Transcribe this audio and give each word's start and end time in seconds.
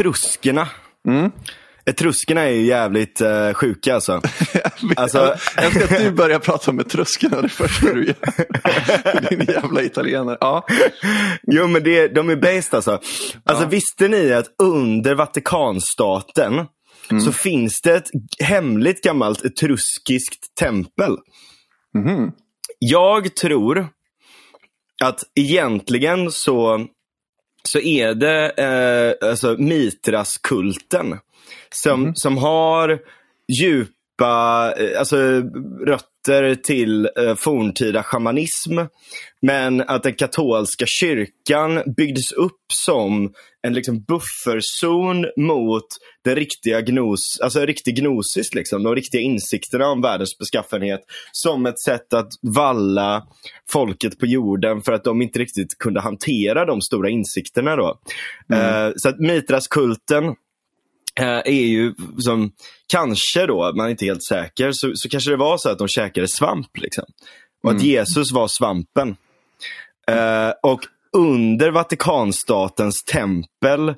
Etruskerna. 0.00 0.68
Mm. 1.08 1.30
Etruskerna 1.84 2.40
är 2.40 2.50
ju 2.50 2.62
jävligt 2.62 3.20
uh, 3.20 3.52
sjuka 3.52 3.94
alltså. 3.94 4.20
alltså 4.96 5.18
jag 5.56 5.64
älskar 5.64 5.82
att 5.96 6.02
du 6.02 6.10
börjar 6.10 6.38
prata 6.38 6.70
om 6.70 6.78
etruskerna 6.80 7.42
det 7.42 7.48
första 7.48 7.92
du 7.92 8.04
gör. 8.06 9.28
Din 9.30 9.40
jävla 9.54 9.82
italienare. 9.82 10.36
Ja. 10.40 10.66
Jo 11.42 11.66
men 11.66 11.82
det, 11.82 12.08
de 12.08 12.30
är 12.30 12.36
based 12.36 12.74
alltså. 12.74 12.90
Alltså 13.44 13.64
Ja. 13.64 13.68
visste 13.68 14.08
ni 14.08 14.32
att 14.32 14.46
under 14.62 15.14
Vatikanstaten 15.14 16.66
Mm. 17.10 17.22
så 17.22 17.32
finns 17.32 17.80
det 17.80 17.94
ett 17.96 18.08
hemligt 18.38 19.02
gammalt 19.02 19.44
etruskiskt 19.44 20.54
tempel. 20.58 21.16
Mhm. 21.94 22.32
Jag 22.78 23.36
tror 23.36 23.88
att 25.04 25.20
egentligen 25.34 26.30
så, 26.30 26.86
så 27.62 27.78
är 27.78 28.14
det 28.14 28.50
eh, 28.50 29.28
alltså 29.28 29.56
Mitras-kulten 29.58 31.18
som, 31.82 32.12
som 32.14 32.38
har 32.38 32.98
djupa 33.60 34.74
eh, 34.78 34.98
alltså, 34.98 35.16
rötter 35.86 36.54
till 36.54 37.08
eh, 37.18 37.34
forntida 37.34 38.02
shamanism. 38.02 38.78
Men 39.42 39.80
att 39.80 40.02
den 40.02 40.14
katolska 40.14 40.84
kyrkan 40.88 41.82
byggdes 41.96 42.32
upp 42.32 42.64
som 42.72 43.32
en 43.62 43.74
liksom, 43.74 44.02
bufferzon 44.02 45.26
mot 45.36 45.86
den 46.24 46.36
riktiga 46.36 46.80
gnos, 46.80 47.40
alltså 47.42 47.66
riktig 47.66 47.96
gnosis, 47.96 48.54
liksom, 48.54 48.82
de 48.82 48.94
riktiga 48.94 49.20
insikterna 49.20 49.86
om 49.86 50.02
världens 50.02 50.38
beskaffenhet. 50.38 51.00
Som 51.32 51.66
ett 51.66 51.80
sätt 51.80 52.12
att 52.12 52.28
valla 52.42 53.26
folket 53.70 54.18
på 54.18 54.26
jorden 54.26 54.82
för 54.82 54.92
att 54.92 55.04
de 55.04 55.22
inte 55.22 55.38
riktigt 55.38 55.78
kunde 55.78 56.00
hantera 56.00 56.64
de 56.64 56.80
stora 56.80 57.08
insikterna. 57.08 57.76
Då. 57.76 57.98
Eh, 58.52 58.90
så 58.96 59.08
att 59.08 59.18
Mitras-kulten 59.18 60.24
eh, 61.20 61.42
är 61.44 61.66
ju 61.66 61.94
som, 62.18 62.52
kanske 62.86 63.46
då, 63.46 63.72
man 63.76 63.86
är 63.86 63.90
inte 63.90 64.04
helt 64.04 64.24
säker, 64.24 64.72
så, 64.72 64.92
så 64.94 65.08
kanske 65.08 65.30
det 65.30 65.36
var 65.36 65.58
så 65.58 65.70
att 65.70 65.78
de 65.78 65.88
käkade 65.88 66.28
svamp. 66.28 66.78
Liksom. 66.78 67.04
Och 67.62 67.70
att 67.70 67.82
Jesus 67.82 68.32
var 68.32 68.48
svampen. 68.48 69.16
Eh, 70.08 70.52
och 70.62 70.80
under 71.16 71.70
Vatikanstatens 71.70 73.04
tempel, 73.04 73.88
eh, 73.88 73.94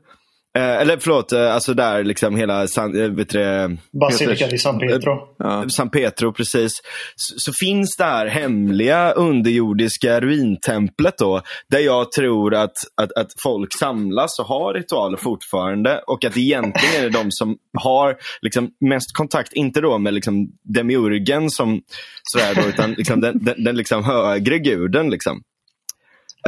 eller 0.63 0.97
förlåt, 1.01 1.33
eh, 1.33 1.55
alltså 1.55 1.75
där 1.75 2.05
liksom 2.05 2.37
hela 2.37 2.67
San, 2.67 3.01
eh, 3.01 3.09
vet 3.09 3.29
det, 3.29 3.77
Basilika 4.01 4.47
di 4.47 4.59
San 4.59 4.79
Pietro. 4.79 5.19
Ja. 5.39 5.65
San 5.69 5.91
Petro 5.91 6.33
precis, 6.33 6.73
så, 7.17 7.35
så 7.37 7.53
finns 7.53 7.97
det 7.97 8.05
här 8.05 8.27
hemliga 8.27 9.11
underjordiska 9.13 10.21
ruintemplet 10.21 11.19
då, 11.19 11.41
där 11.71 11.79
jag 11.79 12.13
tror 12.13 12.55
att, 12.55 12.77
att, 13.03 13.13
att 13.13 13.29
folk 13.43 13.79
samlas 13.79 14.39
och 14.39 14.47
har 14.47 14.75
ritualer 14.75 15.17
fortfarande 15.17 15.99
och 16.07 16.25
att 16.25 16.37
egentligen 16.37 16.95
är 16.99 17.03
det 17.03 17.19
de 17.19 17.27
som 17.31 17.57
har 17.79 18.17
liksom 18.43 18.71
mest 18.81 19.17
kontakt, 19.17 19.53
inte 19.53 19.81
då 19.81 19.99
med 19.99 20.15
liksom 20.15 20.49
demiurgen 20.63 21.51
som 21.51 21.81
sådär 22.23 22.63
då, 22.63 22.69
utan 22.69 22.93
liksom 22.93 23.21
den, 23.21 23.45
den, 23.45 23.65
den 23.65 23.77
liksom 23.77 24.05
högre 24.05 24.59
guden. 24.59 25.11
Liksom. 25.11 25.43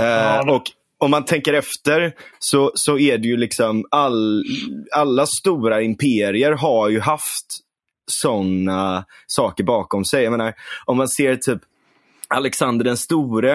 Eh, 0.00 0.48
och 0.48 0.62
om 0.98 1.10
man 1.10 1.24
tänker 1.24 1.52
efter 1.54 2.14
så, 2.38 2.72
så 2.74 2.98
är 2.98 3.18
det 3.18 3.28
ju 3.28 3.36
liksom 3.36 3.84
all, 3.90 4.44
alla 4.92 5.26
stora 5.26 5.82
imperier 5.82 6.52
har 6.52 6.88
ju 6.88 7.00
haft 7.00 7.46
sådana 8.06 9.04
saker 9.26 9.64
bakom 9.64 10.04
sig. 10.04 10.22
Jag 10.22 10.30
menar, 10.30 10.54
om 10.84 10.96
man 10.96 11.08
ser 11.08 11.36
typ 11.36 11.58
Alexander 12.28 12.84
den 12.84 12.96
store 12.96 13.54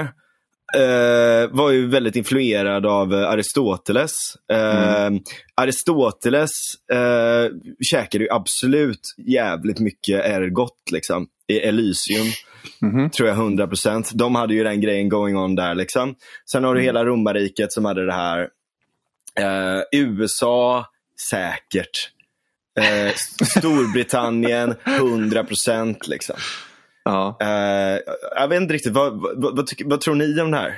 eh, 0.75 1.49
var 1.51 1.71
ju 1.71 1.87
väldigt 1.87 2.15
influerad 2.15 2.85
av 2.85 3.13
Aristoteles. 3.13 4.11
Eh, 4.51 5.09
Aristoteles 5.55 6.51
eh, 6.91 7.51
käkade 7.91 8.23
ju 8.23 8.29
absolut 8.31 9.01
jävligt 9.27 9.79
mycket 9.79 10.25
ergot 10.25 10.91
liksom, 10.91 11.27
i 11.47 11.59
Elysium. 11.59 12.27
Tror 13.09 13.29
jag 13.29 13.37
100%. 13.37 14.11
De 14.13 14.35
hade 14.35 14.53
ju 14.53 14.63
den 14.63 14.81
grejen 14.81 15.09
going 15.09 15.37
on 15.37 15.55
där. 15.55 15.75
Liksom. 15.75 16.15
Sen 16.51 16.63
har 16.63 16.75
du 16.75 16.81
hela 16.81 17.05
romarriket 17.05 17.71
som 17.71 17.85
hade 17.85 18.05
det 18.05 18.13
här. 18.13 18.47
Eh, 19.39 19.81
USA, 19.91 20.85
säkert. 21.29 22.09
Eh, 22.79 23.13
Storbritannien, 23.45 24.73
100% 24.83 25.95
liksom. 26.07 26.35
Ja. 27.03 27.37
Eh, 27.41 27.99
jag 28.35 28.47
vet 28.47 28.61
inte 28.61 28.73
riktigt, 28.73 28.93
vad, 28.93 29.13
vad, 29.13 29.55
vad, 29.55 29.67
tycker, 29.67 29.85
vad 29.85 30.01
tror 30.01 30.15
ni 30.15 30.41
om 30.41 30.51
det 30.51 30.57
här? 30.57 30.73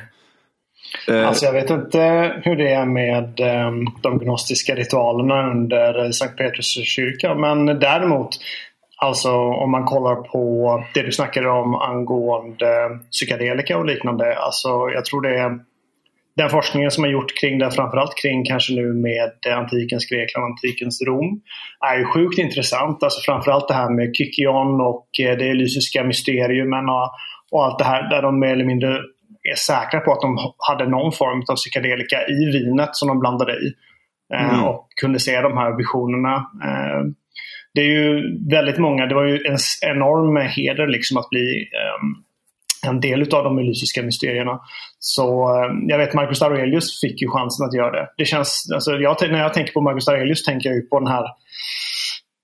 Eh, 1.08 1.28
Alltså 1.28 1.46
jag 1.46 1.54
vet 1.54 1.70
inte 1.70 2.00
hur 2.44 2.56
det 2.56 2.74
är 2.74 2.86
med 2.86 3.40
ehm, 3.40 3.86
de 4.02 4.20
gnostiska 4.20 4.76
ritualerna 4.76 5.52
under 5.52 6.12
Sankt 6.12 6.38
Petrus 6.38 6.74
kyrka. 6.86 7.36
Men 7.36 7.66
däremot, 7.66 8.30
alltså 9.02 9.32
om 9.32 9.72
man 9.72 9.86
kollar 9.86 10.16
på 10.16 10.84
det 10.94 11.04
du 11.04 11.12
snackade 11.12 11.50
om 11.50 11.76
angående 11.76 13.00
psykedelika 13.12 13.78
och 13.78 13.86
liknande. 13.86 14.38
Alltså 14.38 14.70
jag 14.70 15.06
tror 15.06 15.22
det 15.22 15.40
är 15.40 15.60
den 16.36 16.50
forskningen 16.50 16.92
som 16.92 17.04
har 17.04 17.12
gjort 17.12 17.40
kring 17.42 17.60
det, 17.60 17.72
framförallt 17.72 18.16
kring 18.22 18.46
kanske 18.46 18.74
nu 18.74 18.94
med 18.94 19.32
antikens 19.58 20.06
Grekland 20.06 20.44
och 20.44 20.50
antikens 20.50 21.02
Rom, 21.02 21.42
är 21.92 21.98
ju 21.98 22.06
sjukt 22.06 22.40
intressant. 22.40 23.04
Alltså 23.04 23.22
framförallt 23.22 23.68
det 23.68 23.74
här 23.74 23.90
med 23.90 24.16
Kykion 24.16 24.82
och 24.82 25.08
eh, 25.20 25.38
det 25.38 25.50
elysiska 25.50 26.04
mysteriumen 26.04 26.90
och, 26.90 27.12
och 27.52 27.66
allt 27.66 27.80
det 27.80 27.86
här 27.86 28.10
där 28.10 28.22
de 28.22 28.40
mer 28.40 28.54
eller 28.54 28.66
mindre 28.66 28.88
är 29.52 29.56
säkra 29.56 30.00
på 30.00 30.12
att 30.12 30.22
de 30.22 30.38
hade 30.70 30.90
någon 30.90 31.12
form 31.12 31.44
av 31.50 31.56
psykedelika 31.56 32.28
i 32.28 32.46
vinet 32.46 32.96
som 32.96 33.08
de 33.08 33.20
blandade 33.20 33.54
i. 33.54 33.74
Eh, 34.34 34.54
Mm. 34.54 34.64
Och 34.64 34.88
kunde 35.02 35.20
se 35.20 35.42
de 35.42 35.58
här 35.58 35.78
visionerna. 35.78 36.36
Det 37.74 37.82
är 37.82 37.86
ju 37.86 38.38
väldigt 38.50 38.78
många, 38.78 39.06
det 39.06 39.16
var 39.16 39.26
ju 39.26 39.36
en 39.36 39.58
enorm 39.92 40.38
heder 40.38 40.88
liksom 40.88 41.18
att 41.18 41.30
bli 41.30 41.70
um, 42.02 42.24
en 42.88 43.00
del 43.00 43.22
utav 43.22 43.44
de 43.44 43.60
elysiska 43.60 44.04
mysterierna. 44.04 44.60
Så 45.00 45.48
ehm, 45.48 45.90
jag 45.90 45.98
vet 45.98 46.14
Marcus 46.14 46.42
Aurelius 46.42 47.02
fick 47.02 47.22
ju 47.22 47.28
chansen 47.28 47.66
att 47.66 47.74
göra 47.74 47.92
det. 47.92 48.08
det 48.18 48.26
känns, 48.26 48.70
alltså, 48.74 48.92
jag, 48.92 49.16
när 49.22 49.40
jag 49.40 49.54
tänker 49.54 49.74
på 49.74 49.82
Marcus 49.82 50.08
Aurelius 50.08 50.44
tänker 50.44 50.70
jag 50.70 50.76
ju 50.76 50.82
på 50.82 51.00
den 51.00 51.08
här 51.08 51.26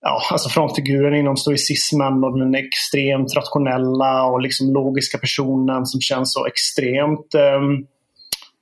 ja, 0.02 0.22
alltså 0.32 0.50
frontfiguren 0.50 1.16
inom 1.16 1.38
stoicismen 1.38 2.24
och 2.24 2.40
den 2.40 2.56
extremt 2.56 3.36
rationella 3.36 4.24
och 4.24 4.42
liksom 4.42 4.74
logiska 4.74 5.18
personen 5.18 5.86
som 5.86 6.02
känns 6.02 6.34
så 6.34 6.46
extremt 6.46 7.36
um, 7.36 7.88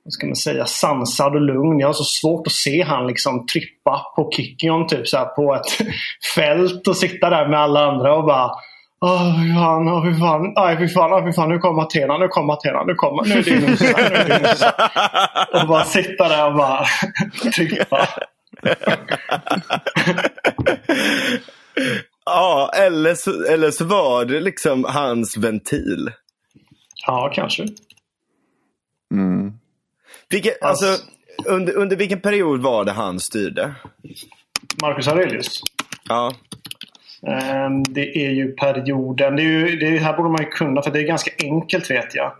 vad 0.06 0.12
ska 0.12 0.26
man 0.26 0.36
säga, 0.36 0.66
sansad 0.66 1.34
och 1.34 1.40
lugn. 1.40 1.80
Jag 1.80 1.88
har 1.88 1.92
så 1.92 2.04
svårt 2.04 2.46
att 2.46 2.52
se 2.52 2.82
han 2.82 3.06
liksom 3.06 3.46
trippa 3.46 4.02
på 4.16 4.30
Kikion 4.36 4.86
typ 4.86 5.08
så 5.08 5.16
här, 5.16 5.26
på 5.26 5.54
ett 5.54 5.86
fält 6.34 6.88
och 6.88 6.96
sitta 6.96 7.30
där 7.30 7.48
med 7.48 7.60
alla 7.60 7.86
andra 7.86 8.16
och 8.16 8.24
bara 8.24 8.50
Åh 9.00 9.42
fy 9.42 9.54
fan, 9.54 9.88
åh 9.88 10.04
fy 10.04 10.14
fan, 10.18 10.52
aj 10.56 10.76
fy 10.78 10.88
fan, 10.88 11.12
aj 11.12 11.24
fy 11.24 11.32
fan, 11.32 11.48
nu 11.48 11.58
kommer 11.58 11.82
Athena, 11.82 12.18
nu 12.18 12.28
kommer 12.28 12.52
Athena, 12.52 12.84
nu 12.84 12.94
kommer, 12.94 13.24
nu 13.24 13.32
är 13.32 13.42
det 13.42 13.50
Dionysos, 13.50 13.80
nu 13.96 14.02
är 14.02 14.10
det 14.10 14.24
Dionysos. 14.24 14.62
Och 15.62 15.68
bara 15.68 15.84
sitta 15.84 16.28
där 16.28 16.46
och 16.46 16.54
bara 16.54 16.84
trippa. 17.56 18.08
Ja, 22.28 22.70
eller 22.74 23.14
så, 23.14 23.44
eller 23.44 23.70
så 23.70 23.84
var 23.84 24.24
det 24.24 24.40
liksom 24.40 24.84
hans 24.84 25.36
ventil. 25.36 26.10
Ja, 27.06 27.32
kanske. 27.34 27.62
mm. 29.14 29.52
Vilken, 30.30 30.52
Alltså- 30.60 30.96
under, 31.46 31.72
under 31.76 31.96
vilken 31.96 32.20
period 32.20 32.62
var 32.62 32.84
det 32.84 32.92
han 32.92 33.20
styrde? 33.20 33.74
Marcus 34.82 35.08
Aurelius. 35.08 35.60
Ja. 36.08 36.34
Ehm, 37.26 37.82
Det 37.82 38.16
är 38.26 38.30
ju 38.30 38.52
perioden. 38.52 39.36
Det, 39.36 39.42
är 39.42 39.44
ju, 39.44 39.76
det 39.76 39.98
här 39.98 40.16
borde 40.16 40.28
man 40.28 40.42
ju 40.42 40.48
kunna 40.48 40.82
för 40.82 40.90
det 40.90 40.98
är 41.00 41.02
ganska 41.06 41.30
enkelt 41.42 41.90
vet 41.90 42.14
jag. 42.14 42.32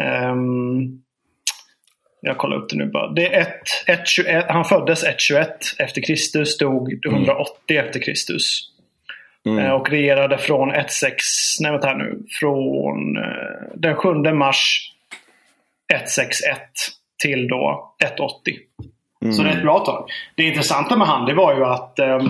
Ehm, 0.00 1.02
Jag 2.22 2.38
kollar 2.38 2.56
upp 2.56 2.68
det 2.68 2.76
nu 2.76 2.86
bara. 2.86 3.12
Det 3.12 3.34
är 3.34 3.40
ett, 3.40 3.62
ett, 3.86 4.06
21, 4.08 4.44
han 4.48 4.64
föddes 4.64 5.04
121 5.04 5.56
efter 5.78 6.02
Kristus, 6.02 6.58
dog 6.58 6.92
180 7.06 7.78
efter 7.78 8.00
Kristus. 8.00 8.44
Mm. 9.46 9.58
Eh, 9.64 9.70
Och 9.70 9.90
regerade 9.90 10.38
från 10.38 10.72
16, 10.88 11.14
nej 11.60 11.72
vänta 11.72 11.86
här 11.88 11.96
nu, 11.96 12.22
från 12.40 13.16
eh, 13.16 13.72
den 13.74 13.96
7 13.96 14.08
mars 14.32 14.92
161 15.94 16.60
till 17.22 17.48
då 17.48 17.94
180. 18.04 18.54
Så 19.36 19.42
det 19.42 19.50
är 19.50 19.56
ett 19.56 19.62
bra 19.62 19.78
tag. 19.78 20.08
Det 20.36 20.42
intressanta 20.42 20.96
med 20.96 21.06
han 21.06 21.26
det 21.26 21.34
var 21.34 21.54
ju 21.54 21.64
att, 21.64 21.98
eh, 21.98 22.22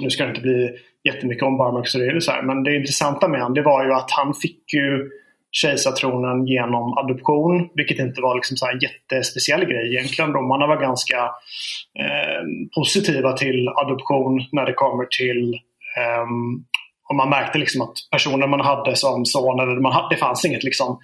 nu 0.00 0.10
ska 0.10 0.24
det 0.24 0.28
inte 0.28 0.40
bli 0.40 0.70
jättemycket 1.04 1.42
om 1.42 1.56
bara 1.56 1.72
Marcus 1.72 1.94
Aurelius 1.94 2.28
här, 2.28 2.42
men 2.42 2.62
det 2.62 2.76
intressanta 2.76 3.28
med 3.28 3.40
han 3.40 3.54
det 3.54 3.62
var 3.62 3.84
ju 3.84 3.92
att 3.92 4.10
han 4.10 4.34
fick 4.34 4.74
ju 4.74 5.10
kejsartronen 5.50 6.46
genom 6.46 6.98
adoption, 6.98 7.68
vilket 7.74 7.98
inte 7.98 8.20
var 8.20 8.34
liksom 8.34 8.56
så 8.56 8.66
här 8.66 8.72
en 8.72 8.80
jättespeciell 8.80 9.64
grej 9.64 9.94
egentligen. 9.94 10.32
Romarna 10.32 10.66
var 10.66 10.80
ganska 10.80 11.18
eh, 11.98 12.42
positiva 12.74 13.32
till 13.32 13.68
adoption 13.68 14.44
när 14.52 14.66
det 14.66 14.72
kommer 14.72 15.04
till 15.04 15.54
ehm, 15.98 16.64
och 17.08 17.14
man 17.14 17.30
märkte 17.30 17.58
liksom 17.58 17.82
att 17.82 17.94
personen 18.10 18.50
man 18.50 18.60
hade 18.60 18.96
som 18.96 19.24
son, 19.24 19.60
eller 19.60 19.80
man 19.80 19.92
hade, 19.92 20.14
det 20.14 20.20
fanns 20.20 20.44
inget 20.44 20.64
liksom, 20.64 20.98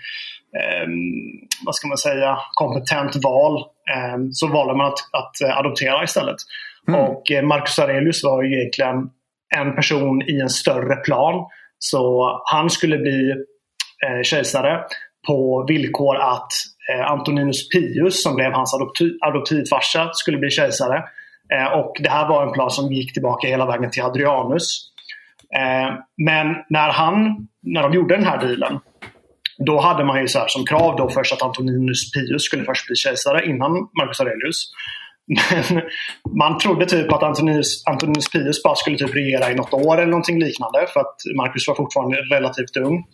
vad 1.65 1.75
ska 1.75 1.89
man 1.89 1.99
säga, 1.99 2.39
kompetent 2.55 3.25
val. 3.25 3.65
Ehm, 3.97 4.33
så 4.33 4.47
valde 4.47 4.75
man 4.75 4.87
att, 4.87 4.99
att 5.13 5.41
eh, 5.41 5.59
adoptera 5.59 6.05
istället. 6.05 6.37
Mm. 6.89 7.01
Och 7.01 7.31
eh, 7.31 7.43
Marcus 7.43 7.79
Aurelius 7.79 8.25
var 8.25 8.43
ju 8.43 8.61
egentligen 8.61 9.11
en 9.57 9.75
person 9.77 10.23
i 10.23 10.41
en 10.41 10.51
större 10.51 10.97
plan. 10.97 11.47
Så 11.79 12.33
han 12.45 12.71
skulle 12.71 12.99
bli 12.99 13.31
eh, 14.07 14.23
kejsare 14.23 14.81
på 15.27 15.65
villkor 15.69 16.17
att 16.17 16.53
eh, 16.93 17.11
Antoninus 17.11 17.69
Pius 17.69 18.23
som 18.23 18.35
blev 18.35 18.53
hans 18.53 18.75
adoptiv, 18.75 19.13
adoptivfarsa 19.21 20.11
skulle 20.13 20.39
bli 20.39 20.51
kejsare. 20.51 21.05
Eh, 21.53 21.73
och 21.73 21.97
Det 22.01 22.11
här 22.11 22.29
var 22.29 22.47
en 22.47 22.53
plan 22.53 22.71
som 22.71 22.93
gick 22.93 23.13
tillbaka 23.13 23.49
hela 23.49 23.67
vägen 23.67 23.91
till 23.91 24.03
Hadrianus. 24.03 24.91
Eh, 25.57 25.95
men 26.17 26.57
när, 26.69 26.89
han, 26.89 27.49
när 27.63 27.83
de 27.83 27.93
gjorde 27.93 28.17
den 28.17 28.25
här 28.25 28.39
dealen 28.39 28.81
då 29.67 29.81
hade 29.81 30.05
man 30.05 30.21
ju 30.21 30.29
så 30.29 30.45
som 30.49 30.67
krav 30.67 30.97
då 30.97 31.11
först 31.11 31.33
att 31.33 31.43
Antoninus 31.43 32.13
Pius 32.13 32.43
skulle 32.43 32.65
först 32.65 32.87
bli 32.87 32.97
kejsare 32.97 33.47
innan 33.47 33.73
Marcus 33.73 34.21
Aurelius. 34.21 34.71
Men 35.27 35.83
man 36.39 36.59
trodde 36.59 36.87
typ 36.87 37.13
att 37.13 37.23
Antoninus, 37.23 37.87
Antoninus 37.87 38.31
Pius 38.31 38.63
bara 38.63 38.75
skulle 38.75 38.99
typ 38.99 39.15
regera 39.15 39.51
i 39.51 39.55
något 39.55 39.73
år 39.73 39.97
eller 39.97 40.11
någonting 40.11 40.41
liknande 40.41 40.87
för 40.93 41.01
att 41.01 41.17
Marcus 41.37 41.69
var 41.69 41.75
fortfarande 41.75 42.17
relativt 42.17 42.77
ung. 42.77 43.05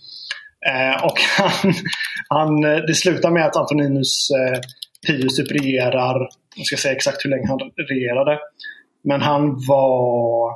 Eh, 0.71 1.05
och 1.05 1.19
han, 1.39 1.75
han, 2.29 2.61
det 2.61 2.95
slutar 2.95 3.31
med 3.31 3.47
att 3.47 3.57
Antoninus 3.57 4.29
eh, 4.31 4.61
Pius 5.07 5.37
typ 5.37 5.53
regerar, 5.53 6.29
jag 6.57 6.67
ska 6.67 6.77
säga 6.77 6.95
exakt 6.95 7.25
hur 7.25 7.31
länge 7.31 7.47
han 7.49 7.59
regerade. 7.89 8.39
Men 9.05 9.21
han 9.21 9.67
var, 9.69 10.51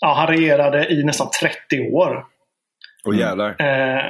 ja 0.00 0.14
han 0.14 0.26
regerade 0.26 0.92
i 0.92 1.04
nästan 1.04 1.28
30 1.40 1.90
år. 1.92 2.24
Åh 3.06 3.18
jävlar. 3.18 3.48
Eh, 3.48 4.04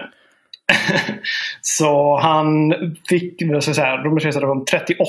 så 1.61 2.19
han 2.19 2.75
fick, 3.09 3.43
vad 3.53 3.63
ska 3.63 3.71
jag 3.71 3.77
säga, 3.77 3.97
romersk 3.97 4.41
var 4.41 4.65
38 4.65 5.07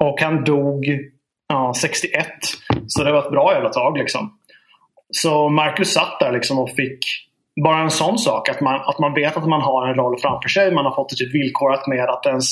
och 0.00 0.20
han 0.20 0.44
dog 0.44 0.86
ja, 1.48 1.72
61. 1.76 2.26
Så 2.86 3.04
det 3.04 3.12
var 3.12 3.18
ett 3.18 3.30
bra 3.30 3.52
jävla 3.54 3.68
tag 3.68 3.98
liksom. 3.98 4.38
Så 5.10 5.48
Marcus 5.48 5.92
satt 5.92 6.20
där 6.20 6.32
liksom 6.32 6.58
och 6.58 6.70
fick 6.70 6.98
bara 7.64 7.82
en 7.82 7.90
sån 7.90 8.18
sak. 8.18 8.48
Att 8.48 8.60
man, 8.60 8.74
att 8.74 8.98
man 8.98 9.14
vet 9.14 9.36
att 9.36 9.48
man 9.48 9.60
har 9.60 9.88
en 9.88 9.94
roll 9.94 10.18
framför 10.20 10.48
sig. 10.48 10.74
Man 10.74 10.84
har 10.84 10.94
fått 10.94 11.08
det 11.08 11.16
typ 11.16 11.34
villkorat 11.34 11.86
med 11.86 12.08
att 12.08 12.26
ens 12.26 12.46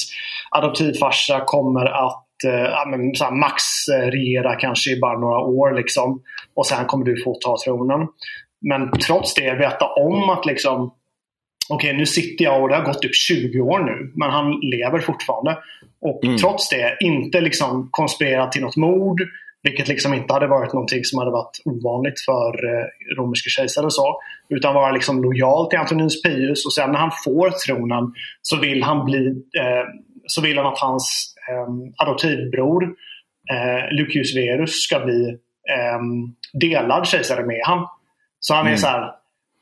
adoptivfarsa 0.51 1.43
kommer 1.47 1.87
att 1.87 2.27
eh, 2.47 2.91
men, 2.91 3.15
så 3.15 3.31
max 3.31 3.63
regera 3.89 4.55
kanske 4.55 4.91
i 4.91 5.01
bara 5.01 5.19
några 5.19 5.39
år. 5.39 5.73
Liksom. 5.73 6.23
Och 6.55 6.67
sen 6.67 6.87
kommer 6.87 7.05
du 7.05 7.23
få 7.23 7.35
ta 7.35 7.57
tronen. 7.65 8.09
Men 8.61 8.91
trots 8.93 9.35
det 9.35 9.55
veta 9.55 9.87
om 9.87 10.31
att 10.31 10.47
liksom 10.47 10.95
okej 11.69 11.89
okay, 11.89 11.99
nu 11.99 12.07
sitter 12.07 12.45
jag 12.45 12.63
och 12.63 12.69
det 12.69 12.77
har 12.77 12.85
gått 12.85 13.03
typ 13.03 13.15
20 13.15 13.61
år 13.61 13.79
nu 13.79 14.13
men 14.15 14.31
han 14.31 14.61
lever 14.63 14.99
fortfarande. 14.99 15.59
Och 16.01 16.25
mm. 16.25 16.39
trots 16.39 16.69
det 16.69 16.97
inte 17.01 17.41
liksom 17.41 17.89
konspirerat 17.91 18.53
till 18.53 18.63
något 18.63 18.77
mord. 18.77 19.21
Vilket 19.65 19.89
liksom 19.89 20.15
inte 20.15 20.33
hade 20.33 20.47
varit 20.47 20.73
någonting 20.73 21.05
som 21.05 21.19
hade 21.19 21.31
varit 21.31 21.63
ovanligt 21.65 22.21
för 22.21 22.65
eh, 22.65 23.17
romerska 23.17 23.49
kejsare 23.51 23.87
och 23.87 23.95
så. 23.95 24.21
Utan 24.49 24.75
vara 24.75 24.93
liksom 24.93 25.23
lojal 25.23 25.71
till 25.71 25.79
Antoninus 25.79 26.23
Pius 26.23 26.67
och 26.67 26.73
sen 26.73 26.93
när 26.93 26.99
han 26.99 27.11
får 27.25 27.51
tronen 27.51 28.13
så 28.43 28.57
vill 28.57 28.83
han 28.83 29.05
bli 29.05 29.27
eh, 29.59 29.85
så 30.27 30.41
vill 30.41 30.59
han 30.59 30.67
att 30.67 30.79
hans 30.79 31.35
eh, 31.51 32.07
adoptivbror 32.07 32.83
eh, 33.53 33.95
Lucius 33.99 34.37
Verus 34.37 34.83
ska 34.83 35.01
bli 35.01 35.29
eh, 35.71 36.01
delad 36.53 37.07
kejsare 37.07 37.47
med 37.47 37.61
han. 37.65 37.87
Så 38.41 38.55
han 38.55 38.67
är 38.67 38.71
mm. 38.71 38.79
så 38.79 38.87
här, 38.87 39.11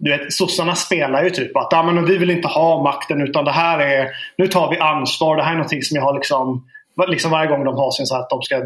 du 0.00 0.10
vet, 0.10 0.32
sossarna 0.32 0.74
spelar 0.74 1.24
ju 1.24 1.30
typ 1.30 1.56
att 1.56 1.72
ah, 1.72 1.82
men 1.82 2.04
vi 2.04 2.18
vill 2.18 2.30
inte 2.30 2.48
ha 2.48 2.82
makten 2.82 3.20
utan 3.20 3.44
det 3.44 3.50
här 3.50 3.78
är, 3.78 4.08
nu 4.38 4.46
tar 4.46 4.70
vi 4.70 4.78
ansvar. 4.78 5.36
Det 5.36 5.42
här 5.42 5.52
är 5.52 5.56
någonting 5.56 5.82
som 5.82 5.96
jag 5.96 6.02
har 6.02 6.14
liksom, 6.14 6.64
liksom 7.08 7.30
varje 7.30 7.50
gång 7.50 7.64
de 7.64 7.74
har 7.76 7.90
sin 7.90 8.06
så 8.06 8.16
att 8.16 8.30
de 8.30 8.42
ska 8.42 8.56
eh, 8.56 8.62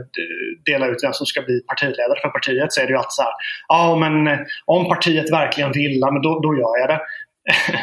dela 0.64 0.86
ut 0.86 1.04
vem 1.04 1.12
som 1.12 1.26
ska 1.26 1.42
bli 1.42 1.60
partiledare 1.60 2.20
för 2.22 2.28
partiet 2.28 2.72
så 2.72 2.80
är 2.80 2.86
det 2.86 2.92
ju 2.92 2.96
alltid 2.96 3.12
så 3.12 3.22
här, 3.22 3.32
ja 3.68 3.92
ah, 3.92 3.96
men 3.96 4.38
om 4.64 4.88
partiet 4.88 5.32
verkligen 5.32 5.72
vill, 5.72 6.00
men 6.12 6.22
då, 6.22 6.40
då 6.40 6.54
gör 6.54 6.78
jag 6.80 6.88
det. 6.88 7.00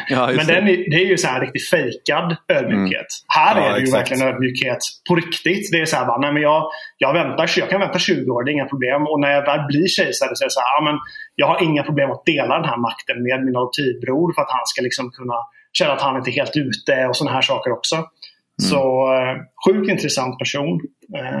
Ja, 0.08 0.26
men 0.36 0.46
den 0.46 0.68
är, 0.68 0.76
det 0.90 0.96
är 0.96 1.06
ju 1.06 1.18
så 1.18 1.28
här 1.28 1.40
riktigt 1.40 1.68
fejkad 1.70 2.36
ödmjukhet. 2.48 3.10
Mm. 3.12 3.28
Här 3.28 3.56
ja, 3.56 3.66
är 3.66 3.72
det 3.72 3.78
ju 3.78 3.82
exakt. 3.82 4.00
verkligen 4.00 4.28
ödmjukhet 4.28 4.78
på 5.08 5.14
riktigt. 5.14 5.72
Det 5.72 5.80
är 5.80 5.84
så 5.84 5.96
här, 5.96 6.06
bara, 6.06 6.18
nej, 6.18 6.32
men 6.32 6.42
jag, 6.42 6.70
jag, 6.98 7.12
väntar, 7.12 7.50
jag 7.56 7.70
kan 7.70 7.80
vänta 7.80 7.98
20 7.98 8.30
år, 8.30 8.44
det 8.44 8.50
är 8.50 8.52
inga 8.52 8.64
problem. 8.74 9.02
Och 9.02 9.20
när 9.20 9.30
jag 9.30 9.42
väl 9.42 9.66
blir 9.66 9.88
kejsare 9.88 10.30
så 10.34 10.44
är 10.44 10.46
det 10.46 10.56
så 10.58 10.60
här, 10.60 10.72
ja, 10.76 10.80
men 10.88 10.96
jag 11.34 11.46
har 11.46 11.62
inga 11.62 11.82
problem 11.82 12.10
att 12.10 12.24
dela 12.24 12.54
den 12.58 12.68
här 12.68 12.76
makten 12.76 13.22
med 13.22 13.44
min 13.44 13.56
adoptivbror 13.56 14.32
för 14.34 14.42
att 14.42 14.50
han 14.50 14.66
ska 14.66 14.82
liksom 14.82 15.10
kunna 15.10 15.38
känna 15.72 15.92
att 15.92 16.02
han 16.02 16.16
inte 16.16 16.30
är 16.30 16.38
helt 16.42 16.56
ute 16.56 17.06
och 17.08 17.16
sådana 17.16 17.34
här 17.34 17.42
saker 17.42 17.70
också. 17.72 17.96
Mm. 17.96 18.70
Så 18.70 18.82
eh, 19.14 19.34
sjukt 19.64 19.90
intressant 19.90 20.38
person. 20.38 20.80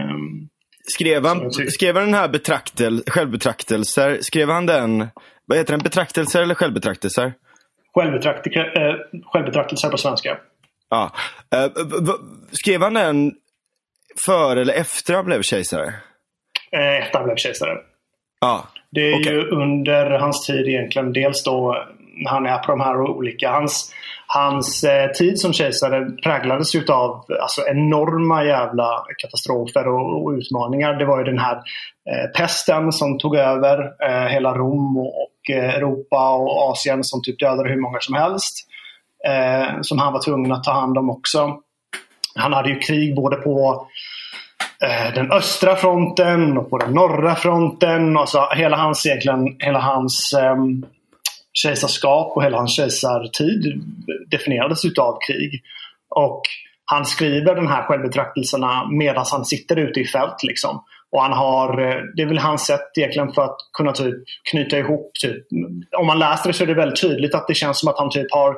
Um, 0.08 0.48
skrev, 0.84 1.26
han, 1.26 1.50
skrev 1.50 1.96
han 1.96 2.04
den 2.04 2.14
här 2.14 2.28
betraktel, 2.28 3.02
självbetraktelser, 3.06 4.18
skrev 4.20 4.48
han 4.48 4.66
den, 4.66 5.08
vad 5.46 5.58
heter 5.58 5.72
den, 5.72 5.82
betraktelser 5.82 6.42
eller 6.42 6.54
självbetraktelser? 6.54 7.32
Självbetraktelse, 7.94 8.60
eh, 8.60 8.94
självbetraktelse 9.24 9.88
på 9.88 9.96
svenska. 9.96 10.38
Ja. 10.90 11.10
Eh, 11.54 11.70
skrev 12.52 12.82
han 12.82 12.94
den 12.94 13.32
före 14.26 14.60
eller 14.60 14.74
efter 14.74 15.14
han 15.14 15.24
blev 15.24 15.42
kejsare? 15.42 15.94
Eh, 16.72 16.96
efter 16.96 17.18
han 17.18 17.24
blev 17.24 17.36
kejsare. 17.36 17.78
Ja. 18.40 18.64
Det 18.90 19.00
är 19.00 19.20
okay. 19.20 19.32
ju 19.32 19.48
under 19.48 20.10
hans 20.10 20.46
tid 20.46 20.68
egentligen. 20.68 21.12
Dels 21.12 21.44
då 21.44 21.86
när 22.24 22.30
han 22.30 22.46
är 22.46 22.58
på 22.58 22.72
de 22.72 22.80
här 22.80 23.00
olika. 23.00 23.50
Hans, 23.50 23.94
hans 24.26 24.84
tid 25.18 25.40
som 25.40 25.52
kejsare 25.52 26.10
präglades 26.22 26.74
ju 26.74 26.84
av 26.92 27.24
alltså, 27.40 27.62
enorma 27.66 28.44
jävla 28.44 29.04
katastrofer 29.18 29.88
och, 29.88 30.22
och, 30.22 30.30
utmaningar. 30.30 30.94
Det 30.94 31.04
var 31.04 31.18
ju 31.18 31.24
den 31.24 31.38
här 31.38 31.56
eh, 32.10 32.30
pesten 32.36 32.92
som 32.92 33.18
tog 33.18 33.36
över 33.36 33.92
eh, 34.08 34.26
hela 34.26 34.54
Rom 34.54 34.96
och, 34.98 35.31
Eh, 35.50 35.74
Europa 35.74 36.34
och 36.34 36.70
Asien 36.70 37.04
som 37.04 37.22
typ 37.22 37.38
dödade 37.38 37.68
hur 37.68 37.80
många 37.80 38.00
som 38.00 38.14
helst. 38.14 38.68
Eh, 39.28 39.80
som 39.82 39.98
han 39.98 40.12
var 40.12 40.22
tvungen 40.22 40.52
att 40.52 40.64
ta 40.64 40.72
hand 40.72 40.98
om 40.98 41.10
också. 41.10 41.58
Han 42.34 42.52
hade 42.52 42.68
ju 42.68 42.78
krig 42.78 43.16
både 43.16 43.36
på 43.36 43.86
eh, 44.84 45.14
den 45.14 45.32
östra 45.32 45.76
fronten 45.76 46.58
och 46.58 46.70
på 46.70 46.78
den 46.78 46.92
norra 46.92 47.34
fronten. 47.34 48.16
Alltså 48.16 48.48
hela 48.56 48.76
hans, 48.76 49.06
egentligen, 49.06 49.56
hela 49.58 49.78
hans 49.78 50.32
eh, 50.32 50.56
kejsarskap 51.52 52.36
och 52.36 52.44
hela 52.44 52.56
hans 52.56 52.76
kejsartid 52.76 53.82
definierades 54.30 54.84
utav 54.84 55.18
krig. 55.28 55.62
Och 56.08 56.42
han 56.84 57.06
skriver 57.06 57.54
de 57.54 57.66
här 57.66 57.82
självbetraktelserna 57.82 58.88
medan 58.90 59.24
han 59.30 59.44
sitter 59.44 59.76
ute 59.76 60.00
i 60.00 60.06
fält. 60.06 60.42
Liksom. 60.42 60.82
Och 61.12 61.22
han 61.22 61.32
har, 61.32 61.80
eh, 61.80 61.96
det 62.16 62.22
är 62.22 62.26
väl 62.26 62.38
hans 62.38 62.66
sätt 62.66 62.98
egentligen 62.98 63.32
för 63.32 63.42
att 63.42 63.56
kunna 63.78 63.92
typ 63.92 64.14
knyta 64.50 64.78
ihop. 64.78 65.10
Typ. 65.22 65.46
Om 65.98 66.06
man 66.06 66.18
läser 66.18 66.48
det 66.48 66.54
så 66.54 66.62
är 66.62 66.66
det 66.66 66.74
väldigt 66.74 67.00
tydligt 67.00 67.34
att 67.34 67.48
det 67.48 67.54
känns 67.54 67.80
som 67.80 67.88
att 67.88 67.98
han 67.98 68.10
typ 68.10 68.32
har 68.32 68.56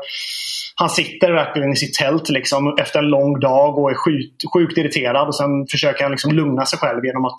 han 0.77 0.89
sitter 0.89 1.33
verkligen 1.33 1.73
i 1.73 1.77
sitt 1.77 1.95
tält 1.95 2.29
liksom, 2.29 2.77
efter 2.81 2.99
en 2.99 3.09
lång 3.09 3.41
dag 3.41 3.79
och 3.79 3.91
är 3.91 3.95
sjukt, 3.95 4.43
sjukt 4.55 4.79
irriterad. 4.79 5.29
Och 5.29 5.37
Sen 5.37 5.67
försöker 5.71 6.03
han 6.03 6.11
liksom 6.11 6.33
lugna 6.33 6.65
sig 6.67 6.79
själv 6.79 7.05
genom 7.05 7.25
att 7.25 7.39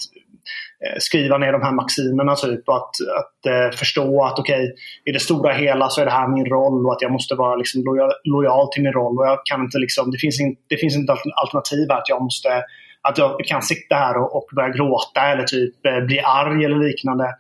eh, 0.85 0.97
skriva 0.99 1.37
ner 1.37 1.51
de 1.51 1.61
här 1.61 1.71
maximerna 1.71 2.35
typ 2.35 2.69
och 2.69 2.75
att, 2.75 2.95
att 3.19 3.45
eh, 3.51 3.77
förstå 3.77 4.23
att 4.23 4.39
okej, 4.39 4.63
okay, 4.63 4.75
i 5.05 5.11
det 5.11 5.19
stora 5.19 5.53
hela 5.53 5.89
så 5.89 6.01
är 6.01 6.05
det 6.05 6.11
här 6.11 6.27
min 6.27 6.45
roll 6.45 6.85
och 6.85 6.93
att 6.93 7.01
jag 7.01 7.11
måste 7.11 7.35
vara 7.35 7.55
liksom 7.55 7.83
lojal, 7.83 8.11
lojal 8.23 8.67
till 8.71 8.83
min 8.83 8.93
roll. 8.93 9.17
Och 9.17 9.27
jag 9.27 9.39
kan 9.45 9.61
inte 9.61 9.77
liksom, 9.77 10.11
det, 10.11 10.17
finns 10.17 10.39
in, 10.39 10.55
det 10.69 10.77
finns 10.77 10.95
inte 10.95 11.15
alternativ 11.43 11.91
att 11.91 12.09
jag 12.09 12.21
måste 12.21 12.63
att 13.09 13.17
jag 13.17 13.39
kan 13.45 13.61
sitta 13.61 13.95
här 13.95 14.17
och, 14.17 14.35
och 14.35 14.47
börja 14.55 14.69
gråta 14.69 15.21
eller 15.21 15.43
typ 15.43 15.85
eh, 15.85 15.99
bli 15.99 16.19
arg 16.19 16.65
eller 16.65 16.87
liknande. 16.87 17.35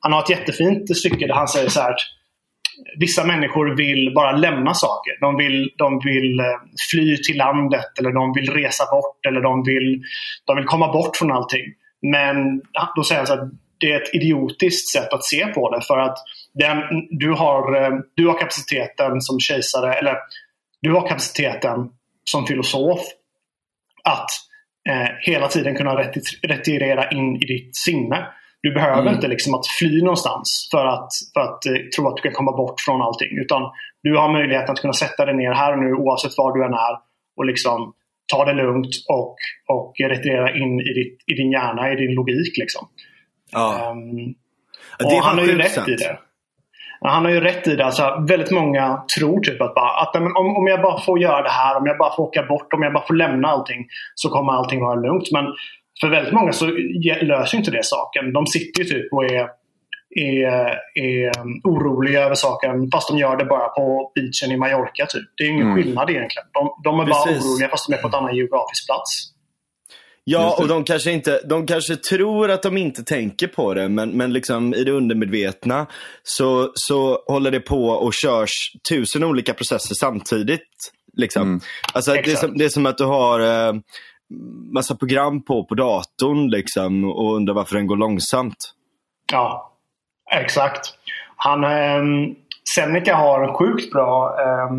Han 0.00 0.12
har 0.12 0.22
ett 0.22 0.30
jättefint 0.30 0.96
stycke 0.96 1.26
där 1.26 1.34
han 1.34 1.48
säger 1.48 1.68
så 1.68 1.80
här 1.80 1.94
Vissa 2.98 3.24
människor 3.24 3.76
vill 3.76 4.12
bara 4.14 4.32
lämna 4.32 4.74
saker. 4.74 5.20
De 5.20 5.36
vill, 5.36 5.70
de 5.78 6.00
vill 6.04 6.40
eh, 6.40 6.46
fly 6.90 7.16
till 7.16 7.36
landet 7.36 7.98
eller 7.98 8.12
de 8.12 8.32
vill 8.32 8.50
resa 8.52 8.84
bort 8.90 9.26
eller 9.28 9.40
de 9.40 9.64
vill, 9.64 10.02
de 10.44 10.56
vill 10.56 10.64
komma 10.64 10.92
bort 10.92 11.16
från 11.16 11.32
allting. 11.32 11.64
Men 12.02 12.62
då 12.96 13.02
säger 13.02 13.18
han 13.18 13.26
så 13.26 13.32
att 13.32 13.50
det 13.80 13.92
är 13.92 14.02
ett 14.02 14.14
idiotiskt 14.14 14.88
sätt 14.88 15.12
att 15.12 15.24
se 15.24 15.46
på 15.46 15.70
det. 15.70 15.82
För 15.86 15.98
att 15.98 16.18
den, 16.54 16.78
du, 17.10 17.32
har, 17.32 17.82
eh, 17.82 17.98
du 18.14 18.26
har 18.26 18.38
kapaciteten 18.38 19.20
som 19.20 19.40
kejsare, 19.40 19.94
eller 19.94 20.16
du 20.82 20.92
har 20.92 21.08
kapaciteten 21.08 21.90
som 22.24 22.46
filosof 22.46 23.00
att 24.04 24.30
eh, 24.88 25.08
hela 25.20 25.48
tiden 25.48 25.76
kunna 25.76 25.94
retirera 26.42 27.10
in 27.10 27.36
i 27.36 27.46
ditt 27.46 27.76
sinne. 27.76 28.26
Du 28.62 28.74
behöver 28.74 29.00
mm. 29.00 29.14
inte 29.14 29.28
liksom 29.28 29.54
att 29.54 29.66
fly 29.66 30.02
någonstans 30.02 30.68
för 30.70 30.86
att, 30.86 31.08
för 31.34 31.40
att 31.40 31.66
eh, 31.66 31.72
tro 31.96 32.08
att 32.08 32.16
du 32.16 32.22
kan 32.22 32.32
komma 32.32 32.52
bort 32.52 32.80
från 32.80 33.02
allting. 33.02 33.38
Utan 33.44 33.62
du 34.02 34.16
har 34.16 34.32
möjligheten 34.32 34.72
att 34.72 34.80
kunna 34.80 34.92
sätta 34.92 35.24
dig 35.24 35.36
ner 35.36 35.52
här 35.52 35.72
och 35.72 35.78
nu 35.78 35.92
oavsett 35.92 36.32
var 36.36 36.58
du 36.58 36.64
än 36.64 36.72
är 36.72 36.94
och 37.36 37.46
liksom 37.46 37.94
ta 38.32 38.44
det 38.44 38.52
lugnt 38.52 38.94
och, 39.08 39.36
och 39.66 39.92
retirera 39.98 40.56
in 40.56 40.80
i, 40.80 40.92
ditt, 40.94 41.18
i 41.26 41.34
din 41.34 41.52
hjärna, 41.52 41.92
i 41.92 41.96
din 41.96 42.14
logik. 42.14 42.58
Liksom. 42.58 42.88
Ja. 43.52 43.90
Um, 43.90 44.34
och 45.04 45.22
han 45.22 45.38
har 45.38 45.44
ju 45.44 45.58
rätt 45.58 45.88
i 45.88 45.94
det. 45.94 46.18
Han 47.00 47.24
har 47.24 47.32
ju 47.32 47.40
rätt 47.40 47.66
i 47.66 47.76
det. 47.76 47.84
Alltså, 47.84 48.24
väldigt 48.28 48.50
många 48.50 49.02
tror 49.18 49.40
typ 49.40 49.62
att, 49.62 49.74
bara, 49.74 49.90
att 49.90 50.16
om, 50.16 50.56
om 50.56 50.66
jag 50.66 50.82
bara 50.82 51.00
får 51.00 51.20
göra 51.20 51.42
det 51.42 51.50
här, 51.50 51.76
om 51.76 51.86
jag 51.86 51.98
bara 51.98 52.16
får 52.16 52.22
åka 52.22 52.42
bort, 52.42 52.72
om 52.72 52.82
jag 52.82 52.92
bara 52.92 53.06
får 53.06 53.14
lämna 53.14 53.48
allting 53.48 53.86
så 54.14 54.28
kommer 54.28 54.52
allting 54.52 54.80
vara 54.80 54.94
lugnt. 54.94 55.32
Men 55.32 55.44
för 56.00 56.08
väldigt 56.08 56.34
många 56.34 56.52
så 56.52 56.66
löser 57.22 57.58
inte 57.58 57.70
det 57.70 57.84
saken. 57.84 58.32
De 58.32 58.46
sitter 58.46 58.82
ju 58.82 58.88
typ 58.88 59.12
och 59.12 59.24
är, 59.24 59.48
är, 60.16 60.78
är 60.94 61.32
oroliga 61.64 62.20
över 62.20 62.34
saken 62.34 62.90
fast 62.92 63.08
de 63.08 63.18
gör 63.18 63.36
det 63.36 63.44
bara 63.44 63.68
på 63.68 64.12
beachen 64.14 64.54
i 64.54 64.56
Mallorca. 64.56 65.06
Typ. 65.06 65.28
Det 65.36 65.44
är 65.44 65.48
ingen 65.48 65.70
mm. 65.70 65.76
skillnad 65.76 66.10
egentligen. 66.10 66.46
De, 66.52 66.80
de 66.84 67.00
är 67.00 67.04
Precis. 67.04 67.24
bara 67.24 67.50
oroliga 67.50 67.68
fast 67.68 67.88
de 67.88 67.94
är 67.94 67.98
på 67.98 68.08
en 68.08 68.14
annan 68.14 68.36
geografisk 68.36 68.86
plats. 68.86 69.37
Ja, 70.30 70.56
och 70.58 70.68
de 70.68 70.84
kanske, 70.84 71.12
inte, 71.12 71.40
de 71.44 71.66
kanske 71.66 71.96
tror 71.96 72.50
att 72.50 72.62
de 72.62 72.76
inte 72.76 73.02
tänker 73.02 73.46
på 73.46 73.74
det, 73.74 73.88
men, 73.88 74.10
men 74.10 74.32
liksom 74.32 74.74
i 74.74 74.84
det 74.84 74.92
undermedvetna 74.92 75.86
så, 76.22 76.70
så 76.74 77.22
håller 77.26 77.50
det 77.50 77.60
på 77.60 77.88
och 77.88 78.12
körs 78.14 78.50
tusen 78.90 79.24
olika 79.24 79.54
processer 79.54 79.94
samtidigt. 79.94 80.92
Liksom. 81.16 81.42
Mm. 81.42 81.60
Alltså, 81.92 82.12
det 82.12 82.32
är, 82.32 82.36
som, 82.36 82.58
det, 82.58 82.64
är 82.64 82.68
som, 82.68 82.86
att 82.86 82.98
du 82.98 83.04
har 83.04 83.40
eh, 83.40 83.74
massa 84.72 84.96
program 84.96 85.42
på 85.42 85.64
på 85.64 85.74
datorn 85.74 86.50
liksom, 86.50 87.04
och 87.04 87.36
undrar 87.36 87.54
varför 87.54 87.76
den 87.76 87.86
går 87.86 87.96
långsamt. 87.96 88.74
Ja, 89.32 89.72
exakt. 90.34 90.94
Han, 91.36 91.64
eh, 91.64 92.32
Seneca 92.74 93.14
har 93.14 93.48
en 93.48 93.54
sjukt 93.54 93.92
bra 93.92 94.36
eh, 94.40 94.72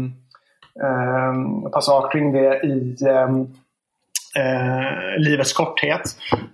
eh, 0.86 1.70
passage 1.72 2.12
kring 2.12 2.32
det 2.32 2.62
i 2.64 2.96
eh, 4.36 5.18
Livets 5.18 5.54
korthet. 5.54 6.02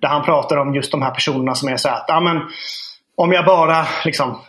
Där 0.01 0.07
han 0.07 0.23
pratar 0.23 0.57
om 0.57 0.75
just 0.75 0.91
de 0.91 1.01
här 1.01 1.11
personerna 1.11 1.55
som 1.55 1.69
är 1.69 1.77
så 1.77 1.89
att, 1.89 2.05
ja, 2.07 2.19
men, 2.19 2.41
om 3.17 3.31
jag 3.31 3.45
bara 3.45 3.85
liksom, 4.05 4.39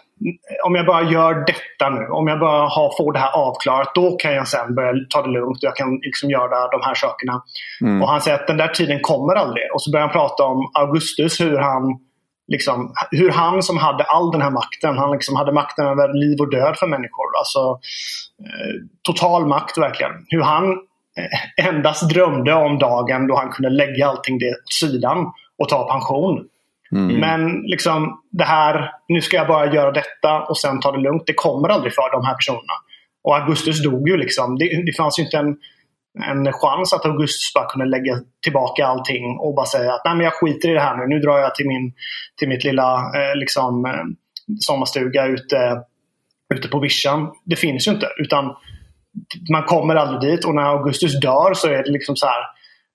om 0.65 0.75
jag 0.75 0.87
bara 0.87 1.03
gör 1.03 1.35
detta 1.35 1.91
nu, 1.91 2.07
om 2.07 2.29
jag 2.29 2.41
bara 2.41 2.69
har, 2.69 2.97
får 2.97 3.13
det 3.13 3.19
här 3.19 3.33
avklarat, 3.33 3.95
då 3.95 4.17
kan 4.17 4.35
jag 4.35 4.49
sen 4.49 4.75
börja 4.75 4.93
ta 5.11 5.23
det 5.23 5.29
lugnt 5.29 5.57
och 5.57 5.65
jag 5.69 5.77
kan 5.77 5.99
liksom 6.03 6.31
göra 6.31 6.69
de 6.69 6.81
här 6.83 6.95
sakerna. 6.95 7.43
Mm. 7.81 8.03
Och 8.03 8.09
han 8.09 8.21
säger 8.21 8.39
att 8.39 8.47
den 8.47 8.57
där 8.57 8.69
tiden 8.69 9.01
kommer 9.03 9.35
aldrig. 9.35 9.65
Och 9.75 9.83
så 9.83 9.91
börjar 9.91 10.07
han 10.07 10.13
prata 10.13 10.45
om 10.45 10.71
Augustus, 10.75 11.41
hur 11.41 11.59
han 11.59 11.99
Liksom, 12.49 12.93
hur 13.11 13.31
han 13.31 13.63
som 13.63 13.77
hade 13.77 14.05
all 14.05 14.31
den 14.31 14.43
här 14.43 14.51
makten, 14.51 14.99
han 14.99 15.13
liksom 15.13 15.37
hade 15.37 15.53
makten 15.53 15.87
över 15.87 16.15
liv 16.15 16.41
och 16.41 16.51
död 16.51 16.77
för 16.77 16.87
människor. 16.87 17.27
Alltså, 17.39 17.81
eh, 18.41 18.75
total 19.03 19.47
makt 19.47 19.79
verkligen. 19.79 20.13
Hur 20.29 20.43
han 20.43 20.79
endast 21.57 22.09
drömde 22.11 22.55
om 22.55 22.79
dagen 22.79 23.27
då 23.27 23.37
han 23.37 23.51
kunde 23.51 23.71
lägga 23.71 24.07
allting 24.07 24.39
det 24.39 24.51
åt 24.51 24.73
sidan 24.73 25.33
och 25.59 25.69
ta 25.69 25.93
pension. 25.93 26.49
Mm. 26.93 27.21
Men 27.21 27.63
liksom 27.63 28.21
det 28.31 28.45
här, 28.45 28.91
nu 29.09 29.21
ska 29.21 29.37
jag 29.37 29.49
bara 29.49 29.75
göra 29.75 29.93
detta 29.93 30.43
och 30.49 30.59
sen 30.59 30.81
ta 30.81 30.93
det 30.93 30.99
lugnt. 30.99 31.23
Det 31.27 31.35
kommer 31.35 31.69
aldrig 31.69 31.95
för 31.95 32.13
de 32.13 32.27
här 32.27 32.35
personerna. 32.35 32.75
Och 33.25 33.37
Augustus 33.37 33.83
dog 33.83 34.09
ju 34.09 34.17
liksom. 34.17 34.59
Det, 34.59 34.83
det 34.87 34.97
fanns 34.97 35.19
ju 35.19 35.23
inte 35.23 35.37
en, 35.37 35.57
en 36.25 36.53
chans 36.53 36.93
att 36.93 37.07
Augustus 37.07 37.53
bara 37.55 37.69
kunde 37.69 37.87
lägga 37.87 38.15
tillbaka 38.43 38.87
allting 38.87 39.39
och 39.39 39.55
bara 39.55 39.67
säga 39.67 39.93
att 39.93 40.05
Nej, 40.05 40.15
men 40.15 40.25
jag 40.25 40.33
skiter 40.33 40.69
i 40.69 40.73
det 40.73 40.81
här 40.81 40.97
nu. 40.97 41.07
Nu 41.07 41.21
drar 41.21 41.39
jag 41.39 41.55
till, 41.55 41.67
min, 41.67 41.93
till 42.39 42.49
mitt 42.49 42.65
lilla 42.65 42.95
eh, 42.95 43.37
liksom, 43.37 43.87
eh, 43.87 44.05
sommarstuga 44.61 45.27
ute, 45.27 45.83
ute 46.55 46.69
på 46.69 46.79
vischan. 46.79 47.33
Det 47.45 47.57
finns 47.57 47.89
ju 47.89 47.93
inte. 47.93 48.09
Utan 48.19 48.55
man 49.51 49.63
kommer 49.63 49.95
aldrig 49.95 50.33
dit 50.33 50.45
och 50.45 50.55
när 50.55 50.63
Augustus 50.63 51.21
dör 51.21 51.55
så 51.55 51.69
är 51.69 51.83
det 51.83 51.91
liksom 51.91 52.17
så 52.17 52.27
här, 52.27 52.43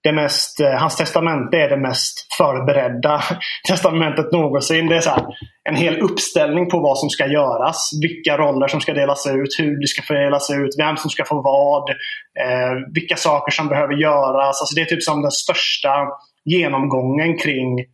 det 0.03 0.11
mest, 0.11 0.59
eh, 0.59 0.71
hans 0.71 0.95
testamente 0.95 1.57
är 1.57 1.69
det 1.69 1.77
mest 1.77 2.27
förberedda 2.37 3.21
testamentet 3.67 4.31
någonsin. 4.31 4.87
Det 4.87 4.95
är 4.95 5.01
så 5.01 5.09
här, 5.09 5.25
en 5.69 5.75
hel 5.75 5.99
uppställning 5.99 6.69
på 6.69 6.79
vad 6.79 6.97
som 6.97 7.09
ska 7.09 7.27
göras. 7.27 7.89
Vilka 8.01 8.37
roller 8.37 8.67
som 8.67 8.81
ska 8.81 8.93
delas 8.93 9.27
ut, 9.27 9.59
hur 9.59 9.81
det 9.81 9.87
ska 9.87 10.01
fördelas 10.01 10.51
ut, 10.51 10.75
vem 10.77 10.97
som 10.97 11.09
ska 11.09 11.25
få 11.25 11.41
vad. 11.41 11.89
Eh, 11.89 12.73
vilka 12.93 13.15
saker 13.15 13.51
som 13.51 13.67
behöver 13.67 13.93
göras. 13.93 14.61
Alltså 14.61 14.75
det 14.75 14.81
är 14.81 14.85
typ 14.85 15.03
som 15.03 15.21
den 15.21 15.31
största 15.31 16.07
genomgången 16.45 17.37
kring 17.37 17.85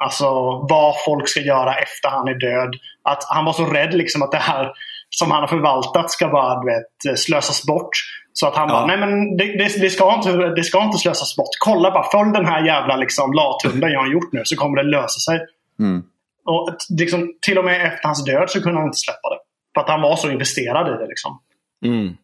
alltså, 0.00 0.30
vad 0.70 0.94
folk 1.04 1.28
ska 1.28 1.40
göra 1.40 1.74
efter 1.74 2.08
han 2.08 2.28
är 2.28 2.34
död. 2.34 2.74
Att 3.02 3.24
han 3.28 3.44
var 3.44 3.52
så 3.52 3.64
rädd 3.64 3.94
liksom 3.94 4.22
att 4.22 4.32
det 4.32 4.38
här 4.38 4.72
som 5.18 5.30
han 5.30 5.40
har 5.40 5.48
förvaltat 5.48 6.10
ska 6.10 6.28
bara 6.28 6.60
du 6.60 6.66
vet, 6.66 7.18
slösas 7.18 7.66
bort. 7.66 7.90
Så 8.32 8.46
att 8.46 8.56
han 8.56 8.68
ja. 8.68 8.74
bara, 8.74 8.86
nej 8.86 8.98
men 8.98 9.36
det, 9.36 9.44
det, 9.44 9.80
det, 9.80 9.90
ska 9.90 10.14
inte, 10.14 10.32
det 10.48 10.64
ska 10.64 10.84
inte 10.84 10.98
slösas 10.98 11.36
bort. 11.36 11.48
Kolla 11.64 11.90
bara, 11.90 12.10
följ 12.10 12.32
den 12.32 12.46
här 12.46 12.66
jävla 12.66 12.96
liksom, 12.96 13.32
lathunden 13.32 13.90
jag 13.90 14.00
har 14.00 14.12
gjort 14.12 14.32
nu 14.32 14.42
så 14.44 14.56
kommer 14.56 14.82
det 14.82 14.90
lösa 14.90 15.20
sig. 15.30 15.40
Mm. 15.78 16.02
Och 16.44 16.76
liksom, 16.98 17.34
Till 17.40 17.58
och 17.58 17.64
med 17.64 17.86
efter 17.86 18.04
hans 18.04 18.24
död 18.24 18.50
så 18.50 18.62
kunde 18.62 18.78
han 18.78 18.86
inte 18.86 18.98
släppa 18.98 19.28
det. 19.28 19.38
För 19.74 19.80
att 19.80 19.88
han 19.88 20.02
var 20.02 20.16
så 20.16 20.30
investerad 20.30 20.88
i 20.88 21.02
det. 21.02 21.06
Liksom. 21.08 21.40
Mm. 21.84 22.16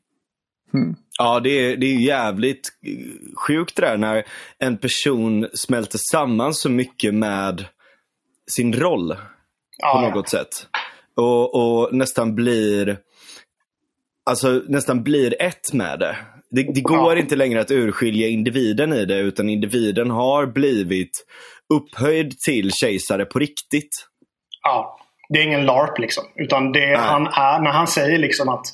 Mm. 0.74 0.96
Ja, 1.18 1.40
det 1.40 1.50
är, 1.50 1.76
det 1.76 1.86
är 1.86 1.96
jävligt 1.96 2.68
sjukt 3.46 3.76
det 3.76 3.82
där 3.82 3.96
när 3.96 4.24
en 4.58 4.78
person 4.78 5.48
smälter 5.54 5.98
samman 6.12 6.54
så 6.54 6.70
mycket 6.70 7.14
med 7.14 7.64
sin 8.56 8.72
roll. 8.72 9.16
Ja, 9.78 9.92
på 9.92 10.00
något 10.00 10.32
ja. 10.32 10.38
sätt. 10.38 10.66
Och, 11.16 11.54
och, 11.54 11.94
nästan 11.94 12.34
blir 12.34 12.98
alltså 14.30 14.62
nästan 14.68 15.02
blir 15.02 15.42
ett 15.42 15.72
med 15.72 15.98
det. 15.98 16.16
Det, 16.50 16.62
det 16.62 16.80
går 16.80 17.14
ja. 17.14 17.20
inte 17.20 17.36
längre 17.36 17.60
att 17.60 17.70
urskilja 17.70 18.28
individen 18.28 18.92
i 18.92 19.04
det 19.04 19.18
utan 19.18 19.48
individen 19.48 20.10
har 20.10 20.46
blivit 20.46 21.26
upphöjd 21.74 22.38
till 22.38 22.72
kejsare 22.72 23.24
på 23.24 23.38
riktigt. 23.38 24.06
Ja, 24.62 24.98
det 25.28 25.38
är 25.38 25.42
ingen 25.42 25.66
LARP 25.66 25.98
liksom. 25.98 26.24
Utan 26.36 26.72
det 26.72 26.96
han 26.98 27.26
är, 27.26 27.60
när 27.60 27.70
han 27.70 27.86
säger 27.86 28.18
liksom 28.18 28.48
att 28.48 28.66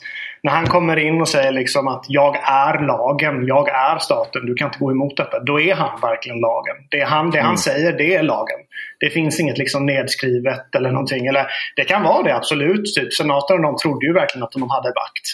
när 0.42 0.52
han 0.52 0.66
kommer 0.66 0.96
in 0.96 1.20
och 1.20 1.28
säger 1.28 1.52
liksom 1.52 1.88
att 1.88 2.04
jag 2.08 2.36
är 2.36 2.86
lagen, 2.86 3.46
jag 3.46 3.68
är 3.68 3.98
staten, 3.98 4.46
du 4.46 4.54
kan 4.54 4.68
inte 4.68 4.78
gå 4.78 4.90
emot 4.90 5.16
detta. 5.16 5.40
Då 5.40 5.60
är 5.60 5.74
han 5.74 6.00
verkligen 6.00 6.40
lagen. 6.40 6.76
Det, 6.90 7.04
han, 7.04 7.30
det 7.30 7.38
mm. 7.38 7.46
han 7.46 7.58
säger, 7.58 7.92
det 7.92 8.14
är 8.14 8.22
lagen. 8.22 8.58
Det 9.00 9.10
finns 9.10 9.40
inget 9.40 9.58
liksom 9.58 9.86
nedskrivet 9.86 10.74
eller 10.76 10.90
någonting. 10.90 11.26
Eller, 11.26 11.46
det 11.76 11.84
kan 11.84 12.02
vara 12.02 12.22
det, 12.22 12.36
absolut. 12.36 12.94
Typ, 12.94 13.12
senatorn 13.12 13.62
de 13.62 13.76
trodde 13.76 14.06
ju 14.06 14.12
verkligen 14.12 14.44
att 14.44 14.52
de 14.52 14.70
hade 14.70 14.88
makt. 14.88 15.26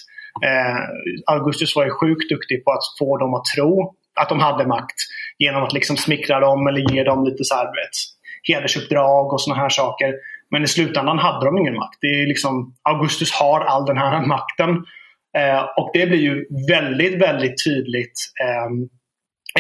Eh, 0.45 1.35
Augustus 1.35 1.77
var 1.77 1.85
ju 1.85 1.91
sjukt 1.91 2.29
duktig 2.29 2.65
på 2.65 2.71
att 2.71 2.83
få 2.99 3.19
dem 3.19 3.35
att 3.35 3.45
tro 3.57 3.95
att 4.21 4.29
de 4.29 4.41
hade 4.41 4.67
makt. 4.67 4.97
Genom 5.39 5.63
att 5.63 5.73
liksom 5.73 5.97
smickra 5.97 6.41
dem 6.41 6.67
eller 6.67 6.95
ge 6.95 7.05
dem 7.05 7.25
lite 7.25 7.45
så 7.45 7.55
här, 7.55 7.65
vet, 7.65 7.97
hedersuppdrag 8.43 9.33
och 9.33 9.41
såna 9.41 9.57
här 9.57 9.69
saker. 9.69 10.15
Men 10.51 10.65
i 10.65 10.67
slutändan 10.67 11.19
hade 11.19 11.47
de 11.47 11.59
ingen 11.59 11.75
makt. 11.75 11.99
Det 12.01 12.07
är 12.07 12.27
liksom, 12.27 12.75
Augustus 12.83 13.33
har 13.33 13.61
all 13.61 13.85
den 13.85 13.99
här 13.99 14.27
makten. 14.27 14.71
Eh, 15.39 15.65
och 15.77 15.91
det 15.95 16.07
blir 16.07 16.19
ju 16.19 16.45
väldigt, 16.69 17.23
väldigt 17.23 17.65
tydligt 17.65 18.19
eh, 18.43 18.71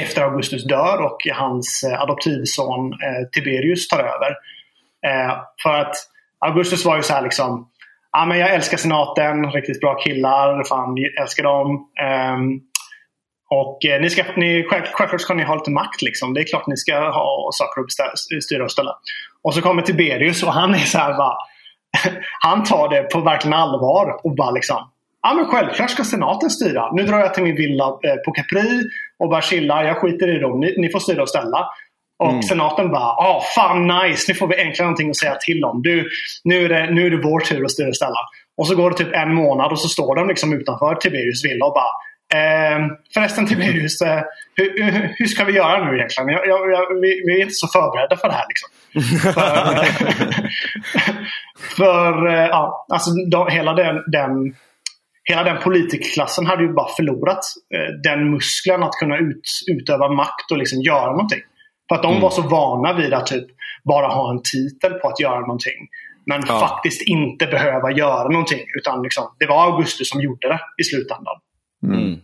efter 0.01 0.23
Augustus 0.23 0.65
dör 0.65 1.03
och 1.03 1.19
hans 1.35 1.85
eh, 1.85 2.01
adoptivson 2.01 2.93
eh, 2.93 3.29
Tiberius 3.33 3.89
tar 3.89 3.99
över. 3.99 4.31
Eh, 5.07 5.37
för 5.63 5.75
att 5.75 5.95
Augustus 6.39 6.85
var 6.85 6.97
ju 6.97 7.03
så 7.03 7.15
här 7.15 7.23
liksom 7.23 7.71
Ja, 8.13 8.25
men 8.27 8.39
jag 8.39 8.55
älskar 8.55 8.77
senaten, 8.77 9.51
riktigt 9.53 9.81
bra 9.81 9.95
killar, 9.95 10.65
fan 10.65 10.97
älskar 11.21 11.43
dem. 11.43 11.89
Ehm, 12.01 12.61
och 13.51 13.85
eh, 13.85 14.01
ni 14.01 14.11
ska, 14.11 14.23
ni, 14.37 14.67
självklart 14.71 15.21
ska 15.21 15.35
ni 15.35 15.43
ha 15.43 15.55
lite 15.55 15.71
makt. 15.71 16.03
Liksom. 16.03 16.35
Det 16.35 16.41
är 16.41 16.45
klart 16.45 16.67
ni 16.67 16.77
ska 16.77 16.99
ha 16.99 17.51
saker 17.53 17.81
att 17.81 18.43
styra 18.43 18.65
och 18.65 18.71
ställa. 18.71 18.97
Och 19.43 19.55
så 19.55 19.63
kommer 19.63 19.83
Tiberius 19.83 20.43
och 20.43 20.53
han 20.53 20.75
är 20.75 20.79
så 20.79 20.99
här 20.99 21.17
bara, 21.17 21.37
Han 22.41 22.65
tar 22.65 22.89
det 22.89 23.03
på 23.03 23.21
verkligen 23.21 23.59
allvar 23.59 24.21
och 24.25 24.35
bara 24.35 24.51
liksom 24.51 24.91
Ja 25.23 25.35
men 25.35 25.47
självklart 25.47 25.91
ska 25.91 26.05
senaten 26.05 26.51
styra. 26.51 26.93
Nu 26.93 27.03
drar 27.03 27.19
jag 27.19 27.35
till 27.35 27.43
min 27.43 27.57
villa 27.57 27.85
eh, 27.85 28.17
på 28.25 28.33
Capri 28.33 28.83
och 29.19 29.29
bara 29.29 29.43
chillar. 29.43 29.85
Jag 29.85 29.97
skiter 29.97 30.37
i 30.37 30.39
dem. 30.39 30.61
Ni, 30.61 30.75
ni 30.79 30.89
får 30.89 30.99
styra 30.99 31.23
och 31.23 31.29
ställa. 31.29 31.67
Och 32.19 32.31
mm. 32.31 32.43
senaten 32.43 32.91
bara, 32.91 33.03
ah 33.03 33.43
fan 33.55 33.87
nice, 33.87 34.25
nu 34.29 34.35
får 34.35 34.47
vi 34.49 34.55
äntligen 34.55 34.85
någonting 34.85 35.11
att 35.11 35.17
säga 35.17 35.35
till 35.35 35.65
om. 35.65 35.83
Du, 35.83 36.09
nu, 36.45 36.65
är 36.65 36.69
det, 36.69 36.91
nu 36.91 37.07
är 37.07 37.11
det 37.11 37.17
vår 37.17 37.41
tur 37.41 37.65
att 37.65 37.71
styra 37.71 37.89
och 37.89 37.97
ställa. 37.97 38.19
Och 38.57 38.67
så 38.67 38.75
går 38.77 38.91
det 38.91 38.97
typ 38.97 39.15
en 39.15 39.35
månad 39.35 39.73
och 39.73 39.81
så 39.81 39.89
står 39.89 40.17
de 40.17 40.29
liksom 40.29 40.53
utanför 40.53 40.95
Tiberius 40.95 41.45
villa 41.45 41.67
och 41.67 41.75
bara 41.75 41.93
Eh, 42.35 42.87
förresten 43.15 43.47
Tiberius, 43.49 44.03
eh, 44.03 44.23
hur, 44.55 45.15
hur, 45.19 45.27
ska 45.27 45.45
vi 45.45 45.53
göra 45.53 45.85
nu 45.85 45.97
egentligen? 45.97 46.29
Jag, 46.29 46.47
jag, 46.47 46.73
jag, 46.73 47.01
vi, 47.01 47.23
vi, 47.27 47.37
är 47.37 47.43
inte 47.43 47.55
så 47.55 47.69
förberedda 47.69 48.17
för 48.17 48.29
det 48.29 48.35
här. 48.35 48.45
Liksom. 48.49 48.71
för, 51.77 51.77
för 51.77 52.27
eh, 52.27 52.47
ja, 52.47 52.87
alltså, 52.89 53.11
då, 53.31 53.49
hela, 53.49 53.73
den, 53.73 53.97
den, 54.07 54.57
hela 55.27 55.45
den 55.45 55.63
politikerklassen 55.63 56.47
hade 56.47 56.63
ju 56.63 56.73
bara 56.73 56.89
förlorat 56.97 57.45
eh, 57.75 57.95
den 58.03 58.31
muskeln 58.31 58.83
att 58.83 58.93
kunna 58.93 59.19
ut, 59.19 59.43
utöva 59.67 60.09
makt 60.09 60.51
och 60.51 60.59
liksom 60.59 60.83
göra 60.83 61.11
någonting. 61.11 61.41
För 61.89 61.97
att 61.97 62.03
de 62.03 62.11
mm. 62.11 62.23
var 62.23 62.31
så 62.31 62.43
vana 62.43 62.93
vid 62.93 63.15
att 63.15 63.27
typ 63.27 63.47
bara 63.85 64.07
ha 64.07 64.31
en 64.31 64.43
titel 64.53 64.93
på 64.93 65.09
att 65.09 65.21
göra 65.21 65.41
någonting. 65.41 65.89
Men 66.27 66.43
ja. 66.47 66.61
faktiskt 66.61 67.03
inte 67.09 67.47
behöva 67.47 67.93
göra 67.93 68.29
någonting. 68.29 68.61
Utan 68.79 69.03
liksom, 69.03 69.25
det 69.39 69.47
var 69.47 69.73
Augustus 69.73 70.09
som 70.09 70.21
gjorde 70.21 70.49
det 70.49 70.61
i 70.79 70.85
slutändan. 70.85 71.37
Mm. 71.83 72.19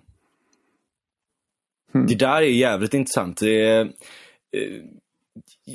mm. 1.94 2.06
Det 2.06 2.14
där 2.14 2.36
är 2.36 2.40
jävligt 2.40 2.94
intressant. 2.94 3.40
Det 3.40 3.66
är, 3.66 3.80
eh, 3.80 4.82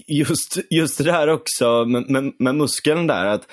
just, 0.08 0.58
just 0.70 0.98
det 0.98 1.04
där 1.04 1.28
också 1.28 1.86
med, 1.86 2.10
med, 2.10 2.34
med 2.40 2.56
muskeln 2.56 3.08
där. 3.08 3.26
att 3.26 3.52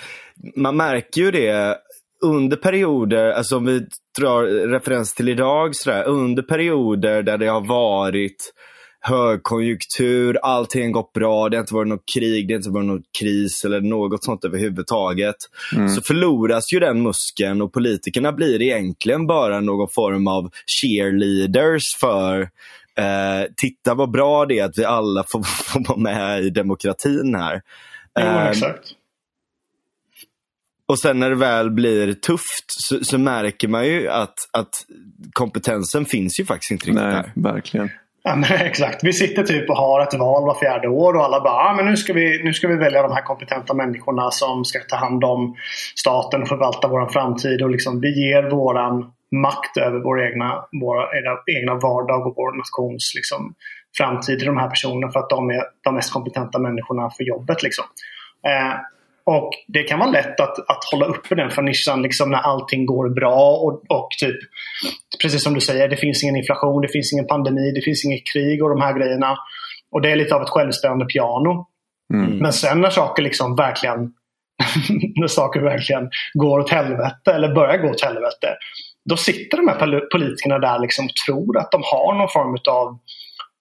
Man 0.57 0.77
märker 0.77 1.21
ju 1.21 1.31
det 1.31 1.79
under 2.25 2.57
perioder, 2.57 3.31
alltså 3.31 3.57
om 3.57 3.65
vi 3.65 3.87
drar 4.19 4.69
referens 4.69 5.15
till 5.15 5.29
idag, 5.29 5.77
så 5.77 5.91
där, 5.91 6.05
under 6.05 6.43
perioder 6.43 7.23
där 7.23 7.39
det 7.39 7.47
har 7.47 7.61
varit 7.61 8.53
högkonjunktur, 9.01 10.39
allting 10.43 10.93
gått 10.93 11.13
bra, 11.13 11.49
det 11.49 11.57
har 11.57 11.63
inte 11.63 11.75
varit 11.75 11.89
något 11.89 12.05
krig, 12.15 12.49
det 12.49 12.55
har 12.55 12.59
inte 12.59 12.71
varit 12.71 12.87
någon 12.87 13.03
kris 13.21 13.65
eller 13.65 13.81
något 13.81 14.25
sånt 14.25 14.45
överhuvudtaget. 14.45 15.37
Mm. 15.77 15.89
Så 15.89 16.03
förloras 16.03 16.73
ju 16.73 16.81
den 16.81 17.03
muskeln 17.03 17.63
och 17.63 17.73
politikerna 17.73 18.33
blir 18.33 18.63
egentligen 18.63 19.27
bara 19.27 19.61
någon 19.61 19.89
form 19.89 20.27
av 20.27 20.51
cheerleaders 20.67 21.97
för 22.01 22.41
eh, 22.99 23.51
titta 23.57 23.95
vad 23.95 24.11
bra 24.11 24.47
det 24.47 24.59
är 24.59 24.65
att 24.65 24.79
vi 24.79 24.85
alla 24.85 25.25
får, 25.29 25.43
får 25.73 25.89
vara 25.89 25.99
med 25.99 26.45
i 26.45 26.51
demokratin 26.51 27.35
här. 27.35 27.63
Jo, 28.21 28.27
eh, 28.27 28.49
exakt. 28.49 28.95
Och 30.89 30.99
sen 30.99 31.21
när 31.21 31.31
det 31.31 31.37
väl 31.37 31.71
blir 31.71 32.13
tufft 32.13 32.65
så, 32.67 33.05
så, 33.05 33.19
märker 33.19 33.69
man 33.69 33.87
ju 33.87 34.09
att, 34.09 34.35
att 34.53 34.71
kompetensen 35.33 36.05
finns 36.05 36.41
ju 36.41 36.45
faktiskt 36.45 36.71
inte 36.71 36.87
riktigt 36.87 37.03
Nej, 37.03 37.13
där. 37.35 37.53
verkligen. 37.53 37.91
Ja, 38.23 38.37
men 38.37 38.45
exakt. 38.61 39.05
Vi 39.05 39.13
sitter 39.13 39.43
typ 39.43 39.71
och 39.71 39.77
har 39.77 40.01
ett 40.01 40.15
val 40.15 40.47
var 40.47 40.59
fjärde 40.59 40.89
år 40.89 41.15
och 41.17 41.25
alla 41.25 41.41
bara 41.41 41.55
ah, 41.55 41.75
men 41.77 41.87
nu, 41.87 41.97
ska 41.97 42.13
vi, 42.13 42.43
nu 42.45 42.53
ska 42.53 42.69
vi 42.69 42.77
välja 42.77 43.03
de 43.03 43.13
här 43.13 43.23
kompetenta 43.23 43.75
människorna 43.75 44.31
som 44.31 44.65
ska 44.65 44.79
ta 44.89 44.97
hand 44.97 45.25
om 45.25 45.55
staten 45.97 46.43
och 46.43 46.49
förvalta 46.49 46.89
vår 46.89 47.09
framtid. 47.09 47.63
Och 47.63 47.71
liksom, 47.71 48.01
vi 48.01 48.27
ger 48.27 48.51
våran 48.51 49.13
makt 49.43 49.77
över 49.77 49.99
vår 49.99 50.27
egna, 50.27 50.65
vår 50.81 50.97
egna 51.57 51.75
vardag 51.75 52.27
och 52.27 52.35
vår 52.37 52.57
nations 52.57 53.13
liksom, 53.15 53.55
framtid 53.97 54.39
till 54.39 54.47
de 54.47 54.57
här 54.57 54.69
personerna 54.69 55.13
för 55.13 55.21
att 55.21 55.31
de 55.31 55.51
är 55.51 55.63
de 55.85 55.95
mest 55.95 56.13
kompetenta 56.13 56.59
människorna 56.59 57.11
för 57.11 57.25
jobbet. 57.25 57.63
Liksom. 57.63 57.85
Eh, 58.47 58.75
och 59.27 59.51
det 59.69 59.83
kan 59.83 59.99
vara 59.99 60.11
lätt 60.11 60.41
att, 60.41 60.59
att 60.59 60.85
hålla 60.93 61.07
uppe 61.07 61.35
den 61.35 61.51
fernischen 61.51 62.03
liksom 62.03 62.31
när 62.31 62.39
allting 62.39 62.87
går 62.87 63.09
bra 63.09 63.57
och, 63.57 63.73
och 63.89 64.09
typ 64.21 64.37
precis 65.23 65.43
som 65.43 65.55
du 65.55 65.61
säger, 65.61 65.89
det 65.89 65.97
finns 65.97 66.23
ingen 66.23 66.37
inflation, 66.37 66.83
det 66.83 66.89
finns 66.89 67.13
ingen 67.13 67.27
pandemi, 67.27 67.73
det 67.75 67.81
finns 67.81 68.05
inget 68.05 68.27
krig 68.33 68.63
och 68.63 68.71
de 68.71 68.81
här 68.81 68.99
grejerna. 68.99 69.37
Och 69.93 70.03
det 70.03 70.11
är 70.11 70.17
lite 70.17 70.35
av 70.35 70.43
ett 70.43 70.49
självspelande 70.49 71.05
piano. 71.05 71.67
Mm. 72.15 72.39
Men 72.39 72.53
sen 72.53 72.81
när 72.81 72.91
saker 72.91 73.23
liksom 73.23 73.57
verkligen 73.57 73.99
när 75.17 75.27
saker 75.27 75.61
verkligen 75.61 76.11
går 76.35 76.59
åt 76.59 76.71
helvete 76.71 77.33
eller 77.33 77.55
börjar 77.55 77.79
gå 77.79 77.91
åt 77.91 78.05
helvete. 78.05 78.57
Då 79.09 79.17
sitter 79.17 79.57
de 79.57 79.69
här 79.69 80.11
politikerna 80.11 80.59
där 80.59 80.79
liksom 80.79 81.05
och 81.05 81.15
tror 81.27 81.59
att 81.59 81.71
de 81.71 81.83
har 81.85 82.15
någon 82.15 82.29
form 82.29 82.59
av 82.71 82.99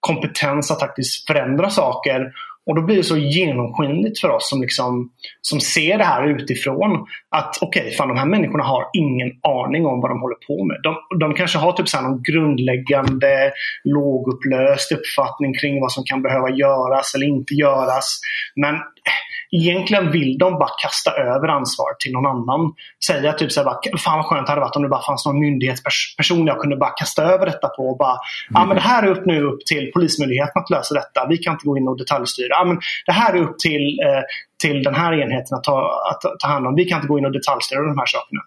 kompetens 0.00 0.70
att 0.70 0.80
faktiskt 0.80 1.26
förändra 1.26 1.70
saker 1.70 2.32
och 2.66 2.74
då 2.74 2.82
blir 2.82 2.96
det 2.96 3.04
så 3.04 3.16
genomskinligt 3.16 4.20
för 4.20 4.28
oss 4.28 4.48
som, 4.48 4.60
liksom, 4.60 5.10
som 5.40 5.60
ser 5.60 5.98
det 5.98 6.04
här 6.04 6.26
utifrån. 6.26 7.06
Att 7.36 7.58
okej, 7.60 7.82
okay, 7.82 8.06
de 8.06 8.18
här 8.18 8.26
människorna 8.26 8.64
har 8.64 8.84
ingen 8.92 9.30
aning 9.42 9.86
om 9.86 10.00
vad 10.00 10.10
de 10.10 10.20
håller 10.20 10.46
på 10.46 10.64
med. 10.64 10.76
De, 10.82 11.18
de 11.20 11.34
kanske 11.34 11.58
har 11.58 11.72
typ 11.72 11.88
så 11.88 12.00
någon 12.00 12.22
grundläggande 12.22 13.52
lågupplöst 13.84 14.92
uppfattning 14.92 15.54
kring 15.54 15.80
vad 15.80 15.92
som 15.92 16.04
kan 16.04 16.22
behöva 16.22 16.50
göras 16.50 17.14
eller 17.14 17.26
inte 17.26 17.54
göras. 17.54 18.20
Men 18.56 18.74
eh, 18.74 19.33
egentligen 19.56 20.12
vill 20.12 20.38
de 20.38 20.58
bara 20.58 20.70
kasta 20.82 21.10
över 21.10 21.48
ansvaret 21.48 22.00
till 22.00 22.12
någon 22.12 22.26
annan. 22.26 22.74
Säga 23.06 23.32
typ 23.32 23.52
så 23.52 23.60
här, 23.60 23.64
bara, 23.64 23.98
fan 23.98 24.18
vad 24.18 24.26
skönt 24.26 24.46
det 24.46 24.52
hade 24.52 24.60
varit 24.60 24.76
om 24.76 24.82
det 24.82 24.88
bara 24.88 25.02
fanns 25.02 25.26
någon 25.26 25.40
myndighetsperson 25.40 26.46
jag 26.46 26.60
kunde 26.60 26.76
bara 26.76 26.90
kasta 26.90 27.22
över 27.22 27.46
detta 27.46 27.68
på. 27.68 27.82
Och 27.82 27.98
bara, 27.98 28.16
mm. 28.50 28.62
ah, 28.62 28.66
men 28.66 28.76
det 28.76 28.82
här 28.82 29.02
är 29.02 29.06
upp 29.06 29.26
nu 29.26 29.44
upp 29.44 29.66
till 29.66 29.90
Polismyndigheten 29.94 30.62
att 30.62 30.70
lösa 30.70 30.94
detta. 30.94 31.26
Vi 31.28 31.38
kan 31.38 31.52
inte 31.52 31.66
gå 31.66 31.76
in 31.78 31.88
och 31.88 31.98
detaljstyra. 31.98 32.54
Ah, 32.60 32.64
men 32.64 32.80
det 33.06 33.12
här 33.12 33.34
är 33.34 33.42
upp 33.42 33.58
till, 33.58 34.00
eh, 34.06 34.22
till 34.62 34.82
den 34.82 34.94
här 34.94 35.12
enheten 35.12 35.58
att 35.58 35.64
ta, 35.64 35.78
att 36.10 36.40
ta 36.40 36.48
hand 36.48 36.66
om. 36.66 36.74
Vi 36.74 36.84
kan 36.84 36.98
inte 36.98 37.08
gå 37.08 37.18
in 37.18 37.24
och 37.26 37.32
detaljstyra 37.32 37.80
de 37.80 37.98
här 37.98 38.06
sakerna. 38.06 38.40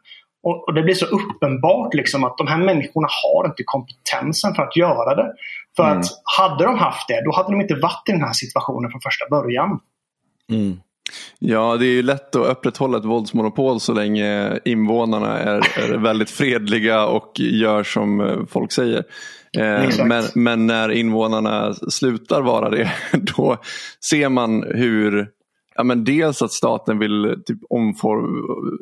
Och, 0.44 0.68
och 0.68 0.74
Det 0.74 0.84
blir 0.84 0.96
så 0.96 1.06
uppenbart 1.06 1.94
liksom 1.94 2.24
att 2.24 2.38
de 2.38 2.48
här 2.48 2.58
människorna 2.58 3.08
har 3.24 3.46
inte 3.46 3.64
kompetensen 3.66 4.56
för 4.56 4.64
att 4.64 4.76
göra 4.76 5.16
det. 5.16 5.34
För 5.76 5.84
mm. 5.84 6.00
att 6.00 6.06
hade 6.38 6.64
de 6.64 6.78
haft 6.78 7.08
det, 7.08 7.22
då 7.26 7.36
hade 7.36 7.52
de 7.52 7.62
inte 7.62 7.76
varit 7.76 8.10
i 8.10 8.12
den 8.12 8.22
här 8.22 8.34
situationen 8.34 8.92
från 8.92 9.02
första 9.02 9.26
början. 9.30 9.80
Mm. 10.52 10.80
Ja, 11.40 11.78
det 11.78 11.86
är 11.86 11.92
ju 11.92 12.02
lätt 12.02 12.36
att 12.36 12.48
upprätthålla 12.48 12.98
ett 12.98 13.06
våldsmonopol 13.06 13.80
så 13.80 13.94
länge 13.94 14.60
invånarna 14.66 15.40
är, 15.40 15.80
är 15.80 15.98
väldigt 15.98 16.30
fredliga 16.30 17.06
och 17.06 17.32
gör 17.40 17.84
som 17.84 18.22
eh, 18.22 18.46
folk 18.50 18.72
säger. 18.72 19.04
Eh, 19.58 20.06
men, 20.06 20.24
men, 20.36 20.68
när 20.68 20.92
invånarna 20.92 21.74
slutar 21.74 22.42
vara 22.42 22.70
det, 22.70 22.92
då 23.38 23.58
ser 24.10 24.30
man 24.30 24.64
hur 24.64 25.30
ja, 25.76 25.84
men 25.84 26.04
dels 26.04 26.42
att 26.42 26.52
staten 26.52 27.00
vill 27.00 27.36
typ 27.46 27.60
omfor, 27.70 28.28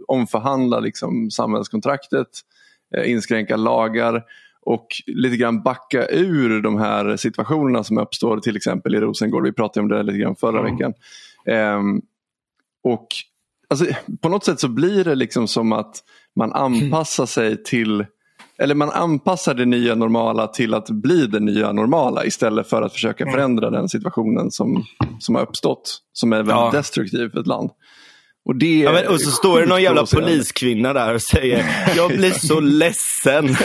omförhandla 0.07 0.79
liksom 0.79 1.31
samhällskontraktet, 1.31 2.27
eh, 2.95 3.11
inskränka 3.11 3.55
lagar 3.55 4.23
och 4.65 4.87
lite 5.05 5.37
grann 5.37 5.63
backa 5.63 6.07
ur 6.07 6.61
de 6.61 6.77
här 6.77 7.17
situationerna 7.17 7.83
som 7.83 7.97
uppstår 7.97 8.39
till 8.39 8.57
exempel 8.57 8.95
i 8.95 8.99
Rosengård. 8.99 9.43
Vi 9.43 9.51
pratade 9.53 9.83
om 9.83 9.89
det 9.89 10.03
lite 10.03 10.17
grann 10.17 10.35
förra 10.35 10.59
mm. 10.59 10.71
veckan. 10.71 10.93
Um, 11.77 12.01
och 12.85 13.07
alltså, 13.69 13.85
På 14.21 14.29
något 14.29 14.45
sätt 14.45 14.59
så 14.59 14.67
blir 14.67 15.03
det 15.03 15.15
liksom 15.15 15.47
som 15.47 15.71
att 15.71 16.03
man 16.35 16.53
anpassar 16.53 17.25
sig 17.25 17.63
till 17.63 18.05
eller 18.57 18.75
man 18.75 18.89
anpassar 18.89 19.53
det 19.53 19.65
nya 19.65 19.95
normala 19.95 20.47
till 20.47 20.73
att 20.73 20.89
bli 20.89 21.27
det 21.27 21.39
nya 21.39 21.71
normala 21.71 22.25
istället 22.25 22.69
för 22.69 22.81
att 22.81 22.93
försöka 22.93 23.23
mm. 23.23 23.33
förändra 23.33 23.69
den 23.69 23.89
situationen 23.89 24.51
som, 24.51 24.83
som 25.19 25.35
har 25.35 25.41
uppstått. 25.41 25.97
Som 26.13 26.33
är 26.33 26.37
väldigt 26.37 26.55
ja. 26.55 26.71
destruktiv 26.71 27.29
för 27.29 27.39
ett 27.39 27.47
land. 27.47 27.69
Och, 28.45 28.55
det 28.55 28.79
ja, 28.79 28.91
men, 28.91 29.07
och 29.07 29.21
så 29.21 29.31
står 29.31 29.59
det 29.59 29.65
någon 29.65 29.83
jävla 29.83 30.05
poliskvinna 30.05 30.93
där 30.93 31.13
och 31.13 31.21
säger 31.21 31.65
jag 31.95 32.11
blir 32.11 32.31
så 32.31 32.59
ledsen. 32.59 33.47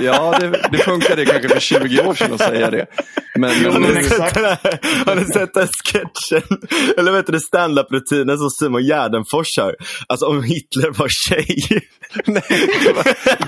ja, 0.00 0.38
det, 0.40 0.68
det 0.72 0.78
funkade 0.78 1.26
kanske 1.26 1.48
för 1.48 1.60
20 1.60 2.00
år 2.02 2.14
sedan 2.14 2.32
att 2.32 2.40
säga 2.40 2.70
det. 2.70 2.86
Men, 3.34 3.62
men 3.62 3.72
har, 3.72 3.80
ni 3.80 4.04
sett 4.04 4.34
den 4.34 4.44
här, 4.44 4.78
har 5.06 5.16
ni 5.16 5.24
sett 5.24 5.54
den 5.54 5.68
sketchen? 5.84 6.58
Eller 6.98 7.12
vet 7.12 7.26
du 7.26 7.40
standup-rutinen 7.40 8.38
som 8.38 8.50
Simon 8.50 8.82
Gärdenfors 8.82 9.58
har? 9.58 9.74
Alltså 10.06 10.26
om 10.26 10.42
Hitler 10.42 10.90
var 10.90 11.08
tjej. 11.08 11.82
Nej, 12.24 12.42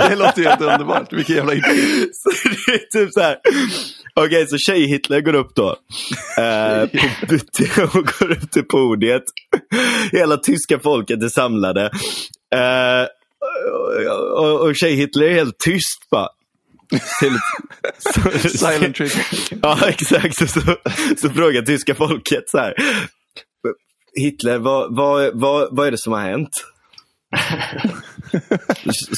det 0.09 0.17
låter 0.17 0.43
helt 0.43 0.61
underbart. 0.61 1.13
Vilken 1.13 1.37
jävla 1.37 1.53
idé. 1.53 1.69
Så 2.13 2.31
det 2.49 2.73
är 2.73 3.05
typ 3.05 3.13
så 3.13 3.21
här. 3.21 3.37
Okej, 4.15 4.27
okay, 4.27 4.47
så 4.47 4.59
Tjej-Hitler 4.59 5.21
går 5.21 5.35
upp 5.35 5.55
då. 5.55 5.77
Eh, 6.39 6.87
på, 6.89 7.99
och 7.99 8.07
går 8.07 8.31
upp 8.31 8.51
till 8.51 8.65
podiet. 8.65 9.23
Hela 10.13 10.37
tyska 10.37 10.79
folket 10.79 11.23
är 11.23 11.29
samlade. 11.29 11.91
Eh, 12.55 13.07
och, 14.37 14.61
och 14.61 14.77
Tjej-Hitler 14.77 15.27
är 15.27 15.33
helt 15.33 15.59
tyst 15.59 16.11
bara. 16.11 16.29
Silent 18.49 18.97
treatment. 18.97 19.51
Ja, 19.63 19.89
exakt. 19.89 20.37
Så, 20.37 20.47
så, 20.47 20.61
så 21.21 21.31
frågar 21.31 21.63
tyska 21.63 21.95
folket 21.95 22.45
så 22.47 22.59
här. 22.59 22.75
Hitler, 24.21 24.59
vad, 24.59 24.97
vad, 24.97 25.41
vad, 25.41 25.77
vad 25.77 25.87
är 25.87 25.91
det 25.91 25.99
som 25.99 26.13
har 26.13 26.21
hänt? 26.21 26.51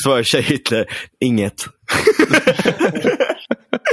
Svarar 0.02 0.22
Tjej-Hitler, 0.22 0.86
inget. 1.20 1.66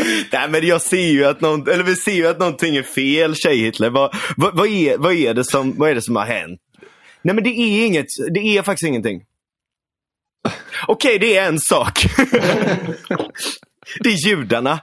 Nej 0.32 0.50
men 0.50 0.68
jag 0.68 0.82
ser 0.82 1.12
ju 1.12 1.26
att, 1.26 1.42
någon, 1.42 1.70
eller 1.70 1.84
vi 1.84 1.96
ser 1.96 2.12
ju 2.12 2.28
att 2.28 2.40
någonting 2.40 2.76
är 2.76 2.84
fel, 2.84 3.36
Tjej-Hitler. 3.36 3.90
Vad, 3.90 4.16
vad, 4.38 4.56
vad, 4.58 4.68
är, 4.68 4.98
vad, 4.98 5.14
är 5.14 5.34
det 5.34 5.44
som, 5.44 5.78
vad 5.78 5.90
är 5.90 5.96
det 5.96 6.02
som 6.02 6.16
har 6.16 6.26
hänt? 6.26 6.60
Nej 7.22 7.36
men 7.36 7.44
det 7.44 7.50
är 7.50 7.86
inget, 7.86 8.08
det 8.34 8.40
är 8.40 8.62
faktiskt 8.62 8.88
ingenting. 8.88 9.24
Okej, 10.88 11.16
okay, 11.16 11.30
det 11.30 11.38
är 11.38 11.48
en 11.48 11.60
sak. 11.60 12.06
det 14.00 14.10
är 14.10 14.28
judarna. 14.28 14.80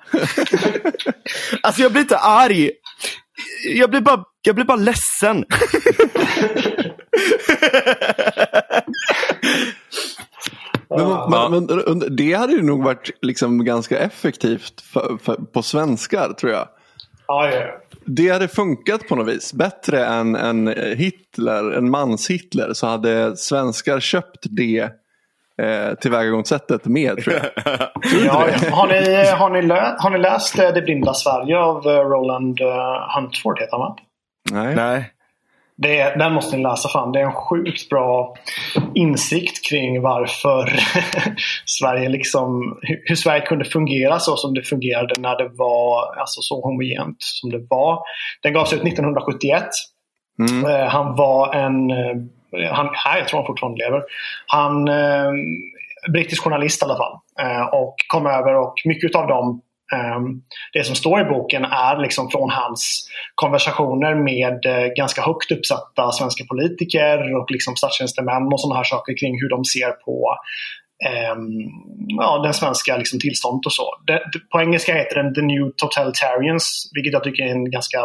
alltså 1.63 1.83
jag 1.83 1.93
blir 1.93 2.03
inte 2.03 2.19
arg. 2.19 2.71
Jag 3.65 3.91
blir 3.91 4.01
bara, 4.01 4.25
jag 4.43 4.55
blir 4.55 4.65
bara 4.65 4.77
ledsen. 4.77 5.45
Men, 10.91 11.51
men, 11.51 11.67
men, 11.67 12.17
det 12.17 12.33
hade 12.33 12.53
ju 12.53 12.63
nog 12.63 12.85
varit 12.85 13.11
liksom 13.23 13.65
ganska 13.65 13.99
effektivt 13.99 14.81
för, 14.81 15.19
för, 15.23 15.35
på 15.35 15.63
svenskar 15.63 16.33
tror 16.33 16.53
jag. 16.53 16.69
Ja, 17.27 17.51
ja, 17.51 17.67
Det 18.07 18.29
hade 18.29 18.49
funkat 18.49 19.09
på 19.09 19.17
något 19.17 19.29
vis. 19.29 19.53
Bättre 19.53 20.07
än 20.07 20.37
en 20.37 20.67
Hitler, 20.97 21.71
en 21.71 21.91
mans-Hitler 21.91 22.73
så 22.73 22.87
hade 22.87 23.37
svenskar 23.37 24.01
köpt 24.01 24.47
det 24.51 24.91
eh, 25.63 25.95
tillvägagångssättet 26.01 26.85
med 26.85 27.25
tror 27.25 27.37
jag. 27.37 27.45
ja, 28.27 28.49
har, 28.71 28.87
ni, 28.89 29.31
har, 29.31 29.51
ni 29.51 29.63
lö, 29.63 29.95
har 29.99 30.11
ni 30.11 30.19
läst 30.19 30.59
eh, 30.59 30.69
Det 30.69 30.83
blinda 30.83 31.15
Sverige 31.15 31.59
av 31.59 31.87
eh, 31.87 32.01
Roland 32.01 32.61
uh, 32.61 32.69
Huntford? 33.15 33.61
Heter 33.61 33.77
han 33.77 33.97
Nej. 34.51 34.77
Nej. 34.77 35.13
Det, 35.83 36.15
den 36.19 36.33
måste 36.33 36.57
ni 36.57 36.63
läsa 36.63 36.89
fram. 36.89 37.13
Det 37.13 37.21
är 37.21 37.25
en 37.25 37.33
sjukt 37.33 37.89
bra 37.89 38.35
insikt 38.95 39.69
kring 39.69 40.03
varför 40.03 40.73
Sverige 41.65 42.09
liksom, 42.09 42.79
hur 42.83 43.15
Sverige 43.15 43.41
kunde 43.41 43.65
fungera 43.65 44.19
så 44.19 44.37
som 44.37 44.55
det 44.55 44.63
fungerade 44.63 45.21
när 45.21 45.37
det 45.37 45.49
var 45.49 46.19
alltså 46.19 46.41
så 46.41 46.61
homogent 46.63 47.17
som 47.19 47.51
det 47.51 47.67
var. 47.71 47.99
Den 48.43 48.53
gavs 48.53 48.73
ut 48.73 48.83
1971. 48.83 49.63
Mm. 50.39 50.71
Eh, 50.71 50.89
han 50.89 51.17
var 51.17 51.55
en, 51.55 51.91
eh, 51.91 52.73
han, 52.73 52.89
här, 52.93 53.19
jag 53.19 53.29
tror 53.29 53.41
han 53.41 53.47
fortfarande 53.47 53.85
lever. 53.85 54.03
Han, 54.47 54.89
eh, 54.89 55.33
brittisk 56.13 56.43
journalist 56.43 56.83
i 56.83 56.85
alla 56.85 56.97
fall. 56.97 57.19
Och 57.73 57.95
kom 58.09 58.27
över 58.27 58.55
och 58.55 58.75
mycket 58.85 59.15
av 59.15 59.27
de 59.27 59.45
Um, 59.45 59.68
det 60.73 60.85
som 60.85 60.95
står 60.95 61.21
i 61.21 61.25
boken 61.25 61.65
är 61.65 61.99
liksom 62.03 62.31
från 62.31 62.51
hans 62.51 63.09
konversationer 63.35 64.15
med 64.15 64.67
uh, 64.67 64.93
ganska 64.97 65.23
högt 65.23 65.53
uppsatta 65.53 66.13
svenska 66.13 66.45
politiker 66.45 67.37
och 67.37 67.51
liksom 67.51 67.77
statstjänstemän 67.77 68.53
och 68.53 68.61
sådana 68.61 68.77
här 68.77 68.85
saker 68.85 69.17
kring 69.17 69.41
hur 69.41 69.49
de 69.49 69.65
ser 69.65 69.91
på 69.91 70.37
um, 71.33 71.71
ja, 72.09 72.43
den 72.43 72.55
svenska 72.55 72.97
liksom, 72.97 73.21
tillståndet 73.21 73.67
och 73.67 73.73
så. 73.73 73.95
Det, 74.07 74.23
på 74.53 74.61
engelska 74.61 74.95
heter 74.95 75.23
den 75.23 75.35
The 75.35 75.43
New 75.43 75.71
Totalitarians, 75.77 76.91
vilket 76.95 77.13
jag 77.13 77.25
tycker 77.25 77.43
är 77.43 77.51
en 77.51 77.71
ganska 77.71 77.99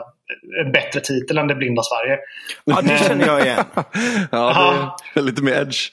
en 0.66 0.72
bättre 0.72 1.00
titel 1.00 1.38
än 1.38 1.48
Det 1.48 1.56
blinda 1.56 1.84
Sverige. 1.84 2.20
Ja, 2.66 2.82
det 2.82 2.98
känner 2.98 3.28
jag 3.28 3.42
igen. 3.46 3.64
ja, 4.32 4.98
det 5.14 5.20
är 5.20 5.24
lite 5.24 5.44
mer 5.44 5.54
edge. 5.54 5.92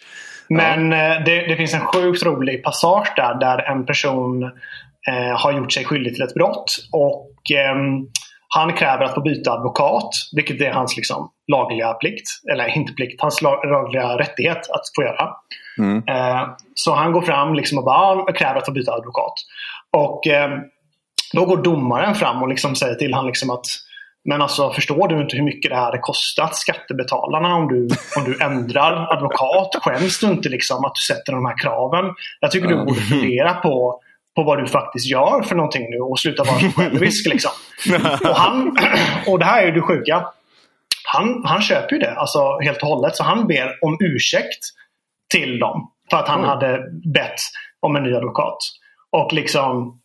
Men 0.49 0.93
ja. 0.93 1.15
Eh, 1.15 1.25
det, 1.25 1.47
det, 1.47 1.57
finns 1.57 1.75
en 1.75 1.81
sjukt 1.81 2.23
rolig 2.23 2.65
passage 2.65 3.13
där, 3.17 3.35
där 3.35 3.59
en 3.59 3.87
person 3.87 4.43
eh, 4.43 4.51
har 5.37 5.53
gjort 5.53 5.73
sig 5.73 5.85
skyldig 5.85 6.15
till 6.15 6.23
ett 6.23 6.35
brott. 6.35 6.77
Och 6.93 7.57
eh, 7.57 7.77
han 8.49 8.73
kräver 8.73 9.05
att 9.05 9.15
få 9.15 9.21
byta 9.21 9.53
advokat, 9.53 10.11
vilket 10.37 10.61
är 10.61 10.73
hans 10.73 10.97
liksom, 10.97 11.31
lagliga 11.53 11.93
plikt. 11.93 12.27
Eller 12.53 12.77
inte 12.77 12.93
plikt, 12.93 13.21
hans 13.21 13.43
lagliga 13.43 14.19
rättighet 14.19 14.71
att 14.71 14.83
få 14.97 15.03
göra. 15.03 15.29
Mm. 15.79 16.03
Eh, 16.09 16.49
så 16.75 16.95
han 16.95 17.13
går 17.13 17.23
fram 17.23 17.55
liksom 17.55 17.79
och 17.79 17.85
bara, 17.85 18.33
kräver 18.33 18.59
att 18.59 18.67
få 18.67 18.73
byta 18.73 18.93
advokat. 18.93 19.35
Och 19.97 20.27
eh, 20.27 20.51
Då 21.33 21.45
går 21.45 21.57
domaren 21.57 22.15
fram 22.15 22.43
och 22.43 22.49
liksom 22.49 22.77
säger 22.77 22.95
till 22.95 23.15
honom 23.15 23.27
liksom 23.27 23.51
att 23.51 23.67
men 24.25 24.43
alltså 24.43 24.71
förstår 24.71 25.09
du 25.09 25.23
inte 25.23 25.37
hur 25.37 25.45
mycket 25.45 25.71
det 25.71 25.77
hade 25.77 25.99
kostat 25.99 26.57
skattebetalarna 26.57 27.55
om 27.55 27.69
du, 27.69 27.89
om 28.17 28.25
du 28.25 28.45
ändrar 28.45 29.13
advokat? 29.13 29.83
Skäms 29.83 30.21
du 30.21 30.27
inte 30.27 30.49
liksom 30.49 30.85
att 30.85 30.93
du 30.95 31.15
sätter 31.15 31.33
de 31.33 31.47
här 31.47 31.59
kraven? 31.59 32.15
Jag 32.41 32.51
tycker 32.51 32.69
du 32.69 32.77
borde 32.77 33.01
fundera 33.01 33.55
på, 33.55 34.01
på 34.37 34.43
vad 34.43 34.59
du 34.59 34.67
faktiskt 34.67 35.11
gör 35.11 35.43
för 35.43 35.55
någonting 35.55 35.91
nu 35.91 35.99
och 35.99 36.19
sluta 36.19 36.45
vara 36.45 36.61
så 36.61 36.71
självisk. 36.77 37.27
Liksom. 37.27 37.51
Och, 38.31 38.37
han, 38.37 38.77
och 39.27 39.39
det 39.39 39.45
här 39.45 39.63
är 39.63 39.67
ju 39.67 39.73
det 39.73 39.81
sjuka. 39.81 40.27
Han, 41.05 41.43
han 41.45 41.63
köper 41.63 41.93
ju 41.93 41.99
det 41.99 42.15
alltså, 42.15 42.59
helt 42.59 42.83
och 42.83 42.89
hållet. 42.89 43.17
Så 43.17 43.25
han 43.25 43.47
ber 43.47 43.85
om 43.85 43.97
ursäkt 44.01 44.65
till 45.31 45.59
dem 45.59 45.91
för 46.11 46.17
att 46.17 46.29
han 46.29 46.39
mm. 46.39 46.51
hade 46.51 46.79
bett 47.15 47.41
om 47.81 47.97
en 47.97 48.03
ny 48.03 48.15
advokat. 48.15 48.59
Och 49.13 49.33
liksom, 49.33 50.01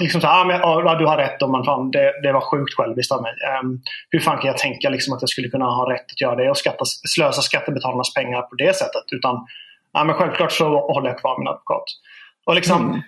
liksom 0.00 0.20
så 0.20 0.26
här, 0.26 0.40
ah, 0.40 0.44
men, 0.44 0.60
ja, 0.60 0.94
du 0.98 1.06
har 1.06 1.16
rätt, 1.16 1.42
och 1.42 1.50
man, 1.50 1.64
fan, 1.64 1.90
det, 1.90 2.12
det 2.22 2.32
var 2.32 2.40
sjukt 2.40 2.74
själviskt 2.74 3.12
av 3.12 3.22
mig. 3.22 3.32
Um, 3.62 3.82
hur 4.10 4.20
fan 4.20 4.38
kan 4.38 4.46
jag 4.46 4.58
tänka 4.58 4.90
liksom, 4.90 5.14
att 5.14 5.22
jag 5.22 5.28
skulle 5.28 5.48
kunna 5.48 5.64
ha 5.64 5.92
rätt 5.92 6.04
att 6.12 6.20
göra 6.20 6.36
det 6.36 6.50
och 6.50 6.56
skatta, 6.56 6.84
slösa 6.84 7.42
skattebetalarnas 7.42 8.14
pengar 8.14 8.42
på 8.42 8.54
det 8.54 8.76
sättet? 8.76 9.04
Utan 9.12 9.46
ja, 9.92 10.04
men 10.04 10.14
självklart 10.14 10.52
så 10.52 10.80
håller 10.92 11.08
jag 11.08 11.18
kvar 11.18 11.38
min 11.38 11.48
advokat. 11.48 11.84
Och 12.46 12.54
liksom 12.54 12.88
mm. 12.88 13.02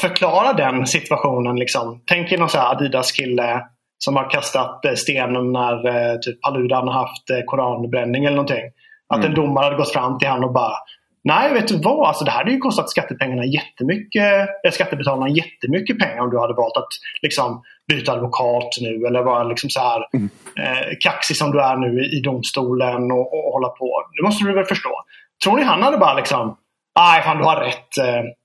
Förklara 0.00 0.52
den 0.52 0.86
situationen. 0.86 1.56
Liksom. 1.56 2.02
Tänk 2.06 2.32
er 2.32 2.38
någon 2.38 2.48
Adidas-kille 2.54 3.62
som 3.98 4.16
har 4.16 4.30
kastat 4.30 4.84
eh, 4.84 4.94
stenen 4.94 5.52
när 5.52 5.86
eh, 5.86 6.18
typ 6.18 6.40
Paludan 6.40 6.88
har 6.88 6.94
haft 6.94 7.30
eh, 7.30 7.38
koranbränning 7.46 8.24
eller 8.24 8.36
någonting. 8.36 8.64
Att 9.08 9.18
mm. 9.18 9.30
en 9.30 9.34
domare 9.34 9.64
hade 9.64 9.76
gått 9.76 9.92
fram 9.92 10.18
till 10.18 10.28
honom 10.28 10.44
och 10.44 10.54
bara 10.54 10.76
Nej, 11.24 11.52
vet 11.52 11.68
du 11.68 11.78
vad? 11.78 12.08
Alltså, 12.08 12.24
det 12.24 12.30
här 12.30 12.38
hade 12.38 12.50
ju 12.50 12.58
kostat 12.58 12.90
skattepengarna 12.90 13.44
jättemycket, 13.44 14.48
äh, 14.66 14.70
skattebetalarna 14.72 15.28
jättemycket 15.28 15.98
pengar 15.98 16.22
om 16.22 16.30
du 16.30 16.38
hade 16.38 16.54
valt 16.54 16.76
att 16.76 16.88
liksom, 17.22 17.62
byta 17.88 18.12
advokat 18.12 18.70
nu 18.80 19.06
eller 19.06 19.22
vara 19.22 19.44
liksom 19.44 19.70
så 19.70 19.80
här 19.80 20.06
mm. 20.14 20.30
eh, 20.58 20.88
kaxig 21.00 21.36
som 21.36 21.50
du 21.50 21.60
är 21.60 21.76
nu 21.76 22.02
i, 22.02 22.18
i 22.18 22.20
domstolen 22.20 23.12
och, 23.12 23.46
och, 23.46 23.52
hålla 23.52 23.68
på. 23.68 24.04
Det 24.16 24.22
måste 24.22 24.44
du 24.44 24.54
väl 24.54 24.64
förstå. 24.64 24.90
Tror 25.44 25.56
ni 25.56 25.62
han 25.62 25.82
hade 25.82 25.98
bara 25.98 26.14
liksom 26.14 26.56
Nej, 26.98 27.22
fan 27.22 27.38
du 27.38 27.44
har 27.44 27.56
rätt. 27.56 27.88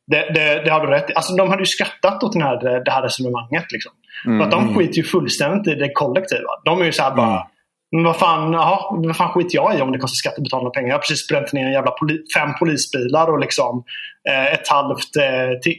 Det, 0.08 0.32
det, 0.34 0.62
det 0.66 0.72
har 0.72 0.88
du 0.88 0.88
rätt 0.88 1.16
Alltså 1.16 1.36
de 1.36 1.50
hade 1.50 1.62
ju 1.62 1.66
skrattat 1.66 2.24
åt 2.24 2.34
den 2.34 2.42
här, 2.42 2.84
det 2.86 2.92
här 2.92 3.02
resonemanget. 3.02 3.72
Liksom. 3.72 3.92
Mm. 4.26 4.40
För 4.40 4.46
att 4.46 4.52
de 4.52 4.64
mm. 4.64 4.76
skiter 4.76 4.98
ju 4.98 5.04
fullständigt 5.04 5.68
i 5.68 5.76
det 5.76 5.92
kollektiva. 5.94 6.50
De 6.66 6.82
är 6.82 6.86
ju 6.86 6.92
så 6.92 7.04
här 7.04 7.16
bara 7.16 7.28
mm. 7.28 7.48
Men 7.92 8.04
vad 8.04 8.20
fan, 8.20 8.56
aha, 8.56 9.02
vad 9.06 9.18
fan 9.18 9.34
skiter 9.34 9.56
jag 9.56 9.78
i 9.78 9.82
om 9.82 9.92
det 9.92 9.98
kostar 9.98 10.16
skattebetalarna 10.16 10.70
pengar? 10.70 10.88
Jag 10.88 10.96
har 10.96 11.00
precis 11.00 11.28
bränt 11.28 11.54
ner 11.54 11.66
en 11.66 11.72
jävla 11.72 11.92
poli 11.92 12.24
fem 12.36 12.50
polisbilar 12.60 13.28
och 13.28 13.40
liksom, 13.40 13.84
eh, 14.30 14.54
ett 14.54 14.68
halvt 14.68 15.16
eh, 15.16 15.74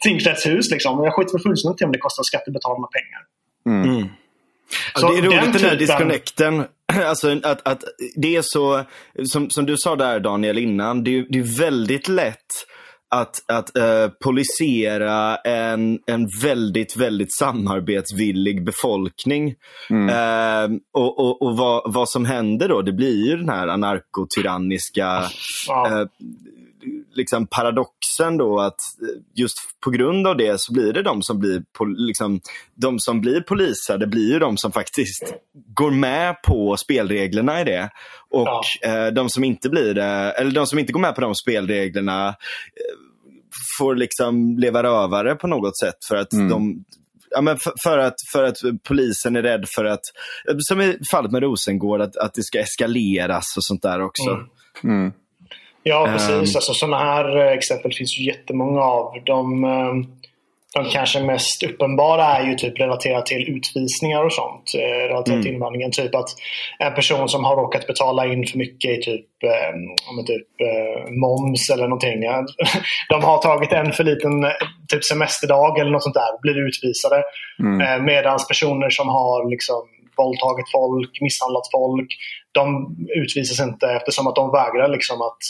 tingsrättshus. 0.00 0.70
Liksom. 0.70 1.04
Jag 1.04 1.14
skiter 1.14 1.38
fullständigt 1.38 1.82
i 1.82 1.84
om 1.84 1.92
det 1.92 1.98
kostar 1.98 2.22
skattebetalarna 2.22 2.86
pengar. 2.86 3.20
Mm. 3.66 3.96
Mm. 3.96 4.08
Ja, 4.94 5.08
det 5.10 5.18
är 5.18 5.22
roligt 5.22 5.42
den, 5.42 5.52
den 5.52 5.70
här 5.70 5.76
disconnecten. 5.76 6.64
Alltså 7.06 7.40
att, 7.42 7.68
att 7.68 7.84
det 8.16 8.36
är 8.36 8.42
så, 8.42 8.84
som, 9.24 9.50
som 9.50 9.66
du 9.66 9.76
sa 9.76 9.96
där 9.96 10.20
Daniel 10.20 10.58
innan, 10.58 11.04
det 11.04 11.18
är, 11.18 11.26
det 11.28 11.38
är 11.38 11.58
väldigt 11.58 12.08
lätt 12.08 12.46
att, 13.10 13.36
att 13.46 13.76
uh, 13.76 14.12
polisera 14.24 15.36
en, 15.36 15.98
en 16.06 16.28
väldigt, 16.42 16.96
väldigt 16.96 17.34
samarbetsvillig 17.34 18.64
befolkning. 18.64 19.54
Mm. 19.90 20.08
Uh, 20.08 20.78
och 20.92 21.18
och, 21.18 21.42
och 21.42 21.56
vad, 21.56 21.92
vad 21.92 22.08
som 22.08 22.24
händer 22.24 22.68
då, 22.68 22.82
det 22.82 22.92
blir 22.92 23.26
ju 23.26 23.36
den 23.36 23.48
här 23.48 23.68
anarkotyranniska 23.68 25.18
uh, 25.18 26.06
liksom 27.14 27.46
paradoxen 27.46 28.36
då 28.36 28.60
att 28.60 28.80
just 29.34 29.56
på 29.84 29.90
grund 29.90 30.26
av 30.26 30.36
det 30.36 30.60
så 30.60 30.72
blir 30.72 30.92
det 30.92 31.02
de 31.02 31.22
som 31.22 31.38
blir, 31.38 31.62
liksom, 32.06 32.40
de 32.74 32.98
som 32.98 33.20
blir 33.20 33.40
polisade 33.40 34.06
blir 34.06 34.32
ju 34.32 34.38
de 34.38 34.56
som 34.56 34.72
faktiskt 34.72 35.34
går 35.74 35.90
med 35.90 36.42
på 36.42 36.76
spelreglerna 36.76 37.60
i 37.60 37.64
det. 37.64 37.90
Och 38.30 38.48
ja. 38.48 38.62
eh, 38.82 39.06
de 39.06 39.28
som 39.28 39.44
inte 39.44 39.68
blir 39.68 39.94
det, 39.94 40.04
eller 40.04 40.50
de 40.50 40.66
som 40.66 40.78
inte 40.78 40.92
går 40.92 41.00
med 41.00 41.14
på 41.14 41.20
de 41.20 41.34
spelreglerna 41.34 42.28
eh, 42.28 42.34
får 43.78 43.94
liksom 43.94 44.58
leva 44.58 44.82
rövare 44.82 45.34
på 45.34 45.46
något 45.46 45.78
sätt 45.78 46.04
för 46.08 46.16
att 46.16 46.32
mm. 46.32 46.48
de 46.48 46.84
Ja, 47.30 47.40
men 47.40 47.58
för, 47.58 47.72
för, 47.82 47.98
att, 47.98 48.14
för 48.32 48.44
att 48.44 48.56
polisen 48.82 49.36
är 49.36 49.42
rädd 49.42 49.64
för 49.68 49.84
att, 49.84 50.00
som 50.58 50.80
i 50.80 50.98
fallet 51.10 51.32
med 51.32 51.42
Rosengård, 51.42 52.00
att, 52.00 52.16
att 52.16 52.34
det 52.34 52.42
ska 52.42 52.58
eskaleras 52.58 53.56
och 53.56 53.64
sånt 53.64 53.82
där 53.82 54.00
också. 54.00 54.30
Mm. 54.84 55.00
Mm. 55.00 55.12
Ja, 55.82 56.08
precis. 56.12 56.30
Um, 56.30 56.40
alltså, 56.40 56.74
sådana 56.74 56.98
här 56.98 57.36
eh, 57.36 57.52
exempel 57.52 57.92
finns 57.92 58.18
ju 58.18 58.24
jättemånga 58.24 58.80
av. 58.80 59.12
De, 59.26 59.64
eh, 59.64 59.94
de 60.74 60.84
kanske 60.90 61.22
mest 61.22 61.62
uppenbara 61.62 62.24
är 62.24 62.46
ju 62.46 62.54
typ 62.54 62.80
relaterat 62.80 63.26
till 63.26 63.56
utvisningar 63.56 64.24
och 64.24 64.32
sånt. 64.32 64.72
Eh, 64.74 65.08
relaterat 65.08 65.28
mm. 65.28 65.42
till 65.42 65.52
invandringen. 65.52 65.90
Typ 65.90 66.14
att 66.14 66.28
en 66.78 66.94
person 66.94 67.28
som 67.28 67.44
har 67.44 67.56
råkat 67.56 67.86
betala 67.86 68.26
in 68.26 68.46
för 68.46 68.58
mycket 68.58 68.90
i 68.90 69.02
typ, 69.02 69.26
eh, 69.42 70.24
typ 70.26 70.48
eh, 70.60 71.12
moms 71.12 71.70
eller 71.70 71.84
någonting. 71.84 72.20
De 73.08 73.24
har 73.24 73.38
tagit 73.42 73.72
en 73.72 73.92
för 73.92 74.04
liten 74.04 74.32
typ 74.88 75.04
semesterdag 75.04 75.78
eller 75.78 75.90
något 75.90 76.02
sånt 76.02 76.14
där 76.14 76.40
blir 76.42 76.66
utvisade. 76.66 77.22
Mm. 77.58 77.80
Eh, 77.80 78.04
Medan 78.04 78.38
personer 78.48 78.90
som 78.90 79.08
har 79.08 79.50
liksom 79.50 79.82
våldtagit 80.16 80.70
folk, 80.72 81.20
misshandlat 81.20 81.68
folk. 81.72 82.08
De 82.52 82.96
utvisas 83.22 83.60
inte 83.60 83.86
eftersom 83.86 84.26
att 84.26 84.36
de 84.36 84.52
vägrar 84.52 84.88
liksom 84.88 85.22
att 85.22 85.42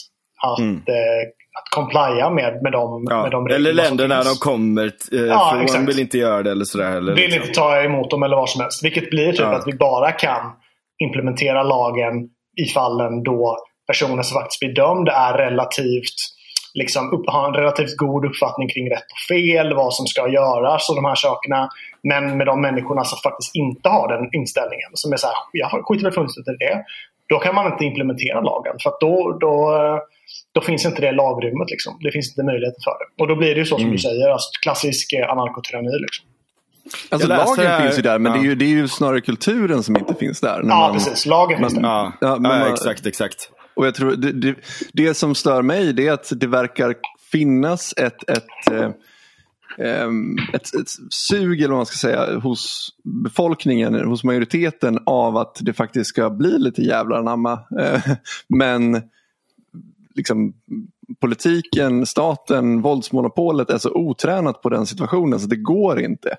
att, 0.47 0.59
mm. 0.59 0.77
eh, 0.77 1.29
att 1.59 1.71
complya 1.71 2.31
med, 2.31 2.63
med 2.63 2.73
de, 2.73 3.05
ja. 3.11 3.23
med 3.23 3.31
de 3.31 3.47
Eller 3.47 3.73
länderna 3.73 4.23
de 4.23 4.35
kommer 4.35 4.93
eh, 5.13 5.21
ja, 5.21 5.51
från 5.53 5.63
exakt. 5.63 5.89
vill 5.89 5.99
inte 5.99 6.19
göra 6.19 6.43
det 6.43 6.51
eller 6.51 6.65
sådär. 6.65 6.97
Eller 6.97 7.15
vill 7.15 7.25
liksom. 7.25 7.43
inte 7.43 7.55
ta 7.61 7.83
emot 7.83 8.11
dem 8.11 8.23
eller 8.23 8.37
vad 8.37 8.51
som 8.51 8.61
helst. 8.61 8.85
Vilket 8.85 9.11
blir 9.11 9.33
typ 9.33 9.41
ja. 9.41 9.57
att 9.57 9.67
vi 9.67 9.73
bara 9.73 10.13
kan 10.13 10.53
implementera 10.99 11.63
lagen 11.63 12.15
i 12.57 12.65
fallen 12.75 13.23
då 13.23 13.59
personer 13.87 14.23
som 14.23 14.35
faktiskt 14.41 14.61
blir 14.61 14.75
dömd 14.75 15.09
är 15.09 15.33
relativt 15.33 16.19
liksom, 16.75 17.13
upp, 17.13 17.25
har 17.27 17.49
en 17.49 17.55
relativt 17.55 17.97
god 17.97 18.25
uppfattning 18.25 18.69
kring 18.69 18.91
rätt 18.91 19.09
och 19.15 19.35
fel, 19.35 19.75
vad 19.75 19.95
som 19.95 20.07
ska 20.07 20.29
göras 20.29 20.89
och 20.91 20.97
de 20.97 21.05
här 21.05 21.15
sakerna. 21.15 21.69
Men 22.03 22.37
med 22.37 22.47
de 22.47 22.61
människorna 22.61 23.05
som 23.05 23.19
faktiskt 23.31 23.55
inte 23.55 23.89
har 23.89 24.09
den 24.09 24.29
inställningen, 24.33 24.91
som 24.95 25.13
är 25.13 25.17
så 25.17 25.27
här, 25.27 25.37
jag 25.53 25.71
skiter 25.87 26.05
väl 26.05 26.13
fullständigt 26.13 26.63
i 26.63 26.65
det. 26.65 26.85
Då 27.29 27.39
kan 27.39 27.55
man 27.55 27.73
inte 27.73 27.85
implementera 27.85 28.41
lagen. 28.41 28.77
För 28.83 28.93
då, 29.01 29.39
då, 29.41 29.73
då 30.53 30.61
finns 30.61 30.87
inte 30.87 31.01
det 31.01 31.13
lagrummet. 31.13 31.71
Liksom. 31.71 31.99
Det 32.03 32.13
finns 32.13 32.29
inte 32.29 32.43
möjligheter 32.43 32.81
för 32.85 32.97
det. 32.99 33.23
Och 33.23 33.29
då 33.29 33.37
blir 33.37 33.55
det 33.55 33.59
ju 33.59 33.65
så 33.65 33.75
som 33.75 33.81
mm. 33.81 33.93
du 33.93 33.99
säger, 33.99 34.29
alltså, 34.29 34.49
klassisk 34.63 35.13
eh, 35.13 35.31
anarkotyranni. 35.31 35.99
Liksom. 35.99 36.27
Alltså 37.11 37.29
lagen 37.29 37.67
här, 37.67 37.83
finns 37.83 37.99
ju 37.99 38.03
där 38.03 38.19
men 38.19 38.33
ja. 38.33 38.39
det, 38.39 38.45
är 38.45 38.49
ju, 38.49 38.55
det 38.55 38.65
är 38.65 38.69
ju 38.69 38.89
snarare 38.89 39.21
kulturen 39.21 39.83
som 39.83 39.97
inte 39.97 40.15
finns 40.15 40.41
där. 40.41 40.59
ja 40.59 40.65
man, 40.65 40.93
precis, 40.93 41.27
lagen 41.27 41.59
finns 41.59 41.75
där. 41.75 41.83
Ja, 41.83 42.13
ja, 42.21 42.37
man, 42.37 42.73
exakt, 42.73 43.07
exakt. 43.07 43.51
Och 43.75 43.87
jag 43.87 43.95
tror 43.95 44.17
det, 44.17 44.33
det, 44.33 44.55
det, 44.93 45.15
som 45.15 45.35
stör 45.35 45.63
mig 45.63 45.93
det 45.93 46.07
är 46.07 46.13
att 46.13 46.33
det 46.37 46.47
verkar 46.47 46.95
finnas 47.33 47.95
ett, 47.97 48.31
ett, 48.31 48.73
ett, 49.79 49.85
eh, 49.85 50.09
ett, 50.53 50.75
ett 50.75 50.89
sug 51.11 51.61
eller 51.61 51.69
vad 51.69 51.79
man 51.79 51.87
ska 51.87 51.97
säga 51.97 52.39
hos 52.39 52.89
befolkningen, 53.25 53.95
hos 53.95 54.25
majoriteten 54.25 54.99
av 55.07 55.37
att 55.37 55.59
det 55.61 55.73
faktiskt 55.73 56.09
ska 56.09 56.31
bli 56.31 56.59
lite 56.59 56.83
jävlar 56.83 57.19
anamma. 57.19 57.53
Eh, 57.81 58.03
men 58.49 59.03
liksom, 60.15 60.53
politiken, 61.21 62.07
staten, 62.07 62.83
våldsmonopolet 62.83 63.71
är 63.71 63.79
så 63.79 63.91
otränat 63.91 64.63
på 64.63 64.69
den 64.69 64.87
situationen 64.87 65.41
så 65.41 65.47
det 65.47 65.57
går 65.57 66.01
inte. 66.01 66.37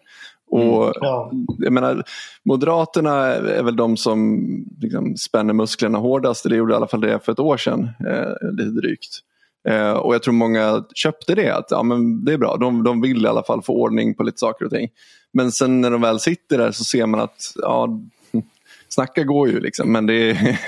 Och, 0.52 0.84
mm, 0.84 0.94
ja. 0.96 1.32
jag 1.58 1.74
menar, 1.74 2.04
Moderaterna 2.44 3.26
är 3.26 3.64
väl 3.64 3.76
de 3.76 3.98
som 3.98 4.40
liksom 4.80 5.16
spänner 5.18 5.54
musklerna 5.54 5.98
hårdast. 5.98 6.50
Det 6.50 6.56
gjorde 6.56 6.74
i 6.74 6.76
alla 6.76 6.88
fall 6.88 7.02
det 7.02 7.26
för 7.26 7.32
ett 7.32 7.40
år 7.40 7.58
sedan, 7.58 7.90
eh, 8.08 8.52
lite 8.52 8.70
drygt. 8.70 9.20
Eh, 9.70 9.92
och 9.92 10.16
jag 10.16 10.24
tror 10.24 10.34
många 10.34 10.84
köpte 10.96 11.36
det, 11.36 11.56
att 11.56 11.68
ja, 11.70 11.84
men 11.84 12.26
det 12.26 12.34
är 12.34 12.38
bra, 12.38 12.58
de, 12.58 12.84
de 12.84 13.02
vill 13.02 13.26
i 13.26 13.28
alla 13.28 13.44
fall 13.44 13.62
få 13.62 13.74
ordning 13.74 14.16
på 14.16 14.24
lite 14.24 14.38
saker 14.38 14.66
och 14.66 14.72
ting. 14.72 14.90
Men 15.34 15.52
sen 15.52 15.82
när 15.82 15.92
de 15.92 16.02
väl 16.02 16.20
sitter 16.20 16.58
där 16.58 16.72
så 16.72 16.84
ser 16.84 17.06
man 17.06 17.20
att 17.20 17.54
ja, 17.56 17.88
snacka 18.90 19.24
går 19.24 19.50
ju 19.50 19.60
liksom, 19.60 19.92
men 19.92 20.06
det 20.06 20.30
är, 20.30 20.60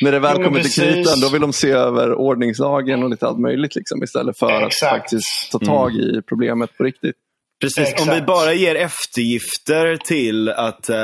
när 0.04 0.12
det 0.12 0.18
väl 0.18 0.44
kommer 0.44 0.60
till 0.60 0.72
kritan 0.72 1.20
då 1.20 1.28
vill 1.28 1.40
de 1.40 1.52
se 1.52 1.70
över 1.70 2.14
ordningslagen 2.14 3.02
och 3.02 3.10
lite 3.10 3.26
allt 3.26 3.40
möjligt 3.40 3.76
liksom, 3.76 4.02
istället 4.02 4.38
för 4.38 4.66
Exakt. 4.66 4.92
att 4.92 5.00
faktiskt 5.00 5.52
ta 5.52 5.58
tag 5.58 5.94
i 5.94 6.10
mm. 6.10 6.22
problemet 6.28 6.76
på 6.76 6.84
riktigt. 6.84 7.16
Precis, 7.64 7.88
Exakt. 7.88 8.08
om 8.08 8.14
vi 8.14 8.22
bara 8.22 8.52
ger 8.52 8.74
eftergifter 8.74 9.96
till 9.96 10.48
att, 10.48 10.90
uh, 10.90 10.96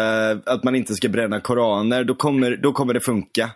att 0.47 0.65
man 0.65 0.75
inte 0.75 0.95
ska 0.95 1.09
bränna 1.09 1.41
koraner, 1.41 2.05
då 2.05 2.15
kommer, 2.15 2.57
då 2.57 2.73
kommer 2.73 2.95
det 2.95 3.01
funka. 3.01 3.51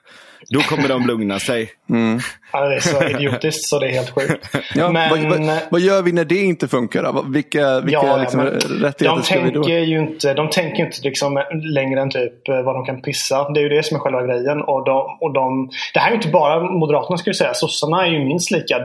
Då 0.51 0.61
kommer 0.61 0.89
de 0.89 1.07
lugna 1.07 1.39
sig. 1.39 1.71
Mm. 1.91 2.19
Ja, 2.53 2.69
det 2.69 2.75
är 2.75 2.81
så 2.81 3.05
idiotiskt 3.05 3.69
så 3.69 3.79
det 3.79 3.87
är 3.87 3.91
helt 3.91 4.11
sjukt. 4.11 4.57
Ja, 4.75 4.93
men, 4.93 5.11
vad, 5.11 5.47
vad, 5.47 5.59
vad, 5.71 5.81
gör 5.81 6.03
vi 6.03 6.13
när 6.13 6.25
det 6.25 6.43
inte 6.43 6.69
funkar? 6.69 7.03
Då? 7.03 7.25
Vilka, 7.29 7.81
vilka 7.81 8.07
ja, 8.07 8.17
liksom, 8.17 8.41
rättigheter 8.41 9.23
ska 9.23 9.41
vi 9.41 9.51
då? 9.51 9.69
Ju 9.69 9.99
inte, 9.99 10.35
de 10.35 10.51
tänker 10.51 10.85
inte 10.85 10.97
liksom 11.03 11.43
längre 11.75 12.01
än 12.01 12.11
typ 12.11 12.49
eh, 12.49 12.63
vad 12.63 12.75
de 12.75 12.85
kan 12.85 13.03
pissa. 13.03 13.51
Det 13.51 13.61
är 13.61 13.63
ju 13.63 13.69
det 13.69 13.83
som 13.83 13.97
är 13.97 14.01
själva 14.01 14.27
grejen. 14.27 14.63
Och 14.63 14.85
de, 14.85 15.19
och 15.21 15.33
de, 15.33 15.71
det 15.95 16.01
här 16.01 16.07
är 16.07 16.11
ju 16.11 16.17
inte 16.17 16.29
bara 16.29 16.61
Moderaterna 16.61 17.17
skulle 17.17 17.31
jag 17.31 17.37
säga. 17.37 17.55
Sossarna 17.55 18.07
är 18.07 18.11
ju 18.11 18.25
minst 18.25 18.51
lika 18.51 18.77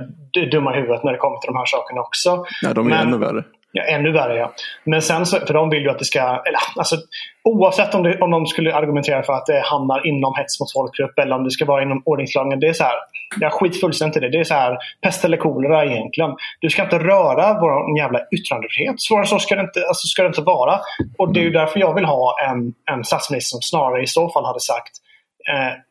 dumma 0.52 0.76
i 0.76 0.80
huvudet 0.80 1.04
när 1.04 1.12
det 1.12 1.18
kommer 1.18 1.38
till 1.38 1.48
de 1.48 1.56
här 1.56 1.66
sakerna 1.66 2.02
också. 2.02 2.46
Ja, 2.62 2.74
de 2.74 2.86
är 2.86 2.90
men, 2.90 3.08
ännu 3.08 3.18
värre. 3.18 3.44
Ja, 3.72 3.84
ännu 3.84 4.12
värre 4.12 4.38
ja. 4.38 4.54
Men 4.84 5.02
sen 5.02 5.26
så, 5.26 5.40
för 5.40 5.54
de 5.54 5.70
vill 5.70 5.84
ju 5.84 5.90
att 5.90 6.00
det 6.00 6.06
ska, 6.06 6.20
eller 6.20 6.60
alltså 6.76 6.96
oavsett 7.44 7.96
om, 7.96 8.04
det, 8.04 8.22
om 8.22 8.32
de 8.32 8.46
skulle 8.46 8.76
argumentera 8.76 9.24
för 9.24 9.34
att 9.34 9.46
det 9.46 9.62
hamnar 9.66 10.08
inom 10.08 10.36
hets 10.36 10.60
mot 10.60 10.74
folkgrupp 10.74 11.20
eller 11.20 11.36
om 11.36 11.44
det 11.44 11.52
ska 11.52 11.66
vara 11.66 11.82
inom 11.82 12.02
ordningslagen. 12.06 12.60
Det 12.60 12.68
är 12.68 12.74
så 12.74 12.84
här, 12.84 12.94
jag 13.40 13.54
skit 13.54 13.80
fullständigt 13.80 14.18
i 14.18 14.20
det. 14.20 14.30
Det 14.30 14.40
är 14.40 14.44
så 14.44 14.54
här, 14.54 14.78
pest 15.02 15.26
eller 15.26 15.38
kolera 15.38 15.86
egentligen. 15.86 16.32
Du 16.60 16.70
ska 16.70 16.84
inte 16.84 17.00
röra 17.00 17.60
vår 17.62 17.98
jävla 17.98 18.20
yttrandefrihet. 18.32 19.02
Svårare 19.02 19.26
så 19.26 19.40
ska 19.40 19.56
det 19.56 19.62
inte, 19.62 19.80
alltså 19.88 20.08
ska 20.08 20.22
det 20.24 20.28
inte 20.28 20.42
vara. 20.42 20.80
Och 21.18 21.34
det 21.34 21.40
är 21.40 21.44
ju 21.44 21.52
därför 21.52 21.80
jag 21.80 21.96
vill 21.96 22.06
ha 22.06 22.36
en, 22.50 22.74
en 22.92 23.04
statsminister 23.04 23.56
som 23.56 23.62
snarare 23.62 24.04
i 24.04 24.08
så 24.08 24.30
fall 24.30 24.46
hade 24.46 24.60
sagt 24.60 24.92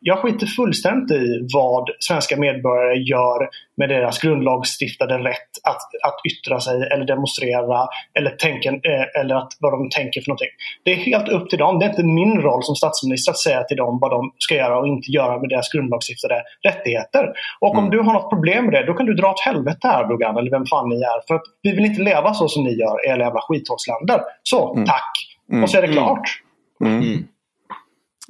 jag 0.01 0.18
skiter 0.18 0.47
fullständigt 0.47 1.16
i 1.16 1.47
vad 1.55 1.90
svenska 2.01 2.37
medborgare 2.37 2.99
gör 2.99 3.49
med 3.77 3.88
deras 3.88 4.18
grundlagsstiftade 4.18 5.18
rätt 5.18 5.53
att, 5.62 5.83
att 6.07 6.18
yttra 6.31 6.61
sig 6.61 6.88
eller 6.92 7.05
demonstrera 7.05 7.88
eller, 8.18 8.31
tänka, 8.31 8.68
eh, 8.68 9.21
eller 9.21 9.35
att, 9.35 9.53
vad 9.61 9.73
de 9.73 9.90
tänker 9.90 10.21
för 10.21 10.29
någonting. 10.29 10.49
Det 10.85 10.92
är 10.92 10.97
helt 10.97 11.29
upp 11.29 11.51
till 11.51 11.59
dem. 11.59 11.79
Det 11.79 11.85
är 11.85 11.90
inte 11.90 12.05
min 12.05 12.40
roll 12.40 12.62
som 12.62 12.75
statsminister 12.75 13.33
att 13.33 13.38
säga 13.38 13.62
till 13.62 13.77
dem 13.77 13.99
vad 14.01 14.11
de 14.11 14.33
ska 14.38 14.55
göra 14.55 14.79
och 14.79 14.87
inte 14.87 15.11
göra 15.12 15.40
med 15.40 15.49
deras 15.49 15.68
grundlagsstiftade 15.73 16.42
rättigheter. 16.66 17.25
Och 17.61 17.71
om 17.71 17.79
mm. 17.79 17.90
du 17.90 17.99
har 18.01 18.12
något 18.12 18.31
problem 18.31 18.64
med 18.64 18.75
det, 18.75 18.87
då 18.87 18.94
kan 18.94 19.07
du 19.07 19.14
dra 19.14 19.31
åt 19.31 19.40
helvete 19.40 19.88
Erdogan 19.88 20.37
eller 20.37 20.51
vem 20.51 20.66
fan 20.66 20.88
ni 20.88 20.97
är. 20.97 21.27
För 21.27 21.35
att 21.35 21.47
vi 21.62 21.71
vill 21.73 21.85
inte 21.85 22.03
leva 22.03 22.35
så 22.35 22.49
som 22.49 22.64
ni 22.64 22.73
gör 22.73 23.07
i 23.07 23.11
alla 23.11 23.25
jävla 23.25 23.40
skithålsländer. 23.40 24.21
Så, 24.42 24.75
mm. 24.75 24.87
tack! 24.87 25.12
Mm. 25.51 25.62
Och 25.62 25.71
så 25.71 25.79
är 25.79 25.83
det 25.83 25.92
klart. 25.92 26.29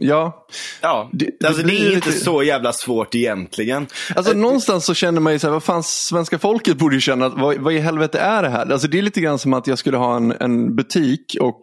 Ja. 0.01 0.47
ja. 0.81 1.11
Det, 1.13 1.45
alltså, 1.45 1.63
det, 1.63 1.73
är 1.73 1.95
inte 1.95 2.13
så 2.13 2.43
jävla 2.43 2.73
svårt 2.73 3.15
egentligen. 3.15 3.87
Alltså 4.17 4.33
någonstans 4.33 4.85
så 4.85 4.95
känner 4.95 5.21
man 5.21 5.33
ju 5.33 5.39
så 5.39 5.47
här, 5.47 5.53
vad 5.53 5.63
fan 5.63 5.83
svenska 5.83 6.39
folket 6.39 6.77
borde 6.77 6.95
ju 6.95 7.01
känna, 7.01 7.29
vad, 7.29 7.59
vad 7.59 7.73
i 7.73 7.79
helvete 7.79 8.19
är 8.19 8.43
det 8.43 8.49
här? 8.49 8.73
Alltså 8.73 8.89
det 8.89 8.99
är 8.99 9.03
lite 9.03 9.21
grann 9.21 9.39
som 9.39 9.53
att 9.53 9.67
jag 9.67 9.79
skulle 9.79 9.97
ha 9.97 10.17
en, 10.17 10.33
en 10.41 10.77
butik 10.77 11.37
och 11.41 11.61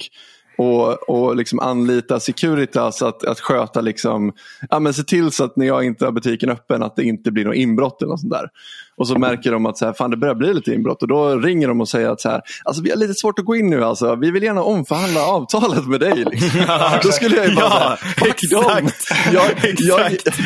och, 0.58 1.10
och 1.10 1.36
liksom 1.36 1.60
anlita 1.60 2.20
Securitas 2.20 3.02
att, 3.02 3.26
att 3.26 3.40
sköta, 3.40 3.82
liksom, 3.82 4.34
ja, 4.70 4.80
men 4.80 4.94
se 4.94 5.04
till 5.04 5.32
så 5.32 5.44
att 5.44 5.56
när 5.56 5.66
jag 5.66 5.84
inte 5.84 6.06
har 6.06 6.12
butiken 6.12 6.50
öppen 6.50 6.84
att 6.84 6.96
det 6.96 7.04
inte 7.04 7.32
blir 7.32 7.46
något 7.46 7.56
inbrott 7.56 8.02
eller 8.02 8.10
något 8.10 8.20
sånt 8.20 8.34
där. 8.34 8.50
Och 8.98 9.08
så 9.08 9.20
märker 9.20 9.52
de 9.52 9.66
att 9.66 9.78
så 9.78 9.86
här, 9.86 9.94
fan, 9.94 10.12
det 10.12 10.18
börjar 10.18 10.36
bli 10.36 10.54
lite 10.54 10.74
inbrott 10.74 11.02
och 11.02 11.08
då 11.08 11.36
ringer 11.36 11.68
de 11.68 11.82
och 11.82 11.90
säger 11.90 12.10
att 12.10 12.22
så 12.22 12.30
här, 12.30 12.42
alltså, 12.64 12.84
vi 12.84 12.90
har 12.90 12.98
lite 12.98 13.14
svårt 13.14 13.40
att 13.40 13.46
gå 13.46 13.56
in 13.56 13.70
nu, 13.70 13.84
alltså. 13.84 14.16
vi 14.16 14.32
vill 14.32 14.44
gärna 14.44 14.64
omförhandla 14.64 15.22
avtalet 15.26 15.88
med 15.88 16.00
dig. 16.00 16.26
Liksom. 16.32 16.60
Ja, 16.68 17.00
då 17.04 17.12
skulle 17.12 17.36
jag 17.36 17.48
ju 17.50 17.56
bara 17.56 17.66
ja, 17.66 17.98
säga, 17.98 18.34
fuck 18.34 18.52
dem. 18.52 18.90
Jag, 19.34 19.52
exakt. 19.64 20.40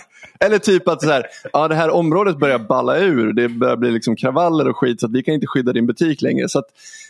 Eller 0.40 0.58
typ 0.58 0.88
att 0.88 1.02
så 1.02 1.10
här, 1.10 1.26
ja, 1.52 1.68
det 1.68 1.74
här 1.74 1.90
området 1.90 2.38
börjar 2.38 2.58
balla 2.58 2.98
ur. 2.98 3.32
Det 3.32 3.48
börjar 3.48 3.76
bli 3.76 3.90
liksom 3.90 4.16
kravaller 4.16 4.68
och 4.68 4.76
skit 4.76 5.00
så 5.00 5.06
att 5.06 5.12
vi 5.12 5.22
kan 5.22 5.34
inte 5.34 5.46
skydda 5.46 5.72
din 5.72 5.86
butik 5.86 6.22
längre. 6.22 6.48
Så 6.48 6.62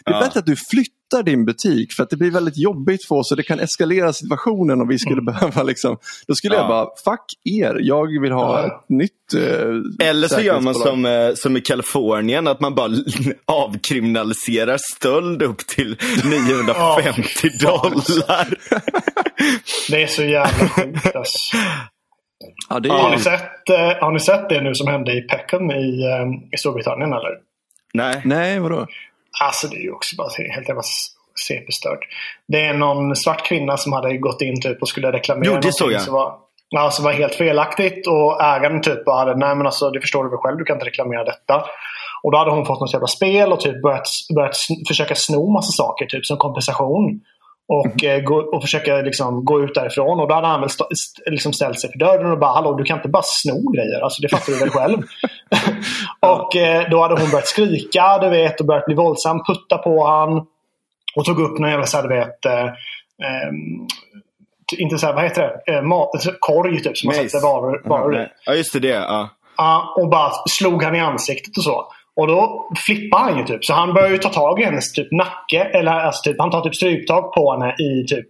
det 0.04 0.11
är 0.11 0.14
ja. 0.14 0.20
bättre 0.20 0.40
att 0.40 0.46
du 0.46 0.56
flyttar 0.56 0.95
din 1.24 1.44
butik 1.44 1.92
för 1.92 2.02
att 2.02 2.10
det 2.10 2.16
blir 2.16 2.30
väldigt 2.30 2.58
jobbigt 2.58 3.04
för 3.04 3.14
oss 3.14 3.30
och 3.30 3.36
det 3.36 3.42
kan 3.42 3.60
eskalera 3.60 4.12
situationen 4.12 4.80
om 4.80 4.88
vi 4.88 4.98
skulle 4.98 5.20
mm. 5.20 5.24
behöva 5.24 5.62
liksom. 5.62 5.96
Då 6.26 6.34
skulle 6.34 6.54
ja. 6.54 6.60
jag 6.60 6.68
bara, 6.68 6.86
fuck 7.04 7.24
er, 7.44 7.78
jag 7.80 8.20
vill 8.20 8.32
ha 8.32 8.60
ja. 8.60 8.66
ett 8.66 8.88
nytt 8.88 9.34
eh, 9.34 10.08
Eller 10.08 10.28
så 10.28 10.40
gör 10.40 10.60
man 10.60 10.74
som, 10.74 11.04
eh, 11.04 11.34
som 11.34 11.56
i 11.56 11.60
Kalifornien, 11.60 12.48
att 12.48 12.60
man 12.60 12.74
bara 12.74 12.90
avkriminaliserar 13.44 14.78
stöld 14.96 15.42
upp 15.42 15.66
till 15.66 15.88
950 16.24 17.48
dollar. 17.62 18.58
det 19.90 20.02
är 20.02 20.06
så 20.06 20.22
jävla 20.22 20.68
sjukt 20.68 21.16
alltså. 21.16 21.56
Ja, 22.68 22.76
är... 22.76 22.88
har, 22.88 23.10
ni 23.10 23.18
sett, 23.18 23.68
eh, 23.70 24.00
har 24.00 24.12
ni 24.12 24.20
sett 24.20 24.48
det 24.48 24.60
nu 24.60 24.74
som 24.74 24.88
hände 24.88 25.12
i 25.12 25.20
Peckham 25.20 25.70
i, 25.70 26.04
eh, 26.04 26.52
i 26.52 26.56
Storbritannien 26.56 27.12
eller? 27.12 27.30
Nej. 27.94 28.22
Nej, 28.24 28.58
vadå? 28.58 28.86
Alltså 29.44 29.68
det 29.68 29.76
är 29.76 29.82
ju 29.82 29.92
också 29.92 30.16
bara 30.16 30.28
helt 30.54 30.68
jävla 30.68 30.82
CP-stört. 31.48 32.00
Det 32.48 32.64
är 32.64 32.74
någon 32.74 33.16
svart 33.16 33.46
kvinna 33.46 33.76
som 33.76 33.92
hade 33.92 34.16
gått 34.16 34.42
in 34.42 34.60
typ 34.60 34.82
och 34.82 34.88
skulle 34.88 35.12
reklamera 35.12 35.52
jo, 35.54 35.60
det 35.62 35.72
såg 35.72 35.92
jag. 35.92 36.02
Som 36.02 36.14
var, 36.14 36.34
ja, 36.68 36.90
som 36.90 37.04
var 37.04 37.12
helt 37.12 37.34
felaktigt 37.34 38.06
och 38.06 38.42
ägaren 38.42 38.82
typ 38.82 39.04
bara 39.04 39.16
hade, 39.16 39.36
nej 39.36 39.56
men 39.56 39.66
alltså 39.66 39.90
det 39.90 40.00
förstår 40.00 40.24
du 40.24 40.30
väl 40.30 40.38
själv, 40.38 40.58
du 40.58 40.64
kan 40.64 40.76
inte 40.76 40.86
reklamera 40.86 41.24
detta. 41.24 41.64
Och 42.22 42.32
då 42.32 42.38
hade 42.38 42.50
hon 42.50 42.66
fått 42.66 42.80
något 42.80 42.92
jävla 42.92 43.06
spel 43.06 43.52
och 43.52 43.60
typ 43.60 43.82
börjat, 43.82 44.08
börjat 44.34 44.56
försöka 44.88 45.14
sno 45.14 45.50
massa 45.52 45.72
saker 45.72 46.06
typ 46.06 46.26
som 46.26 46.36
kompensation 46.36 47.20
och, 47.68 48.05
mm. 48.05 48.24
gå, 48.24 48.37
och 48.37 48.62
försöka 48.62 48.96
liksom, 48.96 49.44
gå 49.44 49.64
ut 49.64 49.74
därifrån. 49.74 50.20
Och 50.20 50.29
då 50.29 50.35
hade 50.35 50.46
han 50.46 50.61
väl 50.61 50.70
st 50.70 51.20
liksom 51.26 51.52
ställt 51.52 51.81
sig 51.81 51.92
för 51.92 51.98
dörren 51.98 52.33
och 52.33 52.38
bara 52.38 52.52
Hallå, 52.52 52.74
du 52.74 52.85
kan 52.85 52.96
inte 52.96 53.09
bara 53.09 53.22
sno 53.22 53.70
grejer. 53.70 54.00
Alltså, 54.00 54.22
det 54.22 54.29
fattar 54.29 54.52
du 54.52 54.59
väl 54.59 54.70
själv. 54.70 55.02
och 56.20 56.57
eh, 56.57 56.90
då 56.90 57.02
hade 57.02 57.20
hon 57.20 57.31
börjat 57.31 57.46
skrika 57.46 58.18
du 58.18 58.29
vet, 58.29 58.61
och 58.61 58.66
börjat 58.66 58.87
bli 58.87 58.94
våldsam. 58.94 59.44
Putta 59.44 59.79
på 59.79 60.07
han 60.07 60.46
Och 61.16 61.24
tog 61.24 61.40
upp 61.40 61.59
någon 61.59 61.70
jävla 61.70 61.87
så 61.87 61.96
här, 61.96 62.09
du 62.09 62.14
vet, 62.14 62.44
eh, 62.44 62.64
eh, 62.64 63.52
inte 64.79 64.98
så 64.98 65.07
här, 65.07 65.14
vad 65.14 65.24
heter 65.24 65.42
det? 65.42 65.72
Eh, 65.72 65.83
mat, 65.83 66.11
korg 66.40 66.83
typ 66.83 66.98
som 66.98 67.07
man 67.07 67.14
sätter 67.14 67.42
varor, 67.42 67.83
varor 67.88 68.16
i. 68.16 68.26
Ja, 68.46 68.55
just 68.55 68.83
det. 68.83 68.88
Ja. 68.88 69.29
Ja, 69.57 69.94
och 69.96 70.09
bara 70.09 70.33
slog 70.48 70.83
han 70.83 70.94
i 70.94 71.00
ansiktet 71.00 71.57
och 71.57 71.62
så. 71.62 71.92
Och 72.16 72.26
då 72.26 72.70
flippar 72.87 73.18
han 73.18 73.38
ju 73.38 73.44
typ. 73.44 73.64
Så 73.64 73.74
han 73.74 73.94
börjar 73.94 74.11
ju 74.11 74.18
ta 74.18 74.29
tag 74.29 74.61
i 74.61 74.64
hennes 74.64 74.92
typ 74.92 75.12
nacke. 75.12 75.64
Eller 75.64 75.92
alltså 75.92 76.31
typ, 76.31 76.37
han 76.38 76.50
tar 76.50 76.61
typ 76.61 76.74
stryptag 76.74 77.33
på 77.33 77.52
henne 77.52 77.74
i 77.74 78.07
typ 78.07 78.26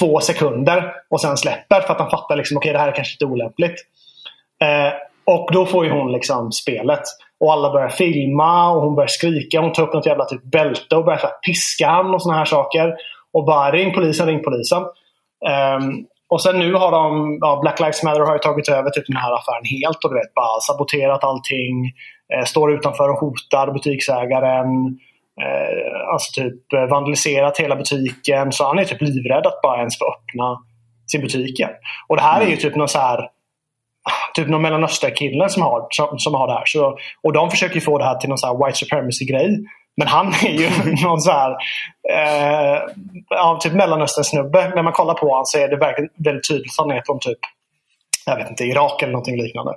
två 0.00 0.20
sekunder. 0.20 0.92
Och 1.10 1.20
sen 1.20 1.36
släpper 1.36 1.80
för 1.80 1.92
att 1.92 2.00
han 2.00 2.10
fattar 2.10 2.36
liksom 2.36 2.56
okej 2.56 2.68
okay, 2.68 2.72
det 2.72 2.78
här 2.78 2.88
är 2.88 2.94
kanske 2.94 3.14
lite 3.14 3.32
olämpligt. 3.32 3.74
Eh, 4.62 4.92
och 5.26 5.48
då 5.52 5.66
får 5.66 5.84
ju 5.84 5.90
hon 5.90 6.12
liksom 6.12 6.52
spelet. 6.52 7.02
Och 7.40 7.52
alla 7.52 7.72
börjar 7.72 7.88
filma 7.88 8.70
och 8.70 8.82
hon 8.82 8.94
börjar 8.94 9.08
skrika. 9.08 9.60
Hon 9.60 9.72
tar 9.72 9.82
upp 9.82 9.94
något 9.94 10.06
jävla 10.06 10.24
typ 10.24 10.42
bälte 10.42 10.96
och 10.96 11.04
börjar 11.04 11.18
så 11.18 11.28
piska 11.46 11.88
han 11.88 12.14
och 12.14 12.22
såna 12.22 12.36
här 12.36 12.44
saker. 12.44 12.94
Och 13.32 13.44
bara 13.44 13.72
ring 13.72 13.94
polisen, 13.94 14.26
ring 14.26 14.42
polisen. 14.42 14.82
Um, 15.78 16.06
och 16.28 16.42
sen 16.42 16.58
nu 16.58 16.74
har 16.74 16.90
de, 16.90 17.38
ja, 17.40 17.58
Black 17.62 17.80
Lives 17.80 18.02
Matter 18.02 18.20
har 18.20 18.32
ju 18.32 18.38
tagit 18.38 18.68
över 18.68 18.90
typ 18.90 19.06
den 19.06 19.16
här 19.16 19.32
affären 19.32 19.64
helt 19.64 20.04
och 20.04 20.10
du 20.10 20.16
vet 20.16 20.34
bara 20.34 20.60
saboterat 20.60 21.24
allting. 21.24 21.92
Eh, 22.32 22.44
står 22.44 22.72
utanför 22.72 23.08
och 23.08 23.18
hotar 23.18 23.72
butiksägaren. 23.72 24.66
Eh, 25.42 26.12
alltså 26.12 26.42
typ 26.42 26.72
eh, 26.72 26.86
vandaliserat 26.86 27.58
hela 27.58 27.76
butiken. 27.76 28.52
Så 28.52 28.64
han 28.64 28.78
är 28.78 28.84
typ 28.84 29.00
livrädd 29.00 29.46
att 29.46 29.62
bara 29.62 29.78
ens 29.78 29.98
få 29.98 30.04
öppna 30.04 30.58
sin 31.12 31.20
butik 31.20 31.60
igen. 31.60 31.72
Och 32.08 32.16
det 32.16 32.22
här 32.22 32.40
är 32.40 32.46
ju 32.46 32.52
mm. 32.52 32.60
typ 32.60 32.76
någon 32.76 32.88
så 32.88 32.98
här 32.98 33.28
Typ 34.34 34.48
någon 34.48 34.62
mellanösternkille 34.62 35.48
som 35.48 35.62
har, 35.62 35.86
som, 35.90 36.18
som 36.18 36.34
har 36.34 36.46
det 36.46 36.52
här. 36.52 36.62
Så, 36.66 36.98
och 37.22 37.32
de 37.32 37.50
försöker 37.50 37.80
få 37.80 37.98
det 37.98 38.04
här 38.04 38.14
till 38.14 38.28
någon 38.28 38.38
så 38.38 38.46
här 38.46 38.66
white 38.66 38.78
supremacy-grej. 38.78 39.58
Men 39.96 40.08
han 40.08 40.26
är 40.28 40.50
ju 40.50 40.70
någon 41.04 41.20
så 41.20 41.30
här, 41.30 41.50
eh, 42.12 42.82
ja, 43.28 43.58
typ 43.62 43.72
mellanösternsnubbe. 43.72 44.72
När 44.74 44.82
man 44.82 44.92
kollar 44.92 45.14
på 45.14 45.28
honom 45.28 45.44
så 45.44 45.58
är 45.58 45.68
det 45.68 45.76
verkligen 45.76 46.10
väldigt 46.16 46.48
tydligt 46.48 46.72
att 46.78 46.86
han 46.86 46.96
är 46.96 47.02
från 47.06 47.18
typ, 47.20 47.38
jag 48.26 48.36
vet 48.36 48.50
inte, 48.50 48.64
Irak 48.64 49.02
eller 49.02 49.12
någonting 49.12 49.42
liknande. 49.42 49.72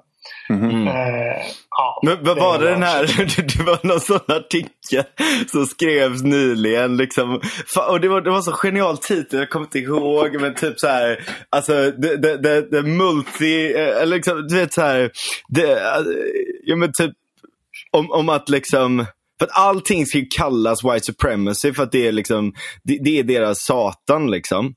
Mm. 0.49 0.87
Eh, 0.87 1.43
ja, 1.69 2.01
Men 2.03 2.17
vad 2.21 2.37
var 2.37 2.59
det 2.59 2.69
den 2.69 2.83
här, 2.83 3.01
det 3.57 3.63
var 3.63 3.79
någon 3.87 3.99
sån 3.99 4.19
artikel 4.27 5.03
som 5.51 5.65
skrevs 5.65 6.23
nyligen. 6.23 6.97
Liksom, 6.97 7.41
och 7.89 8.01
det 8.01 8.07
var, 8.07 8.21
det 8.21 8.29
var 8.29 8.41
så 8.41 8.51
genial 8.51 8.97
titel, 8.97 9.39
jag 9.39 9.49
kommer 9.49 9.65
inte 9.65 9.79
ihåg. 9.79 10.41
Men 10.41 10.55
typ 10.55 10.79
så 10.79 10.87
här, 10.87 11.19
alltså 11.49 11.73
det, 11.73 12.17
det, 12.17 12.37
det, 12.37 12.71
det 12.71 12.83
multi, 12.83 13.73
eller 13.73 14.15
liksom, 14.15 14.47
du 14.47 14.55
vet 14.55 14.73
så 14.73 14.81
här, 14.81 15.11
det, 15.47 15.81
ja 16.63 16.75
men 16.75 16.91
typ 16.99 17.11
om, 17.91 18.11
om 18.11 18.29
att 18.29 18.49
liksom 18.49 19.05
för 19.39 19.45
att 19.45 19.57
allting 19.57 20.05
ska 20.05 20.19
kallas 20.37 20.83
white 20.83 21.05
supremacy 21.05 21.73
för 21.73 21.83
att 21.83 21.91
det 21.91 22.07
är, 22.07 22.11
liksom, 22.11 22.53
det, 22.83 22.97
det 23.03 23.19
är 23.19 23.23
deras 23.23 23.65
satan. 23.65 24.31
liksom. 24.31 24.73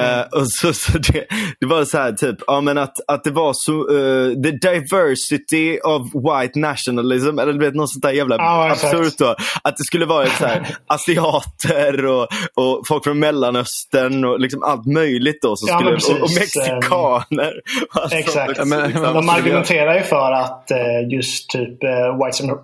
Uh, 0.00 0.40
och 0.40 0.48
så, 0.50 0.72
så 0.72 0.98
det, 0.98 1.26
det, 1.60 1.66
var 1.66 1.84
så 1.84 1.98
här 1.98 2.12
typ, 2.12 2.36
ja 2.46 2.60
men 2.60 2.78
att, 2.78 2.96
att 3.06 3.24
det 3.24 3.30
var 3.30 3.52
så, 3.54 3.72
uh, 3.72 4.42
the 4.42 4.50
diversity 4.50 5.78
of 5.78 6.02
white 6.14 6.58
nationalism, 6.58 7.38
eller 7.38 7.52
du 7.52 7.58
vet 7.58 7.74
något 7.74 7.92
sånt 7.92 8.02
där 8.02 8.12
jävla 8.12 8.36
ah, 8.36 8.70
absurt 8.70 9.18
då. 9.18 9.36
Att 9.64 9.76
det 9.76 9.84
skulle 9.84 10.06
vara 10.06 10.26
så 10.26 10.46
här, 10.46 10.76
asiater 10.86 12.06
och, 12.06 12.28
och 12.54 12.86
folk 12.88 13.04
från 13.04 13.18
mellanöstern 13.18 14.24
och 14.24 14.40
liksom 14.40 14.62
allt 14.62 14.86
möjligt 14.86 15.42
då. 15.42 15.56
Så 15.56 15.66
skulle, 15.66 15.90
ja, 15.90 16.14
och, 16.14 16.22
och, 16.22 16.30
mexikaner. 16.30 17.52
Alltså, 17.90 18.16
exakt. 18.16 18.66
Men, 18.66 18.92
men, 18.92 19.14
de 19.14 19.28
argumenterar 19.28 19.94
ju 19.94 20.02
för 20.02 20.32
att 20.32 20.70
just 21.10 21.50
typ 21.50 21.82
white, 22.24 22.56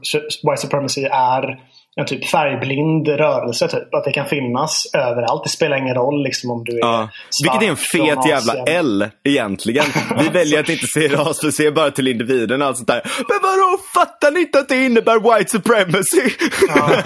white 0.43 0.63
supremacy 0.63 1.03
är 1.03 1.59
en 2.01 2.07
typ 2.07 2.29
färgblind 2.29 3.09
rörelse. 3.09 3.69
Typ. 3.69 3.95
Att 3.95 4.05
det 4.05 4.13
kan 4.13 4.27
finnas 4.27 4.87
överallt. 4.95 5.45
Det 5.45 5.51
spelar 5.51 5.77
ingen 5.77 5.95
roll 5.95 6.23
liksom, 6.23 6.51
om 6.51 6.65
du 6.65 6.73
är 6.73 6.81
ja. 6.81 7.09
Vilket 7.43 7.63
är 7.63 7.67
en 7.67 7.77
fet 7.77 8.29
jävla 8.29 8.55
L 8.67 9.09
egentligen. 9.25 9.85
Vi 10.19 10.29
väljer 10.29 10.61
att 10.61 10.69
inte 10.69 10.87
se 10.87 11.09
ras, 11.09 11.45
vi 11.45 11.53
ser 11.53 11.71
bara 11.71 11.91
till 11.91 12.09
individen 12.09 12.63
och 12.63 12.69
allt 12.69 12.77
sånt 12.77 12.89
där. 12.89 13.03
Men 13.05 13.39
vadå, 13.43 13.79
fattar 13.95 14.31
ni 14.31 14.41
inte 14.41 14.59
att 14.59 14.69
det 14.69 14.85
innebär 14.85 15.37
white 15.37 15.51
supremacy? 15.51 16.31
Ja. 16.69 17.03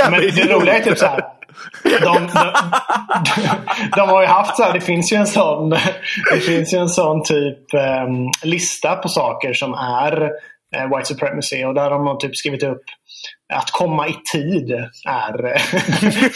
Men 0.10 0.20
det 0.20 0.52
roliga 0.52 0.78
är 0.78 0.84
typ 0.84 0.98
så 0.98 1.06
här. 1.06 1.20
De, 1.82 1.90
de, 2.00 2.28
de, 3.96 4.08
har 4.08 4.20
ju 4.20 4.26
haft 4.26 4.56
så 4.56 4.62
här, 4.62 4.72
det 4.72 4.80
finns 4.80 5.12
ju 5.12 5.16
en 5.16 5.26
sån, 5.26 5.70
det 6.32 6.40
finns 6.40 6.74
ju 6.74 6.78
en 6.78 6.88
sån 6.88 7.22
typ 7.22 7.74
um, 7.74 8.32
lista 8.42 8.96
på 8.96 9.08
saker 9.08 9.52
som 9.52 9.74
är 9.74 10.30
white 10.72 11.04
supremacy 11.04 11.64
och 11.64 11.74
där 11.74 11.90
har 11.90 12.04
man 12.04 12.18
typ 12.18 12.36
skrivit 12.36 12.62
upp 12.62 12.82
att 13.54 13.70
komma 13.70 14.08
i 14.08 14.14
tid 14.32 14.70
är 15.08 15.46
eh, 15.46 15.62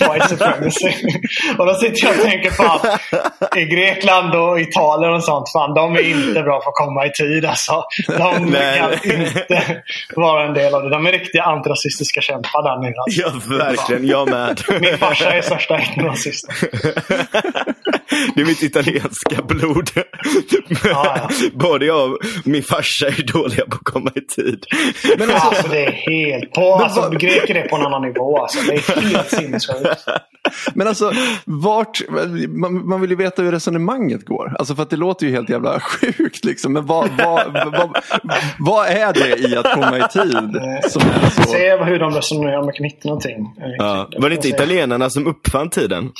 white 0.13 0.29
supremacy. 0.29 0.93
och 1.59 1.67
då 1.67 1.75
sitter 1.75 2.07
jag 2.07 2.17
och 2.17 2.23
tänker 2.25 2.51
på 2.51 2.63
att 2.63 3.57
i 3.57 3.65
Grekland 3.65 4.35
och 4.35 4.61
Italien 4.61 5.13
och 5.13 5.25
sånt, 5.25 5.53
fan, 5.53 5.75
de 5.75 5.95
är 5.95 6.11
inte 6.11 6.43
bra 6.43 6.61
på 6.61 6.69
att 6.69 6.75
komma 6.75 7.07
i 7.07 7.11
tid. 7.11 7.45
Alltså. 7.45 7.83
De 8.09 8.45
Nej. 8.51 8.79
kan 8.79 9.23
inte 9.23 9.83
vara 10.17 10.47
en 10.47 10.55
del 10.55 10.75
av 10.75 10.83
det. 10.83 10.91
De 10.91 11.07
är 11.07 11.13
riktiga 11.13 11.43
antirasistiska 11.43 12.21
kämpar 12.21 12.63
där 12.63 12.83
nere. 12.83 12.95
Alltså. 12.99 13.21
Ja, 13.21 13.57
verkligen. 13.59 14.07
Jag 14.07 14.31
med. 14.31 14.61
Min 14.81 14.99
farsa 14.99 15.33
är 15.33 15.43
största 15.43 15.79
etnorasist. 15.79 16.47
Det 18.35 18.41
är 18.41 18.45
mitt 18.45 18.63
italienska 18.63 19.43
blod. 19.43 19.91
Ja, 20.85 21.17
ja. 21.17 21.29
Både 21.53 21.87
jag 21.87 22.13
och 22.13 22.19
min 22.45 22.63
farsa 22.63 23.07
är 23.07 23.33
dåliga 23.33 23.67
på 23.67 23.75
att 23.75 23.85
komma 23.85 24.11
i 24.15 24.21
tid. 24.21 24.67
Men 25.19 25.31
alltså, 25.31 25.49
alltså 25.49 25.69
det 25.69 25.85
är 25.85 25.91
helt 25.91 26.53
på. 26.53 26.75
Alltså, 26.75 27.11
greker 27.11 27.55
är 27.55 27.69
på 27.69 27.77
en 27.77 27.83
annan 27.83 28.03
nivå. 28.03 28.39
Alltså. 28.39 28.59
Det 28.69 28.75
är 28.75 29.01
helt 29.01 29.31
sinnessjukt. 29.31 30.07
Men 30.75 30.89
alltså, 30.89 31.13
vart, 31.45 32.03
man, 32.49 32.89
man, 32.89 33.01
vill 33.01 33.11
ju 33.11 33.17
veta 33.17 33.43
hur 33.43 33.53
resonemanget 33.53 34.27
går. 34.27 34.57
Alltså 34.59 34.75
för 34.75 34.83
att 34.83 34.91
det 34.91 34.97
låter 34.97 35.27
ju 35.27 35.33
helt 35.33 35.51
jävla 35.51 35.81
sjukt. 35.81 36.45
Liksom. 36.45 36.73
Men 36.73 36.87
vad, 36.87 37.11
vad, 37.19 37.53
vad, 37.73 37.97
vad 38.59 38.87
är 38.87 39.13
det 39.13 39.49
i 39.49 39.57
att 39.57 39.75
komma 39.75 39.99
i 39.99 40.03
tid? 40.13 40.61
Som 40.91 41.03
är 41.03 41.31
så... 41.31 41.43
Se 41.43 41.77
hur 41.77 41.99
de 41.99 42.11
resonerar, 42.11 42.63
man 42.63 42.73
kan 42.73 42.85
hitta 42.85 43.09
någonting. 43.09 43.55
Ja. 43.79 44.09
Var 44.19 44.29
det 44.29 44.35
inte 44.35 44.49
italienarna 44.49 45.11
som 45.11 45.27
uppfann 45.27 45.71
tiden? 45.71 46.13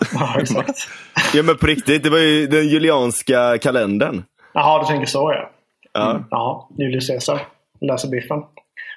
Ja, 0.14 0.40
exakt. 0.40 0.88
ja, 1.34 1.42
men 1.42 1.56
på 1.56 1.66
riktigt. 1.66 2.02
Det 2.02 2.10
var 2.10 2.18
ju 2.18 2.46
den 2.46 2.68
julianska 2.68 3.58
kalendern. 3.58 4.22
Jaha, 4.54 4.82
du 4.82 4.86
tänker 4.86 5.06
så 5.06 5.32
ja. 5.32 5.50
Ja, 5.92 6.10
mm. 6.10 6.24
ja 6.30 6.68
Julius 6.78 7.08
Caesar. 7.08 7.40
Läser 7.80 8.08
biffen. 8.08 8.42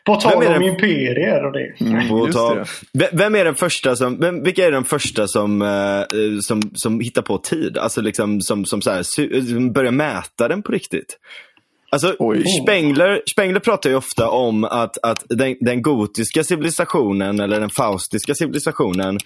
På 0.05 0.15
tal 0.15 0.47
om 0.55 0.63
imperier 0.63 1.45
och 1.45 1.51
det. 1.51 1.73
Mm, 1.79 2.31
ta, 2.31 2.65
vem 3.13 3.35
är 3.35 3.45
den 3.45 3.55
första 3.55 3.95
som, 3.95 4.19
vem, 4.19 4.43
vilka 4.43 4.65
är 4.65 4.71
de 4.71 4.85
första 4.85 5.27
som, 5.27 5.61
uh, 5.61 6.39
som, 6.41 6.61
som 6.73 6.99
hittar 6.99 7.21
på 7.21 7.37
tid? 7.37 7.77
Alltså 7.77 8.01
liksom 8.01 8.41
som, 8.41 8.65
som, 8.65 8.81
så 8.81 8.91
här, 8.91 9.03
som 9.41 9.73
börjar 9.73 9.91
mäta 9.91 10.47
den 10.47 10.61
på 10.63 10.71
riktigt? 10.71 11.17
Alltså, 11.89 12.15
Spengler, 12.63 13.21
Spengler 13.31 13.59
pratar 13.59 13.89
ju 13.89 13.95
ofta 13.95 14.29
om 14.29 14.63
att, 14.63 14.97
att 15.03 15.23
den, 15.29 15.55
den, 15.59 15.81
gotiska 15.81 16.43
civilisationen 16.43 17.39
eller 17.39 17.59
den 17.59 17.69
faustiska 17.69 18.35
civilisationen 18.35 19.17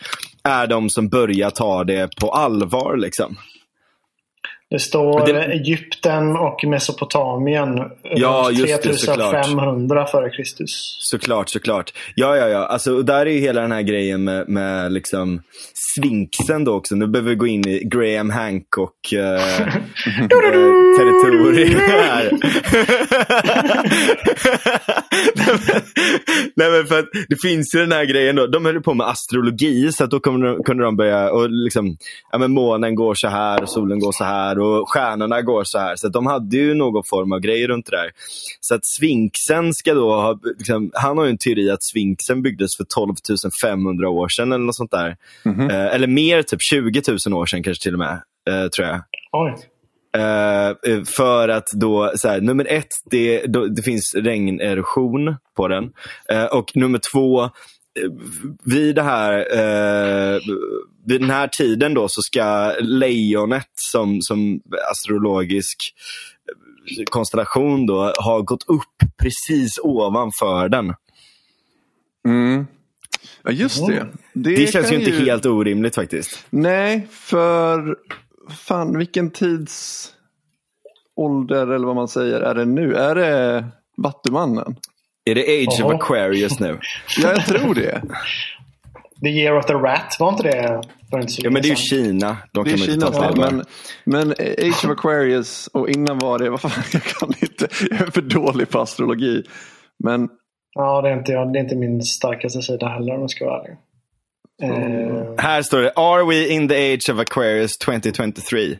är 0.43 0.67
de 0.67 0.89
som 0.89 1.09
börjar 1.09 1.49
ta 1.49 1.83
det 1.83 2.15
på 2.15 2.31
allvar. 2.31 2.97
Liksom. 2.97 3.37
Det 4.71 4.79
står 4.79 5.25
det... 5.25 5.43
Egypten 5.43 6.35
och 6.35 6.63
Mesopotamien 6.67 7.79
ja, 8.03 8.51
just 8.51 8.83
3500 8.83 10.05
före 10.05 10.29
Kristus. 10.29 10.97
Såklart, 10.99 11.49
såklart. 11.49 11.93
Ja, 12.15 12.37
ja, 12.37 12.47
ja. 12.47 12.65
Alltså, 12.65 13.01
där 13.01 13.25
är 13.25 13.31
ju 13.31 13.39
hela 13.39 13.61
den 13.61 13.71
här 13.71 13.81
grejen 13.81 14.23
med, 14.23 14.49
med 14.49 14.91
liksom 14.91 15.41
Sfinxen 15.73 16.63
då 16.63 16.73
också. 16.73 16.95
Nu 16.95 17.07
behöver 17.07 17.29
vi 17.29 17.35
gå 17.35 17.47
in 17.47 17.67
i 17.67 17.83
Graham 17.83 18.29
Hancock 18.29 19.13
uh, 19.13 19.19
territorium 20.97 21.79
här. 21.79 22.31
Nej, 26.55 26.71
men 26.71 26.85
för 26.85 26.99
att 26.99 27.05
det 27.29 27.41
finns 27.41 27.75
ju 27.75 27.79
den 27.79 27.91
här 27.91 28.05
grejen 28.05 28.35
då. 28.35 28.47
De 28.47 28.65
höll 28.65 28.81
på 28.81 28.93
med 28.93 29.07
astrologi 29.07 29.91
så 29.91 30.03
att 30.03 30.11
då 30.11 30.19
kunde 30.19 30.83
de 30.83 30.95
börja 30.95 31.31
och 31.31 31.49
liksom, 31.49 31.97
ja 32.31 32.37
men 32.37 32.51
månen 32.51 32.95
går 32.95 33.15
så 33.15 33.27
här 33.27 33.61
och 33.61 33.69
solen 33.69 33.99
går 33.99 34.11
så 34.11 34.23
här 34.23 34.59
och 34.61 34.89
stjärnorna 34.89 35.41
går 35.41 35.63
så 35.63 35.79
här. 35.79 35.95
Så 35.95 36.09
de 36.09 36.25
hade 36.25 36.57
ju 36.57 36.73
någon 36.73 37.03
form 37.03 37.31
av 37.31 37.39
grej 37.39 37.67
runt 37.67 37.85
det 37.85 37.97
där. 37.97 38.11
Så 38.59 38.75
att 38.75 38.85
sfinxen 38.85 39.73
ska 39.73 39.93
då 39.93 40.15
ha, 40.15 40.39
liksom, 40.57 40.91
han 40.93 41.17
har 41.17 41.25
ju 41.25 41.31
en 41.31 41.37
teori 41.37 41.71
att 41.71 41.83
sfinxen 41.83 42.41
byggdes 42.41 42.77
för 42.77 42.83
12 42.83 43.13
500 43.61 44.09
år 44.09 44.27
sedan 44.27 44.51
eller 44.51 44.65
något 44.65 44.75
sånt 44.75 44.91
där. 44.91 45.15
Mm 45.45 45.59
-hmm. 45.59 45.71
eh, 45.71 45.95
eller 45.95 46.07
mer, 46.07 46.41
typ 46.41 46.61
20 46.61 47.01
000 47.27 47.33
år 47.39 47.45
sedan 47.45 47.63
kanske 47.63 47.83
till 47.83 47.93
och 47.93 47.99
med, 47.99 48.21
eh, 48.49 48.67
tror 48.67 48.87
jag. 48.87 49.01
Oj. 49.31 49.55
Uh, 50.17 51.03
för 51.03 51.49
att 51.49 51.67
då, 51.73 52.11
så 52.15 52.27
här, 52.27 52.41
nummer 52.41 52.65
ett, 52.69 52.87
det, 53.11 53.45
då, 53.47 53.65
det 53.65 53.81
finns 53.81 54.15
regnerosion 54.15 55.35
på 55.57 55.67
den. 55.67 55.83
Uh, 56.33 56.45
och 56.45 56.71
nummer 56.75 56.99
två, 57.13 57.49
vid, 58.63 58.95
det 58.95 59.03
här, 59.03 59.33
eh, 59.33 60.39
vid 61.05 61.21
den 61.21 61.29
här 61.29 61.47
tiden 61.47 61.93
då 61.93 62.07
så 62.07 62.21
ska 62.21 62.73
lejonet 62.79 63.69
som, 63.75 64.21
som 64.21 64.61
astrologisk 64.91 65.93
konstellation 67.09 67.85
då 67.85 68.13
ha 68.23 68.39
gått 68.39 68.69
upp 68.69 68.95
precis 69.17 69.79
ovanför 69.83 70.69
den. 70.69 70.93
Mm. 72.27 72.67
Ja, 73.43 73.51
just 73.51 73.87
det. 73.87 74.07
Det, 74.33 74.55
det 74.55 74.71
känns 74.71 74.91
ju 74.91 74.95
inte 74.95 75.11
ju... 75.11 75.25
helt 75.25 75.45
orimligt 75.45 75.95
faktiskt. 75.95 76.45
Nej, 76.49 77.07
för 77.11 77.97
fan 78.49 78.97
vilken 78.97 79.31
tidsålder 79.31 80.11
eller 81.67 81.85
vad 81.85 81.95
man 81.95 82.07
säger 82.07 82.41
är 82.41 82.55
det 82.55 82.65
nu? 82.65 82.95
Är 82.95 83.15
det 83.15 83.65
Vattumannen? 83.97 84.75
Är 85.25 85.35
det 85.35 85.41
Age 85.41 85.81
oh. 85.81 85.85
of 85.85 85.93
Aquarius 85.93 86.59
nu? 86.59 86.79
ja, 87.17 87.33
jag 87.33 87.45
tror 87.45 87.75
det. 87.75 88.01
The 89.21 89.29
year 89.29 89.57
of 89.57 89.65
the 89.65 89.73
rat, 89.73 90.17
var 90.19 90.29
inte 90.29 90.43
det? 90.43 90.81
ja, 91.37 91.49
men 91.49 91.61
det 91.61 91.67
är 91.67 91.69
ju 91.69 91.75
Kina. 91.75 92.37
De 92.51 92.63
det 92.63 92.71
är 92.71 92.77
Kina, 92.77 93.09
ja, 93.13 93.33
men, 93.35 93.65
men 94.03 94.31
Age 94.31 94.85
of 94.85 94.91
Aquarius 94.91 95.67
och 95.67 95.89
innan 95.89 96.19
var 96.19 96.39
det, 96.39 96.49
vad 96.49 96.61
fan, 96.61 96.83
jag 96.93 97.03
kan 97.03 97.29
inte, 97.29 97.67
jag 97.89 98.01
är 98.01 98.11
för 98.11 98.21
dålig 98.21 98.69
på 98.69 98.79
astrologi. 98.79 99.43
Men... 100.03 100.29
Ja, 100.73 101.01
det 101.01 101.09
är 101.09 101.13
inte, 101.13 101.31
det 101.31 101.59
är 101.59 101.63
inte 101.63 101.75
min 101.75 102.01
starkaste 102.01 102.61
sida 102.61 102.87
heller 102.87 103.13
om 103.13 103.21
jag 103.21 103.29
ska 103.29 103.45
vara 103.45 103.61
ärlig. 103.61 103.77
Mm. 104.63 105.35
Här 105.37 105.61
står 105.61 105.81
det, 105.81 105.91
Are 105.95 106.25
we 106.25 106.47
in 106.47 106.67
the 106.67 106.93
age 106.93 107.09
of 107.13 107.19
Aquarius 107.19 107.77
2023? 107.77 108.77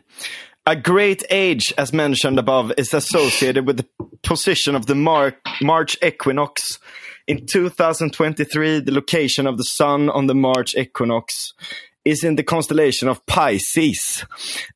A 0.64 0.76
great 0.76 1.24
age, 1.28 1.72
as 1.76 1.92
mentioned 1.92 2.38
above, 2.38 2.72
is 2.76 2.94
associated 2.94 3.66
with 3.66 3.78
the 3.78 3.86
position 4.22 4.76
of 4.76 4.86
the 4.86 4.94
Mar 4.94 5.34
March 5.60 5.96
equinox. 6.02 6.78
In 7.26 7.46
2023, 7.46 8.80
the 8.80 8.92
location 8.92 9.48
of 9.48 9.56
the 9.58 9.64
sun 9.64 10.08
on 10.08 10.28
the 10.28 10.34
March 10.34 10.76
equinox 10.76 11.52
is 12.04 12.22
in 12.22 12.36
the 12.36 12.44
constellation 12.44 13.08
of 13.08 13.24
Pisces, 13.26 14.24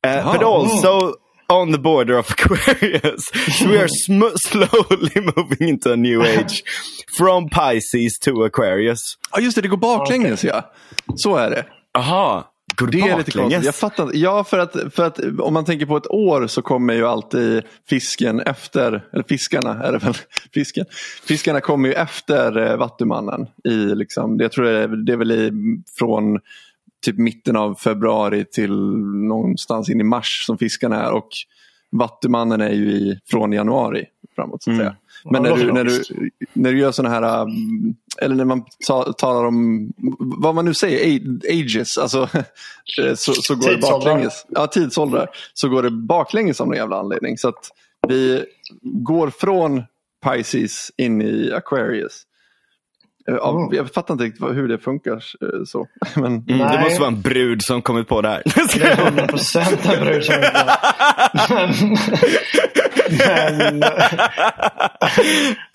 uh, 0.03 0.23
oh. 0.25 0.31
but 0.33 0.43
also 0.43 1.13
on 1.49 1.71
the 1.71 1.77
border 1.77 2.17
of 2.17 2.29
Aquarius. 2.31 3.25
we 3.61 3.77
are 3.77 3.87
slowly 3.87 5.11
moving 5.37 5.69
into 5.69 5.93
a 5.93 5.97
new 5.97 6.21
age 6.23 6.63
from 7.17 7.47
Pisces 7.47 8.17
to 8.19 8.43
Aquarius. 8.43 9.17
Ja, 9.31 9.39
just 9.39 9.55
det, 9.55 9.61
det 9.61 9.67
går 9.67 9.77
baklänges 9.77 10.43
okay. 10.43 10.49
ja. 10.49 10.71
Så 11.15 11.35
är 11.35 11.49
det. 11.49 11.65
Aha. 11.93 12.53
Går 12.77 12.87
det 12.87 12.99
är 12.99 13.17
lite 13.17 13.31
konstigt. 13.31 13.65
Jag 13.65 13.75
fattar 13.75 14.11
Ja, 14.13 14.43
för 14.43 14.59
att, 14.59 14.75
för 14.93 15.03
att 15.03 15.19
om 15.39 15.53
man 15.53 15.65
tänker 15.65 15.85
på 15.85 15.97
ett 15.97 16.11
år 16.11 16.47
så 16.47 16.61
kommer 16.61 16.93
ju 16.93 17.05
alltid 17.05 17.63
fisken 17.89 18.39
efter, 18.39 19.05
eller 19.13 19.23
fiskarna 19.23 19.83
är 19.83 19.91
det 19.91 19.97
väl, 19.97 20.13
fisken. 20.53 20.85
Fiskarna 21.23 21.61
kommer 21.61 21.89
ju 21.89 21.95
efter 21.95 22.57
eh, 22.57 22.77
Vattumannen. 22.77 23.47
I 23.63 23.75
liksom, 23.75 24.39
jag 24.39 24.51
tror 24.51 24.65
det 24.65 24.79
är, 24.79 24.87
det 24.87 25.13
är 25.13 25.17
väl 25.17 25.31
i, 25.31 25.51
från 25.97 26.39
typ 27.05 27.17
mitten 27.17 27.55
av 27.55 27.75
februari 27.75 28.45
till 28.45 28.75
någonstans 29.27 29.89
in 29.89 30.01
i 30.01 30.03
mars 30.03 30.43
som 30.45 30.57
fiskarna 30.57 31.03
är. 31.03 31.11
Och 31.11 31.29
Vattumannen 31.97 32.61
är 32.61 32.73
ju 32.73 32.91
i, 32.91 33.19
från 33.29 33.51
januari 33.51 34.05
framåt. 34.35 34.63
Så 34.63 34.71
att 34.71 34.77
säga. 34.77 34.95
Men 35.23 35.45
Ja, 35.45 35.55
när, 35.55 35.57
du, 35.57 35.71
när, 35.71 35.83
du, 35.83 36.03
när 36.53 36.71
du 36.71 36.79
gör 36.79 36.91
sådana 36.91 37.15
här, 37.15 37.41
um, 37.41 37.95
eller 38.21 38.35
när 38.35 38.45
man 38.45 38.65
ta, 38.87 39.13
talar 39.13 39.45
om 39.45 39.91
vad 40.19 40.55
man 40.55 40.65
nu 40.65 40.73
säger, 40.73 41.21
ages, 41.49 41.97
alltså, 41.97 42.21
eh, 43.01 43.13
så, 43.15 43.33
så 43.33 43.55
går 43.55 43.69
det 43.69 43.77
baklänges. 43.77 44.45
Ja, 44.49 44.67
tidsåldrar. 44.67 45.29
Så 45.53 45.69
går 45.69 45.83
det 45.83 45.91
baklänges 45.91 46.61
av 46.61 46.67
någon 46.67 46.77
jävla 46.77 46.99
anledning. 46.99 47.37
Så 47.37 47.47
att 47.47 47.69
vi 48.07 48.45
går 48.81 49.29
från 49.29 49.83
Pisces 50.25 50.91
in 50.97 51.21
i 51.21 51.51
Aquarius. 51.53 52.23
Eh, 53.31 53.35
Av, 53.37 53.55
Mm. 53.55 53.75
Jag 53.77 53.93
fattar 53.93 54.13
inte 54.13 54.23
riktigt 54.23 54.43
hur 54.45 54.67
det 54.67 54.77
funkar 54.79 55.13
eh, 55.13 55.19
så. 55.65 55.87
Men, 56.15 56.25
Mm, 56.25 56.57
det 56.71 56.79
måste 56.81 56.99
vara 56.99 57.07
en 57.11 57.21
brud 57.21 57.61
som 57.61 57.81
kommit 57.81 58.07
på 58.07 58.21
det 58.21 58.29
här. 58.29 58.41
Det 58.45 58.83
är 58.85 59.05
100 59.05 59.27
procent 59.27 59.85
en 59.85 59.99
brud 60.05 60.23
som 60.25 60.35
inte 60.35 60.51
Men, 61.49 61.69
men 63.79 63.79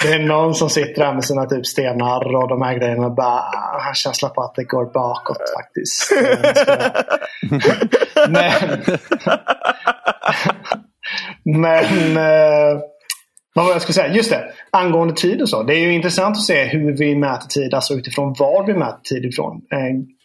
det 0.02 0.08
är 0.12 0.18
någon 0.18 0.54
som 0.54 0.70
sitter 0.70 1.04
där 1.04 1.14
med 1.14 1.24
sina 1.24 1.44
typ 1.46 1.66
stenar 1.66 2.34
och 2.36 2.48
de 2.48 2.62
här 2.62 2.74
grejerna 2.78 3.06
och 3.06 3.14
bara 3.14 3.26
"Ah, 3.40 3.80
har 3.86 3.94
känsla 3.94 4.28
på 4.28 4.42
att 4.42 4.54
det 4.54 4.64
går 4.64 4.92
bakåt 4.92 5.38
faktiskt. 5.56 6.12
Men, 8.28 8.80
men 11.44 12.16
eh, 12.16 12.78
vad 13.54 13.64
var 13.64 13.72
jag 13.72 13.82
skulle 13.82 13.94
säga? 13.94 14.14
Just 14.14 14.30
det, 14.30 14.52
angående 14.70 15.14
tid 15.14 15.42
och 15.42 15.48
så. 15.48 15.62
Det 15.62 15.74
är 15.74 15.80
ju 15.80 15.92
intressant 15.92 16.36
att 16.36 16.42
se 16.42 16.64
hur 16.64 16.96
vi 16.96 17.16
mäter 17.16 17.48
tid, 17.48 17.74
alltså 17.74 17.94
utifrån 17.94 18.34
var 18.38 18.66
vi 18.66 18.74
mäter 18.74 19.00
tid 19.02 19.24
ifrån. 19.24 19.62
Eh, 19.72 19.78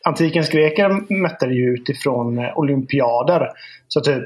antikens 0.06 0.50
greker 0.50 1.14
mätte 1.22 1.46
det 1.46 1.54
ju 1.54 1.74
utifrån 1.74 2.40
eh, 2.40 2.58
olympiader. 2.58 3.50
Så 3.88 4.02
typ 4.02 4.24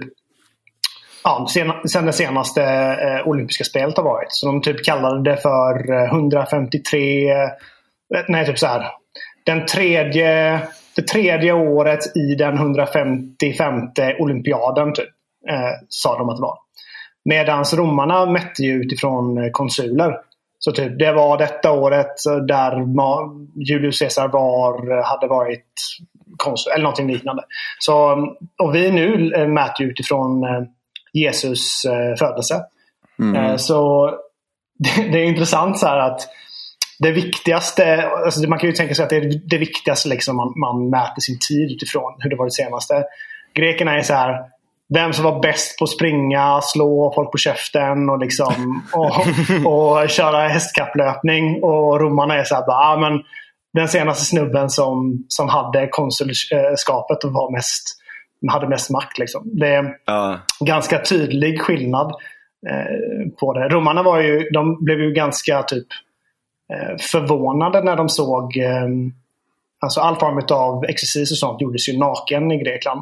ja, 1.24 1.48
sen, 1.54 1.72
sen 1.90 2.06
det 2.06 2.14
senaste 2.14 2.64
eh, 2.64 3.28
olympiska 3.28 3.64
spelet 3.64 3.98
har 3.98 4.04
varit. 4.04 4.28
Så 4.30 4.46
de 4.46 4.62
typ 4.62 4.86
kallade 4.86 5.32
det 5.32 5.38
för 5.38 5.94
eh, 5.94 6.14
153, 6.14 7.32
eh, 7.32 7.50
nej 8.28 8.46
typ 8.46 8.60
så 8.60 8.68
här. 8.68 8.88
Den 9.46 9.66
tredje, 9.66 10.62
det 10.96 11.02
tredje 11.02 11.54
året 11.54 12.18
i 12.18 12.36
den 12.36 12.56
155 12.56 13.74
olympiaden 14.20 14.94
typ. 14.94 15.10
Eh, 15.50 15.72
sa 15.90 16.18
de 16.18 16.30
att 16.30 16.36
det 16.36 16.42
var. 16.42 16.58
Medan 17.26 17.64
romarna 17.64 18.26
mätte 18.26 18.64
ju 18.64 18.74
utifrån 18.74 19.38
eh, 19.44 19.52
konsuler. 19.52 20.18
Så 20.60 20.72
typ 20.72 21.00
det 21.00 21.12
var 21.12 21.38
detta 21.38 21.72
året 21.72 22.16
där 22.48 22.72
Ma- 22.72 23.48
Julius 23.56 24.00
Caesar 24.00 24.28
var, 24.28 24.98
eh, 24.98 25.04
hade 25.06 25.28
varit 25.28 25.66
konsul 26.38 26.74
eller 26.74 26.84
någonting 26.84 27.12
liknande. 27.12 27.44
Så, 27.80 28.12
och 28.64 28.76
vi 28.76 28.92
nu 28.92 29.34
eh, 29.36 29.48
mäter 29.48 29.86
ju 29.86 29.92
utifrån 29.92 30.44
eh, 30.44 30.64
Jesus 31.14 31.86
eh, 31.86 32.16
födelse. 32.20 32.56
Eh, 33.36 33.56
Så 33.58 34.08
det, 34.80 35.04
det 35.12 35.20
är 35.20 35.24
intressant 35.26 35.80
så 35.80 35.88
att 35.88 36.20
det 37.00 37.12
viktigaste, 37.12 38.08
alltså 38.26 38.50
man 38.50 38.60
kan 38.60 38.70
ju 38.70 38.76
tänka 38.76 38.96
sig 38.96 39.04
att 39.04 39.10
det 39.10 39.16
är 39.18 39.40
det 39.50 39.58
viktigaste 39.58 40.10
liksom 40.10 40.36
man, 40.36 40.54
man 40.60 40.90
mäter 40.90 41.22
sin 41.22 41.38
tid 41.50 41.72
utifrån 41.72 42.16
hur 42.20 42.30
det 42.30 42.36
var 42.36 42.46
det 42.46 42.52
senaste. 42.52 43.04
Grekerna 43.54 43.98
är 43.98 44.02
så 44.02 44.14
här, 44.14 44.40
vem 44.94 45.14
som 45.14 45.26
var 45.26 45.42
bäst 45.42 45.78
på 45.78 45.84
att 45.84 45.90
springa, 45.90 46.60
slå 46.64 47.12
folk 47.16 47.32
på 47.32 47.38
käften 47.38 48.10
och, 48.10 48.20
liksom, 48.20 48.84
och, 48.94 49.74
och 49.74 50.10
köra 50.10 50.48
hästkapplöpning. 50.48 51.64
Och 51.64 52.02
romarna 52.02 52.36
är 52.36 52.44
så 52.44 52.56
här, 52.56 52.66
bara, 52.66 52.78
ah, 52.78 52.98
men 52.98 53.24
den 53.74 53.88
senaste 53.88 54.26
snubben 54.26 54.70
som, 54.70 55.26
som 55.28 55.50
hade 55.50 55.88
konsulskapet 55.88 57.24
och 57.24 57.34
var 57.34 57.52
mest, 57.52 57.84
hade 58.52 58.68
mest 58.68 58.90
makt. 58.90 59.18
Liksom. 59.18 59.42
Det 59.46 59.68
är 59.68 59.96
ja. 60.06 60.40
ganska 60.60 61.02
tydlig 61.02 61.62
skillnad 61.62 62.12
eh, 62.70 63.30
på 63.40 63.54
det. 63.54 63.70
Romarna 63.70 64.04
var 64.04 64.20
ju, 64.20 64.50
de 64.50 64.84
blev 64.86 65.00
ju 65.00 65.12
ganska 65.12 65.64
typ 65.64 65.88
eh, 66.74 66.98
förvånade 67.12 67.84
när 67.84 67.96
de 67.96 68.10
såg 68.10 68.58
eh, 68.58 68.88
Alltså 69.84 70.00
all 70.00 70.16
form 70.16 70.42
av 70.52 70.86
exercis 70.86 71.32
och 71.32 71.38
sånt 71.38 71.62
gjordes 71.62 71.90
ju 71.90 71.98
naken 71.98 72.52
i 72.52 72.58
Grekland. 72.58 73.02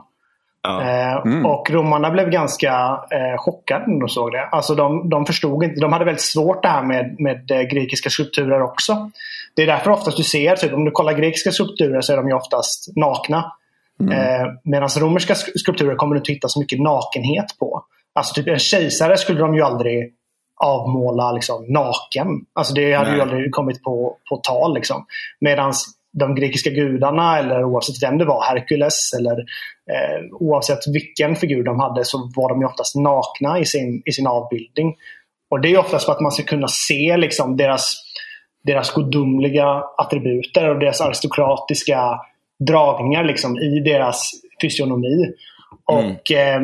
Ja. 0.69 1.31
Eh, 1.31 1.45
Och 1.45 1.69
romarna 1.71 2.09
blev 2.09 2.29
ganska 2.29 2.99
eh, 3.11 3.37
chockade 3.37 3.83
när 3.87 3.99
de 3.99 4.09
såg 4.09 4.31
det. 4.31 4.45
Alltså 4.45 4.75
de, 4.75 5.09
de 5.09 5.25
förstod 5.25 5.63
inte. 5.63 5.81
De 5.81 5.93
hade 5.93 6.05
väldigt 6.05 6.21
svårt 6.23 6.63
det 6.63 6.69
här 6.69 6.83
med, 6.83 7.15
med 7.19 7.51
eh, 7.51 7.61
grekiska 7.61 8.09
skulpturer 8.09 8.61
också. 8.61 9.11
Det 9.55 9.61
är 9.63 9.67
därför 9.67 9.91
oftast 9.91 10.17
du 10.17 10.23
ser, 10.23 10.55
typ, 10.55 10.73
om 10.73 10.85
du 10.85 10.91
kollar 10.91 11.13
grekiska 11.13 11.51
skulpturer 11.51 12.01
så 12.01 12.13
är 12.13 12.17
de 12.17 12.27
ju 12.27 12.33
oftast 12.33 12.87
nakna. 12.95 13.51
Eh, 14.11 14.47
Medan 14.63 14.89
romerska 14.99 15.33
sk- 15.33 15.57
skulpturer 15.57 15.95
kommer 15.95 16.15
du 16.15 16.19
inte 16.19 16.31
hitta 16.31 16.47
så 16.47 16.59
mycket 16.59 16.79
nakenhet 16.81 17.45
på. 17.59 17.83
Alltså 18.13 18.33
typ 18.33 18.47
en 18.47 18.59
kejsare 18.59 19.17
skulle 19.17 19.39
de 19.39 19.55
ju 19.55 19.61
aldrig 19.61 20.13
avmåla 20.63 21.31
liksom, 21.31 21.65
naken. 21.67 22.27
Alltså 22.53 22.73
det 22.73 22.93
hade 22.93 23.09
ju 23.09 23.15
Nej. 23.15 23.21
aldrig 23.21 23.51
kommit 23.51 23.83
på, 23.83 24.15
på 24.29 24.37
tal. 24.37 24.73
Liksom. 24.75 25.05
Medan 25.39 25.73
de 26.19 26.35
grekiska 26.35 26.69
gudarna, 26.69 27.39
eller 27.39 27.63
oavsett 27.63 28.03
vem 28.03 28.17
det 28.17 28.25
var, 28.25 28.43
Herkules 28.43 29.13
eller 29.19 29.39
eh, 29.91 30.25
oavsett 30.31 30.79
vilken 30.93 31.35
figur 31.35 31.63
de 31.63 31.79
hade 31.79 32.05
så 32.05 32.31
var 32.35 32.49
de 32.49 32.61
ju 32.61 32.67
oftast 32.67 32.95
nakna 32.95 33.59
i 33.59 33.65
sin, 33.65 34.01
i 34.05 34.11
sin 34.11 34.27
avbildning. 34.27 34.95
Och 35.49 35.61
det 35.61 35.69
är 35.69 35.79
oftast 35.79 36.05
för 36.05 36.11
att 36.11 36.21
man 36.21 36.31
ska 36.31 36.43
kunna 36.43 36.67
se 36.67 37.17
liksom, 37.17 37.57
deras, 37.57 37.95
deras 38.63 38.93
gudomliga 38.93 39.83
attributer 39.97 40.69
och 40.69 40.79
deras 40.79 41.01
aristokratiska 41.01 42.19
dragningar 42.59 43.23
liksom, 43.23 43.57
i 43.57 43.79
deras 43.79 44.31
fysionomi. 44.61 45.33
Och 45.85 46.31
eh, 46.31 46.61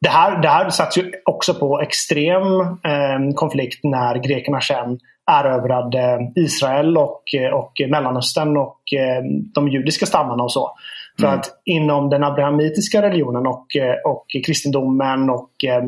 det 0.00 0.08
här, 0.08 0.42
det 0.42 0.48
här 0.48 0.70
satt 0.70 0.96
ju 0.96 1.12
också 1.24 1.54
på 1.54 1.80
extrem 1.80 2.60
eh, 2.60 3.34
konflikt 3.34 3.84
när 3.84 4.18
grekerna 4.18 4.60
sen 4.60 4.98
erövrade 5.26 6.32
Israel 6.36 6.98
och, 6.98 7.22
och 7.52 7.72
Mellanöstern 7.88 8.56
och 8.56 8.80
eh, 8.92 9.22
de 9.54 9.68
judiska 9.68 10.06
stammarna 10.06 10.42
och 10.42 10.52
så. 10.52 10.76
För 11.20 11.26
att 11.26 11.62
inom 11.64 12.10
den 12.10 12.24
abrahamitiska 12.24 13.02
religionen 13.02 13.46
och, 13.46 13.76
eh, 13.76 13.94
och 14.04 14.26
kristendomen 14.46 15.30
och 15.30 15.50
eh, 15.64 15.82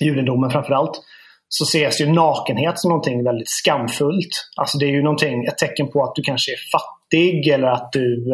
judendomen 0.00 0.50
framförallt 0.50 1.00
så 1.48 1.64
ses 1.64 2.00
ju 2.00 2.12
nakenhet 2.12 2.78
som 2.78 2.88
någonting 2.88 3.24
väldigt 3.24 3.50
skamfullt. 3.50 4.50
Alltså 4.56 4.78
det 4.78 4.86
är 4.86 4.90
ju 4.90 5.02
någonting, 5.02 5.44
ett 5.44 5.58
tecken 5.58 5.88
på 5.88 6.02
att 6.02 6.14
du 6.14 6.22
kanske 6.22 6.52
är 6.52 6.58
fattig 6.72 7.48
eller 7.48 7.68
att 7.68 7.92
du 7.92 8.24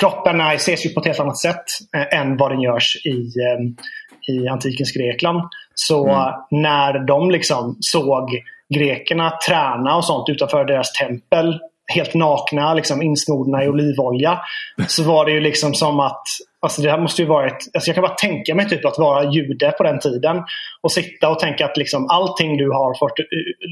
kroppen 0.00 0.40
ses 0.40 0.86
ju 0.86 0.90
på 0.90 1.00
ett 1.00 1.06
helt 1.06 1.20
annat 1.20 1.38
sätt 1.38 1.64
eh, 1.96 2.20
än 2.20 2.36
vad 2.36 2.50
den 2.50 2.60
görs 2.60 3.06
i, 3.06 3.18
eh, 3.18 4.34
i 4.34 4.48
antikens 4.48 4.92
Grekland. 4.92 5.42
Så 5.74 6.06
när 6.50 7.06
de 7.06 7.30
liksom 7.30 7.76
såg 7.80 8.30
grekerna 8.74 9.32
träna 9.48 9.96
och 9.96 10.04
sånt 10.04 10.28
utanför 10.28 10.64
deras 10.64 10.92
tempel 10.92 11.58
helt 11.94 12.14
nakna, 12.14 12.74
liksom 12.74 13.02
insmorna 13.02 13.64
i 13.64 13.68
olivolja. 13.68 14.40
Så 14.88 15.02
var 15.02 15.24
det 15.24 15.32
ju 15.32 15.40
liksom 15.40 15.74
som 15.74 16.00
att 16.00 16.22
Alltså 16.60 16.82
det 16.82 16.90
här 16.90 16.98
måste 16.98 17.22
ju 17.22 17.28
varit, 17.28 17.70
alltså 17.74 17.88
jag 17.88 17.94
kan 17.94 18.02
bara 18.02 18.14
tänka 18.14 18.54
mig 18.54 18.68
typ 18.68 18.84
att 18.84 18.98
vara 18.98 19.32
jude 19.32 19.70
på 19.78 19.82
den 19.82 19.98
tiden 19.98 20.42
och 20.80 20.92
sitta 20.92 21.28
och 21.28 21.38
tänka 21.38 21.64
att 21.64 21.76
liksom 21.76 22.06
allting 22.10 22.56
du 22.56 22.70
har 22.70 22.98
fått 22.98 23.18
eh, 23.18 23.24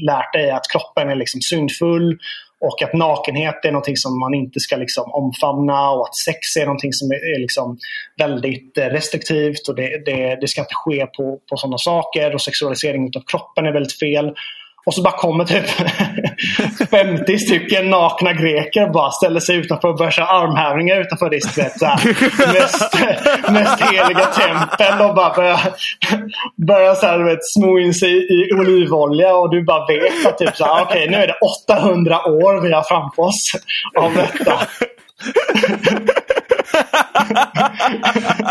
lärt 0.05 0.33
dig 0.33 0.49
är 0.49 0.55
att 0.55 0.71
kroppen 0.71 1.09
är 1.09 1.15
liksom 1.15 1.41
syndfull 1.41 2.17
och 2.59 2.83
att 2.83 2.93
nakenhet 2.93 3.65
är 3.65 3.71
någonting 3.71 3.97
som 3.97 4.19
man 4.19 4.33
inte 4.33 4.59
ska 4.59 4.75
liksom 4.75 5.11
omfamna 5.13 5.91
och 5.91 6.07
att 6.07 6.15
sex 6.15 6.55
är 6.59 6.65
någonting 6.65 6.93
som 6.93 7.11
är 7.11 7.35
är 7.35 7.39
liksom 7.39 7.77
väldigt 8.17 8.77
eh, 8.77 8.85
restriktivt 8.85 9.67
och 9.69 9.75
det, 9.75 10.05
det, 10.05 10.37
det 10.41 10.47
ska 10.47 10.61
inte 10.61 10.75
ske 10.75 11.05
på, 11.05 11.39
på 11.49 11.57
sådana 11.57 11.77
saker 11.77 12.33
och 12.33 12.41
sexualisering 12.41 13.11
av 13.17 13.23
kroppen 13.31 13.65
är 13.65 13.73
väldigt 13.73 13.99
fel. 13.99 14.33
Och 14.85 14.93
så 14.93 15.01
bara 15.01 15.17
kommer 15.17 15.45
typ 15.45 15.65
50 16.89 17.37
stycken 17.37 17.89
nakna 17.89 18.33
greker 18.33 18.89
bara 18.93 19.11
ställer 19.11 19.39
sig 19.39 19.55
utanför 19.55 19.87
och 19.87 19.97
börjar 19.97 20.11
köra 20.11 20.27
armhävningar 20.27 21.01
utanför 21.01 21.29
ditt 21.29 21.57
vet, 21.57 21.79
så 21.79 21.85
här, 21.85 21.97
mest, 22.53 22.93
mest 23.51 23.81
heliga 23.81 24.25
tempel 24.25 25.09
och 25.09 25.15
bara 25.15 25.35
börjar, 25.35 25.59
börjar 26.67 26.95
så 26.95 27.05
här, 27.05 27.19
vet, 27.19 27.39
smo 27.43 27.79
in 27.79 27.93
sig 27.93 28.11
i 28.11 28.53
olivolja 28.53 29.35
och 29.35 29.51
du 29.51 29.63
bara 29.63 29.85
vet 29.85 30.25
att 30.25 30.37
typ 30.37 30.55
så 30.55 30.65
här, 30.65 30.81
okej 30.81 31.09
nu 31.09 31.17
är 31.17 31.27
det 31.27 31.37
800 31.69 32.25
år 32.25 32.61
vi 32.61 32.73
har 32.73 32.83
framför 32.83 33.23
oss 33.23 33.51
av 33.97 34.13
detta. 34.13 34.59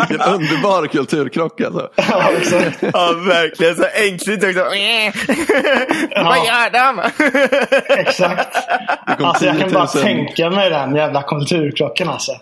Vilken 0.08 0.26
underbar 0.26 0.86
kulturkrock 0.86 1.60
alltså. 1.60 1.88
Ja, 2.10 2.30
exakt. 2.38 2.78
ja, 2.92 3.12
verkligen. 3.12 3.76
Så 3.76 3.84
ängsligt 3.84 4.44
också. 4.44 4.64
Vad 6.24 6.38
gör 6.38 6.70
de? 6.70 7.02
exakt. 8.00 8.56
Alltså 9.22 9.46
jag 9.46 9.58
kan 9.58 9.72
bara 9.72 9.86
10 9.86 10.02
000. 10.02 10.04
tänka 10.04 10.50
mig 10.50 10.70
den 10.70 10.96
jävla 10.96 11.22
kulturkrocken 11.22 12.08
alltså. 12.08 12.32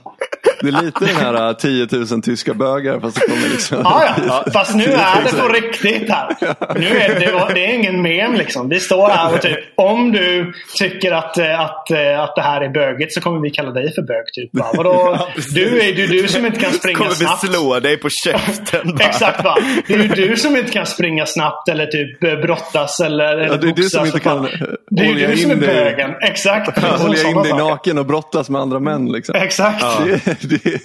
Det 0.63 0.69
är 0.69 0.83
lite 0.83 1.05
den 1.05 1.17
här 1.17 1.55
10 1.55 1.83
äh, 1.83 1.89
000 2.11 2.23
tyska 2.23 2.55
bögar 2.55 3.01
fast 3.01 3.21
det 3.21 3.27
kommer 3.27 3.49
liksom... 3.49 3.79
Ja, 3.85 4.05
ja. 4.27 4.45
Fast 4.53 4.75
nu 4.75 4.85
är 4.85 5.23
det 5.25 5.37
på 5.43 5.49
riktigt 5.49 6.11
här. 6.11 6.37
Nu 6.79 6.87
är 6.87 7.21
det, 7.21 7.55
det 7.55 7.67
är 7.67 7.75
ingen 7.75 8.03
mem 8.03 8.35
liksom. 8.35 8.69
Vi 8.69 8.81
står 8.81 9.09
här 9.09 9.35
och 9.35 9.41
typ 9.41 9.59
om 9.77 10.13
du 10.13 10.53
tycker 10.79 11.13
att, 11.13 11.39
äh, 11.39 11.61
att, 11.61 11.91
äh, 11.91 12.21
att 12.21 12.37
det 12.37 12.43
här 12.43 12.61
är 12.61 12.69
bögigt 12.69 13.15
så 13.15 13.21
kommer 13.21 13.41
vi 13.41 13.51
kalla 13.51 13.71
dig 13.71 13.95
för 13.95 14.03
bög. 14.03 14.27
Typ. 14.35 14.51
Va? 14.53 14.71
Vadå? 14.75 15.29
Du 15.55 15.81
är 15.81 15.93
ju 15.93 16.07
du 16.07 16.29
som 16.29 16.47
inte 16.47 16.61
kan 16.61 16.73
springa 16.73 16.99
kommer 16.99 17.11
snabbt. 17.11 17.41
Kommer 17.41 17.53
vi 17.53 17.59
slå 17.59 17.81
dig 17.81 17.97
på 17.97 18.09
käften 18.25 18.97
bara. 18.97 19.09
Exakt 19.09 19.45
va. 19.45 19.57
Det 19.87 19.95
är 19.95 19.99
ju 19.99 20.09
du 20.09 20.37
som 20.37 20.57
inte 20.57 20.73
kan 20.73 20.87
springa 20.87 21.27
snabbt 21.27 21.69
eller 21.69 21.87
typ 21.87 22.43
brottas 22.43 23.01
eller, 23.01 23.25
eller 23.25 23.47
Ja, 23.47 23.57
det 23.57 23.69
är 23.69 23.73
du 23.73 23.83
som 23.83 24.07
inte 24.07 24.21
kan 24.21 24.49
Det 24.91 25.03
är 25.03 25.13
ju 25.13 25.27
du 25.27 25.37
som 25.37 25.51
är 25.51 25.57
bögen. 25.57 26.11
Exakt. 26.23 26.79
Hålla 26.79 26.99
Sådana 26.99 27.31
in 27.31 27.43
dig 27.43 27.53
naken 27.53 27.99
och 27.99 28.07
brottas 28.07 28.51
med 28.51 28.61
andra 28.61 28.79
män. 28.79 29.13
Liksom. 29.13 29.35
Exakt. 29.35 29.85
Det, 30.05 30.13
är, 30.13 30.52
det 30.53 30.67
är 30.67 30.81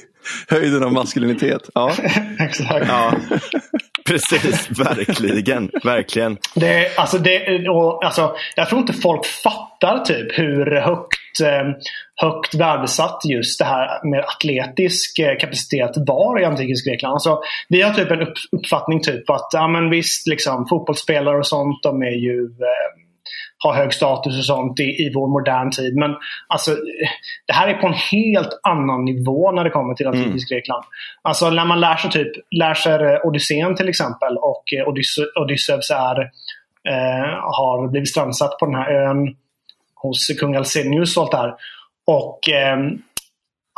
höjden 0.49 0.83
av 0.83 0.93
maskulinitet. 0.93 1.69
Ja. 1.73 1.91
Exakt. 2.39 2.85
Ja, 2.87 3.13
precis. 4.05 4.79
Verkligen. 4.79 5.71
Verkligen. 5.83 6.37
Det, 6.55 6.97
alltså 6.97 7.17
det, 7.17 7.69
och, 7.69 8.05
alltså, 8.05 8.35
jag 8.55 8.69
tror 8.69 8.81
inte 8.81 8.93
folk 8.93 9.25
fattar 9.25 10.05
typ 10.05 10.39
hur 10.39 10.75
högt, 10.75 11.41
eh, 11.43 11.71
högt 12.15 12.55
värdesatt 12.55 13.21
just 13.25 13.59
det 13.59 13.65
här 13.65 14.09
med 14.11 14.19
atletisk 14.19 15.19
eh, 15.19 15.37
kapacitet 15.37 15.91
var 15.95 16.41
i 16.41 16.45
antikens 16.45 16.83
Grekland. 16.83 17.13
Alltså, 17.13 17.39
vi 17.69 17.81
har 17.81 17.93
typ 17.93 18.11
en 18.11 18.21
upp, 18.21 18.37
uppfattning 18.51 19.01
typ 19.01 19.29
att 19.29 19.49
ja, 19.51 19.67
men 19.67 19.89
visst, 19.89 20.27
liksom, 20.27 20.67
fotbollsspelare 20.69 21.37
och 21.37 21.47
sånt 21.47 21.83
de 21.83 22.01
är 22.01 22.17
ju 22.17 22.43
eh, 22.43 23.06
har 23.59 23.73
hög 23.73 23.93
status 23.93 24.39
och 24.39 24.45
sånt 24.45 24.79
i, 24.79 24.83
i 24.83 25.11
vår 25.15 25.27
modern 25.27 25.71
tid. 25.71 25.95
Men 25.95 26.15
alltså, 26.47 26.71
det 27.47 27.53
här 27.53 27.67
är 27.67 27.73
på 27.73 27.87
en 27.87 27.93
helt 27.93 28.59
annan 28.63 29.05
nivå 29.05 29.51
när 29.51 29.63
det 29.63 29.69
kommer 29.69 29.93
till 29.93 30.07
antikens 30.07 30.45
Grekland. 30.49 30.83
Alltså 31.21 31.49
när 31.49 31.65
man 31.65 31.79
lär 31.79 31.95
sig, 31.95 32.11
typ, 32.11 32.31
lär 32.51 32.73
sig 32.73 33.19
Odysseen 33.23 33.75
till 33.75 33.89
exempel 33.89 34.37
och 34.37 34.63
eh, 34.73 34.87
Odysse- 34.87 35.41
Odysseus 35.41 35.91
är, 35.91 36.19
eh, 36.89 37.29
har 37.41 37.87
blivit 37.87 38.09
strandsatt 38.09 38.59
på 38.59 38.65
den 38.65 38.75
här 38.75 38.91
ön 38.91 39.35
hos 39.95 40.27
kung 40.39 40.55
Alcenius 40.55 41.17
och 41.17 41.23
allt 41.23 41.31
det 41.31 41.37
här. 41.37 41.53
Och 42.07 42.49
eh, 42.49 42.77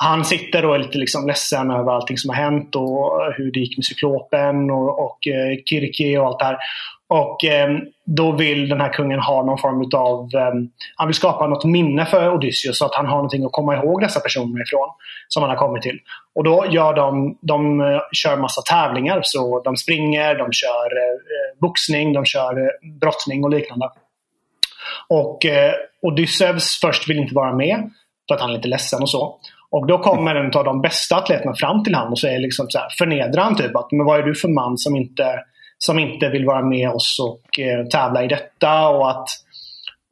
han 0.01 0.25
sitter 0.25 0.65
och 0.65 0.75
är 0.75 0.79
lite 0.79 0.97
liksom 0.97 1.27
ledsen 1.27 1.71
över 1.71 1.91
allting 1.91 2.17
som 2.17 2.29
har 2.29 2.35
hänt 2.35 2.75
och 2.75 3.33
hur 3.37 3.51
det 3.51 3.59
gick 3.59 3.77
med 3.77 3.85
cyklopen 3.85 4.71
och, 4.71 5.05
och 5.05 5.27
eh, 5.27 5.57
Kirki 5.65 6.17
och 6.17 6.25
allt 6.25 6.39
det 6.39 6.45
här. 6.45 6.57
Och 7.09 7.45
eh, 7.45 7.77
då 8.05 8.31
vill 8.31 8.69
den 8.69 8.81
här 8.81 8.93
kungen 8.93 9.19
ha 9.19 9.43
någon 9.43 9.57
form 9.57 9.89
av 9.95 10.29
eh, 10.33 10.53
Han 10.95 11.07
vill 11.07 11.15
skapa 11.15 11.47
något 11.47 11.65
minne 11.65 12.05
för 12.05 12.33
Odysseus 12.33 12.77
så 12.77 12.85
att 12.85 12.95
han 12.95 13.05
har 13.05 13.15
någonting 13.15 13.45
att 13.45 13.51
komma 13.51 13.75
ihåg 13.75 14.01
dessa 14.01 14.19
personer 14.19 14.61
ifrån. 14.61 14.89
Som 15.27 15.43
han 15.43 15.49
har 15.49 15.57
kommit 15.57 15.83
till. 15.83 15.99
Och 16.35 16.43
då 16.43 16.65
gör 16.69 16.93
de, 16.93 17.37
de 17.41 17.81
eh, 17.81 17.99
kör 18.11 18.37
massa 18.37 18.61
tävlingar. 18.61 19.19
Så 19.23 19.61
de 19.63 19.77
springer, 19.77 20.35
de 20.35 20.51
kör 20.51 20.97
eh, 20.97 21.59
boxning, 21.61 22.13
de 22.13 22.25
kör 22.25 22.59
eh, 22.59 22.97
brottning 22.99 23.43
och 23.43 23.49
liknande. 23.49 23.89
Och 25.07 25.45
eh, 25.45 25.73
Odysseus 26.01 26.79
först 26.81 27.09
vill 27.09 27.19
inte 27.19 27.35
vara 27.35 27.55
med 27.55 27.89
för 28.27 28.35
att 28.35 28.41
han 28.41 28.49
är 28.49 28.53
lite 28.53 28.67
ledsen 28.67 29.01
och 29.01 29.09
så. 29.09 29.39
Och 29.69 29.87
då 29.87 29.97
kommer 29.97 30.35
en 30.35 30.51
av 30.53 30.63
de 30.63 30.81
bästa 30.81 31.15
atleterna 31.15 31.55
fram 31.55 31.83
till 31.83 31.95
honom 31.95 32.11
och 32.11 32.19
säger 32.19 32.39
liksom 32.39 32.69
så 32.69 32.77
här, 32.77 32.87
förnedrar 32.97 33.43
han 33.43 33.55
typ 33.55 33.75
att 33.75 33.91
men 33.91 34.05
vad 34.05 34.19
är 34.19 34.23
du 34.23 34.35
för 34.35 34.47
man 34.47 34.77
som 34.77 34.95
inte, 34.95 35.39
som 35.79 35.99
inte 35.99 36.29
vill 36.29 36.45
vara 36.45 36.65
med 36.65 36.89
oss 36.89 37.19
och 37.19 37.59
eh, 37.59 37.85
tävla 37.85 38.23
i 38.23 38.27
detta 38.27 38.89
och 38.89 39.09
att 39.09 39.27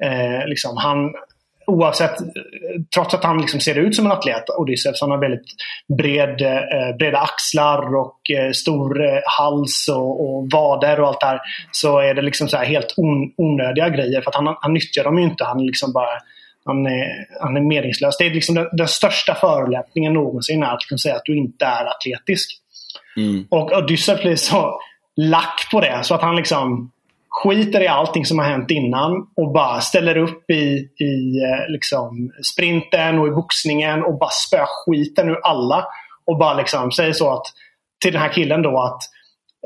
eh, 0.04 0.48
liksom 0.48 0.78
han 0.78 1.14
Oavsett, 1.70 2.16
trots 2.96 3.14
att 3.14 3.24
han 3.24 3.42
liksom 3.42 3.60
ser 3.60 3.76
ut 3.76 3.96
som 3.96 4.06
en 4.06 4.12
atlet, 4.12 4.44
Odysseus, 4.58 5.02
han 5.02 5.12
har 5.12 5.18
väldigt 5.18 5.46
bred, 5.98 6.42
eh, 6.42 6.96
breda 7.00 7.18
axlar 7.18 7.96
och 7.96 8.32
eh, 8.32 8.52
stor 8.52 9.06
eh, 9.06 9.20
hals 9.38 9.90
och, 9.90 10.22
och 10.22 10.50
vader 10.52 11.00
och 11.00 11.08
allt 11.08 11.20
det 11.20 11.26
här. 11.26 11.40
Så 11.72 12.00
är 12.00 12.14
det 12.14 12.22
liksom 12.22 12.48
så 12.48 12.58
helt 12.58 12.94
on, 12.98 13.34
onödiga 13.38 13.90
grejer 13.90 14.22
för 14.22 14.30
att 14.30 14.36
han, 14.36 14.56
han 14.62 14.74
nyttjar 14.74 15.04
dem 15.04 15.18
ju 15.18 15.24
inte. 15.24 15.44
Han 15.44 15.66
liksom 15.66 15.94
bara 15.94 16.22
han 16.66 16.86
är, 16.86 17.08
han 17.42 17.58
är 17.58 17.62
meningslös. 17.62 18.18
Det 18.18 18.26
är 18.26 18.34
liksom 18.34 18.56
den, 18.56 18.68
den 18.72 18.88
största 18.88 19.36
förolämpningen 19.36 20.14
någonsin 20.14 20.64
att 20.64 20.82
liksom 20.82 20.98
säga 20.98 21.16
att 21.16 21.26
du 21.26 21.38
inte 21.38 21.66
är 21.66 21.86
atletisk. 21.86 22.50
Och 23.50 23.72
Odysseus 23.72 24.22
blir 24.22 24.36
så 24.36 24.80
lack 25.18 25.68
på 25.72 25.82
det 25.82 26.00
så 26.04 26.16
att 26.16 26.22
han 26.22 26.36
liksom 26.36 26.92
skiter 27.30 27.82
i 27.82 27.88
allting 27.88 28.26
som 28.26 28.40
har 28.40 28.46
hänt 28.46 28.72
innan 28.72 29.28
och 29.36 29.52
bara 29.52 29.82
ställer 29.82 30.18
upp 30.18 30.50
i, 30.50 30.90
i 31.00 31.40
eh, 31.44 31.72
liksom 31.72 32.32
sprinten 32.54 33.20
och 33.20 33.28
i 33.28 33.32
boxningen 33.32 34.04
och 34.04 34.20
bara 34.20 34.30
spöar 34.30 34.66
skiten 34.66 35.30
ur 35.30 35.40
alla. 35.44 35.86
Och 36.26 36.38
bara 36.38 36.54
liksom 36.54 36.92
säger 36.92 37.14
så 37.14 37.34
att 37.34 37.46
till 38.02 38.14
den 38.14 38.22
här 38.22 38.34
killen 38.34 38.62
då 38.62 38.80
att 38.80 39.00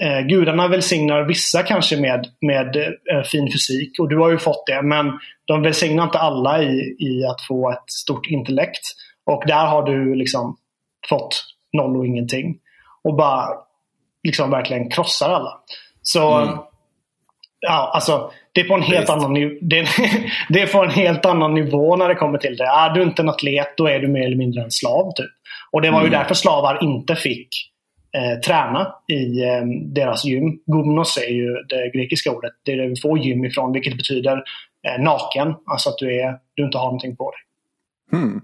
eh, 0.02 0.28
gudarna 0.28 0.68
välsignar 0.68 1.24
vissa 1.24 1.64
kanske 1.64 1.98
med, 1.98 2.28
med 2.42 2.76
eh, 3.12 3.22
fin 3.24 3.52
fysik 3.52 4.00
och 4.00 4.10
du 4.10 4.18
har 4.18 4.32
ju 4.32 4.38
fått 4.38 4.68
det 4.68 4.82
men 4.82 5.06
de 5.46 5.62
välsignar 5.62 6.04
inte 6.04 6.20
alla 6.20 6.64
i, 6.64 6.96
i 7.00 7.26
att 7.26 7.42
få 7.48 7.72
ett 7.72 7.92
stort 7.92 8.28
intellekt. 8.28 8.82
Och 9.26 9.44
där 9.48 9.66
har 9.66 9.84
du 9.84 10.16
liksom 10.16 10.58
fått 11.10 11.44
noll 11.74 11.98
och 11.98 12.06
ingenting. 12.06 12.58
Och 13.04 13.16
bara 13.16 13.48
liksom 14.24 14.50
verkligen 14.50 14.90
krossar 14.90 15.30
alla. 15.30 15.54
Så 16.02 16.48
Ja, 17.64 17.92
alltså 17.94 18.32
det 18.52 18.62
är 18.62 18.68
på 18.68 18.74
en 18.74 18.82
helt 18.82 19.02
Visst. 19.02 19.10
annan 19.10 19.34
nivå. 19.34 19.56
Det, 19.62 19.88
det 20.50 20.62
är 20.62 20.68
på 20.68 20.84
en 20.84 20.90
helt 20.90 21.26
annan 21.26 21.54
nivå 21.54 21.96
när 21.96 22.10
det 22.10 22.16
kommer 22.16 22.38
till 22.38 22.58
det. 22.58 22.64
Är 22.64 22.90
du 22.90 23.04
inte 23.04 23.22
en 23.22 23.30
atlet, 23.30 23.78
då 23.78 23.88
är 23.88 24.00
du 24.00 24.08
mer 24.08 24.26
eller 24.26 24.38
mindre 24.38 24.64
en 24.64 24.72
slav. 24.72 25.12
Typ. 25.16 25.30
Och 25.72 25.82
det 25.82 25.92
var 25.92 26.04
ju 26.04 26.10
därför 26.10 26.36
slavar 26.36 26.84
inte 26.84 27.16
fick 27.16 27.48
eh, 28.18 28.40
träna 28.40 28.94
i 29.08 29.44
eh, 29.44 29.62
deras 29.94 30.26
gym. 30.26 30.60
Gumnos 30.66 31.18
är 31.18 31.32
ju 31.32 31.48
det 31.70 31.92
grekiska 31.98 32.32
ordet. 32.32 32.52
Det 32.66 32.72
är 32.72 32.78
det 32.78 32.88
vi 32.88 32.96
får 33.02 33.20
gym 33.20 33.46
ifrån, 33.46 33.74
vilket 33.74 33.98
betyder 33.98 34.44
eh, 34.88 35.04
naken. 35.04 35.56
Alltså 35.66 35.90
att 35.90 35.98
du, 35.98 36.22
är, 36.22 36.38
du 36.56 36.66
inte 36.66 36.78
har 36.78 36.86
någonting 36.86 37.16
på 37.16 37.32
dig. 37.32 37.40
Hmm. 38.20 38.42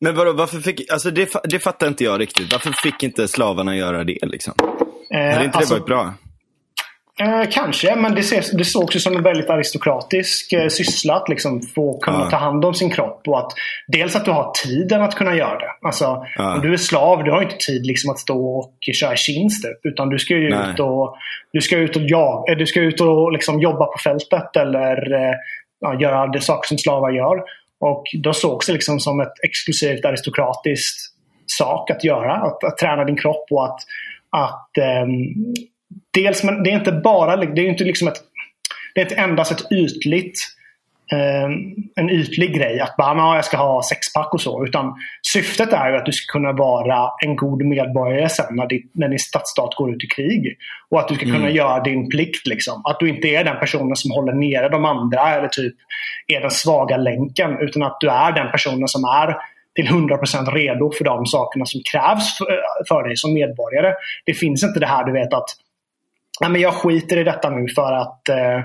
Men 0.00 0.14
vadå, 0.16 0.32
varför 0.32 0.58
fick, 0.58 0.92
alltså 0.92 1.10
det, 1.10 1.30
det 1.44 1.58
fattar 1.58 1.88
inte 1.88 2.04
jag 2.04 2.20
riktigt. 2.20 2.52
Varför 2.52 2.72
fick 2.72 3.02
inte 3.02 3.28
slavarna 3.28 3.76
göra 3.76 4.04
det 4.04 4.26
liksom? 4.26 4.54
Eh, 5.14 5.32
Hade 5.32 5.44
inte 5.44 5.58
alltså- 5.58 5.74
det 5.74 5.80
varit 5.80 5.86
bra? 5.88 6.14
Eh, 7.20 7.48
kanske, 7.50 7.96
men 7.96 8.14
det, 8.14 8.20
ses, 8.20 8.50
det 8.50 8.64
sågs 8.64 8.96
ju 8.96 9.00
som 9.00 9.16
en 9.16 9.22
väldigt 9.22 9.50
aristokratisk 9.50 10.52
eh, 10.52 10.68
syssla 10.68 11.14
att 11.14 11.28
liksom 11.28 11.62
få 11.62 11.98
kunna 11.98 12.18
Ja. 12.18 12.30
ta 12.30 12.36
hand 12.36 12.64
om 12.64 12.74
sin 12.74 12.90
kropp. 12.90 13.22
Och 13.28 13.38
att, 13.38 13.52
dels 13.88 14.16
att 14.16 14.24
du 14.24 14.30
har 14.30 14.52
tiden 14.64 15.02
att 15.02 15.14
kunna 15.14 15.36
göra 15.36 15.58
det. 15.58 15.86
Alltså, 15.86 16.24
Ja. 16.36 16.54
Om 16.54 16.60
du 16.60 16.72
är 16.72 16.76
slav, 16.76 17.24
du 17.24 17.30
har 17.30 17.42
inte 17.42 17.56
tid 17.56 17.86
liksom 17.86 18.10
att 18.10 18.18
stå 18.18 18.46
och 18.58 18.74
köra 18.94 19.16
chins. 19.16 19.62
Typ, 19.62 19.78
utan 19.92 20.08
du 20.08 20.18
ska 20.18 20.34
ju 20.34 20.50
Nej. 20.50 20.70
ut 20.70 20.80
och, 20.80 21.14
du 21.52 21.60
ska 21.60 21.76
ut 21.76 21.96
och, 21.96 22.02
ja, 22.04 22.44
eh, 22.50 22.56
du 22.56 22.66
ska 22.66 22.80
ut 22.80 23.00
och 23.00 23.32
liksom 23.32 23.60
jobba 23.60 23.86
på 23.86 23.98
fältet 24.04 24.56
eller 24.56 25.12
eh, 25.12 25.34
ja, 25.80 26.00
göra 26.00 26.26
det 26.26 26.40
saker 26.40 26.68
som 26.68 26.78
slavar 26.78 27.10
gör. 27.10 27.36
Och 27.80 28.04
då 28.22 28.32
sågs 28.32 28.66
det 28.66 28.72
liksom 28.72 29.00
som 29.00 29.20
ett 29.20 29.32
exklusivt 29.44 30.04
aristokratiskt 30.04 30.96
sak 31.58 31.90
att 31.90 32.04
göra. 32.04 32.32
Att, 32.34 32.64
att 32.64 32.78
träna 32.78 33.04
din 33.04 33.16
kropp 33.16 33.46
och 33.50 33.64
att, 33.64 33.78
att 34.30 34.78
ehm, 34.78 35.54
dels, 36.14 36.44
men 36.44 36.62
det 36.62 36.70
är 36.70 36.74
inte 36.74 36.92
bara, 36.92 37.36
det 37.36 37.62
är 37.62 37.68
inte 37.68 37.84
liksom 37.84 38.08
ett, 38.08 38.16
det 38.94 39.00
är 39.00 39.04
inte 39.04 39.14
endast 39.20 39.52
ett 39.52 39.72
ytligt 39.72 40.38
ehm, 41.12 41.52
en 41.96 42.10
ytlig 42.10 42.54
grej 42.54 42.80
att 42.80 42.96
bara, 42.96 43.16
"Ja, 43.16 43.34
jag 43.34 43.44
ska 43.44 43.56
ha 43.56 43.82
sexpack 43.82 44.34
och 44.34 44.40
så. 44.40 44.64
Utan 44.64 44.94
syftet 45.32 45.72
är 45.72 45.90
ju 45.90 45.96
att 45.96 46.06
du 46.06 46.12
ska 46.12 46.32
kunna 46.32 46.52
vara 46.52 47.10
en 47.24 47.36
god 47.36 47.64
medborgare 47.64 48.28
sen 48.28 48.56
när, 48.56 48.66
ditt, 48.66 48.90
när 48.94 49.08
din 49.08 49.18
stadsstat 49.18 49.74
går 49.74 49.90
ut 49.94 50.04
i 50.04 50.06
krig. 50.06 50.56
Och 50.90 51.00
att 51.00 51.08
du 51.08 51.14
ska 51.14 51.24
kunna 51.24 51.50
göra 51.50 51.82
din 51.82 52.08
plikt. 52.08 52.46
Liksom. 52.46 52.82
Att 52.84 53.00
du 53.00 53.08
inte 53.08 53.28
är 53.28 53.44
den 53.44 53.58
personen 53.58 53.96
som 53.96 54.10
håller 54.10 54.32
nere 54.32 54.68
de 54.68 54.84
andra 54.84 55.34
eller 55.34 55.48
typ 55.48 55.74
är 56.26 56.40
den 56.40 56.50
svaga 56.50 56.96
länken. 56.96 57.58
Utan 57.60 57.82
att 57.82 57.96
du 58.00 58.10
är 58.10 58.32
den 58.32 58.50
personen 58.50 58.88
som 58.88 59.04
är 59.04 59.36
till 59.74 59.86
100% 59.86 60.52
redo 60.52 60.92
för 60.98 61.04
de 61.04 61.26
sakerna 61.26 61.66
som 61.66 61.80
krävs 61.92 62.38
för, 62.38 62.46
för 62.88 63.02
dig 63.02 63.16
som 63.16 63.34
medborgare. 63.34 63.94
Det 64.24 64.34
finns 64.34 64.64
inte 64.64 64.80
det 64.80 64.86
här 64.86 65.04
du 65.04 65.12
vet 65.12 65.32
att 65.32 65.48
Nej, 66.40 66.50
men 66.50 66.60
jag 66.60 66.74
skiter 66.74 67.16
i 67.16 67.24
detta 67.24 67.50
nu 67.50 67.68
för 67.68 67.92
att, 67.92 68.28
eh, 68.28 68.60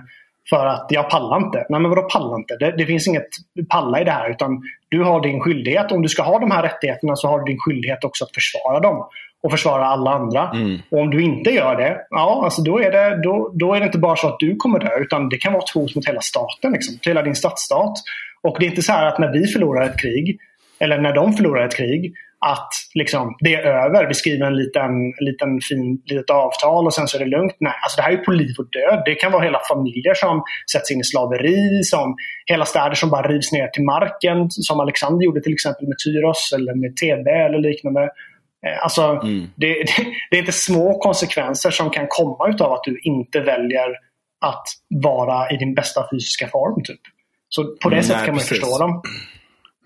för 0.50 0.66
att 0.66 0.88
jag 0.90 1.10
pallar 1.10 1.38
inte. 1.38 1.66
Nej 1.70 1.82
men 1.82 1.90
vadå 1.90 2.02
pallar 2.02 2.36
inte? 2.36 2.56
Det, 2.56 2.72
det 2.78 2.86
finns 2.86 3.08
inget 3.08 3.28
palla 3.70 4.02
i 4.02 4.04
det 4.04 4.12
här. 4.12 4.30
Utan 4.30 4.62
du 4.90 5.04
har 5.04 5.22
din 5.22 5.40
skyldighet. 5.40 5.92
Om 5.92 6.02
du 6.02 6.10
ska 6.10 6.24
ha 6.24 6.40
de 6.40 6.52
här 6.52 6.64
rättigheterna 6.64 7.16
så 7.16 7.28
har 7.28 7.40
du 7.40 7.46
din 7.46 7.60
skyldighet 7.60 8.04
också 8.04 8.24
att 8.24 8.34
försvara 8.34 8.80
dem. 8.80 9.10
Och 9.44 9.52
försvara 9.52 9.86
alla 9.86 10.12
andra. 10.12 10.52
Och 10.92 11.00
om 11.00 11.10
du 11.10 11.22
inte 11.22 11.50
gör 11.50 11.76
det, 11.76 11.98
ja 12.10 12.42
alltså 12.44 12.62
då 12.62 12.80
är 12.80 12.92
det, 12.92 13.22
då, 13.24 13.52
då 13.54 13.74
är 13.74 13.80
det 13.80 13.86
inte 13.86 13.98
bara 13.98 14.16
så 14.16 14.28
att 14.28 14.40
du 14.40 14.56
kommer 14.56 14.80
dö. 14.80 15.00
Utan 15.00 15.30
det 15.30 15.38
kan 15.38 15.54
vara 15.54 15.64
ett 15.64 15.70
hot 15.70 15.96
mot 15.96 16.08
hela 16.08 16.22
staten. 16.22 16.72
Liksom, 16.72 17.00
hela 17.02 17.22
din 17.22 17.36
stadsstat. 17.36 17.94
Och 18.42 18.58
det 18.60 18.66
är 18.66 18.70
inte 18.70 18.82
så 18.82 18.92
här 18.92 19.06
att 19.06 19.20
när 19.20 19.34
vi 19.34 19.48
förlorar 19.48 19.86
ett 19.86 20.00
krig. 20.00 20.40
Eller 20.86 20.98
när 20.98 21.14
de 21.14 21.34
förlorar 21.34 21.66
ett 21.66 21.78
krig 21.78 22.14
att 22.40 22.70
liksom, 22.94 23.36
det 23.40 23.56
är 23.56 23.64
över. 23.86 24.08
Vi 24.08 24.14
skriver 24.14 24.46
en 24.46 24.56
liten, 24.56 24.92
liten 25.20 25.60
fin 25.70 26.02
litet 26.06 26.30
avtal 26.30 26.86
och 26.86 26.94
sen 26.94 27.08
så 27.08 27.18
är 27.18 27.20
det 27.20 27.38
lugnt. 27.38 27.56
Nej, 27.60 27.74
alltså 27.84 27.98
det 27.98 28.02
här 28.02 28.12
är 28.12 28.18
ju 28.18 28.24
på 28.24 28.32
liv 28.32 28.56
och 28.58 28.70
död. 28.70 29.02
Det 29.06 29.16
kan 29.16 29.32
vara 29.32 29.44
hela 29.44 29.60
familjer 29.70 30.14
som 30.14 30.44
sätts 30.72 30.92
in 30.92 31.00
i 31.00 31.04
slaveri, 31.04 31.84
som 31.84 32.16
hela 32.46 32.66
städer 32.66 32.96
som 32.96 33.10
bara 33.10 33.28
rivs 33.28 33.52
ner 33.52 33.68
till 33.68 33.84
marken. 33.84 34.52
Som 34.52 34.80
Alexander 34.80 35.26
gjorde 35.26 35.42
till 35.42 35.54
exempel 35.54 35.88
med 35.88 35.98
Tyros 36.06 36.54
eller 36.56 36.74
med 36.76 36.96
TB 36.96 37.28
eller 37.30 37.60
liknande. 37.60 38.02
Eh, 38.68 38.84
alltså, 38.84 39.02
mm. 39.02 39.48
det, 39.56 39.68
det, 39.74 40.06
det, 40.30 40.38
är 40.38 40.40
inte 40.40 40.52
små 40.52 41.00
konsekvenser 41.00 41.72
som 41.72 41.90
kan 41.90 42.06
komma 42.10 42.50
utav 42.50 42.74
att 42.74 42.84
du 42.84 43.00
inte 43.04 43.40
väljer 43.40 43.90
att 44.42 44.66
vara 45.04 45.52
i 45.52 45.58
din 45.58 45.76
bästa 45.76 46.06
fysiska 46.12 46.48
form. 46.48 46.84
Typ. 46.84 47.02
Så 47.50 47.76
på 47.82 47.90
det 47.90 47.96
mm, 47.96 48.04
sättet 48.04 48.26
kan 48.26 48.34
man 48.36 48.40
precis. 48.40 48.60
förstå 48.60 48.78
dem. 48.78 49.02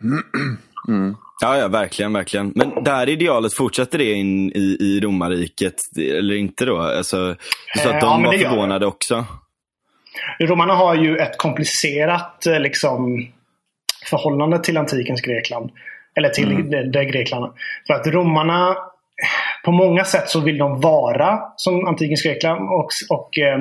Mm. 0.87 1.15
Ja, 1.41 1.57
ja, 1.57 1.67
verkligen, 1.67 2.13
verkligen. 2.13 2.53
Men 2.55 2.83
det 2.83 2.91
här 2.91 3.09
idealet, 3.09 3.53
fortsätter 3.53 3.97
det 3.97 4.13
in 4.13 4.51
i, 4.51 4.77
i 4.79 4.99
romarriket 4.99 5.75
eller 5.97 6.35
inte 6.35 6.65
då? 6.65 6.77
Alltså, 6.77 7.35
du 7.73 7.79
sa 7.79 7.89
att 7.89 8.01
de 8.01 8.23
ja, 8.23 8.31
var 8.31 8.37
förvånade 8.37 8.85
också. 8.85 9.25
Romarna 10.39 10.73
har 10.73 10.95
ju 10.95 11.17
ett 11.17 11.37
komplicerat 11.37 12.45
eh, 12.45 12.59
liksom, 12.59 13.27
förhållande 14.09 14.59
till 14.59 14.77
antikens 14.77 15.21
Grekland. 15.21 15.71
Eller 16.15 16.29
till 16.29 16.51
mm. 16.51 16.69
det, 16.69 16.91
det 16.91 17.05
Grekland. 17.05 17.53
För 17.87 17.93
att 17.93 18.07
romarna 18.07 18.75
på 19.65 19.71
många 19.71 20.03
sätt 20.03 20.29
så 20.29 20.39
vill 20.39 20.57
de 20.57 20.79
vara 20.81 21.39
som 21.55 21.87
antikens 21.87 22.23
Grekland 22.23 22.69
och, 22.69 22.89
och 23.09 23.37
eh, 23.37 23.59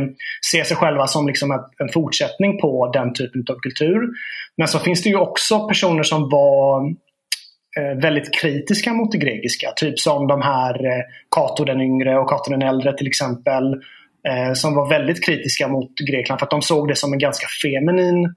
se 0.51 0.65
sig 0.65 0.77
själva 0.77 1.07
som 1.07 1.27
liksom 1.27 1.51
ett, 1.51 1.67
en 1.79 1.89
fortsättning 1.89 2.61
på 2.61 2.91
den 2.93 3.15
typen 3.15 3.45
av 3.51 3.55
kultur. 3.55 4.09
Men 4.57 4.69
så 4.69 4.79
finns 4.79 5.03
det 5.03 5.09
ju 5.09 5.17
också 5.17 5.69
personer 5.69 6.03
som 6.03 6.29
var 6.29 6.81
eh, 6.81 6.93
Eh, 7.79 8.01
väldigt 8.03 8.35
kritiska 8.41 8.93
mot 8.93 9.13
det 9.13 9.19
grekiska. 9.19 9.73
Typ 9.77 9.99
som 9.99 10.27
de 10.27 10.43
här 10.43 10.87
eh, 10.87 11.03
Cato 11.31 11.65
den 11.65 11.81
yngre 11.81 12.19
och 12.19 12.29
Cato 12.29 12.51
den 12.51 12.63
äldre 12.63 12.97
till 12.97 13.07
exempel. 13.07 13.73
Eh, 14.29 14.53
som 14.55 14.75
var 14.75 14.89
väldigt 14.89 15.25
kritiska 15.25 15.69
mot 15.69 15.91
Grekland 16.11 16.39
för 16.39 16.47
att 16.47 16.51
de 16.51 16.63
såg 16.63 16.89
det 16.89 16.97
som 16.97 17.13
en 17.13 17.19
ganska 17.19 17.47
feminin 17.63 18.35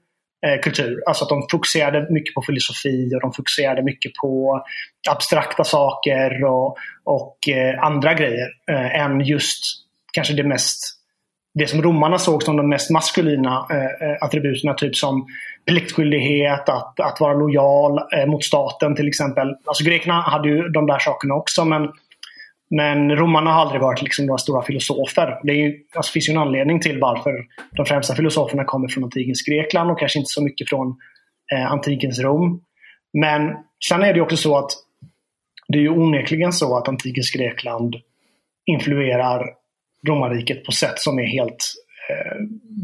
kultur. 0.62 1.02
Alltså 1.06 1.24
att 1.24 1.28
de 1.28 1.46
fokuserade 1.50 2.06
mycket 2.10 2.34
på 2.34 2.42
filosofi 2.42 3.14
och 3.14 3.20
de 3.20 3.32
fokuserade 3.32 3.82
mycket 3.82 4.12
på 4.22 4.62
abstrakta 5.10 5.64
saker 5.64 6.44
och, 6.44 6.76
och 7.04 7.38
andra 7.82 8.14
grejer 8.14 8.48
än 8.94 9.20
just 9.20 9.64
kanske 10.12 10.34
det 10.34 10.44
mest 10.44 11.01
det 11.54 11.66
som 11.66 11.82
romarna 11.82 12.18
såg 12.18 12.42
som 12.42 12.56
de 12.56 12.68
mest 12.68 12.90
maskulina 12.90 13.66
eh, 13.70 14.08
eh 14.08 14.16
attributen, 14.20 14.76
typ 14.76 14.96
som 14.96 15.26
pliktskyldighet, 15.66 16.68
att, 16.68 17.00
att 17.00 17.20
vara 17.20 17.34
lojal 17.34 17.98
eh, 17.98 18.26
mot 18.26 18.44
staten 18.44 18.96
till 18.96 19.08
exempel. 19.08 19.56
Alltså 19.64 19.84
grekerna 19.84 20.20
hade 20.20 20.48
ju 20.48 20.68
de 20.68 20.86
där 20.86 20.98
sakerna 20.98 21.34
också 21.34 21.64
men 21.64 21.92
men 22.74 23.16
romarna 23.16 23.52
har 23.52 23.60
aldrig 23.60 23.80
varit 23.80 24.02
liksom 24.02 24.26
några 24.26 24.38
stora 24.38 24.62
filosofer. 24.62 25.38
Det 25.42 25.52
är, 25.52 25.74
alltså, 25.94 26.12
finns 26.12 26.28
ju 26.28 26.30
en 26.30 26.38
anledning 26.38 26.80
till 26.80 27.00
varför 27.00 27.32
de 27.76 27.86
främsta 27.86 28.14
filosoferna 28.14 28.64
kommer 28.64 28.88
från 28.88 29.04
antikens 29.04 29.42
Grekland 29.42 29.90
och 29.90 29.98
kanske 29.98 30.18
inte 30.18 30.32
så 30.32 30.44
mycket 30.44 30.68
från 30.68 30.96
eh, 31.52 31.72
antikens 31.72 32.20
Rom. 32.20 32.62
Men 33.12 33.56
sen 33.88 34.02
är 34.02 34.14
det 34.14 34.20
också 34.20 34.36
så 34.36 34.58
att 34.58 34.70
det 35.68 35.78
är 35.78 35.82
ju 35.82 35.90
onekligen 35.90 36.52
så 36.52 36.76
att 36.76 36.88
antikens 36.88 37.30
Grekland 37.30 37.96
influerar 38.66 39.46
romarriket 40.08 40.64
på 40.64 40.72
sätt 40.72 40.98
som 40.98 41.18
är 41.18 41.26
helt 41.26 41.64
eh, 42.10 42.36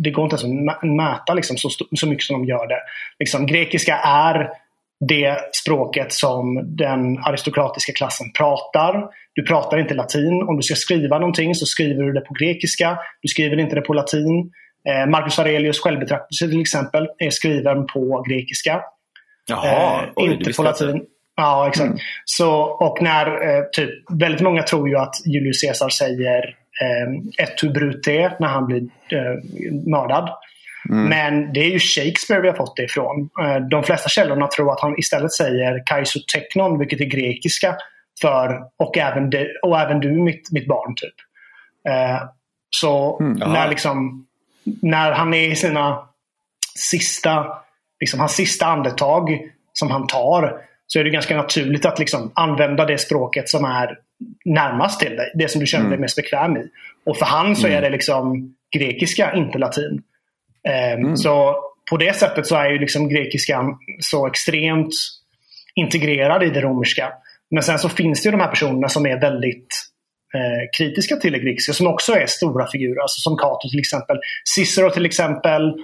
det 0.03 0.11
går 0.11 0.25
inte 0.25 0.37
ens 0.37 0.71
att 0.71 0.83
mäta 0.83 1.35
liksom, 1.35 1.57
så, 1.57 1.69
så 1.97 2.09
mycket 2.09 2.25
som 2.25 2.41
de 2.41 2.49
gör 2.49 2.67
det. 2.67 2.81
Liksom, 3.19 3.47
grekiska 3.47 3.97
är 4.05 4.51
det 5.01 5.39
språket 5.53 6.13
som 6.13 6.61
den 6.77 7.19
aristokratiska 7.19 7.93
klassen 7.93 8.33
pratar. 8.33 9.05
Du 9.33 9.43
pratar 9.43 9.79
inte 9.79 9.95
latin. 9.95 10.43
Om 10.43 10.57
du 10.57 10.63
ska 10.63 10.75
skriva 10.75 11.19
någonting 11.19 11.55
så 11.55 11.67
skriver 11.67 12.03
du 12.03 12.13
det 12.13 12.21
på 12.21 12.35
grekiska. 12.35 12.99
Du 13.23 13.29
skriver 13.29 13.59
inte 13.59 13.75
det 13.75 13.81
på 13.81 13.93
latin. 13.93 14.51
Eh, 14.89 15.07
Marcus 15.07 15.39
Aurelius 15.39 15.81
självbetraktelse 15.81 16.49
till 16.49 16.61
exempel 16.61 17.09
är 17.19 17.31
skriven 17.31 17.87
på 17.87 18.25
grekiska. 18.29 18.83
Jaha, 19.49 20.03
eh, 20.03 20.09
oj, 20.17 20.33
inte 20.33 20.53
på 20.53 20.63
latin. 20.63 21.03
Ja, 21.37 21.69
exakt. 21.69 21.87
Mm. 21.87 21.99
Så, 22.25 22.51
och 22.61 23.03
när, 23.03 23.27
eh, 23.27 23.65
typ, 23.73 23.91
väldigt 24.21 24.41
många 24.41 24.63
tror 24.63 24.89
ju 24.89 24.97
att 24.97 25.15
Julius 25.27 25.63
Caesar 25.63 25.89
säger 25.89 26.55
eh, 26.81 27.45
et 27.45 27.57
tu 27.59 27.71
brute 27.71 28.37
när 28.41 28.49
han 28.49 28.67
blir 28.67 28.83
eh, 29.13 29.61
mördad. 29.87 30.31
Mm. 30.91 31.05
Men 31.05 31.53
det 31.53 31.61
är 31.61 31.71
ju 31.71 31.79
Shakespeare 31.79 32.41
vi 32.41 32.49
har 32.49 32.57
fått 32.57 32.77
det 32.77 32.83
ifrån. 32.83 33.31
Eh, 33.43 33.57
de 33.57 33.83
flesta 33.83 34.09
källorna 34.09 34.47
tror 34.47 34.73
att 34.73 34.81
han 34.81 34.99
istället 34.99 35.33
säger 35.33 35.83
kaisoteknon, 35.87 36.79
vilket 36.79 37.01
är 37.01 37.05
grekiska 37.05 37.77
för 38.21 38.63
och 38.77 38.99
även, 38.99 39.31
de, 39.31 39.47
och 39.63 39.81
även 39.81 40.01
du 40.01 40.13
mitt, 40.13 40.53
mitt 40.53 40.69
barn. 40.69 40.95
typ. 40.95 41.15
Eh, 41.89 42.23
så 42.71 43.19
mm, 43.21 43.53
när, 43.53 43.69
liksom, 43.69 44.27
när 44.83 45.13
han 45.13 45.35
är 45.35 45.51
i 45.51 45.57
sina 45.57 46.09
sista, 46.79 47.47
liksom, 48.01 48.21
hans 48.21 48.33
sista 48.33 48.67
andetag 48.67 49.39
som 49.73 49.91
han 49.91 50.07
tar 50.07 50.61
så 50.87 50.99
är 50.99 51.05
det 51.05 51.11
ganska 51.11 51.37
naturligt 51.37 51.87
att 51.87 51.99
liksom, 51.99 52.33
använda 52.35 52.85
det 52.85 52.99
språket 52.99 53.49
som 53.49 53.65
är 53.65 53.99
närmast 54.45 55.01
till 55.01 55.17
dig. 55.17 55.33
Det 55.35 55.49
som 55.49 55.61
du 55.61 55.67
känner 55.67 55.85
dig 55.85 55.95
mm. 55.95 56.01
mest 56.01 56.17
bekväm 56.17 56.57
i. 56.57 56.63
Och 57.07 57.17
för 57.19 57.27
han 57.27 57.57
så 57.57 57.67
mm. 57.67 57.79
är 57.79 57.83
det 57.83 57.91
liksom 57.91 58.55
grekiska, 58.77 59.33
inte 59.35 59.59
latin. 59.59 60.03
Mm. 60.69 61.17
Så 61.17 61.57
på 61.91 61.97
det 61.97 62.17
sättet 62.17 62.47
så 62.47 62.57
är 62.57 62.71
ju 62.71 62.79
liksom 62.79 63.09
grekiskan 63.09 63.79
så 64.01 64.27
extremt 64.27 64.95
integrerad 65.75 66.43
i 66.43 66.51
det 66.51 66.61
romerska. 66.61 67.13
Men 67.51 67.63
sen 67.63 67.79
så 67.79 67.89
finns 67.89 68.23
det 68.23 68.27
ju 68.27 68.31
de 68.31 68.41
här 68.41 68.49
personerna 68.49 68.89
som 68.89 69.07
är 69.07 69.21
väldigt 69.21 69.69
eh, 70.35 70.79
kritiska 70.79 71.17
till 71.17 71.33
det 71.33 71.39
grekiska 71.39 71.73
som 71.73 71.87
också 71.87 72.13
är 72.13 72.27
stora 72.27 72.67
figurer. 72.67 73.01
Alltså 73.01 73.21
som 73.21 73.37
Cato 73.37 73.69
till 73.71 73.81
exempel. 73.81 74.19
Cicero 74.45 74.91
till 74.91 75.07
exempel 75.07 75.75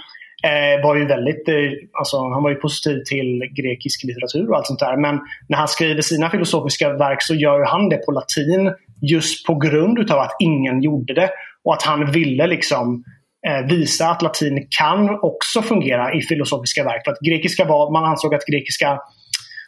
eh, 0.44 0.82
var 0.82 0.96
ju 0.96 1.06
väldigt, 1.06 1.48
eh, 1.48 1.54
alltså, 1.92 2.16
han 2.16 2.42
var 2.42 2.50
ju 2.50 2.56
positiv 2.56 3.02
till 3.08 3.42
grekisk 3.56 4.04
litteratur 4.04 4.50
och 4.50 4.56
allt 4.56 4.66
sånt 4.66 4.80
där. 4.80 4.96
Men 4.96 5.20
när 5.48 5.58
han 5.58 5.68
skriver 5.68 6.02
sina 6.02 6.30
filosofiska 6.30 6.92
verk 6.92 7.18
så 7.22 7.34
gör 7.34 7.64
han 7.66 7.88
det 7.88 7.96
på 7.96 8.12
latin 8.12 8.72
just 9.02 9.46
på 9.46 9.54
grund 9.54 9.98
utav 9.98 10.18
att 10.18 10.36
ingen 10.40 10.82
gjorde 10.82 11.14
det. 11.14 11.30
Och 11.64 11.74
att 11.74 11.82
han 11.82 12.12
ville 12.12 12.46
liksom 12.46 13.04
eh, 13.48 13.66
visa 13.66 14.10
att 14.10 14.22
latin 14.22 14.66
kan 14.78 15.18
också 15.22 15.62
fungera 15.62 16.14
i 16.14 16.20
filosofiska 16.20 16.84
verk. 16.84 17.02
För 17.04 17.12
att 17.12 17.20
grekiska 17.20 17.64
var, 17.64 17.92
man 17.92 18.04
ansåg 18.04 18.34
att 18.34 18.46
grekiska 18.46 19.00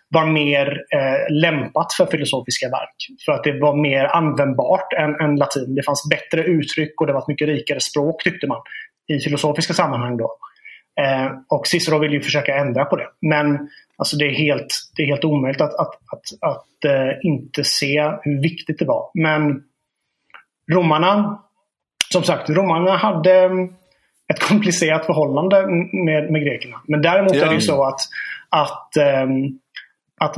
var 0.09 0.27
mer 0.27 0.67
eh, 0.95 1.35
lämpat 1.41 1.93
för 1.93 2.07
filosofiska 2.07 2.69
verk. 2.69 2.97
För 3.25 3.33
att 3.33 3.45
det 3.45 3.61
var 3.61 3.83
mer 3.83 4.05
användbart 4.05 4.93
än, 4.93 5.15
än, 5.21 5.37
latin. 5.37 5.75
Det 5.75 5.83
fanns 5.83 6.09
bättre 6.11 6.45
uttryck 6.45 7.01
och 7.01 7.07
det 7.07 7.13
var 7.13 7.21
ett 7.21 7.29
mycket 7.29 7.49
rikare 7.49 7.81
språk 7.81 8.25
tyckte 8.25 8.47
man 8.47 8.61
i 9.09 9.19
filosofiska 9.19 9.75
sammanhang. 9.75 10.17
då. 10.17 10.37
Eh, 11.01 11.33
och 11.49 11.67
Cicero 11.67 11.99
vill 11.99 12.13
ju 12.13 12.21
försöka 12.21 12.57
ändra 12.57 12.85
på 12.85 12.97
det. 12.97 13.09
Men 13.21 13.69
alltså, 13.97 14.17
det, 14.17 14.25
är 14.25 14.35
helt, 14.35 14.75
det 14.97 15.03
är 15.03 15.07
helt 15.07 15.25
omöjligt 15.25 15.61
att, 15.61 15.75
att, 15.75 15.95
att, 16.13 16.25
att 16.41 16.85
eh, 16.85 17.13
inte 17.23 17.65
se 17.65 18.13
hur 18.23 18.43
viktigt 18.43 18.79
det 18.79 18.85
var. 18.85 19.11
Men 19.15 19.63
romarna 20.73 21.39
som 22.13 22.23
sagt, 22.23 22.51
romarna 22.51 22.97
hade 22.97 23.39
mm, 23.39 23.69
ett 24.29 24.41
komplicerat 24.49 25.07
förhållande 25.07 25.67
med, 25.93 26.31
med 26.31 26.43
grekerna. 26.43 26.77
Men 26.89 27.03
däremot 27.03 27.35
ja. 27.35 27.45
är 27.45 27.49
det 27.49 27.55
ju 27.55 27.61
så 27.61 27.85
att, 27.85 28.01
att, 28.49 28.93
um, 29.25 29.59
att 30.21 30.35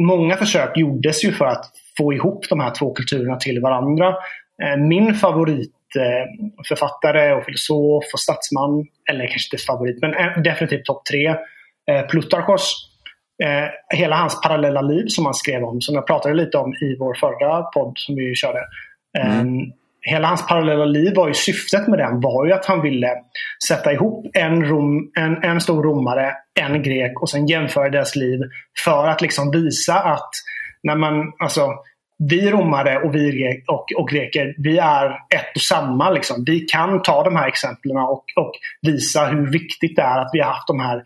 många 0.00 0.36
försök 0.36 0.76
gjordes 0.76 1.24
ju 1.24 1.32
för 1.32 1.44
att 1.44 1.64
få 1.96 2.12
ihop 2.12 2.48
de 2.48 2.60
här 2.60 2.70
två 2.70 2.94
kulturerna 2.94 3.36
till 3.36 3.60
varandra. 3.60 4.14
Eh, 4.62 4.76
min 4.76 5.14
favoritförfattare 5.94 7.34
och 7.34 7.44
filosof 7.44 8.04
och 8.12 8.20
statsman, 8.20 8.86
eller 9.10 9.26
kanske 9.26 9.56
inte 9.56 9.64
favorit, 9.64 9.98
men 10.00 10.14
eh, 10.14 10.42
definitivt 10.42 10.84
topp 10.84 11.02
tre, 11.10 11.26
eh, 11.90 12.06
Plutarchos. 12.06 12.92
Hela 13.94 14.16
hans 14.16 14.40
parallella 14.40 14.80
liv 14.80 15.04
som 15.08 15.24
han 15.24 15.34
skrev 15.34 15.64
om, 15.64 15.80
som 15.80 15.94
jag 15.94 16.06
pratade 16.06 16.34
lite 16.34 16.58
om 16.58 16.74
i 16.74 16.96
vår 16.98 17.14
förra 17.14 17.62
podd 17.62 17.92
som 17.96 18.14
vi 18.14 18.34
körde. 18.34 18.58
Mm. 19.18 19.72
Hela 20.00 20.28
hans 20.28 20.46
parallella 20.46 20.84
liv 20.84 21.14
var 21.14 21.28
ju 21.28 21.34
syftet 21.34 21.88
med 21.88 21.98
den 21.98 22.20
var 22.20 22.46
ju 22.46 22.52
att 22.52 22.64
han 22.64 22.82
ville 22.82 23.10
sätta 23.68 23.92
ihop 23.92 24.26
en, 24.32 24.64
rom, 24.64 25.10
en, 25.18 25.42
en 25.42 25.60
stor 25.60 25.82
romare, 25.82 26.34
en 26.60 26.82
grek 26.82 27.20
och 27.22 27.30
sen 27.30 27.46
jämföra 27.46 27.88
deras 27.88 28.16
liv 28.16 28.40
för 28.84 29.06
att 29.08 29.20
liksom 29.20 29.50
visa 29.50 29.94
att 29.94 30.30
när 30.82 30.96
man, 30.96 31.32
alltså, 31.38 31.74
vi 32.18 32.50
romare 32.50 32.98
och 32.98 33.14
vi 33.14 33.62
och, 33.66 33.86
och 33.96 34.08
greker, 34.08 34.54
vi 34.58 34.78
är 34.78 35.10
ett 35.10 35.54
och 35.54 35.60
samma. 35.60 36.10
Liksom. 36.10 36.44
Vi 36.46 36.60
kan 36.60 37.02
ta 37.02 37.24
de 37.24 37.36
här 37.36 37.48
exemplen 37.48 37.96
och, 37.96 38.24
och 38.36 38.52
visa 38.82 39.26
hur 39.26 39.50
viktigt 39.50 39.96
det 39.96 40.02
är 40.02 40.18
att 40.18 40.30
vi 40.32 40.40
har 40.40 40.52
haft 40.52 40.66
de 40.66 40.80
här, 40.80 40.96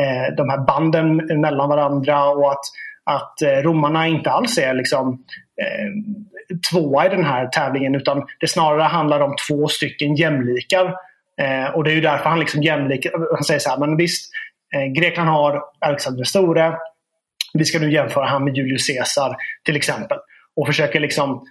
eh, 0.00 0.34
de 0.36 0.48
här 0.48 0.66
banden 0.66 1.16
mellan 1.40 1.68
varandra 1.68 2.28
och 2.28 2.52
att, 2.52 2.64
att 3.04 3.42
eh, 3.42 3.48
romarna 3.48 4.06
inte 4.06 4.30
alls 4.30 4.58
är 4.58 4.74
liksom, 4.74 5.24
eh, 5.62 5.88
tvåa 6.72 7.06
i 7.06 7.08
den 7.08 7.24
här 7.24 7.46
tävlingen 7.46 7.94
utan 7.94 8.26
det 8.40 8.48
snarare 8.48 8.82
handlar 8.82 9.20
om 9.20 9.36
två 9.48 9.68
stycken 9.68 10.14
jämlikar. 10.14 10.94
Eh, 11.40 11.74
och 11.74 11.84
det 11.84 11.90
är 11.90 11.94
ju 11.94 12.00
därför 12.00 12.30
han 12.30 12.40
liksom 12.40 12.62
jämlik, 12.62 13.06
han 13.34 13.44
säger 13.44 13.60
så 13.60 13.70
här, 13.70 13.78
men 13.78 13.96
visst, 13.96 14.30
eh, 14.74 14.92
Grekland 14.92 15.28
har 15.28 15.62
Alexander 15.78 16.16
den 16.16 16.26
store. 16.26 16.74
Vi 17.54 17.64
ska 17.64 17.78
nu 17.78 17.92
jämföra 17.92 18.26
han 18.26 18.44
med 18.44 18.56
Julius 18.56 18.86
Caesar 18.86 19.36
till 19.64 19.76
exempel. 19.76 20.18
Och 20.58 20.66
försöker 20.66 21.00
liksom 21.00 21.44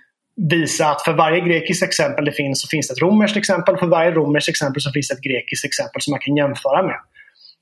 visa 0.50 0.88
att 0.88 1.02
för 1.02 1.14
varje 1.14 1.42
grekiskt 1.42 1.84
exempel 1.84 2.26
det 2.26 2.32
finns 2.32 2.62
så 2.62 2.68
finns 2.68 2.88
det 2.88 2.94
ett 2.94 3.02
romerskt 3.02 3.38
exempel. 3.38 3.78
För 3.78 3.88
varje 3.88 4.12
romerskt 4.12 4.50
exempel 4.50 4.82
så 4.82 4.92
finns 4.92 5.08
det 5.08 5.14
ett 5.14 5.24
grekiskt 5.24 5.66
exempel 5.66 6.02
som 6.02 6.12
man 6.12 6.20
kan 6.20 6.38
jämföra 6.38 6.84
med. 6.84 6.96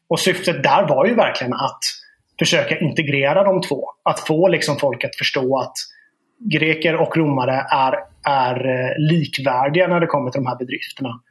Och 0.08 0.20
syftet 0.20 0.64
där 0.64 0.88
var 0.88 1.06
ju 1.06 1.16
verkligen 1.16 1.54
att 1.54 1.80
försöka 2.40 2.80
integrera 2.80 3.44
de 3.44 3.62
två. 3.62 3.86
Att 4.04 4.20
få 4.20 4.48
liksom 4.48 4.78
folk 4.78 5.04
att 5.04 5.16
förstå 5.16 5.60
att 5.60 5.74
greker 6.54 6.96
och 6.96 7.18
romare 7.18 7.66
är, 7.72 7.94
är 8.24 8.68
eh, 8.68 8.92
likvärdiga 8.98 9.88
när 9.88 10.00
det 10.00 10.08
kommer 10.08 10.32
till 10.32 10.42
de 10.42 10.48
här 10.48 10.58
bedrifterna. 10.58 11.22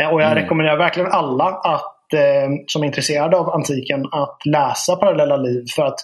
Eh, 0.00 0.08
och 0.08 0.22
jag 0.22 0.30
mm. 0.30 0.42
rekommenderar 0.42 0.76
verkligen 0.76 1.12
alla 1.12 1.44
att, 1.44 2.12
eh, 2.12 2.50
som 2.66 2.82
är 2.82 2.86
intresserade 2.86 3.36
av 3.36 3.50
antiken 3.50 4.06
att 4.12 4.38
läsa 4.44 4.96
Parallella 4.96 5.36
liv. 5.36 5.64
För 5.76 5.82
att 5.82 5.98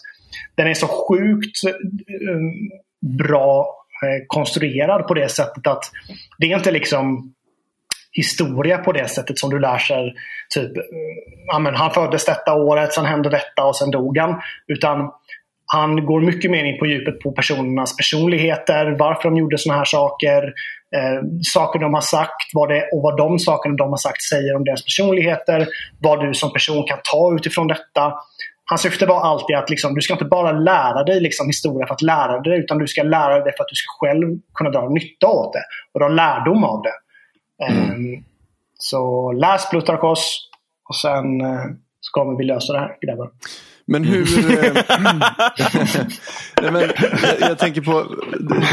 den 0.57 0.67
är 0.67 0.75
så 0.75 0.87
sjukt 0.87 1.57
bra 3.01 3.67
eh, 4.05 4.25
konstruerad 4.27 5.07
på 5.09 5.15
det 5.15 5.29
sättet 5.29 5.67
att 5.67 5.85
det 6.39 6.53
är 6.53 6.57
inte 6.57 6.71
liksom 6.71 7.35
historia 8.13 8.79
på 8.79 8.93
det 8.93 9.09
sättet 9.09 9.39
som 9.39 9.51
du 9.51 9.59
lär 9.59 9.79
sig. 9.79 10.15
Typ, 10.55 10.77
eh, 10.77 10.83
ja, 11.47 11.59
men 11.59 11.75
han 11.75 11.91
föddes 11.91 12.25
detta 12.25 12.55
året, 12.55 12.93
sen 12.93 13.05
hände 13.05 13.29
detta 13.29 13.65
och 13.65 13.77
sen 13.77 13.91
dog 13.91 14.19
han. 14.19 14.41
Utan 14.67 15.11
han 15.73 16.07
går 16.07 16.21
mycket 16.21 16.51
mer 16.51 16.65
in 16.65 16.79
på 16.79 16.87
djupet 16.87 17.21
på 17.21 17.33
personernas 17.33 17.97
personligheter, 17.97 18.97
varför 18.99 19.23
de 19.23 19.37
gjorde 19.37 19.59
sådana 19.59 19.79
här 19.79 19.85
saker, 19.85 20.43
eh, 20.97 21.23
saker 21.43 21.79
de 21.79 21.95
har 21.95 22.01
sagt 22.01 22.51
vad 22.53 22.69
det, 22.69 22.89
och 22.93 23.03
vad 23.03 23.17
de 23.17 23.39
sakerna 23.39 23.75
de 23.75 23.91
har 23.91 23.97
sagt 23.97 24.23
säger 24.23 24.57
om 24.57 24.65
deras 24.65 24.85
personligheter, 24.85 25.67
vad 26.01 26.27
du 26.27 26.35
som 26.35 26.53
person 26.53 26.87
kan 26.87 26.99
ta 27.13 27.35
utifrån 27.35 27.67
detta. 27.67 28.13
Hans 28.71 28.83
syfte 28.83 29.07
var 29.07 29.21
alltid 29.21 29.57
att 29.57 29.71
liksom, 29.71 29.95
du 29.95 30.01
ska 30.01 30.13
inte 30.13 30.25
bara 30.25 30.53
lära 30.53 31.05
dig 31.05 31.21
liksom, 31.21 31.47
historia 31.47 31.87
för 31.87 31.95
att 31.95 32.03
lära 32.03 32.41
dig 32.41 32.59
utan 32.59 32.79
du 32.79 32.87
ska 32.87 33.03
lära 33.03 33.45
dig 33.45 33.53
för 33.57 33.65
att 33.65 33.69
du 33.69 33.77
ska 33.77 34.07
själv 34.07 34.39
kunna 34.55 34.71
dra 34.71 34.89
nytta 34.89 35.27
av 35.27 35.53
det 35.53 35.63
och 35.93 36.01
dra 36.01 36.09
lärdom 36.09 36.65
av 36.65 36.83
det. 36.83 36.95
Mm. 37.67 37.91
Um, 37.91 38.25
så 38.79 39.33
läs 39.33 39.71
Plutarkos 39.71 40.49
och 40.89 40.97
sen 40.97 41.41
uh, 41.41 41.65
så 42.01 42.13
kommer 42.13 42.39
vi 42.39 42.45
lösa 42.45 42.73
det 42.73 42.79
här 42.79 42.97
grabbar. 43.07 43.31
Men 43.87 44.05
hur... 44.05 44.25
Eh, 44.65 44.73
Nej, 46.63 46.73
men 46.73 46.83
jag, 46.83 47.51
jag, 47.51 47.59
tänker 47.59 47.81
på 47.81 48.05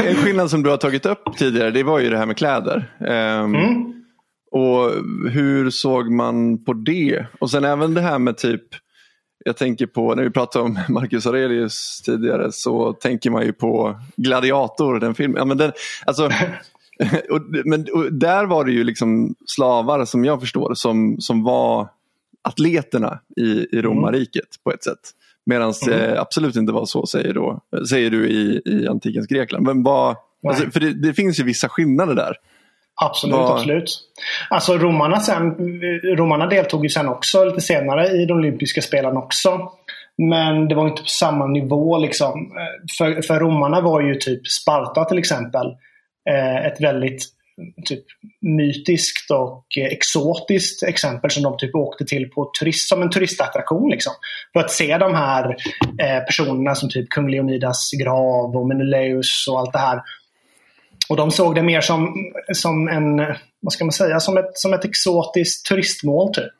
en 0.08 0.16
skillnad 0.16 0.50
som 0.50 0.64
du 0.64 0.70
har 0.70 0.78
tagit 0.78 1.06
upp 1.06 1.38
tidigare. 1.38 1.72
Det 1.72 1.84
var 1.84 2.00
ju 2.00 2.10
det 2.10 2.18
här 2.18 2.26
med 2.26 2.38
kläder. 2.38 2.94
Um, 3.00 3.56
mm. 3.56 3.94
Och 4.52 4.92
hur 5.32 5.70
såg 5.70 6.12
man 6.12 6.64
på 6.64 6.74
det? 6.74 7.26
Och 7.40 7.52
sen 7.52 7.66
även 7.66 7.94
det 7.94 8.02
här 8.02 8.20
med 8.20 8.38
typ 8.38 8.64
jag 9.48 9.58
tänker 9.58 9.86
på, 9.86 10.16
när 10.16 10.24
vi 10.24 10.30
pratade 10.30 10.66
om 10.66 10.80
Marcus 10.90 11.28
Aurelius 11.28 12.02
tidigare 12.06 12.52
så 12.52 12.94
tänker 12.94 13.30
man 13.30 13.46
ju 13.46 13.54
på 13.54 14.00
Gladiator, 14.16 15.00
den 15.00 15.16
filmen. 15.16 15.38
Ja, 15.38 15.46
men 15.46 15.58
den, 15.58 15.72
alltså, 16.06 16.26
och, 17.30 17.42
men, 17.66 17.86
och 17.94 18.14
där 18.14 18.46
var 18.46 18.66
det 18.66 18.72
ju 18.72 18.84
liksom 18.84 19.36
slavar 19.46 20.06
som 20.06 20.26
jag 20.26 20.40
förstår 20.40 20.74
som, 20.76 21.16
som 21.20 21.44
var 21.44 21.90
atleterna 22.42 23.20
i, 23.38 23.78
i 23.78 23.82
romarriket 23.82 24.48
på 24.64 24.72
ett 24.72 24.84
sätt. 24.84 25.00
Medan 25.46 25.74
mm. 25.88 26.00
det 26.00 26.22
absolut 26.22 26.56
inte 26.56 26.74
var 26.74 26.86
så 26.86 27.06
säger, 27.06 27.34
då, 27.34 27.62
säger 27.90 28.10
du 28.10 28.30
i, 28.30 28.62
i 28.66 28.88
antikens 28.88 29.28
Grekland. 29.28 29.66
Men 29.66 29.84
vad, 29.84 30.16
alltså, 30.48 30.72
för 30.72 30.80
det, 30.80 30.94
det, 30.94 31.14
finns 31.14 31.40
ju 31.40 31.44
vissa 31.44 31.70
skillnader 31.70 32.16
där. 32.16 32.36
Absolut, 33.02 33.36
vad... 33.36 33.52
absolut. 33.52 34.00
Alltså 34.50 34.78
romarna, 34.78 35.20
sen, 35.20 35.56
romarna 36.18 36.48
deltog 36.48 36.84
ju 36.84 36.90
sen 36.90 37.08
också 37.08 37.46
lite 37.46 37.62
senare 37.62 38.08
i 38.08 38.26
de 38.26 38.34
olympiska 38.34 38.82
spelen 38.82 39.18
också. 39.18 39.72
Men 40.18 40.68
det 40.68 40.76
var 40.76 40.88
inte 40.88 41.02
på 41.02 41.08
samma 41.08 41.48
nivå 41.48 41.98
liksom. 41.98 42.52
För, 42.98 43.22
för 43.22 43.40
romarna 43.40 43.82
var 43.82 44.02
ju 44.02 44.16
typ 44.16 44.48
Sparta 44.48 45.06
till 45.06 45.18
exempel 45.18 45.68
eh, 46.30 46.66
ett 46.66 46.82
väldigt 46.82 47.24
typ 47.86 48.04
mytiskt 48.42 49.32
och 49.32 49.66
exotiskt 49.78 50.84
exempel 50.84 51.32
som 51.32 51.44
de 51.44 51.58
typ 51.58 51.76
åkte 51.76 52.06
till 52.06 52.30
på 52.30 52.52
turist, 52.60 52.90
som 52.90 53.02
en 53.02 53.10
turistattraktion. 53.10 53.90
Liksom. 53.90 54.14
För 54.54 54.60
att 54.60 54.72
se 54.72 54.98
de 54.98 55.16
här 55.16 55.46
eh, 56.02 56.24
personerna 56.26 56.76
som 56.76 56.90
typ 56.90 57.10
kung 57.10 57.30
Leonidas 57.30 57.90
grav 58.04 58.56
och 58.56 58.68
Menelaus 58.68 59.46
och 59.50 59.60
allt 59.60 59.74
det 59.74 59.80
här. 59.80 60.02
Och 61.10 61.16
de 61.16 61.32
såg 61.32 61.56
det 61.56 61.64
mer 61.64 61.82
som, 61.82 62.14
som 62.54 62.88
en, 62.88 63.18
vad 63.62 63.74
ska 63.74 63.86
man 63.86 63.92
säga, 63.92 64.20
som 64.20 64.38
ett, 64.38 64.52
som 64.54 64.74
ett 64.74 64.86
exotiskt 64.86 65.66
turistmål 65.66 66.34
typ. 66.34 66.52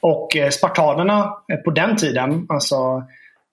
Och 0.00 0.36
eh, 0.36 0.50
spartanerna 0.50 1.34
eh, 1.52 1.56
på 1.56 1.70
den 1.70 1.96
tiden, 1.96 2.46
alltså 2.48 3.02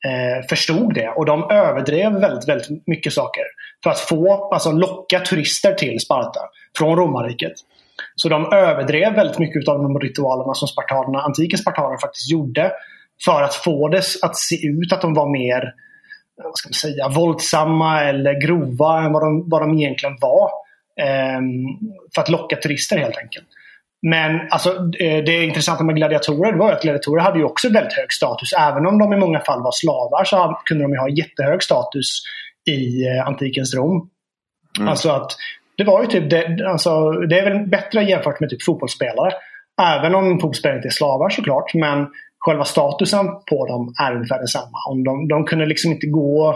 eh, 0.06 0.48
förstod 0.50 0.94
det 0.94 1.10
och 1.10 1.26
de 1.26 1.52
överdrev 1.52 2.14
väldigt, 2.14 2.50
väldigt 2.50 2.88
mycket 2.88 3.14
saker. 3.14 3.44
För 3.84 3.90
att 3.90 4.00
få, 4.00 4.54
alltså 4.54 4.72
locka 4.72 5.20
turister 5.20 5.74
till 5.74 6.00
Sparta 6.00 6.42
från 6.78 6.96
romarriket. 6.96 7.54
Så 8.16 8.30
de 8.30 8.54
överdrev 8.54 9.14
väldigt 9.14 9.40
mycket 9.40 9.68
av 9.68 9.78
de 9.78 10.00
ritualerna 10.00 10.54
som 10.54 10.68
spartanerna, 10.68 11.22
antikens 11.22 11.62
spartaner 11.62 11.98
faktiskt 11.98 12.32
gjorde. 12.32 12.72
För 13.26 13.42
att 13.42 13.56
få 13.56 13.90
det 13.90 14.04
att 14.22 14.38
se 14.38 14.68
ut 14.68 14.94
att 14.94 15.02
de 15.02 15.14
var 15.14 15.32
mer 15.32 15.74
vad 16.44 16.58
ska 16.58 16.68
man 16.68 16.74
säga, 16.74 17.10
våldsamma 17.10 18.04
eller 18.04 18.42
grova 18.42 19.04
än 19.04 19.14
vad 19.14 19.22
de, 19.22 19.50
vad 19.50 19.62
de 19.62 19.80
egentligen 19.80 20.18
var. 20.22 20.50
Eh, 21.02 21.42
för 22.16 22.22
att 22.22 22.30
locka 22.30 22.56
turister 22.56 22.98
helt 22.98 23.18
enkelt. 23.18 23.48
Men 24.02 24.48
alltså, 24.50 24.70
eh, 25.00 25.24
det 25.24 25.44
intressanta 25.44 25.84
med 25.84 25.96
gladiatorer 25.96 26.54
var 26.54 26.72
att 26.72 26.82
gladiatorer 26.82 27.22
hade 27.22 27.40
ju 27.40 27.46
också 27.46 27.70
väldigt 27.70 27.94
hög 27.94 28.14
status. 28.14 28.54
Även 28.54 28.86
om 28.86 29.00
de 29.00 29.14
i 29.14 29.18
många 29.18 29.40
fall 29.40 29.64
var 29.64 29.72
slavar 29.72 30.24
så 30.24 30.60
kunde 30.66 30.84
de 30.84 30.98
ha 30.98 31.10
jättehög 31.10 31.64
status 31.64 32.22
i 32.70 33.08
eh, 33.08 33.28
antikens 33.28 33.76
Rom. 33.76 34.10
Mm. 34.78 34.90
Alltså 34.90 35.10
att 35.10 35.32
det 35.78 35.84
var 35.84 36.02
ju 36.02 36.08
typ 36.08 36.30
det, 36.30 36.68
alltså, 36.68 37.12
det 37.12 37.40
är 37.40 37.50
väl 37.50 37.68
bättre 37.68 38.04
jämfört 38.04 38.40
med 38.40 38.50
typ 38.50 38.64
fotbollsspelare. 38.64 39.32
Även 39.82 40.16
om 40.16 40.32
fotbollsspelare 40.32 40.78
inte 40.78 40.88
är 40.88 40.92
slavar 40.92 41.30
såklart. 41.30 41.74
Men 41.74 42.08
själva 42.40 42.66
statusen 42.66 43.28
på 43.50 43.68
dem 43.68 43.94
är 44.02 44.16
ungefär 44.16 44.38
densamma. 44.38 44.78
Om 44.90 45.04
de, 45.04 45.28
de 45.28 45.46
kunde 45.46 45.66
liksom 45.66 45.92
inte 45.92 46.08
gå 46.08 46.56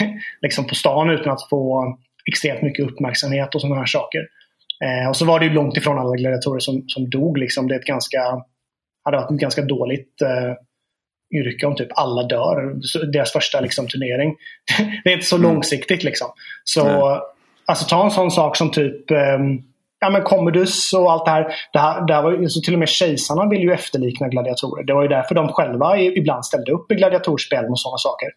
liksom 0.42 0.66
på 0.66 0.74
stan 0.74 1.10
utan 1.10 1.32
att 1.32 1.48
få 1.48 1.96
extremt 2.26 2.62
mycket 2.62 2.90
uppmärksamhet 2.90 3.54
och 3.54 3.60
sådana 3.60 3.78
här 3.78 3.86
saker. 3.86 4.20
Eh, 4.84 5.08
och 5.08 5.16
så 5.16 5.24
var 5.24 5.40
det 5.40 5.46
ju 5.46 5.52
långt 5.52 5.76
ifrån 5.76 5.98
alla 5.98 6.16
gladiatorer 6.16 6.60
som, 6.60 6.84
som 6.86 7.10
dog. 7.10 7.38
Liksom. 7.38 7.68
Det 7.68 7.74
är 7.74 7.78
ett 7.78 7.86
ganska, 7.86 8.20
hade 9.04 9.16
varit 9.16 9.30
ett 9.30 9.36
ganska 9.36 9.62
dåligt 9.62 10.22
eh, 10.22 10.54
yrke 11.40 11.66
om 11.66 11.76
typ 11.76 11.88
alla 11.94 12.22
dör. 12.22 12.74
Deras 13.12 13.32
första 13.32 13.60
liksom, 13.60 13.88
turnering. 13.88 14.36
det 15.04 15.10
är 15.10 15.14
inte 15.14 15.26
så 15.26 15.36
mm. 15.36 15.52
långsiktigt. 15.52 16.04
Liksom. 16.04 16.28
Så 16.64 17.20
alltså, 17.64 17.84
ta 17.84 18.04
en 18.04 18.10
sån 18.10 18.30
sak 18.30 18.56
som 18.56 18.70
typ 18.70 19.10
eh, 19.10 19.38
ja, 20.00 20.10
men 20.10 20.22
Commodus 20.22 20.92
och 20.92 21.12
allt 21.12 21.24
det 21.24 21.30
här. 21.30 21.54
Det 21.72 21.78
här, 21.78 22.06
det 22.06 22.14
här 22.14 22.22
var, 22.22 22.48
så 22.48 22.60
till 22.60 22.72
och 22.72 22.78
med 22.78 22.88
kejsarna 22.88 23.48
ville 23.48 23.62
ju 23.62 23.72
efterlikna 23.72 24.28
gladiatorer. 24.28 24.84
Det 24.84 24.94
var 24.94 25.02
ju 25.02 25.08
därför 25.08 25.34
de 25.34 25.48
själva 25.48 25.98
ibland 25.98 26.44
ställde 26.44 26.72
upp 26.72 26.92
i 26.92 26.94
gladiatorspel 26.94 27.64
och 27.64 27.80
sådana 27.80 27.98
saker. 27.98 28.28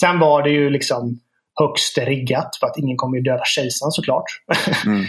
Sen 0.00 0.18
var 0.18 0.42
det 0.42 0.50
ju 0.50 0.70
liksom 0.70 1.18
högst 1.60 1.98
riggat 1.98 2.56
för 2.60 2.66
att 2.66 2.78
ingen 2.78 2.96
kommer 2.96 3.16
ju 3.16 3.22
döda 3.22 3.44
kejsaren 3.44 3.92
såklart. 3.92 4.24
Mm. 4.86 5.04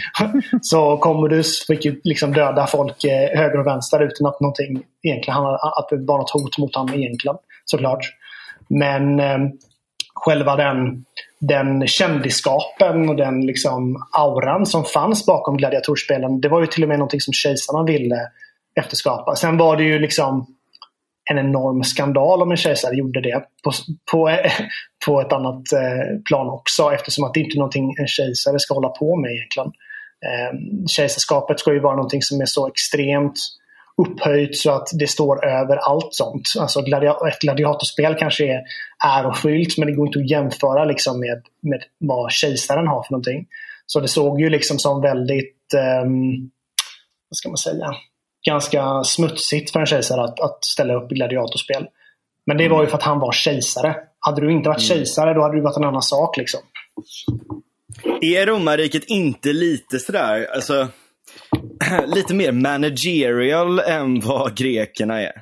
så 0.62 0.96
Commodus 0.96 1.66
fick 1.66 1.84
ju 1.84 2.00
liksom 2.04 2.32
döda 2.32 2.66
folk 2.66 3.04
eh, 3.04 3.38
höger 3.38 3.60
och 3.60 3.66
vänster 3.66 4.02
utan 4.02 4.26
att 4.26 4.40
någonting 4.40 4.82
egentligen 5.02 5.38
att 5.38 5.88
det 5.90 5.96
var 5.96 6.18
något 6.18 6.30
hot 6.30 6.58
mot 6.58 6.74
honom 6.74 6.94
egentligen. 6.94 7.36
Såklart. 7.64 8.04
Men 8.68 9.20
eh, 9.20 9.38
själva 10.14 10.56
den, 10.56 11.04
den 11.48 11.86
kändiskapen 11.86 13.08
och 13.08 13.16
den 13.16 13.46
liksom 13.46 14.06
auran 14.12 14.66
som 14.66 14.84
fanns 14.84 15.26
bakom 15.26 15.56
gladiatorspelen. 15.56 16.40
Det 16.40 16.48
var 16.48 16.60
ju 16.60 16.66
till 16.66 16.82
och 16.82 16.88
med 16.88 16.98
någonting 16.98 17.20
som 17.20 17.32
kejsarna 17.32 17.82
ville 17.82 18.28
efterskapa. 18.80 19.36
Sen 19.36 19.56
var 19.56 19.76
det 19.76 19.84
ju 19.84 19.98
liksom 19.98 20.46
en 21.30 21.38
enorm 21.38 21.84
skandal 21.84 22.42
om 22.42 22.50
en 22.50 22.56
kejsare 22.56 22.96
gjorde 22.96 23.20
det 23.20 23.44
på, 23.64 23.72
på, 24.12 24.38
på 25.06 25.20
ett 25.20 25.32
annat 25.32 25.72
eh, 25.72 26.20
plan 26.28 26.48
också 26.48 26.92
eftersom 26.92 27.24
att 27.24 27.34
det 27.34 27.40
inte 27.40 27.56
är 27.56 27.58
någonting 27.58 27.94
en 27.98 28.06
kejsare 28.06 28.58
ska 28.58 28.74
hålla 28.74 28.88
på 28.88 29.16
med 29.16 29.30
egentligen. 29.30 29.72
Ehm, 30.26 30.86
kejsarskapet 30.88 31.60
ska 31.60 31.72
ju 31.72 31.80
vara 31.80 31.96
någonting 31.96 32.22
som 32.22 32.40
är 32.40 32.46
så 32.46 32.68
extremt 32.68 33.38
upphöjt 34.02 34.56
så 34.56 34.70
att 34.70 34.88
det 34.98 35.06
står 35.06 35.44
över 35.44 35.76
allt 35.76 36.14
sånt. 36.14 36.42
Alltså 36.58 36.80
ett 37.28 37.40
gladiatorspel 37.40 38.14
kanske 38.14 38.44
är 38.44 38.60
ärofyllt 39.04 39.78
men 39.78 39.88
det 39.88 39.94
går 39.94 40.06
inte 40.06 40.18
att 40.18 40.30
jämföra 40.30 40.84
liksom 40.84 41.20
med, 41.20 41.42
med 41.62 41.82
vad 41.98 42.32
kejsaren 42.32 42.86
har 42.86 43.02
för 43.02 43.12
någonting. 43.12 43.46
Så 43.86 44.00
det 44.00 44.08
såg 44.08 44.40
ju 44.40 44.50
liksom 44.50 44.78
som 44.78 45.02
väldigt, 45.02 45.74
um, 46.04 46.50
vad 47.28 47.36
ska 47.36 47.48
man 47.48 47.56
säga, 47.56 47.94
ganska 48.46 49.04
smutsigt 49.04 49.70
för 49.70 49.80
en 49.80 49.86
kejsare 49.86 50.24
att, 50.24 50.40
att 50.40 50.64
ställa 50.64 50.94
upp 50.94 51.12
i 51.12 51.14
gladiatorspel. 51.14 51.86
Men 52.46 52.56
det 52.56 52.68
var 52.68 52.82
ju 52.82 52.88
för 52.88 52.96
att 52.96 53.02
han 53.02 53.20
var 53.20 53.32
kejsare. 53.32 53.96
Hade 54.18 54.40
du 54.40 54.52
inte 54.52 54.68
varit 54.68 54.90
mm. 54.90 54.98
kejsare 54.98 55.34
då 55.34 55.42
hade 55.42 55.56
det 55.56 55.62
varit 55.62 55.76
en 55.76 55.84
annan 55.84 56.02
sak. 56.02 56.36
liksom. 56.36 56.60
Är 58.20 58.46
romarriket 58.46 59.04
inte 59.04 59.52
lite 59.52 59.98
sådär, 59.98 60.46
alltså 60.54 60.88
lite 62.06 62.34
mer 62.34 62.52
managerial 62.52 63.78
än 63.78 64.20
vad 64.20 64.56
grekerna 64.56 65.22
är? 65.22 65.32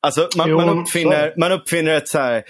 Alltså 0.00 0.28
man, 0.36 0.50
jo, 0.50 0.56
man, 0.56 0.78
uppfinner, 0.78 1.34
man 1.38 1.52
uppfinner 1.52 1.94
ett 1.94 2.08
så 2.08 2.18
här, 2.18 2.42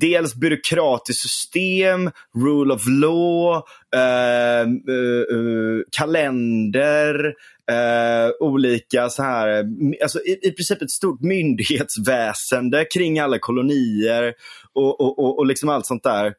dels 0.00 0.34
byråkratiskt 0.34 1.22
system, 1.22 2.10
rule 2.36 2.74
of 2.74 2.82
law, 2.86 3.62
uh, 3.96 4.68
uh, 4.94 5.36
uh, 5.38 5.82
kalender, 5.98 7.34
Uh, 7.70 8.30
olika 8.40 9.08
så 9.08 9.22
här, 9.22 9.64
alltså 10.02 10.18
i, 10.18 10.38
i 10.42 10.50
princip 10.52 10.82
ett 10.82 10.90
stort 10.90 11.20
myndighetsväsende 11.20 12.84
kring 12.94 13.18
alla 13.18 13.38
kolonier 13.38 14.34
och, 14.74 15.00
och, 15.00 15.18
och, 15.18 15.38
och 15.38 15.46
liksom 15.46 15.68
allt 15.68 15.86
sånt 15.86 16.02
där. 16.02 16.34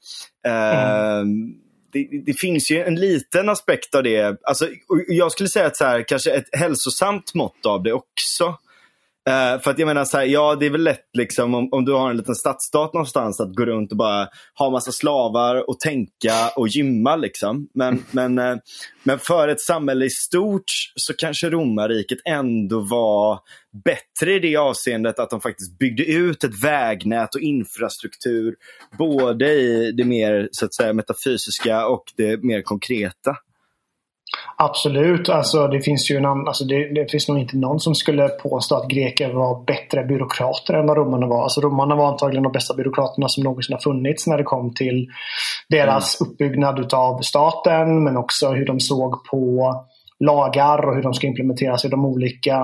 Mm 0.48 1.54
det, 1.92 2.08
det, 2.26 2.34
finns 2.34 2.72
ju 2.72 2.84
en 2.84 2.96
liten 2.96 3.50
aspekt 3.50 3.96
av 3.96 4.04
det. 4.04 4.38
Alltså, 4.44 4.68
jag 5.08 5.32
skulle 5.32 5.50
säga 5.50 5.68
att 5.68 5.78
så 5.78 5.86
här, 5.86 6.04
kanske 6.08 6.32
ett 6.32 6.50
hälsosamt 6.52 7.34
mått 7.34 7.66
av 7.66 7.84
det 7.84 7.94
också. 7.94 8.58
Uh, 9.30 9.62
för 9.62 9.72
att 9.72 9.80
jag 9.80 9.86
menar, 9.86 10.06
så 10.06 10.18
här, 10.18 10.26
ja 10.26 10.56
det 10.56 10.66
är 10.66 10.70
väl 10.70 10.84
lätt 10.84 11.10
liksom, 11.14 11.56
om, 11.56 11.70
om 11.72 11.86
du 11.86 11.94
har 11.94 12.10
en 12.10 12.18
liten 12.18 12.36
stadsstat 12.36 12.94
någonstans 12.94 13.40
att 13.40 13.56
gå 13.56 13.66
runt 13.66 13.92
och 13.92 13.98
bara 13.98 14.28
ha 14.56 14.70
massa 14.70 14.92
slavar 14.92 15.70
och 15.70 15.80
tänka 15.80 16.34
och 16.56 16.68
gymma. 16.68 17.16
Liksom. 17.16 17.68
Men, 17.74 18.04
men, 18.12 18.40
uh, 18.40 18.58
men 19.04 19.20
för 19.20 19.48
ett 19.48 19.62
samhälle 19.62 20.06
i 20.06 20.10
stort 20.10 20.64
så 20.96 21.14
kanske 21.14 21.50
romarriket 21.50 22.20
ändå 22.26 22.80
var 22.80 23.40
bättre 23.84 24.34
i 24.34 24.40
det 24.40 24.56
avseendet 24.56 25.20
att 25.20 25.30
de 25.30 25.42
faktiskt 25.42 25.80
byggde 25.80 26.06
ut 26.06 26.44
ett 26.44 26.64
vägnät 26.64 27.36
och 27.36 27.42
infrastruktur. 27.42 28.56
Både 28.98 29.54
i 29.54 29.92
det 29.92 30.06
mer 30.06 30.50
så 30.52 30.66
att 30.66 30.74
säga, 30.74 30.94
metafysiska 30.94 31.88
och 31.88 32.04
det 32.18 32.44
mer 32.44 32.62
konkreta. 32.62 33.36
Absolut. 34.56 35.30
Alltså, 35.30 35.68
det 35.68 35.82
finns 35.82 36.12
ju 36.12 36.18
en 36.18 36.26
alltså, 36.26 36.64
det, 36.66 36.94
det, 36.94 37.12
finns 37.12 37.28
nog 37.28 37.40
inte 37.40 37.58
någon 37.58 37.80
som 37.80 37.96
skulle 37.96 38.28
påstå 38.30 38.76
att 38.76 38.90
greker 38.90 39.34
var 39.34 39.66
bättre 39.66 40.04
byråkrater 40.04 40.74
än 40.74 40.88
vad 40.88 40.98
romarna 40.98 41.28
var. 41.28 41.44
Alltså, 41.44 41.62
romarna 41.62 41.96
var 41.96 42.08
antagligen 42.08 42.44
de 42.44 42.52
bästa 42.52 42.74
byråkraterna 42.74 43.28
som 43.28 43.44
någonsin 43.44 43.74
har 43.74 43.80
funnits 43.80 44.28
när 44.28 44.38
det 44.38 44.44
kom 44.44 44.74
till 44.74 45.08
deras 45.70 46.22
mm. 46.22 46.32
uppbyggnad 46.32 46.80
utav 46.80 47.22
staten 47.22 48.04
men 48.04 48.18
också 48.18 48.50
hur 48.50 48.66
de 48.66 48.80
såg 48.80 49.26
på 49.32 49.74
lagar 50.20 50.88
och 50.88 50.96
hur 50.96 51.04
de 51.04 51.14
ska 51.14 51.28
implementeras 51.28 51.86
i 51.86 51.88
de 51.88 52.06
olika 52.06 52.56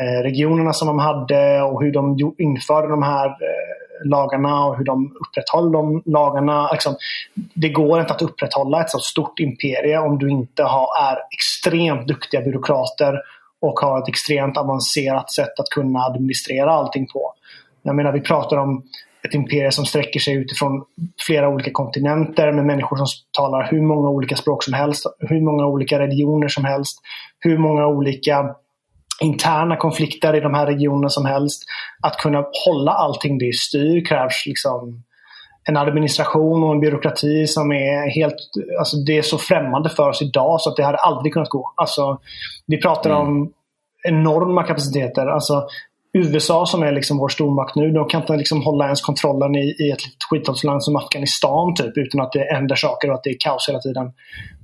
eh, 0.00 0.22
regionerna 0.22 0.72
som 0.72 0.88
de 0.88 0.98
hade 0.98 1.62
och 1.62 1.82
hur 1.82 1.92
de 1.92 2.34
införde 2.38 2.88
de 2.88 3.02
här 3.02 3.26
eh, 3.26 3.77
lagarna 4.04 4.64
och 4.64 4.78
hur 4.78 4.84
de 4.84 5.16
upprätthåller 5.20 5.72
de 5.72 6.02
lagarna. 6.06 6.72
Liksom, 6.72 6.96
det 7.54 7.68
går 7.68 8.00
inte 8.00 8.12
att 8.12 8.22
upprätthålla 8.22 8.80
ett 8.80 8.90
så 8.90 8.98
stort 8.98 9.38
imperie 9.38 9.98
om 9.98 10.18
du 10.18 10.30
inte 10.30 10.62
har, 10.62 11.10
är 11.10 11.18
extremt 11.32 12.08
duktiga 12.08 12.40
byråkrater 12.40 13.20
och 13.60 13.80
har 13.80 14.02
ett 14.02 14.08
extremt 14.08 14.56
avancerat 14.56 15.32
sätt 15.32 15.60
att 15.60 15.68
kunna 15.68 16.00
administrera 16.00 16.72
allting 16.72 17.06
på. 17.06 17.32
Jag 17.82 17.96
menar, 17.96 18.12
vi 18.12 18.20
pratar 18.20 18.56
om 18.56 18.82
ett 19.22 19.34
imperium 19.34 19.72
som 19.72 19.86
sträcker 19.86 20.20
sig 20.20 20.34
utifrån 20.34 20.84
flera 21.26 21.48
olika 21.48 21.70
kontinenter 21.70 22.52
med 22.52 22.64
människor 22.64 22.96
som 22.96 23.06
talar 23.32 23.68
hur 23.70 23.82
många 23.82 24.08
olika 24.08 24.36
språk 24.36 24.64
som 24.64 24.74
helst, 24.74 25.06
hur 25.18 25.40
många 25.40 25.66
olika 25.66 25.98
religioner 25.98 26.48
som 26.48 26.64
helst, 26.64 26.98
hur 27.38 27.58
många 27.58 27.86
olika 27.86 28.54
interna 29.20 29.76
konflikter 29.76 30.36
i 30.36 30.40
de 30.40 30.54
här 30.54 30.66
regionerna 30.66 31.08
som 31.08 31.26
helst. 31.26 31.62
Att 32.02 32.16
kunna 32.16 32.44
hålla 32.66 32.92
allting 32.92 33.38
det 33.38 33.46
i 33.46 33.52
styr 33.52 34.04
krävs 34.04 34.46
liksom 34.46 35.02
en 35.68 35.76
administration 35.76 36.64
och 36.64 36.72
en 36.72 36.80
byråkrati 36.80 37.46
som 37.46 37.72
är 37.72 38.10
helt... 38.10 38.36
Alltså 38.78 38.96
det 38.96 39.18
är 39.18 39.22
så 39.22 39.38
främmande 39.38 39.88
för 39.88 40.08
oss 40.08 40.22
idag 40.22 40.60
så 40.60 40.70
att 40.70 40.76
det 40.76 40.82
hade 40.82 40.98
aldrig 40.98 41.32
kunnat 41.32 41.48
gå. 41.48 41.72
Alltså, 41.76 42.18
vi 42.66 42.80
pratar 42.80 43.10
mm. 43.10 43.22
om 43.22 43.52
enorma 44.08 44.62
kapaciteter. 44.62 45.26
Alltså, 45.26 45.66
USA 46.18 46.66
som 46.66 46.82
är 46.82 46.92
liksom 46.92 47.18
vår 47.18 47.28
stormakt 47.28 47.74
nu, 47.74 47.90
de 47.90 48.08
kan 48.08 48.20
inte 48.20 48.36
liksom 48.36 48.62
hålla 48.62 48.84
ens 48.84 49.00
kontrollen 49.00 49.54
i, 49.54 49.76
i 49.78 49.90
ett 49.90 50.04
litet 50.04 50.22
skithållsland 50.30 50.84
som 50.84 50.96
Afghanistan 50.96 51.74
typ, 51.74 51.98
utan 51.98 52.20
att 52.20 52.32
det 52.32 52.54
händer 52.54 52.76
saker 52.76 53.10
och 53.10 53.14
att 53.14 53.24
det 53.24 53.30
är 53.30 53.36
kaos 53.40 53.68
hela 53.68 53.78
tiden. 53.78 54.12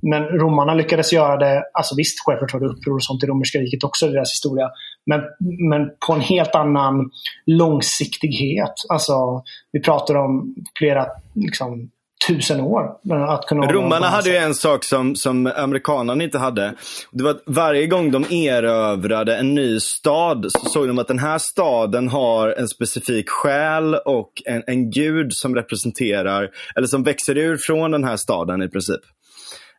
Men 0.01 0.23
romarna 0.23 0.73
lyckades 0.73 1.13
göra 1.13 1.37
det, 1.37 1.63
alltså 1.73 1.95
visst 1.95 2.25
självklart 2.25 2.53
var 2.53 2.59
det 2.59 2.67
uppror 2.67 2.95
och 2.95 3.03
sånt 3.03 3.23
i 3.23 3.27
romerska 3.27 3.59
riket 3.59 3.83
också 3.83 4.07
i 4.07 4.11
deras 4.11 4.31
historia, 4.31 4.69
men, 5.05 5.21
men 5.69 5.89
på 6.07 6.13
en 6.13 6.21
helt 6.21 6.55
annan 6.55 7.09
långsiktighet. 7.45 8.73
Alltså, 8.89 9.43
vi 9.71 9.81
pratar 9.81 10.15
om 10.15 10.55
flera 10.77 11.07
liksom, 11.33 11.89
tusen 12.27 12.61
år. 12.61 12.97
Att 13.27 13.45
kunna 13.45 13.71
Romarna 13.71 14.05
hade 14.05 14.29
ju 14.29 14.35
en 14.35 14.55
sak 14.55 14.83
som, 14.83 15.15
som 15.15 15.51
amerikanerna 15.55 16.23
inte 16.23 16.37
hade. 16.37 16.73
Det 17.11 17.23
var 17.23 17.31
att 17.31 17.43
varje 17.45 17.87
gång 17.87 18.11
de 18.11 18.25
erövrade 18.31 19.37
en 19.37 19.55
ny 19.55 19.79
stad 19.79 20.45
så 20.49 20.69
såg 20.69 20.87
de 20.87 20.99
att 20.99 21.07
den 21.07 21.19
här 21.19 21.37
staden 21.37 22.09
har 22.09 22.49
en 22.49 22.67
specifik 22.67 23.29
själ 23.29 23.95
och 23.95 24.31
en, 24.45 24.63
en 24.67 24.91
gud 24.91 25.33
som 25.33 25.55
representerar, 25.55 26.49
eller 26.75 26.87
som 26.87 27.03
växer 27.03 27.37
ur 27.37 27.57
från 27.57 27.91
den 27.91 28.03
här 28.03 28.17
staden 28.17 28.61
i 28.61 28.69
princip. 28.69 29.01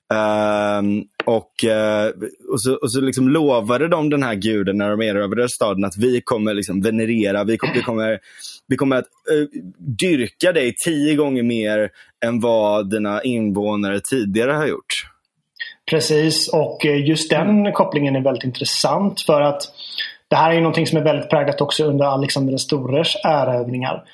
Um, 0.08 1.04
och, 1.24 1.50
uh, 1.64 2.22
och 2.52 2.62
så, 2.62 2.74
och 2.74 2.92
så 2.92 3.00
liksom 3.00 3.28
lovade 3.28 3.88
de 3.88 4.10
den 4.10 4.22
här 4.22 4.34
guden 4.34 4.78
när 4.78 4.90
de 4.90 5.02
erövrade 5.02 5.48
staden 5.48 5.84
att 5.84 5.96
vi 5.96 6.20
kommer 6.20 6.54
liksom 6.54 6.80
venerera, 6.80 7.44
vi 7.44 7.58
kommer, 7.58 7.74
vi 7.74 7.82
kommer, 7.82 8.18
vi 8.68 8.76
kommer 8.76 8.96
att 8.96 9.04
uh, 9.32 9.46
dyrka 9.98 10.52
dig 10.52 10.74
tio 10.84 11.14
gånger 11.14 11.42
mer 11.42 11.90
än 12.26 12.40
vad 12.40 12.90
dina 12.90 13.22
invånare 13.22 14.00
tidigare 14.00 14.52
har 14.52 14.66
gjort. 14.66 15.06
Precis, 15.90 16.48
och 16.48 16.86
eh, 16.86 17.06
just 17.08 17.30
den 17.30 17.72
kopplingen 17.72 18.16
är 18.16 18.20
väldigt 18.20 18.44
intressant 18.44 19.20
för 19.20 19.40
att 19.40 19.62
det 20.28 20.36
här 20.36 20.50
är 20.52 20.60
någonting 20.60 20.86
som 20.86 20.98
är 20.98 21.02
väldigt 21.02 21.30
präglat 21.30 21.60
också 21.60 21.84
under 21.84 22.04
Alexander 22.04 22.50
den 22.50 22.58
stores 22.58 23.16
erövringar. 23.24 24.04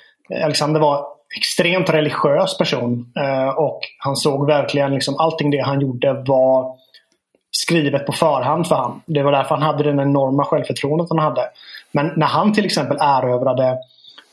Alexander 0.44 0.80
var 0.80 1.06
extremt 1.36 1.90
religiös 1.90 2.58
person. 2.58 3.12
Eh, 3.16 3.48
och 3.48 3.80
han 3.98 4.16
såg 4.16 4.46
verkligen 4.46 4.94
liksom 4.94 5.16
allting 5.18 5.50
det 5.50 5.60
han 5.60 5.80
gjorde 5.80 6.12
var 6.12 6.76
skrivet 7.50 8.06
på 8.06 8.12
förhand 8.12 8.66
för 8.66 8.74
honom. 8.74 9.02
Det 9.06 9.22
var 9.22 9.32
därför 9.32 9.54
han 9.54 9.62
hade 9.62 9.84
den 9.84 10.00
enorma 10.00 10.44
självförtroendet 10.44 11.06
han 11.10 11.18
hade. 11.18 11.42
Men 11.92 12.12
när 12.16 12.26
han 12.26 12.52
till 12.52 12.64
exempel 12.64 12.96
erövrade 13.00 13.78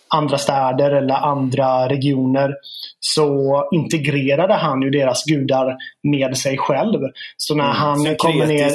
andra 0.07 0.37
städer 0.37 0.91
eller 0.91 1.15
andra 1.15 1.89
regioner 1.89 2.55
så 3.15 3.63
integrerade 3.71 4.53
han 4.53 4.81
ju 4.81 4.89
deras 4.89 5.23
gudar 5.25 5.77
med 6.03 6.37
sig 6.37 6.57
själv. 6.57 6.99
Så 7.37 7.55
när 7.55 7.63
mm, 7.63 7.75
han 7.75 8.15
kommer 8.15 8.45
ner... 8.45 8.71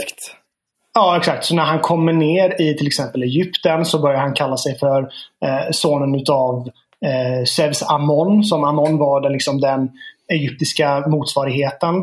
Ja, 0.94 1.16
exakt. 1.16 1.44
Så 1.44 1.54
när 1.54 1.64
han 1.64 1.78
kommer 1.78 2.12
ner 2.12 2.60
i 2.60 2.74
till 2.74 2.86
exempel 2.86 3.22
Egypten 3.22 3.84
så 3.84 3.98
börjar 3.98 4.20
han 4.20 4.34
kalla 4.34 4.56
sig 4.56 4.78
för 4.78 5.02
eh, 5.44 5.70
sonen 5.70 6.14
utav 6.14 6.68
eh, 7.06 7.44
Zeus 7.44 7.82
Amon, 7.82 8.44
som 8.44 8.64
Amon 8.64 8.98
var 8.98 9.20
den, 9.20 9.32
liksom, 9.32 9.60
den 9.60 9.90
egyptiska 10.32 11.08
motsvarigheten. 11.08 11.94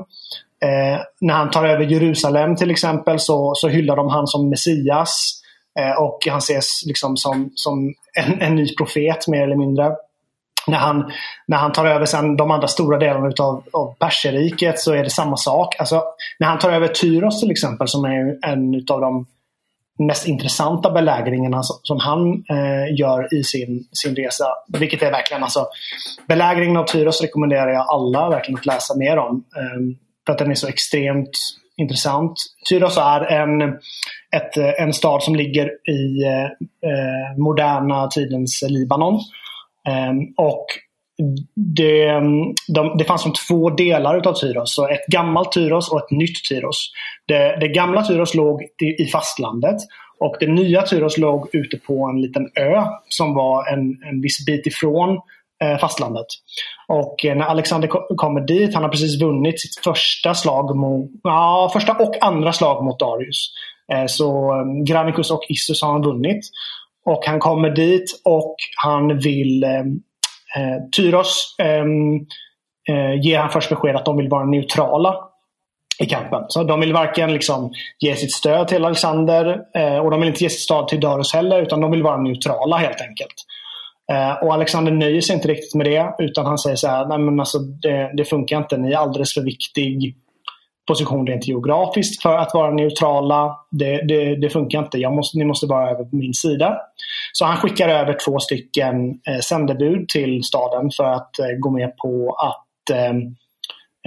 Eh, 0.66 1.02
när 1.22 1.34
han 1.34 1.50
tar 1.50 1.66
över 1.66 1.86
Jerusalem 1.86 2.56
till 2.56 2.72
exempel 2.72 3.20
så, 3.20 3.54
så 3.56 3.68
hyllar 3.68 3.96
de 3.96 4.10
han 4.10 4.28
som 4.28 4.50
Messias. 4.50 5.42
Eh, 5.80 6.02
och 6.04 6.20
han 6.30 6.38
ses 6.38 6.86
liksom 6.86 7.18
som, 7.18 7.52
som 7.56 7.94
en, 8.14 8.42
en 8.42 8.56
ny 8.56 8.76
profet 8.76 9.28
mer 9.28 9.44
eller 9.44 9.56
mindre. 9.56 9.92
När 10.72 10.78
han, 10.78 11.12
när 11.48 11.58
han 11.58 11.72
tar 11.72 11.86
över 11.86 12.06
sen 12.06 12.38
de 12.38 12.52
andra 12.52 12.68
stora 12.68 12.98
delarna 12.98 13.28
utav, 13.28 13.64
av 13.74 13.96
Perserriket 14.00 14.80
så 14.80 14.94
är 14.94 15.04
det 15.04 15.10
samma 15.10 15.38
sak. 15.38 15.76
Alltså, 15.80 16.04
när 16.40 16.48
han 16.48 16.60
tar 16.60 16.72
över 16.72 16.88
Tyros 16.88 17.42
till 17.42 17.52
exempel 17.52 17.88
som 17.88 18.06
är 18.06 18.50
en 18.52 18.76
utav 18.76 19.02
de 19.02 19.26
mest 20.00 20.28
intressanta 20.28 20.92
belägringarna 20.92 21.64
som, 21.64 21.80
som 21.84 21.98
han 22.00 22.34
eh, 22.34 23.00
gör 23.00 23.34
i 23.34 23.44
sin, 23.44 23.84
sin 23.92 24.16
resa. 24.16 24.46
Vilket 24.80 25.02
är 25.02 25.12
verkligen 25.12 25.44
alltså 25.44 25.68
Belägringen 26.28 26.78
av 26.78 26.86
Tyros 26.86 27.22
rekommenderar 27.22 27.70
jag 27.70 27.86
alla 27.90 28.30
verkligen 28.30 28.60
att 28.60 28.66
läsa 28.66 28.98
mer 28.98 29.18
om. 29.18 29.44
Eh, 29.56 29.98
för 30.26 30.34
att 30.34 30.40
den 30.40 30.52
är 30.52 30.56
så 30.56 30.68
extremt 30.68 31.32
intressant. 31.78 32.34
Tyros 32.70 32.98
är 32.98 33.22
en, 33.22 33.62
ett, 34.36 34.58
en 34.80 34.94
stad 34.94 35.24
som 35.24 35.36
ligger 35.36 35.66
i 35.90 36.24
eh, 36.24 36.44
eh 36.90 37.38
moderna 37.38 38.08
tidens 38.08 38.64
Libanon. 38.68 39.20
Ehm, 39.90 40.18
och 40.38 40.66
det, 41.56 42.08
ehm, 42.08 42.54
de, 42.68 42.98
det 42.98 43.04
fanns 43.04 43.22
som 43.22 43.34
två 43.48 43.70
delar 43.70 44.18
utav 44.18 44.34
Tyros. 44.34 44.76
Så 44.76 44.88
ett 44.88 45.06
gammalt 45.08 45.52
Tyros 45.52 45.92
och 45.92 45.98
ett 45.98 46.12
nytt 46.12 46.50
Tyros. 46.50 46.92
Det, 47.28 47.58
det 47.60 47.68
gamla 47.68 48.04
Tyros 48.04 48.36
låg 48.36 48.62
i, 48.62 49.04
i 49.04 49.06
fastlandet 49.06 49.78
och 50.20 50.36
det 50.40 50.48
nya 50.48 50.82
Tyros 50.82 51.18
låg 51.18 51.50
ute 51.54 51.78
på 51.78 52.06
en 52.06 52.22
liten 52.22 52.50
ö 52.60 52.84
som 53.10 53.34
var 53.34 53.74
en, 53.74 53.80
en 54.10 54.22
viss 54.22 54.46
bit 54.46 54.68
ifrån 54.68 55.20
eh, 55.64 55.78
fastlandet. 55.78 56.26
Och 56.88 57.26
eh, 57.26 57.36
när 57.36 57.46
Alexander 57.46 58.16
kommer 58.16 58.42
dit, 58.42 58.74
han 58.74 58.84
har 58.84 58.90
precis 58.90 59.22
vunnit 59.22 59.62
sitt 59.62 59.84
första 59.84 60.34
slag 60.34 60.76
mot, 60.76 61.12
ja, 61.24 61.70
första 61.74 61.94
och 61.94 62.24
andra 62.24 62.54
slag 62.54 62.84
mot 62.84 63.00
Darius. 63.00 63.54
Eh, 63.94 64.06
så 64.08 64.52
eh, 64.52 64.84
Granicus 64.84 65.32
och 65.32 65.44
Issus 65.50 65.82
har 65.82 65.92
han 65.92 66.02
vunnit. 66.02 66.40
Och 67.06 67.26
han 67.26 67.39
kommer 67.39 67.70
dit 67.70 68.22
och 68.26 68.56
han 68.84 69.18
vill 69.18 69.64
eh, 69.64 69.80
eh 70.58 70.89
Tyros 70.97 71.56
eh, 71.60 71.86
eh 72.95 73.22
ger 73.22 73.39
han 73.39 73.49
först 73.49 73.70
besked 73.70 73.95
att 73.95 74.06
de 74.06 74.18
vill 74.18 74.30
vara 74.30 74.45
neutrala 74.45 75.16
i 75.99 76.06
kampen. 76.06 76.43
Så 76.47 76.64
de 76.64 76.80
vill 76.80 76.93
varken 76.93 77.34
liksom 77.34 77.72
ge 77.99 78.16
sitt 78.16 78.34
stöd 78.34 78.68
till 78.68 78.86
Alexander 78.86 79.60
eh, 79.76 79.97
och 79.97 80.12
de 80.12 80.20
vill 80.20 80.30
inte 80.30 80.43
ge 80.43 80.49
sitt 80.49 80.60
stöd 80.60 80.88
till 80.88 80.99
Darius 80.99 81.34
heller 81.34 81.62
utan 81.62 81.82
de 81.82 81.91
vill 81.91 82.04
vara 82.04 82.18
neutrala 82.18 82.78
helt 82.78 83.02
enkelt. 83.02 83.36
Eh, 84.12 84.43
och 84.43 84.54
Alexander 84.54 84.91
nöjer 84.91 85.22
sig 85.22 85.36
inte 85.36 85.47
riktigt 85.47 85.76
med 85.76 85.86
det 85.86 86.16
utan 86.20 86.45
han 86.45 86.58
säger 86.58 86.76
så 86.76 86.88
här, 86.88 87.06
nej 87.06 87.18
men 87.18 87.39
alltså 87.39 87.60
det, 87.60 88.12
det 88.18 88.26
funkar 88.26 88.58
inte, 88.58 88.78
ni 88.78 88.91
är 88.91 88.97
alldeles 88.97 89.34
för 89.34 89.41
viktig 89.41 90.16
position 90.88 91.28
rent 91.28 91.48
geografiskt 91.48 92.22
för 92.22 92.38
att 92.38 92.54
vara 92.54 92.72
neutrala. 92.72 93.58
Det, 93.72 94.08
det, 94.08 94.36
det 94.36 94.50
funkar 94.50 94.80
inte. 94.80 94.98
Jag 94.98 95.14
måste, 95.14 95.38
ni 95.38 95.46
måste 95.46 95.66
vara 95.66 95.90
över 95.90 96.04
på 96.04 96.16
min 96.16 96.34
sida. 96.34 96.78
Så 97.34 97.46
han 97.46 97.58
skickar 97.58 97.90
över 97.90 98.18
två 98.26 98.40
stycken 98.40 99.10
eh, 99.10 99.40
sändebud 99.44 100.10
till 100.10 100.44
staden 100.44 100.90
för 100.98 101.04
att 101.04 101.40
eh, 101.40 101.48
gå 101.60 101.70
med 101.70 101.98
på 101.98 102.36
att 102.40 102.96
eh, 102.96 103.16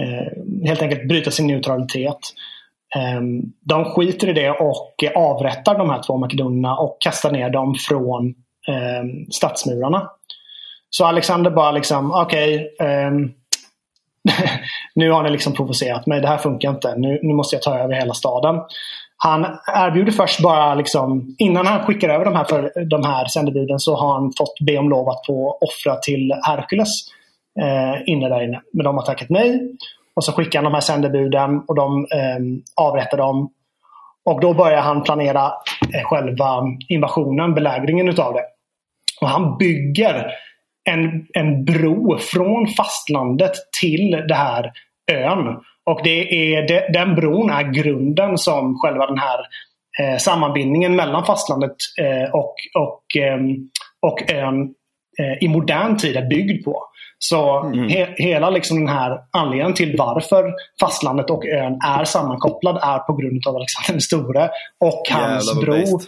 eh, 0.07 0.67
helt 0.67 0.81
enkelt 0.81 1.07
bryta 1.07 1.31
sin 1.31 1.47
neutralitet. 1.47 2.19
Ehm, 2.95 3.41
de 3.61 3.85
skiter 3.85 4.29
i 4.29 4.33
det 4.33 4.51
och 4.51 5.03
avrättar 5.15 5.77
de 5.77 5.89
här 5.89 6.03
två 6.03 6.17
makedonerna 6.17 6.77
och 6.77 6.97
kastar 6.99 7.31
ner 7.31 7.49
dem 7.49 7.75
från 7.89 8.27
eh, 8.67 9.25
stadsmurarna. 9.31 10.09
Så 10.89 11.05
Alexander 11.05 11.51
bara 11.51 11.71
liksom, 11.71 12.11
okej. 12.11 12.55
Okay, 12.55 13.29
nu 14.95 15.11
har 15.11 15.23
ni 15.23 15.29
liksom 15.29 15.53
provocerat 15.53 16.05
mig. 16.05 16.21
Det 16.21 16.27
här 16.27 16.37
funkar 16.37 16.69
inte. 16.69 16.95
Nu, 16.95 17.19
nu 17.21 17.33
måste 17.33 17.55
jag 17.55 17.63
ta 17.63 17.79
över 17.79 17.93
hela 17.93 18.13
staden. 18.13 18.61
Han 19.17 19.45
erbjuder 19.75 20.11
först 20.11 20.43
bara, 20.43 20.75
liksom, 20.75 21.35
innan 21.37 21.67
han 21.67 21.85
skickar 21.85 22.09
över 22.09 22.25
de 22.25 22.35
här, 22.35 22.43
för, 22.43 22.85
de 22.85 23.03
här 23.05 23.25
sändebuden 23.25 23.79
så 23.79 23.95
har 23.95 24.13
han 24.13 24.31
fått 24.37 24.59
be 24.65 24.77
om 24.77 24.89
lov 24.89 25.09
att 25.09 25.25
få 25.25 25.57
offra 25.61 25.95
till 25.95 26.33
Herkules 26.43 26.89
eh, 27.61 28.01
inne 28.05 28.29
där 28.29 28.43
inne. 28.43 28.61
Men 28.73 28.83
de 28.83 28.97
har 28.97 29.05
tackat 29.05 29.29
nej. 29.29 29.61
Och 30.15 30.23
så 30.23 30.31
skickar 30.31 30.59
han 30.59 30.71
de 30.71 30.73
här 30.73 30.81
sändebuden 30.81 31.59
och 31.67 31.75
de 31.75 32.07
eh, 32.13 32.39
avrättar 32.75 33.17
dem. 33.17 33.49
Och 34.25 34.41
då 34.41 34.53
börjar 34.53 34.81
han 34.81 35.03
planera 35.03 35.45
eh, 35.93 36.03
själva 36.03 36.63
invasionen, 36.89 37.53
belägringen 37.53 38.09
utav 38.09 38.33
det. 38.33 38.43
Och 39.21 39.29
han 39.29 39.57
bygger 39.57 40.31
en, 40.89 41.25
en 41.33 41.65
bro 41.65 42.17
från 42.17 42.67
fastlandet 42.67 43.51
till 43.81 44.11
det 44.27 44.35
här 44.35 44.71
ön. 45.11 45.57
Och 45.85 46.01
det 46.03 46.53
är, 46.55 46.67
det, 46.67 46.89
den 46.93 47.15
bron 47.15 47.49
är 47.49 47.63
grunden 47.63 48.37
som 48.37 48.79
själva 48.79 49.07
den 49.07 49.19
här 49.19 49.39
eh, 50.01 50.17
sammanbindningen 50.17 50.95
mellan 50.95 51.25
fastlandet 51.25 51.75
eh, 52.01 52.33
och, 52.33 52.55
och, 52.79 53.21
eh, 53.21 53.39
och 54.01 54.31
ön 54.31 54.61
eh, 55.19 55.43
i 55.43 55.47
modern 55.47 55.97
tid 55.97 56.15
är 56.15 56.29
byggd 56.29 56.65
på. 56.65 56.83
Så 57.19 57.59
mm. 57.59 57.89
he, 57.89 58.07
hela 58.15 58.49
liksom 58.49 58.79
den 58.79 58.95
här 58.95 59.19
anledningen 59.31 59.73
till 59.73 59.95
varför 59.97 60.53
fastlandet 60.79 61.29
och 61.29 61.45
ön 61.45 61.79
är 61.85 62.03
sammankopplad 62.03 62.77
är 62.81 62.99
på 62.99 63.13
grund 63.13 63.47
av 63.47 63.55
Alexander 63.55 63.91
den 63.91 64.01
store 64.01 64.49
och 64.79 65.03
hans 65.11 65.59
bro. 65.61 65.99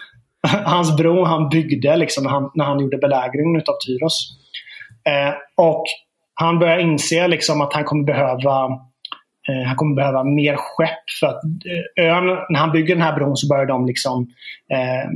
Hans 0.66 0.98
bro 0.98 1.24
han 1.24 1.50
byggde 1.50 1.98
liksom 1.98 2.24
när, 2.24 2.32
han, 2.32 2.52
när 2.54 2.66
han 2.66 2.80
gjorde 2.80 2.98
belägringen 2.98 3.56
av 3.56 3.78
Tyros. 3.86 4.38
Eh, 5.08 5.34
och 5.58 5.84
han 6.34 6.60
börjar 6.60 6.80
inse 6.80 7.28
liksom 7.28 7.62
att 7.62 7.74
han 7.74 7.84
kommer 7.84 8.04
behöva 8.04 8.64
eh, 9.50 9.68
han 9.68 9.76
kommer 9.76 9.96
behöva 9.96 10.24
mer 10.24 10.56
skepp. 10.56 11.10
För 11.20 11.28
att 11.28 11.44
eh, 11.98 12.18
ön, 12.18 12.26
när 12.50 12.60
han 12.60 12.72
bygger 12.72 12.96
den 12.96 13.04
här 13.04 13.16
bron 13.16 13.38
så 13.38 13.48
börjar 13.48 13.66
de 13.66 13.86
liksom, 13.86 14.28
eh, 14.74 15.10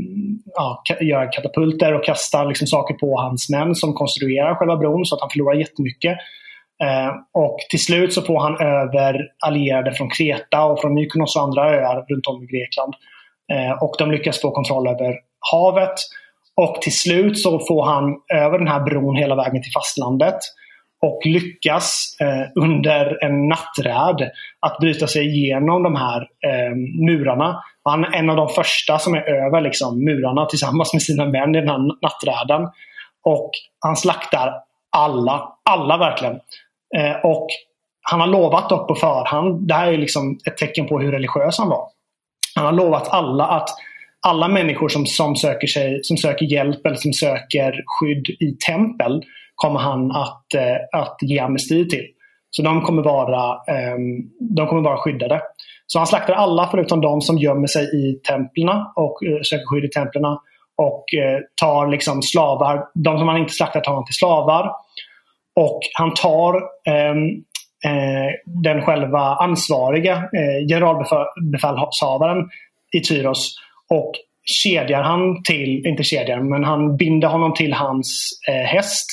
ja, 0.46 0.84
göra 1.02 1.28
katapulter 1.28 1.94
och 1.94 2.06
kasta 2.06 2.44
liksom 2.44 2.68
saker 2.68 2.94
på 2.94 3.22
hans 3.22 3.50
män 3.50 3.76
som 3.76 3.94
konstruerar 3.94 4.56
själva 4.56 4.78
bron 4.78 5.06
så 5.06 5.16
att 5.16 5.22
han 5.22 5.30
förlorar 5.30 5.56
jättemycket. 5.56 6.18
Eh, 6.84 7.12
och 7.34 7.58
till 7.70 7.84
slut 7.84 8.14
så 8.14 8.22
får 8.22 8.40
han 8.40 8.62
över 8.62 9.28
allierade 9.46 9.94
från 9.94 10.10
Kreta 10.10 10.64
och 10.64 10.82
från 10.82 10.94
Mykonos 10.94 11.36
och 11.36 11.44
andra 11.44 11.70
öar 11.70 12.06
runt 12.10 12.28
om 12.28 12.44
i 12.44 12.46
Grekland. 12.46 12.94
Eh, 13.54 13.84
och 13.84 13.96
de 13.98 14.12
lyckas 14.12 14.42
få 14.42 14.52
kontroll 14.52 14.88
över 14.88 15.16
havet. 15.52 15.94
Och 16.64 16.82
till 16.82 16.98
slut 16.98 17.40
så 17.40 17.60
får 17.60 17.86
han 17.86 18.04
över 18.34 18.58
den 18.58 18.68
här 18.68 18.80
bron 18.80 19.16
hela 19.16 19.36
vägen 19.36 19.64
till 19.64 19.72
fastlandet. 19.74 20.38
Och 21.02 21.22
lyckas 21.26 22.18
eh, 22.22 22.64
under 22.64 23.26
en 23.26 23.48
natträd 23.48 24.30
att 24.60 24.78
bryta 24.78 25.08
sig 25.08 25.26
igenom 25.28 25.84
de 25.84 25.96
här 25.96 26.22
eh, 26.22 26.76
murarna. 27.08 27.64
Han 27.84 28.04
är 28.04 28.16
en 28.16 28.30
av 28.30 28.36
de 28.36 28.50
första 28.50 29.00
som 29.00 29.14
är 29.14 29.22
över 29.22 29.62
liksom, 29.62 30.06
murarna 30.06 30.46
tillsammans 30.46 30.94
med 30.94 31.02
sina 31.02 31.26
män 31.26 31.56
i 31.56 31.60
den 31.60 31.70
här 31.70 31.80
natträden. 32.02 32.68
Och 33.26 33.52
han 33.80 33.96
slaktar 33.96 34.54
alla. 34.98 35.54
Alla 35.70 35.98
verkligen. 35.98 36.40
Eh, 36.98 37.16
och 37.24 37.48
han 38.02 38.20
har 38.20 38.28
lovat 38.28 38.70
dock 38.70 38.88
på 38.88 38.96
förhand. 38.96 39.68
Det 39.68 39.74
här 39.74 39.94
är 39.94 39.98
liksom 39.98 40.40
ett 40.48 40.58
tecken 40.58 40.88
på 40.88 41.00
hur 41.00 41.12
religiös 41.12 41.58
han 41.58 41.70
var. 41.70 41.88
Han 42.56 42.66
har 42.66 42.74
lovat 42.74 43.08
alla 43.10 43.46
att 43.46 43.70
alla 44.28 44.48
människor 44.48 44.90
som, 44.90 45.06
som, 45.06 45.36
söker 45.36 45.68
sig, 45.68 46.00
som 46.04 46.18
söker 46.18 46.46
hjälp 46.46 46.86
eller 46.86 46.96
som 46.96 47.14
söker 47.14 47.84
skydd 47.86 48.30
i 48.30 48.58
tempel 48.68 49.22
kommer 49.56 49.80
han 49.80 50.12
att, 50.12 50.54
eh, 50.56 51.02
att 51.02 51.18
ge 51.22 51.40
amnesti 51.40 51.90
till. 51.90 52.06
Så 52.50 52.62
de 52.62 52.82
kommer, 52.82 53.04
vara, 53.04 53.52
eh, 53.52 53.98
de 54.40 54.68
kommer 54.68 54.82
vara 54.82 54.98
skyddade. 54.98 55.42
Så 55.88 56.00
han 56.00 56.08
slaktar 56.08 56.34
alla 56.34 56.68
förutom 56.72 57.02
de 57.02 57.22
som 57.22 57.38
gömmer 57.38 57.68
sig 57.68 57.84
i 57.84 58.20
templerna 58.30 58.94
och 58.96 59.24
eh, 59.24 59.42
söker 59.42 59.66
skydd 59.66 59.86
i 59.86 59.90
templerna. 59.90 60.42
Och 60.78 61.14
eh, 61.14 61.40
tar 61.62 61.88
liksom 61.88 62.22
slavar. 62.22 62.86
De 62.94 63.18
som 63.18 63.28
han 63.28 63.38
inte 63.38 63.54
slaktar 63.54 63.82
tar 63.82 63.94
han 63.94 64.06
till 64.06 64.16
slavar. 64.16 64.72
Och 65.56 65.80
han 65.94 66.14
tar 66.14 66.62
ehm, 66.86 67.30
eh, 67.86 68.32
den 68.46 68.82
själva 68.82 69.20
ansvariga 69.20 70.16
eh, 70.16 70.68
generalbefälhavaren 70.68 72.50
i 72.92 73.00
Tyros 73.00 73.56
och 73.92 74.12
kedjar 74.64 75.02
han 75.02 75.44
till, 75.44 75.88
inte 75.88 76.04
kedjar, 76.04 76.40
men 76.40 76.64
han 76.64 76.98
binder 76.98 77.28
honom 77.28 77.54
till 77.54 77.74
hans 77.74 78.30
eh, 78.48 78.66
häst 78.66 79.08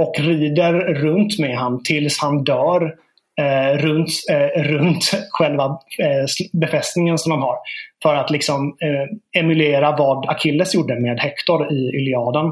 och 0.00 0.14
rider 0.18 0.72
runt 0.94 1.38
med 1.38 1.56
han 1.56 1.82
tills 1.82 2.18
han 2.18 2.44
dör 2.44 2.94
eh, 3.40 3.78
runt, 3.78 4.08
eh, 4.30 4.62
runt 4.62 5.04
själva 5.30 5.64
eh, 5.98 6.50
befästningen 6.52 7.18
som 7.18 7.30
de 7.30 7.42
har. 7.42 7.56
För 8.02 8.14
att 8.14 8.30
liksom 8.30 8.76
eh, 8.80 9.40
emulera 9.42 9.96
vad 9.96 10.28
Achilles 10.28 10.74
gjorde 10.74 11.00
med 11.00 11.20
Hector 11.20 11.72
i 11.72 11.96
Iliaden. 11.96 12.46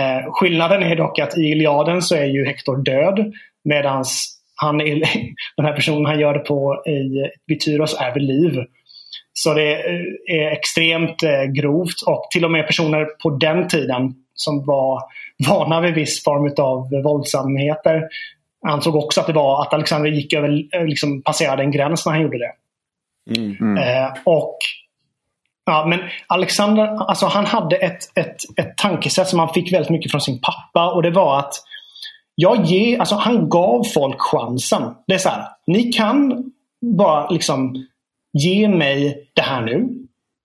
Eh, 0.00 0.32
skillnaden 0.32 0.82
är 0.82 0.96
dock 0.96 1.18
att 1.18 1.38
i 1.38 1.40
Iliaden 1.40 2.02
så 2.02 2.16
är 2.16 2.26
ju 2.26 2.46
Hector 2.46 2.76
död 2.76 3.32
medan 3.64 4.04
han, 4.54 4.78
den 5.56 5.66
här 5.66 5.72
personen 5.72 6.06
han 6.06 6.20
gör 6.20 6.34
det 6.34 6.40
på 6.40 6.82
i 6.86 7.30
Vityros 7.46 8.00
är 8.00 8.14
vid 8.14 8.22
liv. 8.22 8.64
Så 9.44 9.54
det 9.54 9.72
är 10.26 10.50
extremt 10.52 11.22
eh, 11.22 11.44
grovt 11.44 12.02
och 12.06 12.28
till 12.30 12.44
och 12.44 12.50
med 12.50 12.66
personer 12.66 13.04
på 13.22 13.30
den 13.30 13.68
tiden 13.68 14.14
som 14.34 14.64
var 14.66 15.02
vana 15.48 15.80
vid 15.80 15.94
viss 15.94 16.24
form 16.24 16.54
av 16.58 17.02
våldsamheter 17.02 18.02
ansåg 18.66 18.96
också 18.96 19.20
att 19.20 19.26
det 19.26 19.32
var 19.32 19.62
att 19.62 19.74
Alexander 19.74 20.10
gick 20.10 20.32
över, 20.32 20.48
eh, 20.74 20.84
liksom 20.84 21.22
passerade 21.22 21.62
en 21.62 21.70
gräns 21.70 22.06
när 22.06 22.12
han 22.12 22.22
gjorde 22.22 22.38
det. 22.38 22.52
Mm. 23.36 23.56
Mm. 23.60 23.76
Eh, 23.76 24.12
och 24.24 24.58
ja, 25.66 25.86
men 25.86 26.00
Alexander, 26.26 26.86
alltså 26.86 27.26
han 27.26 27.46
hade 27.46 27.76
ett, 27.76 28.18
ett, 28.18 28.36
ett 28.56 28.76
tankesätt 28.76 29.28
som 29.28 29.38
han 29.38 29.54
fick 29.54 29.72
väldigt 29.72 29.90
mycket 29.90 30.10
från 30.10 30.20
sin 30.20 30.40
pappa 30.40 30.92
och 30.92 31.02
det 31.02 31.10
var 31.10 31.38
att 31.38 31.54
jag 32.34 32.64
ger, 32.64 32.98
alltså 32.98 33.14
han 33.14 33.48
gav 33.48 33.84
folk 33.84 34.20
chansen. 34.20 34.94
Det 35.06 35.14
är 35.14 35.18
så 35.18 35.28
här, 35.28 35.44
ni 35.66 35.92
kan 35.92 36.44
bara 36.96 37.30
liksom 37.30 37.86
ge 38.32 38.68
mig 38.68 39.28
det 39.34 39.42
här 39.42 39.62
nu. 39.62 39.88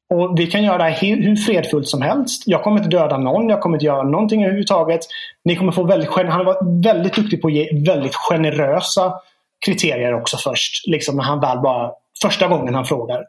Och 0.10 0.40
Vi 0.40 0.48
kan 0.48 0.64
göra 0.64 0.78
det 0.78 0.84
här 0.84 1.08
hur 1.08 1.36
fredfullt 1.36 1.88
som 1.88 2.02
helst. 2.02 2.44
Jag 2.46 2.64
kommer 2.64 2.78
inte 2.78 2.90
döda 2.90 3.18
någon. 3.18 3.50
Jag 3.50 3.62
kommer 3.62 3.76
inte 3.76 3.86
göra 3.86 4.04
någonting 4.04 4.44
överhuvudtaget. 4.44 5.00
Ni 5.46 5.56
kommer 5.56 5.72
få 5.72 5.84
väldigt, 5.84 6.10
han 6.10 6.46
var 6.46 6.82
väldigt 6.84 7.14
duktig 7.14 7.42
på 7.42 7.48
att 7.48 7.54
ge 7.54 7.70
väldigt 7.86 8.16
generösa 8.16 9.14
kriterier 9.66 10.14
också 10.14 10.38
först. 10.38 10.88
Liksom 10.88 11.16
när 11.16 11.24
han 11.24 11.40
väl 11.40 11.60
bara, 11.60 11.92
första 12.22 12.48
gången 12.48 12.76
han 12.76 12.86
frågar. 12.86 13.24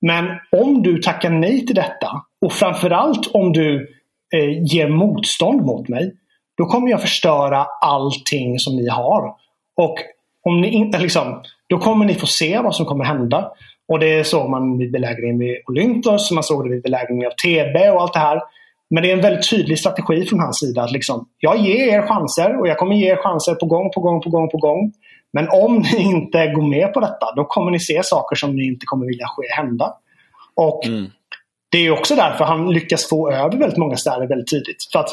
Men 0.00 0.24
om 0.52 0.82
du 0.82 0.98
tackar 0.98 1.30
nej 1.30 1.66
till 1.66 1.74
detta 1.74 2.22
och 2.40 2.52
framförallt 2.52 3.30
om 3.34 3.52
du 3.52 3.88
eh, 4.34 4.62
ger 4.74 4.88
motstånd 4.88 5.62
mot 5.62 5.88
mig. 5.88 6.14
Då 6.56 6.66
kommer 6.66 6.90
jag 6.90 7.00
förstöra 7.00 7.66
allting 7.80 8.58
som 8.58 8.76
ni 8.76 8.88
har. 8.88 9.34
Och 9.76 9.94
om 10.42 10.60
ni 10.60 10.68
inte, 10.68 10.98
liksom, 10.98 11.42
då 11.68 11.78
kommer 11.78 12.04
ni 12.04 12.14
få 12.14 12.26
se 12.26 12.58
vad 12.58 12.74
som 12.74 12.86
kommer 12.86 13.04
hända. 13.04 13.52
Och 13.88 13.98
det 13.98 14.26
såg 14.26 14.50
man 14.50 14.78
vid 14.78 14.92
belägringen 14.92 15.38
vid 15.38 15.56
Olympos, 15.66 16.30
man 16.30 16.42
såg 16.42 16.64
det 16.64 16.70
vid 16.70 16.82
belägringen 16.82 17.26
av 17.26 17.30
TB 17.30 17.90
och 17.90 18.02
allt 18.02 18.12
det 18.12 18.18
här. 18.18 18.40
Men 18.90 19.02
det 19.02 19.10
är 19.10 19.14
en 19.14 19.22
väldigt 19.22 19.50
tydlig 19.50 19.78
strategi 19.78 20.24
från 20.24 20.40
hans 20.40 20.58
sida. 20.58 20.82
att 20.82 20.92
liksom, 20.92 21.28
Jag 21.38 21.56
ger 21.58 21.94
er 21.94 22.02
chanser 22.02 22.60
och 22.60 22.68
jag 22.68 22.78
kommer 22.78 22.96
ge 22.96 23.10
er 23.10 23.16
chanser 23.16 23.54
på 23.54 23.66
gång, 23.66 23.90
på 23.94 24.00
gång, 24.00 24.20
på 24.20 24.30
gång, 24.30 24.50
på 24.50 24.58
gång. 24.58 24.92
Men 25.32 25.48
om 25.48 25.78
ni 25.78 26.02
inte 26.02 26.46
går 26.46 26.62
med 26.62 26.92
på 26.92 27.00
detta, 27.00 27.34
då 27.36 27.44
kommer 27.44 27.70
ni 27.70 27.80
se 27.80 28.02
saker 28.02 28.36
som 28.36 28.56
ni 28.56 28.66
inte 28.66 28.86
kommer 28.86 29.06
vilja 29.06 29.26
ske 29.26 29.62
hända. 29.62 29.94
Och 30.56 30.86
mm. 30.86 31.06
Det 31.70 31.78
är 31.78 31.90
också 31.90 32.14
därför 32.14 32.44
han 32.44 32.70
lyckas 32.70 33.08
få 33.08 33.30
över 33.30 33.58
väldigt 33.58 33.78
många 33.78 33.96
städer 33.96 34.26
väldigt 34.26 34.46
tidigt. 34.46 34.88
För 34.92 34.98
att 34.98 35.10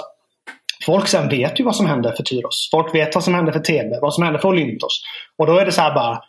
Folk 0.85 1.07
sen 1.07 1.29
vet 1.29 1.59
ju 1.59 1.63
vad 1.63 1.75
som 1.75 1.85
händer 1.85 2.11
för 2.11 2.23
Tyros. 2.23 2.69
Folk 2.71 2.95
vet 2.95 3.15
vad 3.15 3.23
som 3.23 3.33
händer 3.33 3.51
för 3.51 3.59
TB, 3.59 4.01
vad 4.01 4.13
som 4.13 4.23
händer 4.23 4.39
för 4.39 4.49
Olympos. 4.49 5.03
Och 5.37 5.47
då 5.47 5.57
är 5.57 5.65
det 5.65 5.71
så 5.71 5.81
här 5.81 5.93
bara, 5.93 6.21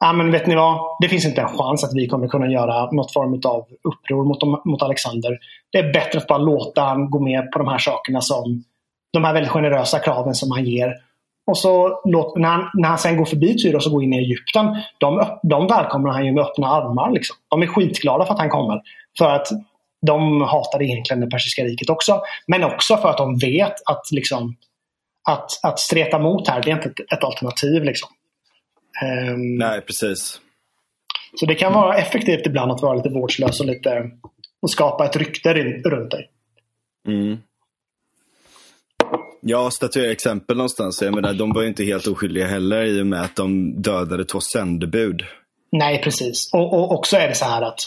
ja 0.00 0.12
men 0.12 0.30
vet 0.30 0.46
ni 0.46 0.54
vad? 0.54 0.80
Det 1.00 1.08
finns 1.08 1.26
inte 1.26 1.40
en 1.40 1.48
chans 1.48 1.84
att 1.84 1.94
vi 1.94 2.06
kommer 2.06 2.28
kunna 2.28 2.46
göra 2.46 2.90
något 2.90 3.12
form 3.12 3.40
av 3.46 3.66
uppror 3.88 4.24
mot, 4.24 4.64
mot 4.64 4.82
Alexander. 4.82 5.38
Det 5.72 5.78
är 5.78 5.92
bättre 5.92 6.18
att 6.18 6.26
bara 6.26 6.38
låta 6.38 6.82
han 6.82 7.10
gå 7.10 7.20
med 7.20 7.52
på 7.52 7.58
de 7.58 7.68
här 7.68 7.78
sakerna 7.78 8.20
som 8.20 8.64
de 9.12 9.24
här 9.24 9.34
väldigt 9.34 9.52
generösa 9.52 9.98
kraven 9.98 10.34
som 10.34 10.50
han 10.50 10.64
ger. 10.64 10.94
Och 11.46 11.58
så 11.58 12.00
låt, 12.04 12.36
när, 12.36 12.48
han, 12.48 12.70
när 12.74 12.88
han 12.88 12.98
sen 12.98 13.16
går 13.16 13.24
förbi 13.24 13.56
Tyros 13.56 13.86
och 13.86 13.92
går 13.92 14.02
in 14.02 14.12
i 14.12 14.18
Egypten, 14.18 14.66
de, 14.98 15.26
de 15.42 15.66
välkomnar 15.66 16.12
han 16.12 16.26
ju 16.26 16.32
med 16.32 16.44
öppna 16.44 16.68
armar. 16.68 17.10
Liksom. 17.10 17.36
De 17.50 17.62
är 17.62 17.66
skitglada 17.66 18.26
för 18.26 18.32
att 18.32 18.40
han 18.40 18.50
kommer. 18.50 18.80
För 19.18 19.30
att 19.30 19.46
de 20.06 20.42
hatar 20.42 20.82
egentligen 20.82 21.20
det 21.20 21.30
persiska 21.30 21.64
riket 21.64 21.90
också. 21.90 22.20
Men 22.46 22.64
också 22.64 22.96
för 22.96 23.08
att 23.08 23.18
de 23.18 23.38
vet 23.38 23.74
att, 23.90 24.10
liksom, 24.10 24.56
att, 25.28 25.50
att 25.62 25.78
streta 25.78 26.18
mot 26.18 26.48
här, 26.48 26.62
det 26.62 26.70
är 26.70 26.74
inte 26.74 26.88
ett, 26.88 27.12
ett 27.12 27.24
alternativ. 27.24 27.84
Liksom. 27.84 28.08
Um, 29.02 29.56
Nej, 29.58 29.80
precis. 29.80 30.40
Så 31.34 31.46
det 31.46 31.54
kan 31.54 31.72
vara 31.72 31.96
effektivt 31.96 32.46
ibland 32.46 32.72
att 32.72 32.82
vara 32.82 32.94
lite 32.94 33.08
vårdslös 33.08 33.60
och, 33.60 33.66
lite, 33.66 34.10
och 34.60 34.70
skapa 34.70 35.04
ett 35.04 35.16
rykte 35.16 35.54
runt 35.84 36.10
dig. 36.10 36.30
Mm. 37.08 37.38
Ja, 39.40 39.70
statuera 39.70 40.12
exempel 40.12 40.56
någonstans. 40.56 41.02
Jag 41.02 41.14
menar, 41.14 41.34
de 41.34 41.52
var 41.52 41.62
ju 41.62 41.68
inte 41.68 41.84
helt 41.84 42.06
oskyldiga 42.06 42.46
heller 42.46 42.84
i 42.84 43.02
och 43.02 43.06
med 43.06 43.22
att 43.22 43.36
de 43.36 43.82
dödade 43.82 44.24
två 44.24 44.40
sändebud. 44.40 45.22
Nej, 45.72 46.02
precis. 46.02 46.50
Och, 46.52 46.72
och 46.72 46.92
också 46.92 47.16
är 47.16 47.28
det 47.28 47.34
så 47.34 47.44
här 47.44 47.62
att 47.62 47.78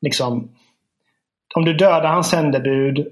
liksom, 0.00 0.50
om 1.54 1.64
du 1.64 1.74
dödar 1.74 2.08
hans 2.08 2.30
sändebud, 2.30 3.06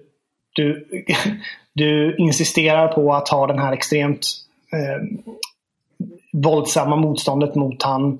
du, 0.54 0.86
du 1.72 2.16
insisterar 2.18 2.88
på 2.88 3.14
att 3.14 3.28
ha 3.28 3.46
den 3.46 3.58
här 3.58 3.72
extremt 3.72 4.26
eh, 4.72 5.30
våldsamma 6.32 6.96
motståndet 6.96 7.54
mot 7.54 7.82
han. 7.82 8.18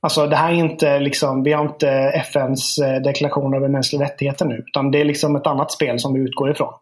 Alltså 0.00 0.26
det 0.26 0.36
här 0.36 0.50
är 0.50 0.54
inte 0.54 0.98
liksom, 0.98 1.42
vi 1.42 1.52
har 1.52 1.64
inte 1.64 1.88
FNs 2.14 2.78
eh, 2.78 3.02
deklaration 3.02 3.54
över 3.54 3.68
mänskliga 3.68 4.02
rättigheter 4.02 4.44
nu. 4.44 4.64
Utan 4.66 4.90
det 4.90 5.00
är 5.00 5.04
liksom 5.04 5.36
ett 5.36 5.46
annat 5.46 5.72
spel 5.72 5.98
som 5.98 6.14
vi 6.14 6.20
utgår 6.20 6.50
ifrån. 6.50 6.72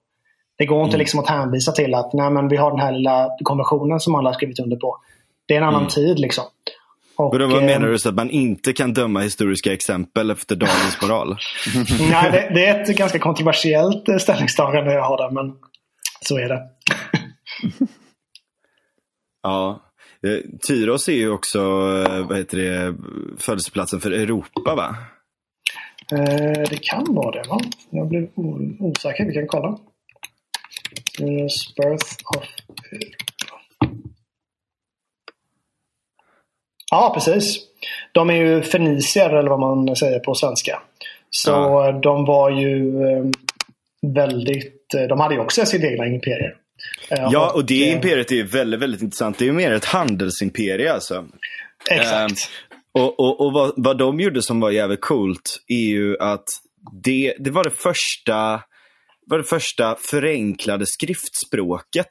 Det 0.58 0.66
går 0.66 0.80
inte 0.80 0.94
mm. 0.94 0.98
liksom 0.98 1.20
att 1.20 1.28
hänvisa 1.28 1.72
till 1.72 1.94
att 1.94 2.12
nej, 2.12 2.30
men 2.30 2.48
vi 2.48 2.56
har 2.56 2.70
den 2.70 2.80
här 2.80 2.92
lilla 2.92 3.28
konventionen 3.42 4.00
som 4.00 4.14
alla 4.14 4.28
har 4.28 4.34
skrivit 4.34 4.60
under 4.60 4.76
på. 4.76 4.96
Det 5.46 5.54
är 5.54 5.58
en 5.58 5.64
annan 5.64 5.80
mm. 5.80 5.90
tid 5.90 6.18
liksom. 6.18 6.44
Och, 7.16 7.38
då, 7.38 7.46
vad 7.46 7.58
eh, 7.58 7.66
menar 7.66 7.88
du? 7.88 7.98
Så 7.98 8.08
att 8.08 8.14
man 8.14 8.30
inte 8.30 8.72
kan 8.72 8.92
döma 8.92 9.20
historiska 9.20 9.72
exempel 9.72 10.30
efter 10.30 10.56
dagens 10.56 11.02
moral? 11.02 11.28
nej, 12.10 12.32
det, 12.32 12.50
det, 12.54 12.66
är 12.66 12.82
ett 12.82 12.96
ganska 12.96 13.18
kontroversiellt 13.18 14.08
eh, 14.08 14.16
ställningstagande 14.16 14.92
jag 14.92 15.02
har 15.02 15.16
där, 15.16 15.30
men 15.30 15.54
så 16.20 16.38
är 16.38 16.48
det. 16.48 16.62
ja. 19.42 19.83
Eh, 20.24 20.58
Tyros 20.68 21.08
är 21.08 21.12
ju 21.12 21.30
också 21.30 21.60
vad 22.28 22.38
heter 22.38 22.58
det, 22.58 22.94
födelseplatsen 23.38 24.00
för 24.00 24.10
Europa 24.10 24.74
va? 24.74 24.96
det 26.70 26.78
kan 26.82 27.14
vara 27.14 27.42
det 27.42 27.48
va? 27.48 27.60
Jag 27.90 28.08
blir 28.08 28.28
osäker, 28.80 29.24
vi 29.24 29.34
kan 29.34 29.46
kolla. 29.46 29.78
Tyros 31.18 31.74
birth 31.76 32.14
of 32.36 32.44
Ja, 36.90 37.10
precis. 37.14 37.58
De 38.12 38.30
är 38.30 38.34
ju 38.34 38.62
fenicier 38.62 39.30
eller 39.30 39.50
vad 39.50 39.60
man 39.60 39.96
säger 39.96 40.18
på 40.18 40.34
svenska. 40.34 40.82
Så 41.30 41.50
ja. 41.50 41.92
de 41.92 42.24
var 42.24 42.50
ju 42.50 42.92
väldigt... 44.02 44.90
De 45.08 45.20
hade 45.20 45.34
ju 45.34 45.40
också 45.40 45.66
sitt 45.66 45.84
egna 45.84 46.06
imperier. 46.06 46.56
Eh, 47.08 47.28
ja, 47.30 47.52
och 47.54 47.64
det 47.64 47.74
imperiet 47.74 48.32
är 48.32 48.42
väldigt, 48.42 48.80
väldigt 48.80 49.02
intressant. 49.02 49.38
Det 49.38 49.44
är 49.44 49.46
ju 49.46 49.52
mer 49.52 49.72
ett 49.72 49.84
handelsimperie 49.84 50.92
alltså. 50.92 51.24
Exakt. 51.90 52.30
Um, 52.94 53.02
och 53.02 53.20
och, 53.20 53.46
och 53.46 53.52
vad, 53.52 53.72
vad 53.76 53.98
de 53.98 54.20
gjorde 54.20 54.42
som 54.42 54.60
var 54.60 54.70
jävligt 54.70 55.00
coolt 55.00 55.58
är 55.68 55.86
ju 55.86 56.18
att 56.18 56.44
det, 57.04 57.34
det 57.38 57.50
var 57.50 57.64
det 57.64 57.70
första 57.70 58.60
var 59.26 59.38
det 59.38 59.44
första 59.44 59.96
förenklade 60.00 60.86
skriftspråket. 60.86 62.08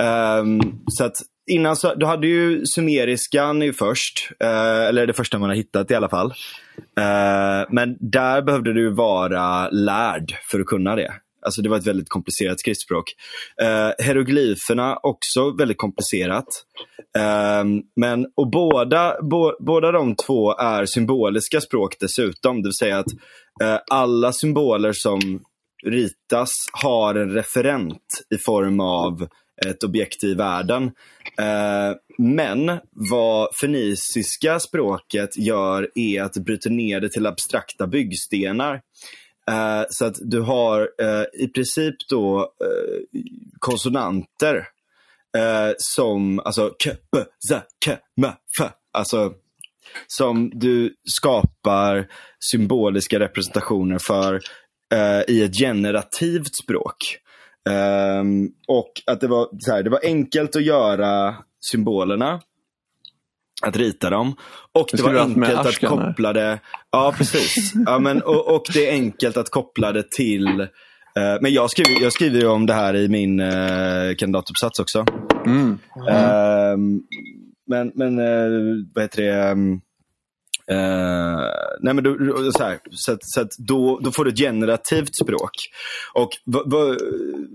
Um, 0.00 0.82
så 0.88 1.04
att 1.04 1.16
innan 1.50 1.76
så, 1.76 1.94
du 1.94 2.06
hade 2.06 2.26
ju 2.26 2.66
sumeriskan 2.66 3.62
ju 3.62 3.72
först. 3.72 4.30
Eh, 4.40 4.84
eller 4.84 5.06
det 5.06 5.12
första 5.12 5.38
man 5.38 5.48
har 5.48 5.56
hittat 5.56 5.90
i 5.90 5.94
alla 5.94 6.08
fall. 6.08 6.30
Eh, 6.98 7.66
men 7.70 7.96
där 8.00 8.42
behövde 8.42 8.72
du 8.72 8.90
vara 8.90 9.70
lärd 9.70 10.36
för 10.50 10.60
att 10.60 10.66
kunna 10.66 10.96
det. 10.96 11.12
Alltså 11.44 11.62
det 11.62 11.68
var 11.68 11.76
ett 11.76 11.86
väldigt 11.86 12.08
komplicerat 12.08 12.60
skriftspråk. 12.60 13.14
Eh, 13.62 14.04
hieroglyferna 14.04 14.98
också 15.02 15.50
väldigt 15.50 15.78
komplicerat. 15.78 16.46
Eh, 17.18 17.64
men, 17.96 18.26
och 18.36 18.50
båda, 18.50 19.22
bo, 19.22 19.64
båda 19.66 19.92
de 19.92 20.16
två 20.16 20.56
är 20.56 20.86
symboliska 20.86 21.60
språk 21.60 21.96
dessutom. 22.00 22.62
Det 22.62 22.68
vill 22.68 22.74
säga 22.74 22.98
att 22.98 23.12
eh, 23.62 23.78
alla 23.90 24.32
symboler 24.32 24.92
som 24.92 25.40
ritas 25.86 26.50
har 26.72 27.14
en 27.14 27.30
referent 27.30 28.02
i 28.34 28.38
form 28.38 28.80
av 28.80 29.28
ett 29.66 29.84
objekt 29.84 30.24
i 30.24 30.34
världen. 30.34 30.84
Eh, 31.40 31.96
men 32.18 32.78
vad 33.10 33.48
feniciska 33.60 34.60
språket 34.60 35.38
gör 35.38 35.90
är 35.94 36.22
att 36.22 36.32
det 36.32 36.40
bryter 36.40 36.70
ner 36.70 37.00
det 37.00 37.08
till 37.08 37.26
abstrakta 37.26 37.86
byggstenar. 37.86 38.80
Eh, 39.50 39.84
så 39.88 40.04
att 40.04 40.16
du 40.20 40.40
har 40.40 40.80
eh, 40.80 41.42
i 41.44 41.48
princip 41.48 41.94
då 42.10 42.40
eh, 42.40 43.20
konsonanter 43.58 44.68
eh, 45.36 45.72
som 45.78 46.38
alltså 46.38 46.68
k, 46.84 46.90
b, 47.12 47.18
z, 47.48 47.62
k, 47.86 47.92
m, 48.22 48.32
f. 48.60 48.70
Alltså 48.92 49.32
som 50.06 50.50
du 50.54 50.94
skapar 51.04 52.08
symboliska 52.50 53.18
representationer 53.20 53.98
för 53.98 54.40
eh, 54.94 55.34
i 55.34 55.42
ett 55.42 55.58
generativt 55.58 56.56
språk. 56.56 56.96
Ehm, 57.70 58.48
och 58.68 58.92
att 59.06 59.20
det 59.20 59.26
var, 59.26 59.48
så 59.58 59.72
här, 59.72 59.82
det 59.82 59.90
var 59.90 60.00
enkelt 60.02 60.56
att 60.56 60.64
göra 60.64 61.36
symbolerna. 61.70 62.40
Att 63.66 63.76
rita 63.76 64.10
dem. 64.10 64.36
Och 64.72 64.88
det, 64.90 64.96
det 64.96 65.02
var 65.02 65.14
enkelt 65.14 65.66
att 65.66 65.80
koppla 65.80 66.32
det. 66.32 66.60
Ja, 66.90 67.14
precis. 67.18 67.72
ja, 67.86 67.98
men, 67.98 68.22
och, 68.22 68.54
och, 68.54 68.62
det 68.72 68.88
är 68.88 68.92
enkelt 68.92 69.36
att 69.36 69.50
koppla 69.50 69.92
det 69.92 70.10
till 70.10 70.60
uh, 71.18 71.38
men 71.40 71.52
jag 71.52 71.70
skriver, 71.70 72.02
jag 72.02 72.12
skriver 72.12 72.40
ju 72.40 72.46
om 72.46 72.66
det 72.66 72.74
här 72.74 72.96
i 72.96 73.08
min 73.08 73.40
uh, 73.40 74.14
kandidatuppsats 74.14 74.80
också. 74.80 75.04
Mm. 75.46 75.78
Mm. 75.96 76.08
Uh, 76.08 77.00
men, 77.66 77.92
men 77.94 78.18
uh, 78.18 78.84
vad 78.94 79.04
heter 79.04 79.22
det? 79.22 79.50
Um, 79.50 79.80
Uh, 80.72 81.48
nej 81.80 81.94
men 81.94 82.04
då, 82.04 82.16
så, 82.52 82.64
här, 82.64 82.78
så, 82.90 83.16
så 83.20 83.40
att 83.40 83.50
då, 83.58 83.98
då 84.02 84.10
får 84.10 84.24
du 84.24 84.30
ett 84.30 84.38
generativt 84.38 85.16
språk. 85.16 85.50
Och 86.12 86.30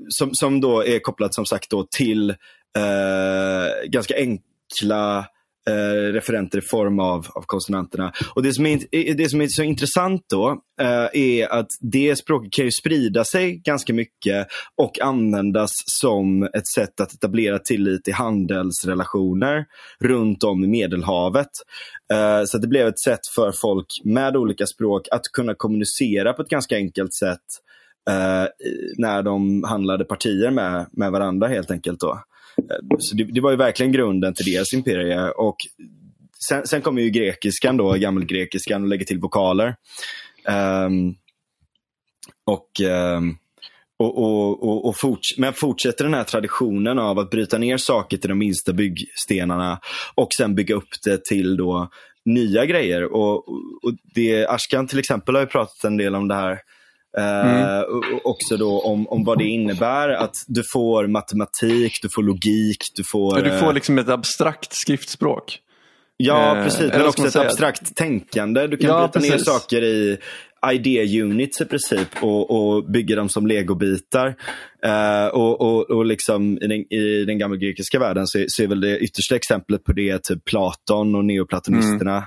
som, 0.09 0.29
som 0.33 0.61
då 0.61 0.85
är 0.85 0.99
kopplat 0.99 1.35
som 1.35 1.45
sagt 1.45 1.69
då 1.69 1.87
till 1.97 2.29
uh, 2.77 3.89
ganska 3.89 4.15
enkla 4.15 5.25
eh, 5.69 6.13
referenter 6.13 6.57
i 6.57 6.61
form 6.61 6.99
av, 6.99 7.27
av 7.35 7.41
konsonanterna. 7.45 8.11
Och 8.35 8.43
det 8.43 8.53
som, 8.53 8.65
är, 8.65 9.13
det 9.13 9.29
som 9.29 9.41
är 9.41 9.47
så 9.47 9.63
intressant 9.63 10.21
då 10.29 10.61
eh, 10.81 11.07
är 11.13 11.47
att 11.47 11.67
det 11.81 12.15
språket 12.15 12.51
kan 12.51 12.65
ju 12.65 12.71
sprida 12.71 13.23
sig 13.23 13.55
ganska 13.55 13.93
mycket 13.93 14.47
och 14.77 15.01
användas 15.01 15.71
som 15.85 16.43
ett 16.43 16.67
sätt 16.67 16.99
att 16.99 17.13
etablera 17.13 17.59
tillit 17.59 18.07
i 18.07 18.11
handelsrelationer 18.11 19.65
runt 19.99 20.43
om 20.43 20.63
i 20.63 20.67
Medelhavet. 20.67 21.49
Eh, 22.13 22.43
så 22.45 22.57
det 22.57 22.67
blev 22.67 22.87
ett 22.87 22.99
sätt 22.99 23.27
för 23.35 23.51
folk 23.51 24.01
med 24.03 24.37
olika 24.37 24.65
språk 24.65 25.07
att 25.11 25.23
kunna 25.33 25.53
kommunicera 25.53 26.33
på 26.33 26.41
ett 26.41 26.49
ganska 26.49 26.75
enkelt 26.75 27.13
sätt 27.13 27.45
eh, 28.09 28.47
när 28.97 29.23
de 29.23 29.63
handlade 29.63 30.05
partier 30.05 30.51
med, 30.51 30.85
med 30.91 31.11
varandra 31.11 31.47
helt 31.47 31.71
enkelt. 31.71 31.99
då. 31.99 32.23
Så 32.99 33.15
det, 33.15 33.23
det, 33.23 33.41
var 33.41 33.51
ju 33.51 33.57
verkligen 33.57 33.91
grunden 33.91 34.33
till 34.33 34.53
deras 34.53 34.73
imperie. 34.73 35.29
Och 35.29 35.57
sen, 36.47 36.67
sen 36.67 36.81
kommer 36.81 37.01
ju 37.01 37.09
grekiskan 37.09 37.77
då, 37.77 37.93
gammelgrekiskan 37.93 38.81
och 38.81 38.87
lägger 38.87 39.05
till 39.05 39.19
vokaler. 39.19 39.75
Um, 40.85 41.15
och, 42.45 42.69
um, 43.17 43.37
och, 43.99 44.17
och, 44.17 44.63
och, 44.63 44.85
och 44.87 44.97
forts 44.97 45.37
men 45.37 45.53
fortsätter 45.53 46.03
den 46.03 46.13
här 46.13 46.23
traditionen 46.23 46.99
av 46.99 47.19
att 47.19 47.29
bryta 47.29 47.57
ner 47.57 47.77
saker 47.77 48.17
till 48.17 48.29
de 48.29 48.37
minsta 48.37 48.73
byggstenarna 48.73 49.79
och 50.15 50.27
sen 50.37 50.55
bygga 50.55 50.75
upp 50.75 50.89
det 51.03 51.25
till 51.25 51.57
då 51.57 51.89
nya 52.25 52.65
grejer. 52.65 53.03
Och, 53.13 53.49
och 53.83 53.93
det, 54.15 54.47
Ashkan 54.47 54.87
till 54.87 54.99
exempel 54.99 55.35
har 55.35 55.41
ju 55.41 55.47
pratat 55.47 55.83
en 55.83 55.97
del 55.97 56.15
om 56.15 56.27
det 56.27 56.35
här 56.35 56.59
Mm. 57.17 57.55
Uh, 57.55 58.19
också 58.23 58.57
då 58.57 58.81
om, 58.81 59.07
om 59.07 59.23
vad 59.23 59.37
det 59.37 59.47
innebär. 59.47 60.09
Att 60.09 60.35
du 60.47 60.63
får 60.73 61.07
matematik, 61.07 61.93
du 62.01 62.09
får 62.15 62.23
logik, 62.23 62.77
du 62.95 63.03
får... 63.11 63.41
du 63.41 63.57
får 63.57 63.67
eh, 63.67 63.73
liksom 63.73 63.97
ett 63.97 64.09
abstrakt 64.09 64.73
skriftspråk. 64.73 65.59
Ja, 66.17 66.55
uh, 66.57 66.63
precis. 66.63 66.91
Men 66.91 67.07
också 67.07 67.25
ett 67.25 67.33
säga... 67.33 67.45
abstrakt 67.45 67.95
tänkande. 67.95 68.67
Du 68.67 68.77
kan 68.77 68.89
ja, 68.89 69.09
bryta 69.13 69.29
ner 69.29 69.37
saker 69.37 69.83
i 69.83 70.17
idea 70.73 71.23
units 71.23 71.61
i 71.61 71.65
princip 71.65 72.07
och, 72.21 72.51
och 72.51 72.91
bygga 72.91 73.15
dem 73.15 73.29
som 73.29 73.47
legobitar. 73.47 74.27
Uh, 74.85 75.27
och, 75.27 75.61
och, 75.61 75.89
och 75.89 76.05
liksom 76.05 76.57
i 76.57 76.67
den, 76.67 76.93
i 76.93 77.25
den 77.25 77.37
gamla 77.37 77.57
grekiska 77.57 77.99
världen 77.99 78.27
så, 78.27 78.45
så 78.47 78.63
är 78.63 78.67
väl 78.67 78.81
det 78.81 78.99
yttersta 78.99 79.35
exemplet 79.35 79.83
på 79.83 79.93
det 79.93 80.23
typ 80.23 80.45
Platon 80.45 81.15
och 81.15 81.25
neoplatonisterna. 81.25 82.17
Mm. 82.17 82.23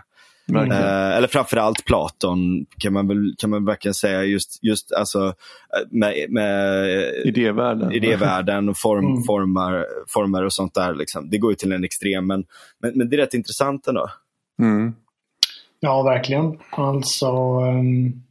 Eh, 0.51 1.17
eller 1.17 1.29
framförallt 1.29 1.85
Platon 1.85 2.67
kan 2.79 2.93
man 2.93 3.09
väl 3.09 3.35
kan 3.39 3.51
man 3.51 3.65
verkligen 3.65 3.95
säga. 3.95 4.25
Just, 4.25 4.65
just 4.65 4.93
alltså 4.93 5.27
eh, 5.27 5.87
med, 5.91 6.27
med 6.29 6.87
idévärlden. 7.25 7.93
idévärlden 7.93 8.69
och 8.69 8.79
form, 8.79 9.07
mm. 9.07 9.23
formar, 9.23 9.87
former 10.09 10.45
och 10.45 10.53
sånt 10.53 10.75
där. 10.75 10.95
Liksom. 10.95 11.31
Det 11.31 11.39
går 11.39 11.53
ju 11.53 11.57
till 11.57 11.73
en 11.73 11.85
extrem, 11.85 12.27
men, 12.27 12.45
men, 12.83 12.93
men 12.95 13.09
det 13.09 13.17
är 13.17 13.19
rätt 13.19 13.35
intressant 13.35 13.87
ändå. 13.87 14.11
Mm. 14.63 14.95
Ja, 15.81 16.03
verkligen. 16.03 16.59
Alltså, 16.71 17.27
um, 17.61 18.23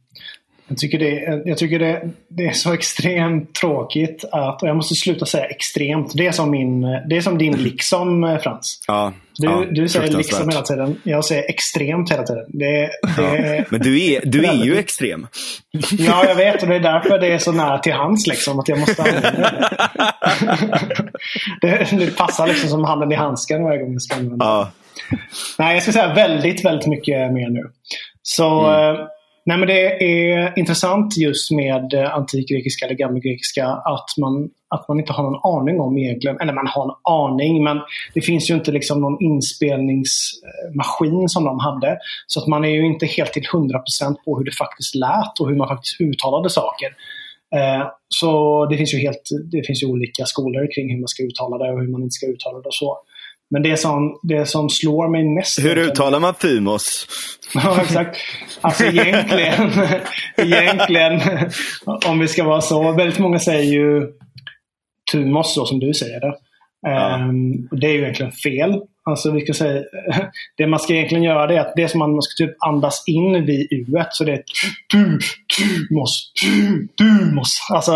jag 0.68 0.78
tycker, 0.78 0.98
det, 0.98 1.42
jag 1.44 1.58
tycker 1.58 1.78
det, 1.78 2.02
det 2.28 2.46
är 2.46 2.52
så 2.52 2.72
extremt 2.74 3.54
tråkigt 3.54 4.24
att, 4.32 4.62
och 4.62 4.68
jag 4.68 4.76
måste 4.76 4.94
sluta 4.94 5.26
säga 5.26 5.44
extremt, 5.44 6.12
det 6.14 6.26
är 6.26 6.32
som, 6.32 6.50
min, 6.50 6.80
det 6.82 7.16
är 7.16 7.20
som 7.20 7.38
din 7.38 7.56
liksom 7.56 8.38
Frans. 8.42 8.84
Ja. 8.86 9.12
Du, 9.38 9.46
Ja, 9.46 9.64
du 9.70 9.88
säger 9.88 10.16
liksom 10.16 10.48
hela 10.48 10.62
tiden. 10.62 11.00
Jag 11.02 11.24
säger 11.24 11.50
extremt 11.50 12.12
hela 12.12 12.22
tiden. 12.22 12.44
Det, 12.48 12.90
det, 13.16 13.64
Men 13.70 13.80
du 13.80 14.04
är, 14.04 14.20
du 14.24 14.44
är 14.44 14.64
ju 14.64 14.76
extrem. 14.76 15.26
Ja, 15.98 16.24
jag 16.26 16.34
vet. 16.34 16.62
Och 16.62 16.68
det 16.68 16.74
är 16.74 16.80
därför 16.80 17.18
det 17.18 17.26
är 17.26 17.38
så 17.38 17.52
nära 17.52 17.78
till 17.78 17.92
hands. 17.92 18.26
Liksom, 18.26 18.58
att 18.58 18.68
jag 18.68 18.78
måste 18.78 19.02
använda 19.02 19.30
det. 19.30 19.68
det. 21.90 21.96
Det 21.98 22.16
passar 22.16 22.46
liksom 22.46 22.68
som 22.68 22.84
handen 22.84 23.12
i 23.12 23.14
handsken 23.14 23.62
varje 23.62 23.82
gång 23.82 23.92
jag 23.92 24.02
ska 24.02 24.16
använda 24.16 24.44
det. 24.44 24.50
Ja. 24.50 24.70
Nej, 25.58 25.74
jag 25.74 25.82
ska 25.82 25.92
säga 25.92 26.14
väldigt, 26.14 26.64
väldigt 26.64 26.86
mycket 26.86 27.32
mer 27.32 27.50
nu. 27.50 27.62
Så, 28.22 28.66
Mm 28.66 29.06
nej 29.46 29.58
men 29.58 29.68
det 29.68 30.04
är 30.04 30.58
intressant 30.58 31.16
just 31.16 31.50
med 31.50 31.94
eh, 31.94 32.14
antikgrekiska 32.14 32.86
eller 32.86 32.96
gammelgrekiska 32.96 33.66
att 33.66 34.10
man, 34.20 34.50
att 34.68 34.88
man 34.88 35.00
inte 35.00 35.12
har 35.12 35.22
någon 35.22 35.60
aning 35.60 35.80
om 35.80 35.98
egentligen, 35.98 36.40
eller 36.40 36.52
man 36.52 36.66
har 36.66 36.84
en 36.84 36.94
aning 37.04 37.64
men 37.64 37.80
det 38.14 38.20
finns 38.20 38.50
ju 38.50 38.54
inte 38.54 38.72
liksom 38.72 39.00
någon 39.00 39.22
inspelningsmaskin 39.22 41.28
som 41.28 41.44
de 41.44 41.58
hade. 41.58 41.98
Så 42.26 42.40
att 42.40 42.46
man 42.46 42.64
är 42.64 42.68
ju 42.68 42.86
inte 42.86 43.06
helt 43.06 43.32
till 43.32 43.42
100% 43.42 44.14
på 44.24 44.38
hur 44.38 44.44
det 44.44 44.56
faktiskt 44.56 44.94
lät 44.94 45.40
och 45.40 45.48
hur 45.48 45.56
man 45.56 45.68
faktiskt 45.68 46.00
uttalade 46.00 46.50
saker. 46.50 46.88
Eh, 47.54 47.86
Så 48.08 48.66
det 48.66 48.76
finns 48.76 48.94
ju 48.94 48.98
helt, 48.98 49.22
det 49.52 49.66
finns 49.66 49.82
ju 49.82 49.86
olika 49.86 50.24
skolor 50.24 50.74
kring 50.74 50.90
hur 50.90 51.00
man 51.00 51.08
ska 51.08 51.22
uttala 51.22 51.58
det 51.58 51.72
och 51.72 51.80
hur 51.80 51.88
man 51.88 52.02
inte 52.02 52.12
ska 52.12 52.26
uttala 52.26 52.60
det 52.60 52.68
och 52.68 52.74
så. 52.74 52.98
Men 53.52 53.62
det 53.62 53.76
som, 53.76 54.20
det 54.22 54.46
som 54.46 54.70
slår 54.70 55.08
mig 55.08 55.24
mest... 55.24 55.64
Hur 55.64 55.78
uttalar 55.78 56.20
man 56.20 56.34
Thymos? 56.34 57.06
Ja, 57.54 57.82
exakt. 57.82 58.16
Alltså 58.60 58.84
egentligen, 58.84 59.70
egentligen, 60.36 61.20
om 62.06 62.18
vi 62.18 62.28
ska 62.28 62.44
vara 62.44 62.60
så. 62.60 62.92
Väldigt 62.92 63.18
många 63.18 63.38
säger 63.38 63.72
ju 63.72 64.08
Tumos, 65.12 65.54
så 65.54 65.66
som 65.66 65.78
du 65.80 65.94
säger 65.94 66.20
det. 66.20 66.34
Ja. 66.82 67.20
Och 67.70 67.80
det 67.80 67.86
är 67.86 67.92
ju 67.92 68.02
egentligen 68.02 68.32
fel. 68.32 68.80
Alltså 69.04 69.30
vi 69.30 69.40
ska 69.40 69.54
säga, 69.54 69.82
det 70.56 70.66
man 70.66 70.80
ska 70.80 70.94
egentligen 70.94 71.24
göra 71.24 71.46
det 71.46 71.56
är 71.56 71.60
att 71.60 71.72
det 71.76 71.88
som 71.88 71.98
man 71.98 72.22
ska 72.22 72.46
typ 72.46 72.56
andas 72.58 73.04
in 73.06 73.46
vid 73.46 73.72
u 73.72 73.86
så 74.10 74.24
det 74.24 74.32
är 74.32 74.42
du, 74.92 75.18
Tumos, 75.56 76.32
du, 76.42 76.88
Dumos. 76.98 77.58
Alltså 77.70 77.92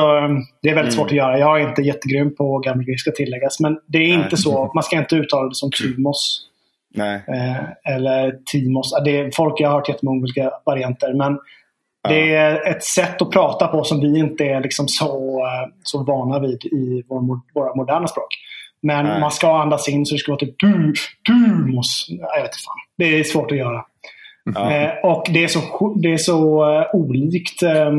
det 0.63 0.69
är 0.69 0.75
väldigt 0.75 0.95
svårt 0.95 1.11
att 1.11 1.17
göra. 1.17 1.39
Jag 1.39 1.61
är 1.61 1.69
inte 1.69 1.83
jättegrym 1.83 2.37
på 2.37 2.59
gammalgrekiska 2.59 3.11
tilläggas. 3.11 3.61
Men 3.61 3.79
det 3.87 3.99
är 3.99 4.09
inte 4.09 4.29
Nej. 4.31 4.39
så. 4.39 4.71
Man 4.75 4.85
ska 4.85 4.99
inte 4.99 5.17
uttala 5.17 5.49
det 5.49 5.55
som 5.55 5.71
Tumos. 5.71 6.49
Nej. 6.95 7.25
Eh, 7.29 7.95
eller 7.95 8.39
Timos. 8.53 8.95
Det 9.05 9.19
är, 9.19 9.31
folk, 9.37 9.61
jag 9.61 9.69
har 9.69 9.75
hört 9.75 9.89
jättemånga 9.89 10.23
olika 10.23 10.51
varianter. 10.65 11.15
Men 11.15 11.39
det 12.09 12.35
är 12.35 12.71
ett 12.71 12.85
sätt 12.85 13.23
att 13.23 13.31
prata 13.31 13.67
på 13.67 13.85
som 13.85 14.01
vi 14.01 14.19
inte 14.19 14.45
är 14.45 14.61
liksom 14.61 14.89
så, 14.89 15.41
eh, 15.45 15.73
så 15.83 16.05
vana 16.05 16.39
vid 16.39 16.65
i 16.65 17.05
vår, 17.09 17.41
våra 17.55 17.75
moderna 17.75 18.07
språk. 18.07 18.35
Men 18.83 19.07
Nej. 19.07 19.21
man 19.21 19.31
ska 19.31 19.61
andas 19.63 19.89
in 19.89 20.07
så 20.07 20.15
det 20.15 20.19
ska 20.19 20.33
vara 20.33 20.41
typ 20.41 20.59
du, 20.59 20.95
du 21.23 21.73
måste. 21.73 22.13
Jag 22.13 22.37
vet 22.37 22.45
inte 22.45 22.59
fan. 22.67 22.77
Det 22.99 23.05
är 23.05 23.25
svårt 23.25 23.51
att 23.51 23.59
göra. 23.59 23.85
Ja. 24.55 24.73
Eh, 24.73 24.91
och 25.03 25.27
det 25.33 25.45
är 25.45 25.49
så, 25.49 25.95
det 25.97 26.13
är 26.13 26.19
så 26.19 26.71
eh, 26.75 26.87
olikt 26.93 27.63
eh, 27.63 27.93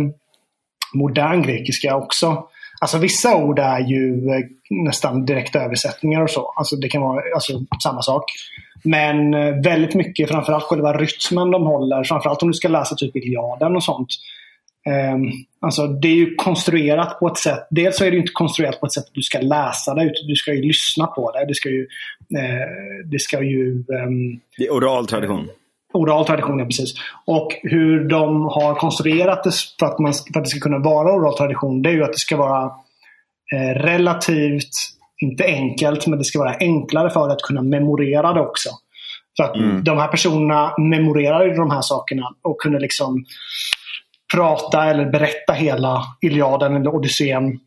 modern 0.94 1.41
grekiska 1.41 1.95
också. 1.95 2.44
Alltså 2.82 2.98
vissa 2.98 3.36
ord 3.36 3.60
är 3.60 3.80
ju 3.80 4.30
eh, 4.30 4.45
nästan 4.70 5.26
direkta 5.26 5.60
översättningar 5.60 6.22
och 6.22 6.30
så. 6.30 6.54
Alltså 6.56 6.76
det 6.76 6.90
kan 6.90 7.02
vara 7.02 7.22
alltså, 7.36 7.54
samma 7.84 8.02
sak. 8.02 8.24
Men 8.84 9.34
eh, 9.34 9.56
väldigt 9.64 9.95
mycket, 9.95 10.30
framförallt 10.30 10.64
själva 10.64 10.94
rytmen 10.94 11.52
de 11.52 11.64
håller, 11.66 12.04
framförallt 12.04 12.41
om 12.41 12.48
du 12.48 12.54
ska 12.54 12.68
läsa 12.68 12.95
typ 12.95 13.16
Iliaden 13.16 13.76
och 13.76 13.84
sånt. 13.84 14.10
Ehm, 14.88 15.22
alltså 15.61 15.88
det 15.88 16.07
är 16.07 16.15
ju 16.15 16.35
konstruerat 16.35 17.19
på 17.19 17.27
ett 17.27 17.38
sätt. 17.38 17.68
Dels 17.69 17.97
så 17.97 18.05
är 18.05 18.11
det 18.11 18.18
inte 18.18 18.31
konstruerat 18.34 18.80
på 18.80 18.85
ett 18.85 18.93
sätt 18.93 19.03
att 19.03 19.14
du 19.14 19.22
ska 19.22 19.39
läsa 19.39 19.93
det, 19.93 20.03
utan 20.03 20.27
du 20.27 20.35
ska 20.35 20.53
ju 20.53 20.61
lyssna 20.61 21.07
på 21.07 21.31
det. 21.31 21.45
Det 21.45 21.55
ska 21.55 21.69
ju, 21.69 21.81
eh, 22.38 23.05
det 23.11 23.19
ska 23.22 23.41
ju 23.43 23.72
ehm, 23.72 24.39
Det 24.57 24.64
är 24.65 24.73
oral 24.73 25.07
tradition. 25.07 25.47
oral 25.93 26.26
tradition, 26.26 26.59
ja 26.59 26.65
precis. 26.65 26.93
Och 27.26 27.47
hur 27.64 28.09
de 28.09 28.41
har 28.45 28.76
konstruerat 28.76 29.43
det 29.43 29.51
för 29.80 29.85
att, 29.85 29.99
man, 29.99 30.14
för 30.34 30.39
att 30.39 30.43
det 30.45 30.49
ska 30.49 30.59
kunna 30.59 30.80
vara 30.80 31.14
oral 31.14 31.38
tradition, 31.38 31.81
det 31.81 31.89
är 31.89 31.93
ju 31.93 32.03
att 32.03 32.14
det 32.14 32.19
ska 32.19 32.38
vara 32.38 32.64
eh, 33.55 33.80
relativt, 33.81 34.69
inte 35.22 35.45
enkelt, 35.45 36.07
men 36.07 36.19
det 36.19 36.26
ska 36.26 36.39
vara 36.39 36.55
enklare 36.59 37.09
för 37.09 37.30
att 37.30 37.41
kunna 37.41 37.61
memorera 37.61 38.34
det 38.34 38.41
också. 38.41 38.69
För 39.38 39.43
att 39.43 39.55
Mm. 39.55 39.84
de 39.84 39.97
här 39.97 40.07
personerna 40.07 40.73
memorerar 40.77 41.45
ju 41.45 41.53
de 41.53 41.72
här 41.72 41.81
sakerna 41.81 42.23
och 42.41 42.61
kunde 42.61 42.80
liksom 42.80 43.26
prata 44.36 44.86
eller 44.86 45.06
berätta 45.06 45.54
hela 45.54 46.04
Iliaden 46.22 46.76
eller 46.76 46.95
Odysseen 46.95 47.60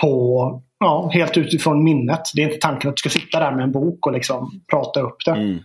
på, 0.00 0.62
ja, 0.80 1.10
helt 1.12 1.36
utifrån 1.36 1.84
minnet. 1.84 2.20
Det 2.34 2.42
är 2.42 2.46
inte 2.46 2.58
tanken 2.58 2.90
att 2.90 2.96
du 2.96 3.00
ska 3.00 3.08
sitta 3.08 3.40
där 3.40 3.52
med 3.52 3.64
en 3.64 3.72
bok 3.72 4.06
och 4.06 4.12
liksom 4.12 4.60
prata 4.70 5.00
upp 5.00 5.16
det. 5.24 5.30
Mm. 5.30 5.58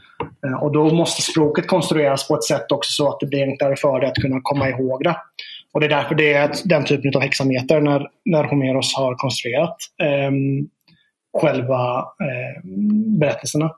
Eh, 0.45 0.63
Och 0.63 0.71
då 0.71 0.93
måste 0.93 1.21
språket 1.21 1.67
konstrueras 1.67 2.27
på 2.27 2.35
ett 2.35 2.43
sätt 2.43 2.71
också 2.71 2.91
så 2.91 3.09
att 3.09 3.19
det 3.19 3.25
blir 3.25 3.43
enklare 3.43 3.75
för 3.75 3.99
dig 3.99 4.09
att 4.09 4.15
kunna 4.15 4.39
komma 4.43 4.69
ihåg 4.69 5.03
det. 5.03 5.15
Och 5.73 5.79
det 5.79 5.85
är 5.85 5.89
därför 5.89 6.15
det 6.15 6.33
är 6.33 6.51
den 6.65 6.85
typen 6.85 7.11
av 7.15 7.21
hexameter 7.21 7.81
när, 7.81 8.07
när 8.25 8.43
Homeros 8.43 8.95
har 8.95 9.15
konstruerat 9.15 9.77
ehm, 10.03 10.67
själva 11.41 11.97
eh, 11.99 12.69
berättelserna. 13.19 13.71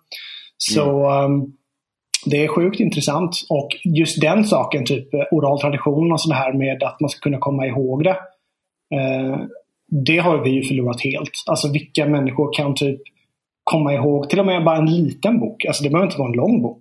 Så 0.57 1.09
ehm, 1.09 1.45
det 2.25 2.43
är 2.43 2.47
sjukt 2.47 2.79
intressant. 2.79 3.35
Och 3.49 3.69
just 3.97 4.21
den 4.21 4.43
saken, 4.45 4.85
typ 4.85 5.13
eh, 5.13 5.19
oral 5.31 5.59
tradition 5.59 6.11
och 6.11 6.21
sådär 6.21 6.53
med 6.53 6.83
att 6.83 6.99
man 6.99 7.09
ska 7.09 7.19
kunna 7.19 7.37
komma 7.37 7.65
ihåg 7.67 8.03
det. 8.03 8.17
Eh, 8.95 9.39
det 10.05 10.17
har 10.17 10.37
vi 10.43 10.49
ju 10.49 10.63
förlorat 10.63 11.01
helt. 11.01 11.31
Alltså 11.47 11.71
vilka 11.71 12.05
människor 12.05 12.53
kan 12.53 12.75
typ 12.75 13.01
komma 13.63 13.93
ihåg 13.93 14.29
till 14.29 14.39
och 14.39 14.45
med 14.45 14.63
bara 14.63 14.77
en 14.77 14.85
liten 14.85 15.39
bok. 15.39 15.65
Alltså 15.65 15.83
det 15.83 15.89
behöver 15.89 16.07
inte 16.07 16.19
vara 16.19 16.29
en 16.29 16.35
lång 16.35 16.61
bok. 16.61 16.79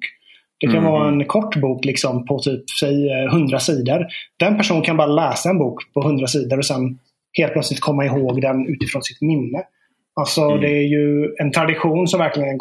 Det 0.60 0.66
kan 0.66 0.76
Mm. 0.78 0.92
vara 0.92 1.08
en 1.08 1.24
kort 1.24 1.56
bok 1.60 1.84
liksom 1.84 2.26
på 2.26 2.38
typ 2.38 2.64
säg 2.80 3.12
eh, 3.12 3.24
100 3.34 3.58
sidor. 3.58 4.06
Den 4.38 4.56
personen 4.56 4.82
kan 4.82 4.96
bara 4.96 5.06
läsa 5.06 5.50
en 5.50 5.58
bok 5.58 5.92
på 5.94 6.00
100 6.00 6.26
sidor 6.26 6.58
och 6.58 6.66
sen 6.66 6.98
helt 7.38 7.52
plötsligt 7.52 7.80
komma 7.80 8.04
ihåg 8.04 8.40
den 8.40 8.66
utifrån 8.68 9.02
sitt 9.02 9.20
minne. 9.20 9.62
Alltså 10.16 10.42
Mm. 10.42 10.60
det 10.60 10.68
är 10.68 10.88
ju 10.88 11.34
en 11.38 11.52
tradition 11.52 12.08
som, 12.08 12.18
verkligen, 12.20 12.58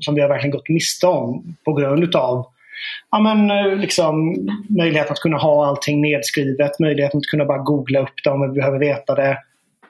som 0.00 0.14
vi 0.14 0.20
har 0.20 0.28
verkligen 0.28 0.50
gått 0.50 0.68
miste 0.68 1.06
om 1.06 1.56
på 1.64 1.72
grund 1.72 2.04
utav 2.04 2.46
ja, 3.10 3.20
men, 3.20 3.50
eh, 3.50 3.76
liksom, 3.78 4.34
möjligheten 4.68 5.12
att 5.12 5.18
kunna 5.18 5.36
ha 5.36 5.66
allting 5.66 6.00
nedskrivet, 6.00 6.78
möjligheten 6.80 7.18
att 7.18 7.26
kunna 7.26 7.44
bara 7.44 7.58
googla 7.58 8.00
upp 8.00 8.14
det 8.24 8.30
om 8.30 8.40
vi 8.40 8.48
behöver 8.48 8.78
veta 8.78 9.14
det. 9.14 9.38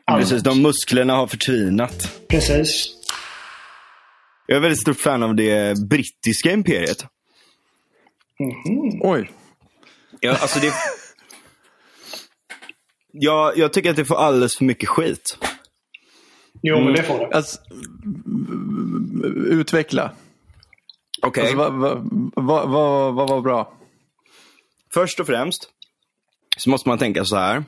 Allt. 0.04 0.20
Precis, 0.20 0.42
de 0.42 0.62
musklerna 0.62 1.16
har 1.16 1.26
förtvinat. 1.26 2.26
Precis. 2.28 2.86
Jag 4.46 4.56
är 4.56 4.60
väldigt 4.60 4.80
stort 4.80 5.00
fan 5.00 5.22
av 5.22 5.34
det 5.34 5.78
brittiska 5.88 6.52
imperiet. 6.52 7.06
Oj. 9.00 9.30
Ja, 10.20 10.30
alltså 10.30 10.60
det... 10.60 10.72
jag, 13.12 13.58
jag 13.58 13.72
tycker 13.72 13.90
att 13.90 13.96
det 13.96 14.04
får 14.04 14.16
alldeles 14.16 14.56
för 14.56 14.64
mycket 14.64 14.88
skit. 14.88 15.38
Jo, 16.66 16.80
men 16.80 16.94
det 16.94 17.02
får 17.02 17.18
det. 17.18 17.36
Alltså, 17.36 17.58
utveckla. 19.50 20.10
Okej. 21.22 21.42
Alltså, 21.42 21.56
vad, 21.56 21.72
vad, 22.34 22.68
vad, 22.70 23.14
vad, 23.14 23.28
var 23.28 23.40
bra? 23.40 23.72
Först 24.94 25.20
och 25.20 25.26
främst 25.26 25.68
så 26.58 26.70
måste 26.70 26.88
man 26.88 26.98
tänka 26.98 27.24
så 27.24 27.36
här. 27.36 27.64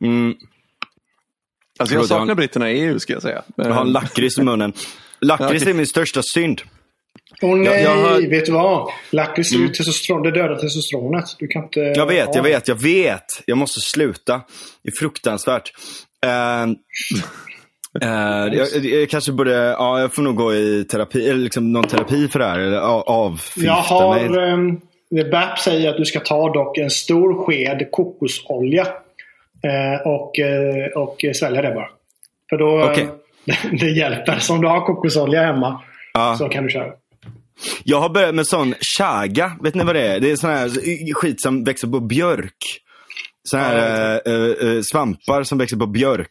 Mm, 0.00 0.34
Alltså, 1.78 1.94
jag 1.94 2.02
jag 2.02 2.08
saknar 2.08 2.30
en- 2.30 2.36
britterna 2.36 2.70
i 2.70 2.80
EU 2.80 2.98
ska 2.98 3.12
jag 3.12 3.22
säga. 3.22 3.42
jag 3.56 3.72
har 3.72 3.80
en 3.80 3.92
lakrits 3.92 4.38
i 4.38 4.42
munnen. 4.42 4.72
Lakrits 5.20 5.66
är 5.66 5.74
min 5.74 5.86
största 5.86 6.20
synd. 6.22 6.62
Åh 7.42 7.56
nej, 7.56 7.82
jag 7.82 7.96
har- 7.96 8.30
vet 8.30 8.46
du 8.46 8.52
vad? 8.52 8.90
Lakrits 9.10 9.52
är 9.52 9.56
ju 9.56 9.68
testosteron. 9.68 10.22
Det 10.22 10.30
dödar 10.30 10.56
testosteronet. 10.56 11.24
Du 11.38 11.46
kan 11.46 11.64
inte... 11.64 11.80
Jag 11.80 12.06
vet, 12.06 12.34
jag 12.34 12.42
vet, 12.42 12.68
jag 12.68 12.82
vet. 12.82 13.42
Jag 13.46 13.58
måste 13.58 13.80
sluta. 13.80 14.40
Det 14.82 14.88
är 14.88 14.96
fruktansvärt. 14.98 15.72
Eh, 16.26 16.30
eh, 18.02 18.54
jag, 18.58 18.84
jag 18.84 19.10
kanske 19.10 19.32
borde, 19.32 19.52
ja 19.54 20.00
jag 20.00 20.14
får 20.14 20.22
nog 20.22 20.36
gå 20.36 20.54
i 20.54 20.84
terapi, 20.84 21.28
eller 21.28 21.40
liksom 21.40 21.72
någon 21.72 21.84
terapi 21.84 22.28
för 22.28 22.38
det 22.38 22.44
här. 22.44 22.58
Eller 22.58 22.78
av- 22.78 23.02
avförgifta 23.08 23.66
Jag 23.66 23.82
har... 23.82 24.38
Um, 24.38 24.80
BAP 25.32 25.58
säger 25.58 25.90
att 25.90 25.96
du 25.96 26.04
ska 26.04 26.20
ta 26.20 26.52
dock 26.52 26.78
en 26.78 26.90
stor 26.90 27.44
sked 27.46 27.88
kokosolja. 27.90 28.86
eh, 29.62 30.06
och, 30.06 30.38
eh, 30.38 30.86
och 31.02 31.24
svälja 31.34 31.62
det 31.62 31.70
bara. 31.74 31.88
För 32.50 32.56
då... 32.58 32.80
eh, 32.80 32.90
Okej. 32.90 33.08
det 33.80 33.90
hjälper. 33.90 34.38
Så 34.38 34.54
om 34.54 34.60
du 34.60 34.68
har 34.68 34.80
kokosolja 34.80 35.42
hemma 35.42 35.82
så 36.38 36.48
kan 36.48 36.64
du 36.64 36.70
köra. 36.70 36.92
Jag 37.84 38.00
har 38.00 38.08
börjat 38.08 38.34
med 38.34 38.46
sån 38.46 38.74
chaga. 38.98 39.52
Vet 39.62 39.74
ni 39.74 39.84
vad 39.84 39.94
det 39.94 40.06
är? 40.06 40.20
Det 40.20 40.30
är 40.30 40.36
sån 40.36 40.50
här 40.50 40.70
skit 41.14 41.40
som 41.40 41.64
växer 41.64 41.88
på 41.88 42.00
björk. 42.00 42.56
Så 43.46 43.56
här 43.56 44.20
Ja, 44.24 44.32
eh, 44.32 44.82
svampar 44.82 45.42
som 45.42 45.58
växer 45.58 45.76
på 45.76 45.86
björk. 45.86 46.30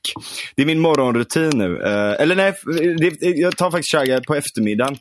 Det 0.56 0.62
är 0.62 0.66
min 0.66 0.80
morgonrutin 0.80 1.50
nu. 1.50 1.82
Eh, 1.84 2.22
eller 2.22 2.36
nej, 2.36 2.54
det, 2.98 3.18
jag 3.22 3.58
tar 3.58 3.72
faktiskt 3.72 3.92
chaga 3.92 4.22
på 4.22 4.36
eftermiddagen. 4.36 4.98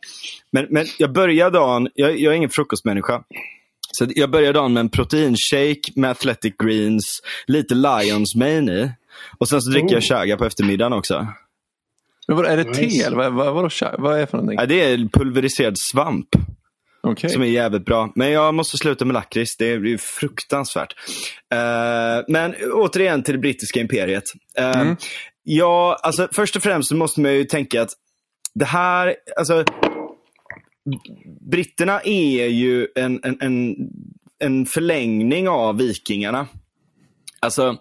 Men, 0.52 0.66
men 0.70 0.86
jag 0.98 1.12
börjar 1.12 1.50
dagen, 1.50 1.88
jag, 1.94 2.18
jag 2.18 2.32
är 2.32 2.36
ingen 2.36 2.50
frukostmänniska. 2.50 3.22
Så 3.92 4.06
jag 4.08 4.30
börjar 4.30 4.52
dagen 4.52 4.72
med 4.72 4.80
en 4.80 4.88
proteinshake 4.88 5.92
med 5.94 6.10
athletic 6.10 6.54
greens, 6.64 7.22
lite 7.46 7.74
Lions 7.74 8.34
mane 8.34 8.72
i. 8.72 8.90
Och 9.38 9.48
sen 9.48 9.60
så 9.62 9.70
dricker 9.70 9.88
Oh. 9.88 9.92
jag 9.92 10.02
chaga 10.02 10.36
på 10.36 10.44
eftermiddagen 10.44 10.92
också. 10.92 11.26
Men 12.28 12.36
vad, 12.36 12.46
är 12.46 12.56
det 12.56 12.74
te 12.74 13.02
eller 13.02 13.16
vad, 13.16 13.32
vad, 13.32 13.54
vad, 13.54 13.72
vad 13.98 14.16
är 14.16 14.20
det 14.20 14.26
för 14.26 14.36
någonting? 14.36 14.58
Ja, 14.58 14.66
det 14.66 14.80
är 14.80 15.08
pulveriserad 15.12 15.74
svamp. 15.78 16.28
Okay. 17.04 17.30
Som 17.30 17.42
är 17.42 17.46
jävligt 17.46 17.84
bra. 17.84 18.12
Men 18.14 18.30
jag 18.30 18.54
måste 18.54 18.76
sluta 18.76 19.04
med 19.04 19.14
lakrits. 19.14 19.56
Det 19.56 19.66
är 19.66 19.98
fruktansvärt. 19.98 20.94
Uh, 21.54 22.24
men 22.28 22.54
återigen 22.72 23.22
till 23.22 23.34
det 23.34 23.40
brittiska 23.40 23.80
imperiet. 23.80 24.24
Uh, 24.60 24.80
mm. 24.80 24.96
Ja, 25.42 26.00
alltså 26.02 26.28
först 26.32 26.56
och 26.56 26.62
främst 26.62 26.88
så 26.88 26.96
måste 26.96 27.20
man 27.20 27.34
ju 27.34 27.44
tänka 27.44 27.82
att 27.82 27.90
det 28.54 28.64
här, 28.64 29.14
alltså 29.36 29.64
britterna 31.50 32.00
är 32.00 32.46
ju 32.46 32.88
en, 32.94 33.20
en, 33.24 33.36
en, 33.40 33.76
en 34.38 34.66
förlängning 34.66 35.48
av 35.48 35.78
vikingarna. 35.78 36.46
Alltså, 37.40 37.76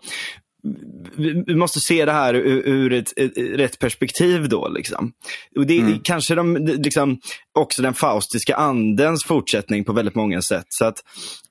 vi 1.45 1.55
måste 1.55 1.79
se 1.79 2.05
det 2.05 2.11
här 2.11 2.33
ur, 2.33 2.93
ett, 2.93 3.13
ett, 3.17 3.37
ett, 3.37 3.59
rätt 3.59 3.79
perspektiv 3.79 4.49
då. 4.49 4.67
Liksom. 4.67 5.11
Och 5.55 5.65
det 5.65 5.73
är 5.73 5.79
mm. 5.79 5.99
kanske 6.03 6.35
de, 6.35 6.57
liksom, 6.57 7.19
också 7.59 7.81
den 7.81 7.93
faustiska 7.93 8.55
andens 8.55 9.25
fortsättning 9.25 9.83
på 9.83 9.93
väldigt 9.93 10.15
många 10.15 10.41
sätt. 10.41 10.65
Så 10.69 10.85
att, 10.85 10.97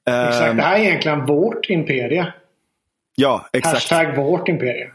eh, 0.09 0.29
exakt, 0.29 0.57
det 0.57 0.63
här 0.63 0.77
är 0.77 0.85
egentligen 0.85 1.27
vårt 1.27 1.71
imperie. 1.71 2.33
Ja, 3.17 3.49
exakt. 3.53 3.91
Hashtag 3.91 4.17
vårt 4.17 4.49
imperie. 4.49 4.91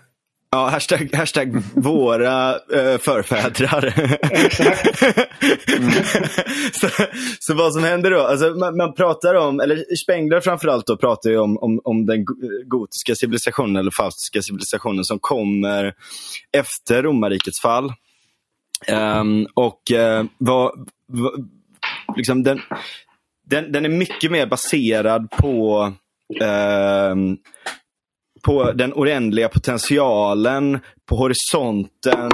Ja, 0.49 0.67
hashtag, 0.67 1.15
hashtag 1.15 1.63
våra 1.75 2.51
äh, 2.51 2.97
förfädrar. 2.97 3.93
Mm. 5.77 5.91
så, 6.73 6.87
så, 7.39 7.53
vad 7.53 7.73
som 7.73 7.83
händer 7.83 8.11
då, 8.11 8.21
alltså 8.21 8.49
man, 8.49 8.77
man, 8.77 8.93
pratar 8.93 9.35
om, 9.35 9.59
eller 9.59 9.95
Spengler 10.03 10.39
framförallt 10.39 10.85
då 10.85 10.97
pratar 10.97 11.29
ju 11.29 11.37
om, 11.37 11.57
om, 11.57 11.81
om 11.83 12.05
den 12.05 12.25
gotiska 12.65 13.15
civilisationen 13.15 13.75
eller 13.75 13.91
faustiska 13.91 14.41
civilisationen 14.41 15.03
som 15.03 15.19
kommer 15.19 15.93
efter 16.57 17.03
romarrikets 17.03 17.61
fall. 17.61 17.93
Um, 18.91 19.47
och 19.53 19.81
uh, 19.93 20.23
vad, 20.37 20.89
vad, 21.07 21.49
liksom 22.17 22.43
den, 22.43 22.61
den, 23.45 23.71
den 23.71 23.85
är 23.85 23.89
mycket 23.89 24.31
mer 24.31 24.45
baserad 24.45 25.31
på 25.31 25.83
uh, 26.41 27.15
på 28.41 28.71
den 28.71 28.93
oändliga 28.93 29.49
potentialen, 29.49 30.79
på 31.09 31.15
horisonten, 31.15 32.31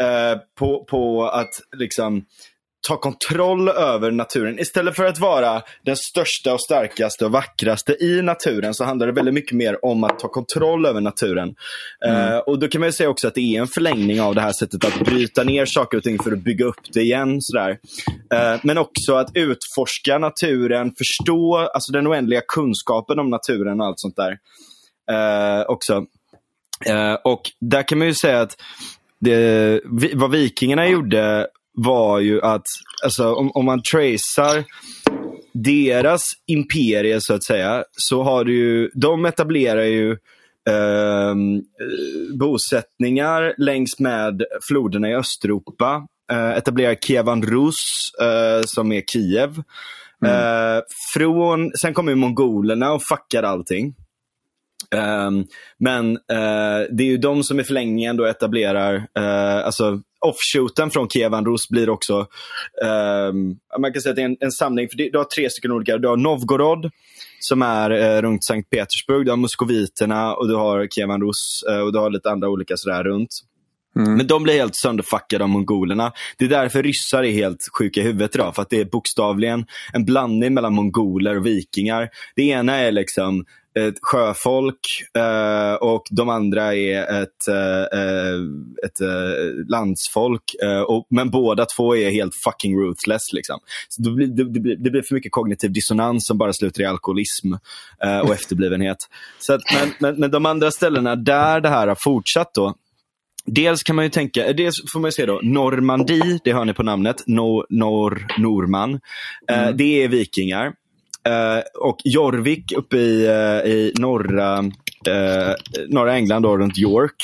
eh, 0.00 0.38
på, 0.58 0.84
på 0.84 1.28
att 1.28 1.50
liksom 1.76 2.24
ta 2.88 2.96
kontroll 2.96 3.68
över 3.68 4.10
naturen. 4.10 4.58
Istället 4.58 4.96
för 4.96 5.04
att 5.04 5.18
vara 5.18 5.62
den 5.84 5.96
största 5.96 6.54
och 6.54 6.60
starkaste 6.60 7.24
och 7.24 7.32
vackraste 7.32 8.04
i 8.04 8.22
naturen 8.22 8.74
så 8.74 8.84
handlar 8.84 9.06
det 9.06 9.12
väldigt 9.12 9.34
mycket 9.34 9.56
mer 9.56 9.84
om 9.84 10.04
att 10.04 10.18
ta 10.18 10.28
kontroll 10.28 10.86
över 10.86 11.00
naturen. 11.00 11.54
Mm. 12.06 12.32
Uh, 12.32 12.38
och 12.38 12.58
Då 12.58 12.68
kan 12.68 12.80
man 12.80 12.92
säga 12.92 13.08
också 13.08 13.28
att 13.28 13.34
det 13.34 13.56
är 13.56 13.60
en 13.60 13.66
förlängning 13.66 14.20
av 14.20 14.34
det 14.34 14.40
här 14.40 14.52
sättet 14.52 14.84
att 14.84 15.00
bryta 15.00 15.44
ner 15.44 15.66
saker 15.66 15.96
och 15.96 16.04
ting 16.04 16.18
för 16.18 16.32
att 16.32 16.38
bygga 16.38 16.64
upp 16.64 16.80
det 16.92 17.00
igen. 17.00 17.36
Sådär. 17.40 17.70
Uh, 18.34 18.60
men 18.62 18.78
också 18.78 19.14
att 19.14 19.30
utforska 19.34 20.18
naturen, 20.18 20.94
förstå 20.98 21.56
alltså 21.56 21.92
den 21.92 22.08
oändliga 22.08 22.40
kunskapen 22.48 23.18
om 23.18 23.30
naturen 23.30 23.80
och 23.80 23.86
allt 23.86 24.00
sånt 24.00 24.16
där 24.16 24.38
eh, 25.10 25.60
också. 25.68 26.06
Eh, 26.86 27.14
och 27.24 27.42
där 27.60 27.82
kan 27.88 27.98
man 27.98 28.06
ju 28.06 28.14
säga 28.14 28.40
att 28.40 28.56
det, 29.20 29.80
vad 30.14 30.30
vikingarna 30.30 30.88
gjorde 30.88 31.46
var 31.74 32.20
ju 32.20 32.42
att, 32.42 32.66
alltså, 33.04 33.34
om, 33.34 33.50
om 33.54 33.64
man 33.64 33.82
tracear 33.82 34.64
deras 35.52 36.22
imperie 36.46 37.20
så 37.20 37.34
att 37.34 37.44
säga, 37.44 37.84
så 37.92 38.22
har 38.22 38.44
du 38.44 38.54
ju, 38.54 38.90
de 38.94 39.24
etablerar 39.24 39.84
ju 39.84 40.10
eh, 40.68 41.34
bosättningar 42.38 43.54
längs 43.58 43.98
med 43.98 44.42
floderna 44.68 45.10
i 45.10 45.14
Östeuropa. 45.14 46.06
Eh, 46.32 46.50
etablerar 46.50 46.94
Kievan 46.94 47.42
Rus 47.42 47.74
eh, 48.20 48.62
som 48.66 48.92
är 48.92 49.00
Kiev. 49.00 49.62
Mm. 50.24 50.36
Eh, 50.36 50.82
från, 51.14 51.70
sen 51.82 51.94
kommer 51.94 52.14
mongolerna 52.14 52.92
och 52.92 53.02
fuckar 53.02 53.42
allting. 53.42 53.94
Um, 54.94 55.46
men 55.78 56.10
uh, 56.10 56.86
det 56.90 57.02
är 57.02 57.08
ju 57.08 57.16
de 57.16 57.44
som 57.44 57.60
i 57.60 57.64
förlängningen 57.64 58.16
då 58.16 58.24
etablerar, 58.24 58.94
uh, 58.94 59.66
alltså 59.66 60.00
offshooten 60.20 60.90
från 60.90 61.08
Kievan 61.08 61.46
Rus 61.46 61.68
blir 61.68 61.90
också, 61.90 62.26
um, 63.30 63.56
man 63.80 63.92
kan 63.92 64.02
säga 64.02 64.10
att 64.10 64.16
det 64.16 64.22
är 64.22 64.26
en, 64.26 64.36
en 64.40 64.52
samling, 64.52 64.88
för 64.88 64.96
det, 64.96 65.10
du 65.10 65.18
har 65.18 65.24
tre 65.24 65.50
stycken 65.50 65.72
olika, 65.72 65.98
du 65.98 66.08
har 66.08 66.16
Novgorod 66.16 66.90
som 67.40 67.62
är 67.62 67.90
uh, 67.90 68.22
runt 68.22 68.44
Sankt 68.44 68.70
Petersburg, 68.70 69.26
du 69.26 69.30
har 69.30 69.36
Muskoviterna 69.36 70.34
och 70.34 70.48
du 70.48 70.54
har 70.54 70.86
Kievan 70.86 71.20
Rus 71.20 71.62
och 71.84 71.92
du 71.92 71.98
har 71.98 72.10
lite 72.10 72.30
andra 72.30 72.48
olika 72.48 72.76
sådär 72.76 73.04
runt. 73.04 73.30
Mm. 73.96 74.14
Men 74.14 74.26
de 74.26 74.42
blir 74.42 74.54
helt 74.54 74.76
sönderfuckade 74.76 75.44
av 75.44 75.50
mongolerna. 75.50 76.12
Det 76.38 76.44
är 76.44 76.48
därför 76.48 76.82
ryssar 76.82 77.22
är 77.22 77.30
helt 77.30 77.58
sjuka 77.78 78.00
i 78.00 78.02
huvudet 78.02 78.34
idag. 78.34 78.54
För 78.54 78.62
att 78.62 78.70
det 78.70 78.80
är 78.80 78.84
bokstavligen 78.84 79.64
en 79.92 80.04
blandning 80.04 80.54
mellan 80.54 80.74
mongoler 80.74 81.36
och 81.36 81.46
vikingar. 81.46 82.08
Det 82.36 82.42
ena 82.42 82.76
är 82.76 82.92
liksom 82.92 83.44
ett 83.74 83.94
sjöfolk 84.02 84.78
eh, 85.16 85.74
och 85.74 86.02
de 86.10 86.28
andra 86.28 86.74
är 86.74 87.22
ett, 87.22 87.48
eh, 87.48 88.00
eh 88.00 88.40
ett 88.86 89.00
eh, 89.00 89.68
landsfolk. 89.68 90.42
Eh, 90.62 90.80
och, 90.80 91.06
men 91.10 91.30
båda 91.30 91.64
två 91.64 91.96
är 91.96 92.10
helt 92.10 92.34
fucking 92.34 92.80
ruthless. 92.80 93.32
Liksom. 93.32 93.58
Så 93.88 94.02
det, 94.02 94.10
blir, 94.10 94.26
det, 94.26 94.44
blir, 94.44 94.76
det 94.76 94.90
blir 94.90 95.02
för 95.02 95.14
mycket 95.14 95.32
kognitiv 95.32 95.72
dissonans 95.72 96.26
som 96.26 96.38
bara 96.38 96.52
slutar 96.52 96.82
i 96.82 96.86
alkoholism 96.86 97.52
eh, 98.04 98.18
och 98.18 98.32
efterblivenhet. 98.32 98.98
Så 99.38 99.52
att, 99.52 99.62
men, 99.74 99.92
men, 99.98 100.20
men 100.20 100.30
de 100.30 100.46
andra 100.46 100.70
ställena 100.70 101.16
där 101.16 101.60
det 101.60 101.68
här 101.68 101.86
har 101.86 101.96
fortsatt 102.00 102.54
då, 102.54 102.74
Dels 103.44 103.82
kan 103.82 103.96
man 103.96 104.04
ju 104.04 104.10
tänka, 104.10 104.52
dels 104.52 104.92
får 104.92 105.00
man 105.00 105.08
ju 105.08 105.12
se 105.12 105.26
då, 105.26 105.40
Normandie, 105.42 106.38
det 106.44 106.52
hör 106.52 106.64
ni 106.64 106.74
på 106.74 106.82
namnet, 106.82 107.22
no, 107.26 107.66
Nor, 107.70 108.26
Norman. 108.38 109.00
Mm. 109.48 109.76
det 109.76 110.02
är 110.02 110.08
vikingar. 110.08 110.72
Uh, 111.28 111.62
och 111.74 111.98
Jorvik 112.04 112.72
uppe 112.72 112.96
i, 112.96 113.28
uh, 113.28 113.70
i 113.70 113.92
norra, 113.98 114.58
uh, 114.58 115.54
norra 115.88 116.14
England, 116.14 116.42
då, 116.42 116.58
runt 116.58 116.78
York. 116.78 117.22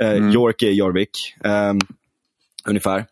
Mm. 0.00 0.32
York 0.32 0.62
är 0.62 0.70
Jorvik. 0.70 1.10
Um, 1.44 1.80
ungefär. 2.68 3.04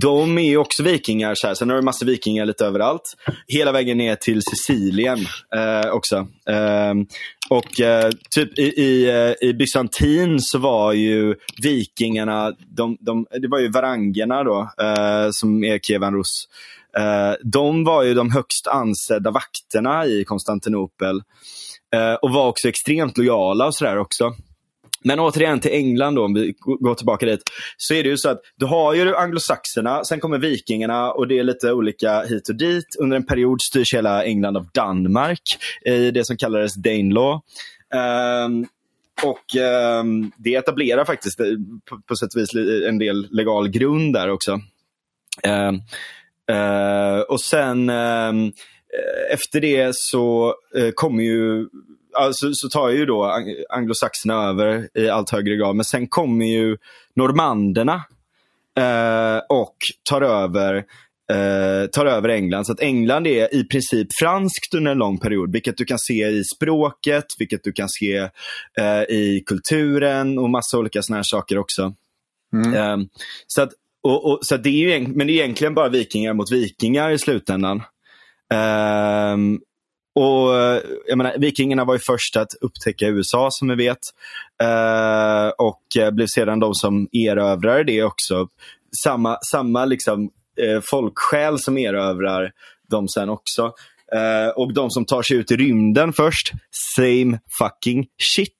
de 0.00 0.38
är 0.38 0.42
ju 0.42 0.56
också 0.56 0.82
vikingar. 0.82 1.34
Så 1.34 1.46
här. 1.46 1.54
Sen 1.54 1.70
har 1.70 1.76
du 1.76 1.82
massa 1.82 2.04
vikingar 2.04 2.46
lite 2.46 2.66
överallt. 2.66 3.02
Hela 3.46 3.72
vägen 3.72 3.98
ner 3.98 4.16
till 4.16 4.42
Sicilien 4.42 5.18
också. 5.92 6.28
Ehm, 6.50 7.06
och 7.50 7.66
typ 8.34 8.58
i, 8.58 8.62
i, 8.62 9.34
i 9.40 9.54
Bysantin 9.54 10.40
så 10.40 10.58
var 10.58 10.92
ju 10.92 11.34
vikingarna, 11.62 12.52
de, 12.58 12.96
de, 13.00 13.26
det 13.40 13.48
var 13.48 13.58
ju 13.58 13.68
varangerna 13.68 14.44
då, 14.44 14.70
som 15.32 15.64
är 15.64 15.78
Kievan 15.78 16.14
Rus. 16.14 16.46
Eh, 16.98 17.34
de 17.44 17.84
var 17.84 18.02
ju 18.02 18.14
de 18.14 18.30
högst 18.30 18.66
ansedda 18.66 19.30
vakterna 19.30 20.06
i 20.06 20.24
Konstantinopel 20.24 21.22
eh, 21.94 22.14
och 22.14 22.30
var 22.30 22.48
också 22.48 22.68
extremt 22.68 23.18
lojala 23.18 23.66
och 23.66 23.74
sådär 23.74 23.98
också. 23.98 24.34
Men 25.04 25.20
återigen 25.20 25.60
till 25.60 25.70
England 25.70 26.14
då, 26.14 26.24
om 26.24 26.34
vi 26.34 26.54
går 26.58 26.94
tillbaka 26.94 27.26
dit. 27.26 27.40
Så 27.76 27.94
är 27.94 28.02
det 28.02 28.08
ju 28.08 28.16
så 28.16 28.28
att 28.28 28.40
du 28.56 28.66
har 28.66 28.94
ju 28.94 29.16
anglosaxerna, 29.16 30.04
sen 30.04 30.20
kommer 30.20 30.38
vikingarna 30.38 31.12
och 31.12 31.28
det 31.28 31.38
är 31.38 31.42
lite 31.44 31.72
olika 31.72 32.22
hit 32.22 32.48
och 32.48 32.56
dit. 32.56 32.96
Under 32.98 33.16
en 33.16 33.26
period 33.26 33.62
styrs 33.62 33.94
hela 33.94 34.24
England 34.24 34.56
av 34.56 34.66
Danmark 34.74 35.42
i 35.84 36.10
det 36.10 36.24
som 36.24 36.36
kallades 36.36 36.74
Danelaw. 36.74 37.40
Um, 38.44 38.66
och 39.22 39.60
um, 40.00 40.32
det 40.36 40.54
etablerar 40.54 41.04
faktiskt 41.04 41.40
eh, 41.40 41.46
på, 41.90 42.00
på 42.08 42.16
sätt 42.16 42.34
och 42.34 42.40
vis 42.40 42.54
en 42.88 42.98
del 42.98 43.28
legal 43.30 43.68
grund 43.68 44.12
där 44.12 44.30
också. 44.30 44.52
Um, 44.52 45.82
Uh, 46.52 47.20
och 47.20 47.40
sen 47.40 47.90
uh, 47.90 48.50
efter 49.30 49.60
det 49.60 49.90
så 49.92 50.54
uh, 50.76 50.90
kommer 50.90 51.24
ju 51.24 51.68
alltså, 52.14 52.50
så 52.52 52.68
tar 52.68 52.88
ju 52.88 53.06
då 53.06 53.32
anglosaxerna 53.68 54.34
över 54.48 54.88
i 54.94 55.08
allt 55.08 55.30
högre 55.30 55.56
grad. 55.56 55.76
Men 55.76 55.84
sen 55.84 56.06
kommer 56.06 56.46
ju 56.46 56.76
normanderna 57.14 58.02
och 59.48 59.76
tar 60.10 60.22
över 60.22 60.84
tar 61.92 62.06
över 62.06 62.28
England. 62.28 62.64
Så 62.64 62.72
att 62.72 62.80
England 62.80 63.26
är 63.26 63.54
i 63.54 63.64
princip 63.64 64.08
franskt 64.20 64.74
under 64.74 64.92
en 64.92 64.98
lång 64.98 65.18
period. 65.18 65.52
Vilket 65.52 65.76
du 65.76 65.84
kan 65.84 65.98
se 65.98 66.28
i 66.28 66.44
språket, 66.44 67.24
vilket 67.38 67.64
du 67.64 67.72
kan 67.72 67.88
se 67.88 68.28
i 69.08 69.40
kulturen 69.46 70.38
och 70.38 70.50
massa 70.50 70.78
olika 70.78 71.02
såna 71.02 71.16
här 71.16 71.22
saker 71.22 71.58
också. 71.58 71.94
Mm. 72.52 72.74
Ehm, 72.74 73.08
så 73.46 73.62
att 73.62 73.70
och, 74.06 74.30
och, 74.30 74.38
så 74.42 74.56
det 74.56 74.68
är 74.68 74.98
ju, 74.98 75.08
men 75.08 75.26
det 75.26 75.32
är 75.32 75.34
egentligen 75.34 75.74
bara 75.74 75.88
vikingar 75.88 76.34
mot 76.34 76.52
vikingar 76.52 77.10
i 77.10 77.18
slutändan. 77.18 77.82
Um, 79.34 79.60
och 80.14 80.54
jag 81.06 81.18
menar, 81.18 81.38
Vikingarna 81.38 81.84
var 81.84 81.94
ju 81.94 82.00
först 82.00 82.36
att 82.36 82.54
upptäcka 82.60 83.06
USA 83.06 83.48
som 83.50 83.68
vi 83.68 83.74
vet. 83.74 83.98
Uh, 84.62 85.48
och 85.58 85.82
eh, 85.98 86.10
blev 86.10 86.26
sedan 86.26 86.60
de 86.60 86.74
som 86.74 87.08
erövrade 87.12 87.84
det 87.84 88.02
också. 88.02 88.48
Samma, 89.02 89.38
samma 89.50 89.84
liksom, 89.84 90.22
uh, 90.62 90.80
folksjäl 90.90 91.58
som 91.58 91.78
erövrar 91.78 92.52
dem 92.90 93.08
sen 93.08 93.28
också. 93.28 93.64
Uh, 94.14 94.48
och 94.56 94.74
de 94.74 94.90
som 94.90 95.04
tar 95.04 95.22
sig 95.22 95.36
ut 95.36 95.50
i 95.50 95.56
rymden 95.56 96.12
först, 96.12 96.52
same 96.96 97.38
fucking 97.58 98.06
shit. 98.36 98.58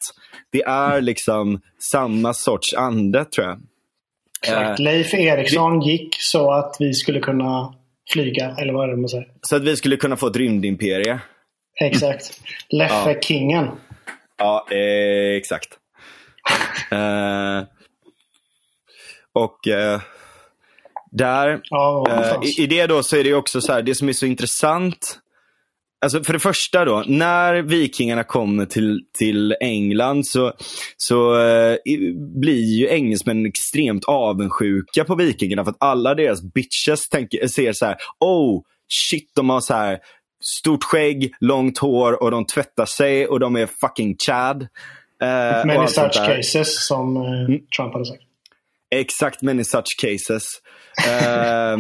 Det 0.53 0.63
är 0.63 1.01
liksom 1.01 1.61
samma 1.93 2.35
sorts 2.35 2.75
ande 2.75 3.25
tror 3.25 3.47
jag. 3.47 3.61
Exakt. 4.49 4.79
Leif 4.79 5.15
Eriksson 5.15 5.83
gick 5.83 6.17
så 6.19 6.53
att 6.53 6.77
vi 6.79 6.95
skulle 6.95 7.21
kunna 7.21 7.75
flyga, 8.13 8.57
eller 8.59 8.73
vad 8.73 8.85
är 8.85 8.89
det 8.89 8.97
man 8.97 9.09
säger? 9.09 9.29
Så 9.43 9.57
att 9.57 9.63
vi 9.63 9.77
skulle 9.77 9.97
kunna 9.97 10.17
få 10.17 10.27
ett 10.27 10.37
rymdimperie. 10.37 11.21
Exakt. 11.81 12.41
Leffe 12.71 13.13
ja. 13.13 13.21
kingen. 13.21 13.69
Ja, 14.39 14.67
eh, 14.71 15.37
exakt. 15.37 15.69
eh, 16.91 17.63
och 19.33 19.69
eh, 19.69 20.01
där, 21.11 21.61
ja, 21.63 22.43
i, 22.45 22.63
i, 22.63 22.67
det 22.67 22.87
då 22.87 23.03
så 23.03 23.17
är 23.17 23.25
det 23.25 23.35
också 23.35 23.61
så 23.61 23.73
här, 23.73 23.83
det 23.83 23.95
som 23.95 24.09
är 24.09 24.13
så 24.13 24.27
intressant 24.27 25.19
Alltså 26.07 26.25
för 26.25 26.33
det 26.33 26.39
första 26.39 26.85
då, 26.85 27.05
när 27.07 27.55
vikingarna 27.63 28.25
kommer 28.25 28.67
till, 28.67 29.01
till 29.19 29.55
England 29.61 30.27
så, 30.27 30.53
så 30.97 31.41
eh, 31.41 31.77
blir 32.41 32.79
ju 32.79 32.89
engelsmännen 32.89 33.47
extremt 33.47 34.05
avundsjuka 34.05 35.05
på 35.05 35.15
vikingarna 35.15 35.65
för 35.65 35.71
att 35.71 35.77
alla 35.81 36.15
deras 36.15 36.43
bitches 36.43 37.09
tänker, 37.09 37.47
ser 37.47 37.73
så 37.73 37.87
här, 37.87 37.97
oh 38.21 38.63
shit 38.89 39.33
de 39.37 39.51
har 39.51 39.61
så 39.61 39.75
här 39.75 39.99
stort 40.45 40.85
skägg, 40.85 41.33
långt 41.41 41.79
hår 41.79 42.23
och 42.23 42.31
de 42.31 42.47
tvättar 42.47 42.87
sig 42.87 43.27
och 43.27 43.41
de 43.41 43.57
är 43.57 43.67
fucking 43.67 44.17
chad. 44.27 44.63
Eh, 45.23 45.67
many 45.67 45.87
such 45.87 46.27
cases 46.27 46.87
som 46.87 47.17
eh, 47.17 47.23
mm. 47.23 47.61
Trump 47.77 47.93
hade 47.93 48.07
sagt. 48.07 48.26
Exakt, 48.91 49.43
many 49.43 49.65
such 49.65 49.97
cases. 49.99 50.45
eh, 51.07 51.79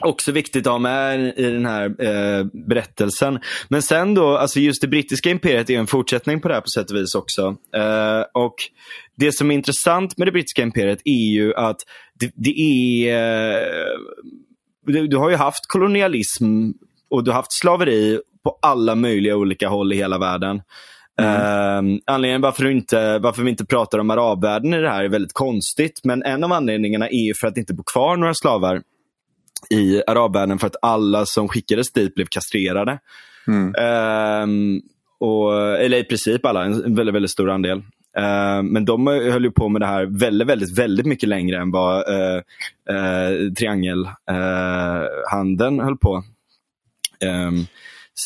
också 0.00 0.32
viktigt 0.32 0.66
att 0.66 0.72
ha 0.72 0.78
med 0.78 1.34
i 1.36 1.42
den 1.42 1.66
här 1.66 1.84
eh, 1.84 2.44
berättelsen. 2.68 3.38
Men 3.68 3.82
sen 3.82 4.14
då, 4.14 4.36
alltså 4.36 4.60
just 4.60 4.80
det 4.80 4.88
brittiska 4.88 5.30
imperiet 5.30 5.70
är 5.70 5.78
en 5.78 5.86
fortsättning 5.86 6.40
på 6.40 6.48
det 6.48 6.54
här 6.54 6.60
på 6.60 6.68
sätt 6.68 6.90
och 6.90 6.96
vis 6.96 7.14
också. 7.14 7.56
Eh, 7.76 8.24
och 8.34 8.54
Det 9.16 9.32
som 9.32 9.50
är 9.50 9.54
intressant 9.54 10.18
med 10.18 10.26
det 10.28 10.32
brittiska 10.32 10.62
imperiet 10.62 11.00
är 11.04 11.32
ju 11.32 11.54
att 11.54 11.80
det, 12.20 12.30
det 12.34 12.60
är... 12.60 13.62
Eh, 13.62 13.98
du, 14.86 15.06
du 15.06 15.16
har 15.16 15.30
ju 15.30 15.36
haft 15.36 15.66
kolonialism 15.68 16.70
och 17.10 17.24
du 17.24 17.30
har 17.30 17.36
haft 17.36 17.60
slaveri 17.60 18.20
på 18.44 18.58
alla 18.62 18.94
möjliga 18.94 19.36
olika 19.36 19.68
håll 19.68 19.92
i 19.92 19.96
hela 19.96 20.18
världen. 20.18 20.62
Mm. 21.22 21.86
Uh, 21.86 21.98
anledningen 22.06 22.40
varför, 22.40 22.70
inte, 22.70 23.18
varför 23.18 23.42
vi 23.42 23.50
inte 23.50 23.66
pratar 23.66 23.98
om 23.98 24.10
arabvärlden 24.10 24.74
i 24.74 24.80
det 24.80 24.90
här 24.90 25.04
är 25.04 25.08
väldigt 25.08 25.32
konstigt. 25.32 26.00
Men 26.04 26.22
en 26.22 26.44
av 26.44 26.52
anledningarna 26.52 27.08
är 27.08 27.34
för 27.34 27.46
att 27.46 27.54
det 27.54 27.60
inte 27.60 27.74
bor 27.74 27.84
kvar 27.92 28.16
några 28.16 28.34
slavar 28.34 28.82
i 29.70 30.02
arabvärlden 30.06 30.58
för 30.58 30.66
att 30.66 30.76
alla 30.82 31.26
som 31.26 31.48
skickades 31.48 31.92
dit 31.92 32.14
blev 32.14 32.26
kastrerade. 32.26 32.98
Mm. 33.46 33.68
Uh, 33.68 34.46
och, 35.20 35.78
eller 35.78 35.98
i 35.98 36.04
princip 36.04 36.46
alla, 36.46 36.64
en 36.64 36.94
väldigt, 36.94 37.14
väldigt 37.14 37.30
stor 37.30 37.50
andel. 37.50 37.78
Uh, 38.18 38.62
men 38.62 38.84
de 38.84 39.06
höll 39.06 39.44
ju 39.44 39.50
på 39.50 39.68
med 39.68 39.82
det 39.82 39.86
här 39.86 40.04
väldigt, 40.04 40.48
väldigt, 40.48 40.78
väldigt 40.78 41.06
mycket 41.06 41.28
längre 41.28 41.60
än 41.60 41.70
vad 41.70 42.08
uh, 42.08 42.40
uh, 42.90 43.52
triangelhandeln 43.52 45.80
höll 45.80 45.96
på. 45.96 46.24
Um, 47.24 47.66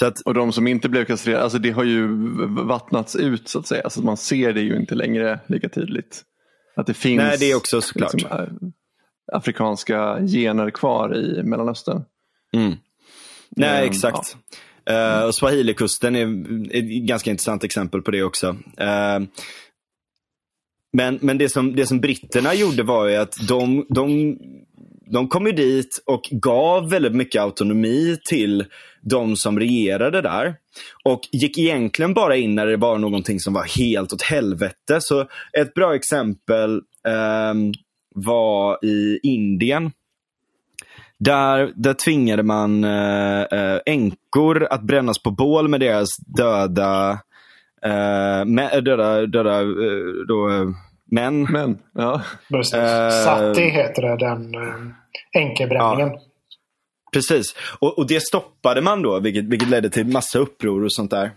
att, 0.03 0.21
och 0.21 0.35
de 0.35 0.53
som 0.53 0.67
inte 0.67 0.89
blev 0.89 1.05
kastrerade, 1.05 1.43
alltså 1.43 1.59
det 1.59 1.71
har 1.71 1.85
ju 1.85 2.09
vattnats 2.49 3.17
ut 3.17 3.49
så 3.49 3.59
att 3.59 3.67
säga. 3.67 3.83
Alltså 3.83 4.03
man 4.03 4.17
ser 4.17 4.53
det 4.53 4.61
ju 4.61 4.77
inte 4.77 4.95
längre 4.95 5.41
lika 5.47 5.69
tydligt. 5.69 6.23
Att 6.77 6.87
det 6.87 6.95
finns 6.95 7.19
Nej, 7.19 7.37
det 7.41 7.51
är 7.51 7.57
också 7.57 7.81
såklart. 7.81 8.15
Liksom, 8.15 8.73
afrikanska 9.33 10.19
gener 10.27 10.71
kvar 10.71 11.17
i 11.17 11.43
Mellanöstern. 11.43 12.05
Mm. 12.53 12.75
Nej, 13.51 13.83
um, 13.83 13.91
exakt. 13.91 14.37
Ja. 14.85 15.21
Uh, 15.21 15.27
och 15.27 15.35
Swahilikusten 15.35 16.17
är 16.17 16.25
ett 16.77 17.07
ganska 17.07 17.31
intressant 17.31 17.65
exempel 17.65 18.03
på 18.03 18.11
det 18.11 18.23
också. 18.23 18.49
Uh, 18.49 19.27
men 20.93 21.19
men 21.23 21.39
det, 21.39 21.49
som, 21.49 21.77
det 21.77 21.87
som 21.87 22.01
britterna 22.01 22.55
gjorde 22.55 22.83
var 22.83 23.07
ju 23.07 23.17
att 23.17 23.49
de, 23.49 23.87
de, 23.89 24.37
de 25.13 25.29
kom 25.29 25.47
ju 25.47 25.53
dit 25.53 26.03
och 26.07 26.23
gav 26.31 26.91
väldigt 26.91 27.15
mycket 27.15 27.43
autonomi 27.43 28.17
till 28.29 28.65
de 29.01 29.37
som 29.37 29.59
regerade 29.59 30.23
där. 30.23 30.55
Och 31.05 31.21
gick 31.33 31.59
egentligen 31.59 32.15
bara 32.15 32.37
in 32.37 32.55
när 32.55 32.67
det 32.67 32.77
var 32.77 32.99
någonting 32.99 33.41
som 33.41 33.55
var 33.55 33.79
helt 33.79 34.13
åt 34.13 34.23
helvete. 34.23 34.99
Så 35.01 35.27
ett 35.59 35.75
bra 35.75 35.95
exempel 35.95 36.81
eh, 37.07 37.55
var 38.15 38.85
i 38.85 39.21
Indien. 39.23 39.91
Där, 41.19 41.73
där 41.75 41.95
tvingade 41.95 42.43
man 42.43 42.85
eh, 42.85 43.41
eh 43.41 43.79
änkor 43.87 44.67
att 44.71 44.83
brännas 44.83 45.23
på 45.23 45.31
bål 45.31 45.69
med 45.69 45.81
deras 45.81 46.09
döda, 46.37 47.11
eh, 47.85 48.45
med, 48.45 48.85
döda, 48.85 49.27
döda 49.27 49.61
eh, 49.61 49.67
då, 50.29 50.51
eh, 50.51 50.69
män. 51.11 51.43
män 51.43 51.79
ja. 51.95 52.23
Eh, 52.55 53.11
Sati 53.25 53.63
heter 53.63 54.03
det, 54.03 54.17
den 54.17 54.55
änkebränningen. 55.33 56.09
Ja. 56.09 56.21
Precis, 57.13 57.55
och, 57.79 57.99
och, 57.99 58.07
det 58.07 58.21
stoppade 58.21 58.81
man 58.81 59.03
då, 59.03 59.21
vilket, 59.21 59.45
vilket 59.45 59.69
ledde 59.69 59.91
till 59.91 60.07
massa 60.07 60.39
uppror 60.39 60.85
och 60.85 60.93
sånt 60.93 61.11
där. 61.11 61.31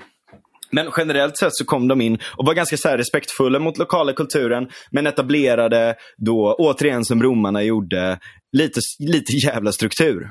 Men 0.71 0.89
generellt 0.97 1.37
sett 1.37 1.55
så 1.55 1.65
kom 1.65 1.87
de 1.87 2.01
in 2.01 2.17
och 2.37 2.45
var 2.45 2.53
ganska 2.53 2.77
så 2.77 2.89
respektfulla 2.89 3.59
mot 3.59 3.77
lokala 3.77 4.13
kulturen. 4.13 4.69
Men 4.91 5.07
etablerade 5.07 5.95
då, 6.17 6.55
återigen 6.59 7.05
som 7.05 7.23
romarna 7.23 7.63
gjorde, 7.63 8.19
lite, 8.51 8.79
lite 8.99 9.33
jävla 9.47 9.71
struktur. 9.71 10.29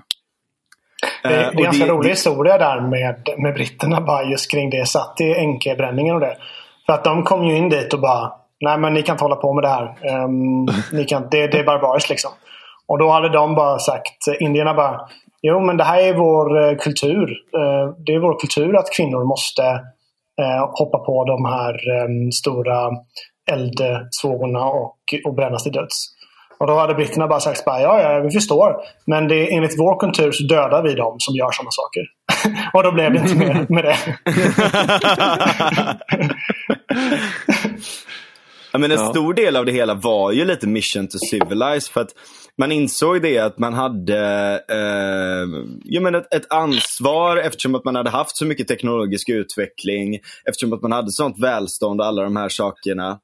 Det, 1.23 1.29
det 1.29 1.35
är 1.35 1.51
en 1.51 1.63
ganska 1.63 1.87
rolig 1.87 2.11
historia 2.11 2.59
där 2.59 2.81
med, 2.81 3.29
med 3.39 3.55
britterna 3.55 4.01
bara 4.01 4.25
just 4.25 4.51
kring 4.51 4.71
det. 4.71 4.89
Satt 4.89 5.21
i 5.21 5.35
enkebränningen 5.35 6.15
och 6.15 6.21
det. 6.21 6.37
För 6.87 6.93
att 6.93 7.05
de 7.05 7.23
kom 7.25 7.45
ju 7.45 7.57
in 7.57 7.69
dit 7.69 7.93
och 7.93 8.01
bara 8.01 8.33
Nej 8.63 8.79
men 8.79 8.95
ni 8.95 9.03
kan 9.03 9.15
inte 9.15 9.25
hålla 9.25 9.37
på 9.37 9.55
med 9.55 9.65
det 9.65 9.69
här. 9.69 9.85
Um, 10.25 10.69
ni 10.93 11.05
kan, 11.05 11.29
det, 11.31 11.47
det 11.47 11.59
är 11.59 11.65
barbariskt 11.65 12.11
liksom. 12.11 12.31
Och 12.87 12.99
då 12.99 13.11
hade 13.11 13.29
de 13.29 13.55
bara 13.55 13.79
sagt, 13.79 14.41
indierna 14.41 14.75
bara 14.75 15.01
Jo, 15.43 15.61
men 15.61 15.77
det 15.77 15.85
här 15.85 16.03
är 16.03 16.15
vår 16.15 16.63
eh, 16.63 16.77
kultur. 16.77 17.31
Eh, 17.57 17.95
det 18.07 18.15
är 18.15 18.21
vår 18.21 18.41
kultur 18.41 18.77
att 18.77 18.93
kvinnor 18.97 19.25
måste 19.25 19.63
eh, 20.43 20.71
hoppa 20.79 20.99
på 20.99 21.25
de 21.25 21.45
här 21.45 21.77
stora 22.33 22.91
eldsvågorna 23.51 24.65
och, 24.65 24.99
och 25.25 25.35
brännas 25.35 25.63
till 25.63 25.73
döds. 25.73 26.07
Och 26.63 26.69
då 26.69 26.79
hade 26.79 26.95
britterna 26.95 27.29
bara 27.29 27.41
sagt 27.41 27.65
bara, 27.65 27.81
ja, 27.81 28.01
ja, 28.01 28.21
vi 28.21 28.31
förstår. 28.31 28.77
Men 29.07 29.29
det, 29.29 29.55
enligt 29.55 29.79
vår 29.79 30.01
kultur 30.01 30.33
så 30.33 30.45
dödar 30.45 30.83
vi 30.83 30.95
dem 30.95 31.17
som 31.19 31.35
gör 31.35 31.51
sådana 31.51 31.71
saker. 31.71 32.03
och 32.77 32.83
då 32.83 32.93
blev 32.93 33.13
det 33.13 33.19
inte 33.19 33.35
mer 33.35 33.67
med 33.69 33.85
det. 33.85 33.97
ja, 38.73 38.79
men 38.79 38.93
en 38.93 38.99
stor 38.99 39.35
del 39.35 39.57
av 39.57 39.67
det 39.67 39.73
hela 39.73 39.95
var 39.95 40.33
ju 40.33 40.45
lite 40.45 40.67
mission 40.67 41.09
to 41.09 41.19
civilize. 41.31 41.93
För 41.93 42.01
att 42.01 42.11
man 42.59 42.73
insåg 42.73 43.23
det 43.23 43.39
att 43.39 43.59
man 43.59 43.75
hade 43.75 44.19
eh, 44.69 45.49
jag 45.85 46.03
menar 46.03 46.19
ett, 46.19 46.35
ett, 46.35 46.53
ansvar 46.53 47.37
eftersom 47.37 47.75
att 47.75 47.85
man 47.85 47.97
hade 47.97 48.11
haft 48.11 48.37
så 48.37 48.45
mycket 48.45 48.69
teknologisk 48.69 49.29
utveckling. 49.29 50.19
Eftersom 50.49 50.73
att 50.73 50.83
man 50.83 50.93
hade 50.93 51.13
sånt 51.13 51.37
välstånd 51.43 52.01
och 52.01 52.07
alla 52.07 52.23
de 52.23 52.37
här 52.37 52.49
sakerna. 52.49 53.19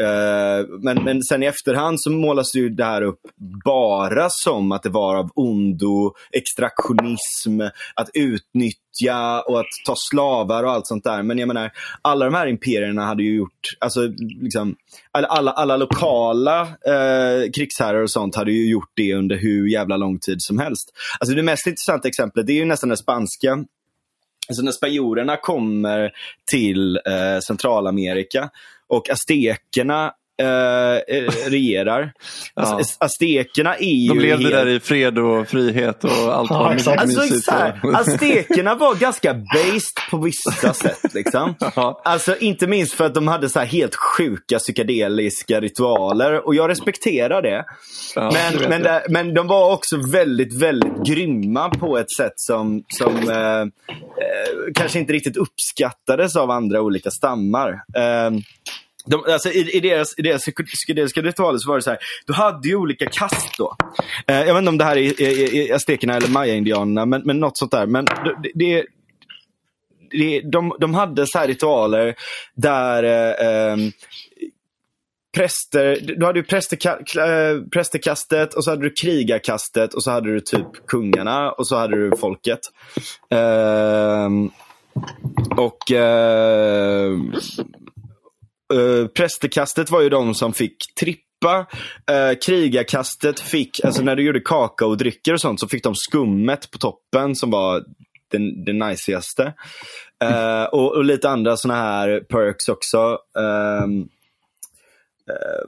Eh, 0.00 0.66
men, 0.82 1.04
men 1.04 1.22
sen 1.22 1.42
i 1.42 1.46
efterhand 1.46 2.00
så 2.00 2.10
målas 2.10 2.54
ju 2.54 2.68
det 2.68 2.84
här 2.84 3.02
upp 3.02 3.20
bara 3.64 4.26
som 4.30 4.72
att 4.72 4.82
det 4.82 4.88
var 4.88 5.16
av 5.16 5.30
ondo, 5.34 6.14
extraktionism, 6.32 7.60
att 7.94 8.10
utnyttja 8.14 9.42
och 9.42 9.60
att 9.60 9.66
ta 9.86 9.94
slavar 10.10 10.64
och 10.64 10.70
allt 10.70 10.86
sånt 10.86 11.04
där. 11.04 11.22
Men 11.22 11.38
jag 11.38 11.48
menar, 11.48 11.70
alla 12.02 12.24
de 12.24 12.34
här 12.34 12.46
imperierna 12.46 13.06
hade 13.06 13.22
ju 13.22 13.36
gjort, 13.36 13.60
alltså 13.78 14.00
liksom, 14.42 14.74
alla, 15.10 15.28
alla, 15.28 15.50
alla 15.50 15.76
lokala 15.76 16.60
eh, 16.60 17.50
krigsherrar 17.56 18.02
och 18.02 18.10
sånt 18.10 18.36
hade 18.36 18.52
ju 18.52 18.70
gjort 18.70 18.92
det 18.94 19.14
under 19.14 19.36
hur 19.36 19.68
jävla 19.68 19.96
lång 19.96 20.18
tid 20.18 20.36
som 20.38 20.58
helst. 20.58 20.88
Alltså 21.20 21.36
det 21.36 21.42
mest 21.42 21.66
intressanta 21.66 22.08
exemplet 22.08 22.46
det 22.46 22.52
är 22.52 22.58
ju 22.58 22.64
nästan 22.64 22.88
det 22.88 22.96
spanska 22.96 23.64
Alltså 24.48 24.62
när 24.62 24.72
spanjorerna 24.72 25.36
kommer 25.36 26.10
till 26.50 26.96
eh, 26.96 27.40
Centralamerika 27.46 28.50
och 28.88 29.10
aztekerna 29.10 30.12
eh, 30.38 31.16
eh 31.16 31.50
regerar. 31.50 32.12
Alltså, 32.54 32.96
ja. 33.00 33.06
Aztekerna 33.06 33.76
är 33.76 33.94
ju... 33.94 34.08
De 34.08 34.18
levde 34.18 34.44
helt... 34.44 34.54
där 34.54 34.66
i 34.66 34.80
fred 34.80 35.18
och 35.18 35.48
frihet 35.48 36.04
och 36.04 36.10
allt 36.10 36.50
ja, 36.50 36.58
var 36.58 36.74
mycket 36.74 37.00
alltså, 37.00 37.20
mysigt. 37.20 37.48
Aztekerna 37.94 38.74
var 38.74 38.94
ganska 38.94 39.34
based 39.34 40.10
på 40.10 40.16
vissa 40.16 40.74
sätt. 40.74 41.14
Liksom. 41.14 41.54
Ja. 41.76 42.00
Alltså 42.04 42.36
inte 42.36 42.66
minst 42.66 42.92
för 42.92 43.04
att 43.04 43.14
de 43.14 43.28
hade 43.28 43.48
så 43.48 43.60
helt 43.60 43.94
sjuka 43.94 44.58
psykedeliska 44.58 45.60
ritualer 45.60 46.46
och 46.46 46.54
jag 46.54 46.70
respekterar 46.70 47.42
det. 47.42 47.64
Ja, 48.14 48.32
men, 48.32 48.68
men, 48.68 48.82
det, 48.82 49.06
men 49.08 49.34
de 49.34 49.46
var 49.46 49.72
också 49.72 49.96
väldigt, 49.96 50.62
väldigt 50.62 51.06
grymma 51.06 51.68
på 51.68 51.98
ett 51.98 52.10
sätt 52.10 52.32
som, 52.36 52.84
som 52.88 53.30
eh, 53.30 53.60
eh, 53.60 54.72
kanske 54.74 54.98
inte 54.98 55.12
riktigt 55.12 55.36
uppskattades 55.36 56.36
av 56.36 56.50
andra 56.50 56.80
olika 56.80 57.10
stammar. 57.10 57.82
De, 59.06 59.24
alltså, 59.32 59.48
i, 59.50 59.76
i, 59.76 59.80
deras, 59.80 60.18
I 60.18 60.22
deras 60.22 60.44
psykedeliska 60.44 61.22
ritualer 61.22 61.58
så 61.58 61.68
var 61.68 61.76
det 61.76 61.82
så 61.82 61.90
här, 61.90 61.98
du 62.26 62.32
hade 62.32 62.68
ju 62.68 62.76
olika 62.76 63.06
kast 63.06 63.58
då. 63.58 63.76
Eh, 64.26 64.36
jag 64.36 64.54
vet 64.54 64.58
inte 64.58 64.68
om 64.68 64.78
det 64.78 64.84
här 64.84 64.96
är, 64.96 65.22
är, 65.22 65.54
är 65.54 65.74
aztekerna 65.74 66.16
eller 66.16 66.28
maya-indianerna, 66.28 67.06
men, 67.06 67.22
men 67.24 67.40
något 67.40 67.58
sånt 67.58 67.70
där. 67.70 67.86
Men 67.86 68.04
det, 68.04 68.52
det, 68.54 68.86
det, 70.10 70.40
de, 70.40 70.72
de 70.80 70.94
hade 70.94 71.26
så 71.26 71.38
ritualer 71.38 72.14
där 72.54 73.02
eh, 73.02 73.46
ehm, 73.48 73.92
präster, 75.36 75.98
du 76.16 76.26
hade 76.26 76.38
ju 76.38 76.44
prästerka, 76.44 76.90
eh, 77.24 77.62
prästerkastet 77.72 78.54
och 78.54 78.64
så 78.64 78.70
hade 78.70 78.82
du 78.82 78.90
krigarkastet 78.90 79.94
och 79.94 80.02
så 80.02 80.10
hade 80.10 80.32
du 80.32 80.40
typ 80.40 80.86
kungarna 80.86 81.52
och 81.52 81.66
så 81.66 81.76
hade 81.76 81.96
du 81.96 82.16
folket. 82.16 82.60
Eh, 83.30 84.28
och 85.56 85.92
eh, 85.92 87.12
Eh, 88.72 88.78
uh, 88.78 89.06
prästerkastet 89.06 89.90
var 89.90 90.00
ju 90.00 90.08
de 90.08 90.34
som 90.34 90.52
fick 90.52 90.76
trippa. 91.00 91.58
Uh, 92.10 92.38
krigarkastet 92.46 93.40
fick, 93.40 93.84
alltså 93.84 94.02
när 94.02 94.16
du 94.16 94.22
gjorde 94.22 94.40
kakaodrycker 94.40 95.32
och 95.32 95.40
sånt 95.40 95.60
så 95.60 95.68
fick 95.68 95.84
de 95.84 95.94
skummet 95.94 96.70
på 96.70 96.78
toppen 96.78 97.34
som 97.34 97.50
var 97.50 97.84
den, 98.30 98.64
den 98.64 98.78
najsigaste. 98.78 99.54
Uh, 100.24 100.64
och, 100.64 100.96
och, 100.96 101.04
lite 101.04 101.30
andra 101.30 101.56
såna 101.56 101.74
här 101.74 102.20
perks 102.20 102.68
också. 102.68 103.18
Um, 103.84 104.08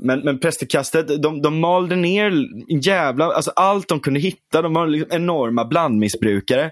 men, 0.01 0.20
men 0.20 0.39
prästerkastet, 0.39 1.22
de, 1.22 1.43
de 1.43 1.60
malde 1.60 1.97
ner 1.97 2.32
jävla, 2.85 3.24
alltså 3.24 3.51
allt 3.56 3.89
de 3.89 4.01
kunde 4.01 4.20
hitta. 4.20 4.62
De 4.62 4.74
var 4.74 4.86
liksom 4.86 5.12
enorma 5.12 5.64
blandmissbrukare. 5.64 6.64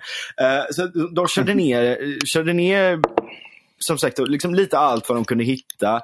Uh, 0.42 0.64
så 0.70 0.86
de 1.14 1.28
körde 1.28 1.54
ner, 1.54 1.98
körde 2.26 2.52
ner 2.52 3.00
som 3.78 3.98
sagt 3.98 4.18
liksom 4.18 4.54
lite 4.54 4.78
allt 4.78 5.08
vad 5.08 5.18
de 5.18 5.24
kunde 5.24 5.44
hitta. 5.44 6.00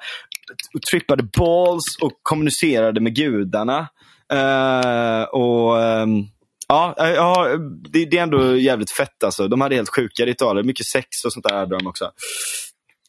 Trippade 0.91 1.23
balls 1.23 1.85
och 2.03 2.13
kommunicerade 2.23 3.01
med 3.01 3.15
gudarna. 3.15 3.89
Uh, 4.33 5.23
och 5.23 5.77
um, 5.77 6.29
Ja, 6.69 6.95
eh, 6.99 7.11
ja 7.11 7.49
det, 7.91 8.05
det, 8.05 8.19
är 8.19 8.23
ändå 8.23 8.57
jävligt 8.57 8.91
fett 8.91 9.25
alltså. 9.25 9.49
De 9.49 9.61
hade 9.61 9.75
helt 9.75 9.97
sjuka 9.97 10.27
ritualer. 10.27 10.63
Mycket 10.63 10.87
sex 10.87 11.09
och 11.27 11.33
sånt 11.33 11.47
där 11.49 11.57
hade 11.57 11.79
de 11.79 11.87
också. 11.87 12.11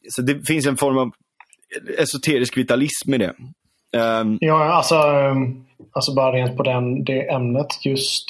Så 0.10 0.22
det 0.22 0.48
finns 0.48 0.66
en 0.66 0.78
form 0.78 0.98
av 0.98 1.12
esoterisk 1.98 2.58
vitalism 2.58 3.14
i 3.14 3.18
det. 3.18 3.34
Um, 3.98 4.38
ja, 4.42 4.64
alltså, 4.64 4.96
ehm, 4.96 5.66
alltså 5.92 6.14
bara 6.14 6.36
rent 6.36 6.58
på 6.58 6.64
den, 6.64 7.04
det 7.04 7.30
ämnet. 7.30 7.86
Just 7.86 8.26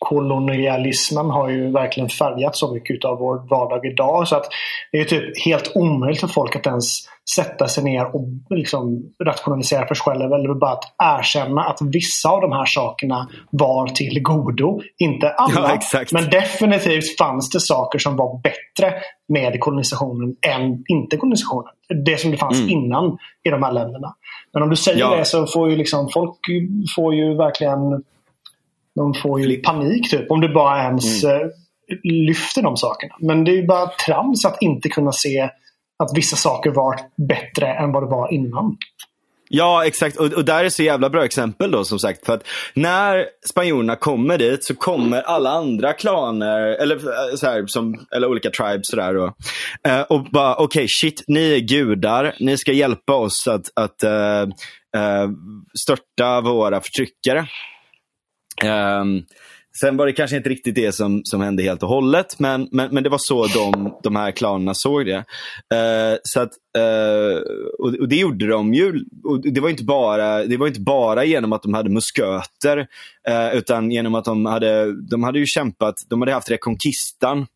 antikolonialismen 0.00 1.30
har 1.30 1.48
ju 1.48 1.70
verkligen 1.70 2.08
färgat 2.08 2.56
så 2.56 2.74
mycket 2.74 3.04
av 3.04 3.18
vår 3.18 3.48
vardag 3.50 3.86
idag. 3.86 4.28
Så 4.28 4.36
att 4.36 4.46
det 4.92 4.98
är 4.98 5.04
typ 5.04 5.44
helt 5.44 5.72
omöjligt 5.74 6.20
för 6.20 6.28
folk 6.28 6.56
att 6.56 6.66
ens 6.66 6.98
sätta 7.34 7.68
sig 7.68 7.84
ner 7.84 8.16
och 8.16 8.28
liksom 8.50 9.02
rationalisera 9.24 9.86
för 9.86 9.94
sig 9.94 10.02
själv. 10.02 10.32
Eller 10.32 10.54
bara 10.54 10.72
att 10.72 10.94
erkänna 11.18 11.62
att 11.62 11.78
vissa 11.80 12.28
av 12.28 12.40
de 12.40 12.52
här 12.52 12.64
sakerna 12.64 13.28
var 13.50 13.86
till 13.86 14.22
godo. 14.22 14.80
Inte 14.98 15.30
alla. 15.30 15.80
Ja, 15.92 16.04
men 16.12 16.30
definitivt 16.30 17.18
fanns 17.18 17.50
det 17.50 17.60
saker 17.60 17.98
som 17.98 18.16
var 18.16 18.40
bättre 18.42 18.94
med 19.28 19.60
kolonisationen 19.60 20.36
än 20.46 20.84
inte 20.88 21.16
kolonisationen. 21.16 21.72
Det 22.04 22.20
som 22.20 22.30
det 22.30 22.36
fanns 22.36 22.58
mm. 22.58 22.70
innan 22.70 23.18
i 23.44 23.50
de 23.50 23.62
här 23.62 23.72
länderna. 23.72 24.14
Men 24.52 24.62
om 24.62 24.70
du 24.70 24.76
säger 24.76 25.00
ja. 25.00 25.16
det 25.16 25.24
så 25.24 25.46
får 25.46 25.70
ju 25.70 25.76
liksom 25.76 26.08
folk 26.14 26.36
får 26.96 27.14
ju 27.14 27.36
verkligen 27.36 28.02
de 29.00 29.14
får 29.14 29.40
ju 29.40 29.62
panik 29.62 30.10
typ 30.10 30.30
om 30.30 30.40
du 30.40 30.48
bara 30.48 30.82
ens 30.82 31.24
mm. 31.24 31.40
Eh, 31.40 31.96
lyfter 32.02 32.62
de 32.62 32.76
sakerna. 32.76 33.14
Men 33.20 33.44
det 33.44 33.50
är 33.50 33.56
ju 33.56 33.66
bara 33.66 33.86
trams 34.06 34.44
att 34.44 34.62
inte 34.62 34.88
kunna 34.88 35.12
se 35.12 35.50
att 35.98 36.10
vissa 36.16 36.36
saker 36.36 36.70
var 36.70 37.00
bättre 37.28 37.66
än 37.66 37.92
vad 37.92 38.02
det 38.02 38.06
var 38.06 38.32
innan. 38.32 38.76
Ja, 39.52 39.86
exakt. 39.86 40.16
Och, 40.16 40.32
och 40.32 40.44
där 40.44 40.64
är 40.64 40.68
så 40.68 40.82
jävla 40.82 41.10
bra 41.10 41.24
exempel 41.24 41.70
då 41.70 41.84
som 41.84 41.98
sagt. 41.98 42.26
För 42.26 42.34
att 42.34 42.46
när 42.74 43.26
spanjorerna 43.50 43.96
kommer 43.96 44.38
dit 44.38 44.64
så 44.64 44.74
kommer 44.74 45.22
alla 45.22 45.50
andra 45.50 45.92
klaner, 45.92 46.60
eller, 46.60 46.96
eh, 46.96 47.36
så 47.36 47.46
här, 47.46 47.64
som, 47.66 48.06
eller 48.16 48.28
olika 48.28 48.50
tribes 48.50 48.86
sådär. 48.86 49.14
Då, 49.14 49.34
eh, 49.88 50.00
och 50.00 50.24
bara, 50.24 50.54
okej 50.54 50.64
okay, 50.64 50.86
shit, 50.88 51.24
ni 51.26 51.52
är 51.52 51.58
gudar. 51.60 52.34
Ni 52.40 52.56
ska 52.56 52.72
hjälpa 52.72 53.14
oss 53.14 53.48
att, 53.48 53.70
att 53.74 54.04
uh, 54.04 54.48
uh, 55.02 55.30
störta 55.82 56.40
våra 56.40 56.80
förtryckare. 56.80 57.46
Um, 58.64 59.24
Sen 59.80 59.96
var 59.96 60.06
det 60.06 60.12
kanske 60.12 60.36
inte 60.36 60.48
riktigt 60.48 60.74
det 60.74 60.92
som, 60.92 61.20
som 61.24 61.40
hände 61.40 61.62
helt 61.62 61.82
och 61.82 61.88
hållet, 61.88 62.38
men, 62.38 62.68
men, 62.72 62.94
men 62.94 63.02
det 63.02 63.08
var 63.08 63.18
så 63.20 63.46
de, 63.46 63.96
de 64.02 64.16
här 64.16 64.30
klanerna 64.30 64.74
såg 64.74 65.06
det. 65.06 65.16
Uh, 65.16 66.18
så 66.22 66.40
att, 66.40 66.50
uh, 66.78 67.42
och, 67.78 67.94
och, 68.00 68.08
det 68.08 68.16
gjorde 68.16 68.46
de 68.46 68.74
ju. 68.74 69.04
Och 69.24 69.52
det, 69.52 69.60
var 69.60 69.68
inte 69.68 69.84
bara, 69.84 70.44
det 70.44 70.56
var 70.56 70.66
inte 70.66 70.80
bara 70.80 71.24
genom 71.24 71.52
att 71.52 71.62
de 71.62 71.74
hade 71.74 71.90
musköter, 71.90 72.78
uh, 73.28 73.54
utan 73.54 73.90
genom 73.90 74.14
att 74.14 74.24
de 74.24 74.46
hade, 74.46 75.02
de 75.10 75.22
hade 75.22 75.38
ju 75.38 75.46
kämpat, 75.46 75.94
de 76.08 76.20
hade 76.20 76.32
haft 76.32 76.50
reconquistan. 76.50 77.46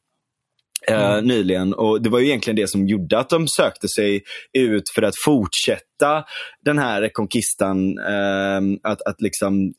Eh, 0.89 1.12
mm. 1.12 1.24
nyligen. 1.24 1.74
Och 1.74 2.02
Det 2.02 2.09
var 2.09 2.19
ju 2.19 2.27
egentligen 2.27 2.56
det 2.56 2.70
som 2.70 2.86
gjorde 2.86 3.19
att 3.19 3.31
de 3.31 3.48
sökte 3.48 3.89
sig 3.89 4.23
ut 4.59 4.90
för 4.94 5.02
att 5.02 5.15
fortsätta 5.24 6.24
den 6.65 6.78
här 6.78 7.01
rekonkistan. 7.01 7.98
Eh, 7.98 8.61
att, 8.82 9.02
att 9.02 9.20
liksom 9.20 9.73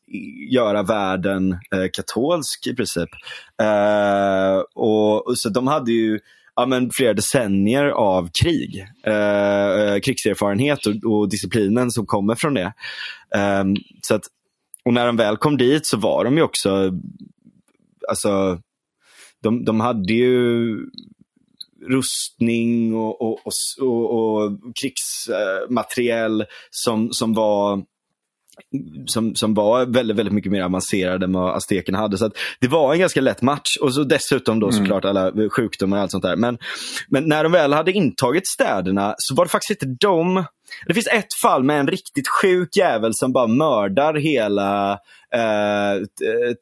göra 0.52 0.84
världen 0.84 1.52
eh, 1.52 1.88
katolsk 1.94 2.68
i 2.68 2.76
princip. 2.76 3.10
Eh, 3.62 4.64
och, 4.76 5.28
och, 5.28 5.38
Så 5.38 5.50
de 5.50 5.68
hade 5.68 5.92
ju 5.92 6.20
ja, 6.56 6.66
men 6.66 6.90
flera 6.92 7.14
decennier 7.14 7.86
av 7.86 8.30
krig. 8.44 8.86
Eh, 9.04 10.00
krigserfarenhet 10.00 10.80
och, 10.86 11.12
och, 11.12 11.30
disciplinen 11.30 11.92
som 11.92 12.06
kommer 12.06 12.36
från 12.36 12.54
det. 12.54 12.74
så 14.02 14.16
att, 14.16 14.24
och 14.86 14.94
när 14.94 15.06
de 15.06 15.18
väl 15.18 15.38
kom 15.38 15.58
dit 15.58 15.86
så 15.86 15.98
var 15.98 16.24
de 16.24 16.38
ju 16.38 16.44
också 16.44 16.92
alltså 18.10 18.60
de, 19.44 19.66
de 19.66 19.80
hade 19.80 20.14
ju 20.14 20.78
rustning 21.88 22.96
och, 22.96 23.22
och, 23.22 23.40
och, 23.82 24.14
och 24.14 24.52
krigsmateriel 24.82 26.46
som, 26.72 27.14
som 27.14 27.34
var 27.34 27.86
som, 29.08 29.36
som 29.36 29.54
var 29.54 29.86
väldigt, 29.86 30.18
väldigt 30.18 30.34
mycket 30.34 30.52
mer 30.52 30.62
avancerad 30.62 31.24
än 31.24 31.34
vad 31.34 31.56
aztekerna 31.56 31.98
hade. 31.98 32.18
Så 32.18 32.32
Det 32.60 32.68
var 32.68 32.94
en 32.94 33.00
ganska 33.00 33.22
lätt 33.22 33.42
match 33.42 33.78
och 33.82 33.94
så 33.94 34.04
dessutom 34.04 34.60
då 34.60 34.70
mm. 34.70 34.80
såklart 34.80 35.06
alla 35.06 35.32
sjukdomar 35.50 35.98
och 35.98 36.02
allt 36.04 36.12
sånt 36.12 36.24
där. 36.24 36.36
Men, 36.36 36.58
men 37.10 37.24
när 37.24 37.44
de 37.44 37.52
väl 37.52 37.74
hade 37.74 37.92
intagit 37.92 38.48
städerna 38.48 39.16
så 39.18 39.36
var 39.36 39.46
det 39.46 39.52
faktiskt 39.52 39.84
inte 39.84 40.06
de. 40.08 40.46
Det 40.88 40.94
finns 40.94 41.08
ett 41.08 41.34
fall 41.42 41.64
med 41.64 41.80
en 41.80 41.88
riktigt 41.88 42.28
sjuk 42.42 42.78
jävel 42.78 43.14
som 43.14 43.34
bara 43.34 43.48
mördar 43.48 44.14
hela 44.14 44.92
eh, 45.34 46.06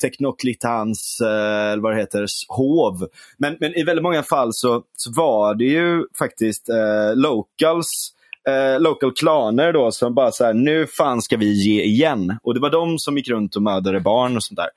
Teknoklitans, 0.02 1.20
eh, 1.22 1.82
vad 1.82 1.94
det 1.94 2.00
heter, 2.00 2.26
hov. 2.48 3.08
Men, 3.38 3.58
men 3.60 3.76
i 3.76 3.84
väldigt 3.84 4.04
många 4.04 4.24
fall 4.24 4.50
så, 4.54 4.84
så 4.98 5.12
var 5.16 5.56
det 5.56 5.66
ju 5.66 6.04
faktiskt 6.20 6.70
eh, 6.70 7.16
locals 7.16 8.14
eh, 8.50 8.80
local 8.80 9.12
klaner 9.12 9.74
då 9.74 9.92
som 9.92 10.14
bara 10.14 10.32
så 10.32 10.46
här, 10.46 10.54
nu 10.54 10.88
fan 10.88 11.22
ska 11.22 11.38
vi 11.38 11.52
ge 11.66 11.84
igen. 11.84 12.38
Och 12.44 12.54
det 12.54 12.60
var 12.60 12.70
de 12.70 13.00
som 13.00 13.18
gick 13.18 13.30
runt 13.30 13.56
och 13.56 13.62
mördade 13.62 14.00
barn 14.00 14.36
och 14.36 14.44
sånt 14.44 14.58
där. 14.58 14.70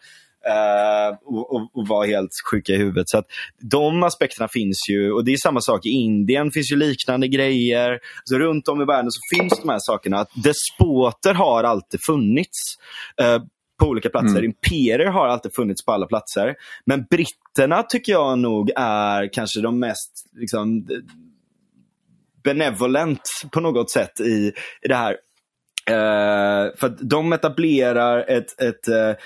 Uh, 0.47 1.16
och, 1.24 1.55
och, 1.55 1.70
och, 1.74 1.88
var 1.88 2.06
helt 2.06 2.30
sjuka 2.51 2.72
i 2.72 2.76
huvudet. 2.76 3.09
Så 3.09 3.18
att 3.18 3.26
De 3.60 4.02
aspekterna 4.02 4.48
finns 4.48 4.78
ju 4.90 5.12
och 5.12 5.24
det 5.24 5.32
är 5.32 5.36
samma 5.36 5.60
sak 5.60 5.86
i 5.86 5.88
Indien, 5.88 6.51
finns 6.51 6.72
ju 6.72 6.76
liknande 6.76 7.28
grejer. 7.28 7.90
Alltså, 8.18 8.38
runt 8.38 8.68
om 8.68 8.82
i 8.82 8.84
världen 8.84 9.10
så 9.10 9.20
finns 9.36 9.60
de 9.60 9.68
här 9.68 9.78
sakerna. 9.80 10.18
Att 10.18 10.30
despoter 10.34 11.34
har 11.34 11.64
alltid 11.64 12.01
funnits. 12.06 12.59
Uh, 13.22 13.44
på 13.78 13.86
olika 13.86 14.09
platser. 14.09 14.38
Mm. 14.38 14.44
Imperier 14.44 15.06
har 15.06 15.26
alltid 15.26 15.55
funnits 15.55 15.84
på 15.84 15.93
alla 15.93 16.06
platser. 16.06 16.55
Men 16.84 17.06
britterna 17.10 17.82
tycker 17.82 18.12
jag 18.12 18.38
nog 18.38 18.70
är 18.76 19.32
kanske 19.32 19.60
de 19.60 19.78
mest 19.78 20.12
liksom, 20.36 20.86
benevolent 22.47 23.20
på 23.52 23.60
något 23.60 23.90
sätt 23.90 24.20
i, 24.20 24.52
i 24.82 24.89
det 24.89 24.94
här. 24.94 25.16
Uh, 25.90 26.77
för 26.77 26.86
att 26.86 26.98
de 26.98 27.32
etablerar 27.32 28.24
ett, 28.28 28.60
ett 28.60 28.89
uh, 28.89 29.16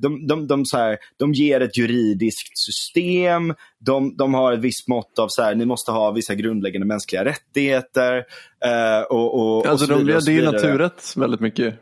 de, 0.00 0.26
de, 0.26 0.46
de, 0.46 0.64
så 0.64 0.78
här, 0.78 0.98
de 1.18 1.32
ger 1.32 1.60
ett 1.60 1.78
juridiskt 1.78 2.58
system, 2.58 3.54
de, 3.78 4.16
de 4.16 4.34
har 4.34 4.52
ett 4.52 4.60
visst 4.60 4.88
mått 4.88 5.18
av 5.18 5.28
så 5.28 5.42
här, 5.42 5.54
ni 5.54 5.64
måste 5.64 5.90
ha 5.90 6.10
vissa 6.10 6.34
grundläggande 6.34 6.86
mänskliga 6.86 7.24
rättigheter. 7.24 8.16
Uh, 8.16 9.02
och, 9.10 9.40
och, 9.40 9.66
alltså 9.66 9.94
och 9.94 9.98
de, 9.98 10.12
det 10.12 10.28
är 10.28 10.30
ju 10.30 10.44
naturrätt 10.44 11.14
väldigt 11.16 11.40
mycket. 11.40 11.74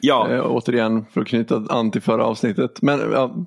Ja. 0.00 0.30
Eh, 0.30 0.46
återigen 0.46 1.04
för 1.04 1.20
att 1.20 1.26
knyta 1.26 1.64
an 1.68 1.90
till 1.90 2.02
förra 2.02 2.24
avsnittet. 2.24 2.82
Men, 2.82 3.00
ja, 3.12 3.46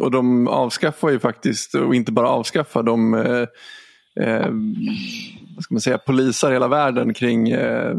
och 0.00 0.10
de 0.10 0.48
avskaffar 0.48 1.10
ju 1.10 1.18
faktiskt, 1.18 1.74
och 1.74 1.94
inte 1.94 2.12
bara 2.12 2.28
avskaffar, 2.28 2.82
de 2.82 3.14
eh, 3.14 3.46
eh, 4.24 4.50
vad 5.54 5.64
ska 5.64 5.74
man 5.74 5.80
säga, 5.80 5.98
polisar 5.98 6.52
hela 6.52 6.68
världen 6.68 7.14
kring 7.14 7.50
eh, 7.50 7.94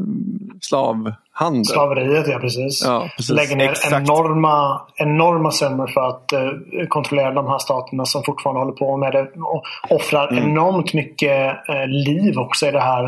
slavhandel. 0.61 1.65
Slaveriet, 1.65 2.27
ja 2.27 2.39
precis. 2.39 2.83
Ja, 2.85 3.09
precis. 3.17 3.35
Lägger 3.35 3.55
ner 3.55 3.73
enorma, 3.93 4.81
enorma 4.95 5.51
summor 5.51 5.87
för 5.87 6.01
att 6.01 6.33
eh, 6.33 6.49
kontrollera 6.89 7.31
de 7.31 7.47
här 7.47 7.57
staterna 7.57 8.05
som 8.05 8.23
fortfarande 8.23 8.61
håller 8.61 8.73
på 8.73 8.97
med 8.97 9.11
det. 9.11 9.21
Och 9.21 9.63
offrar 9.89 10.31
mm. 10.31 10.43
enormt 10.43 10.93
mycket 10.93 11.69
eh, 11.69 11.87
liv 11.87 12.37
också 12.37 12.67
i 12.67 12.71
det 12.71 12.81
här 12.81 13.03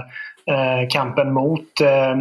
eh, 0.52 0.88
kampen 0.90 1.34
mot 1.34 1.82
eh, 1.82 2.16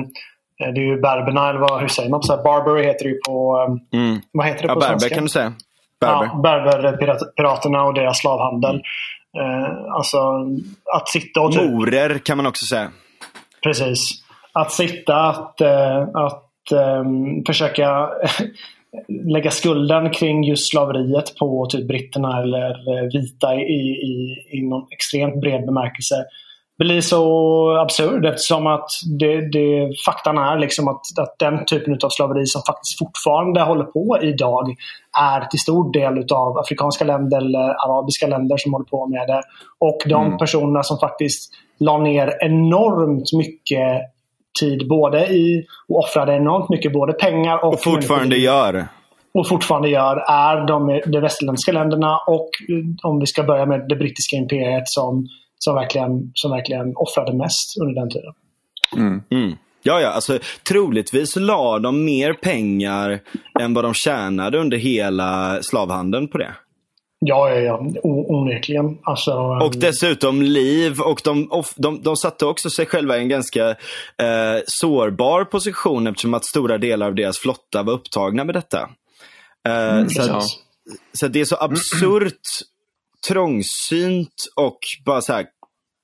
det 0.59 0.81
är 0.81 0.85
ju 0.85 1.01
berberna, 1.01 1.51
eller 1.51 1.61
vad, 1.61 1.81
hur 1.81 1.89
säger 1.89 2.11
man? 2.11 2.23
Så 2.23 2.37
här, 2.37 2.43
Barbary 2.43 2.85
heter 2.85 3.05
det 3.05 3.11
ju 3.11 3.21
på... 3.27 3.67
Eh, 3.93 4.01
mm. 4.01 4.21
Vad 4.33 4.47
heter 4.47 4.63
det 4.63 4.69
på 4.69 4.81
ja, 4.81 4.81
svenska? 4.81 5.09
Berber 5.09 5.15
kan 5.15 5.25
du 5.25 5.31
säga. 5.31 5.53
Berber. 6.01 6.25
Ja, 6.25 6.41
Berberpiraterna 6.43 7.85
och 7.85 7.95
deras 7.95 8.19
slavhandel. 8.19 8.83
Eh, 9.41 9.95
alltså 9.95 10.19
att 10.95 11.09
sitta 11.09 11.41
och... 11.41 11.53
Typ, 11.53 11.71
Morer 11.71 12.19
kan 12.19 12.37
man 12.37 12.47
också 12.47 12.65
säga. 12.67 12.91
Precis. 13.63 14.23
att 14.53 14.73
sitta 14.73 15.17
att, 15.17 15.61
att 16.15 16.53
um, 16.73 17.45
försöka 17.47 18.09
lägga 19.09 19.51
skulden 19.51 20.11
kring 20.11 20.45
just 20.45 20.71
slaveriet 20.71 21.37
på 21.39 21.67
typ 21.67 21.89
britterna 21.89 22.43
eller 22.43 23.03
vita 23.13 23.55
i, 23.55 23.59
i, 24.11 24.37
i 24.59 24.63
någon 24.63 24.87
extremt 24.93 25.41
bred 25.41 25.67
bemärkelse 25.67 26.15
blir 26.79 27.01
så 27.01 27.77
absurd 27.77 28.27
eftersom 28.27 28.67
att 28.67 28.91
det, 29.19 29.51
det, 29.51 29.91
faktan 30.07 30.39
är 30.39 30.59
liksom 30.59 30.89
att, 30.89 31.01
att 31.21 31.39
den 31.39 31.65
typen 31.65 31.99
av 32.05 32.09
slaveri 32.09 32.47
som 32.47 32.63
faktiskt 32.67 32.99
fortfarande 32.99 33.61
håller 33.61 33.85
på 33.85 34.19
idag 34.23 34.75
är 35.21 35.41
till 35.41 35.59
stor 35.59 35.93
del 35.93 36.19
utav 36.19 36.59
afrikanska 36.59 37.05
länder 37.05 37.39
eller 37.39 37.59
arabiska 37.59 38.27
länder 38.27 38.57
som 38.57 38.73
håller 38.73 38.85
på 38.85 39.07
med 39.07 39.29
det. 39.29 39.43
Och 39.79 39.99
de 40.07 40.27
mm. 40.27 40.39
personerna 40.39 40.83
som 40.83 40.99
faktiskt 40.99 41.53
la 41.79 41.99
ner 41.99 42.35
enormt 42.41 43.33
mycket 43.33 44.03
tid 44.61 44.89
både 44.89 45.27
i 45.27 45.65
och 45.89 45.99
offrade 45.99 46.37
enormt 46.37 46.69
mycket 46.69 46.93
både 46.93 47.13
pengar 47.13 47.65
och... 47.65 47.73
Och 47.73 47.83
fortfarande 47.83 48.37
gör. 48.37 48.87
Och 49.35 49.49
fortfarande 49.49 49.89
gör 49.89 50.17
är 50.29 50.67
de, 50.67 51.01
de 51.07 51.21
västerländska 51.21 51.73
länderna 51.73 52.19
och 52.27 52.49
om 53.03 53.21
vi 53.21 53.27
ska 53.27 53.43
börja 53.43 53.67
med 53.67 53.89
det 53.89 53.97
brittiska 53.97 54.37
imperiet 54.37 54.89
som 54.89 55.27
som 55.59 55.75
verkligen, 55.75 56.31
som 56.35 56.51
verkligen 56.51 56.97
offrade 56.97 57.37
mest 57.37 57.81
under 57.81 58.01
den 58.01 58.11
tiden. 58.11 58.33
Mm. 58.97 59.23
Mm. 59.31 59.57
Ja, 59.83 60.01
ja, 60.01 60.09
alltså 60.09 60.39
troligtvis 60.69 61.37
la 61.37 61.79
de 61.79 62.05
mer 62.05 62.33
pengar 62.33 63.21
än 63.61 63.75
vad 63.75 63.85
de 63.85 63.95
tjänade 63.95 64.59
under 64.59 64.77
hela 64.77 65.63
slavhandeln 65.63 66.29
på 66.29 66.39
det. 66.39 66.55
Ja, 67.19 67.51
ja, 67.51 67.61
ja. 67.61 67.81
onekligen. 68.03 68.99
Alltså, 69.03 69.33
och 69.33 69.75
um... 69.75 69.81
dessutom 69.81 70.43
liv. 70.43 71.01
Och 71.01 71.21
de, 71.25 71.51
de, 71.77 72.03
de 72.03 72.17
satte 72.17 72.47
också 72.47 72.71
sig 72.71 72.87
själva 72.87 73.17
i 73.17 73.21
en 73.21 73.29
ganska 73.29 73.69
eh, 73.69 74.61
sårbar 74.67 75.45
position 75.45 76.07
eftersom 76.07 76.35
att 76.35 76.45
stora 76.45 76.79
delar 76.79 77.07
av 77.07 77.15
deras 77.15 77.39
flotta 77.39 77.83
var 77.83 77.93
upptagna 77.93 78.45
med 78.45 78.55
detta. 78.55 78.91
Eh, 79.69 79.97
mm, 79.97 80.09
så, 80.09 80.23
att, 80.23 80.45
så 81.13 81.29
det 81.29 81.41
är 81.41 81.45
så 81.45 81.57
absurt 81.57 82.41
trångsynt 83.29 84.35
och 84.57 84.79
bara 85.05 85.21
så 85.21 85.33
här 85.33 85.47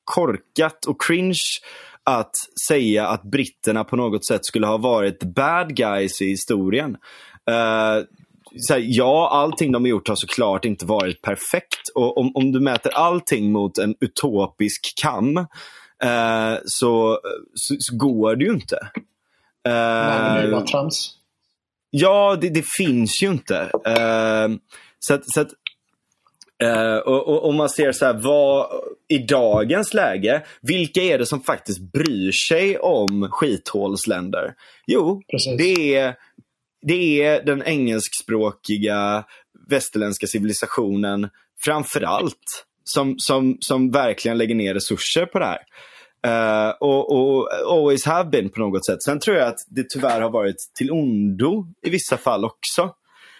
korkat 0.04 0.84
och 0.84 1.02
cringe 1.02 1.34
att 2.04 2.32
säga 2.68 3.08
att 3.08 3.22
britterna 3.22 3.84
på 3.84 3.96
något 3.96 4.26
sätt 4.26 4.44
skulle 4.44 4.66
ha 4.66 4.76
varit 4.76 5.24
bad 5.24 5.76
guys 5.76 6.22
i 6.22 6.26
historien. 6.26 6.96
Uh, 7.50 8.04
så 8.56 8.72
här, 8.74 8.82
ja, 8.84 9.28
allting 9.32 9.72
de 9.72 9.82
har 9.82 9.88
gjort 9.88 10.08
har 10.08 10.16
såklart 10.16 10.64
inte 10.64 10.86
varit 10.86 11.22
perfekt. 11.22 11.88
Och 11.94 12.18
om, 12.18 12.32
om 12.34 12.52
du 12.52 12.60
mäter 12.60 12.92
allting 12.94 13.52
mot 13.52 13.78
en 13.78 13.94
utopisk 14.00 14.94
kam 15.02 15.36
uh, 15.36 16.56
så, 16.64 17.20
så, 17.54 17.76
så, 17.78 17.96
går 17.96 18.36
det 18.36 18.44
ju 18.44 18.50
inte. 18.50 18.76
Uh, 19.68 19.72
Nej, 19.72 20.46
det 20.46 20.56
är 20.56 20.66
trams. 20.66 21.16
Ja, 21.90 22.38
det, 22.40 22.48
det, 22.48 22.64
finns 22.76 23.22
ju 23.22 23.30
inte. 23.30 23.70
Uh, 23.88 24.56
så 24.98 25.14
att, 25.14 25.30
så 25.30 25.40
att 25.40 25.50
Uh, 26.62 26.96
och, 26.96 27.46
och, 27.46 27.54
man 27.54 27.68
ser 27.68 27.92
så 27.92 28.04
här, 28.04 28.12
vad, 28.12 28.66
i 29.08 29.18
dagens 29.18 29.94
läge, 29.94 30.42
vilka 30.60 31.00
är 31.02 31.18
det 31.18 31.26
som 31.26 31.40
faktiskt 31.40 31.80
bryr 31.92 32.32
sig 32.32 32.78
om 32.78 33.28
skithålsländer? 33.30 34.54
Jo, 34.86 35.22
det 35.58 35.96
är, 35.96 36.14
det 36.86 37.22
är 37.22 37.42
den 37.42 37.62
engelskspråkiga 37.62 39.24
västerländska 39.68 40.26
civilisationen 40.26 41.28
framför 41.64 42.02
allt 42.02 42.66
som, 42.84 43.14
som, 43.18 43.56
som 43.60 43.90
verkligen 43.90 44.38
lägger 44.38 44.54
ner 44.54 44.74
resurser 44.74 45.26
på 45.26 45.38
det 45.38 45.44
här. 45.44 45.60
Uh, 46.26 46.70
och, 46.80 47.12
och 47.12 47.48
always 47.70 48.04
have 48.04 48.30
been 48.30 48.50
på 48.50 48.60
något 48.60 48.86
sätt. 48.86 49.02
Sen 49.02 49.20
tror 49.20 49.36
jag 49.36 49.48
att 49.48 49.58
det 49.68 49.88
tyvärr 49.88 50.20
har 50.20 50.30
varit 50.30 50.56
till 50.78 50.90
ondo 50.90 51.66
i 51.86 51.90
vissa 51.90 52.16
fall 52.16 52.44
också. 52.44 52.94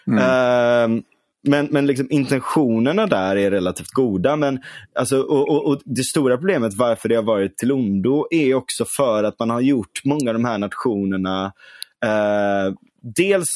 Mm. 0.07 0.19
Uh, 0.19 1.03
men, 1.43 1.69
men 1.71 1.87
liksom 1.87 2.07
intentionerna 2.11 3.07
där 3.07 3.37
är 3.37 3.51
relativt 3.51 3.91
goda. 3.91 4.37
Men, 4.37 4.61
alltså, 4.95 5.21
och, 5.21 5.49
och, 5.49 5.67
och, 5.67 5.81
Det 5.85 6.05
stora 6.05 6.37
problemet 6.37 6.75
varför 6.75 7.09
det 7.09 7.15
har 7.15 7.23
varit 7.23 7.57
till 7.57 7.73
ondo 7.73 8.27
är 8.31 8.55
också 8.55 8.85
för 8.85 9.25
att 9.25 9.39
man 9.39 9.51
har 9.51 9.61
gjort 9.61 10.05
många 10.05 10.31
av 10.31 10.35
de 10.35 10.45
här 10.45 10.59
nationerna 10.59 11.53
eh, 12.05 12.75
dels 13.17 13.49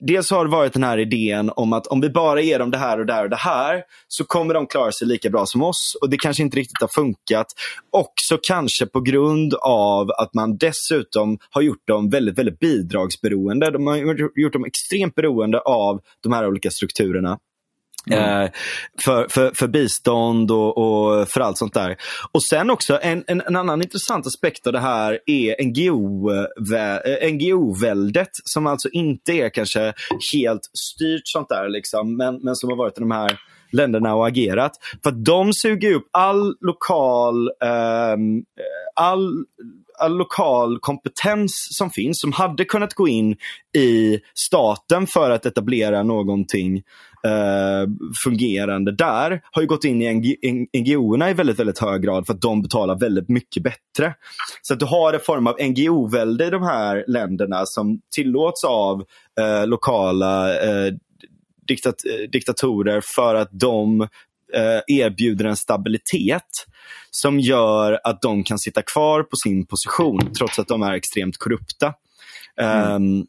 dels 0.00 0.30
har 0.30 0.44
det 0.44 0.50
varit 0.50 0.72
den 0.72 0.82
här 0.82 0.98
idén 0.98 1.50
om 1.56 1.72
att 1.72 1.86
om 1.86 2.00
vi 2.00 2.10
bara 2.10 2.40
ger 2.40 2.58
dem 2.58 2.70
det 2.70 2.78
här 2.78 3.00
och 3.00 3.06
det 3.06 3.12
här 3.12 3.24
och 3.24 3.30
det 3.30 3.36
här 3.36 3.82
så 4.08 4.24
kommer 4.24 4.54
de 4.54 4.66
klara 4.66 4.92
sig 4.92 5.06
lika 5.06 5.30
bra 5.30 5.46
som 5.46 5.62
oss. 5.62 5.96
Och 6.00 6.10
det 6.10 6.16
kanske 6.16 6.42
inte 6.42 6.56
riktigt 6.56 6.80
har 6.80 6.88
funkat. 6.88 7.46
Också 7.90 8.38
kanske 8.42 8.86
på 8.86 9.00
grund 9.00 9.54
av 9.54 10.10
att 10.10 10.34
man 10.34 10.56
dessutom 10.56 11.38
har 11.50 11.62
gjort 11.62 11.86
dem 11.86 12.10
väldigt, 12.10 12.38
väldigt 12.38 12.58
bidragsberoende. 12.58 13.70
De 13.70 13.86
har 13.86 13.96
gjort 14.40 14.52
dem 14.52 14.64
extremt 14.64 15.14
beroende 15.14 15.60
av 15.60 16.00
de 16.22 16.32
här 16.32 16.46
olika 16.46 16.70
strukturerna. 16.70 17.38
Mm. 18.12 18.42
Eh, 18.42 18.50
för, 19.04 19.26
för, 19.30 19.50
för 19.54 19.66
bistånd 19.66 20.50
och, 20.50 20.78
och, 20.78 21.28
för 21.28 21.40
allt 21.40 21.58
sånt 21.58 21.74
där. 21.74 21.96
Och 22.32 22.42
sen 22.42 22.70
också 22.70 22.98
en, 23.02 23.24
en, 23.26 23.40
en 23.40 23.56
annan 23.56 23.82
intressant 23.82 24.26
aspekt 24.26 24.66
av 24.66 24.72
det 24.72 24.80
här 24.80 25.18
är 25.26 25.64
NGO-väldet 25.64 27.22
eh, 27.22 27.32
NGO 27.32 27.74
som 28.44 28.66
alltså 28.66 28.88
inte 28.88 29.32
är 29.32 29.48
kanske 29.48 29.92
helt 30.32 30.62
styrt 30.72 31.22
sånt 31.24 31.48
där 31.48 31.68
liksom, 31.68 32.16
men, 32.16 32.40
men 32.42 32.56
som 32.56 32.70
har 32.70 32.76
varit 32.76 32.98
i 32.98 33.00
de 33.00 33.10
här 33.10 33.38
länderna 33.72 34.14
och 34.14 34.26
agerat. 34.26 34.72
För 35.02 35.10
de 35.10 35.52
suger 35.52 35.94
upp 35.94 36.08
all 36.12 36.54
lokal, 36.60 37.50
ehm, 37.62 38.36
eh, 38.36 39.02
all 39.04 39.44
all 39.98 40.16
lokal 40.16 40.78
kompetens 40.78 41.68
som 41.70 41.90
finns 41.90 42.20
som 42.20 42.32
hade 42.32 42.64
kunnat 42.64 42.94
gå 42.94 43.08
in 43.08 43.36
i 43.76 44.20
staten 44.34 45.06
för 45.06 45.30
att 45.30 45.46
etablera 45.46 46.02
någonting 46.02 46.82
eh, 47.24 47.88
fungerande 48.24 48.92
där 48.92 49.40
har 49.52 49.62
ju 49.62 49.68
gått 49.68 49.84
in 49.84 50.02
i 50.02 50.36
NGO-erna 50.78 51.30
i 51.30 51.34
väldigt, 51.34 51.58
väldigt 51.58 51.78
hög 51.78 52.02
grad 52.02 52.26
för 52.26 52.34
att 52.34 52.40
de 52.40 52.62
betalar 52.62 52.98
väldigt 52.98 53.28
mycket 53.28 53.62
bättre. 53.62 54.14
Så 54.62 54.74
att 54.74 54.80
du 54.80 54.86
har 54.86 55.12
en 55.12 55.20
form 55.20 55.46
av 55.46 55.56
NGO-välde 55.60 56.46
i 56.46 56.50
de 56.50 56.62
här 56.62 57.04
länderna 57.08 57.66
som 57.66 58.00
tillåts 58.14 58.64
av 58.64 59.04
eh, 59.40 59.66
lokala 59.66 60.62
eh, 60.62 60.94
diktat 61.68 61.94
diktatorer 62.32 63.02
för 63.14 63.34
att 63.34 63.48
de 63.52 64.00
eh, 64.54 64.80
erbjuder 64.86 65.44
en 65.44 65.56
stabilitet 65.56 66.66
som 67.10 67.40
gör 67.40 68.00
att 68.04 68.22
de 68.22 68.44
kan 68.44 68.58
sitta 68.58 68.82
kvar 68.82 69.22
på 69.22 69.36
sin 69.36 69.66
position 69.66 70.32
trots 70.38 70.58
att 70.58 70.68
de 70.68 70.82
är 70.82 70.92
extremt 70.92 71.38
korrupta. 71.38 71.94
Mm. 72.60 72.94
Um, 72.94 73.26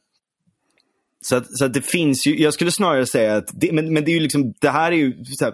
så, 1.22 1.36
att, 1.36 1.58
så 1.58 1.66
att 1.66 1.74
det 1.74 1.82
finns 1.82 2.28
ju, 2.28 2.42
jag 2.42 2.54
skulle 2.54 2.72
snarare 2.72 3.06
säga 3.06 3.36
att, 3.36 3.50
det, 3.54 3.72
men, 3.72 3.94
men 3.94 4.06
det 4.06 4.12
är 4.12 4.14
ju 4.14 4.20
liksom, 4.20 4.54
det 4.62 4.70
här 4.70 4.92
är 4.92 4.96
ju 4.96 5.14
här, 5.42 5.54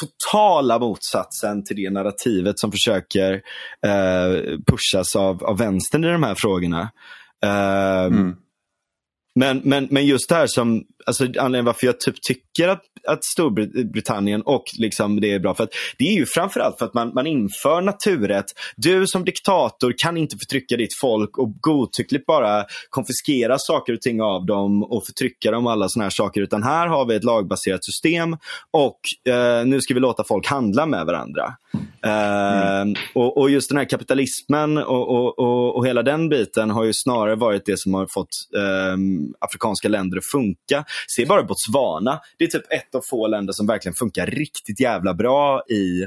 totala 0.00 0.78
motsatsen 0.78 1.64
till 1.64 1.76
det 1.76 1.90
narrativet 1.90 2.58
som 2.58 2.72
försöker 2.72 3.32
eh, 3.86 4.58
pushas 4.66 5.16
av, 5.16 5.44
av 5.44 5.58
vänstern 5.58 6.04
i 6.04 6.08
de 6.08 6.22
här 6.22 6.34
frågorna. 6.34 6.90
Eh, 7.44 8.04
mm. 8.04 8.36
Men, 9.34 9.60
men, 9.64 9.88
men 9.90 10.06
just 10.06 10.28
det 10.28 10.34
här 10.34 10.46
som, 10.46 10.84
alltså 11.06 11.24
anledningen 11.24 11.64
varför 11.64 11.86
jag 11.86 12.00
typ 12.00 12.22
tycker 12.22 12.68
att, 12.68 12.82
att 13.08 13.24
Storbritannien 13.24 14.42
och 14.42 14.64
liksom 14.78 15.20
det 15.20 15.32
är 15.32 15.38
bra, 15.38 15.54
för 15.54 15.64
att 15.64 15.72
det 15.98 16.04
är 16.04 16.12
ju 16.12 16.26
framförallt 16.26 16.78
för 16.78 16.86
att 16.86 16.94
man, 16.94 17.14
man 17.14 17.26
inför 17.26 17.80
naturrätt. 17.80 18.46
Du 18.76 19.06
som 19.06 19.24
diktator 19.24 19.94
kan 19.98 20.16
inte 20.16 20.36
förtrycka 20.38 20.76
ditt 20.76 20.94
folk 21.00 21.38
och 21.38 21.60
godtyckligt 21.60 22.26
bara 22.26 22.64
konfiskera 22.90 23.58
saker 23.58 23.92
och 23.92 24.00
ting 24.00 24.20
av 24.20 24.46
dem 24.46 24.82
och 24.82 25.06
förtrycka 25.06 25.50
dem 25.50 25.66
och 25.66 25.72
alla 25.72 25.88
såna 25.88 26.04
här 26.04 26.10
saker. 26.10 26.40
Utan 26.40 26.62
här 26.62 26.86
har 26.86 27.06
vi 27.06 27.14
ett 27.14 27.24
lagbaserat 27.24 27.84
system 27.84 28.36
och 28.70 29.00
eh, 29.32 29.66
nu 29.66 29.80
ska 29.80 29.94
vi 29.94 30.00
låta 30.00 30.24
folk 30.24 30.46
handla 30.46 30.86
med 30.86 31.06
varandra. 31.06 31.54
Mm. 32.02 32.94
och, 33.14 33.38
och, 33.38 33.50
just 33.50 33.68
den 33.68 33.78
här 33.78 33.84
kapitalismen 33.84 34.78
och, 34.78 35.08
och, 35.08 35.38
och, 35.38 35.76
och, 35.76 35.86
hela 35.86 36.02
den 36.02 36.28
biten 36.28 36.70
har 36.70 36.84
ju 36.84 36.92
snarare 36.92 37.34
varit 37.34 37.66
det 37.66 37.78
som 37.78 37.94
har 37.94 38.06
fått 38.06 38.28
um, 38.92 39.34
afrikanska 39.38 39.88
länder 39.88 40.18
att 40.18 40.26
funka. 40.26 40.84
Se 41.08 41.26
bara 41.26 41.42
Botswana. 41.42 42.20
Det 42.38 42.44
är 42.44 42.48
typ 42.48 42.72
ett 42.72 42.94
av 42.94 43.00
få 43.00 43.26
länder 43.26 43.52
som 43.52 43.66
verkligen 43.66 43.94
funkar 43.94 44.26
riktigt 44.26 44.80
jävla 44.80 45.14
bra 45.14 45.62
i, 45.68 46.02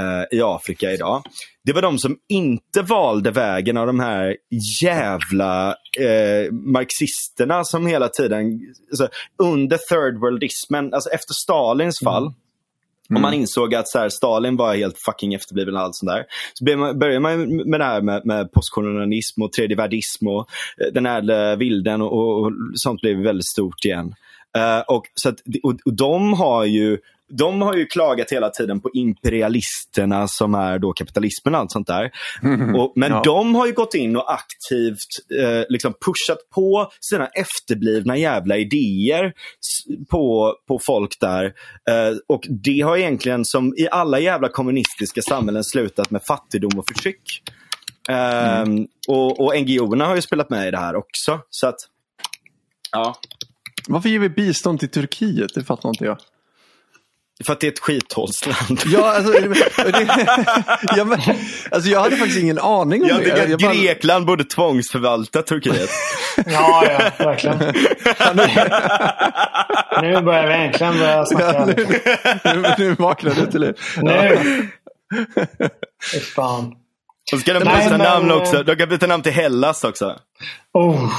uh, 0.00 0.38
i 0.38 0.42
Afrika 0.42 0.92
idag. 0.92 1.22
Det 1.64 1.72
var 1.72 1.82
de 1.82 1.98
som 1.98 2.16
inte 2.28 2.82
valde 2.82 3.30
vägen 3.30 3.76
av 3.76 3.86
de 3.86 4.00
här 4.00 4.36
jävla 4.82 5.68
uh, 6.00 6.52
marxisterna 6.52 7.64
som 7.64 7.86
hela 7.86 8.08
tiden, 8.08 8.60
alltså, 8.90 9.08
under 9.42 9.76
third 9.76 10.20
worldismen, 10.20 10.94
alltså 10.94 11.10
efter 11.10 11.34
Stalins 11.34 12.00
fall, 12.04 12.22
mm 12.22 12.34
Mm. 13.10 13.16
Och 13.16 13.22
man 13.22 13.34
insåg 13.34 13.74
att 13.74 13.88
så 13.88 13.98
här, 13.98 14.08
Stalin 14.08 14.56
var 14.56 14.74
helt 14.74 14.98
fucking 14.98 15.34
efterbliven 15.34 15.74
och 15.74 15.80
allt 15.80 15.94
sånt 15.94 16.10
där. 16.10 16.24
Så 16.54 16.64
började 16.94 17.20
man 17.20 17.56
med 17.70 17.80
det 17.80 17.84
här 17.84 18.00
med, 18.00 18.26
med 18.26 18.52
postkolonialism 18.52 19.42
och 19.42 19.52
tredje 19.52 19.76
världism 19.76 20.28
och 20.28 20.48
eh, 20.80 20.92
den 20.92 21.06
här 21.06 21.56
vilden 21.56 22.02
och, 22.02 22.42
och, 22.42 22.52
sånt 22.74 23.00
blev 23.00 23.16
väldigt 23.16 23.46
stort 23.46 23.84
igen. 23.84 24.14
Uh, 24.58 24.80
och, 24.86 25.04
så 25.14 25.28
att, 25.28 25.36
och, 25.62 25.78
och 25.84 25.96
de 25.96 26.32
har 26.32 26.64
ju 26.64 26.98
de 27.28 27.62
har 27.62 27.74
ju 27.74 27.86
klagat 27.86 28.32
hela 28.32 28.50
tiden 28.50 28.80
på 28.80 28.90
imperialisterna 28.94 30.28
som 30.28 30.54
är 30.54 30.78
då 30.78 30.92
kapitalismen 30.92 31.54
och 31.54 31.60
allt 31.60 31.72
sånt 31.72 31.86
där. 31.86 32.10
Mm, 32.42 32.74
och, 32.74 32.92
men 32.96 33.12
ja. 33.12 33.22
de 33.24 33.54
har 33.54 33.66
ju 33.66 33.72
gått 33.72 33.94
in 33.94 34.16
och 34.16 34.32
aktivt 34.32 35.38
eh, 35.40 35.62
liksom 35.68 35.92
pushat 35.92 36.38
på 36.54 36.90
sina 37.00 37.26
efterblivna 37.26 38.16
jävla 38.16 38.56
idéer 38.56 39.32
på, 40.10 40.54
på 40.68 40.78
folk 40.86 41.20
där. 41.20 41.44
Eh, 41.90 42.16
och 42.26 42.42
det 42.48 42.80
har 42.80 42.96
egentligen 42.96 43.44
som 43.44 43.74
i 43.76 43.88
alla 43.90 44.18
jävla 44.18 44.48
kommunistiska 44.48 45.22
samhällen 45.22 45.64
slutat 45.64 46.10
med 46.10 46.22
fattigdom 46.28 46.78
och 46.78 46.84
förtryck. 46.88 47.42
Eh, 48.08 48.60
mm. 48.60 48.86
Och, 49.08 49.40
och 49.40 49.60
NGO-erna 49.60 50.06
har 50.06 50.14
ju 50.14 50.22
spelat 50.22 50.50
med 50.50 50.68
i 50.68 50.70
det 50.70 50.78
här 50.78 50.96
också. 50.96 51.40
Så 51.50 51.66
att, 51.66 51.78
ja. 52.92 53.14
Varför 53.88 54.08
ger 54.08 54.18
vi 54.18 54.28
bistånd 54.28 54.80
till 54.80 54.90
Turkiet? 54.90 55.54
Det 55.54 55.64
fattar 55.64 55.88
inte 55.88 56.04
jag. 56.04 56.18
För 57.44 57.52
att 57.52 57.60
det 57.60 57.66
är 57.66 57.72
ett 57.72 57.78
skithålsland. 57.78 58.80
Ja, 58.86 59.16
alltså, 59.16 59.32
det, 59.32 59.56
ja, 60.96 61.04
men, 61.04 61.20
alltså, 61.70 61.90
jag 61.90 62.00
hade 62.00 62.16
faktiskt 62.16 62.40
ingen 62.40 62.58
aning 62.58 63.02
om 63.02 63.08
jag 63.08 63.20
det. 63.20 63.46
Jag 63.48 63.60
Grekland 63.60 64.26
bara... 64.26 64.32
borde 64.32 64.44
tvångsförvalta 64.44 65.42
Turkiet. 65.42 65.90
ja, 66.36 66.84
ja, 66.86 67.10
verkligen. 67.24 67.58
nu 70.02 70.22
börjar 70.22 70.46
vi 70.46 70.54
äntligen 70.54 70.98
börja 70.98 71.26
snacka. 71.26 71.52
Ja, 71.52 71.66
nu, 71.66 72.00
nu, 72.44 72.74
nu 72.78 72.94
vaknar 72.94 73.34
du 73.34 73.46
till 73.46 73.60
liv. 73.60 73.74
Nu. 73.96 74.38
Fy 76.12 76.20
fan. 76.20 76.74
Och 77.32 77.40
ska 77.40 77.52
de 77.52 77.58
byta 77.58 77.96
namn 77.96 78.30
också. 78.30 78.62
De 78.62 78.76
kan 78.76 78.88
byta 78.88 79.06
namn 79.06 79.22
till 79.22 79.32
Hellas 79.32 79.84
också. 79.84 80.18
Oh. 80.72 81.12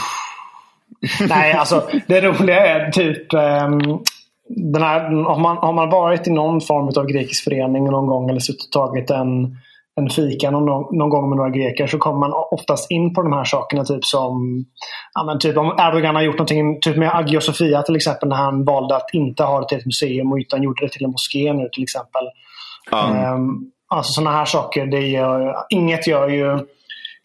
Nej, 1.29 1.53
alltså 1.53 1.83
det 2.07 2.21
roliga 2.21 2.65
är 2.65 2.91
typ 2.91 3.33
um, 3.33 4.03
den 4.49 4.83
här, 4.83 4.99
har, 5.23 5.39
man, 5.39 5.57
har 5.57 5.73
man 5.73 5.89
varit 5.89 6.27
i 6.27 6.31
någon 6.31 6.61
form 6.61 6.87
av 6.97 7.05
grekisk 7.05 7.43
förening 7.43 7.83
någon 7.83 8.07
gång 8.07 8.29
eller 8.29 8.39
suttit 8.39 8.65
och 8.65 8.71
tagit 8.71 9.09
en, 9.09 9.57
en 9.95 10.09
fika 10.09 10.51
någon, 10.51 10.97
någon 10.97 11.09
gång 11.09 11.29
med 11.29 11.37
några 11.37 11.49
greker 11.49 11.87
så 11.87 11.97
kommer 11.97 12.19
man 12.19 12.31
oftast 12.51 12.91
in 12.91 13.13
på 13.13 13.21
de 13.21 13.33
här 13.33 13.43
sakerna. 13.43 13.85
Typ 13.85 14.05
som 14.05 14.65
ja, 15.13 15.23
men 15.23 15.39
typ 15.39 15.57
om 15.57 15.75
Erdogan 15.79 16.15
har 16.15 16.21
gjort 16.21 16.37
någonting 16.37 16.79
typ 16.81 16.97
med 16.97 17.15
Agio 17.15 17.39
Sofia 17.39 17.81
till 17.81 17.95
exempel 17.95 18.29
när 18.29 18.35
han 18.35 18.65
valde 18.65 18.95
att 18.95 19.13
inte 19.13 19.43
ha 19.43 19.61
det 19.61 19.67
till 19.67 19.77
ett 19.77 19.85
museum 19.85 20.37
utan 20.37 20.63
gjorde 20.63 20.85
det 20.85 20.89
till 20.89 21.05
en 21.05 21.11
moské 21.11 21.53
nu 21.53 21.69
till 21.73 21.83
exempel. 21.83 22.23
Mm. 22.91 23.33
Um, 23.33 23.71
alltså 23.87 24.13
sådana 24.13 24.37
här 24.37 24.45
saker. 24.45 24.85
Det 24.85 25.07
gör, 25.07 25.55
inget 25.69 26.07
gör 26.07 26.29
ju 26.29 26.59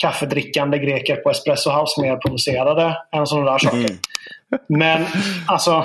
kaffedrickande 0.00 0.78
greker 0.78 1.16
på 1.16 1.30
Espresso 1.30 1.70
House 1.70 2.00
mer 2.00 2.16
provocerade 2.16 2.96
än 3.12 3.26
sådana 3.26 3.50
där 3.50 3.58
saker. 3.58 3.76
Mm. 3.76 3.98
Men 4.68 5.06
alltså 5.46 5.84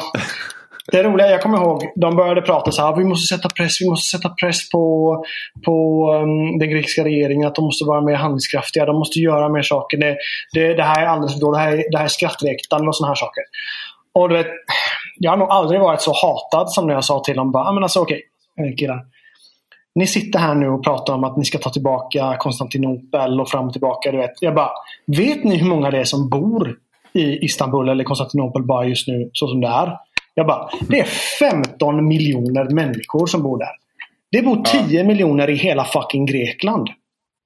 det 0.92 1.04
roliga, 1.04 1.30
jag 1.30 1.42
kommer 1.42 1.58
ihåg, 1.58 1.84
de 1.96 2.16
började 2.16 2.42
prata 2.42 2.72
så 2.72 2.82
här, 2.82 2.96
vi 2.96 3.04
måste 3.04 3.36
sätta 3.36 3.50
press, 3.50 3.82
vi 3.82 3.90
måste 3.90 4.18
sätta 4.18 4.30
press 4.30 4.70
på, 4.70 5.26
på 5.66 6.08
um, 6.14 6.60
den 6.60 6.70
grekiska 6.70 7.04
regeringen 7.04 7.48
att 7.48 7.56
de 7.56 7.66
måste 7.66 7.86
vara 7.86 8.02
mer 8.02 8.16
handlingskraftiga, 8.16 8.86
de 8.86 8.96
måste 8.96 9.20
göra 9.20 9.50
mer 9.50 9.62
saker. 9.62 9.98
Det, 9.98 10.18
det, 10.54 10.74
det 10.74 10.84
här 10.84 11.02
är 11.02 11.06
alldeles 11.06 11.34
för 11.34 11.40
dåligt, 11.40 11.58
det 11.58 11.64
här, 11.64 11.84
det 11.92 11.98
här 11.98 12.06
är 12.06 12.10
skrattretande 12.10 12.88
och 12.88 12.96
sådana 12.96 13.10
här 13.10 13.16
saker. 13.16 13.44
Och 14.14 14.30
du 14.30 14.36
vet, 14.36 14.48
jag 15.18 15.32
har 15.32 15.38
nog 15.38 15.50
aldrig 15.50 15.80
varit 15.82 16.02
så 16.02 16.14
hatad 16.22 16.72
som 16.72 16.88
när 16.88 16.94
jag 16.94 17.06
sa 17.06 17.24
till 17.24 17.36
dem, 17.36 17.52
bara, 17.52 17.72
men 17.72 17.84
alltså 17.84 18.00
okej, 18.00 18.22
okay, 18.58 18.72
eh, 18.72 18.76
killar. 18.76 19.02
Ni 19.96 20.08
sitter 20.08 20.40
här 20.40 20.56
nu 20.56 20.68
och 20.68 20.84
pratar 20.84 21.14
om 21.14 21.24
att 21.24 21.38
ni 21.38 21.46
ska 21.46 21.58
ta 21.58 21.70
tillbaka 21.70 22.38
Konstantinopel 22.40 23.42
och 23.42 23.50
fram 23.50 23.68
och 23.68 23.74
tillbaka. 23.74 24.12
Du 24.12 24.18
vet. 24.18 24.32
Jag 24.42 24.56
bara, 24.56 24.72
vet 25.08 25.44
ni 25.44 25.58
hur 25.58 25.68
många 25.68 25.92
det 25.92 26.00
är 26.00 26.04
som 26.04 26.30
bor 26.30 26.76
i 27.14 27.46
Istanbul 27.46 27.90
eller 27.90 28.04
Konstantinopel 28.04 28.64
bara 28.64 28.86
just 28.86 29.08
nu 29.08 29.30
så 29.34 29.48
som 29.48 29.62
det 29.62 29.68
är? 29.68 29.98
Jag 30.34 30.48
bara, 30.48 30.70
det 30.90 31.00
är 31.00 31.06
15 31.40 32.08
miljoner 32.08 32.70
människor 32.70 33.28
som 33.28 33.44
bor 33.44 33.60
där. 33.60 33.72
Det 34.32 34.42
bor 34.42 34.64
10 34.64 35.00
ja. 35.00 35.08
miljoner 35.08 35.50
i 35.50 35.56
hela 35.56 35.86
fucking 35.86 36.26
Grekland. 36.26 36.90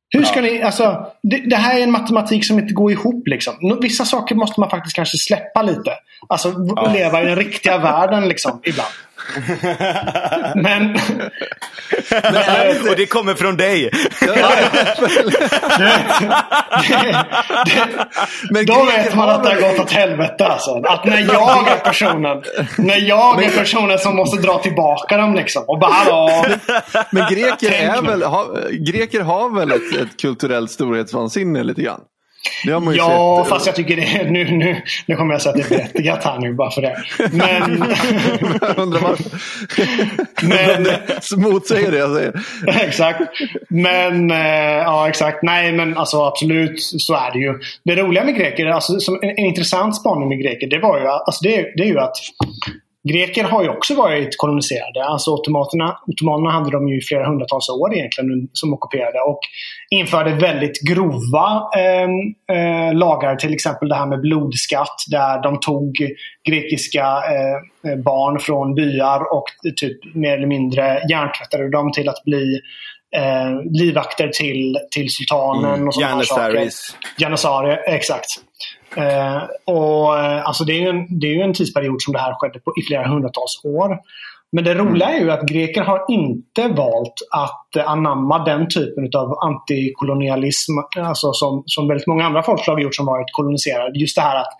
Hur 0.09 0.23
ska 0.23 0.35
ja. 0.35 0.41
ni, 0.41 0.61
alltså, 0.61 1.05
det, 1.23 1.37
det, 1.37 1.55
här 1.55 1.79
är 1.79 1.83
en 1.83 1.91
matematik 1.91 2.47
som 2.47 2.59
inte 2.59 2.73
går 2.73 2.91
ihop. 2.91 3.27
Liksom. 3.27 3.77
Vissa 3.81 4.05
saker 4.05 4.35
måste 4.35 4.59
man 4.59 4.69
faktiskt 4.69 4.95
kanske 4.95 5.17
släppa 5.17 5.61
lite. 5.61 5.91
Alltså 6.29 6.53
ja. 6.75 6.91
leva 6.93 7.21
i 7.21 7.25
den 7.25 7.35
riktiga 7.35 7.77
världen 7.77 8.27
liksom, 8.27 8.61
ibland. 8.63 8.89
Men... 10.55 10.97
Men 12.11 12.89
och 12.89 12.95
det 12.97 13.05
kommer 13.05 13.33
från 13.33 13.57
dig. 13.57 13.91
Men 18.51 18.65
då 18.65 18.83
vet 18.83 19.15
man 19.15 19.29
att 19.29 19.43
det 19.43 19.49
har 19.49 19.61
gått 19.61 19.79
åt 19.79 19.91
helvete 19.91 20.47
alltså. 20.47 20.71
Att 20.71 21.05
när 21.05 21.19
jag 21.33 21.67
är 21.67 21.77
personen, 21.77 22.43
när 22.77 22.97
jag 22.97 23.43
är 23.43 23.49
personen 23.49 23.99
som 23.99 24.15
måste 24.15 24.41
dra 24.41 24.59
tillbaka 24.59 25.17
dem 25.17 25.35
liksom. 25.35 25.63
Och 25.67 25.79
bara 25.79 25.91
hallå. 25.91 26.45
Men 27.11 27.27
greker, 27.29 27.71
är 27.71 28.01
väl, 28.01 28.23
har, 28.23 28.69
greker 28.71 29.21
har 29.21 29.55
väl 29.59 29.71
ett, 29.71 30.01
ett 30.01 30.21
kulturellt 30.21 30.71
storhetsvansinne 30.71 31.63
lite 31.63 31.81
grann? 31.81 32.01
Ja, 32.63 33.41
sett. 33.43 33.49
fast 33.49 33.65
jag 33.65 33.75
tycker 33.75 33.95
det 33.95 34.31
nu, 34.31 34.57
nu, 34.57 34.81
nu 35.05 35.15
kommer 35.15 35.33
jag 35.33 35.41
säga 35.41 35.53
att 35.55 35.69
det 35.69 35.75
är 35.75 35.77
berättigat 35.77 36.23
här 36.23 36.39
nu 36.39 36.53
bara 36.53 36.71
för 36.71 36.81
det. 36.81 37.03
Men... 37.31 37.79
Men... 40.41 40.87
Motsäger 41.51 41.91
det 41.91 41.97
jag 41.97 42.15
säger. 42.15 42.33
exakt. 42.87 43.21
Men, 43.69 44.31
eh, 44.31 44.37
ja 44.77 45.09
exakt. 45.09 45.43
Nej 45.43 45.71
men 45.71 45.97
alltså 45.97 46.23
absolut 46.23 46.81
så 46.81 47.13
är 47.13 47.31
det 47.33 47.39
ju. 47.39 47.59
Det 47.83 47.95
roliga 47.95 48.23
med 48.23 48.35
greker, 48.35 48.65
alltså, 48.65 48.99
som 48.99 49.19
en, 49.21 49.29
en 49.29 49.45
intressant 49.45 49.95
spaning 49.95 50.29
med 50.29 50.39
greker, 50.39 50.67
det 50.67 50.79
var 50.79 50.99
ju, 50.99 51.07
alltså, 51.07 51.43
det, 51.43 51.55
det 51.75 51.83
är 51.83 51.87
ju 51.87 51.99
att 51.99 52.15
Greker 53.11 53.43
har 53.43 53.63
ju 53.63 53.69
också 53.69 53.95
varit 53.95 54.37
koloniserade. 54.37 55.03
Alltså 55.03 55.31
ottomanerna, 55.31 55.97
ottomanerna 56.07 56.51
hade 56.51 56.71
de 56.71 56.89
ju 56.89 56.97
i 56.97 57.01
flera 57.01 57.27
hundratals 57.27 57.69
år 57.69 57.93
egentligen 57.93 58.49
som 58.53 58.73
ockuperade 58.73 59.19
och 59.19 59.39
införde 59.89 60.31
väldigt 60.31 60.81
grova 60.89 61.69
eh, 61.77 62.07
eh, 62.57 62.93
lagar. 62.93 63.35
Till 63.35 63.53
exempel 63.53 63.89
det 63.89 63.95
här 63.95 64.05
med 64.05 64.21
blodskatt 64.21 64.95
där 65.11 65.43
de 65.43 65.59
tog 65.59 65.97
grekiska 66.49 67.01
eh, 67.01 67.95
barn 68.03 68.39
från 68.39 68.75
byar 68.75 69.19
och 69.37 69.45
typ 69.75 70.15
mer 70.15 70.33
eller 70.33 70.47
mindre 70.47 71.01
hjärntvättade 71.09 71.69
dem 71.69 71.91
till 71.91 72.09
att 72.09 72.23
bli 72.25 72.59
eh, 73.15 73.81
livvakter 73.81 74.27
till, 74.27 74.77
till 74.91 75.09
sultanen 75.09 75.73
mm. 75.73 75.87
och 75.87 75.93
sådana 75.93 76.23
saker. 76.23 76.69
Janissaries, 77.17 77.79
exakt. 77.87 78.27
Eh, 78.97 79.43
och, 79.65 80.19
eh, 80.19 80.47
alltså 80.47 80.63
det, 80.63 80.73
är 80.73 80.81
ju 80.81 80.89
en, 80.89 81.19
det 81.19 81.27
är 81.27 81.43
en 81.43 81.53
tidsperiod 81.53 82.01
som 82.01 82.13
det 82.13 82.19
här 82.19 82.35
skedde 82.39 82.59
på, 82.59 82.73
i 82.81 82.85
flera 82.87 83.07
hundratals 83.07 83.61
år. 83.63 83.97
Men 84.51 84.63
det 84.63 84.73
roliga 84.73 85.07
mm. 85.09 85.21
är 85.21 85.25
ju 85.25 85.31
att 85.31 85.47
greker 85.47 85.81
har 85.81 86.05
inte 86.09 86.67
valt 86.67 87.13
att 87.31 87.85
anamma 87.85 88.45
den 88.45 88.67
typen 88.67 89.09
av 89.15 89.37
antikolonialism 89.41 90.71
alltså 90.97 91.33
som, 91.33 91.63
som 91.65 91.87
väldigt 91.87 92.07
många 92.07 92.25
andra 92.25 92.43
folkslag 92.43 92.73
har 92.73 92.81
gjort 92.81 92.95
som 92.95 93.05
varit 93.05 93.31
koloniserade. 93.31 93.99
Just 93.99 94.15
det 94.15 94.21
här 94.21 94.35
att 94.35 94.53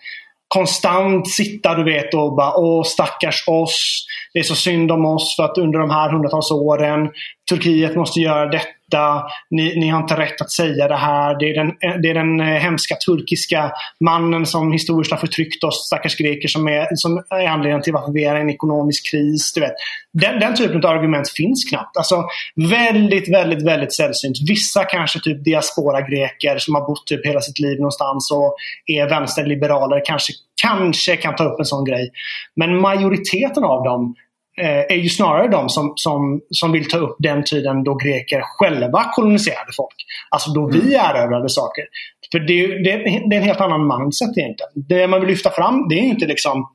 konstant 0.48 1.30
sitta 1.30 1.76
du 1.76 1.84
vet 1.84 2.14
och 2.14 2.36
bara 2.36 2.58
åh 2.58 2.84
stackars 2.84 3.44
oss. 3.48 4.06
Det 4.34 4.40
är 4.40 4.44
så 4.44 4.56
synd 4.56 4.92
om 4.92 5.06
oss 5.06 5.36
för 5.36 5.44
att 5.44 5.58
under 5.58 5.80
de 5.80 5.90
här 5.90 6.10
hundratals 6.12 6.52
åren 6.52 7.10
Turkiet 7.50 7.96
måste 7.96 8.20
göra 8.20 8.46
detta 8.46 9.24
ni, 9.50 9.80
ni 9.80 9.90
har 9.90 10.02
inte 10.02 10.18
rätt 10.18 10.42
att 10.42 10.52
säga 10.52 10.88
det 10.88 10.96
här. 10.96 11.40
Det 11.40 11.50
är 11.50 11.56
den, 11.56 12.02
det 12.02 12.10
är 12.10 12.14
den 12.14 12.40
eh, 12.40 12.46
hemska 12.46 12.96
turkiska 12.96 13.72
mannen 14.00 14.46
som 14.46 14.72
historiskt 14.72 15.12
har 15.12 15.18
förtryckt 15.18 15.64
oss, 15.64 15.86
stackars 15.88 16.18
greker, 16.18 16.48
som 16.48 16.68
är, 16.68 16.88
som 16.96 17.24
är 17.30 17.48
anledningen 17.48 17.82
till 17.82 17.94
varför 17.94 18.12
vi 18.12 18.26
är 18.26 18.38
i 18.38 18.42
en 18.42 18.50
ekonomisk 18.50 19.12
kris. 19.12 19.54
Du 19.54 19.62
vet. 19.62 19.74
Den, 20.14 20.40
den 20.40 20.56
typen 20.56 20.86
av 20.86 20.92
argument 20.92 21.30
finns 21.30 21.66
knappt. 21.70 21.98
Alltså, 21.98 22.24
väldigt, 22.70 23.34
väldigt, 23.34 23.66
väldigt 23.68 23.94
sällsynt. 23.94 24.38
Vissa 24.50 24.84
kanske 24.84 25.20
typ 25.20 25.44
diaspora-greker 25.44 26.58
som 26.58 26.76
har 26.76 26.88
bott 26.88 27.08
typ 27.08 27.26
hela 27.26 27.42
sitt 27.42 27.60
liv 27.60 27.78
någonstans 27.78 28.32
och 28.32 28.56
är 28.86 29.10
vänsterliberaler 29.10 30.02
kanske, 30.06 30.34
kanske 30.62 31.16
kan 31.18 31.36
ta 31.36 31.44
upp 31.44 31.60
en 31.60 31.66
sån 31.66 31.86
grej. 31.86 32.12
Men 32.56 32.82
majoriteten 32.82 33.64
av 33.64 33.84
dem 33.84 34.16
är 34.66 34.96
ju 34.96 35.10
snarare 35.10 35.48
de 35.48 35.70
som, 35.70 35.94
som, 35.96 36.42
som 36.50 36.72
vill 36.72 36.90
ta 36.90 36.98
upp 36.98 37.16
den 37.20 37.44
tiden 37.44 37.84
då 37.84 37.96
greker 37.96 38.42
själva 38.44 39.12
koloniserade 39.14 39.72
folk. 39.78 39.96
Alltså 40.30 40.52
då 40.52 40.68
vi 40.68 40.80
mm. 40.80 40.94
erövrade 40.94 41.50
saker. 41.50 41.84
För 42.32 42.40
det, 42.40 42.68
det, 42.68 42.98
det, 43.30 43.36
är 43.36 43.40
en 43.40 43.44
helt 43.44 43.62
annan 43.62 43.88
mindset 43.88 44.38
egentligen. 44.38 44.72
Det 44.76 45.08
man 45.08 45.20
vill 45.20 45.30
lyfta 45.30 45.50
fram 45.50 45.88
det 45.90 45.96
är 45.96 46.04
inte 46.04 46.26
liksom 46.26 46.68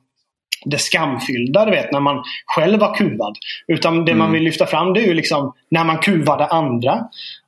det 0.65 0.77
skamfyllda, 0.77 1.65
du 1.65 1.71
vet, 1.71 1.91
när 1.91 1.99
man 1.99 2.23
själv 2.45 2.79
var 2.79 2.95
kuvad. 2.95 3.35
Utan 3.67 4.05
det 4.05 4.11
mm. 4.11 4.17
man 4.17 4.31
vill 4.31 4.43
lyfta 4.43 4.65
fram 4.65 4.93
det 4.93 4.99
är 4.99 5.07
ju 5.07 5.13
liksom 5.13 5.53
när 5.71 5.83
man 5.83 5.97
kuvade 5.97 6.45
andra. 6.45 7.03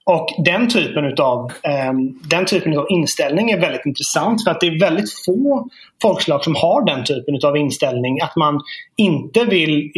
Och 0.08 0.28
den 0.46 0.70
typen 0.70 1.06
utav, 1.06 1.52
um, 1.90 2.20
den 2.30 2.46
typen 2.46 2.78
av 2.78 2.86
inställning 2.90 3.52
är 3.52 3.60
väldigt 3.60 3.86
intressant 3.86 4.44
för 4.44 4.52
att 4.52 4.62
det 4.62 4.68
är 4.68 4.80
väldigt 4.80 5.10
få 5.26 5.68
folkslag 6.02 6.44
som 6.44 6.56
har 6.56 6.86
den 6.86 7.04
typen 7.06 7.40
av 7.46 7.58
inställning. 7.58 8.22
Att 8.22 8.36
man 8.36 8.60
inte 8.98 9.46
vill, 9.46 9.92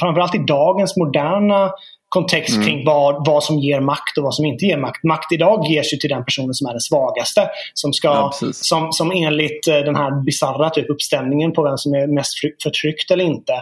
framförallt 0.00 0.34
i 0.34 0.38
dagens 0.38 0.96
moderna 0.96 1.70
kontext 2.08 2.54
mm. 2.54 2.66
kring 2.66 2.84
vad, 2.84 3.26
vad 3.26 3.44
som 3.44 3.58
ger 3.58 3.80
makt 3.80 4.18
och 4.18 4.24
vad 4.24 4.34
som 4.34 4.44
inte 4.44 4.64
ger 4.64 4.78
makt. 4.78 5.04
Makt 5.04 5.32
idag 5.32 5.66
ges 5.66 5.92
ju 5.92 5.96
till 5.96 6.10
den 6.10 6.24
personen 6.24 6.54
som 6.54 6.66
är 6.66 6.72
den 6.72 6.80
svagaste. 6.80 7.48
Som, 7.74 7.92
ska, 7.92 8.08
ja, 8.08 8.32
som, 8.52 8.92
som 8.92 9.12
enligt 9.12 9.68
eh, 9.68 9.78
den 9.78 9.96
här 9.96 10.24
bisarra 10.24 10.70
typ 10.70 10.90
uppställningen 10.90 11.52
på 11.52 11.62
vem 11.62 11.76
som 11.76 11.94
är 11.94 12.06
mest 12.06 12.30
förtryckt 12.62 13.10
eller 13.10 13.24
inte 13.24 13.52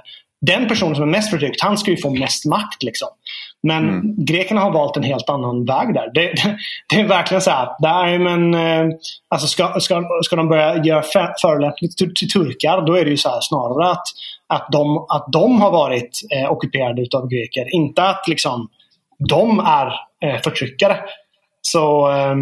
den 0.40 0.68
personen 0.68 0.94
som 0.94 1.02
är 1.02 1.09
mest 1.09 1.31
förtryckt, 1.31 1.62
han 1.62 1.78
ska 1.78 1.90
ju 1.90 1.97
få 1.97 2.10
mest 2.10 2.47
makt. 2.47 2.82
Liksom. 2.82 3.09
Men 3.62 3.88
mm. 3.88 4.24
grekerna 4.24 4.60
har 4.60 4.72
valt 4.72 4.96
en 4.96 5.02
helt 5.02 5.30
annan 5.30 5.64
väg 5.64 5.94
där. 5.94 6.10
Det, 6.14 6.20
det, 6.20 6.56
det 6.88 7.00
är 7.00 7.08
verkligen 7.08 7.40
så 7.40 7.50
här, 7.50 7.68
där, 7.78 8.18
men, 8.18 8.54
eh, 8.54 8.96
alltså 9.28 9.46
ska, 9.46 9.80
ska, 9.80 10.02
ska 10.22 10.36
de 10.36 10.48
börja 10.48 10.84
göra 10.84 11.02
förolämpning 11.42 11.90
till, 11.98 12.14
till 12.14 12.30
turkar, 12.30 12.86
då 12.86 12.94
är 12.94 13.04
det 13.04 13.10
ju 13.10 13.16
så 13.16 13.28
här, 13.28 13.40
snarare 13.40 13.90
att, 13.90 14.04
att, 14.46 14.68
de, 14.72 15.06
att 15.08 15.26
de 15.32 15.60
har 15.60 15.70
varit 15.70 16.20
eh, 16.36 16.52
ockuperade 16.52 17.06
av 17.16 17.28
greker. 17.28 17.74
Inte 17.74 18.02
att 18.02 18.28
liksom, 18.28 18.68
de 19.28 19.58
är 19.58 19.86
eh, 20.24 20.40
förtryckare. 20.42 20.98
Så 21.62 22.10
eh, 22.10 22.36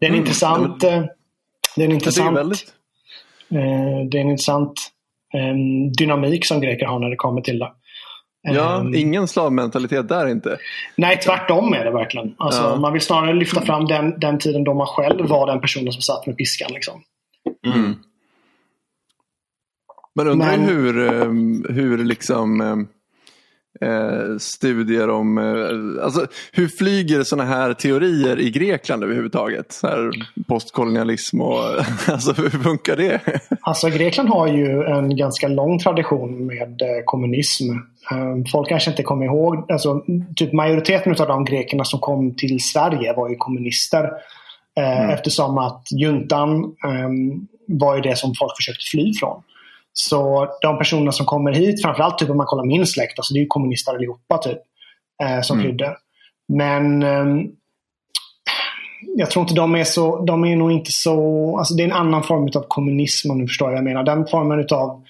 det 0.00 0.06
är 0.06 0.10
en 0.10 0.14
mm. 0.14 0.20
intressant... 0.20 0.84
Eh, 0.84 1.02
det 1.76 1.82
är 1.82 1.86
en 1.86 1.92
intressant... 1.92 2.34
Det 2.34 2.40
är, 2.40 2.44
väldigt... 2.44 2.74
Eh, 3.50 4.08
det 4.10 4.18
är 4.18 4.20
en 4.20 4.30
intressant 4.30 4.72
ehm, 5.34 5.92
dynamik 5.92 6.46
som 6.46 6.60
greker 6.60 6.86
har 6.86 6.98
när 6.98 7.10
det 7.10 7.16
kommer 7.16 7.40
till 7.40 7.58
det. 7.58 7.72
Ja, 8.46 8.76
um, 8.76 8.94
ingen 8.94 9.28
slavmentalitet 9.28 10.08
där 10.08 10.26
inte. 10.26 10.58
Nej, 10.96 11.18
tvärtom 11.18 11.74
är 11.74 11.84
det 11.84 11.90
verkligen. 11.90 12.34
Alltså, 12.38 12.62
ja. 12.62 12.76
Man 12.76 12.92
vill 12.92 13.02
snarare 13.02 13.34
lyfta 13.34 13.60
fram 13.60 13.84
den, 13.84 14.20
den 14.20 14.38
tiden 14.38 14.64
då 14.64 14.74
man 14.74 14.86
själv 14.86 15.26
var 15.28 15.46
den 15.46 15.60
personen 15.60 15.92
som 15.92 16.02
satt 16.02 16.26
med 16.26 16.36
piskan. 16.36 16.72
Liksom. 16.72 17.02
Mm. 17.66 17.94
Men 20.14 20.28
undrar 20.28 20.56
Men... 20.56 20.60
hur, 20.60 21.12
ehm, 21.12 21.64
hur 21.68 22.04
liksom 22.04 22.60
ehm, 22.60 22.86
eh, 23.80 24.36
studier 24.38 25.10
om, 25.10 25.38
eh, 25.38 26.04
alltså, 26.04 26.26
hur 26.52 26.68
flyger 26.68 27.22
sådana 27.22 27.48
här 27.48 27.74
teorier 27.74 28.40
i 28.40 28.50
Grekland 28.50 29.04
överhuvudtaget? 29.04 29.72
Så 29.72 29.86
här, 29.86 30.10
postkolonialism 30.48 31.40
och 31.40 31.58
alltså, 32.08 32.32
hur 32.32 32.50
funkar 32.50 32.96
det? 32.96 33.20
Alltså 33.60 33.88
Grekland 33.88 34.28
har 34.28 34.46
ju 34.46 34.82
en 34.82 35.16
ganska 35.16 35.48
lång 35.48 35.78
tradition 35.78 36.46
med 36.46 36.82
eh, 36.82 37.04
kommunism. 37.04 37.72
Eh, 38.10 38.50
folk 38.52 38.68
kanske 38.68 38.90
inte 38.90 39.02
kommer 39.02 39.24
ihåg, 39.24 39.72
alltså, 39.72 40.04
typ 40.36 40.52
majoriteten 40.52 41.16
av 41.20 41.26
de 41.26 41.44
grekerna 41.44 41.84
som 41.84 42.00
kom 42.00 42.34
till 42.34 42.60
Sverige 42.60 43.12
var 43.12 43.28
ju 43.28 43.36
kommunister. 43.36 44.10
Eh, 44.76 45.00
mm. 45.00 45.10
Eftersom 45.10 45.58
att 45.58 45.88
juntan 45.92 46.64
um, 46.86 47.48
var 47.68 47.94
ju 47.94 48.00
det 48.00 48.18
som 48.18 48.34
folk 48.38 48.56
försökte 48.56 48.84
fly 48.92 49.14
från. 49.14 49.42
Så 49.92 50.48
de 50.62 50.78
personer 50.78 51.10
som 51.10 51.26
kommer 51.26 51.52
hit, 51.52 51.82
framförallt 51.82 52.18
typ 52.18 52.30
om 52.30 52.36
man 52.36 52.46
kollar 52.46 52.64
min 52.64 52.86
släkt, 52.86 53.18
alltså 53.18 53.34
det 53.34 53.38
är 53.38 53.42
ju 53.42 53.46
kommunister 53.46 53.94
allihopa 53.94 54.38
typ, 54.38 54.58
eh, 55.22 55.40
som 55.40 55.58
mm. 55.58 55.68
flydde. 55.68 55.96
Men 56.48 57.02
eh, 57.02 57.46
jag 59.16 59.30
tror 59.30 59.42
inte 59.42 59.54
de 59.54 59.74
är 59.74 59.84
så, 59.84 60.24
de 60.24 60.44
är 60.44 60.56
nog 60.56 60.72
inte 60.72 60.92
så, 60.92 61.56
alltså 61.58 61.74
det 61.74 61.82
är 61.82 61.86
en 61.86 61.92
annan 61.92 62.22
form 62.22 62.42
av 62.42 62.64
kommunism 62.68 63.30
om 63.30 63.38
du 63.38 63.46
förstår 63.46 63.66
vad 63.66 63.76
jag 63.76 63.84
menar. 63.84 64.02
Den 64.02 64.26
formen 64.26 64.66
av 64.70 65.04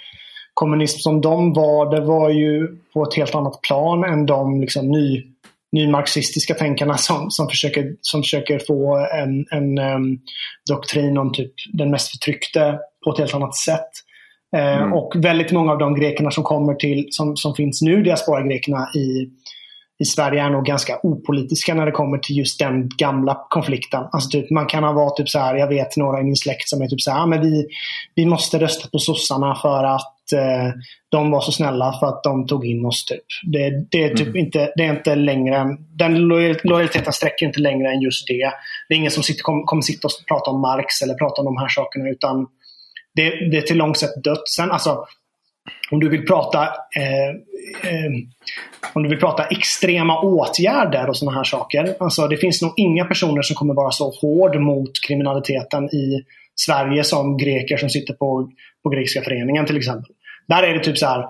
kommunism 0.55 0.99
som 0.99 1.21
de 1.21 1.53
var, 1.53 1.91
det 1.91 2.01
var 2.01 2.31
ju 2.31 2.69
på 2.93 3.03
ett 3.03 3.15
helt 3.15 3.35
annat 3.35 3.61
plan 3.61 4.05
än 4.05 4.27
de 4.27 4.61
liksom 4.61 4.89
ny, 4.89 5.23
nymarxistiska 5.73 6.55
tänkarna 6.55 6.97
som, 6.97 7.31
som, 7.31 7.49
försöker, 7.49 7.95
som 8.01 8.23
försöker 8.23 8.59
få 8.59 9.07
en, 9.13 9.47
en 9.51 9.79
um, 9.79 10.19
doktrin 10.71 11.19
om 11.19 11.33
typ 11.33 11.53
den 11.73 11.91
mest 11.91 12.11
förtryckte 12.11 12.79
på 13.05 13.13
ett 13.13 13.19
helt 13.19 13.35
annat 13.35 13.57
sätt. 13.57 13.91
Eh, 14.57 14.77
mm. 14.77 14.93
Och 14.93 15.13
väldigt 15.17 15.53
många 15.53 15.73
av 15.73 15.79
de 15.79 15.95
grekerna 15.95 16.31
som 16.31 16.45
kommer 16.45 16.75
till, 16.75 17.07
som, 17.11 17.37
som 17.37 17.55
finns 17.55 17.83
nu, 17.83 18.03
diaspora-grekerna 18.03 18.89
i, 18.95 19.29
i 19.99 20.05
Sverige 20.05 20.43
är 20.43 20.51
nog 20.51 20.65
ganska 20.65 21.01
opolitiska 21.03 21.75
när 21.75 21.87
det 21.87 21.93
kommer 21.93 22.19
till 22.19 22.37
just 22.37 22.59
den 22.59 22.89
gamla 22.99 23.47
konflikten. 23.51 24.05
Alltså 24.13 24.31
typ, 24.31 24.51
man 24.51 24.67
kan 24.67 24.85
ha 24.85 24.93
varit 24.93 25.17
typ 25.17 25.29
så 25.29 25.39
här, 25.39 25.55
jag 25.55 25.69
vet 25.69 25.97
några 25.97 26.21
i 26.21 26.25
min 26.25 26.37
släkt 26.37 26.69
som 26.69 26.83
är 26.83 26.87
typ 26.87 27.01
så 27.01 27.11
här, 27.11 27.23
ah, 27.23 27.27
men 27.27 27.41
vi, 27.41 27.67
vi 28.15 28.27
måste 28.27 28.59
rösta 28.59 28.89
på 28.89 28.99
sossarna 28.99 29.55
för 29.63 29.85
att 29.85 30.14
eh, 30.33 30.73
de 31.09 31.31
var 31.31 31.41
så 31.41 31.53
snälla 31.53 31.93
för 32.01 32.07
att 32.07 32.23
de 32.23 32.47
tog 32.47 32.67
in 32.67 32.87
oss. 32.87 33.05
Typ. 33.05 33.25
Det, 33.53 33.87
det 33.91 34.05
är 34.05 34.15
typ 34.15 34.27
mm. 34.27 34.37
inte, 34.37 34.73
det 34.77 34.85
är 34.85 34.97
inte 34.97 35.15
längre 35.15 35.57
än, 35.57 35.79
den 35.99 36.15
lojaliteten 36.63 37.13
sträcker 37.13 37.47
inte 37.47 37.61
längre 37.61 37.93
än 37.93 38.01
just 38.01 38.29
det. 38.29 38.53
Det 38.89 38.95
är 38.95 38.99
ingen 38.99 39.11
som 39.11 39.23
sitter, 39.23 39.43
kommer, 39.43 39.63
kommer 39.65 39.83
sitta 39.83 40.07
och 40.07 40.13
prata 40.29 40.51
om 40.51 40.61
Marx 40.61 41.03
eller 41.03 41.15
prata 41.15 41.41
om 41.41 41.45
de 41.45 41.57
här 41.57 41.69
sakerna 41.69 42.09
utan 42.09 42.47
det, 43.15 43.51
det 43.51 43.57
är 43.57 43.63
till 43.63 43.77
långt 43.77 43.99
sett 43.99 44.25
dött. 44.25 44.49
Sen 44.49 44.71
alltså, 44.71 45.07
om 45.91 46.01
du 46.01 46.09
vill 46.09 46.27
prata 46.27 46.63
eh, 46.97 47.29
eh, 47.91 48.11
om 48.93 49.03
du 49.03 49.09
vill 49.09 49.19
prata 49.19 49.45
extrema 49.45 50.21
åtgärder 50.21 51.09
och 51.09 51.17
sådana 51.17 51.37
här 51.37 51.45
saker. 51.45 51.97
Alltså, 52.01 52.29
det 52.29 52.37
finns 52.37 52.63
nog 52.63 52.73
inga 52.77 53.05
personer 53.05 53.43
som 53.43 53.57
kommer 53.57 53.75
vara 53.75 53.91
så 53.91 54.11
hård 54.11 54.61
mot 54.61 54.91
kriminaliteten 55.07 55.85
i 55.85 56.25
Sverige 56.57 57.05
som 57.05 57.37
greker 57.37 57.77
som 57.77 57.91
sitter 57.91 58.15
på, 58.15 58.51
på 58.83 58.91
grekiska 58.91 59.23
föreningen 59.23 59.67
till 59.67 59.77
exempel. 59.77 60.14
Där 60.49 60.63
är 60.63 60.75
det 60.75 60.85
typ 60.85 60.99
så 60.99 61.07
här. 61.07 61.27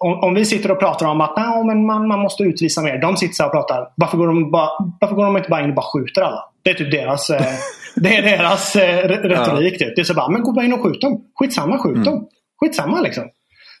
Om, 0.00 0.20
om 0.20 0.34
vi 0.34 0.44
sitter 0.44 0.70
och 0.70 0.78
pratar 0.78 1.06
om 1.06 1.20
att 1.20 1.36
nej, 1.36 1.64
men 1.64 1.86
man, 1.86 2.08
man 2.08 2.18
måste 2.18 2.42
utvisa 2.42 2.82
mer. 2.82 2.98
De 2.98 3.16
sitter 3.16 3.44
och 3.46 3.52
pratar. 3.52 3.88
Varför 3.94 4.18
går, 4.18 4.26
de 4.26 4.50
bara, 4.50 4.70
varför 5.00 5.14
går 5.14 5.24
de 5.24 5.36
inte 5.36 5.48
bara 5.48 5.62
in 5.62 5.68
och 5.68 5.76
bara 5.76 5.86
skjuter 5.92 6.22
alla? 6.22 6.44
Det 6.62 6.70
är 6.70 6.74
typ 6.74 6.90
deras 6.90 7.30
eh, 7.30 7.46
Det 7.96 8.16
är 8.16 8.22
deras 8.22 8.76
eh, 8.76 9.08
retorik. 9.08 9.78
Typ. 9.78 9.96
Det 9.96 10.02
är 10.02 10.04
så 10.04 10.14
bara, 10.14 10.28
men 10.28 10.42
gå 10.42 10.52
bara 10.52 10.64
in 10.64 10.72
och 10.72 10.82
skjut 10.82 11.00
dem. 11.00 11.24
Skitsamma, 11.34 11.78
skjut 11.78 11.94
mm. 11.94 12.04
dem. 12.04 12.28
Skitsamma 12.60 13.00
liksom. 13.00 13.24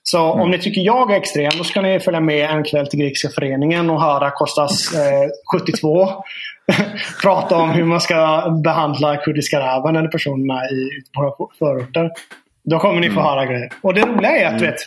Så 0.02 0.32
mm. 0.32 0.40
om 0.40 0.50
ni 0.50 0.58
tycker 0.58 0.80
jag 0.80 1.12
är 1.12 1.16
extrem, 1.16 1.50
då 1.58 1.64
ska 1.64 1.80
ni 1.80 2.00
följa 2.00 2.20
med 2.20 2.50
en 2.50 2.64
kväll 2.64 2.86
till 2.86 3.00
Grekiska 3.00 3.28
föreningen 3.28 3.90
och 3.90 4.02
höra 4.02 4.30
Kostas 4.30 4.94
eh, 4.94 5.28
72 5.52 6.08
prata 7.22 7.56
om 7.56 7.70
hur 7.70 7.84
man 7.84 8.00
ska 8.00 8.50
behandla 8.64 9.16
kurdiska 9.16 9.62
araben 9.62 9.96
eller 9.96 10.08
personerna 10.08 10.64
i 10.64 10.88
våra 11.16 11.32
förorter. 11.58 12.10
Då 12.70 12.78
kommer 12.78 13.00
ni 13.00 13.06
få 13.06 13.20
mm. 13.20 13.24
höra 13.24 13.46
grejer. 13.46 13.72
Och 13.80 13.94
det 13.94 14.00
roliga 14.00 14.30
är 14.30 14.46
att 14.46 14.60
mm. 14.60 14.70
vet, 14.70 14.80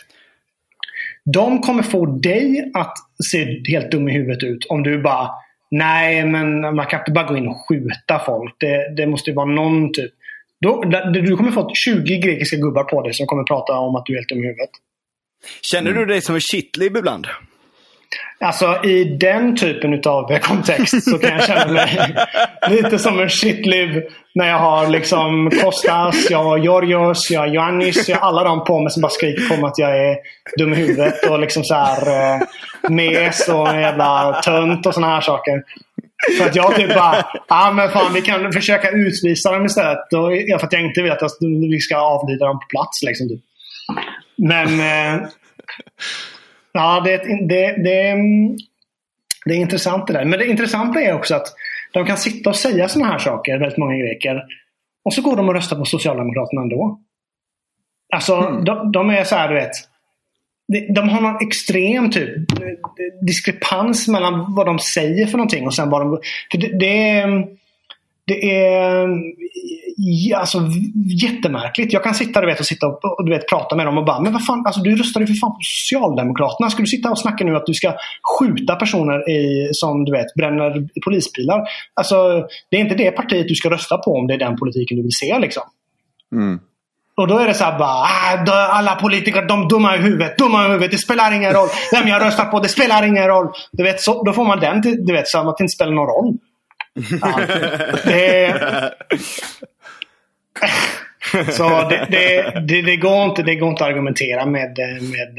de 1.24 1.60
kommer 1.60 1.82
få 1.82 2.06
dig 2.06 2.70
att 2.74 2.94
se 3.30 3.62
helt 3.68 3.90
dum 3.90 4.08
i 4.08 4.12
huvudet 4.12 4.42
ut 4.42 4.66
om 4.68 4.82
du 4.82 4.98
bara 4.98 5.30
Nej, 5.74 6.24
men 6.24 6.60
man 6.60 6.86
kan 6.86 7.00
inte 7.00 7.10
bara 7.12 7.24
gå 7.24 7.36
in 7.36 7.48
och 7.48 7.68
skjuta 7.68 8.18
folk. 8.26 8.54
Det, 8.58 8.94
det 8.96 9.06
måste 9.06 9.30
ju 9.30 9.36
vara 9.36 9.46
någon 9.46 9.92
typ... 9.92 10.12
Då, 10.60 10.84
du 11.12 11.36
kommer 11.36 11.50
få 11.50 11.70
20 11.74 12.18
grekiska 12.18 12.56
gubbar 12.56 12.84
på 12.84 13.02
dig 13.02 13.14
som 13.14 13.26
kommer 13.26 13.44
prata 13.44 13.72
om 13.72 13.96
att 13.96 14.06
du 14.06 14.12
är 14.12 14.16
helt 14.16 14.28
dum 14.28 14.38
i 14.38 14.46
huvudet. 14.46 14.70
Känner 15.62 15.92
du 15.92 16.06
dig 16.06 16.20
som 16.20 16.34
en 16.34 16.40
shitlib 16.40 16.96
ibland? 16.96 17.26
Alltså 18.40 18.84
i 18.84 19.04
den 19.04 19.56
typen 19.56 20.02
av 20.06 20.38
kontext 20.38 21.04
så 21.04 21.18
kan 21.18 21.30
jag 21.30 21.44
känna 21.44 21.72
mig 21.72 22.14
lite 22.68 22.98
som 22.98 23.20
en 23.20 23.28
shitlib 23.28 24.02
när 24.34 24.48
jag 24.48 24.58
har 24.58 24.88
liksom 24.88 25.50
Kostas, 25.62 26.30
jag 26.30 26.44
har 26.44 26.58
Georgios, 26.58 27.30
jag 27.30 27.40
har 27.40 27.54
Ioannis, 27.54 28.08
jag 28.08 28.16
har 28.16 28.28
alla 28.28 28.44
de 28.44 28.64
på 28.64 28.80
mig 28.80 28.90
som 28.90 29.02
bara 29.02 29.10
skriker 29.10 29.48
på 29.48 29.60
mig 29.60 29.64
att 29.64 29.78
jag 29.78 30.08
är 30.08 30.16
dum 30.58 30.72
i 30.72 30.76
huvudet 30.76 31.26
och 31.30 31.40
liksom 31.40 31.64
så 31.64 31.74
här 31.74 32.08
eh, 32.34 32.42
mes 32.90 33.48
och 33.48 33.68
en 33.68 33.80
jävla 33.80 34.40
tönt 34.44 34.86
och 34.86 34.94
såna 34.94 35.06
här 35.06 35.20
saker. 35.20 35.62
För 36.38 36.46
att 36.46 36.56
jag 36.56 36.74
typ 36.76 36.94
bara, 36.94 37.16
ja 37.32 37.42
ah, 37.48 37.72
men 37.72 37.90
fan 37.90 38.14
vi 38.14 38.20
kan 38.20 38.52
försöka 38.52 38.90
utvisa 38.90 39.52
dem 39.52 39.66
istället. 39.66 39.98
Och, 39.98 40.58
för 40.60 40.66
att 40.66 40.72
jag 40.72 40.82
inte 40.82 41.02
vet 41.02 41.22
att 41.22 41.32
vi 41.70 41.80
ska 41.80 41.96
avlida 41.96 42.46
dem 42.46 42.58
på 42.58 42.66
plats. 42.66 43.02
Liksom, 43.02 43.28
typ. 43.28 43.40
Men 44.36 44.80
eh, 44.80 45.28
Ja, 46.72 47.00
det, 47.04 47.16
det, 47.48 47.76
det, 47.82 48.16
det 49.44 49.54
är 49.54 49.58
intressant 49.58 50.06
det 50.06 50.12
där. 50.12 50.24
Men 50.24 50.38
det 50.38 50.46
intressanta 50.46 51.00
är 51.00 51.14
också 51.14 51.34
att 51.34 51.46
de 51.92 52.06
kan 52.06 52.16
sitta 52.16 52.50
och 52.50 52.56
säga 52.56 52.88
sådana 52.88 53.12
här 53.12 53.18
saker, 53.18 53.58
väldigt 53.58 53.78
många 53.78 53.96
greker. 53.96 54.42
Och 55.04 55.14
så 55.14 55.22
går 55.22 55.36
de 55.36 55.48
och 55.48 55.54
röstar 55.54 55.76
på 55.76 55.84
Socialdemokraterna 55.84 56.62
ändå. 56.62 57.00
Alltså, 58.14 58.34
mm. 58.34 58.64
de, 58.64 58.92
de, 58.92 59.10
är 59.10 59.24
så 59.24 59.34
här, 59.34 59.48
du 59.48 59.54
vet. 59.54 59.70
De, 60.68 60.94
de 60.94 61.08
har 61.08 61.20
någon 61.20 61.46
extrem 61.46 62.10
typ 62.10 62.30
diskrepans 63.20 64.08
mellan 64.08 64.54
vad 64.54 64.66
de 64.66 64.78
säger 64.78 65.26
för 65.26 65.38
någonting 65.38 65.66
och 65.66 65.74
sen 65.74 65.90
vad 65.90 66.00
de... 66.00 66.20
För 66.50 66.58
det, 66.58 66.78
det 66.78 67.08
är 67.08 67.46
det 68.26 68.64
är 68.64 69.08
alltså, 70.34 70.58
jättemärkligt. 71.22 71.92
Jag 71.92 72.04
kan 72.04 72.14
sitta 72.14 72.40
du 72.40 72.46
vet, 72.46 72.60
och, 72.60 72.66
sitta 72.66 72.86
och, 72.86 73.18
och 73.18 73.24
du 73.24 73.32
vet, 73.32 73.48
prata 73.48 73.76
med 73.76 73.86
dem 73.86 73.98
och 73.98 74.04
bara, 74.04 74.20
men 74.20 74.32
vad 74.32 74.46
fan, 74.46 74.66
alltså, 74.66 74.80
du 74.80 74.96
röstade 74.96 75.26
för 75.26 75.34
fan 75.34 75.50
på 75.50 75.58
Socialdemokraterna. 75.60 76.70
Ska 76.70 76.82
du 76.82 76.86
sitta 76.86 77.10
och 77.10 77.18
snacka 77.18 77.44
nu 77.44 77.56
att 77.56 77.66
du 77.66 77.74
ska 77.74 77.94
skjuta 78.38 78.76
personer 78.76 79.30
i, 79.30 79.70
som 79.72 80.04
du 80.04 80.12
vet, 80.12 80.34
bränner 80.34 80.88
polisbilar? 81.04 81.62
Alltså, 81.94 82.46
det 82.70 82.76
är 82.76 82.80
inte 82.80 82.94
det 82.94 83.10
partiet 83.10 83.48
du 83.48 83.54
ska 83.54 83.70
rösta 83.70 83.98
på 83.98 84.14
om 84.14 84.26
det 84.26 84.34
är 84.34 84.38
den 84.38 84.56
politiken 84.56 84.96
du 84.96 85.02
vill 85.02 85.12
se. 85.12 85.38
Liksom. 85.38 85.62
Mm. 86.32 86.60
Och 87.16 87.28
då 87.28 87.38
är 87.38 87.46
det 87.46 87.54
så 87.54 87.64
här 87.64 87.78
bara, 87.78 87.88
ah, 87.88 88.68
alla 88.70 88.94
politiker 88.94 89.42
de 89.42 89.68
dumma 89.68 89.96
i 89.96 89.98
huvudet, 89.98 90.38
dumma 90.38 90.66
i 90.66 90.68
huvudet. 90.68 90.90
Det 90.90 90.98
spelar 90.98 91.32
ingen 91.32 91.52
roll 91.52 91.68
vem 91.92 92.08
jag 92.08 92.22
röstar 92.22 92.44
på, 92.44 92.60
det 92.60 92.68
spelar 92.68 93.02
ingen 93.02 93.26
roll. 93.26 93.52
Du 93.72 93.82
vet, 93.82 94.00
så, 94.00 94.22
då 94.22 94.32
får 94.32 94.44
man 94.44 94.60
den, 94.60 94.80
du 94.80 95.12
vet, 95.12 95.28
så 95.28 95.38
att 95.38 95.58
det 95.58 95.62
inte 95.62 95.74
spelar 95.74 95.92
någon 95.92 96.06
roll. 96.06 96.38
Ja, 97.20 97.40
det, 98.04 98.92
så 101.52 101.88
det, 101.88 102.06
det, 102.10 102.60
det, 102.68 102.82
det, 102.82 102.96
går 102.96 103.24
inte, 103.24 103.42
det 103.42 103.54
går 103.54 103.68
inte 103.68 103.84
att 103.84 103.90
argumentera 103.90 104.46
med... 104.46 104.78
med 105.02 105.38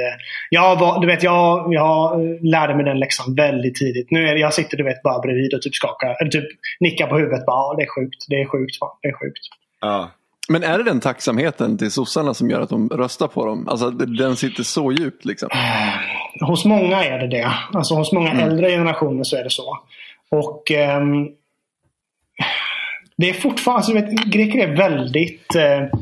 jag, 0.49 1.01
du 1.01 1.07
vet, 1.07 1.23
jag, 1.23 1.73
jag 1.73 2.21
lärde 2.41 2.75
mig 2.75 2.85
den 2.85 2.99
läxan 2.99 3.35
väldigt 3.35 3.75
tidigt. 3.75 4.11
Nu 4.11 4.27
är, 4.27 4.35
jag 4.35 4.53
sitter 4.53 4.77
du 4.77 4.83
vet, 4.83 5.03
bara 5.03 5.19
bredvid 5.19 5.53
och 5.53 5.61
typ 5.61 5.75
skakar, 5.75 6.15
eller 6.21 6.31
typ 6.31 6.45
nickar 6.79 7.07
på 7.07 7.17
huvudet. 7.17 7.45
Bara, 7.45 7.55
ja, 7.55 7.75
det 7.77 7.83
är 7.83 7.87
sjukt, 7.95 8.25
det 8.29 8.35
är 8.35 8.45
sjukt, 8.45 8.75
det 9.01 9.07
är 9.07 9.13
sjukt. 9.13 9.41
Ja. 9.81 10.11
Men 10.49 10.63
är 10.63 10.77
det 10.77 10.83
den 10.83 10.99
tacksamheten 10.99 11.77
till 11.77 11.91
sossarna 11.91 12.33
som 12.33 12.49
gör 12.49 12.61
att 12.61 12.69
de 12.69 12.89
röstar 12.89 13.27
på 13.27 13.45
dem? 13.45 13.67
Alltså 13.67 13.89
den 13.89 14.35
sitter 14.35 14.63
så 14.63 14.91
djupt 14.91 15.25
liksom? 15.25 15.49
hos 16.41 16.65
många 16.65 17.03
är 17.03 17.19
det 17.19 17.27
det. 17.27 17.51
Alltså 17.73 17.95
hos 17.95 18.11
många 18.11 18.31
mm. 18.31 18.49
äldre 18.49 18.69
generationer 18.69 19.23
så 19.23 19.37
är 19.37 19.43
det 19.43 19.49
så. 19.49 19.77
Och 20.29 20.71
um, 20.97 21.29
det 23.17 23.29
är 23.29 23.33
fortfarande, 23.33 23.77
alltså, 23.77 23.93
vet, 23.93 24.25
greker 24.25 24.59
är 24.59 24.75
väldigt 24.75 25.55
eh, 25.55 25.99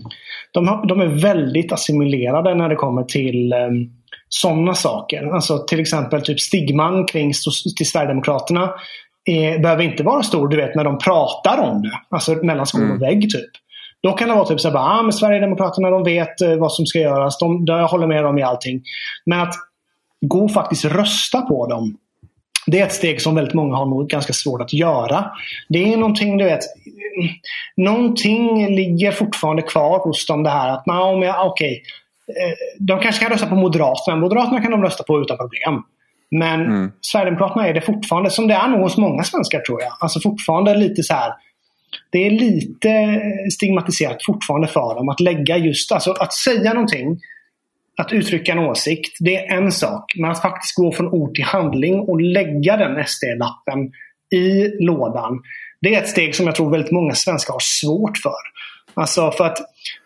de, 0.51 0.85
de, 0.87 1.01
är 1.01 1.21
väldigt 1.21 1.71
assimilerade 1.71 2.55
när 2.55 2.69
det 2.69 2.75
kommer 2.75 3.03
till 3.03 3.53
ehm, 3.53 3.89
sådana 4.29 4.73
saker. 4.73 5.23
Alltså 5.23 5.65
till 5.67 5.79
exempel 5.79 6.21
typ 6.21 6.39
stigman 6.39 7.05
kring 7.05 7.33
till 7.77 7.89
Sverigedemokraterna 7.89 8.73
är, 9.25 9.59
behöver 9.59 9.83
inte 9.83 10.03
vara 10.03 10.23
stor, 10.23 10.47
du 10.47 10.57
vet, 10.57 10.75
när 10.75 10.83
de 10.83 10.97
pratar 10.97 11.57
om 11.57 11.81
det. 11.81 11.91
Alltså 12.09 12.33
mellan 12.33 12.65
skål 12.65 12.81
och 12.81 12.87
mm. 12.87 12.99
vägg 12.99 13.21
typ. 13.21 13.51
Då 14.03 14.13
kan 14.13 14.29
det 14.29 14.35
vara 14.35 14.45
typ 14.45 14.59
så 14.59 14.69
här, 14.69 14.77
ah, 14.77 15.01
men 15.01 15.13
Sverigedemokraterna 15.13 15.89
de 15.89 16.03
vet 16.03 16.41
eh, 16.41 16.55
vad 16.55 16.73
som 16.73 16.85
ska 16.85 16.99
göras. 16.99 17.37
De, 17.39 17.63
jag 17.67 17.87
håller 17.87 18.07
med 18.07 18.23
dem 18.23 18.37
i 18.37 18.43
allting. 18.43 18.81
Men 19.25 19.39
att 19.39 19.53
gå 20.21 20.43
och 20.43 20.51
faktiskt 20.51 20.85
rösta 20.85 21.41
på 21.41 21.67
dem. 21.67 21.97
Det 22.67 22.79
är 22.79 22.85
ett 22.85 22.93
steg 22.93 23.21
som 23.21 23.35
väldigt 23.35 23.53
många 23.53 23.75
har 23.75 23.85
nog 23.85 24.09
ganska 24.09 24.33
svårt 24.33 24.61
att 24.61 24.73
göra. 24.73 25.31
Det 25.69 25.93
är 25.93 25.97
någonting, 25.97 26.37
du 26.37 26.43
vet, 26.43 26.63
någonting 27.77 28.75
ligger 28.75 29.11
fortfarande 29.11 29.61
kvar 29.61 29.99
hos 29.99 30.25
dem 30.25 30.43
det 30.43 30.49
här 30.49 30.69
att, 30.69 30.83
okej, 30.87 31.45
okay, 31.49 31.71
eh, 31.71 32.55
de 32.79 32.99
kanske 32.99 33.21
kan 33.21 33.31
rösta 33.31 33.47
på 33.47 33.55
Moderaterna. 33.55 34.17
Moderaterna 34.17 34.61
kan 34.61 34.71
de 34.71 34.83
rösta 34.83 35.03
på 35.03 35.21
utan 35.21 35.37
problem. 35.37 35.83
Men 36.31 36.61
mm. 36.61 36.91
Sverigedemokraterna 37.01 37.67
är 37.67 37.73
det 37.73 37.81
fortfarande, 37.81 38.29
som 38.29 38.47
det 38.47 38.53
är 38.53 38.67
nog 38.67 38.81
hos 38.81 38.97
många 38.97 39.23
svenskar 39.23 39.59
tror 39.59 39.81
jag. 39.81 39.91
Alltså 39.99 40.19
fortfarande 40.19 40.75
lite 40.75 41.03
så 41.03 41.13
här. 41.13 41.33
Det 42.11 42.27
är 42.27 42.31
lite 42.31 43.21
stigmatiserat 43.51 44.17
fortfarande 44.25 44.67
för 44.67 44.95
dem 44.95 45.09
att 45.09 45.19
lägga 45.19 45.57
just, 45.57 45.91
alltså 45.91 46.11
att 46.11 46.33
säga 46.33 46.73
någonting 46.73 47.19
att 47.97 48.11
uttrycka 48.11 48.51
en 48.51 48.59
åsikt, 48.59 49.17
det 49.19 49.35
är 49.35 49.57
en 49.57 49.71
sak. 49.71 50.13
Men 50.15 50.31
att 50.31 50.41
faktiskt 50.41 50.75
gå 50.75 50.91
från 50.91 51.07
ord 51.07 51.35
till 51.35 51.43
handling 51.43 51.99
och 51.99 52.21
lägga 52.21 52.77
den 52.77 53.05
SD-lappen 53.05 53.91
i 54.33 54.67
lådan. 54.83 55.41
Det 55.81 55.95
är 55.95 56.01
ett 56.01 56.09
steg 56.09 56.35
som 56.35 56.45
jag 56.45 56.55
tror 56.55 56.71
väldigt 56.71 56.91
många 56.91 57.15
svenskar 57.15 57.53
har 57.53 57.59
svårt 57.81 58.17
för. 58.17 58.33
Alltså 58.93 59.31
för 59.31 59.45
att 59.45 59.57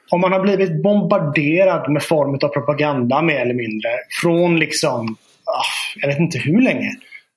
om 0.10 0.22
man 0.22 0.32
har 0.32 0.40
blivit 0.40 0.84
bombarderad 0.84 1.92
med 1.92 2.04
form 2.04 2.40
av 2.42 2.48
propaganda 2.48 3.22
mer 3.22 3.40
eller 3.40 3.54
mindre. 3.54 3.90
Från 4.22 4.60
liksom, 4.60 5.18
ah, 5.46 6.00
jag 6.02 6.08
vet 6.08 6.20
inte 6.20 6.40
hur 6.40 6.62
länge. 6.62 6.92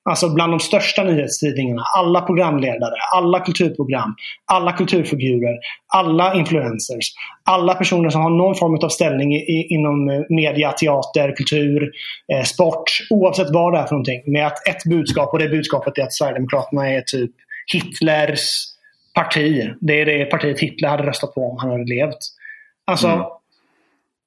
Alltså 0.09 0.35
bland 0.35 0.53
de 0.53 0.61
största 0.61 1.05
nyhetstidningarna, 1.05 1.83
alla 1.97 2.21
programledare, 2.21 2.95
alla 3.15 3.41
kulturprogram, 3.41 4.15
alla 4.47 4.73
kulturfigurer, 4.73 5.59
alla 5.95 6.35
influencers, 6.35 7.13
alla 7.45 7.75
personer 7.75 8.11
som 8.11 8.23
har 8.23 8.31
någon 8.31 8.55
form 8.55 8.79
av 8.85 8.89
ställning 8.89 9.35
i, 9.35 9.67
inom 9.71 10.09
eh, 10.09 10.21
media, 10.29 10.73
teater, 10.73 11.37
kultur, 11.37 11.91
eh, 12.33 12.45
sport, 12.45 12.85
oavsett 13.11 13.51
vad 13.51 13.73
det 13.73 13.79
är 13.79 13.87
för 13.87 13.95
någonting. 13.95 14.23
Med 14.27 14.47
att 14.47 14.69
ett 14.69 14.85
budskap, 14.85 15.33
och 15.33 15.39
det 15.39 15.49
budskapet 15.49 15.99
är 15.99 16.03
att 16.03 16.13
Sverigedemokraterna 16.13 16.89
är 16.89 17.01
typ 17.01 17.31
Hitlers 17.73 18.65
parti. 19.15 19.71
Det 19.81 20.01
är 20.01 20.07
det 20.07 20.25
partiet 20.25 20.61
Hitler 20.61 20.89
hade 20.89 21.07
röstat 21.07 21.35
på 21.35 21.51
om 21.51 21.59
han 21.59 21.71
hade 21.71 21.85
levt. 21.85 22.19
Alltså, 22.87 23.09
mm 23.09 23.25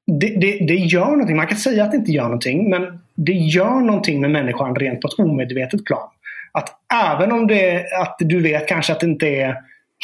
det, 0.07 0.27
det, 0.27 0.65
det, 0.67 0.75
gör 0.75 1.11
någonting. 1.11 1.35
Man 1.35 1.47
kan 1.47 1.57
säga 1.57 1.83
att 1.83 1.91
det 1.91 1.97
inte 1.97 2.11
gör 2.11 2.23
någonting, 2.23 2.69
men 2.69 2.99
det 3.15 3.33
gör 3.33 3.79
någonting 3.79 4.21
med 4.21 4.31
människan 4.31 4.75
rent 4.75 5.01
på 5.01 5.07
ett 5.07 5.19
omedvetet 5.19 5.85
plan. 5.85 6.09
Att 6.51 6.69
även 6.93 7.31
om 7.31 7.47
det, 7.47 7.85
att 8.01 8.15
du 8.19 8.41
vet 8.41 8.67
kanske 8.67 8.93
att 8.93 8.99
det 8.99 9.05
inte 9.05 9.27
är 9.27 9.55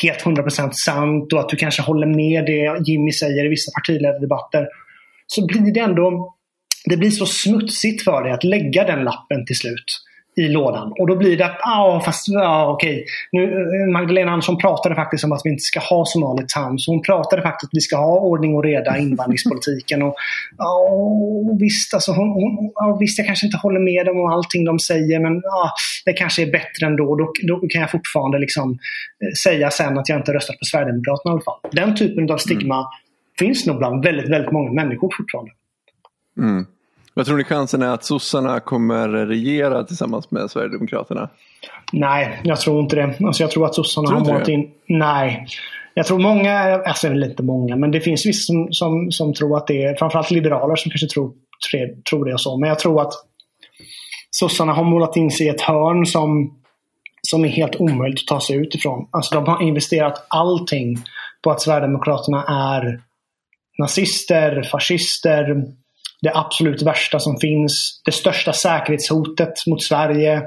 helt 0.04 0.24
100% 0.24 0.70
sant 0.72 1.34
och 1.34 1.40
att 1.40 1.50
du 1.50 1.58
kanske 1.58 1.82
håller 1.82 2.08
med 2.08 2.46
det 2.46 2.90
Jimmy 2.90 3.12
säger 3.12 3.46
i 3.46 3.50
vissa 3.50 3.72
partiledardebatter. 3.72 4.68
Så 5.28 5.46
blir 5.46 5.74
det 5.74 5.80
ändå 5.80 6.34
det 6.86 6.98
blir 6.98 7.10
så 7.10 7.26
smutsigt 7.26 8.04
för 8.04 8.24
dig 8.24 8.32
att 8.32 8.44
lägga 8.44 8.84
den 8.84 9.04
lappen 9.04 9.46
till 9.46 9.56
slut 9.56 9.86
i 10.38 10.48
lådan. 10.48 10.94
Och 11.00 11.08
då 11.08 11.16
blir 11.16 11.38
det 11.38 11.46
att, 11.46 11.60
ah, 11.62 12.02
fast 12.06 12.30
ah, 12.36 12.72
okej. 12.72 13.06
Nu, 13.32 13.44
eh, 13.44 13.92
Magdalena 13.94 14.32
Andersson 14.32 14.58
pratade 14.58 14.96
faktiskt 14.96 15.24
om 15.24 15.32
att 15.32 15.42
vi 15.44 15.50
inte 15.50 15.62
ska 15.62 15.80
ha 15.80 16.06
Somali 16.06 16.46
Towns. 16.48 16.88
Hon 16.88 17.02
pratade 17.02 17.42
faktiskt 17.42 17.70
att 17.70 17.78
vi 17.78 17.82
ska 17.82 17.98
ha 17.98 18.20
ordning 18.20 18.56
och 18.56 18.64
reda 18.64 18.98
i 18.98 19.02
invandringspolitiken. 19.02 20.02
Och, 20.02 20.16
ah, 20.58 21.58
visst, 21.60 21.94
alltså, 21.94 22.12
hon, 22.12 22.30
hon, 22.30 22.72
ah, 22.76 22.98
visst, 23.00 23.18
jag 23.18 23.28
kanske 23.28 23.46
inte 23.46 23.58
håller 23.58 23.80
med 23.80 24.06
dem 24.06 24.20
om 24.20 24.26
allting 24.26 24.66
de 24.66 24.80
säger 24.80 25.20
men 25.20 25.38
ah, 25.38 25.72
det 26.06 26.14
kanske 26.14 26.42
är 26.42 26.52
bättre 26.52 26.86
ändå. 26.86 27.16
Då, 27.16 27.32
då 27.48 27.68
kan 27.68 27.82
jag 27.82 27.92
fortfarande 27.92 28.40
liksom, 28.40 28.72
eh, 28.72 29.34
säga 29.44 29.72
sen 29.72 29.98
att 29.98 30.10
jag 30.10 30.20
inte 30.20 30.34
röstat 30.34 30.60
på 30.60 30.66
Sverigedemokraterna 30.66 31.32
i 31.32 31.34
alla 31.34 31.42
fall. 31.42 31.60
Den 31.72 31.96
typen 31.96 32.32
av 32.32 32.38
stigma 32.38 32.76
mm. 32.76 32.88
finns 33.40 33.66
nog 33.66 33.78
bland 33.78 34.04
väldigt, 34.04 34.30
väldigt 34.30 34.52
många 34.52 34.72
människor 34.72 35.10
fortfarande. 35.18 35.52
Mm. 36.40 36.66
Vad 37.18 37.26
tror 37.26 37.38
ni 37.38 37.44
chansen 37.44 37.82
är 37.82 37.88
att 37.88 38.04
sossarna 38.04 38.60
kommer 38.60 39.10
regera 39.10 39.84
tillsammans 39.84 40.32
med 40.32 40.52
Sverigedemokraterna? 40.52 41.30
Nej, 41.92 42.42
jag 42.44 42.60
tror 42.60 42.82
inte 42.82 42.96
det. 42.96 43.16
Alltså 43.26 43.44
jag 43.44 43.52
tror 43.52 43.66
att 43.66 43.76
sossarna 43.76 44.08
tror 44.08 44.20
har 44.20 44.26
målat 44.26 44.48
in... 44.48 44.72
Nej. 44.88 45.46
Jag 45.94 46.06
tror 46.06 46.20
många, 46.20 46.60
alltså 46.86 47.08
inte 47.08 47.44
många, 47.44 47.76
men 47.76 47.92
det 47.92 48.02
finns 48.02 48.26
vissa 48.26 48.46
som, 48.46 48.68
som, 48.72 49.12
som 49.12 49.34
tror 49.34 49.58
att 49.58 49.68
det 49.68 49.84
är 49.84 49.96
framförallt 49.96 50.32
liberaler 50.32 50.76
som 50.76 50.92
kanske 50.92 51.08
tror, 51.08 51.32
tror 52.10 52.26
det 52.26 52.34
och 52.34 52.42
så. 52.42 52.58
Men 52.58 52.70
jag 52.70 52.80
tror 52.80 53.02
att 53.02 53.14
sossarna 54.32 54.74
har 54.74 54.84
målat 54.84 55.18
in 55.18 55.32
sig 55.32 55.46
i 55.46 55.50
ett 55.50 55.62
hörn 55.62 56.06
som, 56.06 56.60
som 57.22 57.46
är 57.46 57.50
helt 57.50 57.76
omöjligt 57.76 58.20
att 58.20 58.28
ta 58.28 58.42
sig 58.42 58.56
ut 58.56 58.76
ifrån. 58.76 59.08
Alltså 59.12 59.36
de 59.36 59.46
har 59.46 59.64
investerat 59.64 60.26
allting 60.28 60.98
på 61.44 61.52
att 61.52 61.62
Sverigedemokraterna 61.62 62.44
är 62.48 63.02
nazister, 63.80 64.70
fascister, 64.72 65.64
det 66.22 66.32
absolut 66.36 66.82
värsta 66.82 67.20
som 67.20 67.38
finns. 67.38 68.02
Det 68.06 68.12
största 68.12 68.54
säkerhetshotet 68.54 69.54
mot 69.68 69.84
Sverige. 69.84 70.42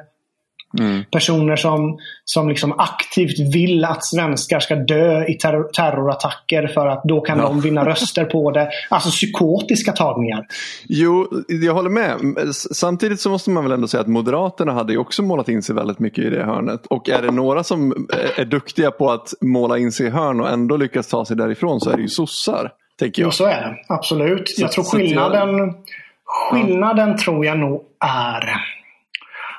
Mm. 0.79 1.05
Personer 1.13 1.57
som, 1.57 1.99
som 2.25 2.49
liksom 2.49 2.73
aktivt 2.79 3.55
vill 3.55 3.85
att 3.85 4.05
svenskar 4.05 4.61
ska 4.61 4.77
dö 4.77 5.25
i 5.25 5.35
terror, 5.35 5.71
terrorattacker 5.77 6.67
för 6.67 6.87
att 6.87 7.03
då 7.05 7.21
kan 7.21 7.39
ja. 7.39 7.45
de 7.45 7.61
vinna 7.61 7.85
röster 7.85 8.25
på 8.25 8.51
det. 8.51 8.71
Alltså 8.89 9.11
psykotiska 9.11 9.93
tagningar. 9.93 10.47
Jo, 10.89 11.29
jag 11.49 11.75
håller 11.75 11.91
med. 11.91 12.17
Samtidigt 12.55 13.21
så 13.21 13.31
måste 13.31 13.51
man 13.51 13.65
väl 13.65 13.73
ändå 13.73 13.89
säga 13.89 14.01
att 14.01 14.07
Moderaterna 14.07 14.73
hade 14.73 14.93
ju 14.93 14.99
också 14.99 15.23
målat 15.23 15.49
in 15.49 15.63
sig 15.63 15.75
väldigt 15.75 15.99
mycket 15.99 16.25
i 16.25 16.31
det 16.31 16.45
hörnet. 16.45 16.87
Och 16.87 17.09
är 17.09 17.23
det 17.23 17.31
några 17.31 17.65
som 17.65 18.09
är 18.37 18.45
duktiga 18.45 18.91
på 18.91 19.11
att 19.11 19.35
måla 19.41 19.79
in 19.79 19.93
sig 19.93 20.07
i 20.07 20.11
hörn 20.11 20.41
och 20.41 20.49
ändå 20.49 20.77
lyckas 20.77 21.09
ta 21.09 21.25
sig 21.25 21.37
därifrån 21.37 21.81
så 21.81 21.91
är 21.91 21.97
det 21.97 22.03
ju 22.03 22.09
sossar. 22.09 22.73
Tänker 23.01 23.23
jag. 23.23 23.27
Jo, 23.27 23.31
så 23.31 23.45
är 23.45 23.61
det. 23.61 23.77
Absolut. 23.89 24.49
Så, 24.49 24.63
jag 24.63 24.73
tror 24.73 24.85
skillnaden, 24.85 25.59
jag... 25.59 25.75
skillnaden 26.25 27.17
tror 27.17 27.47
jag 27.47 27.59
nog 27.59 27.83
är 28.05 28.55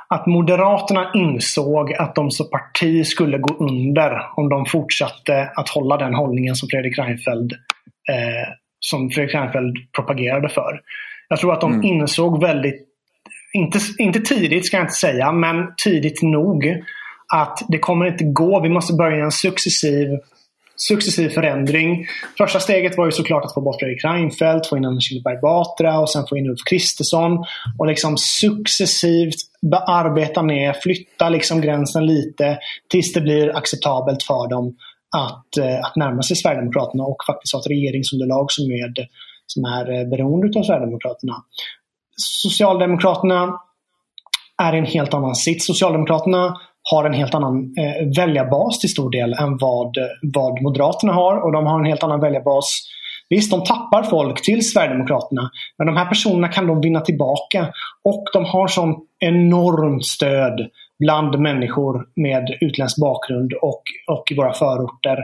att 0.07 0.25
Moderaterna 0.25 1.11
insåg 1.13 1.93
att 1.93 2.15
de 2.15 2.31
som 2.31 2.49
parti 2.49 3.05
skulle 3.07 3.37
gå 3.37 3.53
under 3.53 4.21
om 4.35 4.49
de 4.49 4.65
fortsatte 4.65 5.51
att 5.55 5.69
hålla 5.69 5.97
den 5.97 6.13
hållningen 6.13 6.55
som 6.55 6.69
Fredrik 6.69 6.99
Reinfeldt, 6.99 7.53
eh, 8.09 8.53
som 8.79 9.09
Fredrik 9.09 9.35
Reinfeldt 9.35 9.91
propagerade 9.91 10.49
för. 10.49 10.81
Jag 11.29 11.39
tror 11.39 11.53
att 11.53 11.61
de 11.61 11.73
mm. 11.73 11.85
insåg 11.85 12.41
väldigt, 12.41 12.87
inte, 13.53 13.79
inte 13.97 14.19
tidigt 14.19 14.65
ska 14.65 14.77
jag 14.77 14.83
inte 14.83 14.93
säga, 14.93 15.31
men 15.31 15.73
tidigt 15.83 16.21
nog 16.21 16.83
att 17.33 17.65
det 17.67 17.79
kommer 17.79 18.05
inte 18.05 18.23
gå. 18.23 18.59
Vi 18.59 18.69
måste 18.69 18.93
börja 18.93 19.23
en 19.23 19.31
successiv 19.31 20.09
successiv 20.87 21.29
förändring. 21.29 22.05
Första 22.37 22.59
steget 22.59 22.97
var 22.97 23.05
ju 23.05 23.11
såklart 23.11 23.45
att 23.45 23.53
få 23.53 23.61
bort 23.61 23.79
Fredrik 23.79 24.05
Reinfeldt, 24.05 24.67
få 24.67 24.77
in 24.77 24.85
Anna 24.85 24.99
Kinberg 24.99 25.37
Batra 25.41 25.99
och 25.99 26.09
sen 26.09 26.27
få 26.29 26.37
in 26.37 26.49
Ulf 26.49 26.59
Kristersson. 26.69 27.37
Och 27.79 27.87
liksom 27.87 28.17
successivt 28.17 29.35
arbeta 29.87 30.41
ner, 30.41 30.73
flytta 30.73 31.29
liksom 31.29 31.61
gränsen 31.61 32.05
lite 32.05 32.57
tills 32.89 33.13
det 33.13 33.21
blir 33.21 33.57
acceptabelt 33.57 34.23
för 34.23 34.49
dem 34.49 34.75
att, 35.17 35.57
eh, 35.57 35.79
att 35.85 35.95
närma 35.95 36.21
sig 36.21 36.37
Sverigedemokraterna 36.37 37.03
och 37.03 37.17
faktiskt 37.27 37.53
ha 37.53 37.59
ett 37.59 37.69
regeringsunderlag 37.69 38.51
som, 38.51 38.67
med, 38.67 39.07
som 39.47 39.65
är 39.65 39.99
eh, 39.99 40.09
beroende 40.09 40.59
av 40.59 40.63
Sverigedemokraterna. 40.63 41.35
Socialdemokraterna 42.17 43.59
är 44.63 44.75
i 44.75 44.77
en 44.77 44.85
helt 44.85 45.13
annan 45.13 45.35
sits. 45.35 45.65
Socialdemokraterna 45.65 46.57
har 46.91 47.05
en 47.05 47.13
helt 47.13 47.33
annan 47.33 47.73
eh, 47.77 48.07
väljarbas 48.17 48.79
till 48.79 48.89
stor 48.89 49.11
del 49.11 49.33
än 49.33 49.57
vad, 49.57 49.97
vad 50.21 50.61
Moderaterna 50.61 51.13
har. 51.13 51.45
Och 51.45 51.51
de 51.51 51.65
har 51.65 51.79
en 51.79 51.85
helt 51.85 52.03
annan 52.03 52.19
väljarbas. 52.19 52.65
Visst, 53.29 53.51
de 53.51 53.63
tappar 53.63 54.03
folk 54.03 54.41
till 54.43 54.69
Sverigedemokraterna. 54.69 55.49
Men 55.77 55.87
de 55.87 55.97
här 55.97 56.05
personerna 56.05 56.47
kan 56.47 56.67
de 56.67 56.81
vinna 56.81 57.01
tillbaka. 57.01 57.67
Och 58.03 58.23
de 58.33 58.45
har 58.45 58.67
sån 58.67 58.95
enormt 59.19 60.05
stöd 60.05 60.69
bland 60.99 61.39
människor 61.39 62.05
med 62.15 62.57
utländsk 62.61 62.97
bakgrund 62.97 63.53
och, 63.53 63.83
och 64.07 64.31
i 64.31 64.35
våra 64.35 64.53
förorter. 64.53 65.17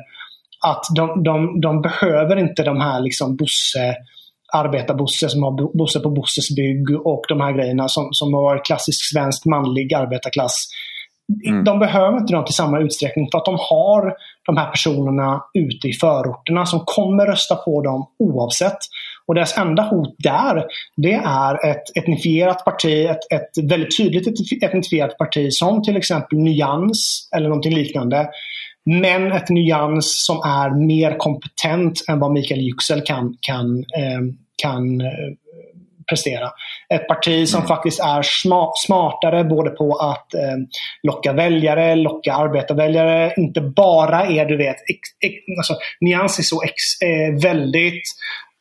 Att 0.65 0.85
de, 0.95 1.23
de, 1.23 1.61
de 1.61 1.81
behöver 1.81 2.35
inte 2.35 2.64
de 2.64 2.81
här 2.81 2.99
liksom 2.99 3.35
Bosse 3.35 3.95
arbetarbosse 4.53 5.30
som 5.30 5.44
har 5.44 5.77
Bosse 5.77 5.99
på 5.99 6.10
Bosses 6.10 6.56
bygg 6.56 6.91
och 7.06 7.26
de 7.30 7.41
här 7.41 7.52
grejerna 7.52 7.88
som, 7.88 8.10
som 8.11 8.34
har 8.34 8.41
varit 8.41 8.65
klassisk 8.65 8.99
svensk 9.14 9.45
manlig 9.45 9.94
arbetarklass 9.94 10.68
Mm. 11.48 11.64
De 11.64 11.80
behöver 11.80 12.18
inte 12.18 12.34
dem 12.34 12.45
i 12.49 12.52
samma 12.52 12.80
utsträckning 12.80 13.28
för 13.32 13.38
att 13.38 13.45
de 13.45 13.58
har 13.60 14.14
de 14.45 14.58
här 14.58 14.72
personerna 14.72 15.44
ute 15.54 15.88
i 15.88 15.94
förorterna 15.94 16.66
som 16.66 16.80
kommer 16.86 17.26
rösta 17.26 17.56
på 17.56 17.82
dem 17.82 18.08
oavsett. 18.20 18.78
Och 19.26 19.36
deras 19.36 19.58
enda 19.58 19.84
hot 19.84 20.16
där, 20.18 20.66
det 20.98 21.14
är 21.14 21.70
ett 21.72 21.98
etnifierat 21.98 22.66
parti, 22.66 23.06
ett, 23.06 23.32
ett 23.34 23.70
väldigt 23.70 23.98
tydligt 23.98 24.28
etnifierat 24.64 25.18
parti 25.18 25.54
som 25.54 25.84
till 25.84 25.98
exempel 25.98 26.38
Nyans 26.38 27.30
eller 27.36 27.49
någonting 27.49 27.76
liknande. 27.76 28.30
Men 28.86 29.32
ett 29.32 29.49
Nyans 29.49 30.26
som 30.26 30.38
är 30.38 30.86
mer 30.86 31.18
kompetent 31.18 32.06
än 32.10 32.20
vad 32.20 32.32
Mikael 32.32 32.62
Yüksel 32.62 33.02
kan, 33.02 33.38
kan, 33.41 33.78
eh, 33.78 34.22
kan 34.62 35.02
eh, 35.02 35.08
prestera. 36.10 36.50
Ett 36.94 37.08
parti 37.08 37.48
som 37.48 37.60
mm. 37.60 37.68
faktiskt 37.68 38.00
är 38.00 38.22
smartare 38.86 39.44
både 39.44 39.70
på 39.70 39.96
att 39.96 40.34
eh, 40.34 40.58
locka 41.04 41.34
väljare, 41.34 41.96
locka 41.96 42.34
arbetarväljare. 42.34 43.34
Inte 43.38 43.62
bara 43.62 44.26
är 44.26 44.46
du 44.46 44.58
vet, 44.58 44.76
ex, 44.76 45.00
ex, 45.26 45.34
alltså, 45.58 45.76
Nyans 46.02 46.40
är 46.40 46.44
så 46.44 46.64
ex, 46.64 47.02
eh, 47.02 47.42
väldigt 47.42 48.04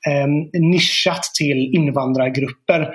eh, 0.09 0.60
nischat 0.60 1.23
till 1.39 1.74
invandrargrupper. 1.74 2.89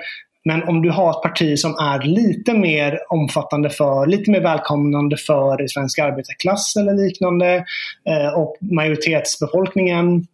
Men 0.44 0.62
om 0.62 0.82
du 0.82 0.90
har 0.90 1.10
ett 1.10 1.22
parti 1.22 1.58
som 1.58 1.70
är 1.70 2.02
lite 2.02 2.54
mer 2.54 2.98
omfattande 3.08 3.70
för, 3.70 4.06
lite 4.06 4.30
mer 4.30 4.40
välkomnande 4.40 5.16
för 5.16 5.66
svensk 5.66 5.98
arbetarklass 5.98 6.76
eller 6.76 7.06
liknande 7.06 7.64
eh, 8.08 8.38
och 8.38 8.56
majoritetsbefolkningen 8.60 10.26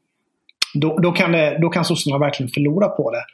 då, 0.75 0.99
då, 0.99 1.13
kan 1.13 1.33
det, 1.33 1.59
då 1.61 1.69
kan 1.69 1.85
sossarna 1.85 2.19
verkligen 2.19 2.51
förlora 2.51 2.89
på 2.89 3.11
det. 3.11 3.25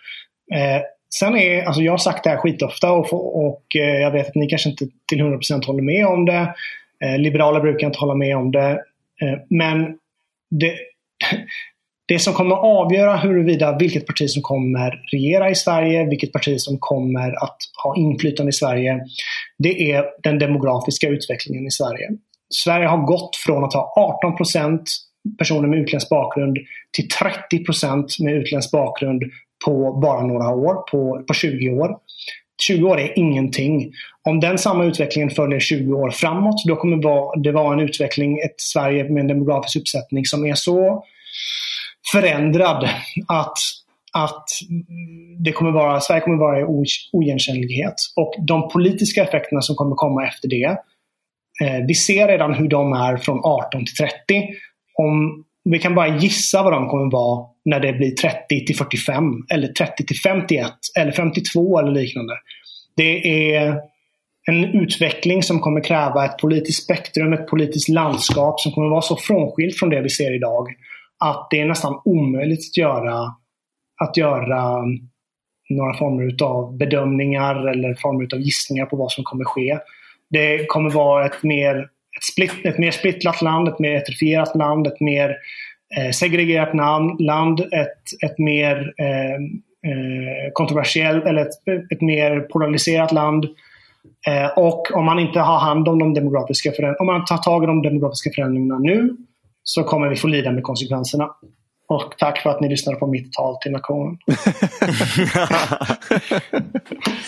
Eh, 0.55 0.83
sen 1.19 1.37
är, 1.37 1.65
alltså 1.65 1.83
jag 1.83 1.93
har 1.93 1.99
sagt 1.99 2.25
det 2.25 2.31
här 2.31 2.37
skitofta 2.37 2.93
och, 2.93 3.47
och 3.47 3.65
eh, 3.77 4.01
jag 4.01 4.11
vet 4.11 4.29
att 4.29 4.35
ni 4.35 4.47
kanske 4.47 4.71
inte 4.71 4.87
till 5.09 5.21
100% 5.21 5.67
håller 5.67 5.83
med 5.83 6.07
om 6.07 6.25
det. 6.25 6.55
Eh, 7.05 7.19
liberaler 7.19 7.61
brukar 7.61 7.87
inte 7.87 7.99
hålla 7.99 8.15
med 8.15 8.37
om 8.37 8.51
det. 8.51 8.71
Eh, 9.23 9.39
men 9.51 9.99
det, 10.51 10.75
det 12.09 12.19
som 12.19 12.35
kommer 12.35 12.57
att 12.57 12.65
avgöra 12.65 13.17
huruvida 13.17 13.79
vilket 13.79 14.07
parti 14.07 14.31
som 14.31 14.43
kommer 14.43 15.01
regera 15.13 15.51
i 15.51 15.55
Sverige, 15.55 16.07
vilket 16.09 16.33
parti 16.33 16.61
som 16.61 16.79
kommer 16.79 17.45
att 17.45 17.57
ha 17.85 17.97
inflytande 17.97 18.51
i 18.51 18.53
Sverige, 18.53 19.01
det 19.59 19.93
är 19.93 20.05
den 20.23 20.39
demografiska 20.39 21.09
utvecklingen 21.09 21.67
i 21.67 21.71
Sverige. 21.71 22.11
Sverige 22.65 22.87
har 22.87 23.07
gått 23.07 23.37
från 23.37 23.65
att 23.65 23.75
ha 23.75 24.21
18% 24.23 24.81
personer 25.39 25.69
med 25.69 25.79
utländsk 25.79 26.09
bakgrund 26.09 26.59
till 26.93 27.09
30% 27.51 28.07
med 28.25 28.35
utländsk 28.35 28.71
bakgrund 28.71 29.23
på 29.65 29.93
bara 30.03 30.27
några 30.27 30.49
år, 30.49 30.75
på, 30.75 31.25
på 31.29 31.35
20 31.35 31.71
år. 31.71 31.97
20 32.67 32.85
år 32.85 33.01
är 33.01 33.19
ingenting. 33.19 33.93
Om 34.23 34.41
den 34.41 34.59
samma 34.59 34.85
utvecklingen 34.85 35.31
följer 35.31 35.61
20 35.61 35.93
år 35.93 36.11
framåt, 36.11 36.65
då 36.67 36.77
kommer 36.77 36.97
det 37.43 37.53
vara 37.53 37.75
en 37.75 37.81
utveckling, 37.81 38.39
ett 38.39 38.55
Sverige 38.61 39.05
med 39.05 39.21
en 39.21 39.29
demografisk 39.29 39.77
uppsättning 39.77 40.25
som 40.25 40.47
är 40.47 40.55
så 40.55 41.05
förändrad 42.13 42.89
att, 43.29 43.59
att 44.13 44.45
det 45.39 45.53
kommer 45.53 45.71
vara, 45.71 46.01
Sverige 46.01 46.21
kommer 46.21 46.39
vara 46.39 46.61
i 46.61 46.65
oigenkännlighet. 47.13 47.95
Och 48.17 48.35
de 48.47 48.69
politiska 48.69 49.23
effekterna 49.23 49.61
som 49.61 49.77
kommer 49.77 49.97
komma 49.97 50.27
efter 50.27 50.49
det, 50.49 50.77
eh, 51.65 51.87
vi 51.87 51.95
ser 51.95 52.29
redan 52.29 52.55
hur 52.55 52.69
de 52.69 52.93
är 52.93 53.17
från 53.17 53.41
18 53.45 53.85
till 53.85 53.95
30. 53.95 54.49
Om, 54.95 55.44
vi 55.65 55.79
kan 55.79 55.95
bara 55.95 56.17
gissa 56.19 56.63
vad 56.63 56.73
de 56.73 56.89
kommer 56.89 57.13
vara 57.13 57.47
när 57.65 57.81
det 57.81 57.93
blir 57.93 58.11
30 58.11 58.67
till 58.67 58.77
45 58.77 59.25
eller 59.53 59.69
30 59.69 60.07
till 60.07 60.17
51 60.17 60.73
eller 60.99 61.13
52 61.13 61.79
eller 61.79 61.91
liknande. 61.91 62.35
Det 62.97 63.55
är 63.55 63.81
en 64.47 64.65
utveckling 64.65 65.43
som 65.43 65.61
kommer 65.61 65.85
kräva 65.85 66.25
ett 66.25 66.39
politiskt 66.39 66.85
spektrum, 66.85 67.33
ett 67.33 67.47
politiskt 67.47 67.89
landskap 67.89 68.61
som 68.61 68.73
kommer 68.73 68.89
vara 68.89 69.03
så 69.03 69.17
frånskilt 69.17 69.79
från 69.79 69.91
det 69.91 70.01
vi 70.01 70.11
ser 70.11 70.35
idag 70.37 70.69
att 71.25 71.47
det 71.51 71.61
är 71.61 71.67
nästan 71.67 72.01
omöjligt 72.05 72.59
att 72.59 72.77
göra, 72.77 73.35
att 74.05 74.17
göra 74.17 74.83
några 75.71 75.95
former 75.95 76.43
av 76.43 76.77
bedömningar 76.77 77.69
eller 77.69 77.95
former 77.95 78.29
av 78.35 78.41
gissningar 78.41 78.87
på 78.87 78.97
vad 78.97 79.13
som 79.13 79.25
kommer 79.25 79.45
ske. 79.45 79.79
Det 80.31 80.67
kommer 80.67 80.91
vara 80.91 81.27
ett 81.27 81.43
mer, 81.43 81.89
ett 82.17 82.25
split, 82.33 82.53
ett 82.67 82.79
mer 82.79 82.91
splittrat 82.91 83.43
land, 83.43 83.69
ett 83.69 83.79
mer 83.79 83.97
etrifierat 83.97 84.57
land, 84.57 84.87
ett 84.87 85.01
mer 85.01 85.37
eh, 85.97 86.11
segregerat 86.11 86.75
land, 87.21 87.61
ett, 87.61 88.23
ett 88.25 88.39
mer 88.39 88.93
eh, 88.99 89.35
eh, 89.91 90.53
kontroversiellt 90.53 91.25
eller 91.27 91.43
ett, 91.43 91.69
ett 91.93 92.01
mer 92.01 92.41
polariserat 92.41 93.13
land. 93.13 93.45
Eh, 94.27 94.59
och 94.59 94.93
om 94.95 95.05
man 95.05 95.19
inte 95.19 95.41
har 95.41 95.59
hand 95.59 95.89
om 95.89 95.99
de 95.99 96.15
demografiska 96.15 96.71
förändringarna, 96.71 96.97
om 96.99 97.07
man 97.07 97.25
tar 97.25 97.37
tag 97.37 97.65
i 97.65 97.67
de 97.67 97.83
demografiska 97.83 98.31
förändringarna 98.35 98.79
nu 98.79 99.17
så 99.63 99.85
kommer 99.85 100.09
vi 100.09 100.17
få 100.17 100.27
lida 100.27 100.53
med 100.53 100.63
konsekvenserna. 100.63 101.31
Och 101.89 102.15
tack 102.19 102.39
för 102.39 102.51
att 102.51 102.61
ni 102.61 102.69
lyssnade 102.69 102.99
på 102.99 103.07
mitt 103.07 103.33
tal 103.33 103.57
till 103.57 103.73
nationen. 103.73 104.19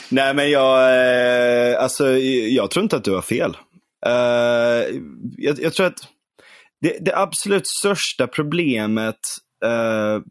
Nej 0.08 0.34
men 0.34 0.50
jag, 0.50 0.78
eh, 1.72 1.82
alltså, 1.82 2.08
jag 2.48 2.70
tror 2.70 2.82
inte 2.82 2.96
att 2.96 3.04
du 3.04 3.14
har 3.14 3.22
fel. 3.22 3.56
Uh, 4.06 5.00
jag, 5.36 5.60
jag, 5.60 5.74
tror 5.74 5.86
att 5.86 6.08
det, 6.80 6.98
det 7.00 7.16
absolut 7.16 7.66
största 7.66 8.26
problemet 8.26 9.18
uh, 9.64 10.22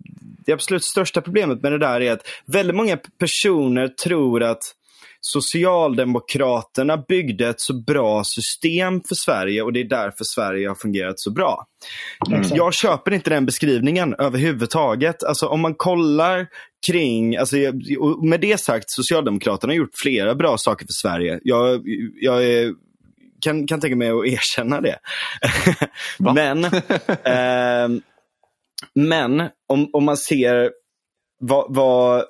det 0.46 0.54
absolut 0.54 0.84
största 0.84 1.22
problemet 1.22 1.62
med 1.62 1.72
det 1.72 1.78
där 1.78 2.02
är 2.02 2.12
att 2.12 2.28
väldigt 2.46 2.76
många 2.76 2.98
personer 3.20 3.88
tror 3.88 4.44
att 4.44 4.62
Socialdemokraterna 5.28 6.98
byggde 6.98 7.48
ett 7.48 7.62
så 7.62 7.74
bra 7.74 8.24
system 8.24 9.02
för 9.08 9.16
Sverige 9.16 9.62
och 9.62 9.74
det 9.74 9.80
är 9.80 9.90
därför 9.90 10.24
Sverige 10.24 10.68
har 10.68 10.76
fungerat 10.76 11.20
så 11.20 11.32
bra. 11.32 11.66
Mm. 12.28 12.42
Jag 12.54 12.74
köper 12.74 13.14
inte 13.14 13.30
den 13.30 13.46
beskrivningen 13.46 14.16
överhuvudtaget. 14.20 15.24
Alltså 15.24 15.48
om 15.48 15.62
man 15.62 15.76
kollar 15.76 16.48
kring, 16.88 17.38
alltså, 17.38 17.56
med 18.24 18.42
det 18.42 18.60
sagt, 18.60 18.90
Socialdemokraterna 18.90 19.74
har 19.74 19.78
gjort 19.78 19.98
flera 20.04 20.36
bra 20.36 20.58
saker 20.58 20.86
för 20.86 20.94
Sverige. 20.94 21.40
Jag, 21.44 21.82
jag 22.22 22.46
är, 22.46 22.74
kan, 23.46 23.68
kan 23.68 23.80
tänka 23.80 23.96
mig 23.96 24.10
att 24.10 24.26
erkänna 24.26 24.82
det. 24.82 25.00
men 26.20 26.66
eh, 27.24 28.02
men 28.94 29.50
om, 29.68 29.90
om 29.94 30.06
man 30.06 30.18
ser 30.18 30.72
vad, 31.40 31.76
vad, 31.76 32.26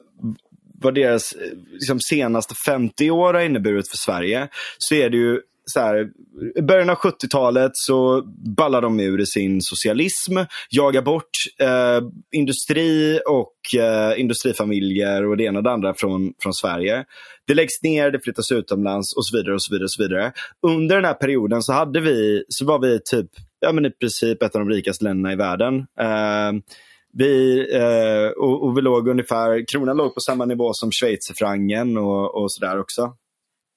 vad 0.81 0.95
deras 0.95 1.33
eh, 1.33 1.57
liksom, 1.71 1.99
senaste 1.99 2.55
50 2.67 3.11
år 3.11 3.33
har 3.33 3.41
inneburit 3.41 3.89
för 3.89 3.97
Sverige 3.97 4.47
så 4.77 4.95
är 4.95 5.09
det 5.09 5.17
ju 5.17 5.41
så 5.65 5.79
här, 5.79 6.09
I 6.55 6.61
början 6.61 6.89
av 6.89 6.95
70-talet 6.95 7.71
så 7.73 8.21
ballar 8.57 8.81
de 8.81 8.99
ur 8.99 9.21
i 9.21 9.25
sin 9.25 9.61
socialism, 9.61 10.37
jagar 10.69 11.01
bort 11.01 11.29
eh, 11.59 12.01
industri 12.31 13.19
och 13.27 13.79
eh, 13.81 14.19
industrifamiljer 14.19 15.25
och 15.25 15.37
det 15.37 15.43
ena 15.43 15.59
och 15.59 15.63
det 15.63 15.71
andra 15.71 15.93
från, 15.93 16.33
från 16.43 16.53
Sverige. 16.53 17.05
Det 17.47 17.53
läggs 17.53 17.83
ner, 17.83 18.11
det 18.11 18.19
flyttas 18.23 18.51
utomlands 18.51 19.15
och 19.15 19.25
så 19.25 19.37
vidare. 19.37 19.53
och 19.53 19.61
så 19.61 19.73
vidare 19.73 19.83
och 19.83 19.91
så 19.91 20.03
vidare. 20.03 20.31
Under 20.67 20.95
den 20.95 21.05
här 21.05 21.13
perioden 21.13 21.61
så, 21.61 21.73
hade 21.73 21.99
vi, 21.99 22.43
så 22.49 22.65
var 22.65 22.79
vi 22.79 22.99
typ 22.99 23.29
ja, 23.59 23.71
men 23.71 23.85
i 23.85 23.91
princip 23.91 24.43
ett 24.43 24.55
av 24.55 24.61
de 24.61 24.69
rikaste 24.69 25.03
länderna 25.03 25.33
i 25.33 25.35
världen. 25.35 25.75
Eh, 25.99 26.51
vi, 27.17 27.59
eh, 27.75 28.27
och, 28.43 28.63
och, 28.63 28.77
vi 28.77 28.81
låg 28.81 29.07
ungefär, 29.07 29.65
kronan 29.71 29.97
låg 29.97 30.13
på 30.13 30.19
samma 30.19 30.45
nivå 30.45 30.73
som 30.73 30.91
schweizerfrancen 30.91 31.97
och, 31.97 32.35
och 32.35 32.51
sådär 32.51 32.79
också. 32.79 33.13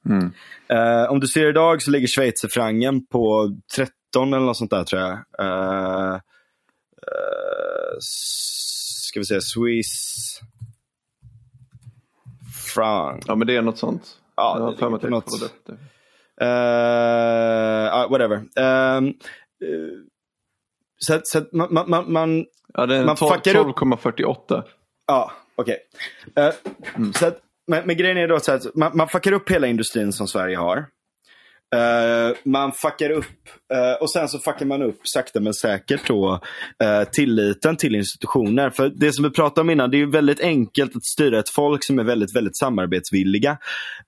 Mm. 0.07 0.33
Eh, 0.69 1.11
om 1.11 1.21
du 1.21 1.27
ser 1.27 1.49
idag 1.49 1.83
så 1.83 1.91
ligger 1.91 2.09
schweizerfrancen 2.09 3.07
på 3.07 3.57
13 3.77 4.35
eller 4.35 4.47
något 4.47 4.57
sånt 4.57 4.71
där 4.71 4.85
tror 4.85 5.03
jag. 5.03 5.13
Eh, 5.39 6.15
eh 6.15 6.19
ska 9.09 9.21
vi 9.21 9.25
säga 9.25 9.41
Swiss 9.41 10.41
franc. 12.75 13.25
Ja 13.27 13.35
men 13.35 13.47
det 13.47 13.57
är 13.57 13.63
något 13.63 13.79
sånt. 13.79 14.19
Ja, 14.37 14.75
för 14.79 14.91
mig 14.91 15.11
något. 15.11 15.67
Det. 15.67 15.73
Uh, 16.41 18.11
whatever. 18.11 18.37
Um, 18.37 19.07
uh, 19.65 19.99
så, 20.99 21.21
så 21.25 21.45
man, 21.53 21.91
man, 21.91 22.13
man, 22.13 22.47
Ja, 22.75 22.87
det 22.87 22.97
är 22.97 23.05
12,48. 23.05 24.63
Ja, 25.07 25.33
okej. 25.55 25.77
Okay. 26.31 26.49
Uh, 26.49 26.55
mm 26.97 27.13
men, 27.69 27.87
men 27.87 27.97
grejen 27.97 28.17
är 28.17 28.29
då 28.29 28.41
så 28.41 28.53
att 28.53 28.75
man, 28.75 28.97
man 28.97 29.09
fuckar 29.09 29.33
upp 29.33 29.51
hela 29.51 29.67
industrin 29.67 30.13
som 30.13 30.29
Sverige 30.29 30.57
har. 30.57 30.87
Uh, 31.77 32.37
man 32.45 32.73
fuckar 32.73 33.11
upp 33.11 33.25
uh, 33.75 34.03
och 34.03 34.11
sen 34.11 34.29
så 34.29 34.39
fuckar 34.39 34.67
man 34.67 34.83
upp 34.83 35.01
sakta 35.03 35.41
men 35.41 35.55
säkert 35.55 36.07
då, 36.07 36.41
uh, 36.85 37.05
tilliten 37.13 37.77
till 37.77 37.95
institutioner. 37.95 38.71
För 38.71 38.89
det 38.89 39.13
som 39.13 39.25
vi 39.25 39.31
pratade 39.31 39.61
om 39.61 39.71
innan, 39.71 39.91
det 39.91 40.01
är 40.01 40.07
väldigt 40.07 40.41
enkelt 40.41 40.97
att 40.97 41.05
styra 41.05 41.39
ett 41.39 41.51
folk 41.51 41.85
som 41.85 41.99
är 41.99 42.05
väldigt, 42.05 42.37
väldigt 42.37 42.57
samarbetsvilliga. 42.57 43.59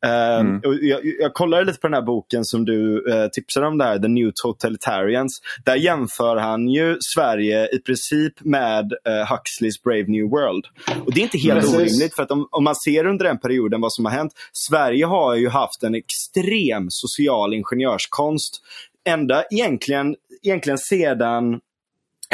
Mm. 0.05 0.61
och 0.67 0.75
jag, 0.75 1.01
jag 1.21 1.35
kollade 1.35 1.65
lite 1.65 1.79
på 1.79 1.87
den 1.87 1.95
här 1.95 2.03
boken 2.03 2.45
som 2.45 2.65
du 2.65 3.05
tipsade 3.33 3.67
om, 3.67 3.79
där, 3.79 3.99
The 3.99 4.09
New 4.09 4.33
Totalitarians. 4.43 5.41
Där 5.65 5.77
jämför 5.77 6.37
han 6.37 6.69
ju 6.69 6.97
Sverige 7.01 7.69
i 7.75 7.79
princip 7.79 8.33
med 8.41 8.93
Huxleys 9.31 9.83
Brave 9.83 10.05
New 10.07 10.25
World. 10.25 10.65
Och 11.07 11.15
det 11.15 11.21
är 11.21 11.23
inte 11.23 11.39
helt 11.39 11.65
mm. 11.65 11.77
orimligt, 11.77 12.15
för 12.17 12.23
att 12.23 12.31
om, 12.31 12.49
om 12.51 12.65
man 12.65 12.75
ser 12.75 13.07
under 13.07 13.25
den 13.25 13.39
perioden 13.39 13.81
vad 13.81 13.93
som 13.93 14.05
har 14.05 14.13
hänt. 14.13 14.33
Sverige 14.53 15.05
har 15.05 15.35
ju 15.35 15.49
haft 15.49 15.83
en 15.83 15.95
extrem 15.95 16.87
social 16.91 17.50
ingenjörskonst 17.55 18.63
ända 19.05 19.45
egentligen, 19.51 20.17
egentligen 20.43 20.79
sedan 20.79 21.61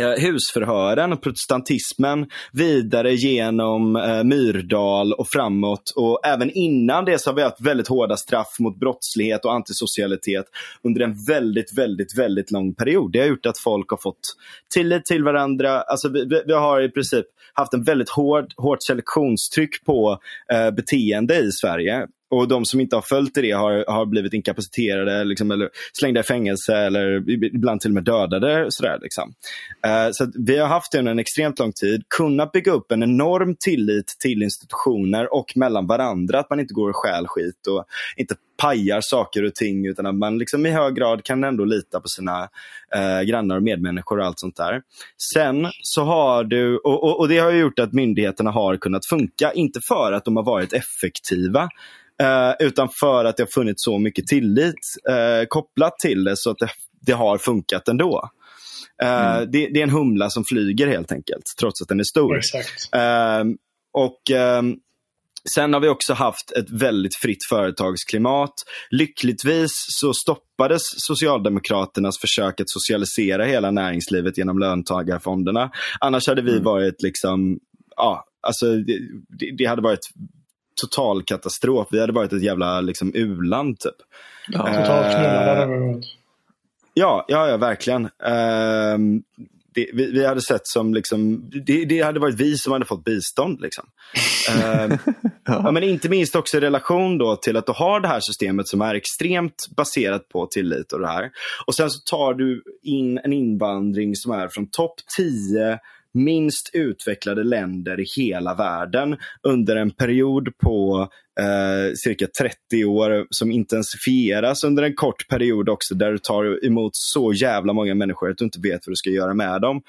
eh, 0.00 0.22
husförhören 0.22 1.12
och 1.12 1.22
protestantismen 1.22 2.26
vidare 2.52 3.14
genom 3.14 3.96
eh, 3.96 4.24
Myrdal 4.24 5.12
och 5.12 5.28
framåt. 5.28 5.92
Och 5.96 6.20
även 6.26 6.50
innan 6.50 7.04
det 7.04 7.18
så 7.18 7.30
har 7.30 7.34
vi 7.34 7.42
haft 7.42 7.60
väldigt 7.60 7.88
hårda 7.88 8.16
straff 8.16 8.56
mot 8.58 8.80
brottslighet 8.80 9.44
och 9.44 9.52
antisocialitet 9.52 10.44
under 10.82 11.00
en 11.00 11.14
väldigt, 11.28 11.78
väldigt, 11.78 12.18
väldigt 12.18 12.50
lång 12.50 12.74
period. 12.74 13.12
Det 13.12 13.18
har 13.18 13.26
gjort 13.26 13.46
att 13.46 13.58
folk 13.58 13.90
har 13.90 13.96
fått 13.96 14.36
tillit 14.74 15.04
till 15.04 15.24
varandra. 15.24 15.80
Alltså 15.80 16.08
vi, 16.08 16.42
vi 16.46 16.52
har 16.52 16.82
i 16.82 16.90
princip 16.90 17.26
haft 17.52 17.74
en 17.74 17.82
väldigt 17.82 18.10
hård, 18.10 18.52
hårt 18.56 18.82
selektionstryck 18.82 19.84
på 19.84 20.18
eh, 20.52 20.70
beteende 20.70 21.38
i 21.38 21.52
Sverige. 21.52 22.06
Och 22.30 22.48
de 22.48 22.64
som 22.64 22.80
inte 22.80 22.96
har 22.96 23.02
följt 23.02 23.34
det 23.34 23.50
har, 23.50 23.84
har 23.88 24.06
blivit 24.06 24.32
inkapaciterade 24.32 25.24
liksom, 25.24 25.50
eller 25.50 25.70
slängda 25.92 26.20
i 26.20 26.22
fängelse 26.22 26.76
eller 26.76 27.30
ibland 27.30 27.80
till 27.80 27.90
och 27.90 27.94
med 27.94 28.04
dödade. 28.04 28.66
Sådär, 28.68 28.98
liksom. 29.02 29.34
uh, 29.86 30.12
så 30.12 30.32
vi 30.34 30.58
har 30.58 30.68
haft 30.68 30.92
det 30.92 30.98
under 30.98 31.12
en 31.12 31.18
extremt 31.18 31.58
lång 31.58 31.72
tid, 31.72 32.02
kunnat 32.16 32.52
bygga 32.52 32.72
upp 32.72 32.92
en 32.92 33.02
enorm 33.02 33.56
tillit 33.58 34.06
till 34.20 34.42
institutioner 34.42 35.34
och 35.34 35.52
mellan 35.56 35.86
varandra. 35.86 36.40
Att 36.40 36.50
man 36.50 36.60
inte 36.60 36.74
går 36.74 36.88
och 36.88 36.96
stjäl 36.96 37.26
skit 37.26 37.66
och 37.66 37.84
inte 38.16 38.34
pajar 38.56 39.00
saker 39.00 39.44
och 39.44 39.54
ting 39.54 39.86
utan 39.86 40.06
att 40.06 40.14
man 40.14 40.38
liksom 40.38 40.66
i 40.66 40.70
hög 40.70 40.94
grad 40.94 41.24
kan 41.24 41.44
ändå 41.44 41.64
lita 41.64 42.00
på 42.00 42.08
sina 42.08 42.42
uh, 42.96 43.22
grannar 43.26 43.56
och 43.56 43.62
medmänniskor 43.62 44.18
och 44.18 44.26
allt 44.26 44.38
sånt 44.38 44.56
där. 44.56 44.82
Sen 45.32 45.66
så 45.82 46.02
har 46.02 46.44
du, 46.44 46.76
och, 46.76 47.04
och, 47.04 47.20
och 47.20 47.28
det 47.28 47.38
har 47.38 47.52
gjort 47.52 47.78
att 47.78 47.92
myndigheterna 47.92 48.50
har 48.50 48.76
kunnat 48.76 49.06
funka, 49.06 49.52
inte 49.52 49.80
för 49.80 50.12
att 50.12 50.24
de 50.24 50.36
har 50.36 50.44
varit 50.44 50.72
effektiva 50.72 51.68
Eh, 52.22 52.66
utan 52.66 52.88
för 53.00 53.24
att 53.24 53.36
det 53.36 53.42
har 53.42 53.48
funnits 53.54 53.84
så 53.84 53.98
mycket 53.98 54.26
tillit 54.26 54.74
uh, 55.10 55.46
kopplat 55.48 55.98
till 55.98 56.24
det 56.24 56.36
så 56.36 56.50
att 56.50 56.58
det, 56.58 56.68
det 57.06 57.12
har 57.12 57.38
funkat 57.38 57.88
ändå. 57.88 58.30
Uh, 59.02 59.08
mm. 59.08 59.50
det, 59.52 59.68
det, 59.74 59.78
är 59.78 59.82
en 59.82 59.90
humla 59.90 60.30
som 60.30 60.44
flyger 60.44 60.86
helt 60.86 61.12
enkelt, 61.12 61.44
trots 61.60 61.82
att 61.82 61.88
den 61.88 62.00
är 62.00 62.04
stor. 62.04 62.40
Ehm, 62.92 63.56
och 63.92 64.20
um, 64.58 64.76
Sen 65.54 65.72
har 65.72 65.80
vi 65.80 65.88
också 65.88 66.14
haft 66.14 66.50
ett 66.50 66.70
väldigt 66.70 67.16
fritt 67.16 67.44
företagsklimat. 67.48 68.52
Lyckligtvis 68.90 69.70
så 69.88 70.14
stoppades 70.14 70.82
Socialdemokraternas 70.82 72.18
försök 72.18 72.60
att 72.60 72.70
socialisera 72.70 73.44
hela 73.44 73.70
näringslivet 73.70 74.38
genom 74.38 74.58
löntagarfonderna. 74.58 75.70
Annars 76.00 76.28
hade 76.28 76.42
vi 76.42 76.52
mm. 76.52 76.64
varit 76.64 77.02
liksom, 77.02 77.58
ja, 77.96 78.24
alltså 78.42 78.76
det, 78.76 78.98
det 79.58 79.64
hade 79.64 79.82
varit 79.82 80.08
total 80.80 81.22
katastrof. 81.22 81.88
Vi 81.90 82.00
hade 82.00 82.12
varit 82.12 82.32
ett 82.32 82.42
jävla 82.42 82.80
liksom, 82.80 83.12
u-land 83.14 83.78
typ. 83.78 83.94
Ja, 84.48 84.58
totalt 84.58 85.16
knullade 85.16 85.64
uh, 85.64 86.00
Ja, 86.94 87.24
ja, 87.28 87.48
ja 87.48 87.56
verkligen. 87.56 88.04
Uh, 88.04 89.20
det, 89.74 89.90
vi, 89.92 90.12
vi, 90.12 90.26
hade 90.26 90.40
sett 90.40 90.66
som, 90.66 90.94
liksom, 90.94 91.50
det, 91.66 91.84
det, 91.84 92.00
hade 92.00 92.20
varit 92.20 92.40
vi 92.40 92.58
som 92.58 92.72
hade 92.72 92.84
fått 92.84 93.04
bistånd. 93.04 93.60
Liksom. 93.60 93.84
Uh, 94.50 94.98
ja. 95.22 95.30
ja. 95.44 95.70
men 95.70 95.82
inte 95.82 96.08
minst 96.08 96.36
också 96.36 96.56
i 96.56 96.60
relation 96.60 97.18
då 97.18 97.36
till 97.36 97.56
att 97.56 97.66
du 97.66 97.72
har 97.72 98.00
det 98.00 98.08
här 98.08 98.20
systemet 98.20 98.68
som 98.68 98.80
är 98.80 98.94
extremt 98.94 99.68
baserat 99.76 100.28
på 100.28 100.46
tillit 100.46 100.92
och 100.92 101.00
det 101.00 101.08
här. 101.08 101.30
Och 101.66 101.74
sen 101.74 101.90
så 101.90 102.00
tar 102.10 102.34
du 102.34 102.62
in 102.82 103.18
en 103.18 103.32
invandring 103.32 104.16
som 104.16 104.32
är 104.32 104.48
från 104.48 104.66
topp 104.70 104.94
10 105.16 105.78
minst 106.16 106.70
utvecklade 106.72 107.44
länder 107.44 108.00
i 108.00 108.04
hela 108.16 108.54
världen 108.54 109.16
under 109.42 109.76
en 109.76 109.90
period 109.90 110.48
på 110.58 111.08
eh, 111.40 111.92
cirka 111.94 112.26
30 112.40 112.84
år 112.84 113.26
som 113.30 113.50
intensifieras 113.50 114.64
under 114.64 114.82
en 114.82 114.94
kort 114.94 115.28
period 115.28 115.68
också 115.68 115.94
där 115.94 116.12
du 116.12 116.18
tar 116.18 116.66
emot 116.66 116.92
så 116.92 117.32
jävla 117.32 117.72
många 117.72 117.94
människor 117.94 118.30
att 118.30 118.38
du 118.38 118.44
inte 118.44 118.60
vet 118.60 118.86
vad 118.86 118.92
du 118.92 118.96
ska 118.96 119.10
göra 119.10 119.34
med 119.34 119.60
dem 119.60 119.82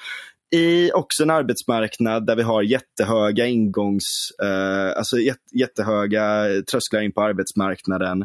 i 0.56 0.92
också 0.92 1.24
en 1.24 1.30
arbetsmarknad 1.30 2.26
där 2.26 2.36
vi 2.36 2.42
har 2.44 2.62
jättehöga 2.62 3.48
ingångs, 3.48 4.32
eh, 4.44 4.98
alltså 4.98 5.18
jättehöga 5.52 6.46
trösklar 6.72 7.02
in 7.02 7.12
på 7.12 7.22
arbetsmarknaden. 7.22 8.22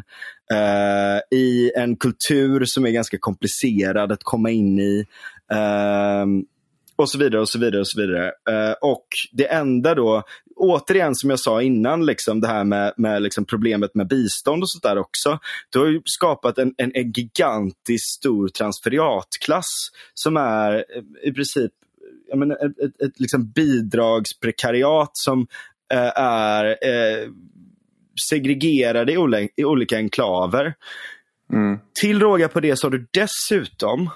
Eh, 0.53 1.37
I 1.37 1.71
en 1.75 1.95
kultur 1.95 2.65
som 2.65 2.85
är 2.85 2.91
ganska 2.91 3.17
komplicerad 3.19 4.11
att 4.11 4.23
komma 4.23 4.49
in 4.49 4.79
i. 4.79 5.05
Eh, 5.51 6.25
och 6.95 7.09
så 7.09 7.17
vidare 7.17 7.41
och 7.41 7.49
så 7.49 7.59
vidare. 7.59 7.79
Och 7.79 7.87
så 7.87 8.01
vidare. 8.01 8.25
Uh, 8.25 8.75
och 8.81 9.07
det 9.31 9.47
enda 9.51 9.95
då, 9.95 10.23
återigen 10.55 11.15
som 11.15 11.29
jag 11.29 11.39
sa 11.39 11.61
innan, 11.61 12.05
liksom 12.05 12.41
det 12.41 12.47
här 12.47 12.63
med, 12.63 12.93
med 12.97 13.21
liksom 13.21 13.45
problemet 13.45 13.95
med 13.95 14.07
bistånd 14.07 14.63
och 14.63 14.71
sånt 14.71 14.83
där 14.83 14.97
också. 14.97 15.39
Du 15.69 15.79
har 15.79 15.87
ju 15.87 16.01
skapat 16.05 16.57
en, 16.57 16.73
en, 16.77 16.91
en 16.95 17.11
gigantisk 17.11 18.05
stor 18.17 18.47
transferiatklass 18.47 19.89
som 20.13 20.37
är 20.37 20.73
eh, 20.73 21.29
i 21.29 21.33
princip 21.33 21.71
jag 22.27 22.39
menar, 22.39 22.55
ett, 22.55 22.79
ett, 22.79 23.01
ett 23.01 23.19
liksom 23.19 23.51
bidragsprekariat 23.51 25.11
som 25.13 25.39
uh, 25.93 26.11
är 26.15 26.65
uh, 26.65 27.31
segregerade 28.29 29.11
i, 29.11 29.17
olika, 29.17 29.53
i 29.55 29.65
olika 29.65 29.97
enklaver. 29.97 30.73
Mm. 31.53 31.79
Till 32.01 32.19
råga 32.19 32.47
på 32.47 32.59
det 32.59 32.75
så 32.75 32.87
har 32.87 32.91
du 32.91 33.07
dessutom 33.11 34.09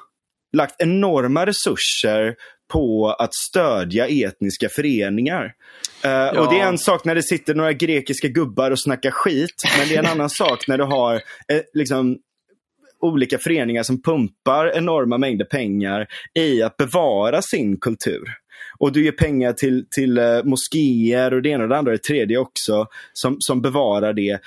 lagt 0.53 0.81
enorma 0.81 1.45
resurser 1.45 2.35
på 2.67 3.09
att 3.09 3.33
stödja 3.33 4.07
etniska 4.07 4.69
föreningar. 4.69 5.43
Uh, 6.05 6.11
ja. 6.11 6.41
Och 6.41 6.53
Det 6.53 6.59
är 6.59 6.67
en 6.67 6.77
sak 6.77 7.05
när 7.05 7.15
det 7.15 7.23
sitter 7.23 7.55
några 7.55 7.73
grekiska 7.73 8.27
gubbar 8.27 8.71
och 8.71 8.81
snackar 8.81 9.11
skit, 9.11 9.55
men 9.77 9.87
det 9.87 9.95
är 9.95 9.99
en 9.99 10.11
annan 10.11 10.29
sak 10.29 10.67
när 10.67 10.77
du 10.77 10.83
har 10.83 11.15
eh, 11.15 11.61
liksom, 11.73 12.17
olika 13.01 13.37
föreningar 13.37 13.83
som 13.83 14.01
pumpar 14.01 14.77
enorma 14.77 15.17
mängder 15.17 15.45
pengar 15.45 16.07
i 16.33 16.61
att 16.63 16.77
bevara 16.77 17.41
sin 17.41 17.79
kultur. 17.79 18.23
Och 18.79 18.91
du 18.91 19.03
ger 19.03 19.11
pengar 19.11 19.53
till, 19.53 19.85
till 19.95 20.19
uh, 20.19 20.43
moskéer 20.43 21.33
och 21.33 21.41
det 21.41 21.49
ena 21.49 21.63
och 21.63 21.69
det 21.69 21.77
andra 21.77 21.91
och 21.91 21.97
det 21.97 22.03
tredje 22.03 22.37
också 22.37 22.85
som, 23.13 23.37
som 23.39 23.61
bevarar 23.61 24.13
det. 24.13 24.39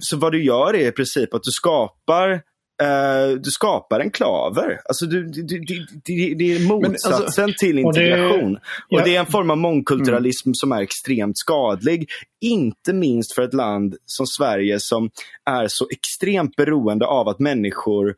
Så 0.00 0.16
vad 0.16 0.32
du 0.32 0.44
gör 0.44 0.74
är 0.74 0.88
i 0.88 0.92
princip 0.92 1.34
att 1.34 1.42
du 1.42 1.50
skapar 1.50 2.42
Uh, 2.82 3.34
du 3.34 3.50
skapar 3.50 4.00
enklaver. 4.00 4.80
Alltså 4.84 5.06
du, 5.06 5.24
du, 5.26 5.42
du, 5.42 5.86
det, 6.04 6.34
det 6.34 6.56
är 6.56 6.68
motsatsen 6.68 7.44
alltså, 7.44 7.58
till 7.58 7.78
integration. 7.78 8.56
Och 8.56 8.60
det, 8.60 8.60
ja. 8.88 8.98
och 8.98 9.04
det, 9.04 9.16
är 9.16 9.20
en 9.20 9.26
form 9.26 9.50
av 9.50 9.58
mångkulturalism 9.58 10.48
mm. 10.48 10.54
som 10.54 10.72
är 10.72 10.82
extremt 10.82 11.38
skadlig. 11.38 12.08
Inte 12.40 12.92
minst 12.92 13.34
för 13.34 13.42
ett 13.42 13.54
land 13.54 13.96
som 14.06 14.26
Sverige 14.26 14.80
som 14.80 15.10
är 15.44 15.66
så 15.68 15.88
extremt 15.90 16.56
beroende 16.56 17.06
av 17.06 17.28
att 17.28 17.38
människor 17.38 18.14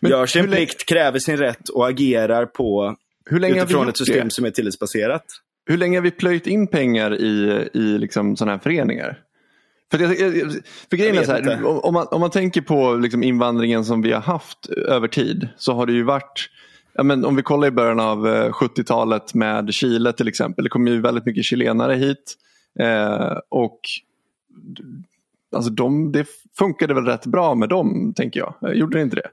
men 0.00 0.10
gör 0.10 0.26
sin 0.26 0.46
plikt, 0.50 0.86
kräver 0.86 1.18
sin 1.18 1.36
rätt 1.36 1.68
och 1.68 1.88
agerar 1.88 2.46
på 2.46 2.96
hur 3.30 3.40
länge 3.40 3.62
utifrån 3.62 3.88
ett 3.88 3.98
system 3.98 4.28
det? 4.28 4.34
som 4.34 4.44
är 4.44 4.50
tillitsbaserat. 4.50 5.24
Hur 5.66 5.76
länge 5.76 5.98
har 5.98 6.02
vi 6.02 6.10
plöjt 6.10 6.46
in 6.46 6.66
pengar 6.66 7.14
i, 7.14 7.68
i 7.74 7.98
liksom 7.98 8.36
sådana 8.36 8.52
här 8.52 8.58
föreningar? 8.58 9.18
För, 9.90 9.98
jag, 9.98 10.52
för 10.90 10.96
grejen 10.96 11.18
är 11.18 11.24
så 11.24 11.32
här, 11.32 11.64
om 11.86 11.94
man, 11.94 12.06
om 12.10 12.20
man 12.20 12.30
tänker 12.30 12.60
på 12.60 12.94
liksom 12.94 13.22
invandringen 13.22 13.84
som 13.84 14.02
vi 14.02 14.12
har 14.12 14.20
haft 14.20 14.66
över 14.66 15.08
tid 15.08 15.48
så 15.56 15.72
har 15.72 15.86
det 15.86 15.92
ju 15.92 16.02
varit 16.02 16.50
Ja, 16.98 17.04
men 17.04 17.24
om 17.24 17.36
vi 17.36 17.42
kollar 17.42 17.68
i 17.68 17.70
början 17.70 18.00
av 18.00 18.26
70-talet 18.26 19.34
eh, 19.34 19.38
med 19.38 19.74
Chile 19.74 20.12
till 20.12 20.28
exempel. 20.28 20.64
Det 20.64 20.70
kom 20.70 20.86
ju 20.86 21.00
väldigt 21.00 21.26
mycket 21.26 21.44
chilenare 21.44 21.94
hit. 21.94 22.36
Eh, 22.80 23.38
och 23.48 23.80
alltså 25.56 25.70
de, 25.70 26.12
Det 26.12 26.26
funkade 26.58 26.94
väl 26.94 27.04
rätt 27.04 27.26
bra 27.26 27.54
med 27.54 27.68
dem, 27.68 28.12
tänker 28.16 28.40
jag. 28.40 28.76
Gjorde 28.76 28.98
det 28.98 29.02
inte 29.02 29.16
det? 29.16 29.28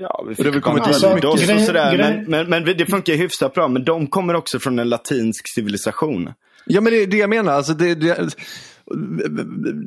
Ja, 0.00 0.24
vi 0.28 0.34
fick 0.34 0.62
komma 0.62 0.84
till 0.84 0.94
alltså, 0.94 1.28
oss 1.28 1.50
och 1.50 1.60
sådär. 1.60 1.98
Men, 1.98 2.24
men, 2.24 2.64
men, 2.64 2.76
det 2.76 2.86
funkar 2.86 3.14
hyfsat 3.14 3.54
bra. 3.54 3.68
Men 3.68 3.84
de 3.84 4.06
kommer 4.06 4.34
också 4.34 4.58
från 4.58 4.78
en 4.78 4.88
latinsk 4.88 5.54
civilisation. 5.54 6.32
Ja, 6.64 6.80
men 6.80 6.92
det 6.92 7.02
är 7.02 7.06
det 7.06 7.16
jag 7.16 7.30
menar. 7.30 7.52
Alltså, 7.52 7.74
det, 7.74 7.94
det, 7.94 8.36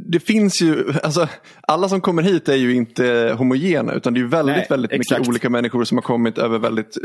det 0.06 0.20
finns 0.20 0.62
ju, 0.62 0.94
alltså, 1.04 1.28
alla 1.62 1.90
som 1.90 2.02
kommer 2.02 2.24
hit 2.24 2.50
är 2.50 2.56
ju 2.56 2.74
inte 2.74 3.36
homogena 3.38 3.94
utan 3.94 4.14
det 4.14 4.20
är 4.20 4.26
väldigt, 4.26 4.56
Nej, 4.56 4.68
väldigt 4.70 4.92
exakt. 4.92 5.20
mycket 5.20 5.30
olika 5.30 5.50
människor 5.50 5.84
som 5.84 5.98
har 5.98 6.04
kommit 6.04 6.38
över 6.38 6.60
väldigt, 6.60 6.98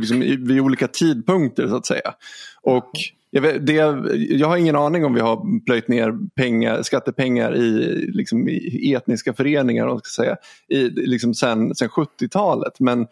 liksom, 0.00 0.20
vid 0.20 0.60
olika 0.60 0.88
tidpunkter 0.88 1.68
så 1.68 1.76
att 1.76 1.86
säga. 1.86 2.14
Och 2.62 2.90
jag, 3.30 3.42
vet, 3.42 3.66
det, 3.66 3.72
jag 4.14 4.48
har 4.48 4.56
ingen 4.56 4.76
aning 4.76 5.04
om 5.04 5.14
vi 5.14 5.20
har 5.20 5.64
plöjt 5.64 5.88
ner 5.88 6.14
pengar, 6.36 6.82
skattepengar 6.82 7.56
i, 7.56 7.94
liksom, 8.12 8.48
i 8.48 8.94
etniska 8.94 9.32
föreningar 9.32 9.86
om 9.86 9.98
ska 9.98 10.22
säga, 10.22 10.36
i, 10.68 10.90
liksom 10.90 11.34
sen, 11.34 11.74
sen 11.74 11.88
70-talet. 11.88 12.80
Men 12.80 13.06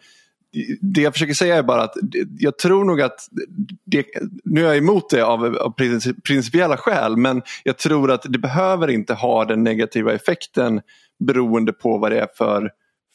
det 0.81 1.01
jag 1.01 1.13
försöker 1.13 1.33
säga 1.33 1.55
är 1.55 1.63
bara 1.63 1.83
att 1.83 1.93
jag 2.39 2.57
tror 2.57 2.85
nog 2.85 3.01
att, 3.01 3.19
det, 3.85 4.05
nu 4.43 4.61
är 4.61 4.67
jag 4.67 4.77
emot 4.77 5.09
det 5.09 5.21
av, 5.21 5.55
av 5.55 5.73
principiella 6.27 6.77
skäl, 6.77 7.17
men 7.17 7.41
jag 7.63 7.77
tror 7.77 8.11
att 8.11 8.21
det 8.29 8.39
behöver 8.39 8.87
inte 8.87 9.13
ha 9.13 9.45
den 9.45 9.63
negativa 9.63 10.13
effekten 10.13 10.81
beroende 11.19 11.73
på 11.73 11.97
vad 11.97 12.11
det 12.11 12.19
är 12.19 12.27
för 12.37 12.69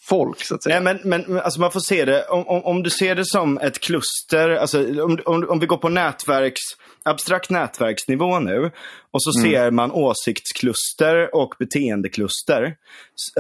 folk. 0.08 0.44
Så 0.44 0.54
att 0.54 0.62
säga. 0.62 0.80
Nej, 0.80 0.98
men, 1.04 1.24
men 1.24 1.40
alltså 1.40 1.60
man 1.60 1.70
får 1.70 1.80
se 1.80 2.04
det, 2.04 2.24
om, 2.24 2.46
om, 2.46 2.64
om 2.64 2.82
du 2.82 2.90
ser 2.90 3.14
det 3.14 3.26
som 3.26 3.58
ett 3.58 3.80
kluster, 3.80 4.50
alltså, 4.50 5.02
om, 5.02 5.18
om, 5.24 5.46
om 5.48 5.60
vi 5.60 5.66
går 5.66 5.76
på 5.76 5.88
nätverks, 5.88 6.60
abstrakt 7.04 7.50
nätverksnivå 7.50 8.38
nu 8.38 8.70
och 9.10 9.22
så 9.22 9.38
mm. 9.38 9.50
ser 9.50 9.70
man 9.70 9.92
åsiktskluster 9.92 11.34
och 11.34 11.54
beteendekluster. 11.58 12.76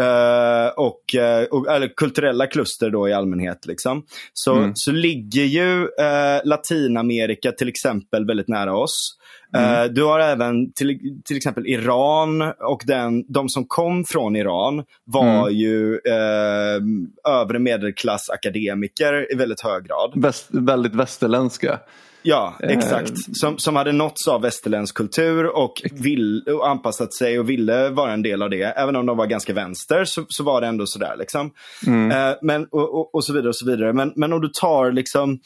Uh, 0.00 0.68
och, 0.76 1.00
uh, 1.16 1.44
och, 1.50 1.68
eller 1.68 1.96
kulturella 1.96 2.46
kluster 2.46 2.90
då 2.90 3.08
i 3.08 3.12
allmänhet. 3.12 3.66
Liksom. 3.66 4.04
Så, 4.32 4.54
mm. 4.54 4.72
så 4.74 4.92
ligger 4.92 5.44
ju 5.44 5.82
uh, 5.82 6.40
Latinamerika 6.44 7.52
till 7.52 7.68
exempel 7.68 8.26
väldigt 8.26 8.48
nära 8.48 8.76
oss. 8.76 9.18
Mm. 9.56 9.94
Du 9.94 10.04
har 10.04 10.20
även 10.20 10.72
till, 10.72 11.20
till 11.24 11.36
exempel 11.36 11.66
Iran 11.66 12.42
och 12.42 12.82
den, 12.86 13.32
de 13.32 13.48
som 13.48 13.64
kom 13.64 14.04
från 14.04 14.36
Iran 14.36 14.84
var 15.04 15.48
mm. 15.48 15.54
ju 15.54 15.94
eh, 15.94 17.32
övre 17.32 17.58
medelklassakademiker 17.58 19.32
i 19.32 19.36
väldigt 19.36 19.60
hög 19.60 19.84
grad. 19.84 20.12
Väst, 20.14 20.48
väldigt 20.50 20.94
västerländska. 20.94 21.80
Ja, 22.22 22.54
eh. 22.62 22.70
exakt. 22.70 23.12
Som, 23.32 23.58
som 23.58 23.76
hade 23.76 23.92
nåtts 23.92 24.28
av 24.28 24.42
västerländsk 24.42 24.96
kultur 24.96 25.56
och, 25.56 25.82
vill, 25.92 26.42
och 26.42 26.68
anpassat 26.68 27.14
sig 27.14 27.38
och 27.38 27.50
ville 27.50 27.88
vara 27.88 28.12
en 28.12 28.22
del 28.22 28.42
av 28.42 28.50
det. 28.50 28.62
Även 28.62 28.96
om 28.96 29.06
de 29.06 29.16
var 29.16 29.26
ganska 29.26 29.52
vänster 29.52 30.04
så, 30.04 30.24
så 30.28 30.44
var 30.44 30.60
det 30.60 30.66
ändå 30.66 30.86
sådär. 30.86 31.16
Liksom. 31.18 31.50
Mm. 31.86 32.10
Eh, 32.10 32.36
men, 32.42 32.66
och, 32.70 32.94
och, 32.94 33.14
och, 33.14 33.24
så 33.24 33.32
vidare. 33.32 33.48
och 33.48 33.56
så 33.56 33.70
vidare. 33.70 33.92
Men, 33.92 34.12
men 34.16 34.32
om 34.32 34.40
du 34.40 34.48
tar 34.48 34.92
liksom 34.92 35.38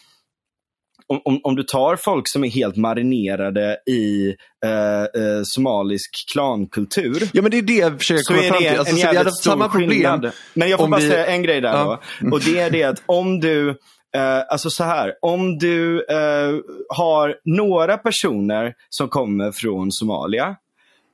om, 1.09 1.21
om, 1.25 1.41
om, 1.43 1.57
du 1.57 1.63
tar 1.63 1.97
folk 1.97 2.29
som 2.29 2.45
är 2.45 2.49
helt 2.49 2.77
marinerade 2.77 3.77
i 3.91 4.35
eh, 4.65 5.23
eh, 5.23 5.43
somalisk 5.45 6.11
klankultur. 6.33 7.31
Ja 7.33 7.43
men 7.43 7.51
det 7.51 7.59
är 7.59 7.63
det 7.63 7.77
jag 7.77 7.99
försöker 7.99 8.25
komma 8.25 8.43
fram 8.43 8.59
till. 8.59 8.79
Alltså, 8.79 8.95
en 8.95 9.15
jävligt 9.15 9.35
stor 9.35 9.51
samma 9.51 9.69
problem 9.69 9.91
skillnad. 9.91 10.31
Men 10.55 10.71
jag 10.71 10.81
får 10.81 10.89
bara 10.89 11.01
vi... 11.01 11.09
säga 11.09 11.27
en 11.27 11.43
grej 11.43 11.61
där 11.61 11.73
ja. 11.73 12.01
då. 12.21 12.31
Och 12.31 12.41
det 12.41 12.59
är 12.59 12.71
det 12.71 12.85
att 12.85 13.03
om 13.07 13.41
du 13.41 13.79
Eh, 14.17 14.43
alltså 14.49 14.71
så 14.71 14.85
här, 14.85 15.15
om 15.23 15.59
du 15.59 16.05
eh, 16.05 16.55
har 16.89 17.37
några 17.45 17.99
personer 17.99 18.75
som 18.89 19.09
kommer 19.09 19.53
från 19.53 19.93
Somalia 19.93 20.57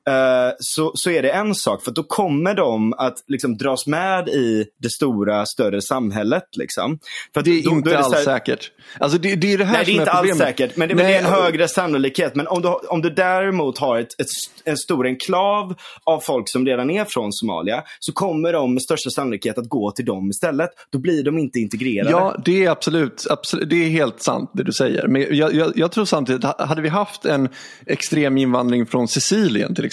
Eh, 0.08 0.54
så, 0.58 0.92
så 0.94 1.10
är 1.10 1.22
det 1.22 1.30
en 1.30 1.54
sak. 1.54 1.84
För 1.84 1.90
då 1.90 2.02
kommer 2.02 2.54
de 2.54 2.92
att 2.92 3.24
liksom, 3.28 3.56
dras 3.56 3.86
med 3.86 4.28
i 4.28 4.66
det 4.78 4.90
stora, 4.90 5.46
större 5.46 5.82
samhället. 5.82 6.44
Liksom. 6.56 6.98
För 7.34 7.42
det 7.42 7.50
är 7.50 7.64
då, 7.64 7.70
inte 7.70 7.90
då 7.90 7.94
är 7.94 7.98
det 7.98 8.04
alls 8.04 8.14
här... 8.14 8.22
säkert. 8.22 8.70
Alltså, 8.98 9.18
det, 9.18 9.34
det 9.34 9.52
är 9.52 9.58
det 9.58 9.64
här 9.64 9.72
Nej, 9.72 9.84
det 9.84 9.90
är 9.90 9.94
inte 9.94 10.10
är 10.10 10.14
alls 10.14 10.38
säkert. 10.38 10.76
Men 10.76 10.88
det, 10.88 10.94
Nej, 10.94 11.04
det 11.04 11.14
är 11.14 11.18
en 11.18 11.24
högre 11.24 11.68
sannolikhet. 11.68 12.34
Men 12.34 12.46
om 12.46 12.62
du, 12.62 12.68
om 12.68 13.02
du 13.02 13.10
däremot 13.10 13.78
har 13.78 13.98
ett, 13.98 14.20
ett, 14.20 14.28
en 14.64 14.76
stor 14.76 15.06
enklav 15.06 15.74
av 16.04 16.20
folk 16.20 16.48
som 16.48 16.66
redan 16.66 16.90
är 16.90 17.04
från 17.04 17.32
Somalia, 17.32 17.82
så 17.98 18.12
kommer 18.12 18.52
de 18.52 18.74
med 18.74 18.82
största 18.82 19.10
sannolikhet 19.10 19.58
att 19.58 19.68
gå 19.68 19.90
till 19.90 20.04
dem 20.04 20.30
istället. 20.30 20.70
Då 20.90 20.98
blir 20.98 21.24
de 21.24 21.38
inte 21.38 21.58
integrerade. 21.58 22.10
Ja, 22.10 22.36
det 22.44 22.64
är 22.64 22.70
absolut, 22.70 23.26
absolut 23.30 23.70
det 23.70 23.76
är 23.76 23.88
helt 23.88 24.22
sant 24.22 24.50
det 24.54 24.64
du 24.64 24.72
säger. 24.72 25.06
Men 25.06 25.36
jag, 25.36 25.54
jag, 25.54 25.72
jag 25.76 25.92
tror 25.92 26.04
samtidigt, 26.04 26.44
hade 26.44 26.82
vi 26.82 26.88
haft 26.88 27.24
en 27.24 27.48
extrem 27.86 28.36
invandring 28.36 28.86
från 28.86 29.08
Sicilien 29.08 29.74
till 29.74 29.84
exempel 29.84 29.91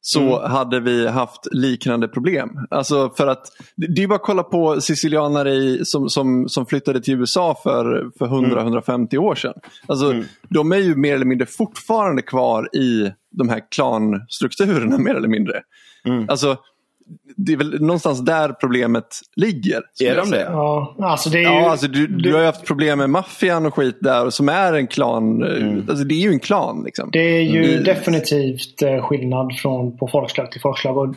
så 0.00 0.38
mm. 0.38 0.50
hade 0.50 0.80
vi 0.80 1.08
haft 1.08 1.40
liknande 1.52 2.08
problem. 2.08 2.50
Alltså 2.70 3.10
för 3.10 3.26
att 3.26 3.46
Det 3.76 4.02
är 4.02 4.08
bara 4.08 4.14
att 4.14 4.22
kolla 4.22 4.42
på 4.42 4.80
sicilianare 4.80 5.52
i, 5.52 5.80
som, 5.84 6.08
som, 6.08 6.48
som 6.48 6.66
flyttade 6.66 7.00
till 7.00 7.14
USA 7.14 7.60
för, 7.62 8.10
för 8.18 8.26
100-150 8.26 9.14
mm. 9.14 9.24
år 9.24 9.34
sedan. 9.34 9.54
Alltså, 9.86 10.10
mm. 10.10 10.24
De 10.48 10.72
är 10.72 10.76
ju 10.76 10.96
mer 10.96 11.14
eller 11.14 11.26
mindre 11.26 11.46
fortfarande 11.46 12.22
kvar 12.22 12.76
i 12.76 13.12
de 13.30 13.48
här 13.48 13.62
klanstrukturerna 13.70 14.98
mer 15.04 15.14
eller 15.14 15.28
mindre. 15.28 15.62
Mm. 16.04 16.26
Alltså, 16.28 16.56
det 17.36 17.52
är 17.52 17.56
väl 17.56 17.80
någonstans 17.80 18.20
där 18.20 18.48
problemet 18.48 19.06
ligger. 19.36 19.82
Är 20.04 20.16
de 20.16 20.30
det? 20.30 20.40
Ja, 20.40 20.96
alltså 21.00 21.30
det 21.30 21.38
är 21.38 21.40
ju, 21.40 21.46
ja, 21.46 21.70
alltså 21.70 21.86
du, 21.86 22.06
du 22.06 22.32
har 22.32 22.40
ju 22.40 22.46
haft 22.46 22.66
problem 22.66 22.98
med 22.98 23.10
maffian 23.10 23.66
och 23.66 23.74
skit 23.74 23.98
där 24.00 24.30
som 24.30 24.48
är 24.48 24.72
en 24.72 24.86
klan. 24.86 25.42
Mm. 25.42 25.86
Alltså 25.88 26.04
det 26.04 26.14
är 26.14 26.22
ju 26.22 26.30
en 26.30 26.40
klan. 26.40 26.82
Liksom. 26.84 27.08
Det 27.12 27.36
är 27.38 27.42
ju 27.42 27.62
det... 27.62 27.82
definitivt 27.82 28.82
eh, 28.82 29.02
skillnad 29.02 29.52
från 29.56 29.98
på 29.98 30.08
folkslag 30.08 30.52
till 30.52 30.60
folkslag 30.60 30.98
och 30.98 31.14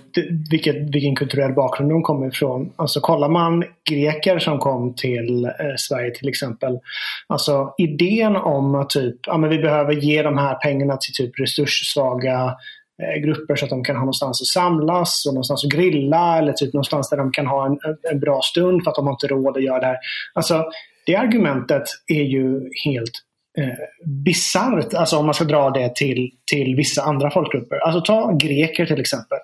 vilket, 0.52 0.76
vilken 0.76 1.15
kulturell 1.15 1.53
bakgrund 1.53 1.91
de 1.91 2.02
kommer 2.02 2.28
ifrån. 2.28 2.74
Alltså 2.76 2.99
kollar 2.99 3.30
man 3.30 3.64
greker 3.90 4.40
som 4.40 4.60
kom 4.60 4.95
till 4.95 5.45
eh, 5.45 5.52
Sverige 5.78 6.11
till 6.15 6.30
exempel. 6.30 6.80
Alltså 7.28 7.74
idén 7.78 8.36
om 8.36 8.76
att 8.76 8.90
typ, 8.90 9.15
ja, 9.28 9.38
men 9.38 9.49
vi 9.49 9.60
behöver 9.60 9.94
ge 9.94 10.22
de 10.22 10.38
här 10.38 10.56
pengarna 10.56 10.98
till 10.98 11.14
typ 11.14 11.40
resurssvaga 11.40 12.36
Eh, 12.45 12.82
Eh, 13.02 13.22
grupper 13.22 13.56
så 13.56 13.65
att 13.65 13.70
de 13.70 13.84
kan 13.84 13.95
ha 13.95 14.02
någonstans 14.02 14.41
att 14.41 14.48
samlas 14.48 15.26
och 15.28 15.34
någonstans 15.34 15.65
att 15.65 15.72
grilla 15.72 16.38
eller 16.38 16.53
typ 16.53 16.74
någonstans 16.74 17.10
där 17.10 17.18
de 17.18 17.32
kan 17.32 17.48
ha 17.48 17.65
en, 17.65 17.78
en 18.11 18.20
bra 18.20 18.41
stund 18.44 18.84
för 18.84 18.91
att 18.91 18.95
de 18.95 19.06
har 19.06 19.14
inte 19.14 19.28
råd 19.28 19.57
att 19.57 19.64
göra 19.64 19.80
det 19.80 19.86
här. 19.86 19.98
Alltså, 20.34 20.65
det 21.06 21.15
argumentet 21.15 21.84
är 22.07 22.24
ju 22.24 22.70
helt 22.86 23.11
eh, 23.57 24.07
bisarrt, 24.26 24.94
alltså 24.94 25.18
om 25.18 25.26
man 25.26 25.34
ska 25.34 25.44
dra 25.44 25.70
det 25.70 25.95
till, 25.95 26.32
till 26.52 26.76
vissa 26.76 27.02
andra 27.02 27.32
folkgrupper. 27.32 27.78
Alltså 27.78 28.02
ta 28.02 28.32
greker 28.32 28.86
till 28.86 29.02
exempel. 29.02 29.38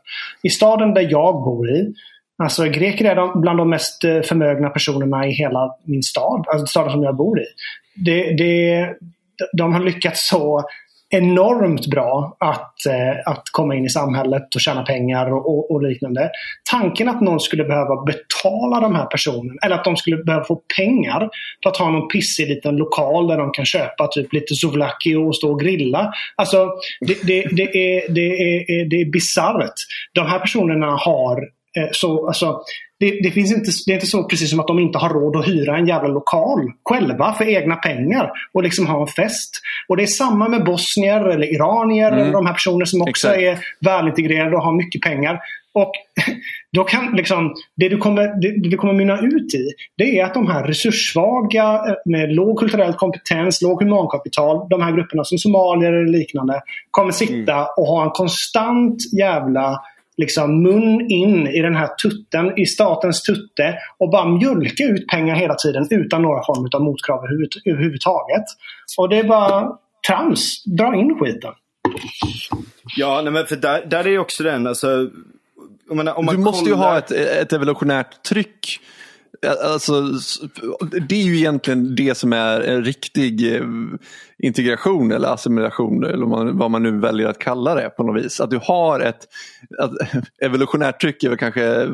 I 0.44 0.50
staden 0.50 0.94
där 0.94 1.08
jag 1.12 1.34
bor 1.44 1.70
i, 1.70 1.94
alltså 2.44 2.64
greker 2.64 3.06
är 3.06 3.16
de, 3.16 3.42
bland 3.42 3.58
de 3.58 3.70
mest 3.70 4.04
eh, 4.04 4.22
förmögna 4.22 4.70
personerna 4.70 5.28
i 5.28 5.32
hela 5.32 5.76
min 5.86 6.04
stad, 6.04 6.46
alltså 6.48 6.66
staden 6.66 6.92
som 6.92 7.04
jag 7.04 7.16
bor 7.16 7.40
i. 7.40 7.46
Det, 7.96 8.34
det, 8.38 8.88
de 9.58 9.74
har 9.74 9.80
lyckats 9.80 10.30
så 10.30 10.64
enormt 11.10 11.88
bra 11.88 12.38
att, 12.40 12.86
eh, 12.86 13.32
att 13.32 13.44
komma 13.52 13.76
in 13.76 13.86
i 13.86 13.90
samhället 13.90 14.56
och 14.56 14.62
tjäna 14.62 14.84
pengar 14.84 15.34
och, 15.34 15.50
och, 15.50 15.72
och, 15.72 15.84
liknande. 15.84 16.30
Tanken 16.72 17.10
att 17.10 17.22
någon 17.22 17.40
skulle 17.40 17.64
behöva 17.64 18.04
betala 18.04 18.80
de 18.80 18.96
här 18.96 19.06
personerna 19.06 19.60
eller 19.66 19.76
att 19.76 19.84
de 19.84 19.98
skulle 19.98 20.18
behöva 20.24 20.46
få 20.46 20.62
pengar 20.78 21.30
för 21.64 21.70
att 21.70 21.78
ha 21.78 21.90
någon 21.90 22.08
pissig 22.08 22.50
liten 22.50 22.76
lokal 22.76 23.28
där 23.28 23.38
de 23.38 23.52
kan 23.52 23.66
köpa 23.66 24.08
typ 24.08 24.34
lite 24.34 24.56
souvlaki 24.56 25.16
och 25.16 25.36
stå 25.36 25.52
och 25.52 25.60
grilla. 25.60 26.14
Alltså, 26.36 26.70
det, 27.00 27.28
det, 27.28 27.48
det 27.56 27.78
är, 27.78 28.14
det 28.14 28.22
är, 28.22 28.90
det 28.90 29.02
är 29.02 29.12
bisarrt. 29.12 29.74
De 30.14 30.28
här 30.28 30.40
personerna 30.40 30.88
har 30.88 31.38
eh, 31.78 31.90
så, 31.92 32.28
alltså, 32.28 32.60
det, 33.00 33.20
det, 33.24 33.32
finns 33.32 33.52
inte, 33.52 33.72
det 33.86 33.92
är 33.92 33.96
inte 33.96 34.08
så 34.08 34.24
precis 34.24 34.50
som 34.50 34.60
att 34.60 34.68
de 34.68 34.80
inte 34.80 34.98
har 34.98 35.10
råd 35.10 35.36
att 35.36 35.48
hyra 35.48 35.78
en 35.78 35.88
jävla 35.88 36.08
lokal 36.08 36.72
själva 36.90 37.34
för 37.34 37.50
egna 37.50 37.76
pengar 37.76 38.32
och 38.54 38.64
liksom 38.64 38.88
ha 38.88 39.02
en 39.02 39.08
fest. 39.08 39.50
Och 39.88 39.98
det 39.98 40.04
är 40.04 40.08
samma 40.08 40.50
med 40.50 40.64
bosnier 40.64 41.30
eller 41.30 41.54
iranier 41.54 42.08
mm. 42.08 42.20
eller 42.20 42.32
de 42.32 42.46
här 42.46 42.54
personerna 42.54 42.86
som 42.86 43.02
också 43.02 43.28
Exakt. 43.28 43.42
är 43.42 43.86
välintegrerade 43.86 44.56
och 44.56 44.64
har 44.64 44.72
mycket 44.72 45.02
pengar. 45.02 45.40
Och 45.74 45.92
då 46.76 46.84
kan 46.84 47.16
liksom, 47.16 47.54
det 47.76 47.90
du 47.90 47.98
kommer, 47.98 48.42
det, 48.42 48.70
det 48.70 48.78
kommer 48.78 48.94
mynna 48.94 49.20
ut 49.22 49.54
i, 49.54 49.70
det 49.98 50.20
är 50.20 50.26
att 50.26 50.34
de 50.34 50.48
här 50.48 50.64
resurssvaga 50.64 51.74
eh, 51.74 51.94
med 52.06 52.36
låg 52.36 52.60
kulturell 52.60 52.94
kompetens, 52.94 53.62
låg 53.62 53.84
humankapital, 53.84 54.68
de 54.70 54.82
här 54.82 54.92
grupperna 54.92 55.24
som 55.24 55.38
somalier 55.38 55.94
eller 55.94 56.18
liknande, 56.18 56.62
kommer 56.92 57.12
sitta 57.12 57.54
mm. 57.54 57.68
och 57.78 57.88
ha 57.88 58.04
en 58.04 58.12
konstant 58.12 59.14
jävla 59.20 59.80
liksom 60.20 60.64
mun 60.64 61.02
in 61.10 61.48
i 61.48 61.62
den 61.62 61.76
här 61.76 61.88
tutten, 61.88 62.60
i 62.60 62.66
statens 62.66 63.22
tutte 63.22 63.78
och 63.98 64.10
bara 64.10 64.26
mjölka 64.26 64.84
ut 64.84 65.08
pengar 65.08 65.36
hela 65.36 65.56
tiden 65.56 65.88
utan 65.90 66.22
några 66.22 66.44
form 66.46 66.70
av 66.74 66.82
motkrav 66.82 67.20
överhuvudtaget. 67.66 68.44
Och 68.98 69.10
det 69.10 69.18
är 69.18 69.24
bara 69.24 69.78
trams. 70.08 70.64
Dra 70.66 70.96
in 70.96 71.20
skiten. 71.20 71.54
Ja, 72.98 73.22
nej, 73.24 73.34
men 73.34 73.46
för 73.46 73.56
där, 73.56 73.86
där 73.86 74.04
är 74.04 74.10
ju 74.10 74.20
också 74.20 74.44
den, 74.44 74.68
alltså, 74.68 75.10
om 75.90 75.98
man, 75.98 76.08
om 76.08 76.26
man 76.26 76.36
du 76.36 76.42
måste 76.42 76.70
kollar... 76.70 76.78
ju 76.78 76.84
ha 76.84 76.98
ett, 76.98 77.12
ett 77.12 77.54
evolutionärt 77.54 78.24
tryck 78.24 78.80
Eh, 79.42 79.72
alltså, 79.72 80.02
det 81.08 81.16
är 81.16 81.24
ju 81.24 81.38
egentligen 81.38 81.96
det 81.96 82.18
som 82.18 82.34
är 82.34 82.62
en 82.62 82.84
riktig 82.84 83.56
eh, 83.56 83.64
integration 84.38 85.12
eller 85.12 85.34
assimilation 85.34 86.04
eller 86.04 86.54
vad 86.54 86.72
man 86.72 86.84
nu 86.84 87.00
väljer 87.00 87.28
att 87.28 87.40
kalla 87.40 87.76
det 87.76 87.90
på 87.90 88.04
något 88.04 88.26
vis. 88.26 88.40
Att 88.40 88.50
du 88.50 88.60
har 88.64 89.00
ett, 89.00 89.28
att, 89.80 89.92
evolutionärt 90.42 91.02
tryck 91.02 91.24
är 91.24 91.30
väl 91.30 91.38
kanske 91.38 91.64
ett 91.66 91.90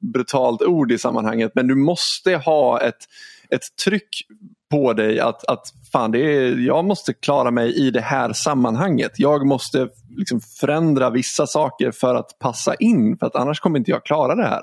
brutalt 0.00 0.62
ord 0.62 0.92
i 0.92 0.98
sammanhanget 0.98 1.52
men 1.54 1.66
du 1.66 1.74
måste 1.74 2.36
ha 2.36 2.80
ett, 2.80 3.04
ett 3.50 3.62
tryck 3.84 4.26
på 4.72 4.92
dig 4.92 5.20
att, 5.20 5.44
att 5.48 5.62
fan, 5.92 6.10
det 6.10 6.18
är, 6.18 6.66
jag 6.66 6.84
måste 6.84 7.12
klara 7.12 7.50
mig 7.50 7.86
i 7.86 7.90
det 7.90 8.00
här 8.00 8.32
sammanhanget. 8.32 9.12
Jag 9.16 9.46
måste 9.46 9.88
liksom 10.16 10.40
förändra 10.60 11.10
vissa 11.10 11.46
saker 11.46 11.90
för 11.90 12.14
att 12.14 12.38
passa 12.38 12.74
in 12.74 13.16
för 13.18 13.26
att 13.26 13.36
annars 13.36 13.60
kommer 13.60 13.78
inte 13.78 13.90
jag 13.90 14.04
klara 14.04 14.34
det 14.34 14.44
här. 14.44 14.62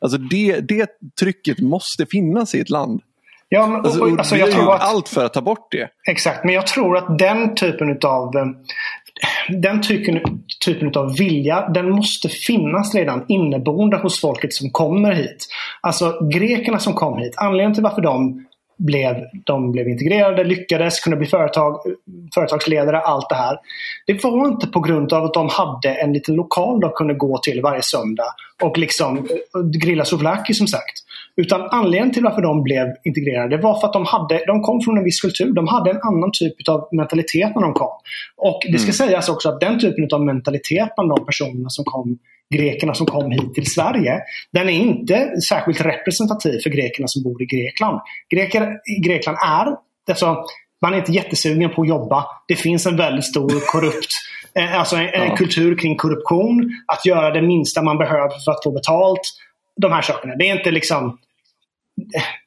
Alltså 0.00 0.18
det, 0.18 0.60
det 0.60 0.90
trycket 1.20 1.60
måste 1.60 2.06
finnas 2.06 2.54
i 2.54 2.60
ett 2.60 2.70
land. 2.70 3.00
Ja, 3.48 3.66
men, 3.66 3.76
alltså, 3.76 4.04
alltså, 4.04 4.36
jag 4.36 4.50
tror 4.50 4.74
att, 4.74 4.82
allt 4.82 5.08
för 5.08 5.24
att 5.24 5.32
ta 5.32 5.40
bort 5.40 5.68
det. 5.70 5.88
Exakt, 6.10 6.44
men 6.44 6.54
jag 6.54 6.66
tror 6.66 6.96
att 6.96 7.18
den 7.18 7.54
typen 7.54 7.98
av 8.04 8.36
eh, 8.36 8.46
den 9.48 9.82
typen, 9.82 10.20
typen 10.64 10.92
av 10.96 11.16
vilja 11.16 11.68
den 11.68 11.90
måste 11.90 12.28
finnas 12.28 12.94
redan 12.94 13.24
inneboende 13.28 13.96
hos 13.96 14.20
folket 14.20 14.52
som 14.52 14.70
kommer 14.70 15.12
hit. 15.12 15.46
Alltså 15.80 16.28
grekerna 16.32 16.78
som 16.78 16.94
kom 16.94 17.18
hit, 17.18 17.34
anledningen 17.36 17.74
till 17.74 17.82
varför 17.82 18.02
de 18.02 18.44
blev, 18.78 19.16
de 19.44 19.72
blev 19.72 19.88
integrerade, 19.88 20.44
lyckades, 20.44 21.00
kunde 21.00 21.16
bli 21.16 21.26
företag, 21.26 21.80
företagsledare, 22.34 23.00
allt 23.00 23.28
det 23.28 23.34
här. 23.34 23.58
Det 24.06 24.24
var 24.24 24.48
inte 24.48 24.66
på 24.66 24.80
grund 24.80 25.12
av 25.12 25.24
att 25.24 25.34
de 25.34 25.48
hade 25.48 25.94
en 25.94 26.12
liten 26.12 26.34
lokal 26.34 26.80
de 26.80 26.90
kunde 26.90 27.14
gå 27.14 27.38
till 27.38 27.62
varje 27.62 27.82
söndag 27.82 28.34
och 28.62 28.78
liksom 28.78 29.18
eh, 29.18 29.62
grilla 29.62 30.04
souvlaki 30.04 30.54
som 30.54 30.66
sagt. 30.66 31.03
Utan 31.36 31.62
anledningen 31.70 32.14
till 32.14 32.22
varför 32.22 32.42
de 32.42 32.62
blev 32.62 32.86
integrerade 33.04 33.56
var 33.56 33.80
för 33.80 33.86
att 33.86 33.92
de, 33.92 34.04
hade, 34.06 34.44
de 34.46 34.62
kom 34.62 34.80
från 34.80 34.98
en 34.98 35.04
viss 35.04 35.20
kultur. 35.20 35.52
De 35.52 35.68
hade 35.68 35.90
en 35.90 36.00
annan 36.02 36.30
typ 36.32 36.68
av 36.68 36.88
mentalitet 36.92 37.52
när 37.54 37.62
de 37.62 37.72
kom. 37.72 37.98
Och 38.36 38.60
det 38.72 38.78
ska 38.78 38.86
mm. 38.86 39.10
sägas 39.10 39.28
också 39.28 39.48
att 39.48 39.60
den 39.60 39.80
typen 39.80 40.08
av 40.12 40.24
mentalitet 40.24 40.88
bland 40.96 41.10
de 41.10 41.26
personerna 41.26 41.68
som 41.68 41.84
kom 41.84 42.18
grekerna 42.54 42.94
som 42.94 43.06
kom 43.06 43.30
hit 43.30 43.54
till 43.54 43.66
Sverige, 43.66 44.20
den 44.52 44.68
är 44.68 44.72
inte 44.72 45.40
särskilt 45.48 45.80
representativ 45.80 46.58
för 46.62 46.70
grekerna 46.70 47.08
som 47.08 47.22
bor 47.22 47.42
i 47.42 47.46
Grekland. 47.46 48.00
Greker 48.34 48.62
i 48.98 49.08
Grekland 49.08 49.38
är, 49.38 49.66
alltså, 50.08 50.36
man 50.82 50.94
är 50.94 50.98
inte 50.98 51.12
jättesugen 51.12 51.70
på 51.70 51.82
att 51.82 51.88
jobba. 51.88 52.24
Det 52.48 52.56
finns 52.56 52.86
en 52.86 52.96
väldigt 52.96 53.24
stor 53.24 53.72
korrupt 53.72 54.12
eh, 54.58 54.78
Alltså 54.78 54.96
en, 54.96 55.08
en 55.08 55.36
kultur 55.36 55.76
kring 55.78 55.96
korruption. 55.96 56.70
Att 56.86 57.06
göra 57.06 57.30
det 57.30 57.42
minsta 57.42 57.82
man 57.82 57.98
behöver 57.98 58.44
för 58.44 58.52
att 58.52 58.64
få 58.64 58.70
betalt. 58.70 59.20
De 59.80 59.92
här 59.92 60.02
sakerna. 60.02 60.34
Det 60.36 60.48
är 60.48 60.56
inte 60.56 60.70
liksom 60.70 61.18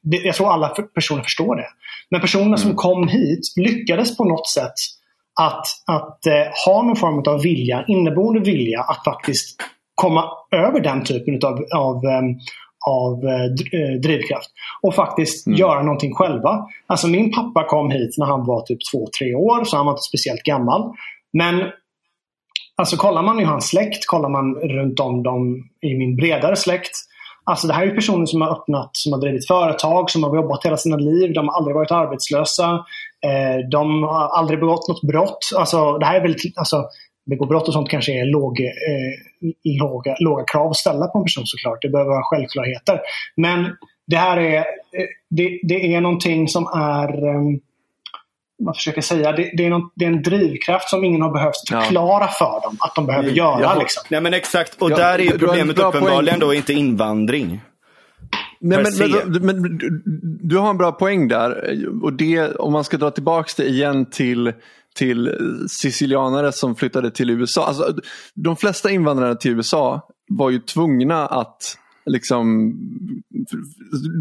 det, 0.02 0.16
jag 0.16 0.34
tror 0.34 0.52
alla 0.52 0.68
personer 0.68 1.22
förstår 1.22 1.56
det. 1.56 1.66
Men 2.10 2.20
personerna 2.20 2.46
mm. 2.46 2.58
som 2.58 2.74
kom 2.74 3.08
hit 3.08 3.40
lyckades 3.56 4.16
på 4.16 4.24
något 4.24 4.48
sätt 4.48 4.74
att, 5.40 5.66
att 5.86 6.26
eh, 6.26 6.32
ha 6.66 6.82
någon 6.82 6.96
form 6.96 7.34
av 7.34 7.42
vilja, 7.42 7.84
inneboende 7.88 8.40
vilja 8.40 8.80
att 8.80 9.04
faktiskt 9.04 9.60
komma 9.94 10.24
över 10.50 10.80
den 10.80 11.04
typen 11.04 11.40
av, 11.44 11.64
av, 11.76 12.02
av 12.86 13.24
eh, 13.24 13.44
eh, 13.80 14.00
drivkraft. 14.02 14.50
Och 14.82 14.94
faktiskt 14.94 15.46
mm. 15.46 15.58
göra 15.58 15.82
någonting 15.82 16.14
själva. 16.14 16.66
Alltså 16.86 17.08
min 17.08 17.32
pappa 17.32 17.68
kom 17.68 17.90
hit 17.90 18.14
när 18.18 18.26
han 18.26 18.46
var 18.46 18.62
typ 18.62 18.78
två, 18.92 19.06
tre 19.18 19.34
år, 19.34 19.64
så 19.64 19.76
han 19.76 19.86
var 19.86 19.92
inte 19.92 20.02
speciellt 20.02 20.42
gammal. 20.42 20.92
Men 21.32 21.64
alltså 22.76 22.96
kollar 22.96 23.22
man 23.22 23.40
i 23.40 23.44
hans 23.44 23.68
släkt, 23.68 24.06
kollar 24.06 24.28
man 24.28 24.54
runt 24.54 25.00
om 25.00 25.22
dem 25.22 25.68
i 25.80 25.94
min 25.94 26.16
bredare 26.16 26.56
släkt. 26.56 26.92
Alltså 27.48 27.66
det 27.66 27.74
här 27.74 27.86
är 27.86 27.94
personer 27.94 28.26
som 28.26 28.40
har 28.40 28.50
öppnat, 28.52 28.90
som 28.92 29.12
har 29.12 29.20
drivit 29.20 29.46
företag, 29.46 30.10
som 30.10 30.22
har 30.22 30.36
jobbat 30.36 30.64
hela 30.64 30.76
sina 30.76 30.96
liv. 30.96 31.32
De 31.32 31.48
har 31.48 31.56
aldrig 31.56 31.74
varit 31.74 31.90
arbetslösa. 31.90 32.70
Eh, 33.26 33.68
de 33.70 34.02
har 34.02 34.28
aldrig 34.28 34.60
begått 34.60 34.88
något 34.88 35.02
brott. 35.02 35.38
Alltså 35.56 35.98
det 35.98 36.06
här 36.06 36.16
är 36.16 36.22
väldigt, 36.22 36.58
alltså, 36.58 36.84
begå 37.30 37.46
brott 37.46 37.68
och 37.68 37.74
sånt 37.74 37.90
kanske 37.90 38.12
är 38.12 38.24
låg, 38.24 38.60
eh, 38.60 39.50
låga, 39.80 40.16
låga 40.20 40.44
krav 40.44 40.70
att 40.70 40.76
ställa 40.76 41.06
på 41.06 41.18
en 41.18 41.24
person 41.24 41.46
såklart. 41.46 41.82
Det 41.82 41.88
behöver 41.88 42.10
vara 42.10 42.22
självklarheter. 42.22 43.00
Men 43.36 43.66
det 44.06 44.16
här 44.16 44.36
är, 44.36 44.58
eh, 44.58 44.64
det, 45.30 45.60
det 45.62 45.94
är 45.94 46.00
någonting 46.00 46.48
som 46.48 46.66
är 46.66 47.28
eh, 47.28 47.42
man 48.64 48.74
försöker 48.74 49.00
säga, 49.00 49.32
det, 49.32 49.50
det, 49.56 49.66
är 49.66 49.70
någon, 49.70 49.90
det, 49.94 50.04
är 50.04 50.08
en 50.08 50.22
drivkraft 50.22 50.88
som 50.88 51.04
ingen 51.04 51.22
har 51.22 51.32
behövt 51.32 51.68
förklara 51.68 52.24
ja. 52.24 52.28
för 52.38 52.60
dem 52.62 52.76
att 52.80 52.94
de 52.94 53.06
behöver 53.06 53.30
göra. 53.30 53.60
Ja, 53.60 53.74
liksom. 53.78 54.02
Nej 54.08 54.20
men 54.20 54.34
exakt, 54.34 54.82
och 54.82 54.90
ja, 54.90 54.96
där 54.96 55.18
är 55.18 55.22
ju 55.22 55.38
problemet 55.38 55.78
uppenbarligen 55.78 56.40
då 56.40 56.54
inte 56.54 56.72
invandring. 56.72 57.60
Nej, 58.60 58.82
men, 58.82 59.22
men, 59.32 59.46
men, 59.46 59.78
du 60.42 60.56
har 60.56 60.70
en 60.70 60.78
bra 60.78 60.92
poäng 60.92 61.28
där. 61.28 61.74
Och 62.02 62.12
det, 62.12 62.54
om 62.54 62.72
man 62.72 62.84
ska 62.84 62.96
dra 62.96 63.10
tillbaka 63.10 63.52
det 63.56 63.68
igen 63.68 64.10
till 64.10 64.52
till 64.94 65.32
sicilianare 65.68 66.52
som 66.52 66.76
flyttade 66.76 67.10
till 67.10 67.30
USA. 67.30 67.66
Alltså, 67.66 67.94
de 68.34 68.56
flesta 68.56 68.90
invandrare 68.90 69.36
till 69.36 69.50
USA 69.50 70.08
var 70.28 70.50
ju 70.50 70.58
tvungna 70.58 71.26
att 71.26 71.78
liksom, 72.08 72.72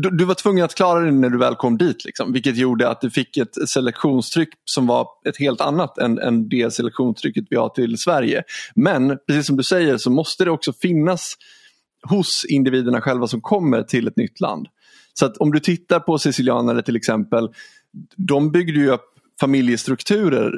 du, 0.03 0.09
du, 0.09 0.25
var 0.25 0.33
tvungen 0.33 0.65
att 0.65 0.75
klara 0.75 0.99
dig 0.99 1.11
när 1.11 1.29
du 1.29 1.37
väl 1.37 1.55
kom 1.55 1.77
dit. 1.77 2.05
Liksom, 2.05 2.33
vilket 2.33 2.57
gjorde 2.57 2.89
att 2.89 3.01
du 3.01 3.09
fick 3.09 3.37
ett 3.37 3.69
selektionstryck 3.69 4.49
som 4.65 4.87
var 4.87 5.07
ett 5.29 5.37
helt 5.37 5.61
annat 5.61 5.97
än, 5.97 6.19
än 6.19 6.49
det 6.49 6.73
selektionstrycket 6.73 7.45
vi 7.49 7.55
har 7.55 7.69
till 7.69 7.97
Sverige. 7.97 8.43
Men 8.75 9.17
precis 9.27 9.47
som 9.47 9.57
du 9.57 9.63
säger 9.63 9.97
så 9.97 10.09
måste 10.09 10.45
det 10.45 10.51
också 10.51 10.73
finnas 10.73 11.33
hos 12.09 12.45
individerna 12.49 13.01
själva 13.01 13.27
som 13.27 13.41
kommer 13.41 13.83
till 13.83 14.07
ett 14.07 14.17
nytt 14.17 14.39
land. 14.39 14.67
Så 15.13 15.25
att 15.25 15.37
om 15.37 15.51
du 15.51 15.59
tittar 15.59 15.99
på 15.99 16.17
sicilianare 16.17 16.81
till 16.81 16.95
exempel, 16.95 17.49
de 18.15 18.51
byggde 18.51 18.79
ju 18.79 18.89
upp 18.89 19.13
familjestrukturer 19.39 20.51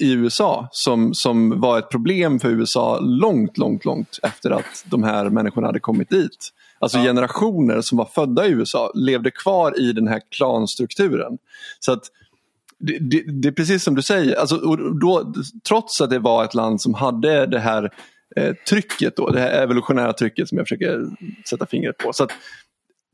i 0.00 0.12
USA 0.12 0.68
som, 0.70 1.10
som 1.14 1.60
var 1.60 1.78
ett 1.78 1.90
problem 1.90 2.40
för 2.40 2.50
USA 2.50 2.98
långt, 3.00 3.58
långt, 3.58 3.84
långt 3.84 4.18
efter 4.22 4.50
att 4.50 4.84
de 4.86 5.02
här 5.02 5.30
människorna 5.30 5.66
hade 5.66 5.80
kommit 5.80 6.10
dit. 6.10 6.52
Alltså 6.78 6.98
ja. 6.98 7.04
generationer 7.04 7.80
som 7.80 7.98
var 7.98 8.04
födda 8.04 8.46
i 8.46 8.50
USA 8.50 8.92
levde 8.94 9.30
kvar 9.30 9.80
i 9.80 9.92
den 9.92 10.08
här 10.08 10.20
klanstrukturen. 10.30 11.38
Så 11.80 11.92
att 11.92 12.02
det, 12.78 12.98
det, 12.98 13.22
det 13.42 13.48
är 13.48 13.52
precis 13.52 13.84
som 13.84 13.94
du 13.94 14.02
säger, 14.02 14.36
alltså, 14.36 14.56
då, 15.00 15.32
trots 15.68 16.00
att 16.00 16.10
det 16.10 16.18
var 16.18 16.44
ett 16.44 16.54
land 16.54 16.80
som 16.80 16.94
hade 16.94 17.46
det 17.46 17.58
här 17.58 17.90
eh, 18.36 18.54
trycket, 18.68 19.16
då, 19.16 19.30
det 19.30 19.40
här 19.40 19.62
evolutionära 19.62 20.12
trycket 20.12 20.48
som 20.48 20.58
jag 20.58 20.66
försöker 20.66 21.06
sätta 21.48 21.66
fingret 21.66 21.98
på. 21.98 22.12
Så 22.12 22.24
att 22.24 22.30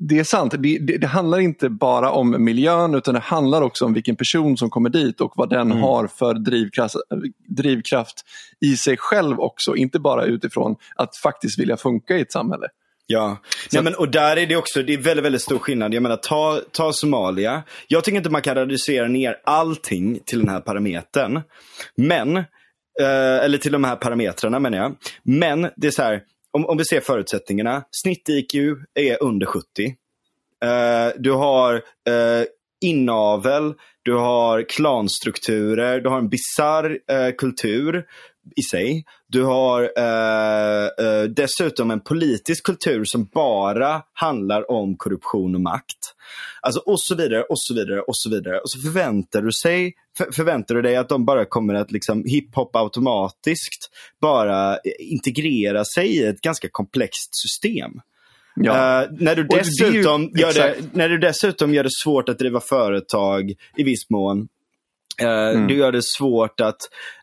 det 0.09 0.19
är 0.19 0.25
sant, 0.25 0.55
det, 0.59 0.79
det, 0.79 1.07
handlar 1.07 1.41
inte 1.41 1.69
bara 1.69 2.11
om 2.11 2.45
miljön 2.45 2.95
utan 2.95 3.15
det 3.15 3.21
handlar 3.21 3.63
också 3.63 3.85
om 3.85 3.95
vilken 3.95 4.17
person 4.17 4.57
som 4.57 4.71
kommer 4.71 4.91
dit 4.91 5.21
och 5.21 5.33
vad 5.37 5.51
den 5.51 5.73
mm. 5.73 5.83
har 5.83 6.07
för 6.07 6.35
drivkraft, 6.35 6.95
drivkraft 7.49 8.25
i 8.61 8.77
sig 8.77 8.97
själv 8.97 9.41
också. 9.41 9.77
Inte 9.77 9.99
bara 9.99 10.25
utifrån 10.25 10.77
att 10.97 11.17
faktiskt 11.17 11.59
vilja 11.59 11.77
funka 11.77 12.17
i 12.17 12.21
ett 12.21 12.33
samhälle. 12.33 12.67
Ja, 13.07 13.39
Nej, 13.73 13.83
men, 13.83 13.95
och 13.95 14.09
där 14.09 14.37
är 14.37 14.47
det 14.47 14.57
också 14.57 14.83
det 14.83 14.93
är 14.93 14.99
väldigt, 14.99 15.25
väldigt 15.25 15.43
stor 15.43 15.59
skillnad. 15.59 15.95
Jag 15.95 16.03
menar, 16.03 16.17
ta, 16.17 16.61
ta 16.73 16.93
Somalia. 16.93 17.63
Jag 17.89 18.05
tycker 18.05 18.17
inte 18.17 18.31
man 18.31 18.43
kan 18.43 18.55
reducera 18.55 19.09
ner 19.09 19.41
allting 19.45 20.21
till 20.25 20.39
den 20.39 20.49
här 20.49 20.61
parametern. 20.61 21.41
Men, 21.97 22.37
eh, 22.37 22.45
eller 23.45 23.59
till 23.59 23.73
de 23.73 23.85
här 23.85 23.97
parametrarna 23.97 24.59
menar 24.59 24.79
jag. 24.79 24.97
Men 25.23 25.71
det 25.77 25.87
är 25.87 25.91
så 25.91 26.03
här, 26.03 26.23
om, 26.53 26.67
om 26.67 26.79
vi 26.79 26.85
ser 26.85 27.01
förutsättningarna. 27.01 27.85
Snitt-IQ 28.05 28.55
är 28.95 29.23
under 29.23 29.47
70. 29.47 29.67
Uh, 30.65 30.71
eh, 30.71 31.13
du 31.19 31.33
har 31.33 31.75
uh, 31.75 32.45
inavel, 32.81 33.75
du 34.03 34.15
har 34.15 34.63
klanstrukturer, 34.69 36.01
du 36.01 36.09
har 36.09 36.19
en 36.19 36.29
bizarr 36.29 36.91
uh, 36.91 37.35
kultur 37.39 38.05
i 38.57 38.63
sig. 38.63 39.05
Du 39.29 39.43
har 39.43 39.83
uh, 39.83 41.07
uh, 41.07 41.25
dessutom 41.25 41.91
en 41.91 42.01
politisk 42.01 42.65
kultur 42.65 43.05
som 43.05 43.29
bara 43.35 44.03
handlar 44.13 44.71
om 44.71 44.97
korruption 44.97 45.55
och 45.55 45.61
makt. 45.61 46.15
Alltså 46.61 46.81
och 46.81 47.01
så 47.01 47.15
vidare 47.15 47.43
och 47.43 47.59
så 47.59 47.75
vidare 47.75 48.01
och 48.01 48.17
så 48.17 48.31
vidare. 48.31 48.59
Och 48.59 48.71
så 48.71 48.81
förväntar 48.81 49.43
du, 49.43 49.53
sig, 49.53 49.95
för, 50.19 50.33
förväntar 50.33 50.75
du 50.75 50.83
dig 50.83 50.97
att 50.97 51.09
de 51.09 51.25
bara 51.25 51.45
kommer 51.45 51.75
att 51.75 51.93
liksom 51.93 52.25
hiphop 52.25 52.77
automatiskt 52.77 53.91
bara 54.21 54.79
integrera 54.99 55.85
sig 55.85 56.17
i 56.17 56.25
ett 56.25 56.41
ganska 56.41 56.69
komplext 56.69 57.31
system. 57.43 57.91
Ja. 58.55 58.73
Uh, 58.73 59.09
när, 59.19 59.37
du 59.37 59.45
dessutom 59.45 60.23
ju, 60.23 60.41
gör 60.41 60.53
det, 60.53 60.77
när 60.93 61.09
du 61.09 61.19
dessutom 61.19 61.75
gör 61.75 61.83
det 61.83 61.93
svårt 62.05 62.29
att 62.29 62.39
driva 62.39 62.61
företag 62.61 63.55
i 63.77 63.83
viss 63.83 64.11
mån 64.11 64.49
Uh, 65.23 65.29
mm. 65.29 65.67
Du 65.67 65.75
gör 65.75 65.93
det 65.93 66.05
svårt 66.05 66.61
att, 66.61 66.77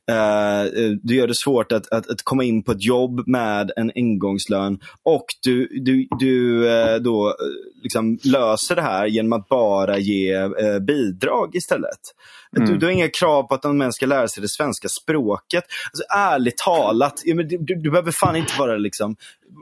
uh, 0.10 0.98
du 1.04 1.16
gör 1.16 1.28
det 1.28 1.36
svårt 1.36 1.72
att, 1.72 1.92
att, 1.92 2.10
att, 2.10 2.24
komma 2.24 2.44
in 2.44 2.64
på 2.64 2.72
ett 2.72 2.84
jobb 2.84 3.28
med 3.28 3.72
en 3.76 3.92
ingångslön 3.98 4.80
och 5.04 5.26
du, 5.44 5.68
du, 5.82 6.08
du 6.20 6.66
uh, 6.68 6.96
då 6.96 7.36
liksom 7.84 8.20
löser 8.24 8.76
det 8.76 8.82
här 8.82 9.06
genom 9.06 9.34
att 9.34 9.50
bara 9.50 9.98
ge 9.98 10.48
bidrag 10.80 11.56
istället. 11.56 12.00
Mm. 12.58 12.70
Du, 12.70 12.78
du 12.78 12.86
har 12.86 12.94
inga 12.94 13.08
krav 13.08 13.44
på 13.44 13.56
att 13.56 13.62
de 13.62 13.78
män 13.78 13.94
ska 13.94 14.06
lära 14.06 14.28
sig 14.28 14.42
det 14.42 14.50
svenska 14.50 14.88
språket. 14.90 15.64
Alltså, 15.92 16.04
ärligt 16.18 16.58
talat, 16.58 17.22
du, 17.26 17.44
du, 17.44 17.58
du 17.58 17.90
behöver 17.92 18.12
fan 18.12 18.36
inte 18.36 18.54
vara 18.60 18.78
liksom 18.78 19.16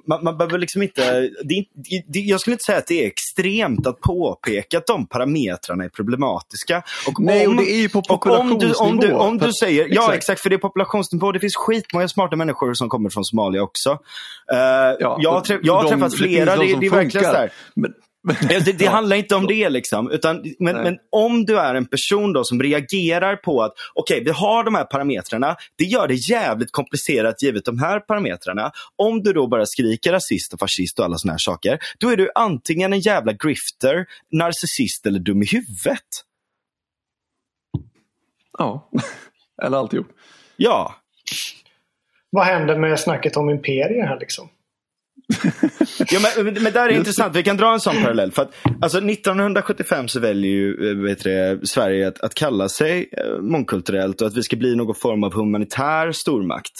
man, 0.07 0.23
man 0.23 0.37
behöver 0.37 0.57
liksom 0.57 0.81
inte... 0.81 1.21
Det, 1.43 1.65
det, 2.07 2.19
jag 2.19 2.39
skulle 2.39 2.53
inte 2.53 2.63
säga 2.63 2.77
att 2.77 2.87
det 2.87 3.03
är 3.03 3.07
extremt 3.07 3.87
att 3.87 4.01
påpeka 4.01 4.77
att 4.77 4.87
de 4.87 5.07
parametrarna 5.07 5.83
är 5.83 5.89
problematiska. 5.89 6.83
Och 7.07 7.19
Nej, 7.19 7.47
om, 7.47 7.57
och 7.57 7.63
det 7.63 7.71
är 7.71 7.77
ju 7.77 7.89
på 7.89 8.01
populationsnivå. 8.01 8.73
Om 8.79 8.99
du, 8.99 9.07
om 9.07 9.17
du, 9.17 9.25
om 9.25 9.37
du 9.37 9.53
säger, 9.53 9.87
ja 9.91 10.13
exakt, 10.13 10.36
för 10.39 10.49
det 10.49 10.55
är 10.55 10.57
populationsnivå. 10.57 11.31
Det 11.31 11.39
finns 11.39 11.55
skitmånga 11.55 12.07
smarta 12.07 12.35
människor 12.35 12.73
som 12.73 12.89
kommer 12.89 13.09
från 13.09 13.25
Somalia 13.25 13.61
också. 13.61 13.91
Uh, 13.91 13.97
ja, 14.99 15.17
jag 15.21 15.31
har, 15.31 15.41
träff, 15.41 15.59
jag 15.63 15.75
har 15.75 15.83
de, 15.83 15.89
träffat 15.89 16.17
flera, 16.17 16.55
det, 16.55 16.65
det, 16.65 16.79
det 16.79 16.85
är 16.85 16.91
verkligen 16.91 17.25
sådär. 17.25 17.51
Men, 17.75 17.93
det, 18.49 18.79
det 18.79 18.85
handlar 18.85 19.15
inte 19.15 19.35
om 19.35 19.47
det. 19.47 19.69
liksom. 19.69 20.11
Utan, 20.11 20.43
men, 20.59 20.75
men, 20.75 20.97
om 21.11 21.45
du 21.45 21.59
är 21.59 21.75
en 21.75 21.85
person 21.85 22.33
då 22.33 22.43
som 22.43 22.61
reagerar 22.61 23.35
på 23.35 23.63
att 23.63 23.73
okej, 23.93 24.15
okay, 24.15 24.25
vi 24.25 24.31
har 24.31 24.63
de 24.63 24.75
här 24.75 24.83
parametrarna. 24.83 25.55
Det 25.75 25.83
gör 25.83 26.07
det 26.07 26.13
jävligt 26.13 26.71
komplicerat 26.71 27.43
givet 27.43 27.65
de 27.65 27.79
här 27.79 27.99
parametrarna. 27.99 28.71
Om 28.95 29.23
du 29.23 29.33
då 29.33 29.47
bara 29.47 29.65
skriker 29.65 30.11
rasist 30.11 30.53
och 30.53 30.59
fascist 30.59 30.99
och 30.99 31.05
alla 31.05 31.17
såna 31.17 31.33
här 31.33 31.37
saker, 31.37 31.79
då 31.99 32.09
är 32.09 32.17
du 32.17 32.29
antingen 32.35 32.93
en 32.93 32.99
jävla 32.99 33.33
grifter, 33.33 34.05
narcissist 34.31 35.05
eller 35.05 35.19
dum 35.19 35.43
i 35.43 35.45
huvudet. 35.45 36.23
Ja, 38.57 38.89
eller 39.63 39.77
alltihop. 39.77 40.07
Ja. 40.57 40.95
Vad 42.29 42.45
händer 42.45 42.77
med 42.77 42.99
snacket 42.99 43.37
om 43.37 43.49
imperier 43.49 44.07
här 44.07 44.19
liksom? 44.19 44.49
ja, 46.11 46.19
men, 46.35 46.53
men 46.63 46.73
där 46.73 46.89
är 46.89 46.89
intressant. 46.89 47.35
Vi 47.35 47.43
kan 47.43 47.57
dra 47.57 47.73
en 47.73 47.79
sån 47.79 47.95
parallell. 47.95 48.31
För 48.31 48.41
att, 48.41 48.51
alltså, 48.81 48.97
1975 48.97 50.07
så 50.07 50.19
väljer 50.19 50.51
ju 50.51 50.89
eh, 50.89 50.97
vet 50.97 51.23
det, 51.23 51.67
Sverige 51.67 52.07
att, 52.07 52.21
att 52.21 52.33
kalla 52.33 52.69
sig 52.69 53.09
eh, 53.11 53.41
mångkulturellt 53.41 54.21
och 54.21 54.27
att 54.27 54.37
vi 54.37 54.43
ska 54.43 54.55
bli 54.55 54.75
någon 54.75 54.95
form 54.95 55.23
av 55.23 55.33
humanitär 55.33 56.11
stormakt. 56.11 56.71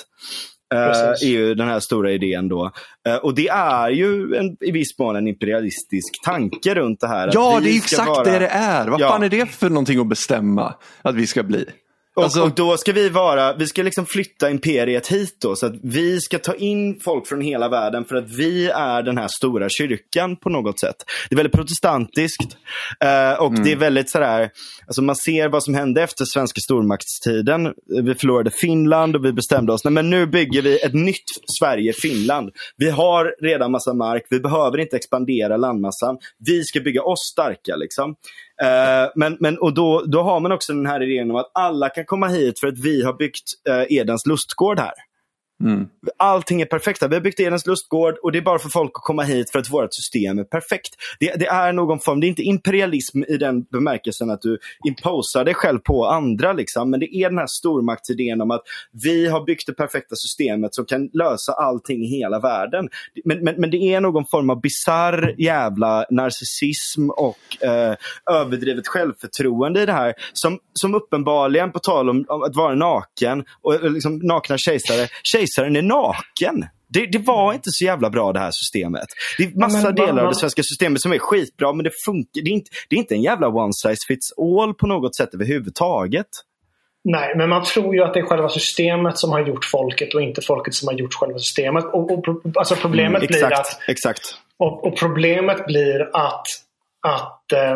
Uh, 0.73 0.79
är 0.79 1.25
ju 1.25 1.55
den 1.55 1.67
här 1.67 1.79
stora 1.79 2.11
idén 2.11 2.47
då. 2.47 2.71
Uh, 3.09 3.15
och 3.15 3.35
det 3.35 3.47
är 3.47 3.89
ju 3.89 4.35
en, 4.35 4.57
i 4.59 4.71
viss 4.71 4.99
mån 4.99 5.15
en 5.15 5.27
imperialistisk 5.27 6.23
tanke 6.25 6.75
runt 6.75 6.99
det 6.99 7.07
här. 7.07 7.29
Ja, 7.33 7.59
det 7.63 7.69
är 7.69 7.77
exakt 7.77 8.07
vara... 8.07 8.23
det 8.23 8.39
det 8.39 8.47
är. 8.47 8.87
Vad 8.87 9.01
ja. 9.01 9.09
fan 9.09 9.23
är 9.23 9.29
det 9.29 9.45
för 9.45 9.69
någonting 9.69 9.99
att 9.99 10.07
bestämma 10.07 10.73
att 11.01 11.15
vi 11.15 11.27
ska 11.27 11.43
bli? 11.43 11.65
Och, 12.17 12.23
alltså... 12.23 12.43
och, 12.43 12.55
då 12.55 12.77
ska 12.77 12.91
vi 12.91 13.09
vara, 13.09 13.53
vi 13.53 13.67
ska 13.67 13.83
liksom 13.83 14.05
flytta 14.05 14.49
imperiet 14.49 15.07
hit 15.07 15.37
då. 15.41 15.55
Så 15.55 15.65
att 15.65 15.75
vi 15.83 16.21
ska 16.21 16.39
ta 16.39 16.55
in 16.55 16.99
folk 16.99 17.27
från 17.27 17.41
hela 17.41 17.69
världen 17.69 18.05
för 18.05 18.15
att 18.15 18.29
vi 18.29 18.69
är 18.69 19.03
den 19.03 19.17
här 19.17 19.27
stora 19.27 19.69
kyrkan 19.69 20.35
på 20.35 20.49
något 20.49 20.79
sätt. 20.79 20.95
Det 21.29 21.33
är 21.33 21.37
väldigt 21.37 21.53
protestantiskt. 21.53 22.57
Uh, 23.03 23.41
och 23.41 23.51
mm. 23.51 23.63
det 23.63 23.71
är 23.71 23.75
väldigt 23.75 24.09
sådär, 24.09 24.49
alltså 24.87 25.01
man 25.01 25.15
ser 25.15 25.49
vad 25.49 25.63
som 25.63 25.75
hände 25.75 26.03
efter 26.03 26.25
svenska 26.25 26.61
stormaktstiden. 26.61 27.73
Vi 28.03 28.15
förlorade 28.15 28.51
Finland 28.51 29.15
och 29.15 29.25
vi 29.25 29.33
bestämde 29.33 29.73
oss, 29.73 29.83
nej 29.83 29.93
men 29.93 30.09
nu 30.09 30.27
bygger 30.27 30.61
vi 30.61 30.79
ett 30.79 30.93
nytt 30.93 31.25
Sverige-Finland. 31.59 32.51
Vi 32.77 32.89
har 32.89 33.35
redan 33.41 33.71
massa 33.71 33.93
mark, 33.93 34.23
vi 34.29 34.39
behöver 34.39 34.77
inte 34.77 34.95
expandera 34.95 35.57
landmassan. 35.57 36.17
Vi 36.47 36.63
ska 36.63 36.79
bygga 36.79 37.01
oss 37.03 37.29
starka 37.31 37.75
liksom. 37.75 38.15
Uh, 38.63 39.11
men, 39.15 39.37
men, 39.39 39.57
och 39.57 39.73
då, 39.73 40.03
då 40.07 40.21
har 40.21 40.39
man 40.39 40.51
också 40.51 40.73
den 40.73 40.85
här 40.85 41.03
idén 41.03 41.31
om 41.31 41.37
att 41.37 41.51
alla 41.53 41.89
kan 41.89 42.05
komma 42.05 42.27
hit 42.27 42.59
för 42.59 42.67
att 42.67 42.79
vi 42.79 43.03
har 43.03 43.13
byggt 43.13 43.43
uh, 43.69 43.97
Edens 43.97 44.25
lustgård 44.25 44.79
här. 44.79 44.93
Mm. 45.63 45.87
Allting 46.17 46.61
är 46.61 46.65
perfekt. 46.65 47.03
Vi 47.03 47.15
har 47.15 47.21
byggt 47.21 47.39
Edens 47.39 47.65
lustgård 47.65 48.17
och 48.23 48.31
det 48.31 48.37
är 48.37 48.41
bara 48.41 48.59
för 48.59 48.69
folk 48.69 48.91
att 48.95 49.03
komma 49.03 49.23
hit 49.23 49.49
för 49.51 49.59
att 49.59 49.69
vårt 49.69 49.93
system 49.93 50.39
är 50.39 50.43
perfekt. 50.43 50.95
Det, 51.19 51.35
det, 51.35 51.47
är 51.47 51.73
någon 51.73 51.99
form, 51.99 52.19
det 52.19 52.27
är 52.27 52.29
inte 52.29 52.41
imperialism 52.41 53.23
i 53.23 53.37
den 53.37 53.63
bemärkelsen 53.63 54.29
att 54.29 54.41
du 54.41 54.59
imposar 54.87 55.45
dig 55.45 55.53
själv 55.53 55.79
på 55.79 56.05
andra, 56.05 56.53
liksom, 56.53 56.89
men 56.89 56.99
det 56.99 57.15
är 57.15 57.29
den 57.29 57.37
här 57.37 57.47
stormaktsidén 57.47 58.41
om 58.41 58.51
att 58.51 58.61
vi 59.03 59.27
har 59.27 59.45
byggt 59.45 59.67
det 59.67 59.73
perfekta 59.73 60.15
systemet 60.15 60.75
som 60.75 60.85
kan 60.85 61.09
lösa 61.13 61.53
allting 61.53 62.03
i 62.03 62.07
hela 62.07 62.39
världen. 62.39 62.89
Men, 63.25 63.43
men, 63.43 63.55
men 63.57 63.71
det 63.71 63.77
är 63.77 64.01
någon 64.01 64.25
form 64.25 64.49
av 64.49 64.61
bizarr 64.61 65.35
jävla 65.37 66.05
narcissism 66.09 67.09
och 67.09 67.63
eh, 67.63 67.95
överdrivet 68.31 68.87
självförtroende 68.87 69.81
i 69.81 69.85
det 69.85 69.93
här 69.93 70.13
som, 70.33 70.59
som 70.73 70.95
uppenbarligen, 70.95 71.71
på 71.71 71.79
tal 71.79 72.09
om, 72.09 72.25
om 72.27 72.43
att 72.43 72.55
vara 72.55 72.75
naken 72.75 73.45
och 73.61 73.91
liksom, 73.91 74.17
nakna 74.17 74.57
kejsare, 74.57 75.07
kejsaren 75.47 75.75
är 75.75 75.81
naken. 75.81 76.65
Det, 76.89 77.05
det, 77.05 77.17
var 77.17 77.53
inte 77.53 77.69
så 77.71 77.85
jävla 77.85 78.09
bra 78.09 78.33
det 78.33 78.39
här 78.39 78.51
systemet. 78.51 79.07
Det 79.37 79.43
är 79.43 79.59
massa 79.59 79.87
men, 79.87 79.95
delar 79.95 80.13
man... 80.13 80.23
av 80.23 80.29
det 80.29 80.35
svenska 80.35 80.63
systemet 80.63 81.01
som 81.01 81.11
är 81.11 81.19
skitbra 81.19 81.73
men 81.73 81.83
det 81.83 81.91
funkar. 82.05 82.41
Det 82.41 82.49
är 82.49 82.53
inte, 82.53 82.69
det 82.89 82.95
är 82.95 82.99
inte 82.99 83.15
en 83.15 83.21
jävla 83.21 83.47
one 83.47 83.73
size 83.73 84.07
fits 84.07 84.33
all 84.37 84.73
på 84.73 84.87
något 84.87 85.15
sätt 85.15 85.33
överhuvudtaget. 85.33 86.27
Nej, 87.03 87.33
men 87.37 87.49
man 87.49 87.63
tror 87.63 87.95
ju 87.95 88.03
att 88.03 88.13
det 88.13 88.19
är 88.19 88.23
själva 88.23 88.49
systemet 88.49 89.17
som 89.17 89.31
har 89.31 89.47
gjort 89.47 89.65
folket 89.65 90.15
och 90.15 90.21
inte 90.21 90.41
folket 90.41 90.73
som 90.73 90.87
har 90.87 90.95
gjort 90.95 91.13
själva 91.13 91.39
systemet. 91.39 91.85
Och, 91.85 92.11
och 92.11 92.27
alltså 92.55 92.75
problemet 92.75 93.21
mm, 93.21 93.35
exakt, 93.35 93.47
blir 93.47 93.59
att... 93.59 93.79
Exakt. 93.87 94.21
Och, 94.57 94.87
och, 94.87 94.97
problemet 94.97 95.65
blir 95.65 96.09
att, 96.13 96.45
att 97.07 97.51
eh, 97.51 97.75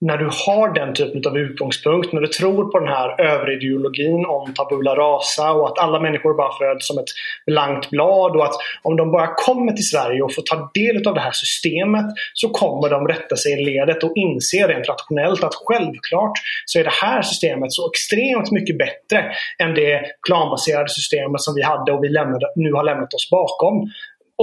när 0.00 0.16
du 0.16 0.24
har 0.46 0.74
den 0.74 0.94
typen 0.94 1.30
av 1.30 1.38
utgångspunkt, 1.38 2.12
när 2.12 2.20
du 2.20 2.26
tror 2.26 2.70
på 2.70 2.78
den 2.78 2.88
här 2.88 3.20
överideologin 3.20 4.26
om 4.26 4.54
tabula 4.54 4.94
rasa 4.94 5.52
och 5.52 5.66
att 5.68 5.78
alla 5.78 6.00
människor 6.00 6.34
bara 6.34 6.58
föds 6.58 6.86
som 6.86 6.98
ett 6.98 7.12
blankt 7.46 7.90
blad 7.90 8.36
och 8.36 8.44
att 8.44 8.54
om 8.82 8.96
de 8.96 9.12
bara 9.12 9.34
kommer 9.34 9.72
till 9.72 9.88
Sverige 9.88 10.22
och 10.22 10.34
får 10.34 10.42
ta 10.42 10.70
del 10.74 11.06
av 11.08 11.14
det 11.14 11.20
här 11.20 11.32
systemet 11.32 12.06
så 12.34 12.48
kommer 12.48 12.90
de 12.90 13.08
rätta 13.08 13.36
sig 13.36 13.52
i 13.52 13.64
ledet 13.64 14.04
och 14.04 14.12
inse 14.16 14.68
rent 14.68 14.88
rationellt 14.88 15.44
att 15.44 15.54
självklart 15.54 16.32
så 16.64 16.78
är 16.78 16.84
det 16.84 16.96
här 17.02 17.22
systemet 17.22 17.72
så 17.72 17.90
extremt 17.90 18.50
mycket 18.50 18.78
bättre 18.78 19.24
än 19.58 19.74
det 19.74 20.02
klanbaserade 20.26 20.88
systemet 20.88 21.40
som 21.40 21.54
vi 21.54 21.62
hade 21.62 21.92
och 21.92 22.04
vi 22.04 22.08
lämnade, 22.08 22.46
nu 22.56 22.72
har 22.72 22.84
lämnat 22.84 23.14
oss 23.14 23.30
bakom. 23.30 23.90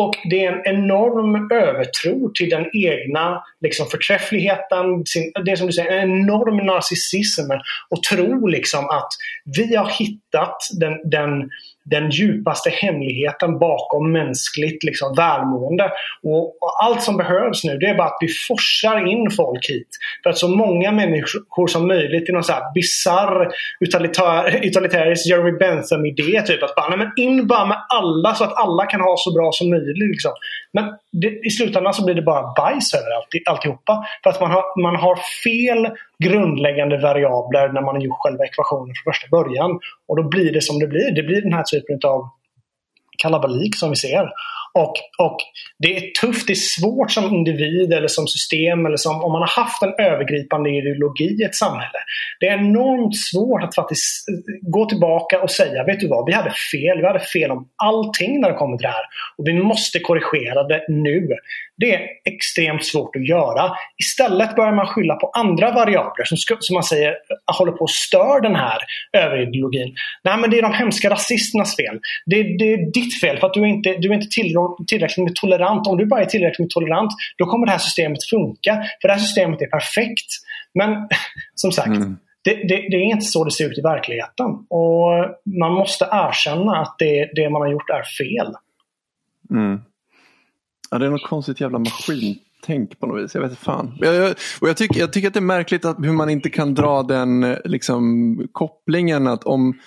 Och 0.03 0.15
det 0.29 0.45
är 0.45 0.51
en 0.51 0.75
enorm 0.75 1.51
övertro 1.51 2.31
till 2.33 2.49
den 2.49 2.65
egna 2.73 3.43
liksom, 3.61 3.87
förträffligheten. 3.87 5.05
Sin, 5.05 5.31
det 5.45 5.51
är 5.51 5.55
som 5.55 5.67
du 5.67 5.73
säger, 5.73 5.91
en 5.91 6.21
enorm 6.21 6.65
narcissism. 6.65 7.51
Och 7.89 8.03
tro 8.03 8.47
liksom 8.47 8.85
att 8.89 9.09
vi 9.57 9.75
har 9.75 9.89
hittat 9.89 10.57
den, 10.79 11.09
den 11.09 11.49
den 11.89 12.09
djupaste 12.09 12.69
hemligheten 12.69 13.59
bakom 13.59 14.11
mänskligt 14.11 14.83
liksom, 14.83 15.13
välmående. 15.17 15.91
Och, 16.23 16.63
och, 16.63 16.83
allt 16.83 17.03
som 17.03 17.17
behövs 17.17 17.63
nu 17.63 17.77
det 17.77 17.85
är 17.85 17.95
bara 17.95 18.07
att 18.07 18.17
vi 18.21 18.27
forsar 18.47 19.07
in 19.07 19.31
folk 19.31 19.69
hit. 19.69 19.87
För 20.23 20.29
att 20.29 20.37
så 20.37 20.47
många 20.47 20.91
människor 20.91 21.67
som 21.67 21.87
möjligt 21.87 22.29
i 22.29 22.31
någon 22.31 22.43
så 22.43 22.53
här 22.53 22.73
bisarr 22.73 23.47
utilitarisk 24.63 25.27
Jeremy 25.27 25.51
Bentham-idé. 25.51 26.41
Typ 26.41 26.63
att 26.63 26.75
bara, 26.75 26.89
nej, 26.89 26.97
men 26.97 27.11
in 27.25 27.47
bara 27.47 27.65
med 27.65 27.77
alla 27.89 28.35
så 28.35 28.43
att 28.43 28.57
alla 28.57 28.85
kan 28.85 29.01
ha 29.01 29.15
så 29.17 29.33
bra 29.33 29.51
som 29.51 29.69
möjligt. 29.69 30.09
Liksom. 30.11 30.31
Men 30.73 30.85
det, 31.11 31.27
i 31.27 31.49
slutändan 31.49 31.93
så 31.93 32.05
blir 32.05 32.15
det 32.15 32.21
bara 32.21 32.53
bajs 32.57 32.93
över 32.93 33.11
allt, 33.15 33.27
alltihopa. 33.49 34.05
För 34.23 34.29
att 34.29 34.39
man 34.41 34.51
har, 34.51 34.81
man 34.81 34.95
har 34.95 35.19
fel 35.43 35.89
grundläggande 36.23 36.97
variabler 36.97 37.67
när 37.73 37.81
man 37.81 37.95
har 37.95 38.01
gjort 38.01 38.17
själva 38.19 38.45
ekvationen 38.45 38.93
från 38.95 39.13
första 39.13 39.27
början. 39.37 39.79
Och 40.07 40.15
då 40.17 40.23
blir 40.23 40.53
det 40.53 40.61
som 40.61 40.79
det 40.79 40.87
blir. 40.87 41.11
Det 41.15 41.23
blir 41.23 41.41
den 41.41 41.53
här 41.53 41.63
typen 41.63 41.99
av 42.05 42.29
kalabalik 43.17 43.75
som 43.75 43.89
vi 43.89 43.95
ser. 43.95 44.29
Och, 44.73 44.93
och 45.17 45.37
Det 45.79 45.97
är 45.97 46.11
tufft, 46.21 46.47
det 46.47 46.53
är 46.53 46.81
svårt 46.81 47.11
som 47.11 47.33
individ 47.35 47.93
eller 47.93 48.07
som 48.07 48.27
system 48.27 48.85
eller 48.85 48.97
som 48.97 49.23
om 49.23 49.31
man 49.31 49.41
har 49.41 49.63
haft 49.63 49.83
en 49.83 49.93
övergripande 50.05 50.69
ideologi 50.69 51.37
i 51.41 51.43
ett 51.43 51.55
samhälle. 51.55 51.99
Det 52.39 52.47
är 52.47 52.57
enormt 52.57 53.17
svårt 53.17 53.63
att 53.63 53.75
faktiskt 53.75 54.29
eh, 54.29 54.33
gå 54.61 54.85
tillbaka 54.85 55.41
och 55.41 55.51
säga, 55.51 55.83
vet 55.83 55.99
du 55.99 56.07
vad, 56.07 56.25
vi 56.25 56.33
hade 56.33 56.53
fel. 56.71 56.97
Vi 56.97 57.07
hade 57.07 57.19
fel 57.19 57.51
om 57.51 57.67
allting 57.75 58.41
när 58.41 58.49
det 58.49 58.55
kommer 58.55 58.77
till 58.77 58.83
det 58.83 58.97
här. 58.99 59.05
Och 59.37 59.47
vi 59.47 59.53
måste 59.53 59.99
korrigera 59.99 60.63
det 60.63 60.85
nu. 60.87 61.27
Det 61.77 61.95
är 61.95 62.01
extremt 62.25 62.85
svårt 62.85 63.15
att 63.15 63.27
göra. 63.27 63.71
Istället 63.97 64.55
börjar 64.55 64.71
man 64.71 64.87
skylla 64.87 65.15
på 65.15 65.29
andra 65.29 65.71
variabler 65.71 66.25
som, 66.25 66.37
som 66.59 66.73
man 66.73 66.83
säger 66.83 67.13
håller 67.57 67.71
på 67.71 67.83
att 67.83 67.89
stör 67.89 68.41
den 68.41 68.55
här 68.55 68.77
överideologin. 69.13 69.95
Nej, 70.23 70.37
men 70.37 70.49
det 70.49 70.57
är 70.57 70.61
de 70.61 70.73
hemska 70.73 71.09
rasisternas 71.09 71.75
fel. 71.75 71.99
Det, 72.25 72.43
det 72.43 72.73
är 72.73 72.91
ditt 72.91 73.19
fel 73.21 73.37
för 73.37 73.47
att 73.47 73.53
du 73.53 73.61
är 73.61 73.65
inte, 73.65 73.95
du 73.97 74.09
är 74.09 74.13
inte 74.13 74.27
tillräckligt 74.87 75.23
med 75.23 75.35
tolerant. 75.35 75.87
Om 75.87 75.97
du 75.97 76.05
bara 76.05 76.21
är 76.21 76.25
tillräckligt 76.25 76.59
med 76.59 76.69
tolerant, 76.69 77.11
då 77.37 77.45
kommer 77.45 77.65
det 77.65 77.71
här 77.71 77.79
systemet 77.79 78.23
funka. 78.23 78.83
För 79.01 79.07
det 79.07 79.13
här 79.13 79.21
systemet 79.21 79.61
är 79.61 79.67
perfekt. 79.67 80.29
Men 80.73 80.89
som 81.55 81.71
sagt, 81.71 81.87
mm. 81.87 82.17
Det, 82.41 82.53
det, 82.53 82.75
det, 82.75 82.97
är 82.97 83.03
inte 83.03 83.25
så 83.25 83.43
det 83.43 83.51
ser 83.51 83.69
ut 83.71 83.77
i 83.77 83.81
verkligheten. 83.81 84.45
Och 84.69 85.09
Man 85.59 85.71
måste 85.71 86.05
erkänna 86.11 86.81
att 86.81 86.95
det, 86.99 87.29
det 87.35 87.49
man 87.49 87.61
har 87.61 87.71
gjort 87.71 87.89
är 87.89 88.03
fel. 88.17 88.53
Mm. 89.49 89.81
Ja, 90.91 90.97
det 90.97 91.05
är 91.05 91.09
något 91.09 91.27
konstigt 91.27 91.61
jävla 91.61 91.79
maskintänk 91.79 92.99
på 92.99 93.07
något 93.07 93.23
vis. 93.23 93.35
Jag 93.35 93.41
vet 93.41 93.51
inte 93.51 93.63
fan. 93.63 93.97
Jag, 93.99 94.15
jag, 94.15 94.35
och 94.61 94.69
jag, 94.69 94.77
tycker, 94.77 94.99
jag 94.99 95.13
tycker 95.13 95.27
att 95.27 95.33
det 95.33 95.39
är 95.39 95.41
märkligt 95.41 95.85
att 95.85 95.97
hur 95.99 96.13
man 96.13 96.29
inte 96.29 96.49
kan 96.49 96.73
dra 96.73 97.03
den 97.03 97.55
liksom, 97.65 98.37
kopplingen 98.51 99.27
att 99.27 99.43
om, 99.43 99.79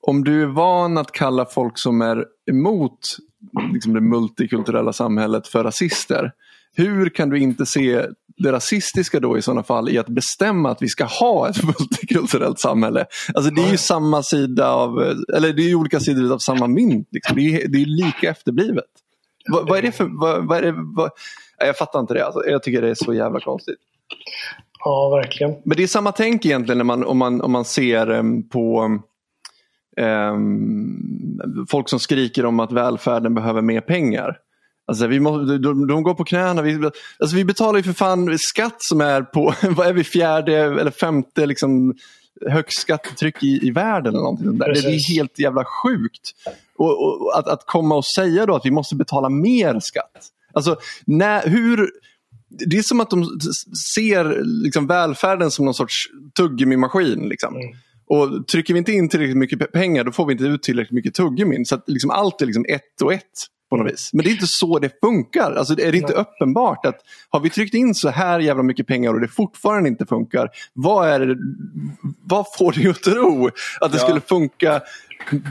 om 0.00 0.24
du 0.24 0.42
är 0.42 0.46
van 0.46 0.98
att 0.98 1.12
kalla 1.12 1.46
folk 1.46 1.78
som 1.78 2.00
är 2.00 2.24
emot 2.50 2.98
liksom, 3.72 3.94
det 3.94 4.00
multikulturella 4.00 4.92
samhället 4.92 5.48
för 5.48 5.64
rasister. 5.64 6.32
Hur 6.76 7.08
kan 7.08 7.28
du 7.28 7.38
inte 7.38 7.66
se 7.66 8.06
det 8.36 8.52
rasistiska 8.52 9.20
då 9.20 9.38
i 9.38 9.42
sådana 9.42 9.62
fall 9.62 9.88
i 9.88 9.98
att 9.98 10.08
bestämma 10.08 10.70
att 10.70 10.82
vi 10.82 10.88
ska 10.88 11.04
ha 11.04 11.48
ett 11.48 11.62
multikulturellt 11.64 12.60
samhälle. 12.60 13.06
Alltså 13.34 13.50
det 13.50 13.62
är 13.62 13.70
ju 13.70 13.76
samma 13.76 14.22
sida 14.22 14.70
av, 14.70 14.98
eller 15.36 15.52
det 15.52 15.70
är 15.70 15.74
olika 15.74 16.00
sidor 16.00 16.32
av 16.32 16.38
samma 16.38 16.66
mynt. 16.66 17.08
Liksom. 17.10 17.36
Det, 17.36 17.42
är, 17.42 17.68
det 17.68 17.82
är 17.82 17.86
lika 17.86 18.30
efterblivet. 18.30 18.84
Vad, 19.48 19.68
vad, 19.68 19.78
är 19.78 19.82
det 19.82 19.92
för... 19.92 20.08
Vad, 20.20 20.46
vad 20.46 20.58
är 20.58 20.62
det, 20.62 20.74
vad, 20.76 21.10
jag 21.58 21.76
fattar 21.76 22.00
inte 22.00 22.14
det. 22.14 22.26
Alltså. 22.26 22.46
Jag 22.46 22.62
tycker 22.62 22.82
det 22.82 22.90
är 22.90 23.04
så 23.04 23.14
jävla 23.14 23.40
konstigt. 23.40 23.78
Ja, 24.84 25.08
verkligen. 25.08 25.54
Men 25.64 25.76
det 25.76 25.82
är 25.82 25.86
samma 25.86 26.12
tänk 26.12 26.46
egentligen 26.46 26.78
när 26.78 26.84
man, 26.84 27.04
om, 27.04 27.18
man, 27.18 27.42
om 27.42 27.52
man 27.52 27.64
ser 27.64 28.10
um, 28.10 28.48
på 28.48 28.98
um, 30.00 31.66
folk 31.70 31.88
som 31.88 31.98
skriker 31.98 32.44
om 32.46 32.60
att 32.60 32.72
välfärden 32.72 33.34
behöver 33.34 33.62
mer 33.62 33.80
pengar. 33.80 34.38
Alltså 34.86 35.06
vi 35.06 35.20
måste, 35.20 35.58
de, 35.58 35.86
de 35.86 36.02
går 36.02 36.14
på 36.14 36.24
knäna. 36.24 36.62
Vi, 36.62 36.90
alltså 37.18 37.36
vi 37.36 37.44
betalar 37.44 37.76
ju 37.76 37.82
för 37.82 37.92
fan 37.92 38.38
skatt 38.38 38.76
som 38.78 39.00
är 39.00 39.22
på 39.22 39.54
vad 39.62 39.86
är 39.86 39.92
vi, 39.92 40.04
fjärde 40.04 40.56
eller 40.56 40.90
femte 40.90 41.46
liksom, 41.46 41.94
högst 42.46 42.80
skattetryck 42.80 43.42
i, 43.42 43.66
i 43.66 43.70
världen. 43.70 44.14
Eller 44.14 44.22
någonting 44.22 44.58
där. 44.58 44.72
Det, 44.72 44.80
det 44.80 44.94
är 44.94 45.16
helt 45.16 45.38
jävla 45.38 45.64
sjukt. 45.64 46.32
Och, 46.78 47.04
och, 47.04 47.38
att, 47.38 47.48
att 47.48 47.66
komma 47.66 47.94
och 47.94 48.06
säga 48.06 48.46
då 48.46 48.54
att 48.54 48.66
vi 48.66 48.70
måste 48.70 48.96
betala 48.96 49.28
mer 49.28 49.80
skatt. 49.80 50.28
Alltså, 50.52 50.76
när, 51.04 51.48
hur, 51.48 51.90
det 52.48 52.76
är 52.76 52.82
som 52.82 53.00
att 53.00 53.10
de 53.10 53.24
ser 53.94 54.42
liksom 54.44 54.86
välfärden 54.86 55.50
som 55.50 55.64
någon 55.64 55.74
sorts 55.74 55.94
tuggummi-maskin. 56.38 57.28
Liksom. 57.28 57.56
Mm. 57.56 57.76
Och 58.08 58.48
trycker 58.48 58.74
vi 58.74 58.78
inte 58.78 58.92
in 58.92 59.08
tillräckligt 59.08 59.36
mycket 59.36 59.72
pengar 59.72 60.04
då 60.04 60.12
får 60.12 60.26
vi 60.26 60.32
inte 60.32 60.44
ut 60.44 60.62
tillräckligt 60.62 60.94
mycket 60.94 61.14
tuggummin. 61.14 61.64
Så 61.64 61.74
att 61.74 61.84
liksom 61.86 62.10
allt 62.10 62.42
är 62.42 62.46
liksom 62.46 62.64
ett 62.68 63.02
och 63.02 63.12
ett 63.12 63.22
på 63.70 63.76
något 63.76 63.92
vis. 63.92 64.10
Men 64.12 64.24
det 64.24 64.30
är 64.30 64.32
inte 64.32 64.46
så 64.48 64.78
det 64.78 65.00
funkar. 65.00 65.52
Alltså, 65.52 65.72
är 65.72 65.92
det 65.92 65.98
inte 65.98 66.12
Nej. 66.12 66.22
uppenbart 66.22 66.86
att 66.86 67.00
har 67.30 67.40
vi 67.40 67.50
tryckt 67.50 67.74
in 67.74 67.94
så 67.94 68.08
här 68.08 68.40
jävla 68.40 68.62
mycket 68.62 68.86
pengar 68.86 69.14
och 69.14 69.20
det 69.20 69.28
fortfarande 69.28 69.88
inte 69.88 70.06
funkar. 70.06 70.48
Vad, 70.72 71.08
är 71.08 71.20
det, 71.20 71.36
vad 72.24 72.46
får 72.58 72.72
dig 72.72 72.86
att 72.88 73.02
tro 73.02 73.46
att 73.80 73.92
det 73.92 73.98
ja. 73.98 74.04
skulle 74.04 74.20
funka 74.20 74.80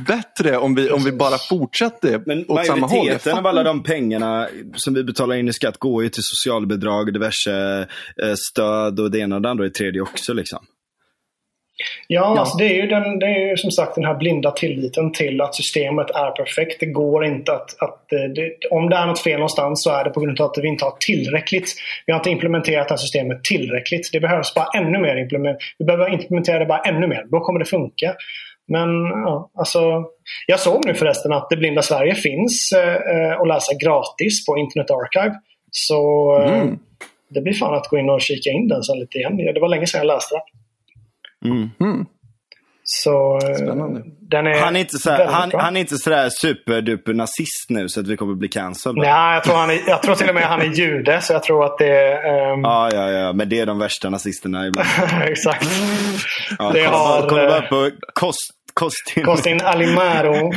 bättre 0.08 0.58
om 0.58 0.76
vi, 0.76 0.90
om 0.90 1.04
vi 1.04 1.12
bara 1.12 1.38
fortsätter 1.38 2.22
Men 2.26 2.46
åt 2.48 2.66
samma 2.66 2.88
håll. 2.88 2.98
Majoriteten 2.98 3.38
av 3.38 3.48
alla 3.48 3.64
de 3.64 3.84
pengarna 3.84 4.48
som 4.74 4.94
vi 4.94 5.04
betalar 5.04 5.36
in 5.36 5.48
i 5.48 5.54
skatt 5.54 5.78
går 5.78 6.04
ju 6.04 6.10
till 6.10 6.24
socialbidrag, 6.24 7.14
diverse 7.14 7.88
eh, 8.24 8.34
stöd 8.52 9.00
och 9.00 9.12
det 9.12 9.20
ena 9.20 9.36
och 9.36 9.42
det 9.42 9.50
andra 9.50 9.64
det 9.64 9.74
tredje 9.74 10.02
också. 10.02 10.34
Liksom. 10.34 10.66
Ja, 12.08 12.34
ja. 12.36 12.40
Alltså 12.40 12.58
det, 12.58 12.66
är 12.66 12.76
ju 12.76 12.88
den, 12.88 13.20
det 13.20 13.26
är 13.26 13.50
ju 13.50 13.58
som 13.58 13.72
sagt 13.72 13.96
den 13.96 14.06
här 14.06 14.16
blinda 14.16 14.52
tilliten 14.52 15.12
till 15.12 15.42
att 15.42 15.56
systemet 15.56 16.10
är 16.10 16.32
perfekt. 16.32 16.80
Det 16.80 16.86
går 16.86 17.26
inte 17.26 17.52
att... 17.54 17.82
att 17.82 18.14
eh, 18.14 18.30
det, 18.36 18.52
om 18.72 18.90
det 18.90 18.96
är 18.96 19.08
något 19.08 19.20
fel 19.20 19.40
någonstans 19.40 19.84
så 19.84 19.92
är 19.92 20.04
det 20.04 20.10
på 20.10 20.20
grund 20.20 20.42
av 20.42 20.50
att 20.50 20.58
vi 20.58 20.68
inte 20.68 20.86
har 20.86 20.96
tillräckligt. 21.00 21.76
Vi 22.06 22.14
har 22.14 22.20
inte 22.20 22.30
implementerat 22.30 22.88
det 22.88 22.92
här 22.92 22.98
systemet 22.98 23.44
tillräckligt. 23.44 24.10
Det 24.12 24.20
behövs 24.20 24.54
bara 24.54 24.68
ännu 24.78 25.00
mer 25.00 25.16
implement. 25.16 25.58
Vi 25.78 25.86
behöver 25.86 26.14
implementera 26.14 26.60
det 26.60 26.66
bara 26.66 26.82
ännu 26.82 27.08
mer. 27.08 27.24
Då 27.32 27.40
kommer 27.40 27.60
det 27.60 27.66
funka. 27.66 28.16
Men 28.68 28.90
ja, 29.04 29.52
alltså, 29.58 30.04
jag 30.48 30.60
såg 30.60 30.86
nu 30.86 30.94
förresten 30.94 31.34
att 31.34 31.50
Det 31.50 31.58
blinda 31.58 31.82
Sverige 31.82 32.16
finns 32.16 32.72
eh, 32.72 33.42
att 33.42 33.48
läsa 33.48 33.74
gratis 33.84 34.46
på 34.46 34.58
Internet 34.58 34.92
Archive. 34.92 35.36
Så 35.72 36.32
eh, 36.42 36.62
mm. 36.62 36.80
det 37.30 37.42
blir 37.42 37.54
fan 37.54 37.74
att 37.74 37.90
gå 37.90 37.98
in 37.98 38.10
och 38.10 38.22
kika 38.22 38.50
in 38.50 38.68
den 38.68 38.84
sen 38.84 39.00
lite 39.00 39.18
igen. 39.18 39.38
Det 39.38 39.60
var 39.60 39.70
länge 39.70 39.88
sedan 39.88 39.98
jag 39.98 40.08
läste 40.08 40.36
den. 40.36 41.52
Mm. 41.52 41.70
Mm. 41.80 42.06
Så 42.88 43.40
eh, 43.44 43.56
Spännande. 43.56 44.04
Den 44.20 44.48
är 44.48 44.60
han 44.60 44.76
är 44.76 44.80
inte, 44.80 44.98
såhär, 44.98 45.26
han, 45.26 45.52
han, 45.54 45.76
är 45.76 45.80
inte 45.80 45.98
sådär 45.98 46.30
superduper 46.30 47.14
nazist 47.14 47.70
nu 47.70 47.90
så 47.90 48.00
att 48.00 48.08
vi 48.08 48.18
kommer 48.18 48.36
bli 48.36 48.48
cancelled. 48.48 48.98
Nej, 48.98 49.34
jag 49.34 49.44
tror, 49.44 49.56
han 49.56 49.70
är, 49.70 49.80
jag 49.88 50.04
tror 50.04 50.16
till 50.16 50.30
och 50.30 50.36
med 50.36 50.44
han 50.44 50.62
är 50.62 50.66
jude. 50.66 51.22
Så 51.22 51.34
jag 51.34 51.44
tror 51.44 51.66
att 51.66 51.78
det 51.78 51.88
är... 51.88 52.52
Um... 52.54 52.62
Ja, 52.62 52.92
ja, 52.94 53.12
ja. 53.12 53.34
Men 53.34 53.50
det 53.50 53.60
är 53.60 53.66
de 53.66 53.80
värsta 53.80 54.10
nazisterna 54.10 54.68
ibland. 54.68 54.88
Exakt. 55.24 55.68
Ja, 56.58 56.72
det 56.72 56.86
kolla, 56.86 56.98
har... 56.98 57.30
kolla 57.30 57.48
bara 57.48 57.62
på 57.62 57.92
kost, 58.14 58.52
Kostin. 58.80 59.24
Kostin 59.24 59.62
Alimaro. 59.62 60.52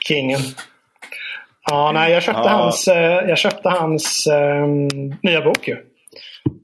Kingen. 0.00 0.40
Ja, 1.70 1.92
nej, 1.92 2.12
jag 2.12 2.22
köpte 2.22 2.42
ja. 2.42 2.48
hans, 2.48 2.88
eh, 2.88 3.28
jag 3.28 3.38
köpte 3.38 3.68
hans 3.68 4.26
um, 4.26 4.88
nya 5.22 5.40
bok 5.40 5.68
ju. 5.68 5.76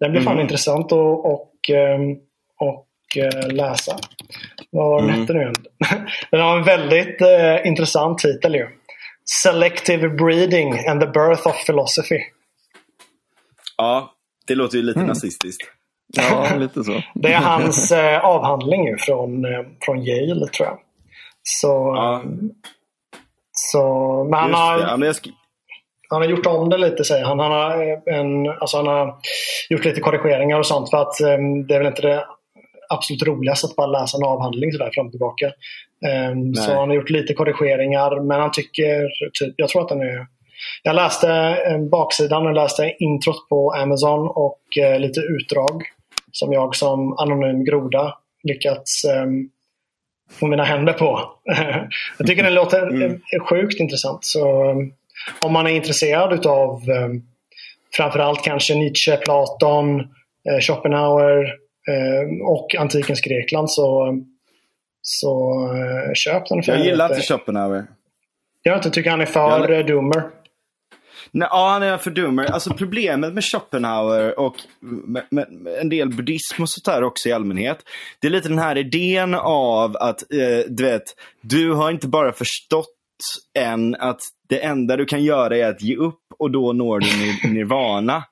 Den 0.01 0.13
blir 0.13 0.21
fan 0.21 0.33
mm. 0.33 0.43
intressant 0.43 0.87
att 0.87 0.93
och, 0.93 1.51
um, 1.71 2.17
och 2.59 2.89
uh, 3.17 3.49
läsa. 3.49 3.99
Vad 4.71 4.91
var 4.91 5.01
den 5.01 5.09
mm. 5.09 5.21
hette 5.21 5.33
nu 5.33 5.41
igen? 5.41 5.55
Den 6.31 6.41
har 6.41 6.59
en 6.59 6.65
väldigt 6.65 7.23
uh, 7.23 7.67
intressant 7.67 8.19
titel 8.19 8.55
ju. 8.55 8.69
Selective 9.43 10.09
Breeding 10.09 10.89
and 10.89 11.01
the 11.01 11.07
Birth 11.07 11.47
of 11.47 11.67
Philosophy. 11.67 12.19
Ja, 13.77 14.15
det 14.47 14.55
låter 14.55 14.77
ju 14.77 14.83
lite 14.83 14.99
mm. 14.99 15.09
nazistiskt. 15.09 15.63
Ja, 16.23 16.57
lite 16.57 16.85
så. 16.85 17.03
Det 17.15 17.33
är 17.33 17.41
hans 17.41 17.93
uh, 17.93 18.25
avhandling 18.25 18.87
ju 18.87 18.97
från, 18.99 19.47
från 19.85 20.03
Yale 20.03 20.47
tror 20.47 20.69
jag. 20.69 20.79
Så, 21.43 21.93
ja. 21.97 22.23
Så, 23.53 23.85
men 24.31 24.41
han 24.41 24.55
har, 24.55 24.79
ja, 24.79 24.97
men 24.97 25.13
sk- 25.13 25.33
han 26.09 26.23
har 26.23 26.29
gjort 26.29 26.47
om 26.47 26.71
det 26.71 26.79
lite 26.79 27.05
säger 27.05 27.25
han. 27.25 27.39
Han 27.39 27.53
har, 27.53 28.01
en, 28.11 28.49
alltså 28.61 28.77
han 28.77 28.87
har 28.87 29.17
gjort 29.71 29.85
lite 29.85 30.01
korrigeringar 30.01 30.59
och 30.59 30.67
sånt 30.67 30.91
för 30.91 30.97
att 30.97 31.21
um, 31.21 31.67
det 31.67 31.75
är 31.75 31.79
väl 31.79 31.87
inte 31.87 32.03
det 32.03 32.25
absolut 32.89 33.23
roligaste 33.23 33.67
att 33.67 33.77
bara 33.77 33.87
läsa 33.87 34.17
en 34.17 34.25
avhandling 34.25 34.73
sådär 34.73 34.91
fram 34.95 35.07
och 35.07 35.13
tillbaka. 35.13 35.47
Um, 36.33 36.55
så 36.55 36.75
han 36.75 36.89
har 36.89 36.97
gjort 36.97 37.11
lite 37.11 37.35
korrigeringar 37.35 38.21
men 38.21 38.41
han 38.41 38.51
tycker, 38.53 39.09
typ, 39.33 39.55
jag 39.57 39.69
tror 39.69 39.83
att 39.83 39.89
den 39.89 40.01
är 40.01 40.27
jag 40.83 40.97
läste 40.97 41.57
um, 41.75 41.89
baksidan 41.89 42.47
och 42.47 42.55
läste 42.55 42.95
introt 42.99 43.49
på 43.49 43.73
Amazon 43.73 44.29
och 44.29 44.61
uh, 44.81 44.99
lite 44.99 45.21
utdrag 45.21 45.83
som 46.35 46.53
jag 46.53 46.77
som 46.77 47.19
anonym 47.19 47.65
groda 47.65 48.19
lyckats 48.43 49.05
um, 49.05 49.51
få 50.31 50.47
mina 50.47 50.65
händer 50.65 50.93
på. 50.93 51.21
jag 52.19 52.27
tycker 52.27 52.43
den 52.43 52.55
låter 52.55 52.87
mm. 52.91 53.21
sjukt 53.41 53.81
intressant. 53.81 54.25
Så 54.25 54.71
um, 54.71 54.93
om 55.41 55.53
man 55.53 55.67
är 55.67 55.71
intresserad 55.71 56.33
utav 56.33 56.91
um, 56.91 57.23
framförallt 57.97 58.45
kanske 58.45 58.75
Nietzsche, 58.75 59.17
Platon, 59.17 60.01
uh, 60.01 60.61
Schopenhauer 60.61 61.45
uh, 61.89 62.47
och 62.47 62.75
antikens 62.75 63.21
Grekland 63.21 63.71
så, 63.71 64.19
så 65.03 65.63
uh, 65.73 66.15
köp 66.15 66.49
den. 66.49 66.63
För 66.63 66.73
jag 66.73 66.85
gillar 66.85 67.09
inte 67.09 67.23
Schopenhauer. 67.23 67.87
Jag 68.63 68.79
inte 68.79 68.91
tycker 68.91 69.11
han 69.11 69.21
är 69.21 69.27
för 69.27 69.71
jag... 69.71 69.87
dummer. 69.87 70.23
Nej, 71.35 71.49
ja, 71.51 71.69
han 71.69 71.83
är 71.83 71.99
för 71.99 72.11
dummer. 72.11 72.45
Alltså 72.45 72.75
problemet 72.75 73.35
med 73.35 73.45
Schopenhauer 73.45 74.39
och 74.39 74.55
med, 74.81 75.27
med, 75.31 75.53
med 75.53 75.75
en 75.81 75.89
del 75.89 76.09
buddhism 76.09 76.63
och 76.63 76.71
sånt 76.71 76.85
där 76.85 77.03
också 77.03 77.29
i 77.29 77.33
allmänhet. 77.33 77.79
Det 78.21 78.27
är 78.27 78.31
lite 78.31 78.49
den 78.49 78.59
här 78.59 78.79
idén 78.79 79.35
av 79.35 79.97
att, 79.97 80.33
eh, 80.33 80.59
du 80.69 80.85
vet, 80.85 81.03
du 81.41 81.73
har 81.73 81.91
inte 81.91 82.09
bara 82.09 82.33
förstått 82.33 82.95
än 83.59 83.95
att 83.95 84.21
det 84.49 84.65
enda 84.65 84.97
du 84.97 85.05
kan 85.05 85.25
göra 85.25 85.57
är 85.57 85.69
att 85.69 85.83
ge 85.83 85.97
upp 85.97 86.21
och 86.39 86.51
då 86.51 86.73
når 86.73 87.01
du 87.01 87.49
nirvana. 87.55 88.25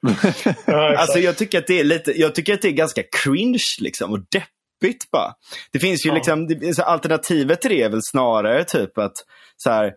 ja, 0.67 0.97
alltså 0.97 1.19
jag 1.19 1.37
tycker 1.37 1.59
att 1.59 1.67
det 1.67 1.81
är 1.81 1.85
lite, 1.85 2.21
jag 2.21 2.35
tycker 2.35 2.55
att 2.55 2.63
det 2.63 2.69
är 2.69 2.73
ganska 2.73 3.03
cringe 3.25 3.59
liksom 3.81 4.13
och 4.13 4.21
deppigt 4.21 5.11
bara. 5.11 5.33
Det 5.73 5.79
finns 5.79 6.07
ju 6.07 6.09
ja. 6.09 6.15
liksom, 6.15 6.49
det, 6.49 6.79
alternativet 6.79 7.61
till 7.61 7.71
det 7.71 7.83
är 7.83 7.89
väl 7.89 8.03
snarare 8.03 8.65
typ 8.65 8.99
att 8.99 9.15
så 9.57 9.71
här, 9.71 9.93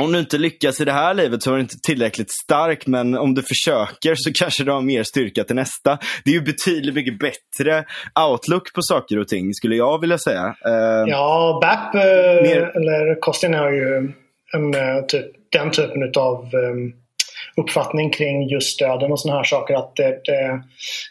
om 0.00 0.12
du 0.12 0.18
inte 0.18 0.38
lyckas 0.38 0.80
i 0.80 0.84
det 0.84 0.92
här 0.92 1.14
livet 1.14 1.42
så 1.42 1.50
är 1.50 1.54
du 1.54 1.60
inte 1.60 1.80
tillräckligt 1.82 2.30
stark, 2.30 2.86
men 2.86 3.18
om 3.18 3.34
du 3.34 3.42
försöker 3.42 4.14
så 4.14 4.30
kanske 4.34 4.64
du 4.64 4.72
har 4.72 4.80
mer 4.80 5.02
styrka 5.02 5.44
till 5.44 5.56
nästa. 5.56 5.98
Det 6.24 6.30
är 6.30 6.34
ju 6.34 6.40
betydligt 6.40 6.94
mycket 6.94 7.18
bättre 7.18 7.84
outlook 8.28 8.74
på 8.74 8.82
saker 8.82 9.18
och 9.18 9.28
ting, 9.28 9.54
skulle 9.54 9.76
jag 9.76 10.00
vilja 10.00 10.18
säga. 10.18 10.54
Uh, 10.66 11.08
ja, 11.08 11.58
BAP, 11.62 11.94
uh, 11.94 12.00
mer... 12.42 12.76
eller 12.76 13.20
Kostin 13.20 13.54
har 13.54 13.70
ju 13.70 14.12
en, 14.54 14.74
uh, 14.74 15.06
typ, 15.08 15.26
den 15.52 15.70
typen 15.70 16.12
av 16.16 16.54
um, 16.54 16.92
uppfattning 17.56 18.10
kring 18.10 18.48
just 18.48 18.78
döden 18.78 19.12
och 19.12 19.20
sådana 19.20 19.38
här 19.38 19.44
saker. 19.44 19.74
Att 19.74 19.96
det, 19.96 20.20
det, 20.24 20.62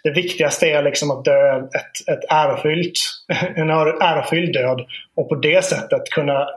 det 0.04 0.12
viktigaste 0.12 0.70
är 0.70 0.84
liksom 0.84 1.12
att 1.12 1.26
dö 1.26 1.58
ett, 1.58 2.10
ett 2.12 2.32
ärofyllt, 2.32 2.94
en 3.56 3.70
ärofylld 3.70 4.54
död 4.54 4.86
och 5.16 5.30
på 5.30 5.36
det 5.36 5.66
sättet 5.66 6.04
kunna 6.12 6.48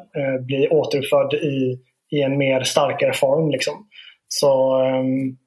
bli 0.40 0.68
återuppfödd 0.68 1.34
i 1.34 1.78
i 2.12 2.22
en 2.22 2.38
mer 2.38 2.62
starkare 2.62 3.12
form. 3.12 3.50
Liksom. 3.50 3.86
Så 4.28 4.82
um, 4.82 5.38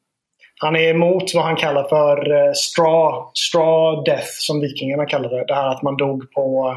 han 0.61 0.75
är 0.75 0.89
emot 0.89 1.35
vad 1.35 1.43
han 1.43 1.55
kallar 1.55 1.89
för 1.89 2.31
uh, 2.31 2.53
straw, 2.53 3.31
straw 3.33 4.11
death, 4.11 4.29
som 4.29 4.61
vikingarna 4.61 5.05
kallade 5.05 5.37
det. 5.37 5.45
Det 5.47 5.55
här 5.55 5.69
att 5.69 5.83
man 5.83 5.97
dog 5.97 6.31
på, 6.31 6.75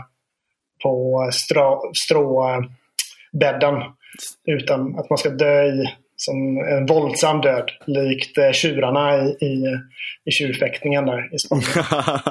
på 0.82 1.28
strå, 1.32 1.90
stråbädden 1.94 3.82
utan 4.46 4.98
att 4.98 5.10
man 5.10 5.18
ska 5.18 5.30
dö 5.30 5.64
i 5.64 5.84
som 6.16 6.58
en 6.58 6.86
våldsam 6.86 7.40
död. 7.40 7.70
Likt 7.86 8.38
uh, 8.38 8.52
tjurarna 8.52 9.16
i, 9.16 9.28
i, 9.28 9.64
i 10.24 10.30
tjurfäktningen 10.30 11.06
där 11.06 11.34
i 11.34 11.38
Spanien. 11.38 11.66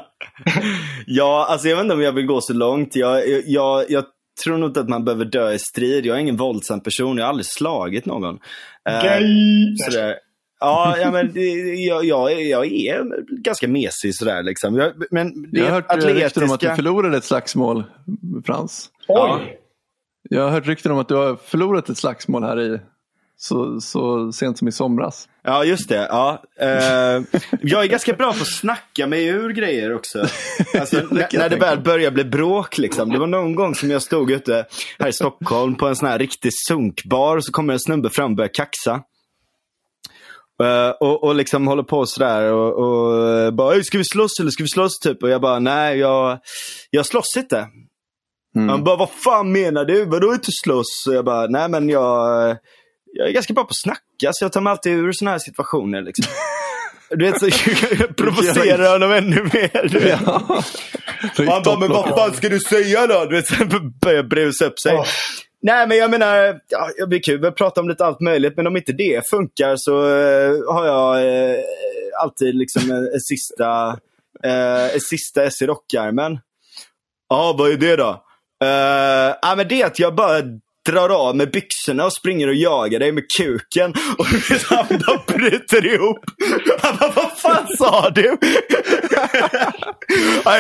ja, 1.05 1.47
alltså 1.49 1.67
jag 1.67 1.75
vet 1.75 1.83
inte 1.83 1.95
om 1.95 2.01
jag 2.01 2.11
vill 2.11 2.25
gå 2.25 2.41
så 2.41 2.53
långt. 2.53 2.95
Jag, 2.95 3.23
jag, 3.45 3.85
jag 3.89 4.03
tror 4.43 4.57
nog 4.57 4.69
inte 4.69 4.80
att 4.80 4.90
man 4.90 5.06
behöver 5.06 5.25
dö 5.25 5.51
i 5.51 5.59
strid. 5.59 6.06
Jag 6.06 6.17
är 6.17 6.22
ingen 6.22 6.38
våldsam 6.38 6.82
person. 6.82 7.17
Jag 7.17 7.25
har 7.25 7.30
aldrig 7.30 7.45
slagit 7.45 8.06
någon. 8.06 8.40
Eh, 8.90 9.03
Gay! 9.03 9.24
Uh, 9.24 10.16
Ja, 10.59 10.98
ja 10.98 11.11
men 11.11 11.32
jag, 11.88 12.06
jag, 12.06 12.41
jag 12.41 12.66
är 12.66 13.25
ganska 13.43 13.67
mesig 13.67 14.16
sådär. 14.16 14.43
Liksom. 14.43 14.75
Jag, 14.75 14.93
men 15.11 15.51
det 15.51 15.59
jag 15.59 15.66
har 15.66 15.72
hört 15.72 15.91
atletiska... 15.91 16.25
rykten 16.25 16.43
om 16.43 16.51
att 16.51 16.59
du 16.59 16.75
förlorade 16.75 17.17
ett 17.17 17.24
slagsmål, 17.24 17.83
Frans. 18.45 18.90
Oj! 19.07 19.17
Ja. 19.17 19.41
Jag 20.30 20.43
har 20.43 20.49
hört 20.49 20.67
rykten 20.67 20.91
om 20.91 20.98
att 20.98 21.07
du 21.07 21.16
har 21.16 21.35
förlorat 21.35 21.90
ett 21.90 21.98
slagsmål 21.98 22.43
här 22.43 22.59
i 22.59 22.80
så, 23.40 23.82
så 23.82 24.32
sent 24.32 24.57
som 24.57 24.67
i 24.67 24.72
somras. 24.72 25.30
Ja, 25.43 25.64
just 25.64 25.90
det. 25.90 26.07
Ja. 26.09 26.43
Uh, 26.61 27.25
jag 27.61 27.83
är 27.83 27.88
ganska 27.88 28.14
bra 28.14 28.33
på 28.33 28.41
att 28.41 28.48
snacka 28.48 29.07
mig 29.07 29.25
ur 29.25 29.49
grejer 29.49 29.95
också. 29.95 30.25
Alltså, 30.80 31.01
när 31.11 31.49
det 31.49 31.56
väl 31.56 31.82
börjar 31.82 32.11
bli 32.11 32.24
bråk. 32.24 32.77
Liksom. 32.77 33.09
Det 33.09 33.19
var 33.19 33.27
någon 33.27 33.56
gång 33.56 33.75
som 33.75 33.91
jag 33.91 34.01
stod 34.01 34.32
ute 34.32 34.66
här 34.99 35.07
i 35.07 35.14
Stockholm 35.14 35.75
på 35.75 35.88
en 35.88 35.95
sån 35.95 36.07
här 36.07 36.19
riktig 36.19 36.51
sunkbar 36.67 37.40
så 37.40 37.51
kommer 37.51 37.74
en 37.74 37.80
snubbe 37.80 38.09
fram 38.09 38.32
och 38.32 38.38
börjar 38.38 38.53
kaxa. 38.53 39.01
Uh, 40.64 40.90
och, 40.99 41.24
och 41.24 41.35
liksom 41.35 41.67
håller 41.67 41.83
på 41.83 42.06
sådär 42.06 42.53
och, 42.53 42.74
och 42.74 43.53
bara, 43.53 43.83
ska 43.83 43.98
vi 43.98 44.06
slåss 44.06 44.40
eller 44.40 44.51
ska 44.51 44.64
vi 44.64 44.69
slåss? 44.69 44.99
Typ. 44.99 45.24
Och 45.24 45.30
jag 45.30 45.41
bara, 45.41 45.59
nej 45.59 45.98
jag, 45.98 46.40
jag 46.90 47.06
slåss 47.06 47.38
inte. 47.38 47.67
Mm. 48.56 48.69
Han 48.69 48.83
bara, 48.83 48.95
vad 48.95 49.09
fan 49.09 49.51
menar 49.51 49.85
du? 49.85 50.06
Vadå 50.06 50.33
inte 50.33 50.51
slåss? 50.64 51.06
Och 51.07 51.14
jag 51.14 51.25
bara, 51.25 51.48
nej 51.48 51.69
men 51.69 51.90
jag, 51.90 52.57
jag 53.17 53.27
är 53.27 53.31
ganska 53.31 53.53
bra 53.53 53.63
på 53.63 53.69
att 53.69 53.77
snacka, 53.77 54.31
så 54.31 54.45
jag 54.45 54.51
tar 54.51 54.61
mig 54.61 54.71
alltid 54.71 54.93
ur 54.93 55.11
sådana 55.11 55.31
här 55.31 55.39
situationer. 55.39 56.01
Liksom. 56.01 56.25
Du 57.09 57.25
vet, 57.25 57.39
så 57.39 57.49
provocerar 58.17 58.91
honom 58.91 59.11
ännu 59.11 59.43
mer. 59.43 59.87
Du 59.87 59.99
vet. 59.99 60.19
Ja. 60.25 60.63
Han 61.37 61.63
bara, 61.63 61.79
men 61.79 61.89
vad 61.89 62.09
fan 62.09 62.33
ska 62.33 62.49
du 62.49 62.59
säga 62.59 63.07
då? 63.07 63.25
Du 63.25 63.35
vet, 63.35 63.47
börjar 64.01 64.23
brusa 64.23 64.65
upp 64.65 64.79
sig. 64.79 64.95
Oh. 64.95 65.05
Nej, 65.61 65.87
men 65.87 65.97
jag 65.97 66.11
menar, 66.11 66.59
ja, 66.67 66.89
det 66.99 67.07
blir 67.07 67.19
kul 67.19 67.45
att 67.45 67.55
prata 67.55 67.81
om 67.81 67.89
lite 67.89 68.05
allt 68.05 68.19
möjligt, 68.19 68.57
men 68.57 68.67
om 68.67 68.77
inte 68.77 68.91
det 68.91 69.29
funkar 69.29 69.75
så 69.77 69.93
uh, 69.93 70.73
har 70.73 70.85
jag 70.85 71.25
uh, 71.25 71.63
alltid 72.21 72.55
liksom 72.55 72.91
en, 72.91 73.13
en 73.13 73.19
sista, 73.19 73.89
uh, 74.45 74.93
en 74.93 74.99
sista 74.99 75.43
S 75.43 75.61
i 75.61 75.65
rockarmen. 75.65 76.39
Ja, 77.29 77.55
vad 77.57 77.71
är 77.71 77.77
det 77.77 77.95
då? 77.95 78.09
Uh, 78.63 79.35
ja, 79.41 79.53
men 79.57 79.67
det 79.67 79.81
är 79.81 79.85
att 79.85 79.99
jag 79.99 80.15
bara 80.15 80.41
drar 80.88 81.09
av 81.09 81.35
med 81.35 81.51
byxorna 81.51 82.06
och 82.06 82.14
springer 82.14 82.48
och 82.48 82.56
jagar 82.56 82.99
dig 82.99 83.11
med 83.11 83.24
kuken. 83.38 83.93
Och 84.17 84.25
han 84.69 84.85
bara 84.90 85.22
bryter 85.27 85.93
ihop. 85.93 86.19
Han 86.82 86.98
bara, 86.99 87.11
vad 87.16 87.38
fan 87.38 87.67
sa 87.77 88.09
du? 88.09 88.38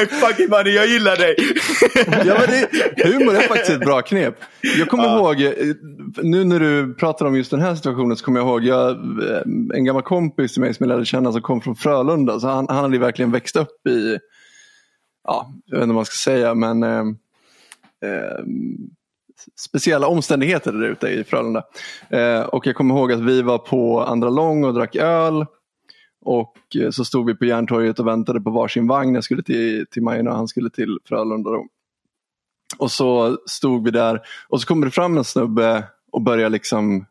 I 0.01 0.05
fucking 0.05 0.49
money, 0.49 0.73
jag 0.73 0.87
gillar 0.87 1.15
dig. 1.15 1.35
ja, 2.25 2.37
men 2.39 2.49
det, 2.49 2.69
humor 3.03 3.35
är 3.35 3.47
faktiskt 3.47 3.71
ett 3.71 3.79
bra 3.79 4.01
knep. 4.01 4.35
Jag 4.61 4.89
kommer 4.89 5.03
ja. 5.03 5.17
ihåg, 5.17 5.37
nu 6.23 6.43
när 6.43 6.59
du 6.59 6.93
pratar 6.93 7.25
om 7.25 7.37
just 7.37 7.51
den 7.51 7.61
här 7.61 7.75
situationen 7.75 8.17
så 8.17 8.25
kommer 8.25 8.39
jag 8.39 8.47
ihåg 8.47 8.63
jag, 8.63 8.97
en 9.73 9.85
gammal 9.85 10.03
kompis 10.03 10.53
till 10.53 10.61
mig 10.61 10.73
som 10.73 10.83
jag 10.83 10.95
lärde 10.95 11.05
känna 11.05 11.31
som 11.31 11.41
kom 11.41 11.61
från 11.61 11.75
Frölunda. 11.75 12.39
Så 12.39 12.47
han, 12.47 12.65
han 12.69 12.77
hade 12.77 12.97
verkligen 12.97 13.31
växt 13.31 13.55
upp 13.55 13.87
i, 13.89 14.17
ja, 15.23 15.53
jag 15.65 15.77
vet 15.77 15.83
inte 15.83 15.87
vad 15.87 15.95
man 15.95 16.05
ska 16.05 16.31
säga, 16.31 16.53
men 16.53 16.83
eh, 16.83 16.99
eh, 18.09 18.43
speciella 19.59 20.07
omständigheter 20.07 20.71
där 20.71 20.87
ute 20.87 21.07
i 21.07 21.23
Frölunda. 21.23 21.63
Eh, 22.09 22.41
och 22.41 22.67
jag 22.67 22.75
kommer 22.75 22.95
ihåg 22.95 23.11
att 23.11 23.19
vi 23.19 23.41
var 23.41 23.57
på 23.57 24.03
Andra 24.03 24.29
Lång 24.29 24.63
och 24.63 24.73
drack 24.73 24.95
öl. 24.95 25.45
Och 26.25 26.55
eh, 26.79 26.89
så 26.89 27.05
stod 27.05 27.25
vi 27.25 27.35
på 27.35 27.45
Järntorget 27.45 27.99
och 27.99 28.07
väntade 28.07 28.41
på 28.41 28.49
varsin 28.49 28.87
vagn. 28.87 29.15
Jag 29.15 29.23
skulle 29.23 29.43
till, 29.43 29.85
till 29.91 30.03
Majorna 30.03 30.31
och 30.31 30.37
han 30.37 30.47
skulle 30.47 30.69
till 30.69 30.97
Frölunda. 31.05 31.51
Då. 31.51 31.67
Och 32.77 32.91
så 32.91 33.37
stod 33.45 33.83
vi 33.85 33.91
där 33.91 34.21
och 34.49 34.61
så 34.61 34.67
kommer 34.67 34.85
det 34.85 34.91
fram 34.91 35.17
en 35.17 35.23
snubbe 35.23 35.83
och 36.11 36.21
börjar 36.21 36.49
liksom 36.49 37.05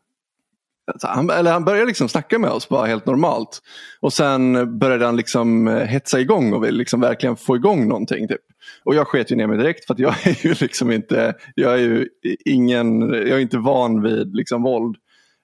alltså, 0.91 1.07
han, 1.07 1.29
eller 1.29 1.51
han 1.51 1.65
började 1.65 1.85
liksom 1.85 2.09
snacka 2.09 2.39
med 2.39 2.49
oss 2.49 2.69
bara 2.69 2.85
helt 2.85 3.05
normalt. 3.05 3.61
Och 3.99 4.13
sen 4.13 4.79
började 4.79 5.05
han 5.05 5.15
liksom 5.15 5.67
eh, 5.67 5.85
hetsa 5.85 6.19
igång 6.19 6.53
och 6.53 6.63
vill 6.63 6.75
liksom 6.75 7.01
verkligen 7.01 7.35
få 7.35 7.55
igång 7.55 7.87
någonting. 7.87 8.27
Typ. 8.27 8.41
Och 8.83 8.95
jag 8.95 9.07
sket 9.07 9.31
ju 9.31 9.35
ner 9.35 9.47
mig 9.47 9.57
direkt 9.57 9.85
för 9.85 9.93
att 9.93 9.99
jag 9.99 10.27
är 10.27 10.45
ju 10.45 10.53
liksom 10.59 10.91
inte, 10.91 11.35
jag 11.55 11.73
är 11.73 11.77
ju 11.77 12.07
ingen, 12.45 13.01
jag 13.01 13.29
är 13.29 13.39
inte 13.39 13.57
van 13.57 14.01
vid 14.01 14.35
liksom 14.35 14.63
våld 14.63 14.95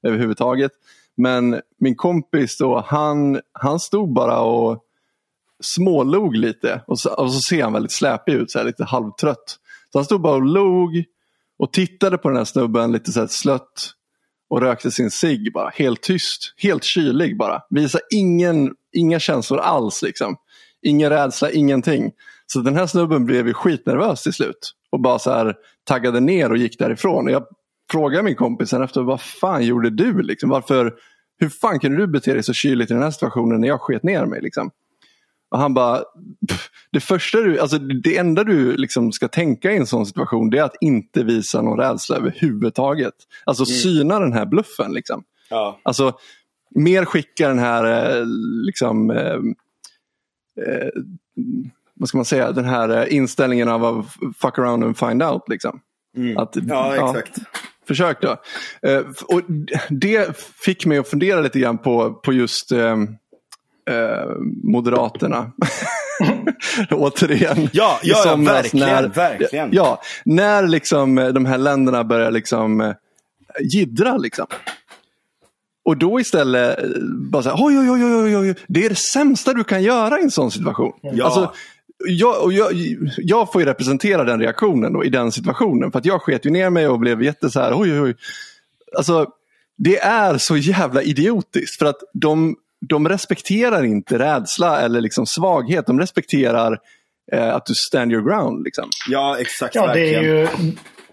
överhuvudtaget. 0.07 0.71
Men 1.17 1.61
min 1.79 1.95
kompis 1.95 2.57
då, 2.57 2.83
han, 2.87 3.41
han 3.51 3.79
stod 3.79 4.13
bara 4.13 4.41
och 4.41 4.83
smålog 5.63 6.35
lite 6.35 6.81
och 6.87 6.99
så, 6.99 7.13
och 7.13 7.33
så 7.33 7.39
ser 7.39 7.63
han 7.63 7.73
väldigt 7.73 7.91
släpig 7.91 8.33
ut, 8.33 8.51
så 8.51 8.59
här, 8.59 8.65
lite 8.65 8.83
halvtrött. 8.83 9.57
Så 9.91 9.97
han 9.97 10.05
stod 10.05 10.21
bara 10.21 10.35
och 10.35 10.45
log 10.45 11.03
och 11.59 11.73
tittade 11.73 12.17
på 12.17 12.29
den 12.29 12.37
här 12.37 12.45
snubben 12.45 12.91
lite 12.91 13.11
så 13.11 13.19
här 13.19 13.27
slött 13.27 13.93
och 14.49 14.61
rökte 14.61 14.91
sin 14.91 15.11
cigg 15.11 15.53
bara 15.53 15.69
helt 15.69 16.01
tyst, 16.01 16.53
helt 16.57 16.83
kylig 16.83 17.37
bara. 17.37 17.61
Visar 17.69 18.01
ingen, 18.09 18.73
inga 18.91 19.19
känslor 19.19 19.59
alls 19.59 20.01
liksom. 20.01 20.35
Ingen 20.81 21.09
rädsla, 21.09 21.51
ingenting. 21.51 22.11
Så 22.47 22.59
den 22.59 22.75
här 22.75 22.87
snubben 22.87 23.25
blev 23.25 23.47
ju 23.47 23.53
skitnervös 23.53 24.23
till 24.23 24.33
slut 24.33 24.73
och 24.91 25.01
bara 25.01 25.19
så 25.19 25.31
här 25.31 25.55
taggade 25.83 26.19
ner 26.19 26.51
och 26.51 26.57
gick 26.57 26.79
därifrån. 26.79 27.25
Och 27.25 27.31
jag 27.31 27.45
frågade 27.91 28.23
min 28.23 28.35
kompis 28.35 28.73
efter 28.73 29.01
vad 29.01 29.21
fan 29.21 29.65
gjorde 29.65 29.89
du? 29.89 30.21
Liksom? 30.21 30.49
Varför, 30.49 30.93
hur 31.39 31.49
fan 31.49 31.79
kunde 31.79 31.97
du 31.97 32.07
bete 32.07 32.33
dig 32.33 32.43
så 32.43 32.53
kyligt 32.53 32.91
i 32.91 32.93
den 32.93 33.03
här 33.03 33.11
situationen 33.11 33.61
när 33.61 33.67
jag 33.67 33.81
sket 33.81 34.03
ner 34.03 34.25
mig? 34.25 34.41
Liksom? 34.41 34.71
Och 35.51 35.59
han 35.59 35.73
bara, 35.73 36.03
det 36.91 36.99
första 36.99 37.37
du, 37.37 37.59
alltså 37.59 37.77
det 37.77 38.17
enda 38.17 38.43
du 38.43 38.77
liksom 38.77 39.11
ska 39.11 39.27
tänka 39.27 39.71
i 39.71 39.77
en 39.77 39.87
sån 39.87 40.05
situation 40.05 40.49
det 40.49 40.57
är 40.57 40.63
att 40.63 40.77
inte 40.81 41.23
visa 41.23 41.61
någon 41.61 41.79
rädsla 41.79 42.17
överhuvudtaget. 42.17 43.13
Alltså 43.45 43.63
mm. 43.63 43.75
syna 43.75 44.19
den 44.19 44.33
här 44.33 44.45
bluffen. 44.45 44.93
Liksom. 44.93 45.23
Ja. 45.49 45.79
Alltså 45.83 46.17
mer 46.75 47.05
skicka 47.05 47.47
den 47.47 47.59
här 47.59 48.15
eh, 48.15 48.25
liksom 48.65 49.11
eh, 49.11 49.37
eh, 50.67 50.89
vad 52.03 52.07
ska 52.09 52.17
man 52.17 52.25
säga, 52.25 52.51
den 52.51 52.65
här 52.65 52.89
eh, 52.89 53.15
inställningen 53.15 53.69
av 53.69 53.85
att 53.85 54.05
fuck 54.37 54.59
around 54.59 54.83
and 54.83 54.97
find 54.97 55.23
out. 55.23 55.49
Liksom. 55.49 55.79
Mm. 56.17 56.37
Att, 56.37 56.55
ja, 56.67 56.95
exakt. 56.95 57.31
Ja, 57.37 57.59
försök 57.87 58.21
då. 58.21 58.37
Eh, 58.89 59.01
och 59.27 59.41
det 59.89 60.37
fick 60.37 60.85
mig 60.85 60.97
att 60.97 61.07
fundera 61.07 61.41
lite 61.41 61.59
grann 61.59 61.77
på, 61.77 62.13
på 62.13 62.33
just 62.33 62.71
eh, 62.71 62.91
eh, 63.89 64.29
Moderaterna. 64.63 65.51
Återigen. 66.91 67.69
Ja, 67.73 67.99
ja, 68.03 68.23
ja 68.25 68.35
verkligen, 68.35 68.87
när, 68.87 69.07
verkligen. 69.07 69.69
Ja, 69.73 70.01
när 70.25 70.67
liksom 70.67 71.17
eh, 71.17 71.27
de 71.27 71.45
här 71.45 71.57
länderna 71.57 72.03
börjar 72.03 72.31
liksom 72.31 72.81
eh, 72.81 72.93
jiddra. 73.61 74.17
Liksom. 74.17 74.45
Och 75.85 75.97
då 75.97 76.19
istället 76.19 76.79
bara 77.31 77.43
så 77.43 77.49
här, 77.49 77.57
oj, 77.65 77.79
oj, 77.79 77.91
oj, 77.91 78.15
oj, 78.15 78.37
oj, 78.37 78.55
det 78.67 78.85
är 78.85 78.89
det 78.89 78.95
sämsta 78.95 79.53
du 79.53 79.63
kan 79.63 79.83
göra 79.83 80.19
i 80.19 80.23
en 80.23 80.31
sån 80.31 80.51
situation. 80.51 80.93
Ja. 81.01 81.25
Alltså, 81.25 81.53
jag, 82.07 82.43
och 82.43 82.53
jag, 82.53 82.71
jag 83.17 83.51
får 83.51 83.61
ju 83.61 83.67
representera 83.67 84.23
den 84.23 84.39
reaktionen 84.39 84.93
då, 84.93 85.05
i 85.05 85.09
den 85.09 85.31
situationen. 85.31 85.91
För 85.91 85.99
att 85.99 86.05
jag 86.05 86.21
sket 86.21 86.45
ju 86.45 86.49
ner 86.49 86.69
mig 86.69 86.87
och 86.87 86.99
blev 86.99 87.23
jätte 87.23 87.49
så 87.49 87.59
här, 87.59 87.73
oj, 87.75 87.91
oj, 87.91 88.01
oj. 88.01 88.15
Alltså, 88.97 89.27
det 89.77 89.99
är 89.99 90.37
så 90.37 90.57
jävla 90.57 91.01
idiotiskt. 91.01 91.79
För 91.79 91.85
att 91.85 91.99
de, 92.13 92.55
de 92.89 93.09
respekterar 93.09 93.83
inte 93.83 94.19
rädsla 94.19 94.81
eller 94.81 95.01
liksom 95.01 95.25
svaghet. 95.25 95.85
De 95.87 95.99
respekterar 95.99 96.79
eh, 97.31 97.55
att 97.55 97.65
du 97.65 97.73
stand 97.75 98.11
your 98.11 98.23
ground. 98.23 98.63
Liksom. 98.63 98.89
Ja, 99.09 99.37
exakt. 99.39 99.75
Ja, 99.75 99.93
det 99.93 100.15
är 100.15 100.21
ju, 100.21 100.47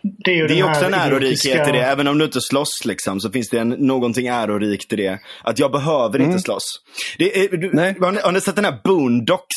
det 0.02 0.30
är, 0.30 0.34
ju 0.34 0.46
det 0.46 0.60
är 0.60 0.70
också 0.70 0.84
en 0.84 0.94
ärorikhet 0.94 1.68
i 1.68 1.72
det. 1.72 1.82
Även 1.82 2.08
om 2.08 2.18
du 2.18 2.24
inte 2.24 2.40
slåss 2.40 2.84
liksom, 2.84 3.20
så 3.20 3.30
finns 3.30 3.48
det 3.48 3.58
en, 3.58 3.68
någonting 3.68 4.26
ärorikt 4.26 4.92
i 4.92 4.96
det. 4.96 5.18
Att 5.42 5.58
jag 5.58 5.72
behöver 5.72 6.18
mm. 6.18 6.30
inte 6.30 6.42
slåss. 6.42 6.82
Det 7.18 7.44
är, 7.44 7.56
du, 7.56 7.68
har, 8.04 8.12
ni, 8.12 8.20
har 8.20 8.32
ni 8.32 8.40
sett 8.40 8.56
den 8.56 8.64
här 8.64 8.80
Boondocks? 8.84 9.56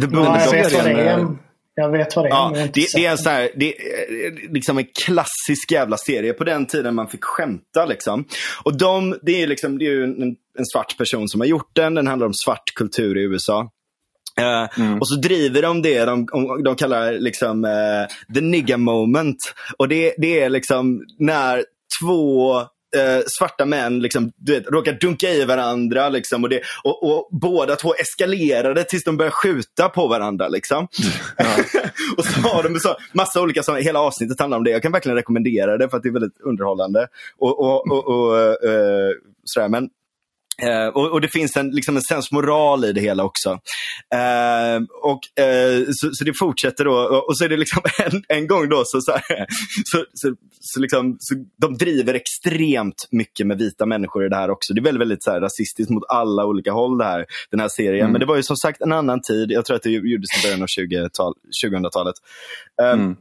The 0.00 0.06
ja, 0.12 0.40
jag 0.40 0.50
vet 0.50 0.72
vad 0.72 0.84
det 0.84 0.90
är. 0.90 1.26
Jag 1.76 1.90
vet 1.90 2.16
vad 2.16 2.24
det 2.24 2.28
är. 2.28 2.30
Ja, 2.30 2.52
det, 2.54 2.86
det, 2.94 3.06
är 3.06 3.10
en 3.10 3.18
sån 3.18 3.32
här, 3.32 3.50
det 3.56 3.74
är 3.80 4.52
liksom 4.52 4.78
en 4.78 4.86
klassisk 5.04 5.72
jävla 5.72 5.96
serie. 5.96 6.32
På 6.32 6.44
den 6.44 6.66
tiden 6.66 6.94
man 6.94 7.08
fick 7.08 7.24
skämta. 7.24 7.86
Liksom. 7.86 8.24
Och 8.64 8.78
de, 8.78 9.18
det 9.22 9.42
är, 9.42 9.46
liksom, 9.46 9.78
det 9.78 9.86
är 9.86 9.90
ju 9.90 10.04
en, 10.04 10.36
en 10.58 10.66
svart 10.72 10.98
person 10.98 11.28
som 11.28 11.40
har 11.40 11.46
gjort 11.46 11.70
den. 11.72 11.94
Den 11.94 12.06
handlar 12.06 12.26
om 12.26 12.34
svart 12.34 12.74
kultur 12.74 13.18
i 13.18 13.22
USA. 13.22 13.70
Uh, 14.40 14.80
mm. 14.84 14.98
Och 14.98 15.08
så 15.08 15.14
driver 15.14 15.62
de 15.62 15.82
det 15.82 16.04
de, 16.04 16.26
de 16.64 16.76
kallar 16.76 17.12
liksom 17.12 17.64
uh, 17.64 18.34
the 18.34 18.40
nigga 18.40 18.76
moment. 18.76 19.36
Och 19.78 19.88
det, 19.88 20.14
det 20.18 20.40
är 20.40 20.48
liksom 20.48 21.04
när 21.18 21.64
två 22.02 22.54
eh, 22.94 23.20
svarta 23.26 23.64
män 23.64 24.02
liksom, 24.02 24.32
du 24.36 24.52
vet, 24.52 24.66
råkar 24.66 24.92
dunka 24.92 25.30
i 25.30 25.44
varandra. 25.44 26.08
Liksom, 26.08 26.44
och, 26.44 26.50
det, 26.50 26.60
och, 26.84 27.02
och 27.02 27.28
båda 27.30 27.76
två 27.76 27.94
eskalerade 27.94 28.84
tills 28.84 29.04
de 29.04 29.16
började 29.16 29.34
skjuta 29.34 29.88
på 29.88 30.06
varandra. 30.06 30.48
Liksom. 30.48 30.84
och 32.16 32.24
så 32.24 32.40
har 32.40 32.62
de 32.62 32.80
så, 32.80 32.96
massa 33.12 33.40
olika 33.40 33.62
sådana, 33.62 33.82
hela 33.82 34.00
avsnittet 34.00 34.40
handlar 34.40 34.58
om 34.58 34.64
det. 34.64 34.70
Jag 34.70 34.82
kan 34.82 34.92
verkligen 34.92 35.16
rekommendera 35.16 35.78
det 35.78 35.88
för 35.88 35.96
att 35.96 36.02
det 36.02 36.08
är 36.08 36.12
väldigt 36.12 36.40
underhållande. 36.40 37.08
Och, 37.38 37.60
och, 37.60 37.90
och, 37.90 38.06
och 38.06 38.34
uh, 38.64 39.10
sådär. 39.44 39.68
Men 39.68 39.88
Uh, 40.62 40.86
och, 40.86 41.10
och, 41.10 41.20
det 41.20 41.28
finns 41.28 41.56
en, 41.56 41.70
liksom 41.70 41.96
en 41.96 42.02
sensmoral 42.02 42.84
i 42.84 42.92
det 42.92 43.00
hela 43.00 43.24
också. 43.24 43.50
Uh, 43.50 44.84
och 45.02 45.20
uh, 45.40 45.86
så, 45.92 46.10
så, 46.12 46.24
det 46.24 46.34
fortsätter 46.38 46.84
då 46.84 46.92
och, 46.92 47.28
och, 47.28 47.38
så 47.38 47.44
är 47.44 47.48
det 47.48 47.56
liksom 47.56 47.82
en, 48.04 48.22
en 48.28 48.46
gång 48.46 48.68
då 48.68 48.82
så, 48.86 49.00
så, 49.00 49.12
här, 49.12 49.46
så, 49.84 50.04
så, 50.14 50.34
så, 50.60 50.80
liksom, 50.80 51.16
så 51.18 51.34
de 51.60 51.74
driver 51.74 52.14
extremt 52.14 53.08
mycket 53.10 53.46
med 53.46 53.58
vita 53.58 53.86
människor 53.86 54.26
i 54.26 54.28
det 54.28 54.36
här 54.36 54.50
också. 54.50 54.74
Det 54.74 54.80
är 54.80 54.82
väldigt, 54.82 55.00
väldigt 55.00 55.22
så 55.22 55.30
här, 55.30 55.40
rasistiskt 55.40 55.90
mot 55.90 56.04
alla 56.08 56.46
olika 56.46 56.72
håll 56.72 56.98
det 56.98 57.04
här, 57.04 57.26
den 57.50 57.60
här 57.60 57.68
serien. 57.68 58.00
Mm. 58.00 58.12
Men 58.12 58.20
det 58.20 58.26
var 58.26 58.36
ju 58.36 58.42
som 58.42 58.56
sagt 58.56 58.80
en 58.80 58.92
annan 58.92 59.22
tid. 59.22 59.50
Jag 59.50 59.64
tror 59.64 59.76
att 59.76 59.82
det 59.82 59.90
gjordes 59.90 60.38
i 60.38 60.46
början 60.46 60.62
av 60.62 60.68
2000-talet. 60.68 62.14
Mm. 62.82 63.16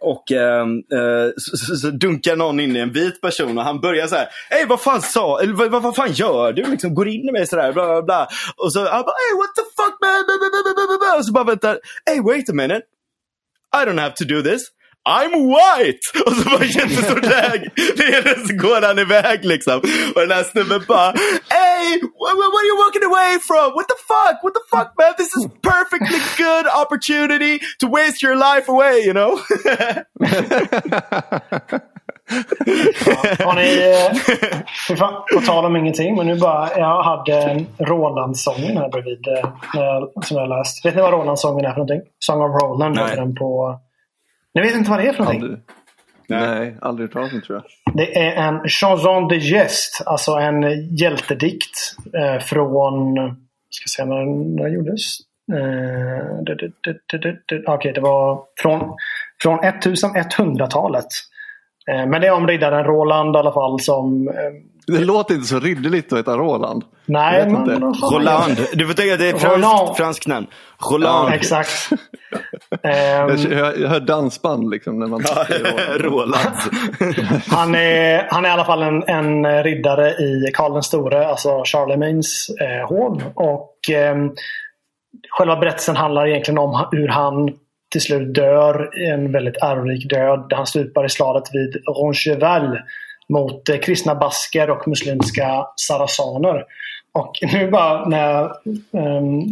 Och 0.00 0.32
ehm, 0.32 0.78
eh, 0.78 1.32
så, 1.36 1.56
så, 1.56 1.76
så, 1.76 1.90
dunkar 1.90 2.36
någon 2.36 2.60
in 2.60 2.76
i 2.76 2.78
en 2.78 2.92
vit 2.92 3.20
person 3.20 3.58
och 3.58 3.64
han 3.64 3.80
börjar 3.80 4.06
så 4.06 4.16
här. 4.16 4.28
Hej 4.50 4.66
vad 4.66 4.80
fan 4.80 5.02
sa, 5.02 5.40
eller 5.40 5.52
vad, 5.52 5.82
vad, 5.82 5.96
fan 5.96 6.12
gör 6.12 6.52
du? 6.52 6.62
Liksom 6.70 6.94
går 6.94 7.08
in 7.08 7.28
i 7.28 7.32
mig 7.32 7.46
sådär. 7.46 7.72
Bla, 7.72 7.86
bla, 7.86 8.02
bla. 8.02 8.28
Och 8.56 8.72
så 8.72 8.78
han 8.78 9.02
bara, 9.02 9.14
hey 9.14 9.36
what 9.36 9.54
the 9.54 9.62
fuck 9.76 9.96
man? 10.00 11.18
Och 11.18 11.26
så 11.26 11.32
bara 11.32 11.44
väntar, 11.44 11.78
Hey 12.06 12.20
wait 12.20 12.50
a 12.50 12.52
minute. 12.52 12.82
I 13.82 13.86
don't 13.86 14.00
have 14.00 14.14
to 14.14 14.24
do 14.24 14.42
this. 14.42 14.62
I'm 15.08 15.32
white! 15.54 16.04
Och 16.26 16.32
så 16.32 16.50
bara 16.50 16.64
jättestor 16.64 17.20
väg. 17.20 17.60
så 18.46 18.54
går 18.54 18.86
han 18.86 18.98
iväg 18.98 19.44
liksom. 19.44 19.78
Och 20.14 20.20
den 20.20 20.30
här 20.30 20.42
snubben 20.42 20.84
bara 20.88 21.12
Hey! 21.56 22.00
What, 22.20 22.34
what 22.36 22.60
are 22.60 22.68
you 22.70 22.76
walking 22.84 23.04
away 23.10 23.38
from? 23.48 23.66
What 23.76 23.88
the 23.88 24.00
fuck? 24.12 24.36
What 24.44 24.54
the 24.54 24.64
fuck 24.72 24.88
man? 24.98 25.12
This 25.16 25.32
is 25.38 25.44
perfectly 25.72 26.20
good 26.44 26.66
opportunity 26.82 27.58
to 27.80 27.86
waste 27.88 28.22
your 28.26 28.36
life 28.36 28.66
away, 28.68 28.94
you 29.06 29.12
know? 29.12 29.32
Ja, 33.38 33.52
ni... 33.54 33.94
eh, 34.88 34.98
på 35.34 35.40
tal 35.46 35.64
om 35.64 35.76
ingenting, 35.76 36.16
men 36.16 36.26
nu 36.26 36.36
bara... 36.36 36.78
Jag 36.78 37.02
hade 37.02 37.64
Roland-sången 37.78 38.76
här 38.76 38.88
bredvid 38.88 39.28
eh, 39.28 40.22
som 40.22 40.36
jag 40.36 40.48
läst. 40.48 40.84
Vet 40.86 40.94
ni 40.96 41.02
vad 41.02 41.12
Roland-sången 41.12 41.64
är 41.64 41.70
för 41.70 41.76
någonting? 41.76 42.00
Song 42.18 42.42
of 42.42 42.62
Roland 42.62 42.98
heter 42.98 43.16
den 43.16 43.34
på... 43.34 43.78
Ni 44.54 44.60
vet 44.60 44.74
inte 44.74 44.90
vad 44.90 45.00
det 45.00 45.08
är 45.08 45.12
för 45.12 45.24
någonting? 45.24 45.42
Aldrig. 45.42 45.60
Nej, 46.28 46.76
aldrig 46.80 47.08
hört 47.08 47.12
talas 47.12 47.32
om 47.32 47.40
tror 47.40 47.62
jag. 47.62 47.94
Det 47.94 48.18
är 48.18 48.48
en 48.48 48.68
chanson 48.68 49.28
de 49.28 49.38
geste, 49.38 50.04
alltså 50.06 50.30
en 50.30 50.62
hjältedikt 50.96 51.96
eh, 52.14 52.38
från... 52.38 53.14
Ska 53.70 53.86
se 53.86 54.04
när 54.04 54.16
den, 54.16 54.56
när 54.56 54.64
den 54.64 54.72
gjordes. 54.72 55.18
Eh, 55.52 56.42
det, 56.46 56.54
det, 56.54 57.18
det, 57.18 57.36
det, 57.46 57.66
Okej, 57.66 58.00
var 58.00 58.42
från, 58.62 58.96
från 59.42 59.58
1100-talet. 59.58 61.06
Eh, 61.90 62.06
men 62.06 62.20
det 62.20 62.26
är 62.26 62.32
om 62.32 62.48
riddaren 62.48 62.84
Roland 62.84 63.36
i 63.36 63.38
alla 63.38 63.52
fall 63.52 63.80
som... 63.80 64.30
Eh, 64.88 64.94
Det 64.94 65.04
låter 65.04 65.34
inte 65.34 65.46
så 65.46 65.58
ridderligt 65.60 66.12
att 66.12 66.18
heta 66.18 66.36
Roland. 66.36 66.84
nej, 67.06 67.50
men, 67.50 67.60
inte. 67.60 67.86
Roland. 68.14 68.56
Du 68.74 68.86
får 68.86 68.94
tänka 68.94 69.12
att 69.12 69.18
det 69.18 69.28
är 69.28 69.32
Roland. 69.32 69.62
franskt, 69.78 69.96
franskt 69.96 70.26
namn. 70.26 70.46
Roland. 70.90 71.32
Exakt. 71.34 71.70
Jag, 72.82 73.30
Ehm, 73.30 73.52
jag, 73.52 73.78
jag 73.80 73.88
hör 73.88 74.00
dansband 74.00 74.70
liksom. 74.70 74.98
När 74.98 75.06
man 75.06 75.20
Roland. 75.98 76.56
Han, 77.48 77.74
är, 77.74 78.26
han 78.30 78.44
är 78.44 78.48
i 78.48 78.52
alla 78.52 78.64
fall 78.64 78.82
en, 78.82 79.02
en 79.02 79.62
riddare 79.62 80.10
i 80.10 80.50
Karl 80.54 80.72
den 80.72 80.82
store, 80.82 81.26
alltså 81.26 81.62
Charlemagnes 81.64 82.48
eh, 82.48 82.88
hov. 82.88 83.22
Och 83.34 83.76
ehm, 83.92 84.30
själva 85.30 85.56
berättelsen 85.56 85.96
handlar 85.96 86.26
egentligen 86.28 86.58
om 86.58 86.86
hur 86.92 87.08
han 87.08 87.50
till 87.92 88.00
slut 88.00 88.34
dör 88.34 88.90
en 89.12 89.32
väldigt 89.32 89.56
ärorik 89.62 90.10
död. 90.10 90.52
Han 90.56 90.66
stupar 90.66 91.04
i 91.04 91.08
slaget 91.08 91.44
vid 91.52 91.76
Roncheval 91.86 92.78
mot 93.28 93.68
eh, 93.68 93.76
kristna 93.78 94.14
basker 94.14 94.70
och 94.70 94.88
muslimska 94.88 95.66
sarasaner. 95.76 96.64
Och 97.12 97.32
nu 97.52 97.70
bara 97.70 98.08
när 98.08 98.30
jag 98.32 98.56
ehm, 98.92 99.42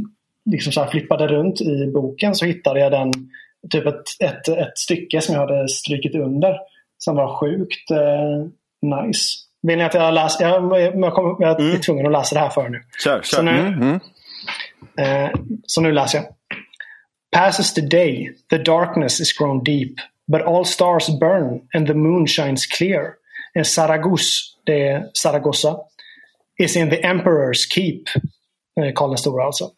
liksom 0.50 0.72
så 0.72 0.86
flippade 0.86 1.26
runt 1.26 1.60
i 1.60 1.86
boken 1.94 2.34
så 2.34 2.44
hittade 2.46 2.80
jag 2.80 2.92
den 2.92 3.12
typ 3.70 3.86
ett, 3.86 4.02
ett, 4.24 4.48
ett 4.48 4.78
stycke 4.78 5.20
som 5.20 5.34
jag 5.34 5.40
hade 5.40 5.68
strykit 5.68 6.14
under. 6.14 6.56
Som 6.98 7.16
var 7.16 7.36
sjukt 7.40 7.90
eh, 7.90 8.46
nice. 9.06 9.38
Vill 9.62 9.78
ni 9.78 9.84
att 9.84 9.94
jag 9.94 10.14
läser? 10.14 10.48
Jag, 10.48 10.72
jag, 11.00 11.12
kommer- 11.14 11.36
jag 11.46 11.60
är 11.60 11.78
tvungen 11.78 12.06
att 12.06 12.12
läsa 12.12 12.34
det 12.34 12.40
här 12.40 12.48
för 12.50 12.68
nu. 12.68 12.80
Kör, 13.04 13.20
Så 13.22 13.36
kör. 13.36 13.42
nu, 13.42 13.50
Mm. 13.58 14.00
Eh, 14.98 15.30
så 15.66 15.80
nu 15.80 15.92
läser 15.92 16.18
jag. 16.18 16.26
Passes 17.36 17.74
the 17.74 17.80
day, 17.80 18.32
the 18.50 18.58
darkness 18.58 19.20
is 19.20 19.38
grown 19.38 19.64
deep, 19.64 19.92
but 20.32 20.42
all 20.42 20.64
stars 20.64 21.08
burn 21.20 21.60
and 21.76 21.86
the 21.86 21.94
moon 21.94 22.26
shines 22.26 22.66
clear. 22.66 23.02
And 23.54 23.66
Saragosse, 23.66 24.54
det 24.66 25.10
Saragossa, 25.14 25.76
is 26.58 26.76
in 26.76 26.88
the 26.88 27.04
emperor's 27.04 27.66
keep. 27.66 28.08
Eh, 28.78 28.92
Karl 28.92 29.14
den 29.14 29.40
alltså. 29.40 29.74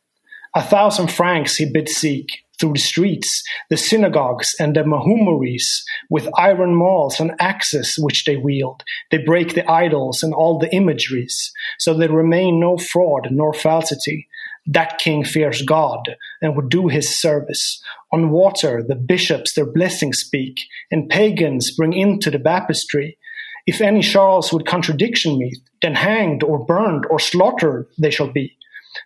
A 0.57 0.63
thousand 0.63 1.11
francs 1.11 1.57
he 1.57 1.65
bid 1.65 1.89
seek 1.89 2.45
through 2.61 2.75
the 2.75 2.79
streets, 2.79 3.43
the 3.71 3.77
synagogues 3.77 4.55
and 4.61 4.77
the 4.77 4.85
Mahumeries, 4.85 5.83
with 6.09 6.29
iron 6.39 6.75
mauls 6.77 7.19
and 7.19 7.33
axes 7.41 7.97
which 7.99 8.25
they 8.25 8.37
wield. 8.37 8.85
They 9.11 9.19
break 9.19 9.55
the 9.55 9.69
idols 9.69 10.23
and 10.23 10.33
all 10.33 10.59
the 10.59 10.73
imageries, 10.73 11.53
so 11.81 11.93
there 11.95 12.13
remain 12.13 12.61
no 12.61 12.77
fraud 12.77 13.29
nor 13.33 13.53
falsity. 13.53 14.29
That 14.67 14.99
king 14.99 15.25
fears 15.25 15.63
God 15.63 16.17
and 16.41 16.57
would 16.57 16.71
do 16.71 16.89
his 16.89 17.19
service. 17.19 17.83
On 18.13 18.31
water 18.31 18.83
the 18.87 18.95
bishops 18.95 19.55
their 19.55 19.71
blessings 19.71 20.19
speak, 20.19 20.61
and 20.91 21.09
pagans 21.09 21.75
bring 21.77 21.93
into 21.93 22.31
the 22.31 22.39
baptistry. 22.39 23.19
If 23.67 23.81
any 23.81 24.03
Charles 24.03 24.53
would 24.53 24.67
contradiction 24.67 25.39
me, 25.39 25.55
then 25.81 25.95
hanged 25.95 26.43
or 26.43 26.65
burned 26.65 27.07
or 27.09 27.19
slaughtered 27.19 27.87
they 27.99 28.11
shall 28.11 28.31
be 28.31 28.57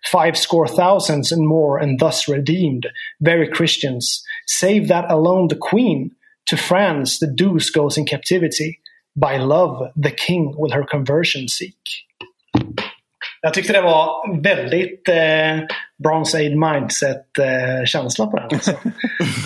five 0.04 0.36
score 0.36 0.68
thousands 0.68 1.32
and 1.32 1.46
more, 1.46 1.78
and 1.78 1.98
thus 1.98 2.28
redeemed, 2.28 2.86
very 3.20 3.48
Christians, 3.48 4.22
save 4.46 4.88
that 4.88 5.10
alone 5.10 5.48
the 5.48 5.56
Queen. 5.56 6.10
To 6.46 6.56
France 6.56 7.18
the 7.18 7.26
deuce 7.26 7.70
goes 7.70 7.96
in 7.96 8.06
captivity. 8.06 8.80
By 9.16 9.36
love 9.38 9.90
the 9.96 10.10
king 10.10 10.54
will 10.56 10.72
her 10.72 10.84
conversion 10.84 11.48
seek. 11.48 11.76
Jag 13.40 13.54
tyckte 13.54 13.72
det 13.72 13.80
var 13.80 14.40
väldigt 14.42 15.08
eh, 15.08 15.76
Bronze 16.02 16.38
Age 16.38 16.56
Mindset-känsla 16.56 18.26
på 18.26 18.36
den. 18.36 18.48
Alltså. 18.52 18.72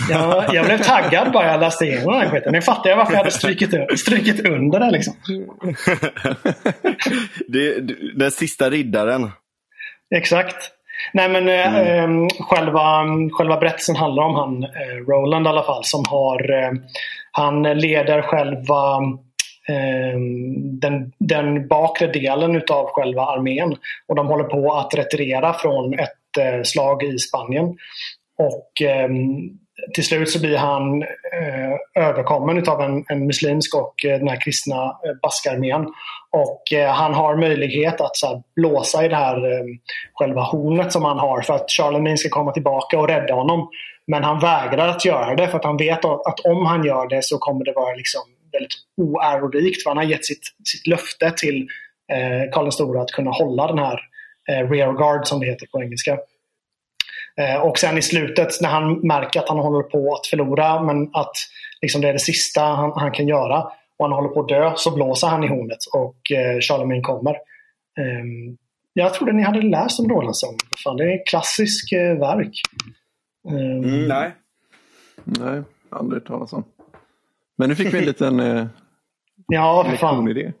Jag, 0.09 0.55
jag 0.55 0.65
blev 0.65 0.77
taggad 0.77 1.31
bara 1.31 1.47
jag 1.47 1.59
läste 1.59 1.85
igenom 1.85 2.13
den 2.13 2.21
här 2.21 2.29
skiten. 2.29 2.51
Nu 2.53 2.61
fattar 2.61 2.89
jag 2.89 2.97
varför 2.97 3.13
jag 3.13 3.17
hade 3.17 3.31
strykit, 3.31 3.99
strykit 3.99 4.47
under 4.47 4.79
det. 4.79 4.91
Liksom. 4.91 5.13
Det, 7.47 7.81
den 8.17 8.31
sista 8.31 8.69
riddaren. 8.69 9.31
Exakt. 10.15 10.71
Nej 11.13 11.29
men 11.29 11.47
eh, 11.49 11.77
eh, 11.77 12.07
själva, 12.39 13.05
själva 13.31 13.57
berättelsen 13.57 13.95
handlar 13.95 14.23
om 14.23 14.35
han 14.35 14.63
eh, 14.63 14.97
Roland 15.07 15.45
i 15.45 15.49
alla 15.49 15.63
fall 15.63 15.83
som 15.83 16.03
har 16.09 16.51
eh, 16.51 16.71
Han 17.31 17.63
leder 17.63 18.21
själva 18.21 18.93
eh, 18.93 19.01
Ehm, 19.69 20.79
den, 20.79 21.11
den 21.19 21.67
bakre 21.67 22.07
delen 22.07 22.55
utav 22.55 22.85
själva 22.85 23.21
armén. 23.21 23.75
Och 24.07 24.15
de 24.15 24.27
håller 24.27 24.43
på 24.43 24.73
att 24.73 24.93
retirera 24.93 25.53
från 25.53 25.99
ett 25.99 26.37
eh, 26.39 26.61
slag 26.63 27.03
i 27.03 27.19
Spanien. 27.19 27.65
Och 28.37 28.81
eh, 28.81 29.09
till 29.93 30.03
slut 30.03 30.29
så 30.29 30.39
blir 30.39 30.57
han 30.57 31.01
eh, 31.03 32.03
överkommen 32.07 32.57
utav 32.57 32.81
en, 32.81 33.05
en 33.07 33.27
muslimsk 33.27 33.75
och 33.75 34.05
eh, 34.05 34.19
den 34.19 34.27
här 34.27 34.41
kristna 34.41 34.83
eh, 34.83 35.13
baskarmén. 35.21 35.87
Och 36.31 36.73
eh, 36.73 36.91
han 36.91 37.13
har 37.13 37.35
möjlighet 37.35 38.01
att 38.01 38.15
så 38.15 38.27
här, 38.27 38.43
blåsa 38.55 39.05
i 39.05 39.07
det 39.07 39.15
här 39.15 39.51
eh, 39.51 39.65
själva 40.13 40.41
hornet 40.41 40.91
som 40.91 41.05
han 41.05 41.19
har 41.19 41.41
för 41.41 41.53
att 41.53 41.71
Charlemagne 41.71 42.17
ska 42.17 42.29
komma 42.29 42.51
tillbaka 42.51 42.99
och 42.99 43.07
rädda 43.07 43.33
honom. 43.33 43.69
Men 44.07 44.23
han 44.23 44.39
vägrar 44.39 44.87
att 44.87 45.05
göra 45.05 45.35
det 45.35 45.47
för 45.47 45.57
att 45.57 45.63
han 45.63 45.77
vet 45.77 46.05
att 46.05 46.39
om 46.39 46.65
han 46.65 46.83
gör 46.83 47.07
det 47.07 47.23
så 47.23 47.37
kommer 47.37 47.65
det 47.65 47.73
vara 47.73 47.95
liksom 47.95 48.21
väldigt 48.53 48.75
oärorikt. 48.97 49.83
För 49.83 49.89
han 49.89 49.97
har 49.97 50.03
gett 50.03 50.25
sitt, 50.25 50.43
sitt 50.63 50.87
löfte 50.87 51.31
till 51.37 51.67
eh, 52.13 52.51
Karl 52.51 52.63
den 52.63 52.71
store 52.71 53.01
att 53.01 53.11
kunna 53.11 53.31
hålla 53.31 53.67
den 53.67 53.79
här 53.79 53.99
eh, 54.49 54.69
rear 54.69 54.93
guard 54.93 55.27
som 55.27 55.39
det 55.39 55.45
heter 55.45 55.67
på 55.71 55.83
engelska. 55.83 56.17
Eh, 57.41 57.61
och 57.61 57.79
sen 57.79 57.97
i 57.97 58.01
slutet 58.01 58.61
när 58.61 58.69
han 58.69 58.99
märker 59.07 59.39
att 59.39 59.49
han 59.49 59.57
håller 59.57 59.83
på 59.83 60.13
att 60.13 60.27
förlora 60.27 60.83
men 60.83 61.09
att 61.13 61.35
liksom, 61.81 62.01
det 62.01 62.09
är 62.09 62.13
det 62.13 62.19
sista 62.19 62.61
han, 62.61 62.91
han 62.95 63.11
kan 63.11 63.27
göra 63.27 63.63
och 63.97 64.05
han 64.05 64.11
håller 64.11 64.29
på 64.29 64.39
att 64.39 64.47
dö 64.47 64.73
så 64.75 64.95
blåser 64.95 65.27
han 65.27 65.43
i 65.43 65.47
hornet 65.47 65.77
och 65.93 66.31
eh, 66.31 66.59
Charlemagne 66.59 67.01
kommer. 67.01 67.31
Ehm, 67.99 68.57
jag 68.93 69.13
trodde 69.13 69.33
ni 69.33 69.43
hade 69.43 69.61
läst 69.61 69.99
om 69.99 70.09
Rolandsson. 70.09 70.55
Fan, 70.83 70.97
det 70.97 71.03
är 71.03 71.15
ett 71.15 71.27
klassiskt 71.27 71.93
eh, 71.93 72.19
verk. 72.19 72.61
Ehm, 73.49 73.83
Mm, 73.83 74.07
nej. 74.07 74.31
Nej, 75.23 75.61
aldrig 75.89 76.21
hört 76.21 76.27
talas 76.27 76.53
om. 76.53 76.63
Men 77.63 77.69
nu 77.69 77.75
fick 77.75 77.93
vi 77.93 77.97
en 77.97 78.05
liten 78.05 78.39
eh, 78.39 78.65
Ja, 79.47 79.83
fan. 79.83 79.91
lektion 79.91 80.27
i 80.27 80.33
det. 80.33 80.53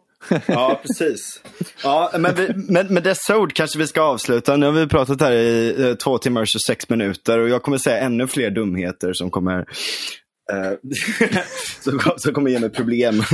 Ja, 0.47 0.79
precis. 0.81 1.41
Ja, 1.83 2.11
men 2.19 2.35
vi, 2.35 2.53
med, 2.55 2.91
med 2.91 3.03
dessa 3.03 3.37
ord 3.37 3.53
kanske 3.53 3.79
vi 3.79 3.87
ska 3.87 4.01
avsluta. 4.01 4.57
Nu 4.57 4.65
har 4.65 4.73
vi 4.73 4.87
pratat 4.87 5.21
här 5.21 5.31
i 5.31 5.75
eh, 5.87 5.93
två 5.93 6.17
timmar 6.17 6.41
och 6.41 6.47
26 6.47 6.89
minuter 6.89 7.39
och 7.39 7.49
jag 7.49 7.63
kommer 7.63 7.77
säga 7.77 7.97
ännu 7.97 8.27
fler 8.27 8.49
dumheter 8.49 9.13
som 9.13 9.31
kommer 9.31 9.59
eh, 10.51 10.71
som, 11.79 11.99
som 12.17 12.33
kommer 12.33 12.51
ge 12.51 12.59
mig 12.59 12.69
problem. 12.69 13.23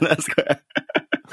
Nej, 0.00 0.16
jag. 0.36 0.56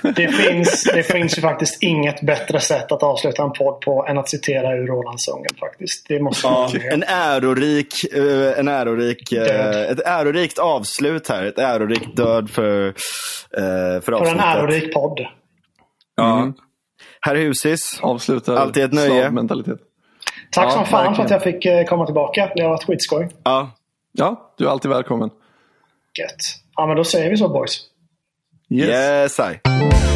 Det 0.02 0.28
finns, 0.28 0.84
det 0.84 1.04
finns 1.04 1.38
ju 1.38 1.42
faktiskt 1.42 1.84
inget 1.84 2.22
bättre 2.22 2.60
sätt 2.60 2.92
att 2.92 3.04
avsluta 3.04 3.44
en 3.44 3.52
podd 3.52 3.82
på 3.82 4.06
än 4.08 4.18
att 4.18 4.30
citera 4.30 4.74
ur 4.76 4.88
Rolandssången 4.88 5.50
faktiskt. 5.60 6.06
Det 6.08 6.20
måste 6.20 6.48
man 6.48 6.70
Ja, 6.74 6.80
en 6.92 7.04
ärorik, 7.04 8.14
eh, 8.14 8.60
en 8.60 8.68
ärorik, 8.68 9.32
eh, 9.32 9.44
Död. 9.44 9.92
ett 10.00 10.06
ärorikt 10.06 10.60
avslut 10.60 11.28
här. 11.30 11.46
Ett 11.46 11.60
ärorikt 11.60 12.16
död 12.18 12.50
för, 12.50 12.88
eh, 12.88 12.94
för 13.52 14.02
För 14.02 14.12
en 14.12 14.18
avsnittet. 14.22 14.46
ärorik 14.46 14.94
podd. 14.94 15.20
Ja. 16.16 16.54
Herr 17.22 17.36
Husis, 17.36 18.00
Avslutar 18.02 18.56
Alltid 18.56 18.84
ett 18.84 18.94
nöje. 18.94 19.22
slavmentalitet. 19.22 19.80
Tack 20.52 20.66
Ja, 20.66 20.72
som 20.72 20.86
fan 20.86 21.16
för 21.16 21.24
att 21.24 21.32
verkligen. 21.32 21.56
jag 21.62 21.80
fick 21.80 21.90
komma 21.90 22.06
tillbaka. 22.06 22.52
Det 22.56 22.62
har 22.62 22.70
varit 22.70 22.84
skitskoj. 22.84 23.30
ja. 23.44 23.72
Ja, 24.12 24.54
du 24.58 24.66
är 24.66 24.70
alltid 24.70 24.92
välkommen. 24.92 25.30
Gött. 26.20 26.36
Ja, 26.76 26.86
men 26.88 26.98
då 26.98 27.04
säger 27.04 27.30
vi 27.30 27.38
så 27.38 27.50
boys. 27.50 27.82
Yes. 28.70 28.88
Yes, 28.88 29.40
I. 29.40 30.09